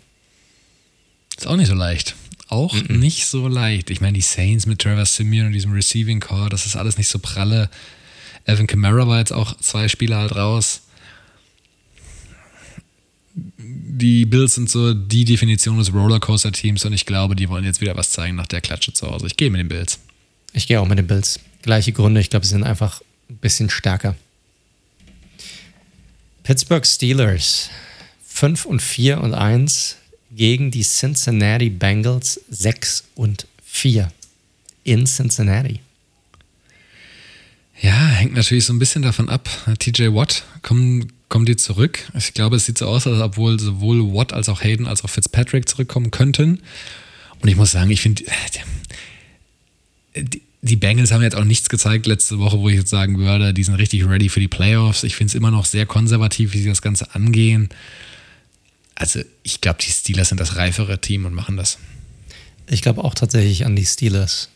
Ist 1.37 1.47
auch 1.47 1.57
nicht 1.57 1.69
so 1.69 1.75
leicht. 1.75 2.15
Auch 2.49 2.73
mm 2.73 2.79
-mm. 2.79 2.97
nicht 2.97 3.27
so 3.27 3.47
leicht. 3.47 3.91
Ich 3.91 4.01
meine, 4.01 4.15
die 4.15 4.23
Saints 4.23 4.65
mit 4.65 4.79
Trevor 4.79 5.05
Simeon 5.05 5.49
und 5.49 5.53
diesem 5.53 5.73
Receiving 5.73 6.21
Core, 6.21 6.49
das 6.49 6.65
ist 6.65 6.77
alles 6.77 6.97
nicht 6.97 7.09
so 7.09 7.19
pralle. 7.19 7.69
Evan 8.47 8.67
Kamara 8.67 9.07
war 9.07 9.19
jetzt 9.19 9.35
auch 9.35 9.55
zwei 9.59 9.87
Spiele 9.89 10.17
halt 10.17 10.35
raus 10.35 10.81
die 13.35 14.27
Bills 14.27 14.55
sind 14.55 14.71
so 14.71 14.95
die 14.95 15.25
Definition 15.25 15.79
des 15.79 15.93
Rollercoaster-Teams 15.93 16.85
und 16.85 16.93
ich 16.93 17.07
glaube, 17.07 17.37
die 17.37 17.49
wollen 17.49 17.65
jetzt 17.65 17.81
wieder 17.81 17.97
was 17.97 18.11
zeigen 18.11 18.37
nach 18.37 18.47
der 18.47 18.61
Klatsche 18.61 18.93
zu 18.93 19.07
Hause. 19.07 19.27
Ich 19.27 19.37
gehe 19.37 19.51
mit 19.51 19.61
den 19.61 19.69
Bills. 19.69 19.99
Ich 20.53 20.67
gehe 20.67 20.81
auch 20.81 20.87
mit 20.87 20.99
den 20.99 21.07
Bills. 21.07 21.39
Gleiche 21.63 21.93
Gründe. 21.93 22.21
Ich 22.21 22.31
glaube, 22.31 22.45
sie 22.45 22.51
sind 22.51 22.65
einfach 22.65 23.03
ein 23.29 23.37
bisschen 23.37 23.71
stärker. 23.71 24.17
Pittsburgh 26.43 26.87
Steelers 26.87 27.71
5 28.27 28.65
und 28.65 28.81
4 28.81 29.21
und 29.21 29.35
1 29.35 29.97
gegen 30.33 30.71
die 30.71 30.83
Cincinnati 30.83 31.71
Bengals 31.71 32.41
6 32.51 33.05
und 33.15 33.47
4 33.65 34.11
in 34.85 35.07
Cincinnati. 35.07 35.81
Ja, 37.81 37.93
hängt 37.93 38.35
natürlich 38.35 38.65
so 38.65 38.73
ein 38.73 38.79
bisschen 38.79 39.03
davon 39.03 39.29
ab. 39.29 39.49
TJ 39.79 40.09
Watt 40.13 40.45
kommt 40.63 41.09
kommen 41.31 41.47
die 41.47 41.57
zurück. 41.57 42.11
Ich 42.19 42.35
glaube, 42.35 42.57
es 42.57 42.67
sieht 42.67 42.77
so 42.77 42.87
aus, 42.87 43.07
als 43.07 43.21
obwohl 43.21 43.59
sowohl 43.59 44.13
Watt 44.13 44.35
als 44.35 44.51
auch 44.51 44.63
Hayden 44.63 44.87
als 44.87 45.03
auch 45.03 45.09
Fitzpatrick 45.09 45.67
zurückkommen 45.69 46.11
könnten. 46.11 46.61
Und 47.41 47.49
ich 47.49 47.57
muss 47.57 47.71
sagen, 47.71 47.89
ich 47.91 48.03
finde, 48.03 48.25
die 50.61 50.77
Bengals 50.77 51.13
haben 51.13 51.23
jetzt 51.23 51.37
auch 51.37 51.45
nichts 51.45 51.71
gezeigt 51.71 52.07
letzte 52.07 52.39
Woche, 52.39 52.59
wo 52.59 52.69
ich 52.69 52.75
jetzt 52.75 52.91
sagen 52.91 53.19
würde, 53.19 53.55
die 53.55 53.63
sind 53.63 53.77
richtig 53.77 54.07
ready 54.07 54.29
für 54.29 54.41
die 54.41 54.49
Playoffs. 54.49 55.05
Ich 55.05 55.17
finde 55.17 55.31
es 55.31 55.35
immer 55.35 55.51
noch 55.51 55.65
sehr 55.65 55.87
konservativ, 55.87 56.53
wie 56.53 56.59
sie 56.59 56.69
das 56.69 56.83
Ganze 56.83 57.15
angehen. 57.15 57.71
Also, 58.97 59.21
ich 59.43 59.63
glaube, 59.63 59.79
die 59.81 59.91
Steelers 59.91 60.29
sind 60.29 60.41
das 60.41 60.57
reifere 60.57 61.01
Team 61.01 61.25
und 61.25 61.33
machen 61.33 61.57
das. 61.57 61.79
Ich 62.67 62.83
glaube 62.83 63.03
auch 63.05 63.15
tatsächlich 63.15 63.65
an 63.65 63.77
die 63.77 63.87
Steelers. 63.87 64.51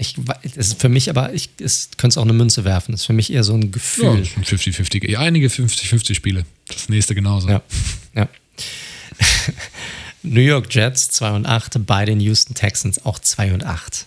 Ich, 0.00 0.16
ist 0.54 0.80
für 0.80 0.88
mich 0.88 1.10
aber, 1.10 1.34
ich 1.34 1.56
könnte 1.56 2.06
es 2.06 2.18
auch 2.18 2.22
eine 2.22 2.32
Münze 2.32 2.64
werfen. 2.64 2.92
Das 2.92 3.00
ist 3.00 3.06
für 3.06 3.12
mich 3.12 3.32
eher 3.32 3.42
so 3.42 3.54
ein 3.54 3.72
Gefühl. 3.72 4.04
Ja, 4.04 4.16
das 4.16 4.30
sind 4.30 4.46
50-50. 4.46 5.16
Einige 5.16 5.48
50-50 5.48 6.14
Spiele. 6.14 6.46
Das 6.68 6.88
nächste 6.88 7.16
genauso. 7.16 7.48
Ja. 7.48 7.62
ja. 8.14 8.28
New 10.22 10.40
York 10.40 10.72
Jets 10.72 11.08
2 11.10 11.30
und 11.32 11.46
8, 11.46 11.84
bei 11.84 12.04
den 12.04 12.20
Houston 12.20 12.54
Texans 12.54 13.04
auch 13.04 13.18
2 13.18 13.54
und 13.54 13.64
8. 13.64 14.06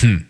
Hm. 0.00 0.24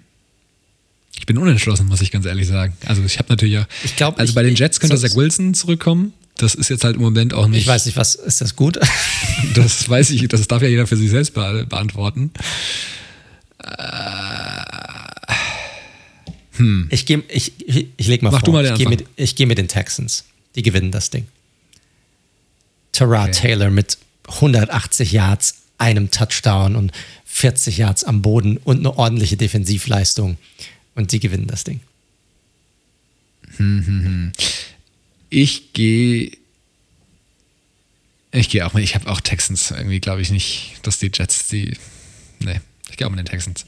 Ich 1.17 1.27
bin 1.27 1.39
unentschlossen, 1.39 1.87
muss 1.87 2.01
ich 2.01 2.11
ganz 2.11 2.27
ehrlich 2.27 2.49
sagen. 2.49 2.77
Also 2.85 3.05
ich 3.05 3.19
habe 3.19 3.29
natürlich 3.29 3.55
ja. 3.55 3.67
Ich 3.85 3.95
glaube, 3.95 4.19
also 4.19 4.35
bei 4.35 4.43
den 4.43 4.57
Jets 4.57 4.81
könnte 4.81 4.99
Zach 4.99 5.15
Wilson 5.15 5.55
zurückkommen. 5.55 6.13
Das 6.37 6.57
ist 6.57 6.69
jetzt 6.69 6.83
halt 6.83 6.97
im 6.97 7.03
Moment 7.03 7.33
auch 7.33 7.47
nicht. 7.47 7.61
Ich 7.61 7.67
weiß 7.67 7.87
nicht, 7.87 7.97
was 7.97 8.17
ist 8.17 8.41
das 8.41 8.57
gut? 8.57 8.79
das 9.55 9.89
weiß 9.89 10.11
ich, 10.11 10.27
das 10.27 10.49
darf 10.49 10.63
ja 10.63 10.69
jeder 10.69 10.89
für 10.89 10.97
sich 10.97 11.11
selbst 11.11 11.35
beantworten. 11.35 12.33
Hm. 16.59 16.89
Ich, 16.91 17.07
geh, 17.07 17.23
ich, 17.29 17.53
ich, 17.97 18.07
leg 18.07 18.23
mal 18.23 18.31
Mach 18.31 18.41
vor. 18.41 18.47
Du 18.47 18.53
mal 18.53 18.65
den 18.65 18.73
ich 18.75 18.79
gehe 18.79 18.89
mit, 18.89 19.37
geh 19.37 19.47
mit 19.47 19.59
den 19.59 19.69
Texans. 19.69 20.25
Die 20.57 20.63
gewinnen 20.63 20.91
das 20.91 21.11
Ding. 21.11 21.27
Tara 22.93 23.25
okay. 23.25 23.33
Taylor 23.33 23.71
mit 23.71 23.99
180 24.27 25.13
Yards, 25.13 25.63
einem 25.79 26.11
Touchdown 26.11 26.75
und 26.75 26.93
40 27.27 27.79
Yards 27.79 28.05
am 28.05 28.23
Boden 28.23 28.57
und 28.57 28.79
eine 28.79 28.99
ordentliche 28.99 29.37
Defensivleistung. 29.37 30.37
Und 30.97 31.13
die 31.13 31.21
gewinnen 31.21 31.47
das 31.47 31.63
Ding. 31.63 31.81
Hm, 33.57 33.87
hm. 33.87 34.33
Ich 35.31 35.73
gehe. 35.73 36.33
Ich 38.33 38.51
gehe 38.51 38.67
auch 38.67 38.75
mit. 38.75 38.83
Ich 38.83 38.97
habe 38.97 39.09
auch 39.09 39.21
Texans 39.21 39.71
irgendwie, 39.71 40.01
glaube 40.01 40.21
ich 40.21 40.31
nicht, 40.31 40.81
dass 40.83 40.99
die 40.99 41.11
Jets 41.15 41.49
die. 41.49 41.77
Nee. 42.41 42.61
Ich 42.91 42.97
glaube 42.97 43.17
mit 43.17 43.27
den 43.27 43.31
Texans. 43.31 43.65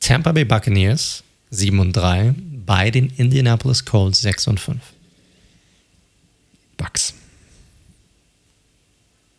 Tampa 0.00 0.32
Bay 0.32 0.44
Buccaneers 0.44 1.22
7 1.50 1.78
und 1.78 1.92
3 1.92 2.34
bei 2.66 2.90
den 2.90 3.10
Indianapolis 3.16 3.84
Colts 3.84 4.20
6 4.20 4.48
und 4.48 4.60
5. 4.60 4.80
Bucks. 6.76 7.14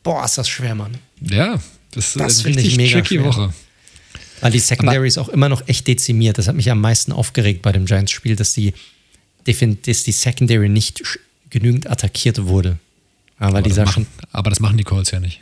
Boah, 0.03 0.25
ist 0.25 0.37
das 0.37 0.49
schwer, 0.49 0.75
Mann. 0.75 0.97
Ja, 1.19 1.59
das, 1.91 2.13
das 2.13 2.33
ist 2.33 2.45
eine 2.45 2.55
richtig 2.55 2.77
mega 2.77 2.99
tricky 2.99 3.15
schwer. 3.15 3.25
Woche. 3.25 3.53
Weil 4.41 4.51
die 4.51 4.59
Secondary 4.59 5.07
ist 5.07 5.17
auch 5.17 5.29
immer 5.29 5.49
noch 5.49 5.67
echt 5.67 5.87
dezimiert. 5.87 6.37
Das 6.37 6.47
hat 6.47 6.55
mich 6.55 6.69
am 6.71 6.81
meisten 6.81 7.11
aufgeregt 7.11 7.61
bei 7.61 7.71
dem 7.71 7.85
Giants-Spiel, 7.85 8.35
dass 8.35 8.53
die, 8.53 8.73
dass 9.45 10.03
die 10.03 10.11
Secondary 10.11 10.67
nicht 10.67 11.03
genügend 11.49 11.89
attackiert 11.89 12.43
wurde. 12.45 12.79
Aber, 13.37 13.59
aber, 13.59 13.69
das 13.69 13.77
machen, 13.77 14.07
aber 14.31 14.49
das 14.49 14.59
machen 14.59 14.77
die 14.77 14.83
Colts 14.83 15.11
ja 15.11 15.19
nicht. 15.19 15.41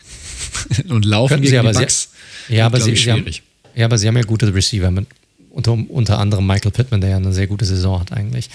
und 0.90 1.06
laufen 1.06 1.30
Könnten 1.30 1.44
gegen 1.44 1.52
sie, 1.52 1.58
aber 1.58 1.72
die 1.72 1.80
Bucks. 1.80 2.10
Sie, 2.48 2.56
ja, 2.56 2.66
aber 2.66 2.82
sie, 2.82 2.96
sie 2.96 3.12
haben, 3.12 3.26
ja, 3.76 3.86
aber 3.86 3.98
sie 3.98 4.08
haben 4.08 4.18
ja 4.18 4.24
gute 4.24 4.54
Receiver 4.54 4.92
mit 4.92 5.08
unter, 5.50 5.74
unter 5.74 6.20
anderem 6.20 6.46
Michael 6.48 6.72
Pittman, 6.72 7.02
der 7.02 7.12
ja 7.12 7.18
eine 7.18 7.34
sehr 7.34 7.48
gute 7.48 7.66
Saison 7.66 8.00
hat 8.00 8.12
eigentlich. 8.12 8.50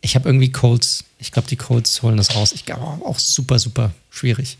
Ich 0.00 0.14
habe 0.14 0.28
irgendwie 0.28 0.50
Colts, 0.50 1.04
ich 1.18 1.32
glaube, 1.32 1.48
die 1.48 1.56
Colts 1.56 2.02
holen 2.02 2.16
das 2.16 2.34
raus. 2.34 2.52
Ich 2.52 2.64
glaube 2.64 2.82
auch 2.82 3.18
super, 3.18 3.58
super 3.58 3.92
schwierig. 4.10 4.58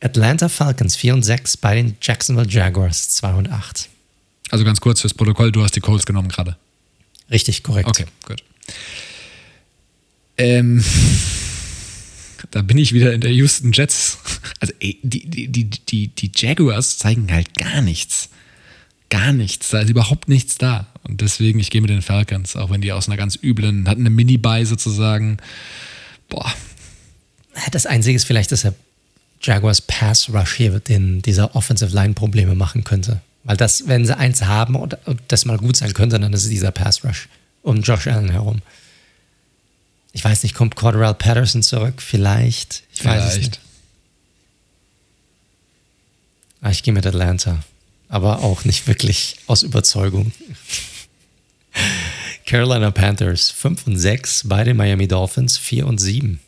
Atlanta 0.00 0.48
Falcons 0.48 0.94
4 0.96 1.14
und 1.14 1.22
6 1.22 1.56
bei 1.56 1.74
den 1.74 1.96
Jacksonville 2.00 2.48
Jaguars 2.48 3.08
2 3.10 3.34
und 3.34 3.50
8. 3.50 3.88
Also 4.50 4.64
ganz 4.64 4.80
kurz 4.80 5.00
fürs 5.00 5.14
Protokoll, 5.14 5.50
du 5.50 5.62
hast 5.62 5.74
die 5.74 5.80
Colts 5.80 6.06
genommen 6.06 6.28
gerade. 6.28 6.56
Richtig, 7.30 7.62
korrekt. 7.62 7.88
Okay, 7.88 8.04
gut. 8.24 8.42
Ähm, 10.38 10.84
da 12.50 12.62
bin 12.62 12.78
ich 12.78 12.92
wieder 12.92 13.12
in 13.12 13.20
der 13.20 13.32
Houston 13.32 13.72
Jets. 13.72 14.18
Also 14.58 14.72
ey, 14.80 14.98
die, 15.02 15.28
die, 15.28 15.48
die, 15.48 15.68
die, 15.68 16.08
die 16.08 16.32
Jaguars 16.34 16.96
zeigen 16.96 17.30
halt 17.30 17.52
gar 17.54 17.82
nichts. 17.82 18.30
Gar 19.10 19.32
nichts. 19.32 19.68
Da 19.68 19.80
ist 19.80 19.90
überhaupt 19.90 20.28
nichts 20.28 20.56
da. 20.56 20.86
Und 21.02 21.20
deswegen, 21.20 21.58
ich 21.58 21.68
gehe 21.68 21.82
mit 21.82 21.90
den 21.90 22.00
Falcons, 22.00 22.56
auch 22.56 22.70
wenn 22.70 22.80
die 22.80 22.92
aus 22.92 23.06
einer 23.06 23.18
ganz 23.18 23.38
üblen, 23.40 23.86
hatten 23.86 24.00
eine 24.00 24.10
Mini-Buy 24.10 24.64
sozusagen. 24.64 25.36
Boah. 26.30 26.50
Das 27.70 27.84
Einzige 27.84 28.16
ist 28.16 28.24
vielleicht, 28.24 28.50
dass 28.50 28.62
der 28.62 28.74
Jaguars 29.42 29.82
Pass 29.82 30.30
Rush 30.32 30.54
hier 30.54 30.80
den, 30.80 31.20
dieser 31.20 31.54
Offensive 31.54 31.94
Line 31.94 32.14
Probleme 32.14 32.54
machen 32.54 32.82
könnte. 32.82 33.20
Weil 33.44 33.56
das, 33.56 33.86
wenn 33.86 34.06
sie 34.06 34.16
eins 34.16 34.42
haben 34.42 34.74
und 34.74 34.96
das 35.28 35.44
mal 35.44 35.58
gut 35.58 35.76
sein 35.76 35.92
könnte, 35.92 36.18
dann 36.18 36.32
ist 36.32 36.44
es 36.44 36.48
dieser 36.48 36.70
Pass 36.70 37.04
Rush 37.04 37.28
um 37.62 37.82
Josh 37.82 38.06
Allen 38.06 38.30
herum. 38.30 38.62
Ich 40.16 40.24
weiß 40.24 40.44
nicht, 40.44 40.54
kommt 40.54 40.76
Cordell 40.76 41.12
Patterson 41.12 41.62
zurück? 41.62 42.00
Vielleicht. 42.00 42.84
Ich 42.94 43.00
Vielleicht. 43.00 43.20
weiß 43.20 43.32
es 43.32 43.36
nicht. 43.36 43.60
Ah, 46.62 46.70
ich 46.70 46.82
gehe 46.82 46.94
mit 46.94 47.06
Atlanta. 47.06 47.62
Aber 48.08 48.38
auch 48.38 48.64
nicht 48.64 48.86
wirklich 48.86 49.36
aus 49.46 49.62
Überzeugung. 49.62 50.32
Carolina 52.46 52.90
Panthers 52.92 53.50
5 53.50 53.88
und 53.88 53.98
6 53.98 54.48
bei 54.48 54.64
den 54.64 54.78
Miami 54.78 55.06
Dolphins 55.06 55.58
4 55.58 55.86
und 55.86 55.98
7 55.98 56.40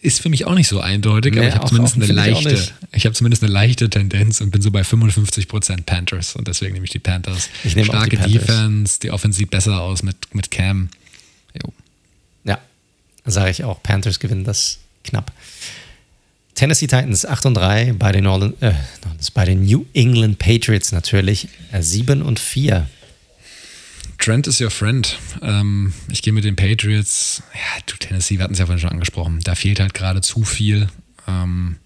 ist 0.00 0.20
für 0.20 0.28
mich 0.28 0.46
auch 0.46 0.54
nicht 0.54 0.68
so 0.68 0.80
eindeutig, 0.80 1.32
nee, 1.32 1.40
aber 1.40 1.48
ich 1.48 1.54
habe 1.54 1.66
zumindest 1.66 1.96
eine 1.96 2.06
leichte, 2.06 2.52
ich, 2.52 2.72
ich 2.92 3.04
habe 3.06 3.14
zumindest 3.14 3.42
eine 3.42 3.52
leichte 3.52 3.88
Tendenz 3.88 4.42
und 4.42 4.50
bin 4.50 4.60
so 4.60 4.70
bei 4.70 4.82
55% 4.82 5.84
Panthers 5.84 6.36
und 6.36 6.46
deswegen 6.46 6.74
nehme 6.74 6.84
ich 6.84 6.90
die 6.90 6.98
Panthers. 6.98 7.48
Ich 7.64 7.74
nehme 7.74 7.86
Starke 7.86 8.10
die 8.10 8.16
Panthers. 8.16 8.46
Defense, 8.46 9.00
die 9.00 9.10
Offense 9.10 9.38
sieht 9.38 9.50
besser 9.50 9.80
aus 9.80 10.02
mit, 10.02 10.34
mit 10.34 10.50
Cam. 10.50 10.90
Sage 13.24 13.50
ich 13.50 13.64
auch. 13.64 13.82
Panthers 13.82 14.20
gewinnen 14.20 14.44
das 14.44 14.78
knapp. 15.02 15.32
Tennessee 16.54 16.86
Titans 16.86 17.26
8 17.26 17.46
und 17.46 17.54
3 17.54 17.94
bei 17.94 18.12
den, 18.12 18.26
Orland, 18.26 18.60
äh, 18.62 18.74
bei 19.34 19.44
den 19.44 19.64
New 19.64 19.86
England 19.92 20.38
Patriots 20.38 20.92
natürlich 20.92 21.48
7 21.78 22.22
und 22.22 22.38
4. 22.38 22.86
Trent 24.18 24.46
is 24.46 24.60
your 24.60 24.70
friend. 24.70 25.18
Ähm, 25.42 25.92
ich 26.10 26.22
gehe 26.22 26.32
mit 26.32 26.44
den 26.44 26.56
Patriots. 26.56 27.42
Ja, 27.52 27.82
du 27.86 27.96
Tennessee, 27.96 28.38
wir 28.38 28.44
hatten 28.44 28.54
es 28.54 28.60
ja 28.60 28.66
vorhin 28.66 28.80
schon 28.80 28.90
angesprochen. 28.90 29.40
Da 29.42 29.54
fehlt 29.54 29.80
halt 29.80 29.94
gerade 29.94 30.20
zu 30.20 30.44
viel, 30.44 30.88
ähm, 31.26 31.76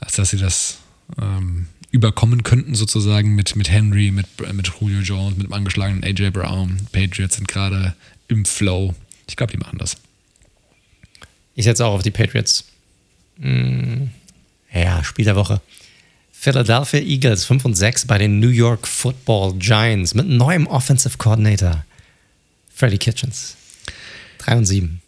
als 0.00 0.12
dass 0.14 0.30
sie 0.30 0.38
das 0.38 0.78
ähm, 1.20 1.68
überkommen 1.90 2.42
könnten, 2.42 2.74
sozusagen 2.74 3.34
mit, 3.34 3.56
mit 3.56 3.70
Henry, 3.70 4.10
mit, 4.10 4.26
mit 4.52 4.70
Julio 4.80 5.00
Jones, 5.00 5.36
mit 5.36 5.46
dem 5.46 5.52
angeschlagenen 5.52 6.04
AJ 6.04 6.30
Brown. 6.30 6.86
Patriots 6.92 7.36
sind 7.36 7.48
gerade 7.48 7.94
im 8.26 8.44
Flow. 8.44 8.94
Ich 9.26 9.36
glaube, 9.36 9.52
die 9.52 9.58
machen 9.58 9.78
das. 9.78 9.96
Ich 11.58 11.64
setze 11.64 11.84
auch 11.84 11.94
auf 11.94 12.02
die 12.04 12.12
Patriots. 12.12 12.62
Hm, 13.40 14.10
ja, 14.72 15.02
Spiel 15.02 15.24
der 15.24 15.34
Woche. 15.34 15.60
Philadelphia 16.30 17.00
Eagles 17.00 17.46
5 17.46 17.64
und 17.64 17.74
6 17.74 18.06
bei 18.06 18.16
den 18.16 18.38
New 18.38 18.50
York 18.50 18.86
Football 18.86 19.54
Giants 19.58 20.14
mit 20.14 20.28
neuem 20.28 20.68
Offensive 20.68 21.18
Coordinator 21.18 21.84
Freddie 22.72 22.98
Kitchens. 22.98 23.56
3 24.38 24.58
und 24.58 24.66
7. 24.66 25.02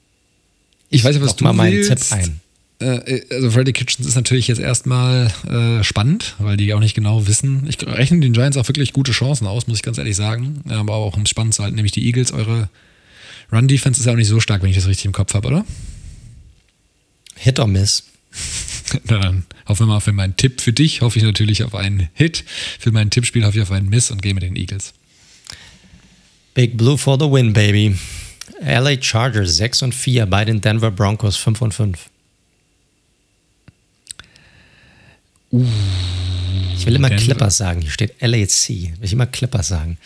Ich, 0.88 1.04
weiß 1.04 1.14
ja, 1.14 1.22
was 1.22 1.36
du 1.36 1.44
mal 1.44 1.52
meinen 1.52 1.84
Tipp 1.84 2.00
ein. 2.10 2.40
Äh, 2.80 3.20
also 3.30 3.52
Freddie 3.52 3.72
Kitchens 3.72 4.08
ist 4.08 4.16
natürlich 4.16 4.48
jetzt 4.48 4.60
erstmal 4.60 5.32
äh, 5.48 5.84
spannend, 5.84 6.34
weil 6.40 6.56
die 6.56 6.74
auch 6.74 6.80
nicht 6.80 6.94
genau 6.94 7.28
wissen. 7.28 7.64
Ich 7.68 7.80
rechne 7.86 8.18
den 8.18 8.32
Giants 8.32 8.56
auch 8.56 8.66
wirklich 8.66 8.92
gute 8.92 9.12
Chancen 9.12 9.46
aus, 9.46 9.68
muss 9.68 9.76
ich 9.76 9.84
ganz 9.84 9.98
ehrlich 9.98 10.16
sagen. 10.16 10.64
Aber 10.68 10.94
auch 10.94 11.16
um 11.16 11.22
es 11.22 11.30
spannend 11.30 11.54
zu 11.54 11.62
halten, 11.62 11.76
nämlich 11.76 11.92
die 11.92 12.04
Eagles, 12.04 12.32
eure 12.32 12.68
Run-Defense 13.52 14.00
ist 14.00 14.06
ja 14.06 14.12
auch 14.12 14.16
nicht 14.16 14.26
so 14.26 14.40
stark, 14.40 14.64
wenn 14.64 14.70
ich 14.70 14.76
das 14.76 14.88
richtig 14.88 15.04
im 15.04 15.12
Kopf 15.12 15.32
habe, 15.34 15.46
oder? 15.46 15.64
Hit 17.40 17.58
or 17.58 17.66
Miss. 17.66 18.04
dann 19.04 19.44
hoffen 19.66 19.86
wir 19.86 19.94
mal 19.94 20.00
für 20.00 20.12
meinen 20.12 20.36
Tipp 20.36 20.60
für 20.60 20.72
dich, 20.72 21.00
hoffe 21.00 21.18
ich 21.18 21.24
natürlich 21.24 21.64
auf 21.64 21.74
einen 21.74 22.08
Hit. 22.12 22.44
Für 22.78 22.92
mein 22.92 23.10
Tippspiel 23.10 23.44
hoffe 23.44 23.56
ich 23.56 23.62
auf 23.62 23.72
einen 23.72 23.88
Miss 23.88 24.10
und 24.10 24.20
gehe 24.20 24.34
mit 24.34 24.42
den 24.42 24.56
Eagles. 24.56 24.92
Big 26.52 26.76
Blue 26.76 26.98
for 26.98 27.18
the 27.18 27.26
win, 27.26 27.52
baby. 27.52 27.96
LA 28.60 29.00
Chargers 29.00 29.56
6 29.56 29.82
und 29.82 29.94
4 29.94 30.26
bei 30.26 30.44
den 30.44 30.60
Denver 30.60 30.90
Broncos 30.90 31.36
5 31.36 31.62
und 31.62 31.72
5. 31.72 31.98
Uh, 35.52 35.66
ich 36.76 36.84
will 36.84 36.94
immer 36.94 37.08
Denver. 37.08 37.24
Clippers 37.24 37.56
sagen. 37.56 37.80
Hier 37.80 37.90
steht 37.90 38.20
LAC. 38.20 38.68
Will 38.68 38.92
ich 39.00 39.12
immer 39.14 39.26
Clippers 39.26 39.68
sagen. 39.68 39.96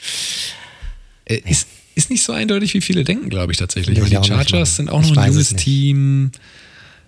Äh, 1.24 1.40
ist, 1.46 1.66
ist 1.96 2.10
nicht 2.10 2.22
so 2.22 2.32
eindeutig, 2.32 2.74
wie 2.74 2.80
viele 2.80 3.02
denken, 3.02 3.28
glaube 3.28 3.52
ich 3.52 3.58
tatsächlich. 3.58 4.00
Weil 4.00 4.08
die 4.08 4.28
Chargers 4.28 4.76
sind 4.76 4.88
auch 4.88 5.02
noch 5.02 5.16
ein 5.16 5.30
junges 5.32 5.56
Team. 5.56 6.30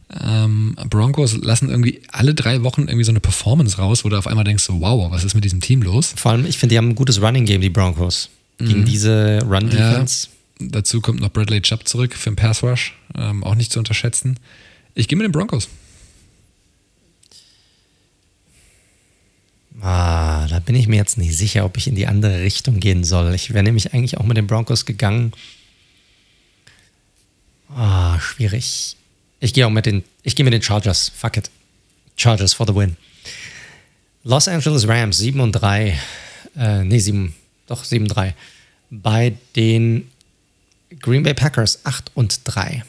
Ähm, 0.09 0.77
Broncos 0.89 1.37
lassen 1.39 1.69
irgendwie 1.69 2.01
alle 2.13 2.35
drei 2.35 2.63
Wochen 2.63 2.83
irgendwie 2.83 3.05
so 3.05 3.11
eine 3.11 3.21
Performance 3.21 3.77
raus, 3.79 4.05
wo 4.05 4.09
du 4.09 4.17
auf 4.17 4.29
einmal 4.29 4.45
denkst, 4.45 4.63
so, 4.63 4.81
wow, 4.81 5.11
was 5.11 5.25
ist 5.25 5.35
mit 5.35 5.45
diesem 5.45 5.61
Team 5.61 5.83
los? 5.83 6.15
Vor 6.17 6.31
allem, 6.31 6.47
ich 6.47 6.59
finde, 6.59 6.75
die 6.75 6.79
haben 6.79 6.91
ein 6.91 6.95
gutes 6.95 7.21
Running 7.21 7.45
Game, 7.45 7.61
die 7.61 7.71
Broncos. 7.71 8.31
Gegen 8.59 8.81
mhm. 8.81 8.85
diese 8.85 9.41
Run-Defense. 9.43 10.29
Ja, 10.61 10.67
dazu 10.71 11.01
kommt 11.01 11.21
noch 11.21 11.31
Bradley 11.31 11.61
Chubb 11.61 11.87
zurück 11.87 12.15
für 12.15 12.31
den 12.31 12.37
Pass 12.37 12.63
Rush. 12.63 12.95
Ähm, 13.17 13.43
auch 13.45 13.55
nicht 13.55 13.73
zu 13.73 13.79
unterschätzen. 13.79 14.39
Ich 14.95 15.09
gehe 15.09 15.19
mit 15.19 15.25
den 15.25 15.33
Broncos. 15.33 15.69
Ah, 19.81 20.47
da 20.49 20.59
bin 20.61 20.75
ich 20.75 20.89
mir 20.89 20.97
jetzt 20.97 21.19
nicht 21.19 21.37
sicher, 21.37 21.65
ob 21.65 21.77
ich 21.77 21.87
in 21.87 21.97
die 21.97 22.07
andere 22.07 22.41
Richtung 22.41 22.81
gehen 22.81 23.05
soll. 23.05 23.35
Ich 23.35 23.53
wäre 23.53 23.63
nämlich 23.63 23.93
eigentlich 23.93 24.17
auch 24.17 24.25
mit 24.25 24.37
den 24.37 24.47
Broncos 24.47 24.87
gegangen. 24.87 25.33
Ah, 27.69 28.19
schwierig. 28.21 28.97
Ich 29.41 29.53
gehe 29.53 29.67
auch 29.67 29.71
mit 29.71 29.87
den, 29.87 30.05
ich 30.23 30.37
gehe 30.37 30.45
mit 30.45 30.53
den 30.53 30.63
Chargers. 30.63 31.13
Fuck 31.15 31.37
it. 31.37 31.51
Chargers 32.17 32.55
for 32.55 32.67
the 32.67 32.75
win. 32.75 32.97
Los 34.25 34.49
Angeles 34.49 34.89
Rams 34.89 35.19
7 35.19 35.41
und 35.41 35.53
3. 35.53 35.99
Äh, 36.57 36.85
nee, 36.85 36.99
7, 36.99 37.35
doch 37.67 37.85
7 37.85 38.09
3. 38.09 38.35
Bei 38.91 39.35
den 39.55 40.11
Green 41.01 41.23
Bay 41.23 41.35
Packers 41.35 41.85
8 41.85 42.11
und 42.15 42.41
3. 42.45 42.85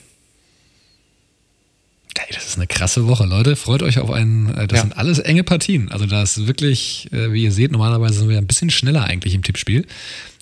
Hey, 2.28 2.36
das 2.36 2.46
ist 2.48 2.56
eine 2.58 2.68
krasse 2.68 3.08
Woche, 3.08 3.26
Leute. 3.26 3.56
Freut 3.56 3.84
euch 3.84 4.00
auf 4.00 4.12
einen. 4.12 4.50
Äh, 4.50 4.68
das 4.68 4.78
ja. 4.78 4.82
sind 4.84 4.98
alles 4.98 5.20
enge 5.20 5.44
Partien. 5.44 5.92
Also, 5.92 6.06
das 6.06 6.38
ist 6.38 6.48
wirklich, 6.48 7.08
äh, 7.14 7.32
wie 7.32 7.44
ihr 7.44 7.52
seht, 7.52 7.72
normalerweise 7.72 8.20
sind 8.20 8.30
wir 8.30 8.38
ein 8.38 8.48
bisschen 8.48 8.70
schneller 8.70 9.06
eigentlich 9.06 9.34
im 9.34 9.44
Tippspiel. 9.44 9.86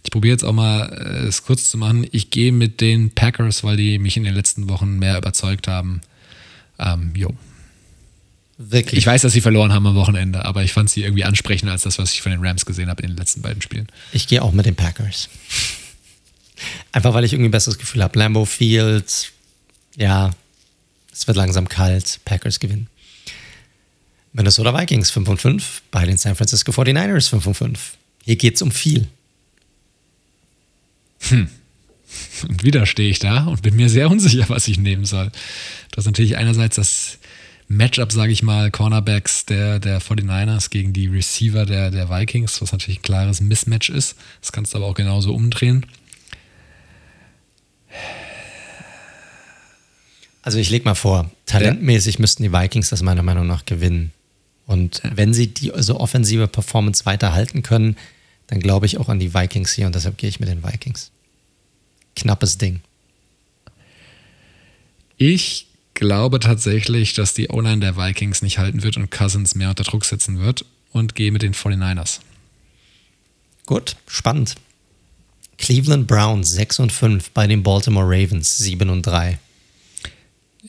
Ich 0.06 0.12
probiere 0.12 0.34
jetzt 0.34 0.44
auch 0.44 0.54
mal 0.54 0.88
äh, 0.94 1.28
es 1.28 1.44
kurz 1.44 1.72
zu 1.72 1.80
machen. 1.80 2.08
Ich 2.12 2.30
gehe 2.30 2.52
mit 2.52 2.80
den 2.80 3.10
Packers, 3.10 3.64
weil 3.64 3.76
die 3.76 3.98
mich 3.98 4.16
in 4.18 4.24
den 4.24 4.36
letzten 4.36 4.70
Wochen 4.70 5.00
mehr 5.00 5.18
überzeugt 5.18 5.68
haben. 5.68 6.02
Ähm, 6.78 7.12
jo. 7.16 7.34
Wirklich. 8.60 9.00
Ich 9.00 9.08
weiß, 9.08 9.24
dass 9.24 9.34
sie 9.34 9.42
verloren 9.42 9.74
haben 9.74 9.86
am 9.88 9.96
Wochenende, 9.96 10.46
aber 10.46 10.64
ich 10.64 10.72
fand 10.72 10.92
sie 10.92 11.02
irgendwie 11.02 11.26
ansprechender 11.26 11.74
als 11.74 11.82
das, 11.82 11.98
was 11.98 12.14
ich 12.14 12.22
von 12.22 12.32
den 12.32 12.46
Rams 12.46 12.66
gesehen 12.66 12.88
habe 12.88 13.02
in 13.02 13.10
den 13.10 13.18
letzten 13.18 13.42
beiden 13.42 13.64
Spielen. 13.64 13.88
Ich 14.14 14.28
gehe 14.28 14.44
auch 14.44 14.52
mit 14.52 14.68
den 14.68 14.76
Packers. 14.76 15.28
Einfach 16.92 17.14
weil 17.16 17.24
ich 17.26 17.34
irgendwie 17.34 17.50
ein 17.50 17.52
besseres 17.52 17.80
Gefühl 17.80 18.04
habe. 18.04 18.18
Lambeau 18.18 18.46
Fields, 18.46 19.32
ja, 19.98 20.32
es 21.12 21.26
wird 21.26 21.36
langsam 21.36 21.68
kalt. 21.68 22.20
Packers 22.26 22.60
gewinnen. 22.60 22.88
Minnesota 24.34 24.78
Vikings 24.80 25.10
5 25.10 25.30
und 25.30 25.42
5 25.42 25.82
bei 25.90 26.06
den 26.06 26.18
San 26.18 26.36
Francisco 26.36 26.72
49ers 26.72 27.30
5 27.30 27.48
und 27.48 27.56
5. 27.56 27.98
Hier 28.24 28.36
geht 28.36 28.56
es 28.56 28.62
um 28.62 28.72
viel. 28.72 29.08
Hm. 31.30 31.50
Und 32.48 32.64
wieder 32.64 32.86
stehe 32.86 33.10
ich 33.10 33.20
da 33.20 33.46
und 33.46 33.62
bin 33.62 33.76
mir 33.76 33.90
sehr 33.90 34.10
unsicher, 34.10 34.46
was 34.48 34.68
ich 34.68 34.78
nehmen 34.78 35.06
soll. 35.06 35.32
Das 35.92 36.04
ist 36.04 36.06
natürlich 36.06 36.38
einerseits 36.38 36.76
das 36.76 37.18
Matchup, 37.68 38.12
sage 38.12 38.32
ich 38.32 38.44
mal, 38.44 38.70
Cornerbacks 38.70 39.46
der, 39.46 39.80
der 39.80 40.02
49ers 40.02 40.70
gegen 40.70 40.94
die 40.94 41.08
Receiver 41.08 41.66
der, 41.66 41.90
der 41.90 42.10
Vikings, 42.10 42.62
was 42.62 42.72
natürlich 42.72 43.00
ein 43.00 43.04
klares 43.04 43.42
Mismatch 43.42 43.90
ist. 43.90 44.16
Das 44.42 44.52
kannst 44.52 44.74
du 44.74 44.78
aber 44.78 44.88
auch 44.88 44.94
genauso 44.94 45.34
umdrehen. 45.34 45.86
Also 50.44 50.60
ich 50.60 50.70
lege 50.70 50.86
mal 50.86 50.96
vor, 50.96 51.32
talentmäßig 51.48 52.20
müssten 52.20 52.44
die 52.44 52.54
Vikings 52.54 52.90
das 52.90 53.02
meiner 53.02 53.24
Meinung 53.24 53.48
nach 53.48 53.66
gewinnen. 53.66 54.12
Und 54.68 55.02
wenn 55.16 55.34
sie 55.34 55.48
die 55.48 55.72
also 55.72 56.00
offensive 56.00 56.48
Performance 56.48 57.06
weiterhalten 57.06 57.64
können, 57.64 57.98
dann 58.48 58.60
glaube 58.60 58.86
ich 58.86 59.00
auch 59.00 59.10
an 59.10 59.20
die 59.20 59.34
Vikings 59.34 59.74
hier 59.74 59.88
und 59.88 59.96
deshalb 59.96 60.20
gehe 60.20 60.30
ich 60.30 60.40
mit 60.40 60.50
den 60.50 60.64
Vikings 60.64 61.12
knappes 62.16 62.58
Ding. 62.58 62.82
Ich 65.18 65.68
glaube 65.94 66.40
tatsächlich, 66.40 67.14
dass 67.14 67.34
die 67.34 67.48
O-Line 67.50 67.80
der 67.80 67.98
Vikings 67.98 68.42
nicht 68.42 68.58
halten 68.58 68.84
wird 68.84 68.98
und 68.98 69.12
Cousins 69.12 69.56
mehr 69.56 69.70
unter 69.70 69.84
Druck 69.84 70.06
setzen 70.06 70.40
wird 70.40 70.66
und 70.92 71.16
gehe 71.16 71.32
mit 71.32 71.42
den 71.42 71.54
49ers. 71.54 72.20
Gut, 73.66 73.96
spannend. 74.08 74.56
Cleveland 75.58 76.08
Browns 76.08 76.52
6 76.52 76.80
und 76.80 76.92
5 76.92 77.32
bei 77.32 77.48
den 77.48 77.64
Baltimore 77.64 78.06
Ravens 78.06 78.58
7 78.58 78.90
und 78.90 79.04
3. 79.04 79.40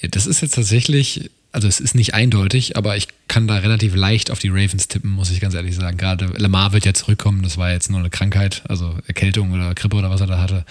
Das 0.02 0.26
ist 0.26 0.42
jetzt 0.42 0.54
tatsächlich, 0.54 1.30
also 1.52 1.66
es 1.66 1.80
ist 1.80 1.94
nicht 1.94 2.14
eindeutig, 2.14 2.76
aber 2.76 2.96
ich 2.96 3.08
kann 3.28 3.48
da 3.48 3.56
relativ 3.56 3.94
leicht 3.94 4.30
auf 4.30 4.38
die 4.38 4.48
Ravens 4.48 4.88
tippen, 4.88 5.10
muss 5.10 5.30
ich 5.30 5.40
ganz 5.40 5.54
ehrlich 5.54 5.74
sagen. 5.74 5.96
Gerade 5.96 6.26
Lamar 6.36 6.72
wird 6.72 6.84
ja 6.84 6.94
zurückkommen, 6.94 7.42
das 7.42 7.56
war 7.56 7.72
jetzt 7.72 7.90
nur 7.90 7.98
eine 7.98 8.10
Krankheit, 8.10 8.62
also 8.68 8.96
Erkältung 9.06 9.52
oder 9.52 9.74
Grippe 9.74 9.96
oder 9.96 10.10
was 10.10 10.20
er 10.20 10.28
da 10.28 10.40
hatte. 10.40 10.64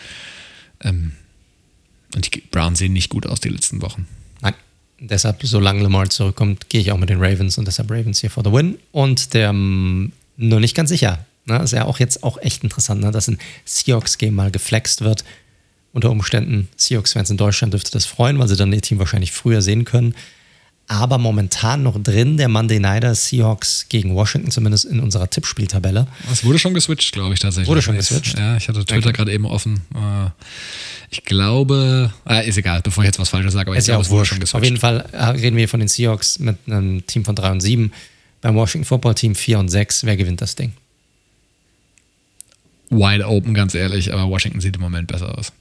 Ähm, 0.82 1.14
und 2.16 2.34
die 2.34 2.42
Browns 2.42 2.80
sehen 2.80 2.94
nicht 2.94 3.10
gut 3.10 3.26
aus 3.26 3.40
die 3.40 3.50
letzten 3.50 3.82
Wochen. 3.82 4.08
Nein. 4.42 4.54
Deshalb, 5.00 5.40
solange 5.44 5.84
Lamar 5.84 6.10
zurückkommt, 6.10 6.70
gehe 6.70 6.82
ich 6.82 6.92
auch 6.92 6.98
mit 6.98 7.10
den 7.10 7.22
Ravens 7.22 7.58
und 7.58 7.66
deshalb 7.66 7.92
Ravens 7.92 8.22
hier 8.22 8.30
for 8.30 8.44
the 8.44 8.52
win. 8.52 8.78
Und 8.92 9.34
der 9.34 9.50
um, 9.50 10.14
nur 10.38 10.60
nicht 10.60 10.76
ganz 10.76 10.90
sicher. 10.90 11.26
Ne? 11.46 11.62
Ist 11.62 11.74
ja 11.74 11.86
auch 11.86 12.00
jetzt 12.00 12.24
auch 12.24 12.38
echt 12.38 12.64
interessant, 12.64 13.02
ne? 13.02 13.12
dass 13.12 13.28
ein 13.28 13.38
Seahawks-Game 13.66 14.34
mal 14.34 14.52
geflext 14.52 15.02
wird. 15.02 15.24
Unter 15.94 16.12
Umständen, 16.12 16.68
Seahawks-Fans 16.76 17.30
in 17.30 17.38
Deutschland 17.38 17.74
dürfte 17.74 17.92
das 17.92 18.06
freuen, 18.06 18.40
weil 18.40 18.48
sie 18.48 18.58
dann 18.58 18.74
ihr 18.74 18.82
Team 18.82 19.00
wahrscheinlich 19.00 19.32
früher 19.32 19.62
sehen 19.62 19.86
können. 19.86 20.16
Aber 20.88 21.18
momentan 21.18 21.82
noch 21.84 22.02
drin, 22.02 22.38
der 22.38 22.48
Monday 22.48 22.80
Nighter 22.80 23.16
Seahawks 23.16 23.88
gegen 23.90 24.14
Washington, 24.16 24.52
zumindest 24.52 24.86
in 24.86 25.00
unserer 25.00 25.30
Tippspieltabelle. 25.30 26.08
Es 26.32 26.44
wurde 26.44 26.60
schon 26.60 26.74
geswitcht, 26.76 27.12
glaube 27.12 27.34
ich 27.34 27.40
tatsächlich. 27.40 27.68
Wurde 27.68 27.82
schon 27.82 27.96
geswitcht? 27.96 28.38
Ja, 28.38 28.56
ich 28.58 28.68
hatte 28.68 28.86
Twitter 28.86 29.12
gerade 29.12 29.34
eben 29.34 29.46
offen. 29.46 29.82
Äh, 29.96 30.30
ich 31.10 31.24
glaube, 31.24 32.14
äh, 32.28 32.48
ist 32.48 32.58
egal, 32.58 32.82
bevor 32.84 33.04
ich 33.04 33.08
jetzt 33.08 33.20
was 33.20 33.30
Falsches 33.30 33.54
sage, 33.54 33.70
aber 33.70 33.78
Ist 33.78 33.86
ich 33.86 33.92
glaube, 33.92 34.04
es 34.04 34.10
wurde 34.10 34.20
wurscht. 34.20 34.30
schon 34.30 34.40
geswitcht. 34.40 34.56
Auf 34.56 34.64
jeden 34.64 34.78
Fall 34.78 35.06
äh, 35.12 35.24
reden 35.26 35.58
wir 35.58 35.68
von 35.68 35.80
den 35.80 35.90
Seahawks 35.90 36.40
mit 36.40 36.58
einem 36.68 37.06
Team 37.08 37.26
von 37.26 37.36
3 37.36 37.52
und 37.52 37.62
7. 37.62 37.92
Beim 38.42 38.56
Washington 38.56 38.86
Football 38.86 39.16
Team 39.16 39.34
4 39.34 39.60
und 39.60 39.70
6. 39.70 40.06
Wer 40.06 40.18
gewinnt 40.18 40.42
das 40.42 40.56
Ding? 40.56 40.74
Wide 42.92 43.28
open, 43.28 43.56
ganz 43.56 43.74
ehrlich, 43.74 44.14
aber 44.14 44.30
Washington 44.30 44.62
sieht 44.62 44.76
im 44.76 44.82
Moment 44.82 45.08
besser 45.08 45.36
aus. 45.38 45.52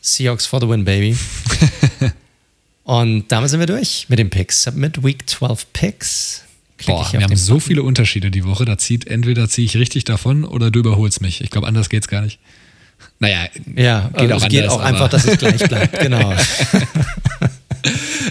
Seahawks 0.00 0.46
for 0.46 0.60
the 0.60 0.68
win, 0.68 0.84
baby. 0.84 1.16
und 2.84 3.24
damit 3.28 3.50
sind 3.50 3.60
wir 3.60 3.66
durch 3.66 4.06
mit 4.08 4.18
den 4.18 4.30
Picks. 4.30 4.70
Mit 4.74 5.02
Week 5.04 5.28
12 5.28 5.66
Picks. 5.72 6.42
Boah, 6.86 7.10
wir 7.12 7.20
haben 7.22 7.34
so 7.36 7.54
Button. 7.54 7.66
viele 7.66 7.82
Unterschiede 7.82 8.30
die 8.30 8.44
Woche. 8.44 8.64
Da 8.64 8.76
zieht 8.78 9.06
entweder 9.06 9.48
ziehe 9.48 9.64
ich 9.66 9.76
richtig 9.76 10.04
davon 10.04 10.44
oder 10.44 10.70
du 10.70 10.80
überholst 10.80 11.20
mich. 11.22 11.40
Ich 11.40 11.50
glaube, 11.50 11.66
anders 11.66 11.88
geht's 11.88 12.08
gar 12.08 12.20
nicht. 12.20 12.38
Naja, 13.20 13.46
Ja, 13.74 14.10
geht 14.14 14.20
also 14.20 14.34
auch 14.34 14.42
es 14.42 14.48
geht 14.48 14.60
anders, 14.62 14.72
auch 14.74 14.80
aber- 14.80 14.84
einfach, 14.86 15.08
dass 15.08 15.24
es 15.24 15.38
gleich 15.38 15.62
bleibt. 15.68 15.98
Genau. 16.00 16.34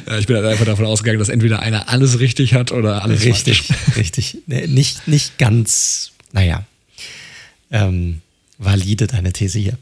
Ja, 0.07 0.17
ich 0.17 0.25
bin 0.25 0.35
halt 0.35 0.45
einfach 0.47 0.65
davon 0.65 0.85
ausgegangen, 0.85 1.19
dass 1.19 1.29
entweder 1.29 1.59
einer 1.59 1.87
alles 1.89 2.19
richtig 2.19 2.53
hat 2.55 2.71
oder 2.71 3.03
alles 3.03 3.23
Richtig, 3.23 3.61
falsch. 3.61 3.97
richtig. 3.97 4.37
Nicht, 4.47 5.07
nicht 5.07 5.37
ganz, 5.37 6.11
naja, 6.31 6.65
ähm, 7.71 8.21
valide 8.57 9.05
deine 9.07 9.31
These 9.31 9.59
hier. 9.59 9.77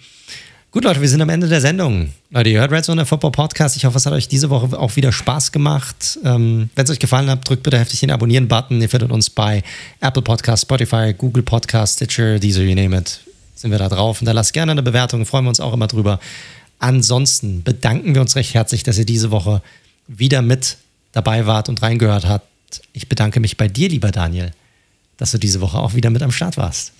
Gut, 0.73 0.85
Leute, 0.85 1.01
wir 1.01 1.09
sind 1.09 1.21
am 1.21 1.27
Ende 1.27 1.49
der 1.49 1.59
Sendung. 1.59 2.13
Leute, 2.29 2.49
ihr 2.49 2.61
hört 2.61 2.71
Red 2.71 2.85
Zone, 2.85 3.01
der 3.01 3.05
Football 3.05 3.33
Podcast. 3.33 3.75
Ich 3.75 3.83
hoffe, 3.83 3.97
es 3.97 4.05
hat 4.05 4.13
euch 4.13 4.29
diese 4.29 4.49
Woche 4.49 4.79
auch 4.79 4.95
wieder 4.95 5.11
Spaß 5.11 5.51
gemacht. 5.51 6.17
Ähm, 6.23 6.69
Wenn 6.75 6.85
es 6.85 6.89
euch 6.89 6.99
gefallen 6.99 7.29
hat, 7.29 7.45
drückt 7.47 7.63
bitte 7.63 7.77
heftig 7.77 7.99
den 7.99 8.09
Abonnieren-Button. 8.09 8.81
Ihr 8.81 8.87
findet 8.87 9.11
uns 9.11 9.29
bei 9.29 9.63
Apple 9.99 10.21
Podcast, 10.21 10.61
Spotify, 10.61 11.13
Google 11.13 11.43
Podcast, 11.43 11.97
Stitcher, 11.97 12.39
Deezer, 12.39 12.61
you 12.61 12.73
name 12.73 12.97
it. 12.97 13.19
Sind 13.53 13.71
wir 13.71 13.79
da 13.79 13.89
drauf. 13.89 14.21
Und 14.21 14.27
da 14.27 14.31
lasst 14.31 14.53
gerne 14.53 14.71
eine 14.71 14.81
Bewertung, 14.81 15.25
freuen 15.25 15.43
wir 15.43 15.49
uns 15.49 15.59
auch 15.59 15.73
immer 15.73 15.87
drüber. 15.87 16.21
Ansonsten 16.79 17.63
bedanken 17.63 18.15
wir 18.15 18.21
uns 18.21 18.37
recht 18.37 18.53
herzlich, 18.53 18.83
dass 18.83 18.97
ihr 18.97 19.05
diese 19.05 19.29
Woche 19.29 19.61
wieder 20.07 20.41
mit 20.41 20.77
dabei 21.11 21.47
wart 21.47 21.67
und 21.67 21.81
reingehört 21.81 22.25
habt. 22.25 22.47
Ich 22.93 23.09
bedanke 23.09 23.41
mich 23.41 23.57
bei 23.57 23.67
dir, 23.67 23.89
lieber 23.89 24.11
Daniel, 24.11 24.51
dass 25.17 25.31
du 25.31 25.37
diese 25.37 25.59
Woche 25.59 25.79
auch 25.79 25.95
wieder 25.95 26.11
mit 26.11 26.21
am 26.21 26.31
Start 26.31 26.55
warst. 26.55 26.93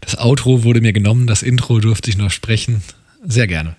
Das 0.00 0.18
Outro 0.18 0.64
wurde 0.64 0.80
mir 0.80 0.92
genommen, 0.92 1.26
das 1.26 1.42
Intro 1.42 1.78
durfte 1.78 2.10
ich 2.10 2.16
noch 2.16 2.30
sprechen. 2.30 2.82
Sehr 3.24 3.46
gerne. 3.46 3.76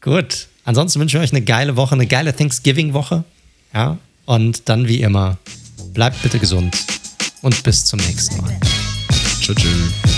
Gut. 0.00 0.48
Ansonsten 0.64 1.00
wünsche 1.00 1.18
ich 1.18 1.22
euch 1.22 1.32
eine 1.32 1.42
geile 1.42 1.76
Woche, 1.76 1.94
eine 1.94 2.06
geile 2.06 2.34
Thanksgiving-Woche. 2.34 3.24
Ja. 3.72 3.98
Und 4.26 4.68
dann 4.68 4.88
wie 4.88 5.00
immer, 5.00 5.38
bleibt 5.92 6.22
bitte 6.22 6.38
gesund 6.38 6.76
und 7.42 7.62
bis 7.62 7.84
zum 7.84 8.00
nächsten 8.00 8.38
Mal. 8.38 8.58
Tschüss. 9.40 9.56
tschüss. 9.56 10.13